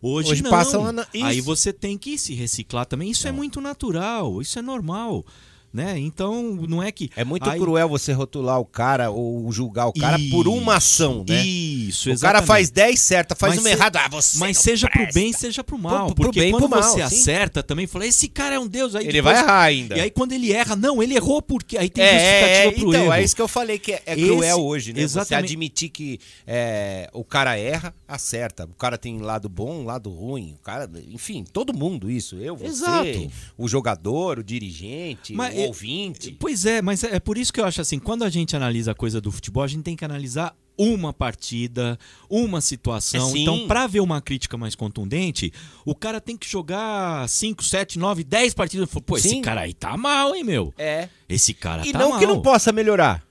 hoje, 0.00 0.32
Hoje 0.32 0.42
não. 0.42 0.50
passam 0.50 0.84
Aí 1.22 1.40
você 1.40 1.72
tem 1.72 1.96
que 1.96 2.18
se 2.18 2.34
reciclar 2.34 2.86
também. 2.86 3.10
Isso 3.10 3.28
é 3.28 3.32
muito 3.32 3.60
natural, 3.60 4.40
isso 4.40 4.58
é 4.58 4.62
normal. 4.62 5.24
Né? 5.72 5.96
Então, 6.00 6.42
não 6.68 6.82
é 6.82 6.90
que. 6.90 7.10
É 7.14 7.22
muito 7.24 7.48
aí- 7.48 7.56
cruel 7.60 7.88
você 7.88 8.12
rotular 8.12 8.58
o 8.58 8.64
cara 8.64 9.08
ou 9.10 9.50
julgar 9.52 9.86
o 9.86 9.92
cara 9.92 10.18
por 10.28 10.48
uma 10.48 10.76
ação, 10.78 11.24
né? 11.28 11.44
Isso, 11.44 12.02
O 12.10 12.18
cara 12.18 12.38
exatamente. 12.40 12.46
faz 12.48 12.70
10 12.70 12.98
certo, 13.00 13.36
faz 13.36 13.54
Mas 13.54 13.64
uma 13.64 13.70
se- 13.70 13.76
errada. 13.76 14.00
Ah, 14.00 14.08
você 14.08 14.38
Mas 14.38 14.58
seja 14.58 14.88
pro 14.88 14.98
presta. 15.02 15.20
bem, 15.20 15.32
seja 15.32 15.62
pro 15.62 15.78
mal. 15.78 16.06
Pro- 16.06 16.14
pro 16.16 16.24
porque 16.24 16.40
bem 16.40 16.50
quando 16.50 16.68
pro 16.68 16.70
mal, 16.70 16.82
você 16.82 16.96
sim. 16.96 17.02
acerta 17.02 17.62
também, 17.62 17.86
fala, 17.86 18.04
esse 18.04 18.26
cara 18.26 18.56
é 18.56 18.58
um 18.58 18.66
deus. 18.66 18.96
Aí 18.96 19.04
Ele 19.04 19.12
depois- 19.12 19.36
vai 19.36 19.44
errar 19.44 19.62
ainda. 19.62 19.96
E 19.96 20.00
aí 20.00 20.10
quando 20.10 20.32
ele 20.32 20.52
erra, 20.52 20.74
não, 20.74 21.00
ele 21.00 21.14
errou 21.14 21.40
porque... 21.40 21.78
Aí 21.78 21.88
tem 21.88 22.02
É, 22.02 22.08
justificativa 22.18 22.58
é, 22.58 22.70
pro 22.72 22.88
então, 22.88 23.02
erro. 23.04 23.12
é 23.12 23.22
isso 23.22 23.36
que 23.36 23.42
eu 23.42 23.48
falei 23.48 23.78
que 23.78 23.92
é, 23.92 24.02
é 24.06 24.12
Esse- 24.14 24.24
cruel 24.26 24.60
hoje, 24.60 24.92
né? 24.92 24.98
Você 25.00 25.04
Exatamente. 25.04 25.44
admitir 25.52 25.88
que 25.90 26.18
é, 26.44 27.08
o 27.12 27.22
cara 27.22 27.56
erra, 27.56 27.94
acerta. 28.08 28.64
O 28.64 28.74
cara 28.74 28.98
tem 28.98 29.20
lado 29.20 29.48
bom, 29.48 29.84
lado 29.84 30.10
ruim. 30.10 30.54
O 30.60 30.64
cara, 30.64 30.90
enfim, 31.12 31.44
todo 31.44 31.72
mundo 31.72 32.10
isso. 32.10 32.34
Eu, 32.38 32.56
você, 32.56 32.66
Exato. 32.66 33.30
o 33.56 33.68
jogador, 33.68 34.40
o 34.40 34.42
dirigente, 34.42 35.32
Mas, 35.32 35.59
é- 35.62 35.66
ouvinte. 35.66 36.36
Pois 36.38 36.64
é, 36.66 36.80
mas 36.82 37.02
é 37.04 37.18
por 37.20 37.36
isso 37.38 37.52
que 37.52 37.60
eu 37.60 37.64
acho 37.64 37.80
assim, 37.80 37.98
quando 37.98 38.24
a 38.24 38.30
gente 38.30 38.54
analisa 38.56 38.92
a 38.92 38.94
coisa 38.94 39.20
do 39.20 39.30
futebol, 39.30 39.62
a 39.62 39.68
gente 39.68 39.82
tem 39.82 39.96
que 39.96 40.04
analisar 40.04 40.56
uma 40.78 41.12
partida, 41.12 41.98
uma 42.28 42.60
situação. 42.62 43.34
É, 43.34 43.38
então, 43.38 43.68
pra 43.68 43.86
ver 43.86 44.00
uma 44.00 44.20
crítica 44.22 44.56
mais 44.56 44.74
contundente, 44.74 45.52
o 45.84 45.94
cara 45.94 46.20
tem 46.22 46.36
que 46.38 46.48
jogar 46.48 47.28
5, 47.28 47.62
7, 47.62 47.98
9, 47.98 48.24
10 48.24 48.54
partidas. 48.54 48.88
Pô, 49.04 49.16
esse 49.18 49.28
Sim. 49.28 49.42
cara 49.42 49.62
aí 49.62 49.74
tá 49.74 49.94
mal, 49.96 50.34
hein, 50.34 50.42
meu? 50.42 50.72
É. 50.78 51.08
Esse 51.28 51.52
cara 51.52 51.86
E 51.86 51.92
tá 51.92 51.98
não 51.98 52.10
mal. 52.10 52.18
que 52.18 52.26
não 52.26 52.40
possa 52.40 52.72
melhorar. 52.72 53.22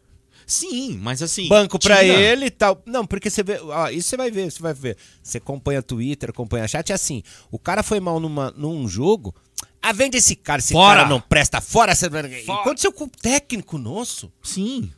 Sim, 0.45 0.97
mas 1.01 1.21
assim. 1.21 1.47
Banco 1.47 1.77
pra 1.77 1.99
tira- 2.01 2.13
ele 2.19 2.45
e 2.45 2.49
tal. 2.49 2.81
Não, 2.85 3.05
porque 3.05 3.29
você 3.29 3.43
vê. 3.43 3.59
ó, 3.61 3.87
isso 3.89 4.09
você 4.09 4.17
vai 4.17 4.31
ver, 4.31 4.51
você 4.51 4.61
vai 4.61 4.73
ver. 4.73 4.97
Você 5.21 5.37
acompanha 5.37 5.81
Twitter, 5.81 6.29
acompanha 6.31 6.67
chat, 6.67 6.91
é 6.91 6.95
assim. 6.95 7.21
O 7.51 7.59
cara 7.59 7.83
foi 7.83 7.99
mal 7.99 8.19
numa, 8.19 8.51
num 8.57 8.87
jogo. 8.87 9.33
Ah, 9.81 9.93
vende 9.93 10.17
esse 10.17 10.35
cara, 10.35 10.59
esse 10.59 10.73
Fora. 10.73 10.97
cara 11.01 11.09
não 11.09 11.21
presta, 11.21 11.61
fora. 11.61 11.95
Você... 11.95 12.07
Aconteceu 12.07 12.91
com 12.91 13.05
o 13.05 13.09
técnico 13.09 13.77
nosso. 13.77 14.31
Sim, 14.43 14.91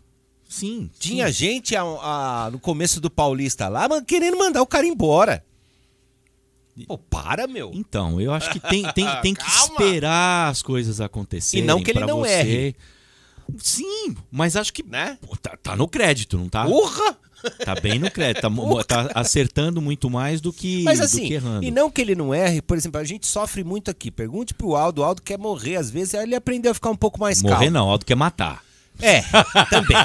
sim. 0.49 0.89
Tinha 0.99 1.27
sim. 1.27 1.33
gente 1.33 1.75
a- 1.75 1.81
a- 1.83 2.49
no 2.51 2.59
começo 2.59 2.99
do 2.99 3.09
Paulista 3.09 3.67
lá, 3.67 3.87
querendo 4.01 4.37
mandar 4.37 4.61
o 4.61 4.67
cara 4.67 4.85
embora. 4.87 5.43
Pô, 6.87 6.97
para, 6.97 7.47
meu. 7.47 7.69
Então, 7.75 8.19
eu 8.19 8.33
acho 8.33 8.49
que 8.49 8.59
tem, 8.59 8.83
tem, 8.93 9.05
tem 9.21 9.33
que 9.35 9.45
esperar 9.47 10.49
as 10.49 10.61
coisas 10.63 10.99
acontecerem. 10.99 11.63
E 11.63 11.67
não 11.67 11.83
que 11.83 11.91
ele 11.91 11.99
não 11.99 12.19
você. 12.19 12.31
erre. 12.31 12.75
Sim, 13.59 14.15
mas 14.31 14.55
acho 14.55 14.71
que 14.73 14.81
Né? 14.81 15.17
pô, 15.21 15.35
tá, 15.35 15.57
tá 15.61 15.75
no 15.75 15.87
crédito, 15.87 16.37
não 16.37 16.47
tá? 16.47 16.65
Porra! 16.65 17.17
Tá 17.63 17.75
bem 17.75 17.99
no 17.99 18.09
crédito. 18.11 18.41
Tá, 18.87 19.05
tá 19.05 19.19
acertando 19.19 19.81
muito 19.81 20.09
mais 20.09 20.41
do 20.41 20.51
que, 20.53 20.83
Mas 20.83 20.99
do 20.99 21.05
assim, 21.05 21.27
que 21.27 21.33
errando. 21.33 21.63
e 21.65 21.71
não 21.71 21.89
que 21.89 22.01
ele 22.01 22.15
não 22.15 22.33
erre, 22.33 22.61
por 22.61 22.77
exemplo, 22.77 22.99
a 22.99 23.03
gente 23.03 23.25
sofre 23.27 23.63
muito 23.63 23.89
aqui. 23.91 24.11
Pergunte 24.11 24.53
pro 24.53 24.75
Aldo, 24.75 25.01
o 25.01 25.03
Aldo 25.03 25.21
quer 25.21 25.37
morrer 25.37 25.75
às 25.75 25.89
vezes, 25.89 26.15
aí 26.15 26.23
ele 26.23 26.35
aprendeu 26.35 26.71
a 26.71 26.75
ficar 26.75 26.89
um 26.89 26.95
pouco 26.95 27.19
mais 27.19 27.41
Morrer 27.41 27.55
calmo. 27.55 27.71
não, 27.71 27.89
Aldo 27.89 28.05
quer 28.05 28.15
matar. 28.15 28.63
É, 28.99 29.21
também. 29.69 29.97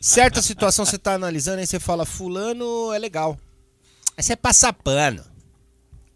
Certa 0.00 0.42
situação 0.42 0.84
você 0.84 0.98
tá 0.98 1.14
analisando, 1.14 1.58
aí 1.58 1.66
você 1.66 1.78
fala, 1.80 2.04
fulano 2.04 2.92
é 2.92 2.98
legal. 2.98 3.38
Aí 4.16 4.22
você 4.22 4.36
passa 4.36 4.72
pano. 4.72 5.22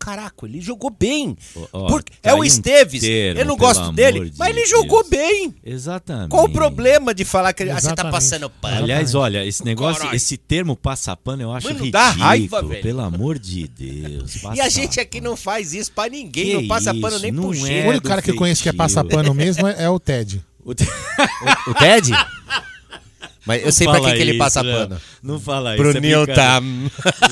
Caraca, 0.05 0.45
ele 0.47 0.61
jogou 0.61 0.91
bem. 0.91 1.35
Ó, 1.73 1.87
Porque 1.87 2.13
tá 2.21 2.31
é 2.31 2.35
o 2.35 2.45
Esteves. 2.45 3.01
termo, 3.01 3.41
eu 3.41 3.47
não 3.47 3.57
gosto 3.57 3.91
dele, 3.93 4.29
de 4.31 4.39
mas 4.39 4.49
ele 4.51 4.59
Deus. 4.59 4.69
jogou 4.71 5.09
bem. 5.09 5.55
Exatamente. 5.65 6.29
Qual 6.29 6.45
o 6.45 6.51
problema 6.51 7.15
de 7.15 7.25
falar 7.25 7.53
que 7.55 7.63
ele, 7.63 7.71
ah, 7.71 7.81
você 7.81 7.95
tá 7.95 8.11
passando 8.11 8.51
pano? 8.51 8.77
Aliás, 8.77 9.15
olha, 9.15 9.45
esse 9.47 9.65
negócio, 9.65 10.01
Caralho. 10.03 10.17
esse 10.17 10.37
termo 10.37 10.77
passapano 10.77 11.41
eu 11.43 11.53
acho 11.53 11.67
Mano, 11.69 11.79
ridículo. 11.85 11.93
dá 12.05 12.11
raiva, 12.11 12.63
velho. 12.63 12.83
Pelo 12.83 13.01
amor 13.01 13.39
de 13.39 13.67
Deus. 13.67 14.37
E 14.55 14.61
a 14.61 14.69
gente 14.69 15.01
aqui 15.01 15.21
não 15.23 15.37
faz 15.37 15.73
isso 15.73 15.91
pra 15.91 16.09
ninguém, 16.09 16.45
Que 16.45 16.55
não 16.55 16.69
passa 16.69 16.93
pano 16.93 17.09
isso, 17.17 17.23
nem 17.23 17.33
não 17.33 17.43
pro 17.45 17.55
é 17.55 17.61
cheiro. 17.61 17.87
O 17.87 17.91
único 17.91 18.07
cara 18.07 18.21
que 18.21 18.31
eu 18.31 18.37
conheço 18.37 18.63
que 18.63 18.69
é 18.69 18.73
passa 18.75 19.03
pano 19.03 19.33
mesmo 19.33 19.67
é, 19.67 19.85
é 19.85 19.89
o 19.89 19.99
Ted. 19.99 20.45
O 20.63 20.75
te- 20.75 20.85
O, 21.67 21.71
o 21.71 21.75
Ted? 21.75 22.11
Mas 23.47 23.61
eu 23.61 23.67
Não 23.67 23.73
sei 23.73 23.87
pra 23.87 23.95
fala 23.97 24.11
que, 24.11 24.17
que 24.17 24.23
ele 24.23 24.39
passa 24.39 24.63
não. 24.63 24.73
pano. 24.73 25.01
Não 25.23 25.41
fala 25.41 25.77
Pro 25.77 25.89
isso. 25.91 25.99
é 25.99 26.01
Newton. 26.01 26.33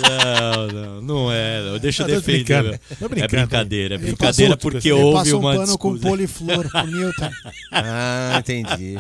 Não, 0.03 0.67
não, 0.69 1.03
não 1.03 1.33
é. 1.33 1.63
não. 1.63 1.79
Deixa 1.79 2.03
eu 2.03 2.07
tô 2.09 2.15
defender. 2.17 2.45
brincando, 2.45 2.71
tô 2.99 3.05
É 3.05 3.09
brincando. 3.09 3.29
brincadeira, 3.47 3.95
é 3.95 3.97
Ele 3.97 4.05
brincadeira 4.07 4.57
passou- 4.57 4.71
porque 4.71 4.89
ele 4.89 4.97
Ele 4.99 5.05
houve 5.05 5.19
passa 5.19 5.37
um 5.37 5.41
uma 5.41 5.55
pano 5.55 5.79
com 5.79 5.99
poliflor 5.99 6.69
pro 6.71 6.87
Newton. 6.87 7.31
Ah, 7.73 8.37
entendi. 8.39 8.97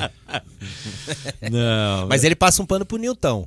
Não, 1.50 2.07
Mas 2.08 2.24
ele 2.24 2.34
passa 2.34 2.62
um 2.62 2.66
pano 2.66 2.84
pro 2.86 2.97
Newton. 2.99 3.47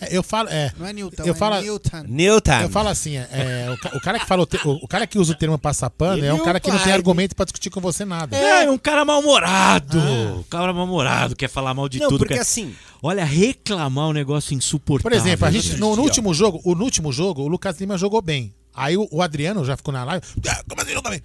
É, 0.00 0.16
eu 0.16 0.22
falo, 0.22 0.48
é. 0.48 0.72
Não 0.78 0.86
é 0.86 0.92
Newton, 0.92 1.22
eu 1.24 1.32
é 1.32 1.36
falo, 1.36 1.60
Newton. 1.60 2.04
Newton. 2.08 2.60
Eu 2.62 2.68
falo 2.70 2.88
assim, 2.88 3.16
é, 3.16 3.28
é, 3.32 3.70
o, 3.70 3.96
o 3.96 4.00
cara 4.00 4.18
que 4.18 4.26
fala 4.26 4.42
o, 4.42 4.46
te- 4.46 4.60
o, 4.64 4.70
o 4.84 4.88
cara 4.88 5.06
que 5.06 5.18
usa 5.18 5.32
o 5.32 5.34
termo 5.34 5.58
passar 5.58 5.90
pano 5.90 6.18
Ele 6.18 6.26
é 6.26 6.32
um 6.32 6.38
é 6.38 6.44
cara 6.44 6.60
que 6.60 6.70
não 6.70 6.78
tem 6.78 6.92
argumento 6.92 7.34
pra 7.34 7.44
discutir 7.44 7.70
com 7.70 7.80
você 7.80 8.04
nada. 8.04 8.36
É, 8.36 8.70
um 8.70 8.78
cara 8.78 9.04
mal-humorado. 9.04 9.98
Um 9.98 10.42
cara 10.44 10.72
mal-humorado, 10.72 11.34
quer 11.36 11.48
falar 11.48 11.74
mal 11.74 11.88
de 11.88 11.98
Não, 11.98 12.08
tudo. 12.08 12.18
porque 12.20 12.34
quer- 12.34 12.40
assim- 12.40 12.74
Olha, 13.02 13.24
reclamar 13.24 14.08
um 14.08 14.12
negócio 14.12 14.54
insuportável. 14.54 15.10
Por 15.10 15.16
exemplo, 15.16 15.46
a 15.46 15.50
gente, 15.50 15.76
no, 15.76 15.94
no 15.94 16.02
último 16.02 16.34
jogo, 16.34 16.60
o, 16.64 16.74
no 16.74 16.84
último 16.84 17.12
jogo, 17.12 17.42
o 17.42 17.48
Lucas 17.48 17.78
Lima 17.80 17.96
jogou 17.96 18.20
bem. 18.20 18.52
Aí 18.74 18.96
o, 18.96 19.08
o 19.10 19.22
Adriano 19.22 19.64
já 19.64 19.76
ficou 19.76 19.92
na 19.92 20.04
live. 20.04 20.24
"Ah, 20.48 20.62
como 20.68 20.80
assim 20.82 20.92
jogou 20.92 21.10
bem?" 21.10 21.22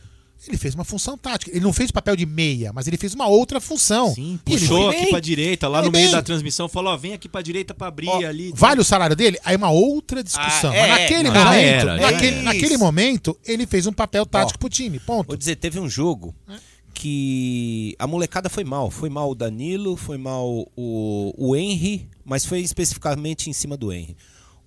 Ele 0.47 0.57
fez 0.57 0.75
uma 0.75 0.83
função 0.83 1.17
tática. 1.17 1.51
Ele 1.51 1.61
não 1.61 1.71
fez 1.71 1.89
o 1.89 1.93
papel 1.93 2.15
de 2.15 2.25
meia, 2.25 2.73
mas 2.73 2.87
ele 2.87 2.97
fez 2.97 3.13
uma 3.13 3.27
outra 3.27 3.61
função. 3.61 4.13
Sim, 4.13 4.39
puxou 4.43 4.89
aqui 4.89 5.07
pra 5.07 5.19
direita, 5.19 5.67
lá 5.67 5.79
Ele 5.79 5.87
no 5.87 5.91
meio 5.91 6.05
bem. 6.05 6.11
da 6.11 6.21
transmissão, 6.21 6.67
falou: 6.67 6.93
ó, 6.93 6.97
vem 6.97 7.13
aqui 7.13 7.29
pra 7.29 7.41
direita 7.41 7.73
pra 7.73 7.87
abrir 7.87 8.07
Ó, 8.09 8.25
ali. 8.25 8.51
Vale 8.53 8.81
o 8.81 8.83
salário 8.83 9.15
dele? 9.15 9.39
Aí 9.45 9.53
é 9.55 9.57
uma 9.57 9.71
outra 9.71 10.23
discussão. 10.23 10.71
Ah, 10.71 10.75
é, 10.75 10.87
Mas 10.89 10.99
naquele 11.01 11.29
não, 11.29 11.33
momento, 11.33 11.55
era, 11.55 11.97
naquele, 11.97 12.35
era. 12.35 12.41
naquele 12.43 12.77
momento, 12.77 13.37
ele 13.45 13.65
fez 13.65 13.87
um 13.87 13.93
papel 13.93 14.25
tático 14.25 14.59
pro 14.59 14.69
time. 14.69 14.99
Ponto. 14.99 15.27
Vou 15.27 15.37
dizer, 15.37 15.55
teve 15.55 15.79
um 15.79 15.89
jogo 15.89 16.35
que 16.93 17.95
a 17.97 18.05
molecada 18.05 18.49
foi 18.49 18.63
mal. 18.63 18.91
Foi 18.91 19.09
mal 19.09 19.29
o 19.31 19.35
Danilo, 19.35 19.95
foi 19.95 20.17
mal 20.17 20.47
o, 20.75 21.33
o 21.37 21.55
Henry, 21.55 22.07
mas 22.23 22.45
foi 22.45 22.59
especificamente 22.59 23.49
em 23.49 23.53
cima 23.53 23.75
do 23.75 23.91
Henry. 23.91 24.15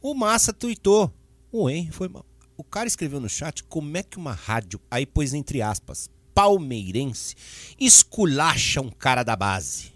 O 0.03 0.15
Massa 0.15 0.53
tuitou. 0.53 1.13
O 1.53 1.71
Henry 1.71 1.91
foi 1.91 2.09
mal. 2.09 2.25
O 2.57 2.65
cara 2.65 2.87
escreveu 2.87 3.21
no 3.21 3.29
chat 3.29 3.63
como 3.65 3.97
é 3.97 4.03
que 4.03 4.17
uma 4.17 4.33
rádio, 4.33 4.81
aí 4.91 5.05
pôs 5.05 5.35
entre 5.35 5.61
aspas, 5.61 6.09
palmeirense, 6.35 7.35
esculacha 7.79 8.81
um 8.81 8.91
cara 8.91 9.23
da 9.23 9.37
base. 9.37 9.93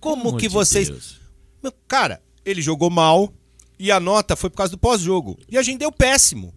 Como 0.00 0.28
amor 0.28 0.40
que 0.40 0.48
vocês. 0.48 0.88
Deus. 0.88 1.20
Meu, 1.62 1.72
cara, 1.88 2.22
ele 2.44 2.60
jogou 2.60 2.90
mal 2.90 3.32
e 3.78 3.90
a 3.90 3.98
nota 3.98 4.36
foi 4.36 4.50
por 4.50 4.56
causa 4.56 4.72
do 4.72 4.78
pós-jogo. 4.78 5.38
E 5.48 5.56
a 5.56 5.62
gente 5.62 5.78
deu 5.78 5.90
péssimo. 5.90 6.54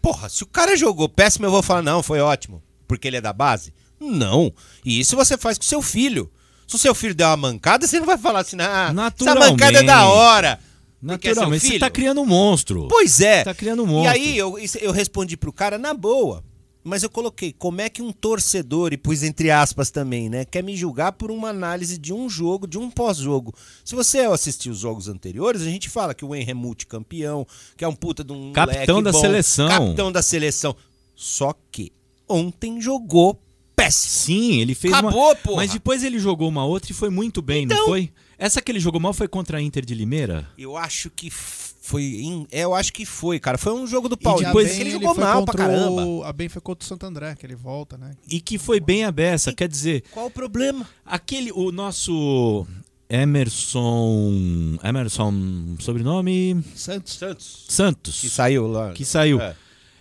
Porra, 0.00 0.28
se 0.28 0.42
o 0.42 0.46
cara 0.46 0.76
jogou 0.76 1.08
péssimo, 1.08 1.46
eu 1.46 1.50
vou 1.50 1.62
falar, 1.62 1.82
não, 1.82 2.02
foi 2.02 2.20
ótimo. 2.20 2.62
Porque 2.86 3.08
ele 3.08 3.16
é 3.16 3.20
da 3.20 3.32
base? 3.32 3.72
Não. 4.00 4.52
E 4.84 5.00
isso 5.00 5.16
você 5.16 5.36
faz 5.38 5.58
com 5.58 5.64
seu 5.64 5.80
filho. 5.80 6.30
Se 6.66 6.76
o 6.76 6.78
seu 6.78 6.94
filho 6.94 7.14
der 7.14 7.26
uma 7.26 7.36
mancada, 7.36 7.86
você 7.86 7.98
não 7.98 8.06
vai 8.06 8.18
falar 8.18 8.40
assim, 8.40 8.56
ah, 8.60 8.92
essa 9.20 9.34
mancada 9.34 9.78
é 9.78 9.82
da 9.82 10.06
hora. 10.06 10.60
É 11.04 11.12
Naturalmente, 11.12 11.66
você 11.66 11.78
tá 11.78 11.90
criando 11.90 12.20
um 12.22 12.26
monstro. 12.26 12.88
Pois 12.88 13.20
é. 13.20 13.44
Tá 13.44 13.54
criando 13.54 13.82
um 13.84 13.86
E 13.86 13.90
monstro. 13.90 14.12
aí 14.12 14.36
eu, 14.38 14.56
eu 14.80 14.90
respondi 14.92 15.36
pro 15.36 15.52
cara 15.52 15.76
na 15.78 15.92
boa. 15.94 16.42
Mas 16.86 17.02
eu 17.02 17.08
coloquei, 17.08 17.50
como 17.50 17.80
é 17.80 17.88
que 17.88 18.02
um 18.02 18.12
torcedor, 18.12 18.92
e 18.92 18.98
pus 18.98 19.22
entre 19.22 19.50
aspas 19.50 19.90
também, 19.90 20.28
né? 20.28 20.44
Quer 20.44 20.62
me 20.62 20.76
julgar 20.76 21.12
por 21.12 21.30
uma 21.30 21.48
análise 21.48 21.96
de 21.96 22.12
um 22.12 22.28
jogo, 22.28 22.66
de 22.66 22.76
um 22.76 22.90
pós-jogo. 22.90 23.54
Se 23.82 23.94
você 23.94 24.18
assistir 24.20 24.68
os 24.68 24.80
jogos 24.80 25.08
anteriores, 25.08 25.62
a 25.62 25.64
gente 25.64 25.88
fala 25.88 26.12
que 26.12 26.26
o 26.26 26.28
Wayne 26.28 26.50
é 26.50 26.54
multicampeão, 26.54 27.46
que 27.74 27.84
é 27.84 27.88
um 27.88 27.94
puta 27.94 28.22
de 28.22 28.32
um 28.34 28.52
Capitão 28.52 29.02
da 29.02 29.12
bom, 29.12 29.20
seleção. 29.20 29.66
Capitão 29.68 30.12
da 30.12 30.20
seleção. 30.20 30.76
Só 31.16 31.54
que 31.72 31.90
ontem 32.28 32.78
jogou 32.82 33.40
péssimo. 33.74 34.10
Sim, 34.12 34.60
ele 34.60 34.74
fez 34.74 34.92
Acabou, 34.92 35.28
uma. 35.28 35.36
porra. 35.36 35.56
Mas 35.56 35.72
depois 35.72 36.04
ele 36.04 36.18
jogou 36.18 36.48
uma 36.50 36.66
outra 36.66 36.92
e 36.92 36.94
foi 36.94 37.08
muito 37.08 37.40
bem, 37.40 37.64
não 37.64 37.74
Então. 37.76 37.86
foi? 37.86 38.10
Essa 38.38 38.60
que 38.60 38.70
ele 38.72 38.80
jogou 38.80 39.00
mal 39.00 39.12
foi 39.12 39.28
contra 39.28 39.58
a 39.58 39.62
Inter 39.62 39.84
de 39.84 39.94
Limeira? 39.94 40.46
Eu 40.58 40.76
acho 40.76 41.08
que 41.10 41.30
foi. 41.30 42.46
é, 42.50 42.60
eu 42.60 42.74
acho 42.74 42.92
que 42.92 43.04
foi, 43.04 43.38
cara. 43.38 43.56
Foi 43.58 43.72
um 43.72 43.86
jogo 43.86 44.08
do 44.08 44.16
Paulo. 44.16 44.42
depois 44.42 44.78
ele 44.78 44.90
jogou 44.92 45.14
foi 45.14 45.24
mal 45.24 45.44
pra 45.44 45.54
caramba. 45.54 46.04
o- 46.04 46.24
A 46.24 46.32
bem 46.32 46.48
foi 46.48 46.60
contra 46.62 46.84
o 46.84 46.88
Santo 46.88 47.04
André, 47.06 47.34
que 47.34 47.44
ele 47.46 47.54
volta, 47.54 47.96
né? 47.98 48.12
E 48.28 48.40
que 48.40 48.58
foi 48.58 48.80
bem 48.80 49.04
a 49.04 49.12
beça, 49.12 49.52
quer 49.52 49.68
dizer. 49.68 50.02
Qual 50.10 50.26
o 50.26 50.30
problema? 50.30 50.88
Aquele, 51.04 51.52
o 51.52 51.70
nosso 51.70 52.66
Emerson. 53.08 54.78
Emerson, 54.82 55.76
sobrenome? 55.78 56.62
Santos. 56.74 57.14
Santos. 57.14 57.64
Santos. 57.68 58.20
Que 58.20 58.28
saiu 58.28 58.66
lá. 58.66 58.92
Que 58.92 59.04
saiu. 59.04 59.40
É. 59.40 59.54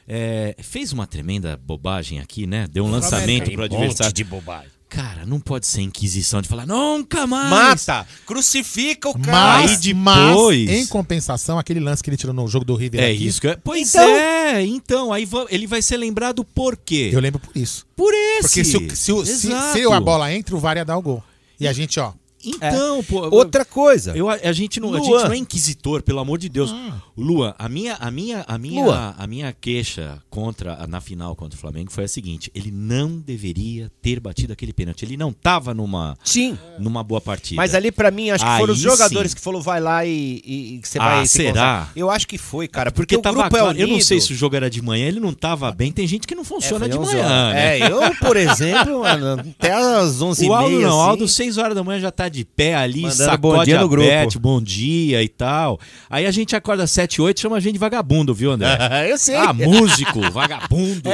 É, 0.05 0.55
fez 0.61 0.91
uma 0.91 1.07
tremenda 1.07 1.55
bobagem 1.57 2.19
aqui, 2.19 2.45
né? 2.45 2.67
Deu 2.69 2.83
um 2.85 2.91
lançamento 2.91 3.49
um 3.49 3.53
monte 3.57 3.73
adversário. 3.73 4.13
de 4.13 4.23
bobagem. 4.25 4.69
Cara, 4.93 5.25
não 5.25 5.39
pode 5.39 5.65
ser 5.65 5.81
inquisição 5.81 6.39
de 6.41 6.47
falar 6.47 6.67
nunca 6.67 7.25
mais. 7.25 7.49
Mata! 7.49 8.07
Crucifica 8.27 9.09
o 9.09 9.17
cara! 9.19 9.31
Mas, 9.31 9.71
Aí 9.71 9.77
depois- 9.77 10.69
mas, 10.69 10.79
em 10.79 10.85
compensação, 10.87 11.57
aquele 11.57 11.79
lance 11.79 12.03
que 12.03 12.09
ele 12.11 12.17
tirou 12.17 12.33
no 12.33 12.47
jogo 12.47 12.63
do 12.63 12.75
River 12.75 13.01
É 13.01 13.11
aqui, 13.11 13.25
isso 13.25 13.41
que 13.41 13.47
é. 13.47 13.55
Pois 13.63 13.89
Então- 13.89 14.15
é, 14.15 14.61
então, 14.63 15.11
aí 15.11 15.27
ele 15.49 15.65
vai 15.65 15.81
ser 15.81 15.97
lembrado 15.97 16.43
por 16.45 16.77
quê? 16.77 17.09
Eu 17.11 17.19
lembro 17.19 17.39
por 17.39 17.57
isso. 17.57 17.85
Por 17.95 18.13
esse. 18.13 18.41
Porque 18.41 18.63
se, 18.63 18.77
o- 18.77 18.95
se, 18.95 19.11
o- 19.11 19.25
se, 19.25 19.47
se 19.73 19.81
a 19.91 19.99
bola 19.99 20.31
entra, 20.31 20.55
o 20.55 20.59
VAR 20.59 20.77
ia 20.77 20.85
dar 20.85 20.97
o 20.97 21.01
gol. 21.01 21.23
E 21.59 21.67
a 21.67 21.73
gente, 21.73 21.99
ó. 21.99 22.13
Então, 22.45 23.03
pô. 23.03 23.27
Outra 23.29 23.63
coisa. 23.65 24.15
Eu, 24.15 24.29
a, 24.29 24.51
gente 24.51 24.79
não, 24.79 24.93
a 24.93 24.99
gente 24.99 25.09
não 25.09 25.31
é 25.31 25.37
inquisitor, 25.37 26.01
pelo 26.03 26.19
amor 26.19 26.37
de 26.37 26.49
Deus. 26.49 26.73
Luan, 27.17 27.53
a 27.57 27.69
minha, 27.69 27.95
a 27.95 28.09
minha, 28.11 28.43
a 28.47 28.57
minha, 28.57 28.83
Luan. 28.83 29.15
a 29.17 29.27
minha 29.27 29.53
queixa 29.53 30.21
contra 30.29 30.85
na 30.87 30.99
final 30.99 31.35
contra 31.35 31.55
o 31.57 31.59
Flamengo 31.59 31.91
foi 31.91 32.03
a 32.05 32.07
seguinte: 32.07 32.51
ele 32.55 32.71
não 32.71 33.17
deveria 33.19 33.91
ter 34.01 34.19
batido 34.19 34.53
aquele 34.53 34.73
pênalti. 34.73 35.03
Ele 35.03 35.15
não 35.17 35.31
tava 35.31 35.73
numa, 35.73 36.17
Sim. 36.23 36.57
numa 36.79 37.03
boa 37.03 37.21
partida. 37.21 37.55
Mas 37.61 37.73
ali, 37.75 37.91
pra 37.91 38.11
mim, 38.11 38.29
acho 38.31 38.43
que 38.45 38.57
foram 38.57 38.73
os 38.73 38.79
Aí 38.79 38.83
jogadores 38.91 39.31
sim. 39.31 39.35
que 39.37 39.41
falou, 39.41 39.61
vai 39.61 39.79
lá 39.79 40.05
e, 40.05 40.41
e- 40.45 40.75
e 40.75 40.81
você 40.83 40.97
Ah, 40.99 41.15
vai 41.15 41.25
se 41.27 41.33
será? 41.33 41.47
concentrar. 41.51 41.91
Eu 41.95 42.09
acho 42.09 42.27
que 42.27 42.37
foi, 42.37 42.67
cara. 42.67 42.91
Porque, 42.91 43.15
Porque 43.15 43.17
o 43.17 43.21
tava 43.21 43.41
grupo 43.41 43.57
é 43.57 43.63
unido. 43.63 43.79
Eu 43.81 43.87
não 43.87 44.01
sei 44.01 44.19
se 44.19 44.33
o 44.33 44.35
jogo 44.35 44.55
era 44.55 44.69
de 44.69 44.81
manhã, 44.81 45.07
ele 45.07 45.19
não 45.19 45.33
tava 45.33 45.71
bem. 45.71 45.91
Tem 45.91 46.07
gente 46.07 46.27
que 46.27 46.35
não 46.35 46.43
funciona 46.43 46.85
É, 46.85 46.89
de 46.89 46.97
11 46.97 47.13
manhã. 47.13 47.53
né? 47.53 47.79
É, 47.79 47.91
eu, 47.91 48.15
por 48.15 48.35
exemplo, 48.37 49.01
mano, 49.01 49.53
até 49.59 49.71
às 49.73 50.19
11h30. 50.21 50.47
O 50.49 50.53
Aldo 50.53 50.79
não, 50.81 50.99
assim, 51.01 51.09
Aldo 51.09 51.27
6 51.27 51.57
horas 51.57 51.75
da 51.75 51.83
manhã 51.83 51.99
já 51.99 52.11
tá 52.11 52.27
de 52.33 52.43
pé 52.43 52.75
ali, 52.75 53.03
Mandando 53.03 53.17
sacode 53.17 53.41
bom 53.41 53.63
dia 53.63 53.77
a 53.77 53.81
no 53.81 53.89
grupo. 53.89 54.07
Beth, 54.07 54.39
bom 54.39 54.61
dia 54.61 55.23
e 55.23 55.29
tal. 55.29 55.79
Aí 56.09 56.25
a 56.25 56.31
gente 56.31 56.55
acorda 56.55 56.83
às 56.83 56.91
7, 56.91 57.21
8, 57.21 57.39
chama 57.39 57.57
a 57.57 57.59
gente 57.59 57.73
de 57.73 57.79
vagabundo, 57.79 58.33
viu, 58.33 58.51
André? 58.51 58.77
Eu 59.09 59.17
sei. 59.17 59.35
Ah, 59.35 59.53
músico, 59.53 60.19
vagabundo. 60.31 61.09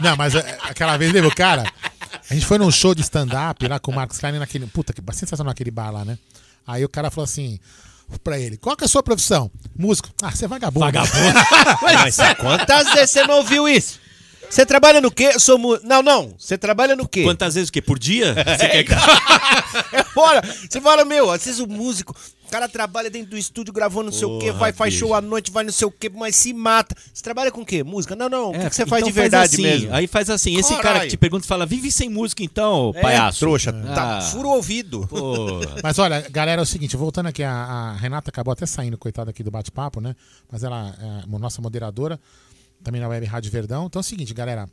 Não, 0.00 0.16
mas 0.16 0.34
é, 0.34 0.58
aquela 0.62 0.96
vez, 0.96 1.12
lembra, 1.12 1.30
cara? 1.30 1.64
A 2.30 2.34
gente 2.34 2.46
foi 2.46 2.58
num 2.58 2.70
show 2.70 2.94
de 2.94 3.02
stand-up 3.02 3.66
lá 3.66 3.78
com 3.78 3.90
o 3.90 3.94
Marcos 3.94 4.18
Klein 4.18 4.38
naquele. 4.38 4.66
Puta, 4.66 4.92
que 4.92 5.00
sensacional 5.12 5.50
naquele 5.50 5.70
bar 5.70 5.90
lá, 5.90 6.04
né? 6.04 6.18
Aí 6.66 6.84
o 6.84 6.88
cara 6.88 7.10
falou 7.10 7.24
assim 7.24 7.58
pra 8.22 8.38
ele: 8.38 8.56
qual 8.56 8.76
que 8.76 8.84
é 8.84 8.86
a 8.86 8.88
sua 8.88 9.02
profissão? 9.02 9.50
Músico. 9.76 10.08
Ah, 10.22 10.30
você 10.30 10.44
é 10.44 10.48
vagabundo. 10.48 10.86
Mas 11.82 12.16
quantas 12.38 12.92
vezes 12.92 13.10
você 13.10 13.26
não 13.26 13.38
ouviu 13.38 13.68
isso? 13.68 14.03
Você 14.50 14.64
trabalha 14.64 15.00
no 15.00 15.10
quê? 15.10 15.38
Sou 15.38 15.58
mu... 15.58 15.78
Não, 15.82 16.02
não. 16.02 16.34
Você 16.38 16.56
trabalha 16.56 16.94
no 16.94 17.08
quê? 17.08 17.22
Quantas 17.24 17.54
vezes 17.54 17.70
o 17.70 17.72
quê? 17.72 17.82
Por 17.82 17.98
dia? 17.98 18.34
Você 18.56 18.68
quer 18.68 18.84
que... 18.84 18.92
É 19.96 20.04
fora. 20.14 20.40
Você 20.70 20.80
fala, 20.80 21.04
meu, 21.04 21.30
às 21.30 21.44
vezes 21.44 21.58
o 21.60 21.66
músico, 21.66 22.14
o 22.46 22.50
cara 22.50 22.68
trabalha 22.68 23.10
dentro 23.10 23.30
do 23.30 23.38
estúdio 23.38 23.72
gravando 23.74 24.04
não 24.06 24.12
sei 24.12 24.28
o 24.28 24.38
quê, 24.38 24.52
vai, 24.52 24.72
faz 24.72 24.94
show 24.94 25.12
à 25.12 25.20
noite, 25.20 25.50
vai 25.50 25.64
não 25.64 25.72
sei 25.72 25.88
o 25.88 25.90
quê, 25.90 26.08
mas 26.14 26.36
se 26.36 26.52
mata. 26.52 26.94
Você 27.12 27.20
trabalha 27.22 27.50
com 27.50 27.62
o 27.62 27.66
quê? 27.66 27.82
Música? 27.82 28.14
Não, 28.14 28.28
não. 28.28 28.50
O 28.50 28.52
que, 28.52 28.58
É, 28.60 28.70
que 28.70 28.76
você 28.76 28.86
faz 28.86 29.00
então 29.02 29.08
de 29.12 29.12
verdade 29.12 29.54
assim, 29.54 29.62
mesmo? 29.62 29.92
Aí 29.92 30.06
faz 30.06 30.30
assim, 30.30 30.56
esse 30.56 30.76
cara 30.78 31.00
que 31.00 31.08
te 31.08 31.16
pergunta 31.16 31.44
fala, 31.46 31.66
vive 31.66 31.90
sem 31.90 32.08
música 32.08 32.44
então, 32.44 32.92
É, 32.94 33.00
palhaço. 33.00 33.40
trouxa, 33.40 33.72
tá, 33.72 34.18
Ah, 34.18 34.20
fura 34.20 34.46
o 34.46 34.50
ouvido. 34.52 35.04
porra. 35.08 35.76
Mas 35.82 35.98
olha, 35.98 36.20
galera, 36.30 36.60
é 36.60 36.62
o 36.62 36.66
seguinte, 36.66 36.96
voltando 36.96 37.26
aqui, 37.26 37.42
a, 37.42 37.50
a 37.52 37.92
Renata 37.96 38.30
acabou 38.30 38.52
até 38.52 38.66
saindo, 38.66 38.96
coitada 38.96 39.30
aqui 39.30 39.42
do 39.42 39.50
bate-papo, 39.50 40.00
né? 40.00 40.14
Mas 40.50 40.62
ela 40.62 40.94
é 41.00 41.34
a 41.34 41.38
nossa 41.38 41.60
moderadora, 41.60 42.20
também 42.84 43.00
na 43.00 43.08
Web 43.08 43.26
Rádio 43.26 43.50
Verdão. 43.50 43.86
Então 43.86 43.98
é 43.98 44.02
o 44.02 44.04
seguinte, 44.04 44.32
galera, 44.32 44.68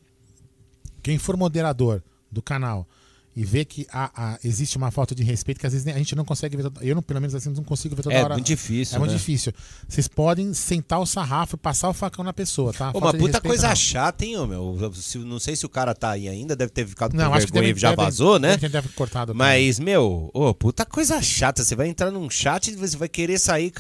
quem 1.02 1.18
for 1.18 1.36
moderador 1.36 2.04
do 2.32 2.42
canal 2.42 2.88
e 3.36 3.44
vê 3.46 3.64
que 3.64 3.88
há- 3.92 4.12
há- 4.16 4.40
existe 4.44 4.76
uma 4.78 4.92
falta 4.92 5.16
de 5.16 5.24
respeito, 5.24 5.60
que 5.60 5.66
às 5.66 5.74
vezes 5.74 5.88
a 5.88 5.98
gente 5.98 6.16
não 6.16 6.26
consegue 6.26 6.58
ver, 6.58 6.64
toda- 6.64 6.84
eu 6.84 6.94
não, 6.96 7.02
pelo 7.02 7.20
menos 7.22 7.34
assim, 7.34 7.50
não 7.52 7.64
consigo 7.64 7.96
ver 7.96 8.04
toda 8.04 8.16
É 8.16 8.24
hora. 8.24 8.34
muito 8.34 8.46
difícil, 8.46 8.96
É 8.96 9.00
muito 9.00 9.12
né? 9.12 9.18
difícil. 9.18 9.54
Vocês 9.88 10.08
podem 10.08 10.54
sentar 10.54 11.00
o 11.00 11.06
sarrafo 11.06 11.56
e 11.56 11.58
passar 11.58 11.90
o 11.90 11.94
facão 11.94 12.24
na 12.26 12.34
pessoa, 12.34 12.72
tá? 12.74 12.92
Falta 12.92 12.98
uma 12.98 13.12
puta 13.14 13.24
respeito, 13.26 13.42
coisa 13.48 13.70
não. 13.70 13.76
chata, 13.76 14.26
hein, 14.26 14.38
ô, 14.38 14.46
meu? 14.48 14.92
Se- 14.96 15.18
não 15.20 15.40
sei 15.40 15.56
se 15.56 15.66
o 15.66 15.70
cara 15.70 15.94
tá 15.96 16.12
aí 16.12 16.28
ainda, 16.28 16.56
deve 16.56 16.72
ter 16.72 16.86
ficado 16.86 17.14
Não, 17.16 17.30
com 17.30 17.34
acho 17.36 17.48
que 17.48 17.54
vergonha 17.54 17.70
deve- 17.74 17.80
e 17.80 17.82
já 17.82 17.90
deve- 17.92 18.02
vazou, 18.04 18.38
né? 18.40 18.58
deve 18.58 18.88
ter 18.90 18.94
cortado 18.96 19.34
Mas, 19.34 19.80
meu, 19.80 20.30
ô, 20.34 20.54
puta 20.54 20.86
coisa 20.86 21.22
chata. 21.22 21.64
Você 21.64 21.76
vai 21.76 21.88
entrar 21.88 22.12
num 22.12 22.30
chat 22.30 22.68
e 22.70 22.76
você 22.76 22.98
vai 22.98 23.08
querer 23.08 23.40
sair 23.40 23.72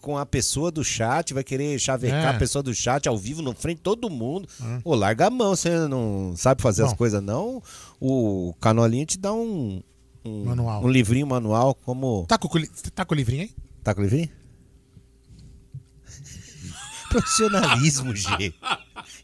com 0.00 0.16
a, 0.18 0.26
pessoa 0.26 0.70
do 0.70 0.84
chat, 0.84 1.32
vai 1.32 1.42
querer 1.42 1.78
chavecar 1.78 2.24
É. 2.34 2.36
a 2.36 2.38
pessoa 2.38 2.62
do 2.62 2.74
chat 2.74 3.08
ao 3.08 3.16
vivo, 3.16 3.40
no 3.40 3.54
frente 3.54 3.76
de 3.78 3.82
todo 3.82 4.10
mundo. 4.10 4.46
É. 4.62 4.80
Ô, 4.84 4.94
larga 4.94 5.26
a 5.26 5.30
mão, 5.30 5.56
você 5.56 5.70
não 5.88 6.34
sabe 6.36 6.60
fazer 6.62 6.82
as 6.84 6.90
Bom. 6.90 6.96
coisas, 6.96 7.22
não. 7.22 7.62
O 8.00 8.54
canolinho 8.60 9.06
te 9.06 9.18
dá 9.18 9.32
um, 9.32 9.82
um, 10.24 10.44
Manual. 10.44 10.84
um 10.84 10.88
livrinho 10.88 11.26
manual 11.26 11.74
como. 11.74 12.24
Tá 12.28 12.38
com, 12.38 12.48
tá 12.94 13.04
com 13.04 13.14
o 13.14 13.16
livrinho 13.16 13.42
aí? 13.42 13.50
Tá 13.82 13.94
com 13.94 14.00
o 14.00 14.04
livrinho? 14.04 14.28
Profissionalismo, 17.10 18.14
G. 18.14 18.52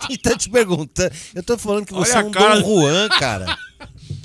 Quem 0.06 0.16
tá 0.18 0.36
te 0.36 0.48
perguntando? 0.50 1.14
Eu 1.34 1.42
tô 1.42 1.56
falando 1.58 1.84
que 1.86 1.92
você 1.92 2.12
Olha 2.16 2.24
é 2.24 2.26
um 2.26 2.30
cara- 2.30 2.60
Dom 2.60 2.80
Juan, 2.82 3.08
cara. 3.10 3.58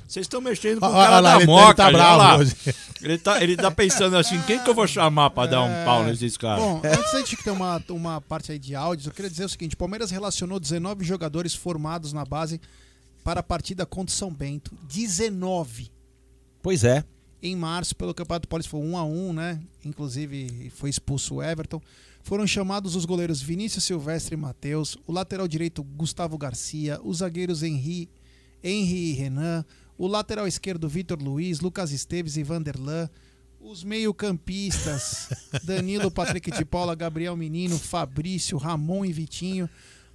Vocês 0.07 0.25
estão 0.25 0.41
mexendo 0.41 0.79
com 0.79 0.87
o 0.87 0.91
cara 0.91 1.19
lá, 1.19 1.31
da 1.31 1.35
ele- 1.35 1.43
ele 1.43 1.51
moca. 1.51 1.73
tá 1.75 1.85
olha 1.87 1.97
bravo 1.97 2.17
lá. 2.17 2.37
hoje. 2.37 2.55
Ele 3.01 3.17
tá, 3.17 3.43
ele 3.43 3.55
tá 3.55 3.69
pensando 3.69 4.17
assim, 4.17 4.41
quem 4.41 4.59
que 4.59 4.69
eu 4.69 4.73
vou 4.73 4.87
chamar 4.87 5.29
pra 5.29 5.45
dar 5.45 5.61
um 5.63 5.85
pau 5.85 6.03
nesses 6.03 6.35
caras? 6.35 6.63
Bom, 6.63 6.81
antes 6.83 7.11
da 7.11 7.19
gente 7.19 7.37
ter 7.37 7.51
uma, 7.51 7.81
uma 7.89 8.21
parte 8.21 8.51
aí 8.51 8.59
de 8.59 8.75
áudios, 8.75 9.07
eu 9.07 9.13
queria 9.13 9.29
dizer 9.29 9.45
o 9.45 9.49
seguinte: 9.49 9.75
o 9.75 9.77
Palmeiras 9.77 10.09
relacionou 10.09 10.59
19 10.59 11.03
jogadores 11.05 11.53
formados 11.53 12.11
na 12.13 12.25
base 12.25 12.59
para 13.23 13.39
a 13.39 13.43
partida 13.43 13.85
contra 13.85 14.13
o 14.13 14.15
São 14.15 14.33
Bento. 14.33 14.75
19. 14.87 15.91
Pois 16.61 16.83
é. 16.83 17.03
Em 17.41 17.55
março, 17.55 17.95
pelo 17.95 18.13
Campeonato 18.13 18.47
Paulista, 18.47 18.69
foi 18.69 18.81
1 18.81 18.97
a 18.97 19.03
1 19.03 19.33
né? 19.33 19.61
Inclusive 19.85 20.69
foi 20.75 20.89
expulso 20.89 21.35
o 21.35 21.43
Everton. 21.43 21.81
Foram 22.21 22.45
chamados 22.45 22.95
os 22.95 23.05
goleiros 23.05 23.41
Vinícius 23.41 23.85
Silvestre 23.85 24.35
e 24.35 24.37
Matheus, 24.37 24.97
o 25.07 25.11
lateral 25.11 25.47
direito 25.47 25.81
Gustavo 25.83 26.37
Garcia, 26.37 26.99
os 27.01 27.17
zagueiros 27.17 27.63
Henri, 27.63 28.09
Henri 28.61 29.11
e 29.11 29.13
Renan, 29.13 29.65
o 29.97 30.05
lateral 30.05 30.47
esquerdo 30.47 30.87
Vitor 30.87 31.17
Luiz, 31.21 31.59
Lucas 31.61 31.91
Esteves 31.91 32.35
e 32.37 32.43
Vanderlan, 32.43 33.09
os 33.59 33.83
meio-campistas 33.83 35.29
Danilo, 35.63 36.11
Patrick 36.11 36.51
de 36.51 36.65
Paula, 36.65 36.95
Gabriel 36.95 37.35
Menino, 37.35 37.77
Fabrício, 37.77 38.57
Ramon 38.57 39.05
e 39.05 39.13
Vitinho, 39.13 39.69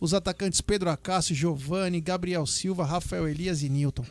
os 0.05 0.15
atacantes 0.15 0.60
Pedro 0.60 0.91
Acácio, 0.91 1.34
Giovanni, 1.34 2.00
Gabriel 2.00 2.47
Silva, 2.47 2.84
Rafael 2.84 3.26
Elias 3.26 3.62
e 3.62 3.68
Newton. 3.68 4.05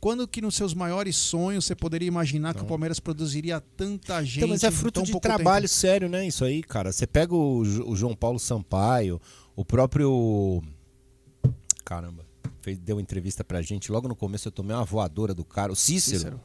Quando 0.00 0.26
que 0.26 0.40
nos 0.40 0.54
seus 0.54 0.72
maiores 0.72 1.16
sonhos 1.16 1.66
você 1.66 1.74
poderia 1.74 2.08
imaginar 2.08 2.54
que 2.54 2.62
o 2.62 2.66
Palmeiras 2.66 2.98
produziria 2.98 3.60
tanta 3.76 4.24
gente? 4.24 4.38
Então, 4.38 4.48
mas 4.48 4.64
é 4.64 4.70
fruto 4.70 5.02
de 5.02 5.20
trabalho 5.20 5.68
tempo? 5.68 5.74
sério, 5.74 6.08
né? 6.08 6.26
Isso 6.26 6.42
aí, 6.42 6.62
cara. 6.62 6.90
Você 6.90 7.06
pega 7.06 7.34
o, 7.34 7.58
o 7.60 7.96
João 7.96 8.14
Paulo 8.14 8.38
Sampaio, 8.38 9.20
o 9.54 9.62
próprio. 9.62 10.62
Caramba. 11.84 12.24
Fez, 12.62 12.78
deu 12.78 12.98
entrevista 12.98 13.44
pra 13.44 13.60
gente. 13.60 13.92
Logo 13.92 14.08
no 14.08 14.16
começo 14.16 14.48
eu 14.48 14.52
tomei 14.52 14.74
uma 14.74 14.84
voadora 14.84 15.34
do 15.34 15.44
cara, 15.44 15.70
o 15.70 15.76
Cícero. 15.76 16.18
Cícero. 16.18 16.40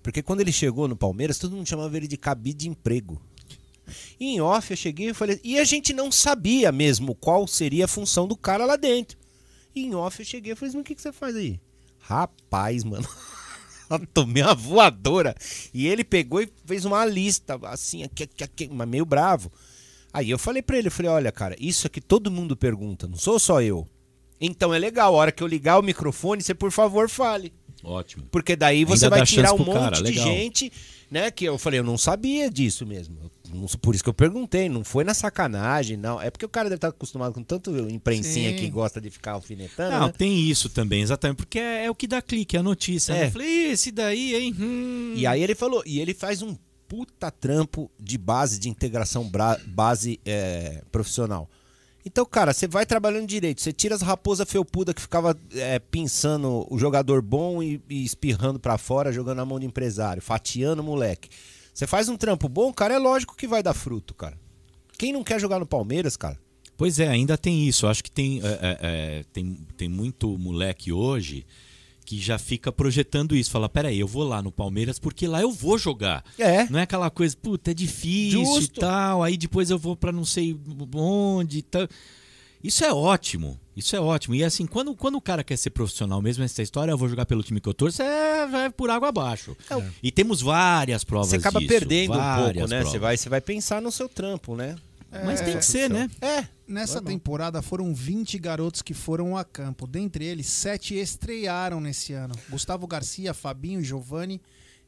Porque 0.00 0.22
quando 0.22 0.40
ele 0.40 0.52
chegou 0.52 0.86
no 0.86 0.96
Palmeiras, 0.96 1.38
todo 1.38 1.56
mundo 1.56 1.68
chamava 1.68 1.96
ele 1.96 2.06
de 2.06 2.16
cabide 2.16 2.58
de 2.58 2.68
emprego. 2.68 3.20
E 4.18 4.26
em 4.34 4.40
off 4.40 4.70
eu 4.70 4.76
cheguei 4.76 5.10
e 5.10 5.14
falei. 5.14 5.40
E 5.44 5.58
a 5.58 5.64
gente 5.64 5.92
não 5.92 6.10
sabia 6.10 6.70
mesmo 6.72 7.14
qual 7.14 7.46
seria 7.46 7.84
a 7.84 7.88
função 7.88 8.26
do 8.26 8.36
cara 8.36 8.64
lá 8.64 8.76
dentro. 8.76 9.18
E 9.74 9.84
em 9.84 9.94
off 9.94 10.20
eu 10.20 10.26
cheguei 10.26 10.52
e 10.52 10.56
falei, 10.56 10.72
mas 10.74 10.80
o 10.80 10.84
que, 10.84 10.94
que 10.94 11.02
você 11.02 11.12
faz 11.12 11.34
aí? 11.36 11.60
Rapaz, 11.98 12.84
mano. 12.84 13.06
Eu 13.90 14.06
Tomei 14.12 14.42
uma 14.42 14.54
voadora. 14.54 15.34
E 15.72 15.86
ele 15.86 16.02
pegou 16.02 16.40
e 16.40 16.48
fez 16.64 16.84
uma 16.84 17.04
lista, 17.04 17.58
assim, 17.64 18.02
aqui, 18.02 18.22
aqui, 18.24 18.42
aqui, 18.42 18.68
mas 18.72 18.88
meio 18.88 19.04
bravo. 19.04 19.52
Aí 20.12 20.30
eu 20.30 20.38
falei 20.38 20.62
pra 20.62 20.78
ele, 20.78 20.88
eu 20.88 20.92
falei, 20.92 21.10
olha, 21.10 21.30
cara, 21.30 21.54
isso 21.60 21.86
aqui 21.86 22.00
todo 22.00 22.30
mundo 22.30 22.56
pergunta, 22.56 23.06
não 23.06 23.18
sou 23.18 23.38
só 23.38 23.60
eu. 23.60 23.86
Então 24.40 24.72
é 24.72 24.78
legal, 24.78 25.14
a 25.14 25.16
hora 25.18 25.30
que 25.32 25.42
eu 25.42 25.46
ligar 25.46 25.78
o 25.78 25.82
microfone, 25.82 26.42
você 26.42 26.54
por 26.54 26.72
favor 26.72 27.08
fale. 27.10 27.52
Ótimo. 27.82 28.24
Porque 28.30 28.56
daí 28.56 28.84
você 28.84 29.04
Ainda 29.04 29.16
vai 29.18 29.26
tirar 29.26 29.52
um 29.52 29.58
monte 29.58 29.74
cara, 29.74 30.02
de 30.02 30.12
gente, 30.12 30.72
né? 31.10 31.30
Que 31.30 31.44
eu 31.44 31.58
falei, 31.58 31.80
eu 31.80 31.84
não 31.84 31.98
sabia 31.98 32.50
disso 32.50 32.86
mesmo. 32.86 33.16
não- 33.22 33.30
por 33.80 33.94
isso 33.94 34.02
que 34.04 34.10
eu 34.10 34.14
perguntei, 34.14 34.68
não 34.68 34.84
foi 34.84 35.04
na 35.04 35.14
sacanagem, 35.14 35.96
não. 35.96 36.20
É 36.20 36.30
porque 36.30 36.44
o 36.44 36.48
cara 36.48 36.68
deve 36.68 36.76
estar 36.78 36.88
acostumado 36.88 37.32
com 37.32 37.42
tanto 37.42 37.70
imprensinha 37.88 38.50
Sim. 38.50 38.56
que 38.56 38.68
gosta 38.68 39.00
de 39.00 39.10
ficar 39.10 39.32
alfinetando, 39.32 39.90
Não, 39.98 40.06
né? 40.06 40.12
tem 40.16 40.38
isso 40.48 40.68
também, 40.68 41.02
exatamente, 41.02 41.36
porque 41.36 41.58
é, 41.58 41.86
é 41.86 41.90
o 41.90 41.94
que 41.94 42.06
dá 42.06 42.20
clique, 42.20 42.56
é 42.56 42.60
a 42.60 42.62
notícia. 42.62 43.12
É. 43.12 43.20
né? 43.20 43.26
Eu 43.26 43.30
falei, 43.32 43.48
"Ih, 43.48 43.70
esse 43.72 43.90
daí, 43.90 44.34
hein? 44.34 44.54
Hum. 44.58 45.14
E 45.16 45.26
aí 45.26 45.42
ele 45.42 45.54
falou, 45.54 45.82
e 45.86 46.00
ele 46.00 46.14
faz 46.14 46.42
um 46.42 46.56
puta 46.88 47.30
trampo 47.30 47.90
de 47.98 48.16
base, 48.18 48.58
de 48.58 48.68
integração 48.68 49.30
base 49.66 50.20
é, 50.24 50.82
profissional. 50.92 51.48
Então, 52.06 52.26
cara, 52.26 52.52
você 52.52 52.68
vai 52.68 52.84
trabalhando 52.84 53.26
direito, 53.26 53.62
você 53.62 53.72
tira 53.72 53.94
as 53.94 54.02
raposas 54.02 54.48
felpuda 54.48 54.92
que 54.92 55.00
ficava 55.00 55.36
é, 55.54 55.78
pinçando 55.78 56.66
o 56.70 56.78
jogador 56.78 57.22
bom 57.22 57.62
e, 57.62 57.82
e 57.88 58.04
espirrando 58.04 58.60
pra 58.60 58.76
fora, 58.76 59.10
jogando 59.10 59.38
na 59.38 59.44
mão 59.46 59.58
de 59.58 59.64
empresário, 59.64 60.20
fatiando 60.20 60.82
o 60.82 60.84
moleque. 60.84 61.30
Você 61.74 61.88
faz 61.88 62.08
um 62.08 62.16
trampo 62.16 62.48
bom, 62.48 62.72
cara, 62.72 62.94
é 62.94 62.98
lógico 62.98 63.36
que 63.36 63.48
vai 63.48 63.62
dar 63.62 63.74
fruto, 63.74 64.14
cara. 64.14 64.38
Quem 64.96 65.12
não 65.12 65.24
quer 65.24 65.40
jogar 65.40 65.58
no 65.58 65.66
Palmeiras, 65.66 66.16
cara? 66.16 66.38
Pois 66.76 67.00
é, 67.00 67.08
ainda 67.08 67.36
tem 67.36 67.66
isso. 67.66 67.84
Eu 67.84 67.90
acho 67.90 68.02
que 68.02 68.10
tem, 68.10 68.40
é, 68.40 68.46
é, 68.46 68.78
é, 68.80 69.24
tem, 69.32 69.58
tem 69.76 69.88
muito 69.88 70.38
moleque 70.38 70.92
hoje 70.92 71.44
que 72.04 72.20
já 72.20 72.38
fica 72.38 72.70
projetando 72.70 73.34
isso. 73.34 73.50
Fala, 73.50 73.68
peraí, 73.68 73.98
eu 73.98 74.06
vou 74.06 74.22
lá 74.22 74.40
no 74.40 74.52
Palmeiras 74.52 74.98
porque 74.98 75.26
lá 75.26 75.40
eu 75.40 75.50
vou 75.50 75.76
jogar. 75.76 76.24
É. 76.38 76.68
Não 76.68 76.78
é 76.78 76.82
aquela 76.82 77.10
coisa, 77.10 77.36
puta, 77.36 77.72
é 77.72 77.74
difícil 77.74 78.44
Justo. 78.44 78.78
e 78.78 78.80
tal, 78.80 79.22
aí 79.22 79.36
depois 79.36 79.70
eu 79.70 79.78
vou 79.78 79.96
pra 79.96 80.12
não 80.12 80.24
sei 80.24 80.56
onde 80.94 81.58
e 81.58 81.62
tal. 81.62 81.88
Isso 82.64 82.82
é 82.82 82.90
ótimo. 82.92 83.60
Isso 83.76 83.94
é 83.94 84.00
ótimo. 84.00 84.34
E 84.34 84.42
assim, 84.42 84.66
quando, 84.66 84.94
quando 84.94 85.16
o 85.16 85.20
cara 85.20 85.44
quer 85.44 85.56
ser 85.58 85.68
profissional 85.68 86.22
mesmo 86.22 86.42
nessa 86.42 86.62
história, 86.62 86.90
eu 86.90 86.96
vou 86.96 87.08
jogar 87.10 87.26
pelo 87.26 87.42
time 87.42 87.60
que 87.60 87.68
eu 87.68 87.74
torço, 87.74 88.00
é, 88.00 88.46
vai 88.46 88.70
por 88.70 88.88
água 88.88 89.10
abaixo. 89.10 89.54
E 90.02 90.10
temos 90.10 90.40
várias 90.40 91.04
provas 91.04 91.28
Você 91.28 91.36
acaba 91.36 91.60
disso, 91.60 91.68
perdendo 91.68 92.14
um 92.14 92.36
pouco, 92.36 92.66
né? 92.66 92.82
Você 92.82 92.98
vai, 92.98 93.16
você 93.18 93.28
vai 93.28 93.42
pensar 93.42 93.82
no 93.82 93.92
seu 93.92 94.08
trampo, 94.08 94.56
né? 94.56 94.76
Mas 95.24 95.40
tem 95.42 95.56
que 95.58 95.64
ser, 95.64 95.90
né? 95.90 96.10
É. 96.20 96.44
Nessa 96.66 97.00
temporada 97.02 97.60
foram 97.60 97.94
20 97.94 98.38
garotos 98.38 98.80
que 98.80 98.94
foram 98.94 99.36
a 99.36 99.44
campo. 99.44 99.86
Dentre 99.86 100.24
eles, 100.24 100.46
sete 100.46 100.94
estrearam 100.94 101.80
nesse 101.80 102.14
ano. 102.14 102.34
Gustavo 102.48 102.86
Garcia, 102.86 103.34
Fabinho, 103.34 103.84
Giovanni, 103.84 104.40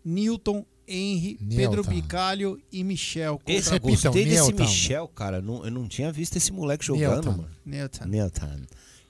Newton, 0.02 0.64
Henry, 0.89 1.39
Pedro. 1.56 1.82
Bicalho 1.84 2.60
e 2.73 2.84
Michel. 2.84 3.40
Esse, 3.47 3.78
gostei 3.78 4.24
desse 4.24 4.52
Michel, 4.52 5.08
cara. 5.08 5.40
Não- 5.42 5.65
eu 5.65 5.70
não 5.70 5.89
tinha 5.89 6.12
visto 6.12 6.36
esse 6.36 6.52
moleque 6.52 6.84
jogando, 6.84 7.24
Newton. 7.24 7.31
mano. 7.32 7.48
Newton. 7.65 8.05
Newton. 8.06 8.60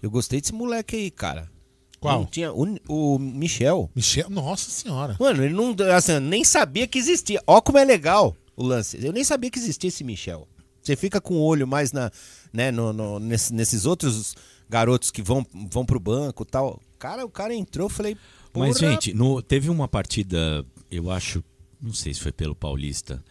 Eu 0.03 0.11
gostei 0.11 0.41
desse 0.41 0.53
moleque 0.55 0.97
aí, 0.97 1.11
cara. 1.11 1.51
Qual? 2.01 2.21
Não 2.21 2.27
tinha, 2.27 2.53
o, 2.53 2.77
o 2.89 3.19
Michel. 3.19 3.91
Michel, 3.95 4.29
nossa 4.31 4.71
senhora. 4.71 5.17
Mano, 5.19 5.43
ele 5.45 5.55
não. 5.55 5.75
Assim, 5.95 6.19
nem 6.21 6.45
sabia 6.45 6.87
que 6.87 6.99
existia. 6.99 7.43
Ó, 7.47 7.61
como 7.61 7.79
é 7.79 7.85
legal 7.85 8.37
o 8.55 8.63
lance. 8.63 8.99
Eu 9.05 9.13
nem 9.13 9.25
sabia 9.25 9.51
que 9.51 9.59
existia 9.59 9.89
esse 9.89 10.05
Michel. 10.05 10.47
Você 10.83 10.95
fica 10.95 11.21
com 11.21 11.35
o 11.35 11.41
olho 11.43 11.67
mais 11.67 11.93
na, 11.93 12.11
né, 12.53 12.71
no, 12.71 12.93
no- 12.93 13.19
nesse- 13.19 13.53
nesses 13.53 13.87
outros 13.87 14.37
garotos 14.69 15.11
que 15.11 15.21
vão, 15.23 15.45
vão 15.71 15.85
pro 15.85 15.99
banco 15.99 16.43
e 16.43 16.47
tal. 16.47 16.81
Cara, 16.99 17.25
o 17.25 17.31
cara 17.31 17.53
entrou, 17.55 17.87
eu 17.87 17.91
falei. 17.91 18.17
Mas, 18.55 18.79
gente, 18.79 19.13
no- 19.13 19.43
teve 19.43 19.69
uma 19.69 19.89
partida, 19.89 20.65
eu 20.91 21.11
acho, 21.11 21.43
não 21.81 21.93
sei 21.93 22.15
se 22.15 22.21
foi 22.21 22.33
pelo 22.33 22.55
Paulista, 22.55 23.23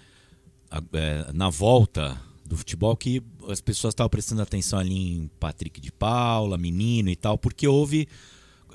é, 0.93 1.31
na 1.33 1.49
volta 1.49 2.19
do 2.45 2.55
futebol, 2.55 2.95
que 2.95 3.21
as 3.49 3.59
pessoas 3.59 3.93
estavam 3.93 4.09
prestando 4.09 4.41
atenção 4.41 4.77
ali 4.77 4.93
em 4.93 5.29
Patrick 5.39 5.81
de 5.81 5.91
Paula, 5.91 6.57
menino 6.57 7.09
e 7.09 7.15
tal, 7.15 7.37
porque 7.37 7.67
houve. 7.67 8.07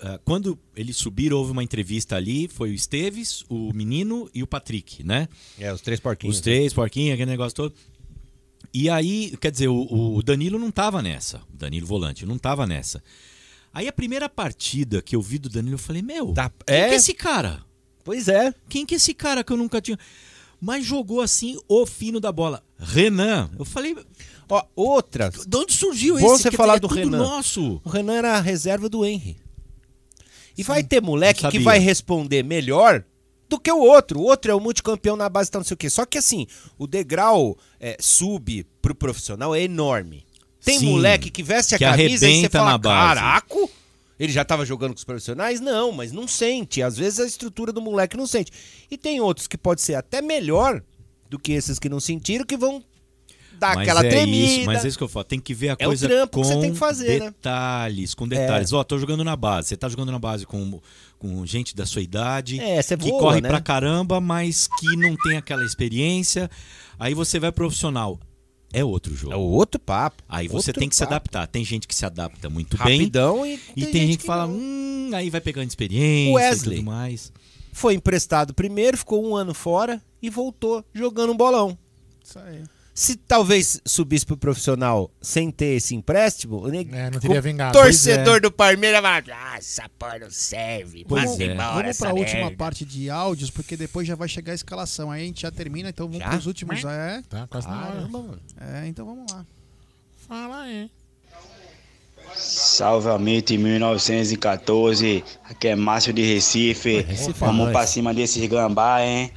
é, 0.03 0.19
quando 0.25 0.59
eles 0.75 0.97
subiram, 0.97 1.37
houve 1.37 1.53
uma 1.53 1.63
entrevista 1.63 2.17
ali, 2.17 2.49
foi 2.49 2.71
o 2.71 2.75
Esteves, 2.75 3.45
o 3.49 3.73
menino 3.73 4.29
e 4.35 4.43
o 4.43 4.47
Patrick, 4.47 5.05
né? 5.05 5.29
É, 5.59 5.73
os 5.73 5.81
três 5.81 6.01
porquinhos. 6.01 6.37
Os 6.37 6.43
três 6.43 6.73
porquinhos, 6.73 7.15
aquele 7.15 7.31
negócio 7.31 7.55
todo. 7.55 7.75
E 8.73 8.89
aí, 8.89 9.37
quer 9.41 9.51
dizer, 9.51 9.69
o, 9.69 10.15
o 10.17 10.23
Danilo 10.23 10.59
não 10.59 10.71
tava 10.71 11.03
nessa. 11.03 11.41
O 11.53 11.57
Danilo 11.57 11.87
Volante 11.87 12.25
não 12.25 12.39
tava 12.39 12.67
nessa. 12.67 13.03
Aí 13.73 13.87
a 13.87 13.93
primeira 13.93 14.29
partida 14.29 15.01
que 15.01 15.15
eu 15.15 15.23
vi 15.23 15.39
do 15.39 15.49
Danilo, 15.49 15.75
eu 15.75 15.79
falei, 15.79 16.03
meu, 16.03 16.33
quem 16.67 16.77
é? 16.77 16.89
que 16.89 16.95
é 16.95 16.97
esse 16.97 17.15
cara? 17.15 17.65
Pois 18.11 18.27
é. 18.27 18.53
Quem 18.69 18.85
que 18.85 18.95
é 18.95 18.97
esse 18.97 19.15
cara 19.15 19.45
que 19.45 19.53
eu 19.53 19.57
nunca 19.57 19.81
tinha... 19.81 19.97
Mas 20.61 20.85
jogou 20.85 21.21
assim 21.21 21.57
o 21.69 21.87
fino 21.87 22.19
da 22.19 22.33
bola. 22.33 22.61
Renan. 22.77 23.49
Eu 23.57 23.65
falei... 23.65 23.97
Ó, 24.49 24.65
outra. 24.75 25.31
De 25.31 25.57
onde 25.57 25.73
surgiu 25.73 26.19
Bom 26.19 26.35
esse? 26.35 26.43
você 26.43 26.51
falar 26.51 26.81
do 26.81 26.87
é 26.87 26.89
tudo 26.89 27.05
Renan. 27.05 27.19
nosso. 27.19 27.81
O 27.85 27.89
Renan 27.89 28.15
era 28.15 28.33
a 28.37 28.41
reserva 28.41 28.89
do 28.89 29.05
Henry. 29.07 29.37
E 30.59 30.65
vai 30.65 30.83
ter 30.83 31.01
moleque 31.01 31.49
que 31.49 31.61
vai 31.61 31.79
responder 31.79 32.43
melhor 32.43 33.05
do 33.49 33.61
que 33.61 33.71
o 33.71 33.79
outro. 33.79 34.19
O 34.19 34.25
outro 34.25 34.51
é 34.51 34.55
o 34.57 34.59
multicampeão 34.59 35.15
na 35.15 35.29
base, 35.29 35.49
tá 35.49 35.61
não 35.61 35.65
sei 35.65 35.75
o 35.75 35.79
quê. 35.79 35.89
Só 35.89 36.05
que 36.05 36.19
assim, 36.19 36.49
o 36.77 36.89
degrau 36.89 37.57
é, 37.79 37.97
sub 38.01 38.67
pro 38.83 38.93
profissional 38.93 39.55
é 39.55 39.63
enorme. 39.63 40.27
Tem 40.65 40.81
Sim, 40.81 40.91
moleque 40.91 41.31
que 41.31 41.45
veste 41.45 41.77
a 41.77 41.79
que 41.79 41.85
camisa 41.85 42.09
e 42.09 42.19
você 42.19 42.25
arrebenta 42.27 42.59
fala, 42.59 42.71
na 42.73 42.79
base. 42.79 43.21
caraca, 43.21 43.69
ele 44.21 44.31
já 44.31 44.45
tava 44.45 44.67
jogando 44.67 44.91
com 44.91 44.99
os 44.99 45.05
profissionais? 45.05 45.61
Não, 45.61 45.91
mas 45.91 46.13
não 46.13 46.29
sente. 46.29 46.83
Às 46.83 46.99
vezes 46.99 47.19
a 47.19 47.25
estrutura 47.25 47.73
do 47.73 47.81
moleque 47.81 48.19
não 48.19 48.27
sente. 48.27 48.53
E 48.91 48.99
tem 48.99 49.19
outros 49.19 49.47
que 49.47 49.57
pode 49.57 49.81
ser 49.81 49.95
até 49.95 50.21
melhor 50.21 50.83
do 51.31 51.39
que 51.39 51.53
esses 51.53 51.79
que 51.79 51.89
não 51.89 51.99
sentiram, 51.99 52.45
que 52.45 52.55
vão 52.55 52.85
dar 53.59 53.77
Mas 53.77 53.89
aquela 53.89 54.05
é 54.05 54.11
tremida. 54.11 54.47
Isso, 54.47 54.67
mas 54.67 54.85
é 54.85 54.89
isso 54.89 54.99
que 54.99 55.05
eu 55.05 55.09
falo. 55.09 55.25
Tem 55.25 55.41
que 55.41 55.55
ver 55.55 55.71
a 55.71 55.77
É 55.79 55.87
o 55.87 55.89
coisa 55.89 56.07
trampo 56.07 56.37
com 56.37 56.43
que 56.43 56.49
você 56.49 56.61
tem 56.61 56.73
que 56.73 56.79
fazer, 56.79 57.19
né? 57.19 57.27
detalhes, 57.31 58.15
com 58.15 58.29
detalhes. 58.29 58.75
Ó, 58.75 58.85
tô 58.85 58.99
jogando 58.99 59.25
na 59.25 59.35
base. 59.35 59.69
Você 59.69 59.77
tá 59.77 59.89
jogando 59.89 60.13
na 60.13 60.19
base 60.19 60.45
com, 60.45 60.79
com 61.19 61.47
gente 61.47 61.75
da 61.75 61.87
sua 61.87 62.03
idade. 62.03 62.61
É, 62.61 62.83
você 62.83 62.99
que 62.99 63.09
voa, 63.09 63.21
corre 63.21 63.41
né? 63.41 63.49
pra 63.49 63.61
caramba, 63.61 64.21
mas 64.21 64.69
que 64.79 64.97
não 64.97 65.17
tem 65.17 65.39
aquela 65.39 65.65
experiência. 65.65 66.51
Aí 66.99 67.15
você 67.15 67.39
vai 67.39 67.51
profissional. 67.51 68.21
É 68.73 68.85
outro 68.85 69.15
jogo. 69.17 69.33
É 69.33 69.37
outro 69.37 69.81
papo. 69.81 70.23
Aí 70.29 70.47
você 70.49 70.73
tem 70.73 70.89
que 70.89 70.95
se 70.95 71.01
papo. 71.03 71.15
adaptar. 71.15 71.47
Tem 71.49 71.65
gente 71.65 71.89
que 71.89 71.95
se 71.95 72.07
adapta 72.07 72.49
muito 72.49 72.77
Rapidão 72.77 73.43
bem. 73.43 73.55
e 73.77 73.81
E 73.81 73.83
tem 73.85 73.93
tem, 73.93 74.01
gente 74.03 74.11
gente 74.13 74.19
que, 74.21 74.27
fala, 74.27 74.47
hum, 74.47 75.11
aí 75.13 75.29
vai 75.31 75.41
pegando 75.41 75.69
experiência 75.69 76.35
Wesley. 76.35 76.77
e 76.77 76.81
tudo 76.81 76.87
mais. 76.91 77.33
Foi 77.73 77.95
emprestado 77.95 78.55
primeiro, 78.55 78.97
ficou 78.97 79.25
um 79.25 79.35
ano 79.35 79.55
fora 79.55 80.01
e 80.23 80.29
voltou 80.31 80.85
jogando 80.93 81.33
um 81.33 81.37
bolão. 81.37 81.77
Isso 82.25 82.39
aí. 82.39 82.63
Se 83.01 83.17
talvez 83.17 83.81
subisse 83.83 84.27
pro 84.27 84.37
profissional 84.37 85.11
sem 85.23 85.51
ter 85.51 85.77
esse 85.77 85.95
empréstimo, 85.95 86.69
né, 86.69 86.85
É, 86.93 87.11
não 87.11 87.19
teria 87.19 87.39
o 87.39 87.43
vingado. 87.43 87.73
torcedor 87.73 88.25
Pois 88.27 88.37
é. 88.37 88.41
do 88.41 88.53
Palmeiras 88.53 89.01
vai 89.01 89.25
ah, 89.33 89.57
essa 89.57 89.89
porra 89.99 90.19
não 90.19 90.31
serve, 90.31 91.07
Vamos, 91.09 91.31
manda 91.31 91.45
embora 91.45 91.83
vamos 91.85 91.97
pra 91.97 92.13
última 92.13 92.41
merda." 92.43 92.57
parte 92.59 92.85
de 92.85 93.09
áudios, 93.09 93.51
porque 93.51 93.75
depois 93.75 94.07
já 94.07 94.15
vai 94.15 94.29
chegar 94.29 94.53
a 94.53 94.55
escalação. 94.55 95.11
Aí 95.11 95.23
a 95.23 95.25
gente 95.25 95.41
já 95.41 95.51
termina, 95.51 95.89
então 95.89 96.09
vamos 96.09 96.23
Já? 96.23 96.29
pros 96.29 96.45
últimos. 96.45 96.85
É. 96.85 97.23
Tá, 97.27 97.47
quase 97.47 97.69
na 97.69 97.79
hora. 97.79 97.93
Caramba, 97.93 98.19
mano. 98.19 98.41
É, 98.61 98.87
então 98.87 99.07
vamos 99.07 99.33
lá. 99.33 99.47
Fala 100.29 100.61
aí. 100.65 100.91
Salve 102.37 103.09
Amite 103.09 103.57
1914, 103.57 105.25
aqui 105.45 105.69
é 105.69 105.75
Márcio 105.75 106.13
de 106.13 106.21
Recife. 106.21 107.01
Recife 107.01 107.31
é 107.31 107.47
Vamos 107.47 107.73
pra 107.73 107.87
cima 107.87 108.13
desses 108.13 108.47
gambá, 108.47 109.03
hein? 109.03 109.33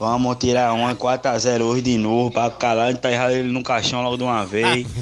Vamos 0.00 0.34
tirar 0.38 0.72
um 0.72 0.88
4x0 0.94 1.60
hoje 1.60 1.82
de 1.82 1.98
novo 1.98 2.30
pra 2.30 2.50
calar 2.50 2.88
e 2.90 2.94
enterrar 2.94 3.30
ele 3.32 3.52
no 3.52 3.62
caixão 3.62 4.02
logo 4.02 4.16
de 4.16 4.22
uma 4.22 4.46
vez. 4.46 4.86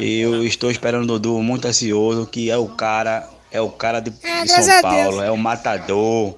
Eu 0.00 0.46
estou 0.46 0.70
esperando 0.70 1.02
o 1.02 1.06
Dudu 1.18 1.42
muito 1.42 1.68
ansioso, 1.68 2.24
que 2.26 2.50
é 2.50 2.56
o 2.56 2.68
cara, 2.68 3.28
é 3.50 3.60
o 3.60 3.68
cara 3.68 4.00
de, 4.00 4.08
de 4.10 4.16
graças 4.18 4.64
São 4.64 4.78
a 4.78 4.82
Paulo, 4.82 5.10
Deus. 5.10 5.22
é 5.24 5.30
o 5.30 5.36
matador. 5.36 6.36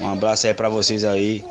Um 0.00 0.08
abraço 0.08 0.46
aí 0.46 0.54
pra 0.54 0.70
vocês 0.70 1.04
aí. 1.04 1.44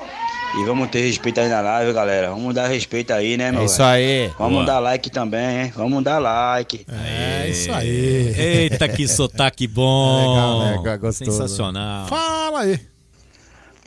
E 0.58 0.66
vamos 0.66 0.90
ter 0.90 1.06
respeito 1.06 1.40
aí 1.40 1.48
na 1.48 1.62
live, 1.62 1.94
galera. 1.94 2.32
Vamos 2.32 2.56
dar 2.56 2.68
respeito 2.68 3.14
aí, 3.14 3.38
né, 3.38 3.52
meu? 3.52 3.62
É 3.62 3.66
isso 3.66 3.78
velho? 3.78 3.90
aí. 3.90 4.32
Vamos 4.40 4.54
Boa. 4.54 4.66
dar 4.66 4.80
like 4.80 5.10
também, 5.12 5.66
hein? 5.66 5.74
Vamos 5.76 6.04
dar 6.04 6.18
like. 6.18 6.84
É 6.90 7.48
isso 7.48 7.72
aí. 7.72 8.34
Eita, 8.38 8.90
que 8.90 9.08
sotaque 9.08 9.68
bom. 9.68 10.18
Legal, 10.34 10.78
legal, 10.78 10.98
gostoso. 10.98 11.32
Sensacional. 11.32 12.08
Fala 12.08 12.62
aí. 12.62 12.91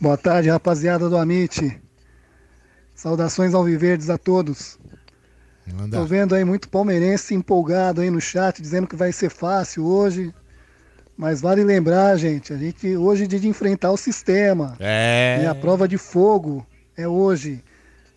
Boa 0.01 0.17
tarde, 0.19 0.51
rapaziada 0.51 1.09
do 1.09 1.17
Amit. 1.17 1.81
Saudações 2.95 3.55
alviverdes 3.55 4.11
a 4.11 4.19
todos. 4.19 4.79
Manda. 5.73 5.99
Tô 5.99 6.05
vendo 6.05 6.35
aí 6.35 6.45
muito 6.45 6.69
palmeirense 6.69 7.35
empolgado 7.35 8.01
aí 8.01 8.11
no 8.11 8.21
chat, 8.21 8.61
dizendo 8.61 8.87
que 8.87 8.97
vai 8.97 9.13
ser 9.13 9.31
fácil 9.31 9.87
hoje. 9.87 10.35
Mas 11.17 11.41
vale 11.41 11.63
lembrar, 11.63 12.17
gente, 12.17 12.53
a 12.53 12.57
gente 12.57 12.97
hoje 12.97 13.25
é 13.25 13.27
dia 13.27 13.39
de 13.39 13.49
enfrentar 13.49 13.93
o 13.93 13.97
sistema. 13.97 14.77
É. 14.81 15.41
E 15.43 15.47
a 15.47 15.55
prova 15.55 15.87
de 15.87 15.97
fogo 15.97 16.67
é 16.97 17.07
hoje. 17.07 17.63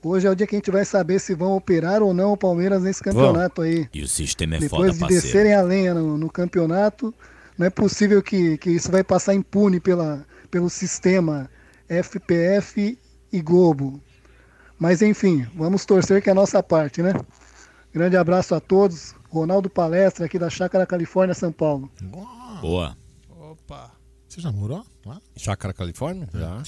Hoje 0.04 0.26
é 0.26 0.32
o 0.32 0.36
dia 0.36 0.48
que 0.48 0.56
a 0.56 0.60
gente 0.60 0.72
vai 0.72 0.84
saber 0.84 1.20
se 1.20 1.36
vão 1.36 1.56
operar 1.56 2.02
ou 2.02 2.14
não 2.14 2.34
o 2.34 2.38
Palmeiras 2.38 2.82
nesse 2.82 3.04
campeonato 3.04 3.62
aí. 3.62 3.88
E 3.94 4.02
o 4.02 4.08
sistema 4.08 4.56
é 4.56 4.60
Depois 4.60 4.82
foda, 4.82 4.94
de 4.94 5.00
parceiro. 5.00 5.24
descerem 5.24 5.54
a 5.54 5.62
lenha 5.62 5.94
no, 5.94 6.18
no 6.18 6.30
campeonato, 6.30 7.14
não 7.58 7.68
é 7.68 7.70
possível 7.70 8.22
que, 8.24 8.58
que 8.58 8.72
isso 8.72 8.92
vai 8.92 9.04
passar 9.04 9.36
impune 9.36 9.80
pela, 9.80 10.26
pelo 10.50 10.70
sistema 10.70 11.50
FPF 11.90 12.98
e 13.32 13.42
Globo. 13.42 14.02
Mas 14.80 15.02
enfim, 15.02 15.48
vamos 15.56 15.86
torcer 15.86 16.22
que 16.22 16.30
é 16.30 16.32
a 16.32 16.36
nossa 16.36 16.62
parte, 16.62 17.02
né? 17.02 17.14
Grande 17.94 18.16
abraço 18.18 18.54
a 18.54 18.60
todos. 18.60 19.16
Ronaldo 19.30 19.70
Palestra, 19.70 20.26
aqui 20.26 20.38
da 20.40 20.50
Chácara 20.50 20.86
Califórnia, 20.86 21.34
São 21.34 21.52
Paulo. 21.52 21.92
Boa. 22.62 22.96
Opa. 23.30 23.92
Você 24.28 24.40
já 24.42 24.52
morou 24.52 24.86
lá? 25.06 25.22
Chácara 25.36 25.74
Califórnia? 25.74 26.28
Já. 26.34 26.62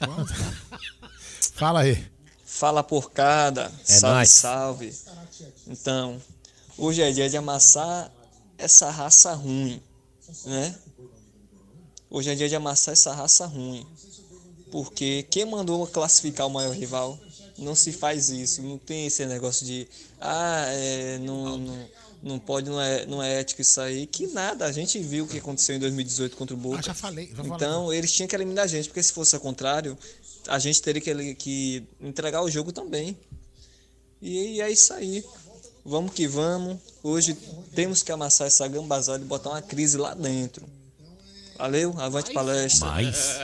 Fala 1.54 1.80
aí. 1.80 2.04
Fala 2.44 2.82
porcada, 2.82 3.72
É 3.88 3.92
salve, 3.98 4.14
nóis. 4.16 4.30
salve. 4.30 4.94
Então, 5.66 6.20
hoje 6.76 7.02
é 7.02 7.10
dia 7.10 7.28
de 7.28 7.36
amassar 7.36 8.10
essa 8.58 8.90
raça 8.90 9.32
ruim, 9.34 9.80
né? 10.44 10.74
Hoje 12.10 12.30
é 12.30 12.34
dia 12.34 12.48
de 12.48 12.54
amassar 12.54 12.92
essa 12.92 13.14
raça 13.14 13.46
ruim. 13.46 13.86
Porque 14.72 15.24
quem 15.24 15.44
mandou 15.44 15.86
classificar 15.86 16.46
o 16.46 16.50
maior 16.50 16.74
rival? 16.74 17.20
Não 17.58 17.74
se 17.74 17.92
faz 17.92 18.30
isso, 18.30 18.62
não 18.62 18.78
tem 18.78 19.06
esse 19.06 19.24
negócio 19.26 19.66
de 19.66 19.86
ah, 20.18 20.64
é, 20.68 21.18
não, 21.18 21.58
não, 21.58 21.88
não 22.22 22.38
pode, 22.38 22.70
não 22.70 22.80
é, 22.80 23.04
não 23.04 23.22
é 23.22 23.40
ético 23.40 23.60
isso 23.60 23.78
aí. 23.82 24.06
Que 24.06 24.26
nada, 24.28 24.64
a 24.64 24.72
gente 24.72 24.98
viu 24.98 25.26
o 25.26 25.28
que 25.28 25.36
aconteceu 25.36 25.76
em 25.76 25.78
2018 25.78 26.34
contra 26.36 26.56
o 26.56 26.58
Boca. 26.58 26.78
Ah, 26.78 26.82
já 26.82 26.94
falei, 26.94 27.28
já 27.28 27.36
falei. 27.36 27.52
Então, 27.52 27.92
eles 27.92 28.10
tinham 28.10 28.26
que 28.26 28.34
eliminar 28.34 28.64
a 28.64 28.66
gente, 28.66 28.88
porque 28.88 29.02
se 29.02 29.12
fosse 29.12 29.34
ao 29.34 29.42
contrário, 29.42 29.96
a 30.48 30.58
gente 30.58 30.80
teria 30.80 31.02
que, 31.02 31.34
que 31.34 31.84
entregar 32.00 32.42
o 32.42 32.50
jogo 32.50 32.72
também. 32.72 33.14
E 34.22 34.58
é 34.62 34.72
isso 34.72 34.94
aí. 34.94 35.22
Vamos 35.84 36.14
que 36.14 36.26
vamos. 36.26 36.78
Hoje 37.02 37.36
temos 37.74 38.02
que 38.02 38.10
amassar 38.10 38.46
essa 38.46 38.66
gambazada 38.66 39.22
e 39.22 39.26
botar 39.26 39.50
uma 39.50 39.62
crise 39.62 39.98
lá 39.98 40.14
dentro. 40.14 40.66
Valeu, 41.62 41.94
avante 41.96 42.32
palestra. 42.32 42.88
Mais? 42.88 43.38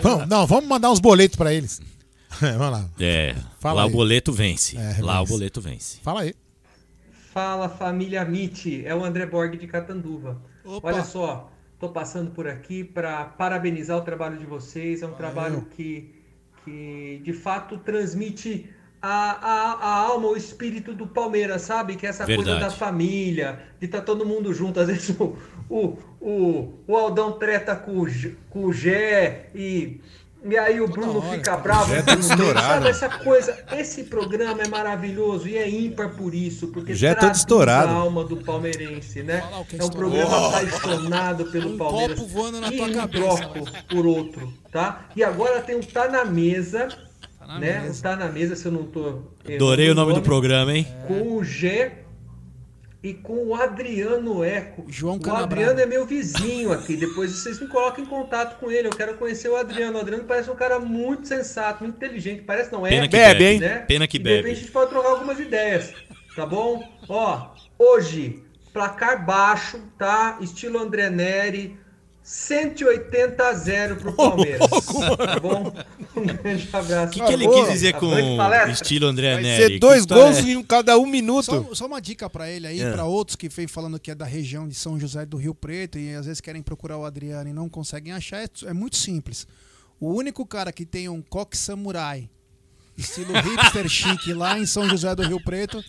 Vamos, 0.00 0.28
não, 0.28 0.46
vamos 0.46 0.68
mandar 0.68 0.92
uns 0.92 1.00
boletos 1.00 1.36
pra 1.36 1.52
eles. 1.52 1.80
vamos 2.40 2.70
lá. 2.70 2.88
É, 3.00 3.34
Fala 3.58 3.80
lá 3.80 3.82
aí. 3.82 3.88
o 3.88 3.92
boleto 3.92 4.32
vence. 4.32 4.76
É, 4.76 5.02
lá 5.02 5.20
o 5.20 5.26
boleto 5.26 5.60
vence. 5.60 5.98
Fala 6.04 6.20
aí. 6.20 6.34
Fala 7.32 7.68
família 7.68 8.24
Mite, 8.24 8.86
é 8.86 8.94
o 8.94 9.04
André 9.04 9.26
Borg 9.26 9.56
de 9.56 9.66
Catanduva. 9.66 10.40
Olha 10.64 11.02
só, 11.02 11.50
tô 11.80 11.88
passando 11.88 12.30
por 12.30 12.46
aqui 12.46 12.84
para 12.84 13.24
parabenizar 13.24 13.98
o 13.98 14.02
trabalho 14.02 14.38
de 14.38 14.46
vocês. 14.46 15.02
É 15.02 15.08
um 15.08 15.14
trabalho 15.14 15.66
que, 15.74 16.14
que 16.64 17.20
de 17.24 17.32
fato 17.32 17.76
transmite 17.78 18.70
a, 19.02 19.08
a, 19.08 19.72
a 19.72 19.94
alma, 19.96 20.28
o 20.28 20.36
espírito 20.36 20.94
do 20.94 21.08
Palmeiras, 21.08 21.62
sabe? 21.62 21.96
Que 21.96 22.06
é 22.06 22.10
essa 22.10 22.24
coisa 22.24 22.42
Verdade. 22.44 22.60
da 22.60 22.70
família, 22.70 23.58
de 23.80 23.86
estar 23.86 24.02
todo 24.02 24.24
mundo 24.24 24.54
junto. 24.54 24.78
Às 24.78 24.86
vezes 24.86 25.10
o, 25.18 25.36
o, 25.68 25.98
o, 26.20 26.72
o 26.86 26.96
Aldão 26.96 27.32
treta 27.32 27.74
com 27.76 28.04
com 28.50 28.64
o 28.66 28.72
Gé 28.72 29.46
e. 29.54 30.00
E 30.42 30.56
aí 30.56 30.80
o 30.80 30.88
Bruno 30.88 31.20
fica 31.20 31.54
bravo. 31.58 31.94
Tá 31.96 32.00
Bruno. 32.16 32.20
estourado. 32.20 32.88
Essa 32.88 33.10
coisa? 33.10 33.58
Esse 33.72 34.04
programa 34.04 34.62
é 34.62 34.68
maravilhoso 34.68 35.46
e 35.46 35.58
é 35.58 35.68
ímpar 35.68 36.16
por 36.16 36.34
isso, 36.34 36.68
porque 36.68 36.94
Gé 36.94 37.10
todo 37.10 37.20
traduz 37.20 37.38
estourado. 37.40 37.88
a 37.92 37.96
alma 37.96 38.24
do 38.24 38.38
palmeirense, 38.38 39.22
né? 39.22 39.44
que 39.68 39.78
É 39.78 39.84
um 39.84 39.90
programa 39.90 40.40
Oh. 40.40 40.46
apaixonado 40.46 41.44
pelo 41.46 41.74
Um 41.74 41.76
Palmeiras. 41.76 42.18
copo 42.18 42.30
voando 42.30 42.58
na 42.58 42.72
e 42.72 42.76
tua 42.78 42.86
um 42.86 42.92
cabeça. 42.94 43.36
troco 43.36 43.66
por 43.90 44.06
outro, 44.06 44.50
tá? 44.72 45.04
E 45.14 45.22
agora 45.22 45.60
tem 45.60 45.76
o 45.76 45.84
Tá 45.84 46.08
na 46.08 46.24
Mesa, 46.24 46.88
na 47.46 47.58
né? 47.58 47.80
mesa. 47.80 47.98
O 47.98 48.02
Tá 48.02 48.16
na 48.16 48.28
Mesa, 48.32 48.56
se 48.56 48.64
eu 48.64 48.72
não 48.72 48.84
tô 48.84 49.18
Adorei 49.46 49.90
o 49.90 49.94
nome 49.94 50.14
do 50.14 50.22
programa, 50.22 50.72
hein? 50.74 50.86
Com 51.06 51.36
o 51.36 51.44
G 51.44 51.92
e 53.02 53.14
com 53.14 53.46
o 53.46 53.54
Adriano 53.54 54.44
Eco. 54.44 54.84
João 54.88 55.16
o 55.16 55.20
Canabrava. 55.20 55.52
Adriano 55.52 55.80
é 55.80 55.86
meu 55.86 56.04
vizinho 56.04 56.72
aqui. 56.72 56.96
Depois 56.96 57.30
vocês 57.30 57.58
me 57.60 57.66
colocam 57.66 58.04
em 58.04 58.06
contato 58.06 58.58
com 58.60 58.70
ele. 58.70 58.88
Eu 58.88 58.92
quero 58.92 59.14
conhecer 59.14 59.48
o 59.48 59.56
Adriano. 59.56 59.96
O 59.96 60.00
Adriano 60.00 60.24
parece 60.24 60.50
um 60.50 60.54
cara 60.56 60.78
muito 60.78 61.26
sensato, 61.26 61.82
muito 61.82 61.96
inteligente. 61.96 62.42
Parece 62.42 62.70
não 62.70 62.86
é? 62.86 62.90
Pena 62.90 63.08
que 63.08 63.16
bebe, 63.16 63.44
hein? 63.44 63.60
Né? 63.60 63.78
Pena 63.80 64.06
que 64.06 64.18
E 64.18 64.20
De 64.20 64.28
repente 64.28 64.42
bebe. 64.42 64.52
a 64.52 64.60
gente 64.60 64.70
pode 64.70 64.90
trocar 64.90 65.08
algumas 65.08 65.40
ideias, 65.40 65.94
tá 66.36 66.44
bom? 66.44 66.86
Ó, 67.08 67.52
hoje, 67.78 68.42
placar 68.72 69.24
baixo, 69.24 69.80
tá? 69.98 70.38
Estilo 70.40 70.78
André 70.78 71.08
Neri. 71.08 71.78
180 72.30 73.42
a 73.44 73.52
0 73.54 73.96
pro 73.96 74.12
Palmeiras. 74.12 74.60
tá 74.70 75.40
bom? 75.40 75.72
Um 76.16 76.24
grande 76.26 76.68
abraço. 76.72 77.08
O 77.08 77.10
que, 77.10 77.24
que 77.26 77.32
ele 77.32 77.48
quis 77.48 77.68
dizer 77.72 77.94
com 77.94 78.06
Avante 78.12 78.36
palestra. 78.36 78.70
estilo 78.72 79.06
André 79.06 79.34
Vai 79.34 79.42
Neri? 79.42 79.72
ser 79.74 79.78
dois 79.80 80.06
Que 80.06 80.14
gols 80.14 80.36
é? 80.38 80.40
em 80.42 80.62
cada 80.62 80.96
um 80.96 81.06
minuto. 81.06 81.44
Só, 81.46 81.74
só 81.74 81.86
uma 81.86 82.00
dica 82.00 82.30
pra 82.30 82.48
ele 82.48 82.68
aí, 82.68 82.80
É. 82.80 82.92
pra 82.92 83.04
outros 83.04 83.34
que 83.34 83.48
vem 83.48 83.66
falando 83.66 83.98
que 83.98 84.12
é 84.12 84.14
da 84.14 84.24
região 84.24 84.68
de 84.68 84.76
São 84.76 84.98
José 84.98 85.26
do 85.26 85.36
Rio 85.36 85.54
Preto 85.56 85.98
e 85.98 86.14
às 86.14 86.26
vezes 86.26 86.40
querem 86.40 86.62
procurar 86.62 86.98
o 86.98 87.04
Adriano 87.04 87.50
e 87.50 87.52
não 87.52 87.68
conseguem 87.68 88.12
achar, 88.12 88.44
é, 88.44 88.48
é 88.66 88.72
muito 88.72 88.96
simples. 88.96 89.44
O 89.98 90.12
único 90.14 90.46
cara 90.46 90.70
que 90.72 90.86
tem 90.86 91.08
um 91.08 91.20
coque 91.20 91.56
samurai, 91.58 92.30
estilo 92.96 93.32
hipster 93.34 93.88
chique 93.90 94.32
lá 94.32 94.56
em 94.56 94.66
São 94.66 94.88
José 94.88 95.12
do 95.16 95.22
Rio 95.26 95.42
Preto, 95.42 95.82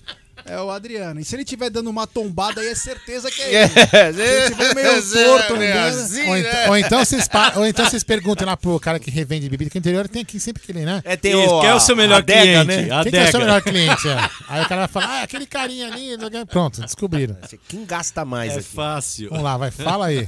é 0.46 0.60
o 0.60 0.70
Adriano. 0.70 1.20
E 1.20 1.26
se 1.26 1.36
ele 1.36 1.44
estiver 1.44 1.70
dando 1.70 1.90
uma 1.90 2.06
tombada 2.08 2.62
aí, 2.62 2.68
é 2.68 2.76
certeza 2.76 3.30
que 3.32 3.42
é 3.42 3.48
ele. 3.66 3.80
É, 3.80 4.14
se 4.14 4.22
ele 4.22 4.44
estiver 4.44 4.76
meio 4.76 4.88
é, 4.98 5.02
torto, 5.02 5.56
é, 5.56 5.72
andando, 5.72 6.00
assim, 6.02 6.28
Ou, 6.28 6.36
né? 6.36 6.40
ent- 6.64 6.70
ou 6.70 6.78
então 6.78 7.00
vocês 7.06 7.30
ou 7.56 7.66
então 7.66 7.86
vocês 7.86 8.04
perguntem 8.04 8.46
lá 8.46 8.56
pro 8.58 8.80
cara 8.80 9.00
que 9.00 9.10
revende 9.12 9.50
bebida, 9.50 9.70
que 9.70 9.78
no 9.78 9.82
interior 9.82 10.08
tem 10.08 10.22
aqui 10.22 10.40
sempre 10.40 10.64
aquele, 10.64 10.86
né? 10.86 11.02
É, 11.06 11.16
tem 11.16 11.32
Isso, 11.44 11.54
o, 11.56 11.62
quem 11.62 11.70
é 11.70 11.76
o 11.76 11.80
seu 11.80 11.96
melhor 11.96 12.18
adega, 12.20 12.66
cliente? 12.66 12.90
né? 12.90 13.04
Quem 13.04 13.12
que 13.12 13.18
é 13.18 13.24
o 13.24 13.32
seu 13.32 13.40
adega. 13.42 13.46
melhor 13.46 13.62
cliente? 13.62 14.08
é? 14.10 14.30
Aí 14.48 14.64
o 14.64 14.68
cara 14.70 14.82
vai 14.82 14.88
falar, 14.88 15.06
ah, 15.08 15.24
aquele 15.24 15.46
carinha 15.46 15.88
ali. 15.92 16.16
o. 16.16 16.46
Pronto, 16.46 16.82
descobriram. 16.82 17.38
Quem 17.68 17.86
gasta 17.86 18.24
mais 18.26 18.54
É 18.54 18.60
aqui? 18.60 18.64
fácil. 18.70 19.30
Vamos 19.30 19.44
lá, 19.44 19.58
vai, 19.58 19.72
fala 19.72 20.08
aí. 20.08 20.28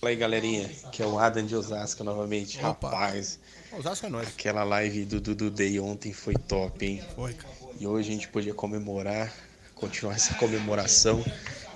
Fala 0.00 0.10
aí, 0.10 0.16
galerinha, 0.16 0.68
que 0.92 1.02
é 1.02 1.06
o 1.06 1.18
Adam 1.18 1.44
de 1.44 1.56
Osasco 1.56 2.04
novamente. 2.04 2.58
Rapaz, 2.58 3.38
Osasco 3.78 4.06
é 4.06 4.08
nóis. 4.08 4.28
aquela 4.28 4.62
live 4.62 5.04
do 5.04 5.20
Dudu 5.20 5.50
Day 5.50 5.80
ontem 5.80 6.12
foi 6.12 6.34
top, 6.34 6.84
hein? 6.84 7.02
Foi, 7.14 7.32
cara. 7.32 7.54
E 7.80 7.86
hoje 7.86 8.08
a 8.10 8.12
gente 8.12 8.28
podia 8.28 8.54
comemorar, 8.54 9.32
continuar 9.76 10.14
essa 10.14 10.34
comemoração, 10.34 11.24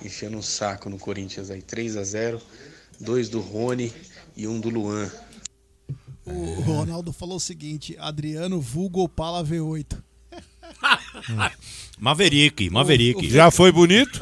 enfiando 0.03 0.37
um 0.37 0.43
saco 0.43 0.91
no 0.91 0.99
Corinthians 0.99 1.51
aí. 1.51 1.63
3 1.63 1.97
a 1.97 2.03
0 2.03 2.43
dois 2.99 3.29
do 3.29 3.41
Rony 3.41 3.93
e 4.37 4.47
um 4.47 4.61
do 4.61 4.69
Luan. 4.69 5.11
O 6.27 6.61
Ronaldo 6.61 7.13
falou 7.13 7.37
o 7.37 7.41
seguinte: 7.41 7.97
Adriano 7.99 8.61
vulgo 8.61 9.03
Opala 9.03 9.45
V8. 9.45 9.99
Maverick, 11.99 12.71
Maverick. 12.71 13.29
Já 13.29 13.51
foi 13.51 13.73
bonito? 13.73 14.21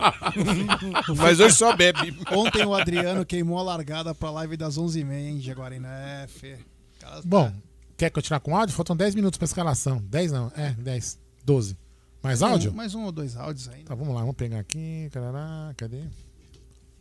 Mas 1.16 1.38
hoje 1.38 1.54
só 1.54 1.76
bebe. 1.76 2.16
Ontem 2.32 2.64
o 2.64 2.74
Adriano 2.74 3.24
queimou 3.24 3.58
a 3.58 3.62
largada 3.62 4.14
pra 4.14 4.30
live 4.30 4.56
das 4.56 4.76
11h30, 4.76 5.12
hein, 5.12 5.40
Jaguariné, 5.40 6.26
Fê. 6.28 6.58
Cara, 6.98 7.20
Bom, 7.24 7.52
quer 7.96 8.10
continuar 8.10 8.40
com 8.40 8.56
áudio? 8.56 8.74
Faltam 8.74 8.96
10 8.96 9.14
minutos 9.14 9.38
pra 9.38 9.44
escalação. 9.44 10.02
10 10.08 10.32
não, 10.32 10.52
é, 10.56 10.70
10. 10.72 11.18
12. 11.44 11.76
Mais 12.22 12.42
áudio? 12.42 12.70
Um, 12.72 12.74
mais 12.74 12.94
um 12.94 13.04
ou 13.04 13.12
dois 13.12 13.36
áudios 13.36 13.68
ainda. 13.68 13.84
Tá, 13.84 13.94
vamos 13.94 14.14
lá, 14.14 14.20
vamos 14.20 14.36
pegar 14.36 14.58
aqui. 14.58 15.08
Carará, 15.12 15.72
cadê? 15.76 16.02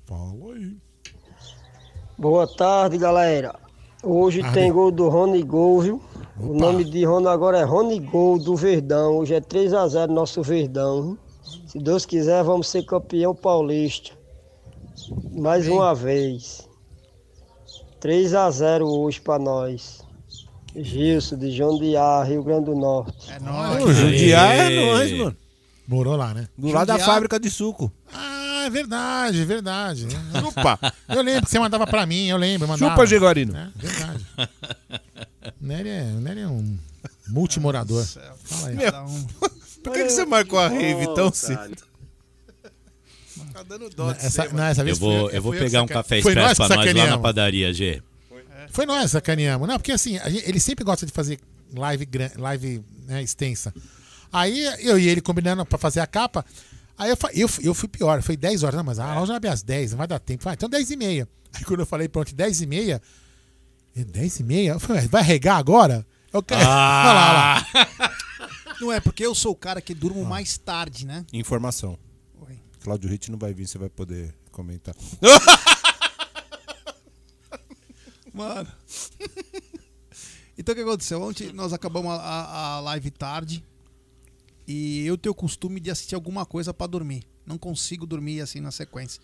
Fala 0.05 0.53
aí. 0.53 0.77
Boa 2.17 2.47
tarde, 2.47 2.97
galera. 2.97 3.55
Hoje 4.03 4.41
Tarde. 4.41 4.55
tem 4.59 4.71
gol 4.71 4.91
do 4.91 5.09
Rony 5.09 5.43
Gol, 5.43 5.81
viu? 5.81 6.01
O 6.39 6.53
nome 6.53 6.83
de 6.83 7.03
Rony 7.03 7.27
agora 7.27 7.57
é 7.59 7.63
Rony 7.63 7.99
Gol 7.99 8.37
do 8.37 8.55
Verdão. 8.55 9.17
Hoje 9.17 9.33
é 9.33 9.41
3x0 9.41 10.07
nosso 10.07 10.41
Verdão. 10.43 11.01
viu? 11.03 11.17
Se 11.65 11.79
Deus 11.79 12.05
quiser, 12.05 12.43
vamos 12.43 12.67
ser 12.69 12.83
campeão 12.85 13.33
paulista. 13.33 14.11
Mais 15.31 15.67
uma 15.67 15.93
vez. 15.95 16.67
3x0 17.99 18.85
hoje 18.87 19.19
pra 19.19 19.39
nós. 19.39 20.06
Gilson, 20.83 21.37
de 21.37 21.95
Ar, 21.97 22.25
Rio 22.27 22.43
Grande 22.43 22.65
do 22.65 22.75
Norte. 22.75 23.29
É 23.31 23.83
O 23.83 23.93
Jundiá 23.93 24.53
é 24.53 24.85
nóis, 24.85 25.11
mano. 25.17 25.37
Morou 25.87 26.15
lá, 26.15 26.33
né? 26.33 26.47
Do 26.57 26.67
lado 26.69 26.87
da 26.87 26.93
Jundiá- 26.97 27.05
fábrica 27.05 27.39
de 27.39 27.49
suco. 27.49 27.91
Ah, 28.13 28.63
é 28.65 28.69
verdade, 28.69 29.41
é 29.41 29.45
verdade. 29.45 30.07
Chupa. 30.39 30.79
Eu 31.07 31.21
lembro 31.21 31.43
que 31.45 31.49
você 31.51 31.59
mandava 31.59 31.87
pra 31.87 32.05
mim, 32.05 32.27
eu 32.27 32.37
lembro. 32.37 32.67
Mandava. 32.67 32.91
Chupa, 32.91 33.05
Jaguarino. 33.07 33.55
É, 33.55 33.69
verdade. 33.75 34.25
O 35.61 35.65
Nery 35.65 35.89
é, 35.89 36.01
o 36.15 36.19
Nery 36.19 36.39
é 36.41 36.47
um 36.47 36.77
multimorador. 37.29 38.05
Fala 38.43 38.67
aí. 38.69 38.75
Meu, 38.75 38.91
por 39.83 39.93
que, 39.93 40.03
que 40.03 40.09
você 40.09 40.25
marcou 40.25 40.59
a 40.59 40.67
rave 40.67 41.13
tão 41.15 41.31
cedo? 41.31 41.75
Tá 43.53 43.63
dando 43.63 43.89
dó 43.89 44.11
de 44.11 44.19
Essa, 44.25 44.43
você, 44.43 44.53
não, 44.53 44.63
essa 44.63 44.81
Eu 44.81 44.85
vez 44.85 44.97
vou, 44.99 45.29
foi- 45.29 45.37
eu 45.37 45.41
vou 45.41 45.51
pegar 45.53 45.81
um 45.83 45.87
café 45.87 46.19
expresso 46.19 46.55
pra 46.67 46.75
nós 46.75 46.93
lá 46.93 47.07
na 47.07 47.17
padaria, 47.17 47.73
G. 47.73 48.01
Foi 48.71 48.85
nós 48.85 49.03
que 49.03 49.09
sacaneamos. 49.09 49.67
Não, 49.67 49.77
porque 49.77 49.91
assim, 49.91 50.17
a 50.17 50.29
gente- 50.29 50.47
ele 50.47 50.59
sempre 50.59 50.83
gosta 50.85 51.05
de 51.05 51.11
fazer 51.11 51.39
live, 51.73 52.07
live 52.37 52.83
né, 53.07 53.21
extensa. 53.23 53.73
Aí 54.31 54.59
eu 54.85 54.97
e 54.99 55.07
ele 55.07 55.21
combinando 55.21 55.65
pra 55.65 55.77
fazer 55.77 55.99
a 55.99 56.07
capa. 56.07 56.45
Aí 56.97 57.09
eu, 57.09 57.17
eu, 57.33 57.47
fui- 57.47 57.67
eu 57.67 57.73
fui 57.73 57.87
pior, 57.87 58.21
foi 58.21 58.35
10 58.35 58.63
horas. 58.63 58.75
Não, 58.77 58.83
mas 58.83 58.99
a 58.99 59.19
loja 59.19 59.35
abre 59.35 59.49
às 59.49 59.61
10, 59.63 59.91
não 59.91 59.97
vai 59.99 60.07
dar 60.07 60.19
tempo. 60.19 60.43
Falei, 60.43 60.53
ah, 60.53 60.57
então 60.57 60.69
10 60.69 60.91
e 60.91 60.95
meia. 60.97 61.27
Aí 61.53 61.63
quando 61.63 61.79
eu 61.81 61.85
falei, 61.85 62.07
pronto, 62.07 62.33
10 62.35 62.61
e 62.61 62.65
meia. 62.65 63.01
eu, 63.95 64.03
10 64.05 64.39
e 64.39 64.43
meia? 64.43 64.71
Eu 64.71 64.79
falei, 64.79 65.07
vai 65.07 65.23
regar 65.23 65.57
agora? 65.57 66.05
Eu 66.33 66.43
quero. 66.43 66.61
Olha 66.67 66.67
lá, 66.69 67.65
olha 67.73 67.87
lá. 67.99 68.15
Não 68.81 68.91
é, 68.93 68.99
porque 68.99 69.25
eu 69.25 69.33
sou 69.33 69.53
o 69.53 69.55
cara 69.55 69.81
que 69.81 69.93
durmo 69.95 70.23
mais 70.23 70.55
tarde, 70.57 71.03
né? 71.05 71.25
Informação. 71.33 71.97
Oi. 72.47 72.59
Cláudio 72.81 73.09
Ritt 73.09 73.31
não 73.31 73.39
vai 73.39 73.51
vir, 73.51 73.65
você 73.67 73.77
vai 73.79 73.89
poder 73.89 74.35
comentar. 74.51 74.93
Mano. 78.37 78.71
então 80.57 80.73
o 80.73 80.75
que 80.75 80.81
aconteceu? 80.81 81.21
Ontem 81.21 81.51
nós 81.53 81.73
acabamos 81.73 82.11
a, 82.11 82.15
a- 82.21 82.75
a 82.75 82.79
live 82.81 83.11
tarde 83.11 83.63
e 84.67 85.05
eu 85.05 85.17
tenho 85.17 85.31
o 85.31 85.35
costume 85.35 85.79
de 85.79 85.89
assistir 85.91 86.15
alguma 86.15 86.45
coisa 86.45 86.73
pra 86.73 86.87
dormir. 86.87 87.23
Não 87.45 87.57
consigo 87.57 88.05
dormir 88.05 88.41
assim 88.41 88.59
na 88.59 88.71
sequência. 88.71 89.21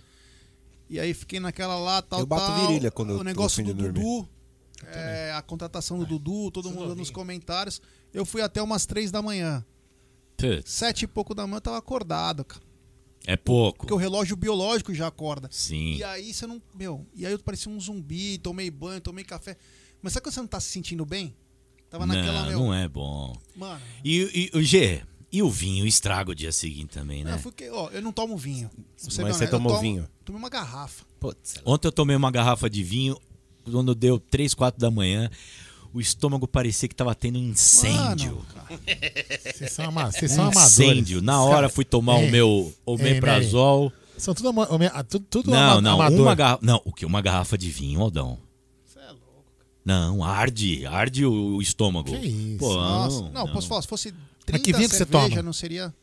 E 0.89 0.99
aí 0.99 1.13
fiquei 1.13 1.39
naquela 1.39 1.75
lá, 1.77 2.01
tal, 2.01 2.19
Eu 2.19 2.25
bato 2.25 2.45
tal. 2.47 2.67
virilha 2.67 2.91
quando 2.91 3.09
eu 3.09 3.15
O 3.15 3.17
tô 3.19 3.23
negócio 3.23 3.63
do 3.63 3.73
de 3.73 3.81
dormir. 3.81 3.99
Dudu. 3.99 4.29
É, 4.85 5.31
a 5.33 5.41
contratação 5.41 5.97
do 5.99 6.05
Dudu, 6.05 6.51
todo 6.51 6.69
mundo 6.69 6.93
nos 6.95 7.09
comentários. 7.09 7.81
Eu 8.13 8.25
fui 8.25 8.41
até 8.41 8.61
umas 8.61 8.85
três 8.85 9.11
da 9.11 9.21
manhã. 9.21 9.65
Putz, 10.37 10.71
Sete 10.71 11.03
e 11.03 11.07
pouco 11.07 11.33
da 11.33 11.45
manhã 11.47 11.57
eu 11.57 11.61
tava 11.61 11.77
acordado, 11.77 12.43
cara. 12.43 12.61
É 13.25 13.37
pouco. 13.37 13.79
Porque 13.79 13.93
o 13.93 13.97
relógio 13.97 14.35
biológico 14.35 14.93
já 14.93 15.07
acorda. 15.07 15.47
Sim. 15.51 15.95
E 15.95 16.03
aí 16.03 16.33
você 16.33 16.45
não. 16.45 16.61
Meu, 16.75 17.05
e 17.15 17.25
aí 17.25 17.31
eu 17.31 17.39
parecia 17.39 17.71
um 17.71 17.79
zumbi, 17.79 18.37
tomei 18.37 18.69
banho, 18.69 18.99
tomei 18.99 19.23
café. 19.23 19.55
Mas 20.01 20.13
sabe 20.13 20.23
quando 20.25 20.33
você 20.33 20.39
não 20.41 20.47
tá 20.47 20.59
se 20.59 20.67
sentindo 20.69 21.05
bem? 21.05 21.33
Tava 21.89 22.05
naquela, 22.05 22.41
não, 22.41 22.49
meu. 22.49 22.59
não 22.59 22.73
é 22.73 22.87
bom. 22.87 23.33
Mano. 23.55 23.79
E, 24.03 24.49
e 24.53 24.57
o 24.57 24.61
G, 24.61 25.01
e 25.31 25.41
o 25.41 25.49
vinho 25.49 25.85
estraga 25.85 26.31
o 26.31 26.35
dia 26.35 26.51
seguinte 26.51 26.89
também, 26.89 27.23
né? 27.23 27.33
Eu, 27.33 27.39
fui 27.39 27.51
que- 27.51 27.69
ó, 27.69 27.89
eu 27.91 28.01
não 28.01 28.11
tomo 28.11 28.35
vinho. 28.35 28.69
Mas 28.95 29.13
você 29.13 29.21
honesto, 29.21 29.43
eu 29.43 29.49
tomou 29.49 29.71
tomo- 29.71 29.81
vinho? 29.81 30.09
Tomei 30.25 30.39
uma 30.39 30.49
garrafa. 30.49 31.05
Ontem 31.63 31.87
eu 31.87 31.91
tomei 31.91 32.15
uma 32.15 32.31
garrafa 32.31 32.69
de 32.69 32.83
vinho, 32.83 33.17
quando 33.63 33.95
deu 33.95 34.19
3, 34.19 34.53
4 34.53 34.79
da 34.81 34.91
manhã, 34.91 35.29
o 35.93 36.01
estômago 36.01 36.47
parecia 36.47 36.89
que 36.89 36.95
tava 36.95 37.13
tendo 37.13 37.37
um 37.39 37.43
incêndio. 37.49 38.43
Vocês 39.53 39.71
são, 39.71 39.85
ama- 39.85 40.11
vocês 40.11 40.31
são 40.31 40.45
amadores. 40.45 40.71
incêndio. 40.79 41.21
Na 41.21 41.41
hora 41.43 41.55
Cara, 41.55 41.69
fui 41.69 41.85
tomar 41.85 42.19
ei, 42.21 42.27
o 42.27 42.31
meu 42.31 42.73
omeprazol. 42.85 43.83
ei, 43.85 43.89
Mary, 43.89 44.03
São 44.17 44.33
tudo, 44.33 44.49
ama- 44.49 44.67
ah, 44.93 45.03
tudo, 45.03 45.25
tudo 45.29 45.51
Não, 45.51 45.57
ama- 45.73 45.81
não, 45.81 45.93
amador. 46.01 46.21
uma 46.21 46.35
garrafa. 46.35 46.65
Não, 46.65 46.81
o 46.85 46.91
que? 46.93 47.05
Uma 47.05 47.21
garrafa 47.21 47.57
de 47.57 47.69
vinho, 47.69 48.01
Aldão. 48.01 48.37
Não, 49.85 50.23
arde, 50.23 50.85
arde 50.85 51.25
o, 51.25 51.61
estômago. 51.61 52.09
Que 52.09 52.25
isso? 52.25 52.57
Pô, 52.59 52.73
Nossa, 52.73 53.21
não, 53.23 53.31
não, 53.31 53.47
posso 53.49 53.67
falar, 53.67 53.81
se 53.81 53.87
fosse 53.87 54.11
30 54.45 54.51
Mas 54.53 54.61
que 54.61 54.71
vinho 54.71 54.87
que 54.89 54.95
você 54.95 55.05
cerveja, 55.05 55.29
toma? 55.29 55.41
não 55.43 55.51
seria. 55.51 55.93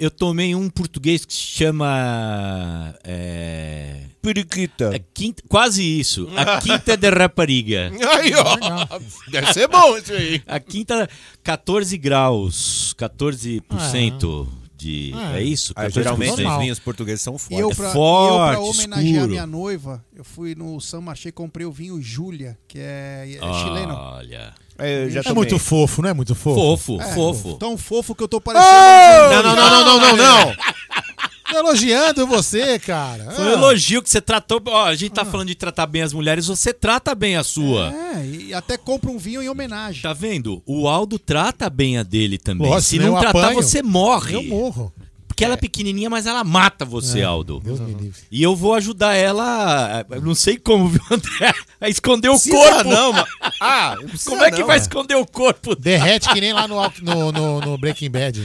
Eu 0.00 0.10
tomei 0.10 0.54
um 0.54 0.70
português 0.70 1.26
que 1.26 1.32
se 1.34 1.40
chama. 1.40 2.94
É... 3.04 4.04
Periquita. 4.22 4.98
Quinta, 5.12 5.42
quase 5.46 5.82
isso. 5.82 6.26
A 6.34 6.56
Quinta 6.62 6.96
de 6.96 7.10
Rapariga. 7.10 7.92
Aí, 8.16 8.32
ó. 8.34 8.98
Deve 9.30 9.52
ser 9.52 9.68
bom 9.68 9.98
isso 9.98 10.14
aí. 10.14 10.42
A 10.46 10.58
quinta, 10.58 11.06
14 11.42 11.98
graus. 11.98 12.94
14% 12.98 14.59
de. 14.80 15.12
É, 15.34 15.42
isso? 15.42 15.72
Ah, 15.76 15.84
14%. 15.86 15.92
geralmente 15.92 16.42
os 16.44 16.58
vinhos 16.58 16.78
portugueses 16.78 17.22
são 17.22 17.36
E 17.36 17.38
fortes. 17.38 17.58
eu, 17.60 17.70
É 17.70 17.74
pra, 17.74 17.84
e 17.84 17.88
eu, 17.88 17.92
forte, 17.92 18.50
pra 18.50 18.60
homenagear 18.60 18.98
a 18.98 19.02
escuro. 19.12 19.28
minha 19.28 19.46
noiva, 19.46 20.04
eu 20.16 20.24
fui 20.24 20.54
no 20.54 20.80
San 20.80 21.00
Marché 21.00 21.28
e 21.28 21.32
comprei 21.32 21.66
o 21.66 21.72
vinho 21.72 22.00
Júlia, 22.00 22.58
que 22.66 22.78
é, 22.78 23.38
é 23.40 23.52
chileno. 23.62 23.94
Olha. 23.94 24.54
É, 24.78 25.04
eu 25.04 25.10
já 25.10 25.20
É 25.26 25.32
muito 25.34 25.58
fofo, 25.58 26.00
não 26.00 26.08
é 26.08 26.14
muito 26.14 26.34
fofo? 26.34 26.58
Fofo, 26.58 27.02
É, 27.02 27.14
fofo. 27.14 27.54
Tão 27.58 27.76
fofo 27.76 28.14
que 28.14 28.22
eu 28.22 28.28
tô 28.28 28.40
parecendo. 28.40 28.70
Não, 28.70 29.42
não, 29.42 29.56
não, 29.56 29.70
não, 29.70 29.84
não, 29.84 30.00
não, 30.00 30.16
não. 30.16 30.54
Elogiando 31.54 32.26
você, 32.26 32.78
cara. 32.78 33.24
Foi 33.32 33.44
um 33.44 33.48
Ah. 33.48 33.52
elogio 33.52 34.02
que 34.02 34.10
você 34.10 34.20
tratou. 34.20 34.60
Ó, 34.66 34.84
a 34.86 34.94
gente 34.94 35.12
tá 35.12 35.24
falando 35.24 35.48
de 35.48 35.54
tratar 35.54 35.86
bem 35.86 36.02
as 36.02 36.12
mulheres, 36.12 36.46
você 36.46 36.72
trata 36.72 37.14
bem 37.14 37.36
a 37.36 37.42
sua. 37.44 37.92
É, 37.92 38.26
e 38.26 38.54
até 38.54 38.76
compra 38.76 39.10
um 39.10 39.18
vinho 39.18 39.42
em 39.42 39.48
homenagem. 39.48 40.02
Tá 40.02 40.12
vendo? 40.12 40.62
O 40.66 40.88
Aldo 40.88 41.18
trata 41.18 41.68
bem 41.68 41.98
a 41.98 42.02
dele 42.02 42.38
também. 42.38 42.68
Lógico, 42.68 42.90
Se 42.90 42.98
não 42.98 43.18
tratar, 43.18 43.40
apanho. 43.46 43.62
você 43.62 43.82
morre. 43.82 44.34
Eu 44.34 44.42
morro. 44.44 44.92
Porque 45.26 45.44
ela 45.44 45.54
é 45.54 45.56
pequenininha, 45.56 46.10
mas 46.10 46.26
ela 46.26 46.44
mata 46.44 46.84
você, 46.84 47.20
É, 47.20 47.24
Aldo. 47.24 47.60
Deus 47.64 47.80
me 47.80 47.94
livre. 47.94 48.20
E 48.30 48.42
eu 48.42 48.54
vou 48.54 48.74
ajudar 48.74 49.14
ela, 49.14 50.04
eu 50.10 50.20
não 50.20 50.34
sei 50.34 50.58
como, 50.58 50.86
viu, 50.88 51.00
André? 51.10 51.54
A 51.80 51.88
esconder 51.88 52.28
o 52.28 52.32
Precisa 52.32 52.56
corpo. 52.56 52.90
não, 52.90 53.12
mano. 53.12 53.26
Ah, 53.62 53.94
como 54.26 54.42
é 54.42 54.50
que 54.50 54.60
não, 54.60 54.66
vai 54.66 54.76
mano. 54.76 54.82
esconder 54.88 55.14
o 55.16 55.26
corpo? 55.26 55.74
Derrete 55.74 56.28
que 56.30 56.40
nem 56.40 56.52
lá 56.52 56.66
no, 56.68 56.76
no, 57.02 57.32
no, 57.32 57.60
no 57.60 57.78
Breaking 57.78 58.10
Bad. 58.10 58.40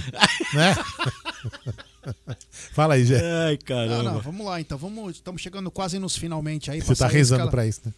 Né? 0.54 0.76
Fala 2.74 2.94
aí, 2.96 3.06
Jé. 3.06 3.20
Ai, 3.22 3.54
Não, 3.54 3.66
caramba. 3.66 4.04
não, 4.04 4.22
vamos 4.22 4.46
lá 4.46 4.60
então. 4.62 4.78
Vamos, 4.78 5.16
estamos 5.16 5.42
chegando 5.42 5.70
quase 5.72 5.98
nos 6.00 6.16
finalmente 6.16 6.70
aí. 6.72 6.82
Você 6.82 6.96
tá 6.96 7.06
a 7.06 7.10
rezando 7.10 7.42
escala- 7.42 7.52
pra 7.52 7.66
isso, 7.68 7.82
né? 7.86 7.94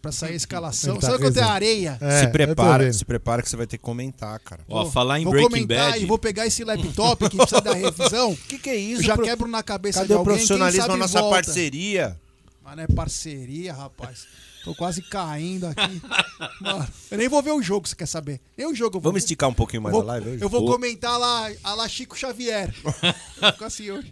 Pra 0.00 0.12
sair 0.12 0.32
a 0.32 0.36
escalação. 0.36 0.94
Ele 0.94 1.00
tá 1.00 1.06
Sabe 1.08 1.22
quanto 1.22 1.36
é 1.38 1.42
areia? 1.42 1.98
É, 2.00 2.20
se 2.20 2.26
prepara, 2.28 2.92
se 2.92 3.04
prepara 3.04 3.42
que 3.42 3.48
você 3.48 3.56
vai 3.56 3.66
ter 3.66 3.78
que 3.78 3.82
comentar, 3.84 4.38
cara. 4.40 4.62
Ó, 4.68 4.86
falar 4.86 5.18
em 5.20 5.24
vou 5.24 5.32
Breaking 5.32 5.50
comentar 5.50 5.90
Bad. 5.92 6.02
e 6.02 6.06
vou 6.06 6.18
pegar 6.18 6.46
esse 6.46 6.62
laptop 6.64 7.28
que 7.28 7.36
precisa 7.36 7.60
da 7.60 7.72
revisão. 7.74 8.32
O 8.32 8.36
que, 8.48 8.58
que 8.58 8.70
é 8.70 8.76
isso? 8.76 9.00
Eu 9.02 9.06
já 9.06 9.14
Pro- 9.16 9.24
quebro 9.24 9.48
na 9.48 9.62
cabeça 9.62 10.00
Cadê 10.00 10.08
de 10.08 10.14
o 10.14 10.18
alguém. 10.18 10.32
quem 10.34 10.36
profissionalismo 10.46 10.82
sabe 10.82 10.92
na 10.94 10.98
nossa 10.98 11.20
volta. 11.20 11.34
parceria? 11.36 12.16
Mas 12.64 12.76
não 12.76 12.82
é 12.82 12.86
parceria, 12.86 13.72
rapaz. 13.72 14.26
Tô 14.64 14.74
quase 14.74 15.00
caindo 15.02 15.66
aqui. 15.66 16.02
Mano, 16.60 16.88
eu 17.10 17.18
nem 17.18 17.28
vou 17.28 17.42
ver 17.42 17.52
o 17.52 17.62
jogo, 17.62 17.88
você 17.88 17.94
quer 17.96 18.06
saber? 18.06 18.40
Nem 18.56 18.66
o 18.66 18.74
jogo 18.74 18.96
eu 18.96 19.00
vou 19.00 19.10
Vamos 19.10 19.22
ver. 19.22 19.24
esticar 19.24 19.48
um 19.48 19.54
pouquinho 19.54 19.82
mais 19.82 19.94
eu 19.94 20.00
a 20.00 20.02
vou, 20.02 20.08
live 20.12 20.28
hoje? 20.30 20.42
Eu 20.42 20.48
vou 20.48 20.66
comentar 20.66 21.18
lá, 21.18 21.50
a 21.64 21.74
lá 21.74 21.88
Chico 21.88 22.16
Xavier. 22.18 22.74
Vou 22.82 23.52
ficar 23.52 23.66
assim 23.66 23.90
hoje. 23.90 24.10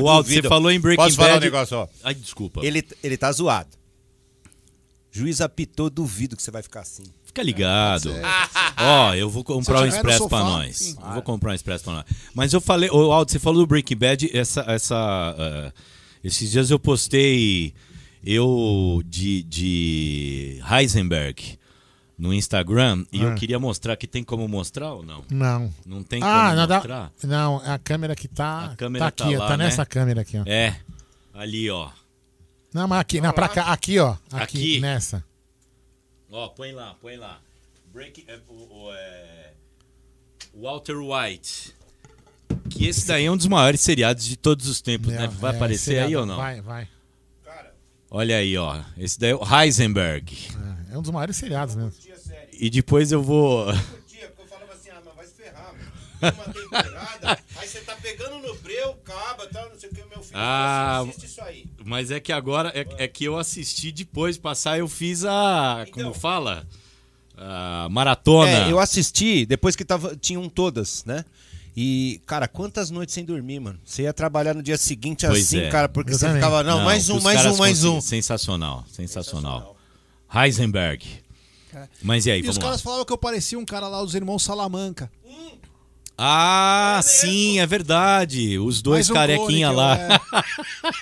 O 0.00 0.08
Aldo, 0.08 0.28
você 0.30 0.42
falou 0.42 0.70
em 0.70 0.80
Breaking 0.80 1.04
Posso 1.04 1.16
falar 1.16 1.28
um 1.28 1.32
Bad. 1.34 1.44
negócio, 1.44 1.76
ó? 1.76 1.88
Ai, 2.02 2.14
desculpa. 2.14 2.64
Ele, 2.64 2.82
ele 3.02 3.16
tá 3.18 3.30
zoado. 3.30 3.68
Juiz 5.12 5.40
apitou, 5.40 5.88
duvido 5.90 6.36
que 6.36 6.42
você 6.42 6.50
vai 6.50 6.62
ficar 6.62 6.80
assim. 6.80 7.04
Fica 7.24 7.42
ligado. 7.42 8.10
É, 8.10 8.22
Ó, 8.78 9.14
eu 9.14 9.28
vou 9.30 9.44
comprar 9.44 9.82
um 9.82 9.86
expresso 9.86 10.28
pra 10.28 10.40
nós. 10.40 10.76
sim. 10.76 10.96
Eu 11.00 11.12
vou 11.12 11.22
comprar 11.22 11.52
um 11.52 11.54
expresso 11.54 11.84
pra 11.84 11.92
nós. 11.92 12.04
Mas 12.34 12.52
eu 12.52 12.60
falei, 12.60 12.90
ô 12.90 13.12
Aldo, 13.12 13.30
você 13.30 13.38
falou 13.38 13.60
do 13.62 13.66
Breaking 13.66 13.96
Bad, 13.96 14.30
essa, 14.36 14.62
essa, 14.66 15.36
eh, 15.38 15.72
esses 16.24 16.50
dias 16.50 16.70
eu 16.70 16.78
postei 16.78 17.74
eu 18.24 19.02
de, 19.06 19.42
de 19.42 20.60
Heisenberg 20.70 21.58
no 22.16 22.32
Instagram 22.32 23.04
e 23.12 23.20
eu 23.22 23.30
Ah. 23.30 23.34
queria 23.34 23.58
mostrar 23.58 23.96
que 23.96 24.06
tem 24.06 24.22
como 24.24 24.46
mostrar 24.48 24.92
ou 24.94 25.02
não? 25.02 25.24
Não. 25.30 25.72
Não 25.84 26.02
tem 26.02 26.22
ah, 26.22 26.50
como 26.54 26.66
dá- 26.66 26.74
mostrar? 26.76 27.12
não, 27.24 27.64
é 27.64 27.70
a 27.72 27.78
câmera 27.78 28.14
que 28.14 28.28
tá. 28.28 28.66
A 28.66 28.76
câmera 28.76 29.04
tá 29.06 29.10
tá 29.10 29.24
aqui, 29.24 29.36
ó, 29.36 29.38
lá, 29.40 29.48
tá 29.48 29.56
né? 29.56 29.64
nessa 29.64 29.84
câmera 29.86 30.20
aqui, 30.22 30.38
ó. 30.38 30.42
É. 30.46 30.76
Ali, 31.32 31.68
ó. 31.70 31.90
Não, 32.72 32.88
mas 32.88 33.00
aqui, 33.00 33.20
não, 33.20 33.32
pra 33.32 33.48
cá, 33.48 33.72
aqui, 33.72 33.98
ó. 33.98 34.12
Aqui, 34.32 34.42
Aqui? 34.42 34.80
nessa. 34.80 35.24
Ó, 36.30 36.48
põe 36.48 36.72
lá, 36.72 36.94
põe 37.00 37.16
lá. 37.16 37.38
Breaking, 37.92 38.24
é, 38.26 38.38
o, 38.48 38.90
é, 38.92 39.52
Walter 40.60 40.96
White. 40.96 41.72
Que 42.70 42.86
esse 42.86 43.06
daí 43.06 43.26
é 43.26 43.30
um 43.30 43.36
dos 43.36 43.46
maiores 43.46 43.80
seriados 43.80 44.24
de 44.24 44.36
todos 44.36 44.66
os 44.66 44.80
tempos, 44.80 45.12
né? 45.12 45.28
Vai 45.28 45.52
É, 45.52 45.56
aparecer 45.56 45.84
seriado, 45.84 46.08
aí 46.08 46.16
ou 46.16 46.26
não? 46.26 46.36
Vai, 46.36 46.60
vai. 46.60 46.88
Olha 48.16 48.36
aí, 48.36 48.56
ó. 48.56 48.80
Esse 48.96 49.18
daí 49.18 49.30
é 49.30 49.34
o 49.34 49.40
Heisenberg. 49.44 50.36
É 50.92 50.96
um 50.96 51.02
dos 51.02 51.10
maiores 51.10 51.36
seriados 51.36 51.74
mesmo. 51.74 51.92
E 52.52 52.70
depois 52.70 53.10
eu 53.10 53.20
vou. 53.20 53.66
Falava 53.66 54.72
assim, 54.72 54.90
ah, 54.90 55.02
mas 55.04 55.16
vai 55.16 55.26
se 55.26 55.32
ferrar, 55.34 55.72
mano. 55.74 56.32
Uma 56.32 56.54
temporada, 56.54 57.38
aí 57.56 57.66
você 57.66 57.80
tá 57.80 57.96
pegando 58.00 58.38
no 58.38 58.54
breu, 58.58 58.94
caba, 59.04 59.48
tal, 59.52 59.68
não 59.68 59.76
sei 59.76 59.90
o 59.90 59.92
que, 59.92 60.00
meu 60.04 60.22
filho 60.22 60.30
Ah, 60.32 61.00
assim, 61.00 61.10
assiste 61.10 61.26
isso 61.26 61.42
aí. 61.42 61.66
mas 61.84 62.12
é 62.12 62.20
que 62.20 62.32
agora 62.32 62.70
é, 62.72 62.86
é 63.04 63.08
que 63.08 63.24
eu 63.24 63.36
assisti 63.36 63.90
depois 63.90 64.36
de 64.36 64.40
passar, 64.40 64.78
eu 64.78 64.86
fiz 64.86 65.24
a. 65.24 65.84
Como 65.90 66.14
fala? 66.14 66.64
A 67.36 67.88
maratona. 67.90 68.48
É, 68.68 68.70
eu 68.70 68.78
assisti 68.78 69.44
depois 69.44 69.74
que 69.74 69.84
tava, 69.84 70.14
tinham 70.14 70.48
todas, 70.48 71.04
né? 71.04 71.24
E, 71.76 72.20
cara, 72.26 72.46
quantas 72.46 72.88
noites 72.90 73.12
sem 73.14 73.24
dormir, 73.24 73.58
mano? 73.60 73.78
Você 73.84 74.02
ia 74.02 74.12
trabalhar 74.12 74.54
no 74.54 74.62
dia 74.62 74.76
seguinte 74.78 75.26
Pois 75.26 75.44
assim, 75.46 75.58
é. 75.60 75.68
cara, 75.70 75.88
porque 75.88 76.12
Eu 76.12 76.18
você 76.18 76.26
também. 76.26 76.40
ficava, 76.40 76.62
não, 76.62 76.84
mais 76.84 77.06
que 77.06 77.12
um, 77.12 77.20
mais 77.20 77.44
um, 77.46 77.56
mais 77.56 77.84
um. 77.84 78.00
Sensacional, 78.00 78.84
sensacional. 78.92 79.76
Heisenberg. 80.32 81.04
Mas 82.02 82.26
e 82.26 82.30
aí, 82.30 82.40
E 82.40 82.48
os 82.48 82.56
lá. 82.56 82.62
caras 82.62 82.80
falavam 82.80 83.04
que 83.04 83.12
eu 83.12 83.18
parecia 83.18 83.58
um 83.58 83.64
cara 83.64 83.88
lá 83.88 84.00
dos 84.02 84.14
irmãos 84.14 84.42
Salamanca. 84.44 85.10
Ah, 86.16 87.00
sim, 87.02 87.58
é 87.58 87.66
verdade. 87.66 88.56
Os 88.60 88.80
dois 88.80 89.08
Mais 89.08 89.10
um 89.10 89.14
carequinha 89.14 89.72
lá. 89.72 89.98
eu- 89.98 90.40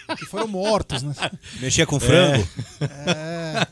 é, 0.09 0.17
que 0.17 0.25
foram 0.25 0.49
mortos, 0.49 1.02
né? 1.02 1.15
Mexia 1.60 1.84
com 1.86 2.01
frango. 2.01 2.49
É. 2.81 3.67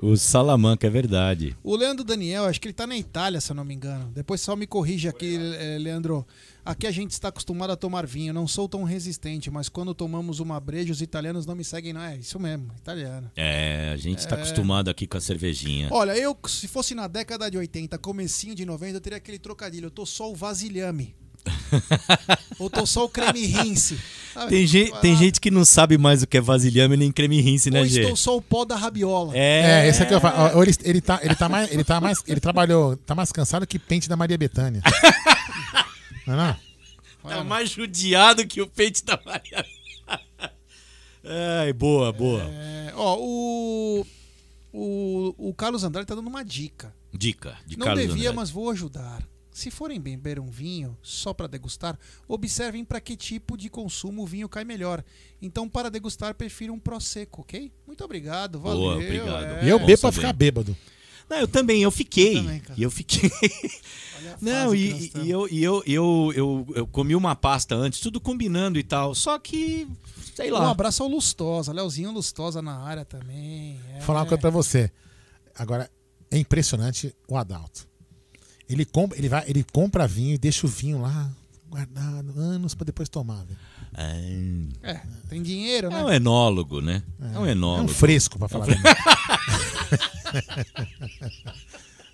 O 0.00 0.16
Salamanca, 0.16 0.86
é 0.86 0.90
verdade. 0.90 1.56
O 1.62 1.74
Leandro 1.74 2.04
Daniel, 2.04 2.44
acho 2.44 2.60
que 2.60 2.68
ele 2.68 2.72
tá 2.72 2.86
na 2.86 2.96
Itália, 2.96 3.40
se 3.40 3.50
eu 3.50 3.56
não 3.56 3.64
me 3.64 3.74
engano. 3.74 4.10
Depois 4.14 4.40
só 4.40 4.54
me 4.54 4.64
corrige 4.66 5.08
aqui, 5.08 5.36
eh, 5.36 5.76
Leandro. 5.80 6.24
Aqui 6.64 6.86
a 6.86 6.90
gente 6.92 7.10
está 7.10 7.28
acostumado 7.28 7.70
a 7.72 7.76
tomar 7.76 8.06
vinho. 8.06 8.32
Não 8.32 8.46
sou 8.46 8.68
tão 8.68 8.84
resistente, 8.84 9.50
mas 9.50 9.68
quando 9.68 9.92
tomamos 9.94 10.38
uma 10.38 10.60
breja, 10.60 10.92
os 10.92 11.02
italianos 11.02 11.46
não 11.46 11.56
me 11.56 11.64
seguem, 11.64 11.92
não 11.92 12.00
é? 12.00 12.16
Isso 12.16 12.38
mesmo, 12.38 12.70
italiano. 12.78 13.28
É, 13.34 13.90
a 13.92 13.96
gente 13.96 14.24
tá 14.28 14.36
É. 14.36 14.38
acostumado 14.38 14.88
aqui 14.88 15.04
com 15.06 15.16
a 15.16 15.20
cervejinha. 15.20 15.88
Olha, 15.90 16.16
eu, 16.16 16.36
se 16.46 16.68
fosse 16.68 16.94
na 16.94 17.08
década 17.08 17.50
de 17.50 17.58
80, 17.58 17.98
comecinho 17.98 18.54
de 18.54 18.64
90, 18.64 18.98
eu 18.98 19.00
teria 19.00 19.18
aquele 19.18 19.38
trocadilho. 19.38 19.86
Eu 19.86 19.90
tô 19.90 20.06
só 20.06 20.30
o 20.30 20.34
vasilhame. 20.36 21.16
Ou 22.58 22.68
tô 22.70 22.84
só 22.86 23.04
o 23.04 23.08
creme 23.08 23.46
rinse. 23.46 23.98
sabe? 24.34 24.48
Tem, 24.50 24.66
gente, 24.66 24.92
tem 25.00 25.16
gente 25.16 25.40
que 25.40 25.50
não 25.50 25.64
sabe 25.64 25.96
mais 25.98 26.22
o 26.22 26.26
que 26.26 26.36
é 26.36 26.40
vasilhame 26.40 26.96
nem 26.96 27.10
creme 27.12 27.40
rinse, 27.40 27.70
né, 27.70 27.80
Ou 27.80 27.86
Gê? 27.86 28.00
estou 28.02 28.16
só 28.16 28.36
o 28.36 28.42
pó 28.42 28.64
da 28.64 28.76
rabiola. 28.76 29.36
É, 29.36 29.84
É, 29.84 29.88
esse 29.88 30.02
aqui 30.02 30.14
eu 30.14 30.20
falo. 30.20 30.58
ó, 30.58 30.62
Ele, 30.62 30.74
ele, 30.84 31.00
tá, 31.00 31.20
ele 31.22 31.34
tá 31.34 31.48
mais. 31.48 31.70
Ele 31.70 31.84
tá 31.84 32.00
mais. 32.00 32.18
Ele 32.26 32.40
trabalhou. 32.40 32.96
Tá 32.96 33.14
mais 33.14 33.30
cansado 33.32 33.66
que 33.66 33.78
pente 33.78 34.08
da 34.08 34.16
Maria 34.16 34.36
Bethânia. 34.38 34.82
Não 36.26 36.34
é 36.34 36.36
não? 36.36 36.56
Tá 37.30 37.44
mais 37.44 37.70
judiado 37.70 38.46
que 38.46 38.60
o 38.60 38.66
peito 38.66 39.04
da 39.04 39.18
Maria. 39.24 39.64
Ai, 41.60 41.72
boa, 41.72 42.12
boa. 42.12 42.42
É, 42.42 42.92
ó, 42.94 43.16
o, 43.18 44.06
o. 44.72 45.34
O 45.48 45.54
Carlos 45.54 45.84
Andrade 45.84 46.06
tá 46.06 46.14
dando 46.14 46.28
uma 46.28 46.44
dica. 46.44 46.94
Dica 47.12 47.56
de 47.66 47.76
Não 47.78 47.86
Carlos 47.86 48.02
devia, 48.02 48.30
Andrade. 48.30 48.36
mas 48.36 48.50
vou 48.50 48.70
ajudar. 48.70 49.22
Se 49.58 49.70
forem 49.70 50.00
beber 50.00 50.38
um 50.38 50.50
vinho 50.50 50.96
só 51.02 51.34
para 51.34 51.46
degustar, 51.46 51.98
observem 52.26 52.84
para 52.84 53.00
que 53.00 53.16
tipo 53.16 53.56
de 53.56 53.68
consumo 53.68 54.22
o 54.22 54.26
vinho 54.26 54.48
cai 54.48 54.64
melhor. 54.64 55.04
Então, 55.42 55.68
para 55.68 55.90
degustar, 55.90 56.34
prefiro 56.34 56.72
um 56.72 56.78
Prosecco, 56.78 57.42
ok? 57.42 57.72
Muito 57.86 58.04
obrigado, 58.04 58.60
valeu. 58.60 58.78
Boa, 58.78 58.94
obrigado. 58.94 59.44
é. 59.44 59.64
E 59.64 59.68
eu 59.68 59.78
bebo 59.78 59.86
pra 60.00 60.10
saber. 60.12 60.14
ficar 60.14 60.32
bêbado. 60.32 60.76
Não, 61.28 61.36
eu 61.36 61.48
também, 61.48 61.82
eu 61.82 61.90
fiquei. 61.90 62.38
Eu 62.38 62.42
também, 62.42 62.62
eu 62.78 62.90
fiquei. 62.90 63.30
Não, 64.40 64.74
e, 64.74 65.10
e 65.22 65.30
eu, 65.30 65.46
e 65.50 65.62
eu, 65.62 65.82
eu, 65.86 66.32
eu, 66.34 66.66
eu 66.74 66.86
comi 66.86 67.14
uma 67.14 67.36
pasta 67.36 67.74
antes, 67.74 68.00
tudo 68.00 68.20
combinando 68.20 68.78
e 68.78 68.82
tal. 68.82 69.14
Só 69.14 69.38
que, 69.38 69.86
sei 70.34 70.50
Um 70.50 70.54
lá. 70.54 70.70
abraço 70.70 71.02
ao 71.02 71.08
Lustosa, 71.08 71.72
Leozinho 71.72 72.10
Lustosa 72.12 72.62
na 72.62 72.78
área 72.78 73.04
também. 73.04 73.78
é. 73.90 73.92
Vou 73.94 74.02
falar 74.02 74.20
uma 74.20 74.26
coisa 74.26 74.40
pra 74.40 74.50
você. 74.50 74.90
Agora, 75.54 75.90
é 76.30 76.38
impressionante 76.38 77.14
o 77.28 77.36
Adalto. 77.36 77.86
Ele 78.68 78.84
compra, 78.84 79.18
ele 79.18 79.28
vai, 79.28 79.44
ele 79.48 79.64
compra 79.64 80.06
vinho 80.06 80.34
e 80.34 80.38
deixa 80.38 80.66
o 80.66 80.70
vinho 80.70 81.00
lá 81.00 81.30
guardado 81.68 82.38
anos 82.38 82.74
pra 82.74 82.84
depois 82.84 83.08
tomar. 83.08 83.44
velho. 83.44 83.58
É, 84.82 85.00
tem 85.28 85.42
dinheiro, 85.42 85.90
né? 85.90 86.00
É 86.00 86.04
um 86.04 86.10
enólogo, 86.10 86.80
né? 86.80 87.02
É, 87.34 87.38
um 87.38 87.46
enólogo. 87.46 87.82
É 87.82 87.84
um 87.84 87.88
fresco, 87.88 88.38
pra 88.38 88.48
falar 88.48 88.68
É 88.68 88.72
um. 88.72 88.78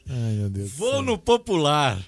Ai, 0.08 0.32
meu 0.34 0.50
Deus. 0.50 0.70
Vou 0.72 1.02
no 1.02 1.18
popular. 1.18 1.98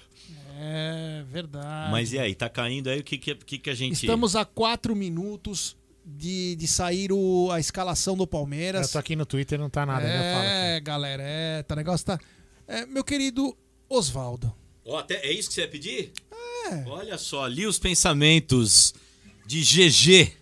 É 0.59 1.23
verdade. 1.31 1.91
Mas 1.91 2.13
e 2.13 2.19
aí, 2.19 2.33
tá 2.33 2.49
caindo 2.49 2.89
aí 2.89 2.99
o 2.99 3.03
que, 3.03 3.17
que, 3.17 3.35
que, 3.35 3.59
que 3.59 3.69
a 3.69 3.75
gente. 3.75 3.93
Estamos 3.93 4.35
a 4.35 4.43
quatro 4.43 4.95
minutos 4.95 5.77
de, 6.03 6.55
de 6.55 6.67
sair 6.67 7.11
o, 7.11 7.49
a 7.51 7.59
escalação 7.59 8.17
do 8.17 8.25
Palmeiras. 8.25 8.87
Eu 8.87 8.93
tô 8.93 8.99
aqui 8.99 9.15
no 9.15 9.25
Twitter, 9.25 9.59
não 9.59 9.69
tá 9.69 9.85
nada. 9.85 10.03
né? 10.03 10.77
É, 10.77 10.79
galera, 10.79 11.23
é, 11.23 11.63
tá 11.63 11.75
negócio 11.75 12.05
tá. 12.05 12.19
É, 12.67 12.85
meu 12.85 13.03
querido 13.03 13.55
Oswaldo. 13.89 14.53
Ó, 14.85 14.97
até, 14.97 15.15
é 15.25 15.31
isso 15.31 15.49
que 15.49 15.55
você 15.55 15.61
ia 15.61 15.67
pedir? 15.67 16.11
É. 16.71 16.83
Olha 16.87 17.17
só, 17.17 17.45
li 17.47 17.65
os 17.65 17.79
pensamentos 17.79 18.93
de 19.45 19.61
GG. 19.61 20.33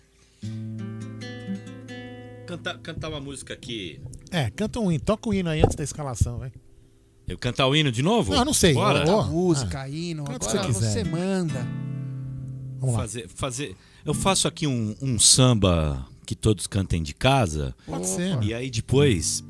Cantar, 2.45 2.77
cantar 2.79 3.09
uma 3.09 3.19
música 3.19 3.53
aqui. 3.53 3.99
É, 4.31 4.49
canta 4.51 4.79
um 4.79 4.91
hino. 4.91 5.03
Toca 5.03 5.29
o 5.29 5.33
hino 5.33 5.49
aí 5.49 5.61
antes 5.61 5.75
da 5.75 5.83
escalação, 5.83 6.37
vai. 6.37 6.51
Eu 7.27 7.37
cantar 7.37 7.67
o 7.67 7.75
hino 7.75 7.91
de 7.91 8.03
novo? 8.03 8.33
Não, 8.33 8.45
não 8.45 8.53
sei. 8.53 8.73
Bora. 8.73 9.09
Ô. 9.09 9.23
Música, 9.23 9.87
hino, 9.89 10.25
Canta 10.25 10.45
o 10.45 10.49
agora 10.49 10.67
que 10.67 10.73
você 10.73 10.89
você, 10.91 11.03
manda. 11.03 11.65
Vamos 12.79 12.95
lá. 12.95 13.01
Fazer, 13.01 13.27
fazer. 13.27 13.75
Eu 14.05 14.13
faço 14.13 14.47
aqui 14.47 14.67
um, 14.67 14.95
um 15.01 15.17
samba 15.19 16.05
que 16.25 16.35
todos 16.35 16.67
cantem 16.67 17.01
de 17.01 17.13
casa. 17.13 17.75
Pode 17.85 18.07
ser. 18.07 18.41
E 18.43 18.53
aí 18.53 18.69
depois 18.69 19.43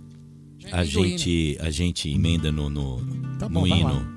a 0.72 0.84
gente, 0.84 1.58
a 1.62 1.70
gente 1.70 2.10
emenda 2.10 2.52
no, 2.52 2.70
no, 2.70 2.98
Tá 3.40 3.48
no 3.48 3.62
bom, 3.62 3.68
vai 3.68 3.80
hino. 3.80 3.90
lá. 3.90 4.16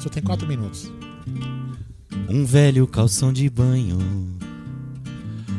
Só 0.00 0.08
tem 0.08 0.22
quatro 0.22 0.46
minutos. 0.46 0.90
Um 2.28 2.44
velho 2.44 2.86
calção 2.86 3.32
de 3.32 3.48
banho. 3.48 3.98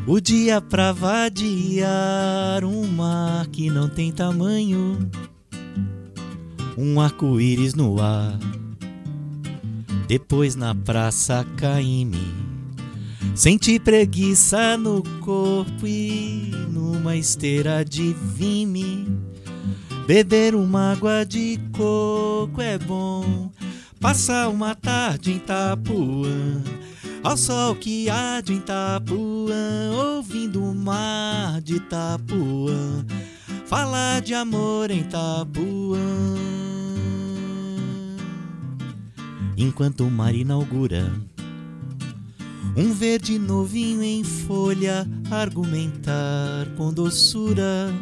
O 0.06 0.18
dia 0.20 0.60
pra 0.60 0.92
vadiar, 0.92 2.64
um 2.64 2.86
mar 2.86 3.46
que 3.48 3.68
não 3.70 3.88
tem 3.88 4.10
tamanho. 4.10 4.98
Um 6.76 7.00
arco-íris 7.00 7.74
no 7.74 8.00
ar. 8.00 8.38
Depois 10.08 10.56
na 10.56 10.74
praça 10.74 11.46
caíme. 11.56 12.49
Senti 13.34 13.78
preguiça 13.78 14.76
no 14.76 15.02
corpo 15.20 15.86
e 15.86 16.50
numa 16.70 17.16
esteira 17.16 17.84
de 17.84 18.14
vime. 18.34 19.06
Beber 20.06 20.54
uma 20.54 20.92
água 20.92 21.24
de 21.24 21.58
coco 21.72 22.60
é 22.60 22.78
bom. 22.78 23.50
Passar 24.00 24.48
uma 24.48 24.74
tarde 24.74 25.32
em 25.32 25.36
Itapuã. 25.36 26.62
Ao 27.22 27.36
sol 27.36 27.74
que 27.74 28.08
há 28.08 28.40
de 28.40 28.54
Itapuã, 28.54 29.90
ouvindo 30.16 30.64
o 30.64 30.74
mar 30.74 31.60
de 31.60 31.76
Itapuã. 31.76 33.04
Falar 33.66 34.20
de 34.20 34.34
amor 34.34 34.90
em 34.90 35.00
Itapuã. 35.00 35.98
Enquanto 39.56 40.04
o 40.04 40.10
mar 40.10 40.34
inaugura 40.34 41.12
um 42.76 42.92
verde 42.92 43.38
novinho 43.38 44.02
em 44.02 44.22
folha, 44.24 45.06
argumentar 45.30 46.66
com 46.76 46.92
doçura, 46.92 47.92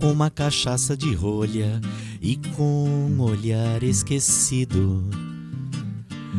com 0.00 0.12
uma 0.12 0.30
cachaça 0.30 0.96
de 0.96 1.14
rolha 1.14 1.80
e 2.20 2.36
com 2.56 2.88
um 2.88 3.20
olhar 3.20 3.82
esquecido. 3.82 5.04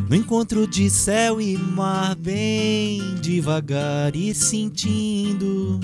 No 0.09 0.15
encontro 0.15 0.67
de 0.67 0.89
céu 0.89 1.41
e 1.41 1.57
mar, 1.57 2.15
bem 2.15 3.15
devagar 3.21 4.15
ir 4.15 4.33
sentindo 4.33 5.79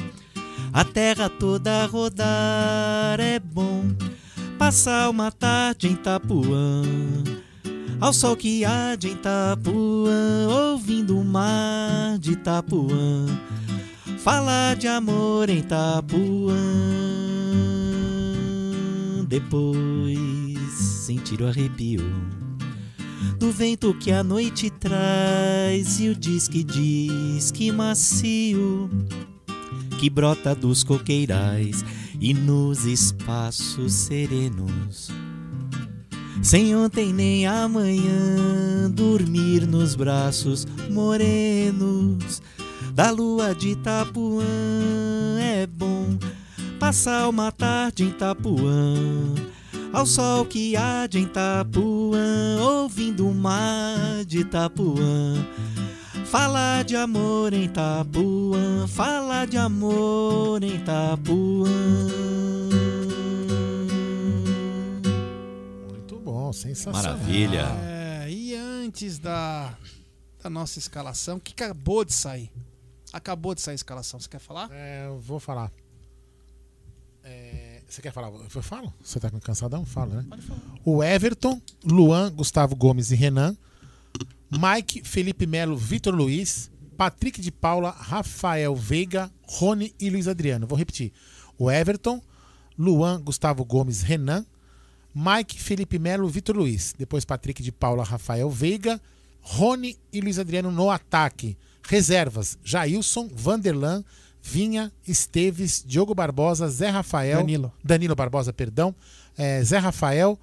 a 0.72 0.84
terra 0.84 1.30
toda 1.30 1.85
rodar. 1.85 3.19
É 3.19 3.40
bom 3.40 3.84
passar 4.58 5.10
uma 5.10 5.32
tarde 5.32 5.88
em 5.88 5.93
Itapuã. 5.93 6.84
Ao 8.03 8.11
sol 8.11 8.35
que 8.35 8.65
há 8.65 8.98
de 8.98 9.07
Itapuã, 9.07 10.49
ouvindo 10.73 11.17
o 11.17 11.23
mar 11.23 12.19
de 12.19 12.33
Itapuã, 12.33 13.25
falar 14.19 14.75
de 14.75 14.90
amor 14.90 15.49
em 15.49 15.59
Itapuã. 15.59 16.53
Depois 19.25 20.19
sentir 21.06 21.41
o 21.41 21.48
arrepio 21.48 22.03
do 23.40 23.53
vento 23.53 23.93
que 23.93 24.11
a 24.11 24.22
noite 24.22 24.69
traz 24.69 26.01
e 26.01 26.09
o 26.09 26.15
diz 26.15 26.49
que 26.49 26.61
diz 26.61 27.51
que 27.51 27.72
macio 27.72 28.90
que 29.98 30.09
brota 30.09 30.53
dos 30.53 30.83
coqueirais 30.83 31.85
e 32.19 32.33
nos 32.33 32.83
espaços 32.83 33.93
serenos. 33.93 35.09
Sem 36.43 36.75
ontem 36.75 37.13
nem 37.13 37.47
amanhã, 37.47 38.91
dormir 38.91 39.65
nos 39.65 39.95
braços 39.95 40.67
morenos 40.89 42.41
da 42.93 43.09
lua 43.11 43.55
de 43.55 43.69
Itapuã. 43.69 44.43
É 45.39 45.65
bom 45.65 46.17
passar 46.77 47.30
uma 47.30 47.49
tarde 47.49 48.03
em 48.03 48.09
Itapuã, 48.09 48.93
ao 49.93 50.05
sol 50.05 50.43
que 50.43 50.75
há 50.75 51.07
de 51.07 51.19
Itapuã, 51.19 52.59
ouvindo 52.61 53.25
o 53.25 53.33
mar 53.33 54.25
de 54.27 54.39
Itapuã. 54.39 55.47
Falar 56.25 56.83
de 56.83 56.97
amor 56.97 57.53
em 57.53 57.63
Itapuã, 57.63 58.85
falar 58.88 59.47
de 59.47 59.57
amor 59.57 60.61
em 60.61 60.75
Itapuã. 60.75 61.69
Sensacional. 66.53 67.17
Maravilha. 67.17 67.65
É, 67.83 68.30
e 68.30 68.56
antes 68.56 69.19
da, 69.19 69.77
da 70.41 70.49
nossa 70.49 70.80
escalação, 70.80 71.40
que 71.40 71.53
acabou 71.53 72.06
de 72.06 72.14
sair. 72.14 72.51
Acabou 73.11 73.53
de 73.53 73.61
sair 73.61 73.73
a 73.73 73.75
escalação, 73.75 74.19
você 74.19 74.30
quer 74.30 74.40
falar? 74.40 74.69
É, 74.72 75.07
eu 75.07 75.19
vou 75.19 75.40
falar. 75.40 75.72
É, 77.23 77.82
você 77.88 78.01
quer 78.01 78.11
falar? 78.11 78.30
Eu 78.32 78.61
falo? 78.61 78.93
Você 79.03 79.19
tá 79.19 79.30
cansadão? 79.40 79.85
Fala, 79.85 80.22
né? 80.22 80.38
O 80.83 81.03
Everton, 81.03 81.61
Luan, 81.83 82.32
Gustavo 82.32 82.75
Gomes 82.75 83.11
e 83.11 83.15
Renan. 83.15 83.56
Mike, 84.51 85.03
Felipe 85.03 85.45
Melo, 85.45 85.75
Vitor 85.75 86.14
Luiz. 86.14 86.72
Patrick 86.98 87.41
de 87.41 87.51
Paula, 87.51 87.90
Rafael 87.90 88.75
Veiga, 88.75 89.32
Rony 89.41 89.93
e 89.99 90.09
Luiz 90.09 90.27
Adriano. 90.27 90.67
Vou 90.67 90.77
repetir. 90.77 91.11
O 91.57 91.69
Everton, 91.69 92.22
Luan, 92.77 93.22
Gustavo 93.22 93.65
Gomes, 93.65 94.01
Renan. 94.01 94.45
Mike, 95.14 95.59
Felipe 95.59 96.00
Melo, 96.00 96.27
Vitor 96.27 96.56
Luiz. 96.56 96.93
Depois 96.98 97.25
Patrick 97.25 97.61
de 97.61 97.72
Paula, 97.72 98.03
Rafael 98.03 98.50
Veiga, 98.50 99.00
Rony 99.42 99.98
e 100.11 100.22
Luiz 100.22 100.40
Adriano 100.40 100.72
no 100.72 100.90
ataque. 100.90 101.58
Reservas: 101.83 102.58
Jailson, 102.64 103.30
Vanderlan, 103.33 104.03
Vinha, 104.42 104.92
Esteves, 105.08 105.83
Diogo 105.85 106.14
Barbosa, 106.16 106.67
Zé 106.69 106.90
Rafael. 106.90 107.38
Danilo. 107.38 107.72
Danilo 107.83 108.16
Barbosa, 108.16 108.51
perdão. 108.53 108.95
é, 109.38 109.64
Zé 109.64 109.77
Rafael, 109.77 110.38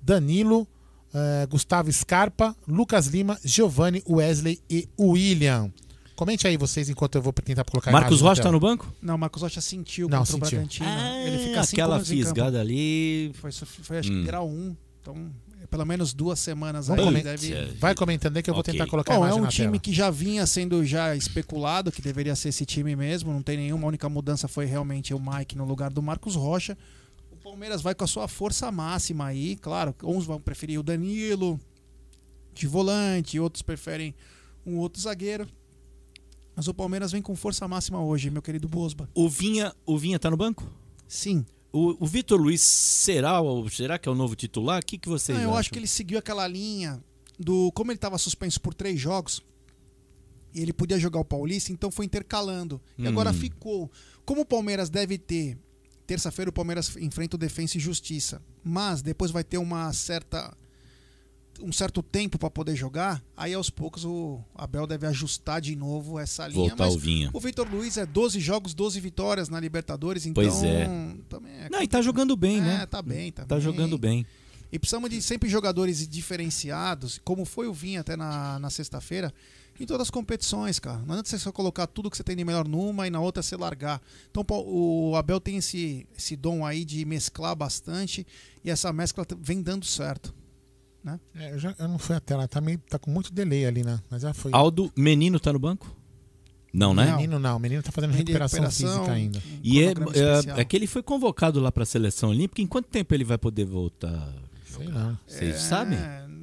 Danilo, 0.00 0.66
é, 1.14 1.46
Gustavo 1.46 1.92
Scarpa, 1.92 2.54
Lucas 2.66 3.06
Lima, 3.06 3.38
Giovanni, 3.44 4.02
Wesley 4.08 4.60
e 4.68 4.88
William. 4.98 5.70
Comente 6.16 6.46
aí 6.46 6.56
vocês 6.56 6.88
enquanto 6.88 7.14
eu 7.16 7.22
vou 7.22 7.32
tentar 7.32 7.62
colocar 7.64 7.90
a 7.90 7.92
Marcos 7.92 8.20
Rocha 8.22 8.42
tá 8.42 8.50
no 8.50 8.58
banco? 8.58 8.90
Não, 9.02 9.14
o 9.14 9.18
Marcos 9.18 9.42
Rocha 9.42 9.60
sentiu 9.60 10.08
Não, 10.08 10.18
contra 10.24 10.32
sentiu. 10.32 10.46
o 10.46 10.50
Bragantino. 10.50 10.88
ele 11.26 11.38
fica 11.46 11.60
aquela 11.60 12.02
fisgada 12.02 12.58
ali. 12.60 13.30
Foi, 13.34 13.52
foi 13.52 13.98
acho 13.98 14.10
Hum. 14.10 14.20
que 14.20 14.22
grau 14.24 14.48
1. 14.48 14.76
Então, 15.02 15.30
é 15.62 15.66
pelo 15.66 15.84
menos 15.84 16.14
duas 16.14 16.40
semanas 16.40 16.86
Vamos 16.88 17.02
aí. 17.04 17.08
comen- 17.10 17.22
Deve... 17.22 17.54
Vai 17.78 17.94
comentando 17.94 18.36
aí 18.36 18.42
que 18.42 18.48
eu 18.48 18.54
vou 18.54 18.62
Ok. 18.62 18.72
tentar 18.72 18.86
colocar 18.88 19.12
a 19.14 19.16
Bom, 19.18 19.24
é 19.24 19.28
imagem 19.28 19.40
um 19.40 19.44
na 19.44 19.50
time 19.50 19.66
tela. 19.68 19.78
que 19.78 19.92
já 19.92 20.10
vinha 20.10 20.46
sendo 20.46 20.84
já 20.86 21.14
especulado, 21.14 21.92
que 21.92 22.00
deveria 22.00 22.34
ser 22.34 22.48
esse 22.48 22.64
time 22.64 22.96
mesmo, 22.96 23.30
não 23.32 23.42
tem 23.42 23.56
nenhuma. 23.58 23.84
A 23.84 23.88
única 23.88 24.08
mudança 24.08 24.48
foi 24.48 24.64
realmente 24.64 25.12
o 25.12 25.20
Mike 25.20 25.54
no 25.56 25.64
lugar 25.66 25.90
do 25.92 26.02
Marcos 26.02 26.34
Rocha. 26.34 26.76
O 27.30 27.36
Palmeiras 27.36 27.82
vai 27.82 27.94
com 27.94 28.02
a 28.04 28.06
sua 28.08 28.26
força 28.26 28.72
máxima 28.72 29.26
aí, 29.26 29.54
claro. 29.56 29.94
Uns 30.02 30.24
vão 30.24 30.40
preferir 30.40 30.80
o 30.80 30.82
Danilo, 30.82 31.60
de 32.54 32.66
volante, 32.66 33.38
outros 33.38 33.60
preferem 33.62 34.14
um 34.64 34.78
outro 34.78 35.00
zagueiro. 35.02 35.46
Mas 36.56 36.66
o 36.68 36.74
Palmeiras 36.74 37.12
vem 37.12 37.20
com 37.20 37.36
força 37.36 37.68
máxima 37.68 38.02
hoje, 38.02 38.30
meu 38.30 38.40
querido 38.40 38.66
Bosba. 38.66 39.08
O 39.14 39.28
Vinha, 39.28 39.74
o 39.84 39.98
Vinha 39.98 40.18
tá 40.18 40.30
no 40.30 40.36
banco? 40.38 40.66
Sim. 41.06 41.44
O, 41.70 42.02
o 42.02 42.06
Vitor 42.06 42.40
Luiz 42.40 42.62
será, 42.62 43.38
será 43.70 43.98
que 43.98 44.08
é 44.08 44.12
o 44.12 44.14
novo 44.14 44.34
titular? 44.34 44.80
O 44.80 44.86
que, 44.86 44.96
que 44.96 45.08
vocês 45.08 45.36
Não, 45.36 45.44
eu 45.44 45.50
acham? 45.50 45.60
acho 45.60 45.70
que 45.70 45.78
ele 45.78 45.86
seguiu 45.86 46.18
aquela 46.18 46.48
linha 46.48 47.04
do. 47.38 47.70
Como 47.72 47.90
ele 47.90 47.98
estava 47.98 48.16
suspenso 48.16 48.58
por 48.58 48.72
três 48.72 48.98
jogos, 48.98 49.42
e 50.54 50.62
ele 50.62 50.72
podia 50.72 50.98
jogar 50.98 51.20
o 51.20 51.24
Paulista, 51.24 51.70
então 51.70 51.90
foi 51.90 52.06
intercalando. 52.06 52.80
E 52.96 53.02
Hum. 53.04 53.08
agora 53.08 53.34
ficou. 53.34 53.90
Como 54.24 54.40
o 54.40 54.46
Palmeiras 54.46 54.88
deve 54.88 55.18
ter. 55.18 55.58
Terça-feira 56.06 56.48
o 56.48 56.52
Palmeiras 56.52 56.96
enfrenta 56.96 57.36
o 57.36 57.38
Defensa 57.38 57.76
e 57.76 57.80
Justiça. 57.80 58.40
Mas 58.64 59.02
depois 59.02 59.30
vai 59.30 59.44
ter 59.44 59.58
uma 59.58 59.92
certa. 59.92 60.56
Um 61.62 61.72
certo 61.72 62.02
tempo 62.02 62.38
para 62.38 62.50
poder 62.50 62.76
jogar, 62.76 63.22
aí 63.36 63.54
aos 63.54 63.70
poucos 63.70 64.04
o 64.04 64.40
Abel 64.54 64.86
deve 64.86 65.06
ajustar 65.06 65.60
de 65.60 65.74
novo 65.74 66.18
essa 66.18 66.46
linha. 66.46 66.68
Voltar 66.68 66.84
mas 66.84 66.94
o 66.94 66.98
Vinha. 66.98 67.30
o 67.32 67.40
Vitor 67.40 67.66
Luiz 67.70 67.96
é 67.96 68.04
12 68.04 68.38
jogos, 68.40 68.74
12 68.74 69.00
vitórias 69.00 69.48
na 69.48 69.58
Libertadores, 69.58 70.26
então. 70.26 70.42
Pois 70.42 70.62
é. 70.62 70.86
também 71.28 71.52
é 71.52 71.68
Não, 71.70 71.82
e 71.82 71.88
tá 71.88 72.02
jogando 72.02 72.36
bem, 72.36 72.58
é, 72.58 72.60
né? 72.60 72.86
tá 72.86 73.00
bem, 73.00 73.32
tá, 73.32 73.44
Tá 73.44 73.54
bem. 73.54 73.64
jogando 73.64 73.96
bem. 73.98 74.26
E 74.70 74.78
precisamos 74.78 75.08
de 75.08 75.22
sempre 75.22 75.48
jogadores 75.48 76.06
diferenciados, 76.08 77.20
como 77.24 77.44
foi 77.44 77.66
o 77.68 77.72
Vinha 77.72 78.00
até 78.00 78.16
na, 78.16 78.58
na 78.58 78.68
sexta-feira, 78.68 79.32
em 79.78 79.86
todas 79.86 80.02
as 80.06 80.10
competições, 80.10 80.78
cara. 80.78 80.98
Não 80.98 81.12
adianta 81.12 81.28
você 81.28 81.38
só 81.38 81.52
colocar 81.52 81.86
tudo 81.86 82.10
que 82.10 82.16
você 82.16 82.24
tem 82.24 82.34
de 82.36 82.44
melhor 82.44 82.66
numa 82.66 83.06
e 83.06 83.10
na 83.10 83.20
outra 83.20 83.42
você 83.42 83.56
largar. 83.56 84.00
Então 84.30 84.44
o 84.50 85.14
Abel 85.16 85.40
tem 85.40 85.56
esse, 85.58 86.06
esse 86.16 86.34
dom 86.34 86.64
aí 86.64 86.84
de 86.84 87.04
mesclar 87.04 87.54
bastante 87.54 88.26
e 88.64 88.70
essa 88.70 88.92
mescla 88.92 89.26
vem 89.38 89.62
dando 89.62 89.84
certo. 89.84 90.34
Né? 91.06 91.20
É, 91.36 91.52
eu, 91.52 91.58
já, 91.60 91.72
eu 91.78 91.86
não 91.86 92.00
fui 92.00 92.16
até 92.16 92.34
lá, 92.34 92.48
tá, 92.48 92.60
meio, 92.60 92.78
tá 92.78 92.98
com 92.98 93.12
muito 93.12 93.32
delay 93.32 93.64
ali, 93.64 93.84
né? 93.84 94.00
Mas 94.10 94.22
já 94.22 94.34
foi. 94.34 94.50
Aldo 94.52 94.92
Menino 94.96 95.38
tá 95.38 95.52
no 95.52 95.58
banco? 95.60 95.96
Não, 96.74 96.92
né? 96.92 97.12
Menino 97.14 97.38
não, 97.38 97.56
o 97.56 97.60
menino 97.60 97.80
tá 97.80 97.92
fazendo 97.92 98.10
recuperação, 98.10 98.60
recuperação. 98.64 98.88
física 99.04 99.12
ainda. 99.12 99.40
E 99.62 99.80
é, 99.82 99.90
é, 100.56 100.60
é 100.60 100.64
que 100.64 100.74
ele 100.76 100.88
foi 100.88 101.02
convocado 101.04 101.60
lá 101.60 101.70
para 101.70 101.84
a 101.84 101.86
seleção 101.86 102.30
olímpica. 102.30 102.60
Em 102.60 102.66
quanto 102.66 102.88
tempo 102.88 103.14
ele 103.14 103.22
vai 103.24 103.38
poder 103.38 103.64
voltar? 103.64 104.34
Sei 104.66 104.88
lá. 104.88 105.18
Vocês 105.26 105.54
É, 105.54 105.58
sabem? 105.58 105.98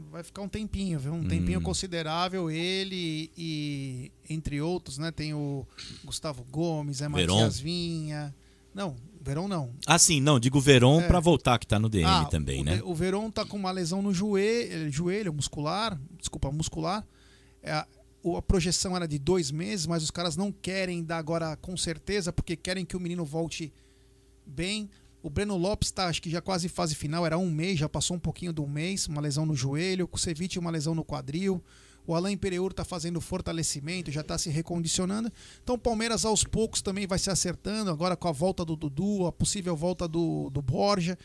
Vai 0.09 0.23
ficar 0.23 0.41
um 0.41 0.47
tempinho, 0.47 0.97
viu? 0.97 1.13
Um 1.13 1.27
tempinho 1.27 1.59
Hum. 1.59 1.63
considerável. 1.63 2.49
Ele 2.49 3.29
e, 3.37 4.11
entre 4.29 4.61
outros, 4.61 4.97
né? 4.97 5.11
Tem 5.11 5.33
o 5.33 5.67
Gustavo 6.05 6.43
Gomes, 6.49 7.01
é. 7.01 7.07
Matias 7.09 7.59
Vinha. 7.59 8.33
Não, 8.73 8.95
Verão 9.23 9.47
não. 9.47 9.73
Ah, 9.87 9.97
sim, 9.97 10.19
não, 10.19 10.39
digo 10.39 10.59
Veron 10.59 11.01
É. 11.01 11.07
para 11.07 11.19
voltar, 11.19 11.57
que 11.57 11.65
tá 11.65 11.79
no 11.79 11.87
DM 11.89 12.05
Ah, 12.05 12.25
também, 12.25 12.61
o, 12.61 12.63
né? 12.65 12.81
O 12.83 12.93
Verón 12.93 13.31
tá 13.31 13.45
com 13.45 13.55
uma 13.57 13.71
lesão 13.71 14.01
no 14.01 14.13
joelho, 14.13 14.91
joelho 14.91 15.33
muscular, 15.33 15.99
desculpa, 16.19 16.51
muscular. 16.51 17.05
É, 17.61 17.71
a, 17.71 17.87
a 18.37 18.41
projeção 18.41 18.95
era 18.95 19.07
de 19.07 19.17
dois 19.17 19.49
meses, 19.49 19.85
mas 19.87 20.03
os 20.03 20.11
caras 20.11 20.35
não 20.35 20.51
querem 20.51 21.03
dar 21.03 21.17
agora 21.17 21.55
com 21.57 21.75
certeza, 21.77 22.33
porque 22.33 22.55
querem 22.57 22.85
que 22.85 22.97
o 22.97 22.99
menino 22.99 23.23
volte 23.23 23.71
bem. 24.45 24.89
O 25.21 25.29
Breno 25.29 25.55
Lopes 25.55 25.89
tá, 25.89 26.07
acho 26.07 26.21
que 26.21 26.29
já 26.29 26.41
quase 26.41 26.67
fase 26.67 26.93
final, 26.93 27.25
era 27.25 27.37
um 27.37 27.49
mês, 27.49 27.79
já 27.79 27.87
passou 27.87 28.17
um 28.17 28.19
pouquinho 28.19 28.51
do 28.51 28.67
mês, 28.67 29.07
uma 29.07 29.21
lesão 29.21 29.45
no 29.45 29.55
joelho. 29.55 30.03
O 30.03 30.07
Kusevich, 30.07 30.59
uma 30.59 30.69
lesão 30.69 30.93
no 30.93 31.05
quadril. 31.05 31.63
O 32.05 32.13
Alain 32.15 32.35
Pereur 32.37 32.73
tá 32.73 32.83
fazendo 32.83 33.21
fortalecimento, 33.21 34.11
já 34.11 34.21
tá 34.23 34.37
se 34.37 34.49
recondicionando. 34.49 35.31
Então 35.63 35.75
o 35.75 35.77
Palmeiras 35.79 36.25
aos 36.25 36.43
poucos 36.43 36.81
também 36.81 37.07
vai 37.07 37.17
se 37.19 37.29
acertando, 37.29 37.89
agora 37.89 38.15
com 38.15 38.27
a 38.27 38.31
volta 38.31 38.65
do 38.65 38.75
Dudu, 38.75 39.25
a 39.25 39.31
possível 39.31 39.75
volta 39.75 40.07
do, 40.07 40.49
do 40.49 40.61
Borja. 40.61 41.17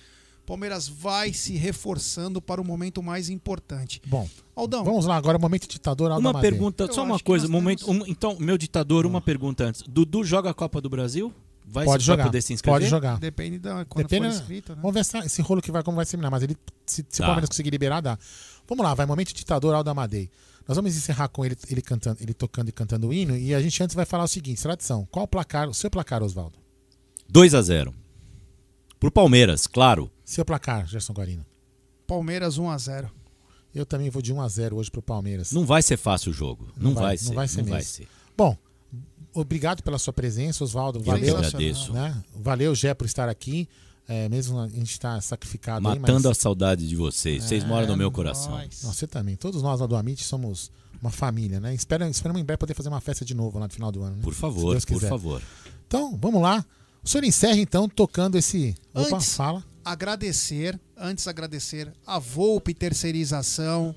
Palmeiras 0.47 0.89
vai 0.89 1.32
se 1.34 1.57
reforçando 1.57 2.40
para 2.40 2.58
o 2.60 2.65
momento 2.65 3.02
mais 3.02 3.28
importante. 3.28 4.00
Bom, 4.07 4.26
Aldão, 4.57 4.82
vamos 4.82 5.05
lá, 5.05 5.16
agora 5.16 5.39
momento 5.39 5.68
ditador 5.68 6.10
Aldo 6.10 6.20
Uma 6.23 6.31
Amadeu. 6.31 6.50
pergunta, 6.50 6.90
só 6.90 7.05
uma 7.05 7.18
coisa, 7.20 7.47
momento, 7.48 7.90
um- 7.90 8.07
então, 8.07 8.36
meu 8.40 8.57
ditador, 8.57 9.05
Ah. 9.05 9.08
uma 9.08 9.20
pergunta 9.20 9.65
antes. 9.65 9.82
Dudu 9.86 10.24
joga 10.24 10.48
a 10.50 10.55
Copa 10.55 10.81
do 10.81 10.89
Brasil? 10.89 11.32
Vai, 11.70 11.84
Pode 11.84 12.02
jogar, 12.02 12.24
poder 12.24 12.40
se 12.40 12.55
inscrever? 12.55 12.81
pode 12.81 12.89
jogar. 12.90 13.18
depende 13.18 13.58
da 13.58 13.84
quando 13.84 14.07
Depende, 14.08 14.28
for 14.34 14.40
inscrito, 14.40 14.73
né? 14.74 14.78
Vamos 14.81 14.94
ver 14.94 15.00
essa- 15.00 15.18
esse 15.18 15.42
rolo 15.42 15.60
que 15.60 15.70
vai, 15.70 15.82
como 15.82 15.97
vai 15.97 16.07
terminar, 16.07 16.31
mas 16.31 16.42
ele, 16.42 16.57
se, 16.86 17.05
se 17.07 17.18
Tá. 17.18 17.24
o 17.24 17.26
Palmeiras 17.26 17.50
conseguir 17.50 17.68
liberar, 17.68 18.00
dá. 18.00 18.18
Vamos 18.66 18.82
lá, 18.82 18.94
vai, 18.94 19.05
momento 19.05 19.34
ditador 19.34 19.74
Aldo 19.74 19.90
Amadei. 19.90 20.31
Nós 20.69 20.77
vamos 20.77 20.95
encerrar 20.95 21.29
com 21.29 21.47
ele, 21.47 21.57
ele 21.71 21.81
cantando, 21.81 22.19
ele 22.21 22.35
tocando 22.35 22.69
e 22.69 22.73
cantando 22.73 23.09
o 23.09 23.13
hino, 23.13 23.35
e 23.35 23.55
a 23.55 23.61
gente 23.63 23.83
antes 23.83 23.97
vai 23.97 24.05
falar 24.05 24.25
o 24.25 24.29
seguinte, 24.29 24.63
tradição, 24.63 25.09
qual 25.11 25.25
o 25.25 25.29
placar, 25.29 25.67
o 25.67 25.73
seu 25.73 25.91
placar, 25.91 26.23
Oswaldo? 26.23 26.59
2 27.27 27.55
a 27.55 27.63
0 27.63 27.95
Pro 29.01 29.11
Palmeiras, 29.11 29.67
claro. 29.67 30.11
Seu 30.25 30.45
placar, 30.45 30.87
Gerson 30.87 31.15
Guarino. 31.15 31.47
Palmeiras 32.07 32.59
1 32.59 32.69
a 32.69 32.77
0. 32.77 33.11
Eu 33.75 33.87
também 33.87 34.11
vou 34.11 34.21
de 34.21 34.33
1 34.33 34.41
a 34.43 34.49
0 34.49 34.77
hoje 34.77 34.91
pro 34.91 35.01
Palmeiras. 35.01 35.53
Não 35.53 35.65
vai 35.65 35.83
ser 35.83 35.97
fácil 35.97 36.33
o 36.33 36.35
jogo. 36.35 36.69
Não, 36.77 36.95
vai, 36.95 37.17
ser. 37.17 37.29
Não 37.29 37.35
vai 37.35 37.49
ser 37.49 37.63
não 37.63 37.69
vai 37.69 37.79
mesmo. 37.79 37.93
ser. 37.93 38.09
Bom, 38.37 38.57
obrigado 39.33 39.83
pela 39.83 39.99
sua 39.99 40.13
presença, 40.13 40.65
Oswaldo. 40.65 40.99
Eu 40.99 41.05
Valeu. 41.05 41.39
que 41.39 41.47
agradeço. 41.47 41.93
Né? 41.93 42.23
Valeu, 42.35 42.75
Gé, 42.75 42.93
por 42.93 43.07
estar 43.07 43.29
aqui. 43.29 43.69
É, 44.11 44.27
mesmo 44.28 44.59
a 44.59 44.67
gente 44.69 44.91
estar 44.91 45.20
sacrificado 45.23 45.87
aí, 45.87 45.99
Matando 45.99 46.28
mas... 46.28 46.39
a 46.39 46.41
saudade 46.41 46.89
de 46.89 46.97
vocês. 46.97 47.45
Vocês 47.45 47.62
É, 47.62 47.67
moram 47.67 47.87
no 47.89 47.97
meu 47.97 48.11
coração. 48.11 48.53
Não, 48.83 48.93
você 48.93 49.07
também. 49.07 49.37
Todos 49.37 49.62
nós 49.62 49.81
lá 49.81 49.87
do 49.87 49.95
Amit 49.95 50.25
somos 50.25 50.73
uma 51.01 51.11
família, 51.11 51.61
né? 51.61 51.75
Espero, 51.75 52.05
esperamos 52.07 52.41
em 52.41 52.45
breve 52.45 52.57
poder 52.59 52.73
fazer 52.75 52.89
uma 52.89 53.01
festa 53.03 53.23
de 53.25 53.35
novo 53.35 53.59
lá 53.59 53.67
no 53.67 53.73
final 53.73 53.93
do 53.93 54.03
ano. 54.03 54.17
né? 54.17 54.23
Por 54.23 54.33
favor, 54.33 54.81
por 54.83 55.01
favor. 55.03 55.43
Então, 55.87 56.17
vamos 56.20 56.41
lá. 56.41 56.65
O 57.05 57.09
senhor 57.09 57.23
encerra 57.25 57.59
então 57.59 57.89
tocando 57.89 58.37
esse. 58.39 58.75
Opa, 58.95 59.17
Antes, 59.17 59.35
fala. 59.37 59.62
agradecer, 59.85 60.81
antes 60.97 61.28
agradecer 61.28 61.93
a 62.07 62.19
Volpe 62.19 62.73
Terceirização, 62.75 63.95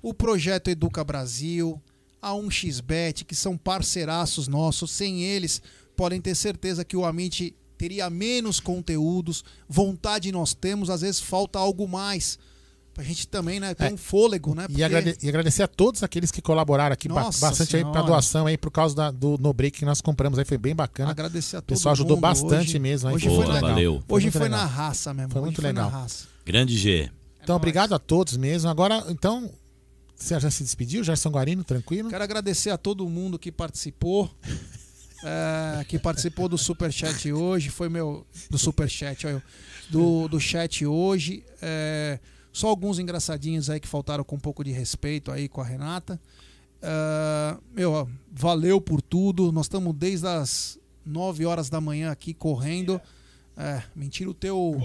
o 0.00 0.14
Projeto 0.14 0.68
Educa 0.68 1.02
Brasil, 1.02 1.80
a 2.22 2.30
1xBet, 2.32 3.24
que 3.24 3.34
são 3.34 3.56
parceiraços 3.58 4.46
nossos. 4.48 4.90
Sem 4.92 5.22
eles, 5.24 5.60
podem 5.96 6.20
ter 6.20 6.34
certeza 6.36 6.84
que 6.84 6.96
o 6.96 7.04
Amit 7.04 7.54
teria 7.78 8.10
menos 8.10 8.58
conteúdos. 8.60 9.44
Vontade 9.68 10.30
nós 10.32 10.52
temos, 10.52 10.90
às 10.90 11.00
vezes 11.00 11.20
falta 11.20 11.58
algo 11.58 11.86
mais. 11.88 12.38
Pra 12.92 13.04
gente 13.04 13.28
também, 13.28 13.60
né, 13.60 13.74
ter 13.74 13.84
É. 13.84 13.92
um 13.92 13.96
fôlego, 13.96 14.56
né? 14.56 14.64
E, 14.64 14.66
porque- 14.66 14.82
agrade- 14.82 15.16
e 15.22 15.28
agradecer 15.28 15.62
a 15.62 15.68
todos 15.68 16.02
aqueles 16.02 16.32
que 16.32 16.42
colaboraram 16.42 16.92
aqui 16.94 17.06
ba- 17.08 17.30
bastante 17.30 17.76
aí 17.76 17.82
pra 17.84 17.92
Senhora. 17.92 18.02
doação 18.02 18.46
aí 18.48 18.58
por 18.58 18.72
causa 18.72 18.92
da- 18.96 19.10
do 19.12 19.38
no 19.38 19.52
break 19.52 19.78
que 19.78 19.84
nós 19.84 20.00
compramos 20.00 20.36
aí 20.36 20.44
foi 20.44 20.58
bem 20.58 20.74
bacana. 20.74 21.12
Agradecer 21.12 21.54
a 21.56 21.60
O 21.60 21.62
pessoal 21.62 21.92
ajudou 21.92 22.16
mundo 22.16 22.22
bastante 22.22 22.70
hoje. 22.70 22.78
mesmo. 22.80 23.08
aí, 23.08 23.14
Hoje 23.14 23.26
foi 23.28 23.36
foi 23.36 23.46
legal. 23.46 23.70
valeu. 23.70 24.02
Foi 24.08 24.16
Hoje 24.16 24.26
muito 24.26 24.38
foi 24.38 24.48
na 24.48 24.56
legal. 24.64 24.72
raça 24.72 25.14
mesmo. 25.14 25.30
Foi 25.30 25.40
hoje 25.40 25.46
muito 25.46 25.62
foi 25.62 25.72
na 25.72 25.84
legal. 25.86 26.00
raça. 26.00 26.24
Grande 26.44 26.76
G. 26.76 27.08
Então, 27.40 27.54
obrigado 27.54 27.94
a 27.94 28.00
todos 28.00 28.36
mesmo. 28.36 28.68
Agora, 28.68 29.04
então, 29.08 29.48
você 30.16 30.38
já 30.40 30.50
se 30.50 30.64
despediu, 30.64 31.04
Gerson 31.04 31.30
Guarino, 31.30 31.62
tranquilo? 31.62 32.08
Quero 32.10 32.24
agradecer 32.24 32.70
a 32.70 32.76
todo 32.76 33.08
mundo 33.08 33.38
que 33.38 33.52
participou. 33.52 34.28
é, 35.24 35.84
que 35.84 35.98
participou 35.98 36.48
do 36.48 36.56
Superchat 36.56 37.32
hoje. 37.32 37.70
Foi 37.70 37.88
meu. 37.88 38.26
Do 38.50 38.58
Superchat, 38.58 39.26
olha 39.26 39.34
eu. 39.34 39.42
Do, 39.90 40.28
do 40.28 40.40
chat 40.40 40.84
hoje. 40.84 41.44
é, 41.62 42.18
só 42.52 42.68
alguns 42.68 42.98
engraçadinhos 42.98 43.70
aí 43.70 43.78
que 43.78 43.86
faltaram 43.86 44.24
com 44.24 44.36
um 44.36 44.40
pouco 44.40 44.64
de 44.64 44.72
respeito 44.72 45.30
aí 45.30 45.48
com 45.48 45.60
a 45.60 45.64
Renata. 45.64 46.20
É, 46.82 47.56
meu, 47.74 48.08
valeu 48.32 48.80
por 48.80 49.00
tudo. 49.00 49.52
Nós 49.52 49.66
estamos 49.66 49.94
desde 49.94 50.26
as 50.26 50.78
9 51.04 51.46
horas 51.46 51.70
da 51.70 51.80
manhã 51.80 52.10
aqui 52.10 52.34
correndo. 52.34 53.00
É, 53.56 53.82
mentira 53.94 54.30
o 54.30 54.34
teu. 54.34 54.76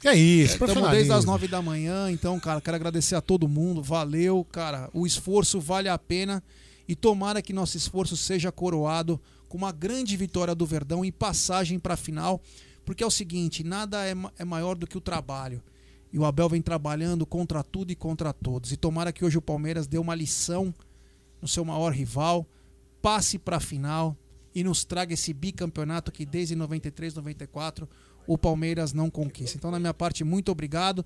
Que 0.00 0.08
é 0.08 0.14
isso, 0.14 0.62
Estamos 0.62 0.90
desde 0.90 1.12
as 1.12 1.24
9 1.24 1.48
da 1.48 1.62
manhã, 1.62 2.10
então, 2.10 2.38
cara, 2.38 2.60
quero 2.60 2.76
agradecer 2.76 3.14
a 3.14 3.20
todo 3.22 3.48
mundo. 3.48 3.82
Valeu, 3.82 4.44
cara. 4.44 4.90
O 4.92 5.06
esforço 5.06 5.58
vale 5.58 5.88
a 5.88 5.98
pena 5.98 6.42
e 6.86 6.94
tomara 6.94 7.40
que 7.40 7.52
nosso 7.52 7.76
esforço 7.76 8.16
seja 8.16 8.52
coroado 8.52 9.20
com 9.48 9.56
uma 9.56 9.72
grande 9.72 10.16
vitória 10.16 10.54
do 10.54 10.66
Verdão 10.66 11.04
e 11.04 11.12
passagem 11.12 11.78
para 11.78 11.94
a 11.94 11.96
final, 11.96 12.40
porque 12.84 13.02
é 13.02 13.06
o 13.06 13.10
seguinte, 13.10 13.64
nada 13.64 14.04
é, 14.06 14.14
é 14.38 14.44
maior 14.44 14.76
do 14.76 14.86
que 14.86 14.96
o 14.96 15.00
trabalho. 15.00 15.62
E 16.12 16.18
o 16.18 16.24
Abel 16.24 16.48
vem 16.48 16.62
trabalhando 16.62 17.26
contra 17.26 17.62
tudo 17.62 17.90
e 17.90 17.96
contra 17.96 18.32
todos. 18.32 18.72
E 18.72 18.76
tomara 18.76 19.12
que 19.12 19.24
hoje 19.24 19.38
o 19.38 19.42
Palmeiras 19.42 19.86
dê 19.86 19.98
uma 19.98 20.14
lição 20.14 20.74
no 21.42 21.48
seu 21.48 21.64
maior 21.64 21.92
rival, 21.92 22.46
passe 23.02 23.38
para 23.38 23.58
a 23.58 23.60
final 23.60 24.16
e 24.54 24.64
nos 24.64 24.84
traga 24.84 25.12
esse 25.12 25.32
bicampeonato 25.34 26.10
que 26.10 26.24
desde 26.24 26.56
93, 26.56 27.14
94 27.14 27.88
o 28.26 28.38
Palmeiras 28.38 28.92
não 28.92 29.10
conquista. 29.10 29.56
Então, 29.56 29.70
na 29.70 29.78
minha 29.78 29.94
parte, 29.94 30.24
muito 30.24 30.50
obrigado. 30.50 31.04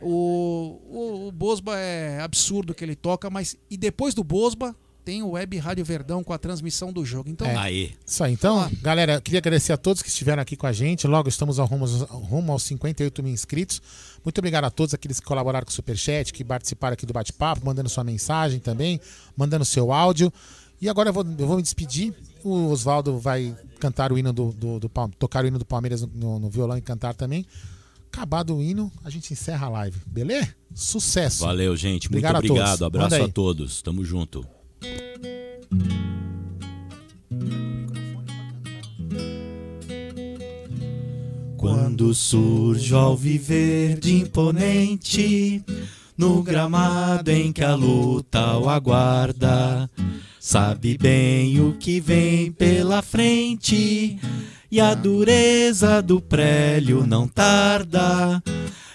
O, 0.00 0.80
o, 0.90 1.28
o 1.28 1.32
Bosba 1.32 1.78
é 1.78 2.20
absurdo 2.20 2.74
que 2.74 2.84
ele 2.84 2.94
toca, 2.94 3.30
mas 3.30 3.56
e 3.70 3.76
depois 3.76 4.14
do 4.14 4.22
Bosba 4.22 4.74
tem 5.08 5.22
o 5.22 5.30
Web 5.30 5.56
Rádio 5.56 5.82
Verdão 5.86 6.22
com 6.22 6.34
a 6.34 6.38
transmissão 6.38 6.92
do 6.92 7.02
jogo. 7.02 7.30
Então, 7.30 7.46
É. 7.46 7.56
Aí. 7.56 7.94
Isso 8.04 8.22
aí. 8.22 8.34
Então, 8.34 8.70
galera, 8.82 9.22
queria 9.22 9.38
agradecer 9.38 9.72
a 9.72 9.78
todos 9.78 10.02
que 10.02 10.08
estiveram 10.10 10.42
aqui 10.42 10.54
com 10.54 10.66
a 10.66 10.72
gente. 10.72 11.06
Logo 11.06 11.30
estamos 11.30 11.58
ao 11.58 11.66
rumo, 11.66 11.86
rumo 11.86 12.52
aos 12.52 12.62
58 12.64 13.22
mil 13.22 13.32
inscritos. 13.32 13.80
Muito 14.22 14.36
obrigado 14.36 14.64
a 14.64 14.70
todos 14.70 14.92
aqueles 14.92 15.18
que 15.18 15.24
colaboraram 15.24 15.64
com 15.64 15.70
o 15.70 15.74
Superchat, 15.74 16.30
que 16.30 16.44
participaram 16.44 16.92
aqui 16.92 17.06
do 17.06 17.14
bate-papo, 17.14 17.64
mandando 17.64 17.88
sua 17.88 18.04
mensagem 18.04 18.60
também, 18.60 19.00
mandando 19.34 19.64
seu 19.64 19.94
áudio. 19.94 20.30
E 20.78 20.90
agora 20.90 21.08
eu 21.08 21.14
vou, 21.14 21.24
eu 21.38 21.46
vou 21.46 21.56
me 21.56 21.62
despedir. 21.62 22.12
O 22.44 22.66
Oswaldo 22.66 23.18
vai 23.18 23.56
cantar 23.80 24.12
o 24.12 24.18
hino 24.18 24.30
do, 24.30 24.52
do, 24.52 24.78
do 24.78 24.90
tocar 25.18 25.42
o 25.42 25.48
hino 25.48 25.58
do 25.58 25.64
Palmeiras 25.64 26.02
no, 26.02 26.38
no 26.38 26.50
violão 26.50 26.76
e 26.76 26.82
cantar 26.82 27.14
também. 27.14 27.46
acabado 28.12 28.54
o 28.54 28.62
hino, 28.62 28.92
a 29.02 29.08
gente 29.08 29.32
encerra 29.32 29.68
a 29.68 29.70
live, 29.70 29.98
beleza? 30.06 30.54
Sucesso. 30.74 31.46
Valeu, 31.46 31.74
gente. 31.74 32.08
Obrigado 32.08 32.34
Muito 32.34 32.50
obrigado. 32.52 32.78
todos. 32.78 32.82
Abraço 32.82 33.22
a 33.22 33.28
todos. 33.28 33.80
Tamo 33.80 34.04
junto. 34.04 34.46
Quando 41.56 42.14
surge 42.14 42.94
ao 42.94 43.16
viver 43.16 43.98
de 43.98 44.14
imponente, 44.20 45.64
no 46.16 46.42
gramado 46.42 47.30
em 47.30 47.52
que 47.52 47.64
a 47.64 47.74
luta 47.74 48.56
o 48.56 48.68
aguarda, 48.68 49.90
sabe 50.38 50.96
bem 50.96 51.60
o 51.60 51.74
que 51.74 52.00
vem 52.00 52.52
pela 52.52 53.02
frente, 53.02 54.18
e 54.70 54.80
a 54.80 54.94
dureza 54.94 56.00
do 56.00 56.20
prélio 56.20 57.04
não 57.06 57.26
tarda, 57.26 58.42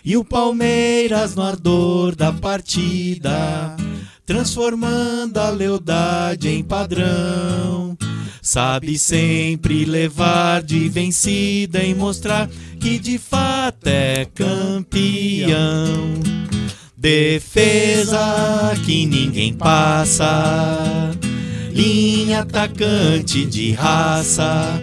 e 0.05 0.15
o 0.15 0.23
Palmeiras 0.23 1.35
no 1.35 1.41
ardor 1.41 2.15
da 2.15 2.31
partida, 2.31 3.75
transformando 4.25 5.37
a 5.37 5.49
lealdade 5.49 6.49
em 6.49 6.63
padrão. 6.63 7.97
Sabe 8.41 8.97
sempre 8.99 9.85
levar 9.85 10.61
de 10.61 10.89
vencida 10.89 11.83
e 11.83 11.95
mostrar 11.95 12.49
que 12.79 12.99
de 12.99 13.17
fato 13.17 13.87
é 13.87 14.25
campeão. 14.25 16.13
Defesa 16.97 18.73
que 18.85 19.05
ninguém 19.05 19.53
passa, 19.53 21.11
linha 21.71 22.41
atacante 22.41 23.45
de 23.45 23.71
raça, 23.73 24.81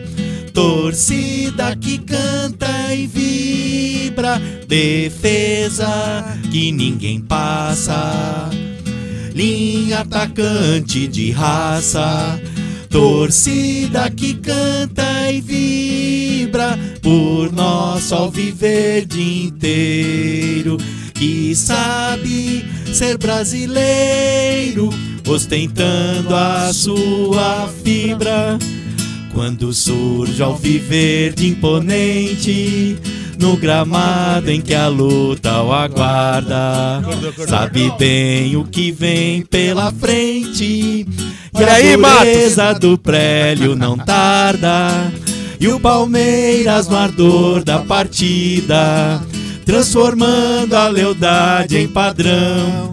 torcida 0.53 1.75
que 1.77 1.99
canta 1.99 2.95
e 2.95 3.07
vibra. 3.07 4.39
Defesa 4.67 6.39
que 6.51 6.71
ninguém 6.73 7.21
passa, 7.21 8.51
linha 9.41 10.01
atacante 10.01 11.09
de 11.09 11.31
raça. 11.31 12.39
Torcida 12.91 14.11
que 14.11 14.35
canta 14.35 15.33
e 15.33 15.41
vibra 15.41 16.79
por 17.01 17.51
nosso 17.51 18.15
alviverde 18.15 19.47
inteiro, 19.47 20.77
que 21.15 21.55
sabe 21.55 22.67
ser 22.93 23.17
brasileiro, 23.17 24.91
ostentando 25.27 26.35
a 26.35 26.71
sua 26.75 27.67
fibra. 27.83 28.59
Quando 29.33 29.73
surge 29.73 30.43
alviverde 30.43 31.47
imponente, 31.47 32.99
no 33.41 33.57
gramado 33.57 34.51
em 34.51 34.61
que 34.61 34.75
a 34.75 34.87
luta 34.87 35.63
o 35.63 35.73
aguarda, 35.73 37.01
sabe 37.49 37.91
bem 37.99 38.55
o 38.55 38.65
que 38.65 38.93
vem 38.93 39.41
pela 39.43 39.91
frente. 39.91 41.07
E 41.59 41.65
a 41.65 41.97
dureza 41.97 42.75
do 42.75 42.99
prélio 42.99 43.75
não 43.75 43.97
tarda. 43.97 45.11
E 45.59 45.69
o 45.69 45.81
Palmeiras 45.81 46.87
no 46.87 46.97
ardor 46.97 47.65
da 47.65 47.79
partida, 47.79 49.23
transformando 49.65 50.75
a 50.75 50.89
lealdade 50.89 51.79
em 51.79 51.89
padrão. 51.89 52.93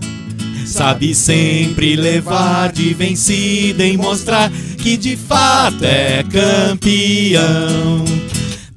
Sabe 0.66 1.14
sempre 1.14 1.96
levar 1.96 2.72
de 2.72 2.94
vencida 2.94 3.86
e 3.86 3.98
mostrar 3.98 4.50
que 4.78 4.96
de 4.96 5.18
fato 5.18 5.84
é 5.84 6.24
campeão. 6.24 8.06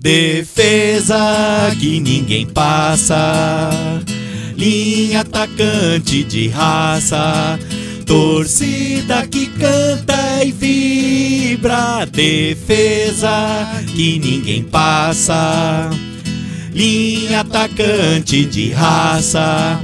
Defesa 0.02 1.70
que 1.78 2.00
ninguém 2.00 2.46
passa, 2.46 3.68
linha 4.56 5.20
atacante 5.20 6.24
de 6.24 6.48
raça, 6.48 7.58
torcida 8.06 9.26
que 9.26 9.44
canta 9.48 10.42
e 10.42 10.52
vibra. 10.52 12.06
Defesa 12.06 13.68
que 13.94 14.18
ninguém 14.18 14.62
passa, 14.62 15.90
linha 16.72 17.40
atacante 17.40 18.46
de 18.46 18.70
raça. 18.70 19.78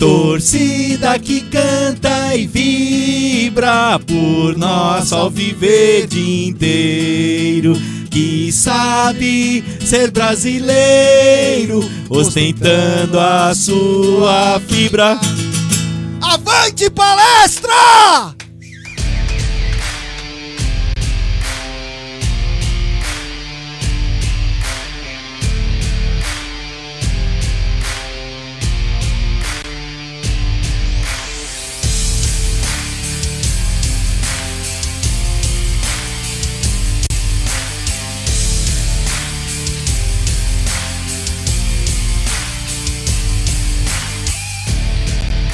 Torcida 0.00 1.18
que 1.18 1.42
canta 1.42 2.34
e 2.34 2.46
vibra 2.46 3.98
por 3.98 4.56
nosso 4.56 5.14
alviverde 5.14 6.48
inteiro, 6.48 7.74
que 8.10 8.50
sabe 8.50 9.62
ser 9.84 10.10
brasileiro, 10.10 11.86
ostentando 12.08 13.20
a 13.20 13.54
sua 13.54 14.58
fibra. 14.66 15.20
Avante 16.22 16.88
palestra! 16.88 18.39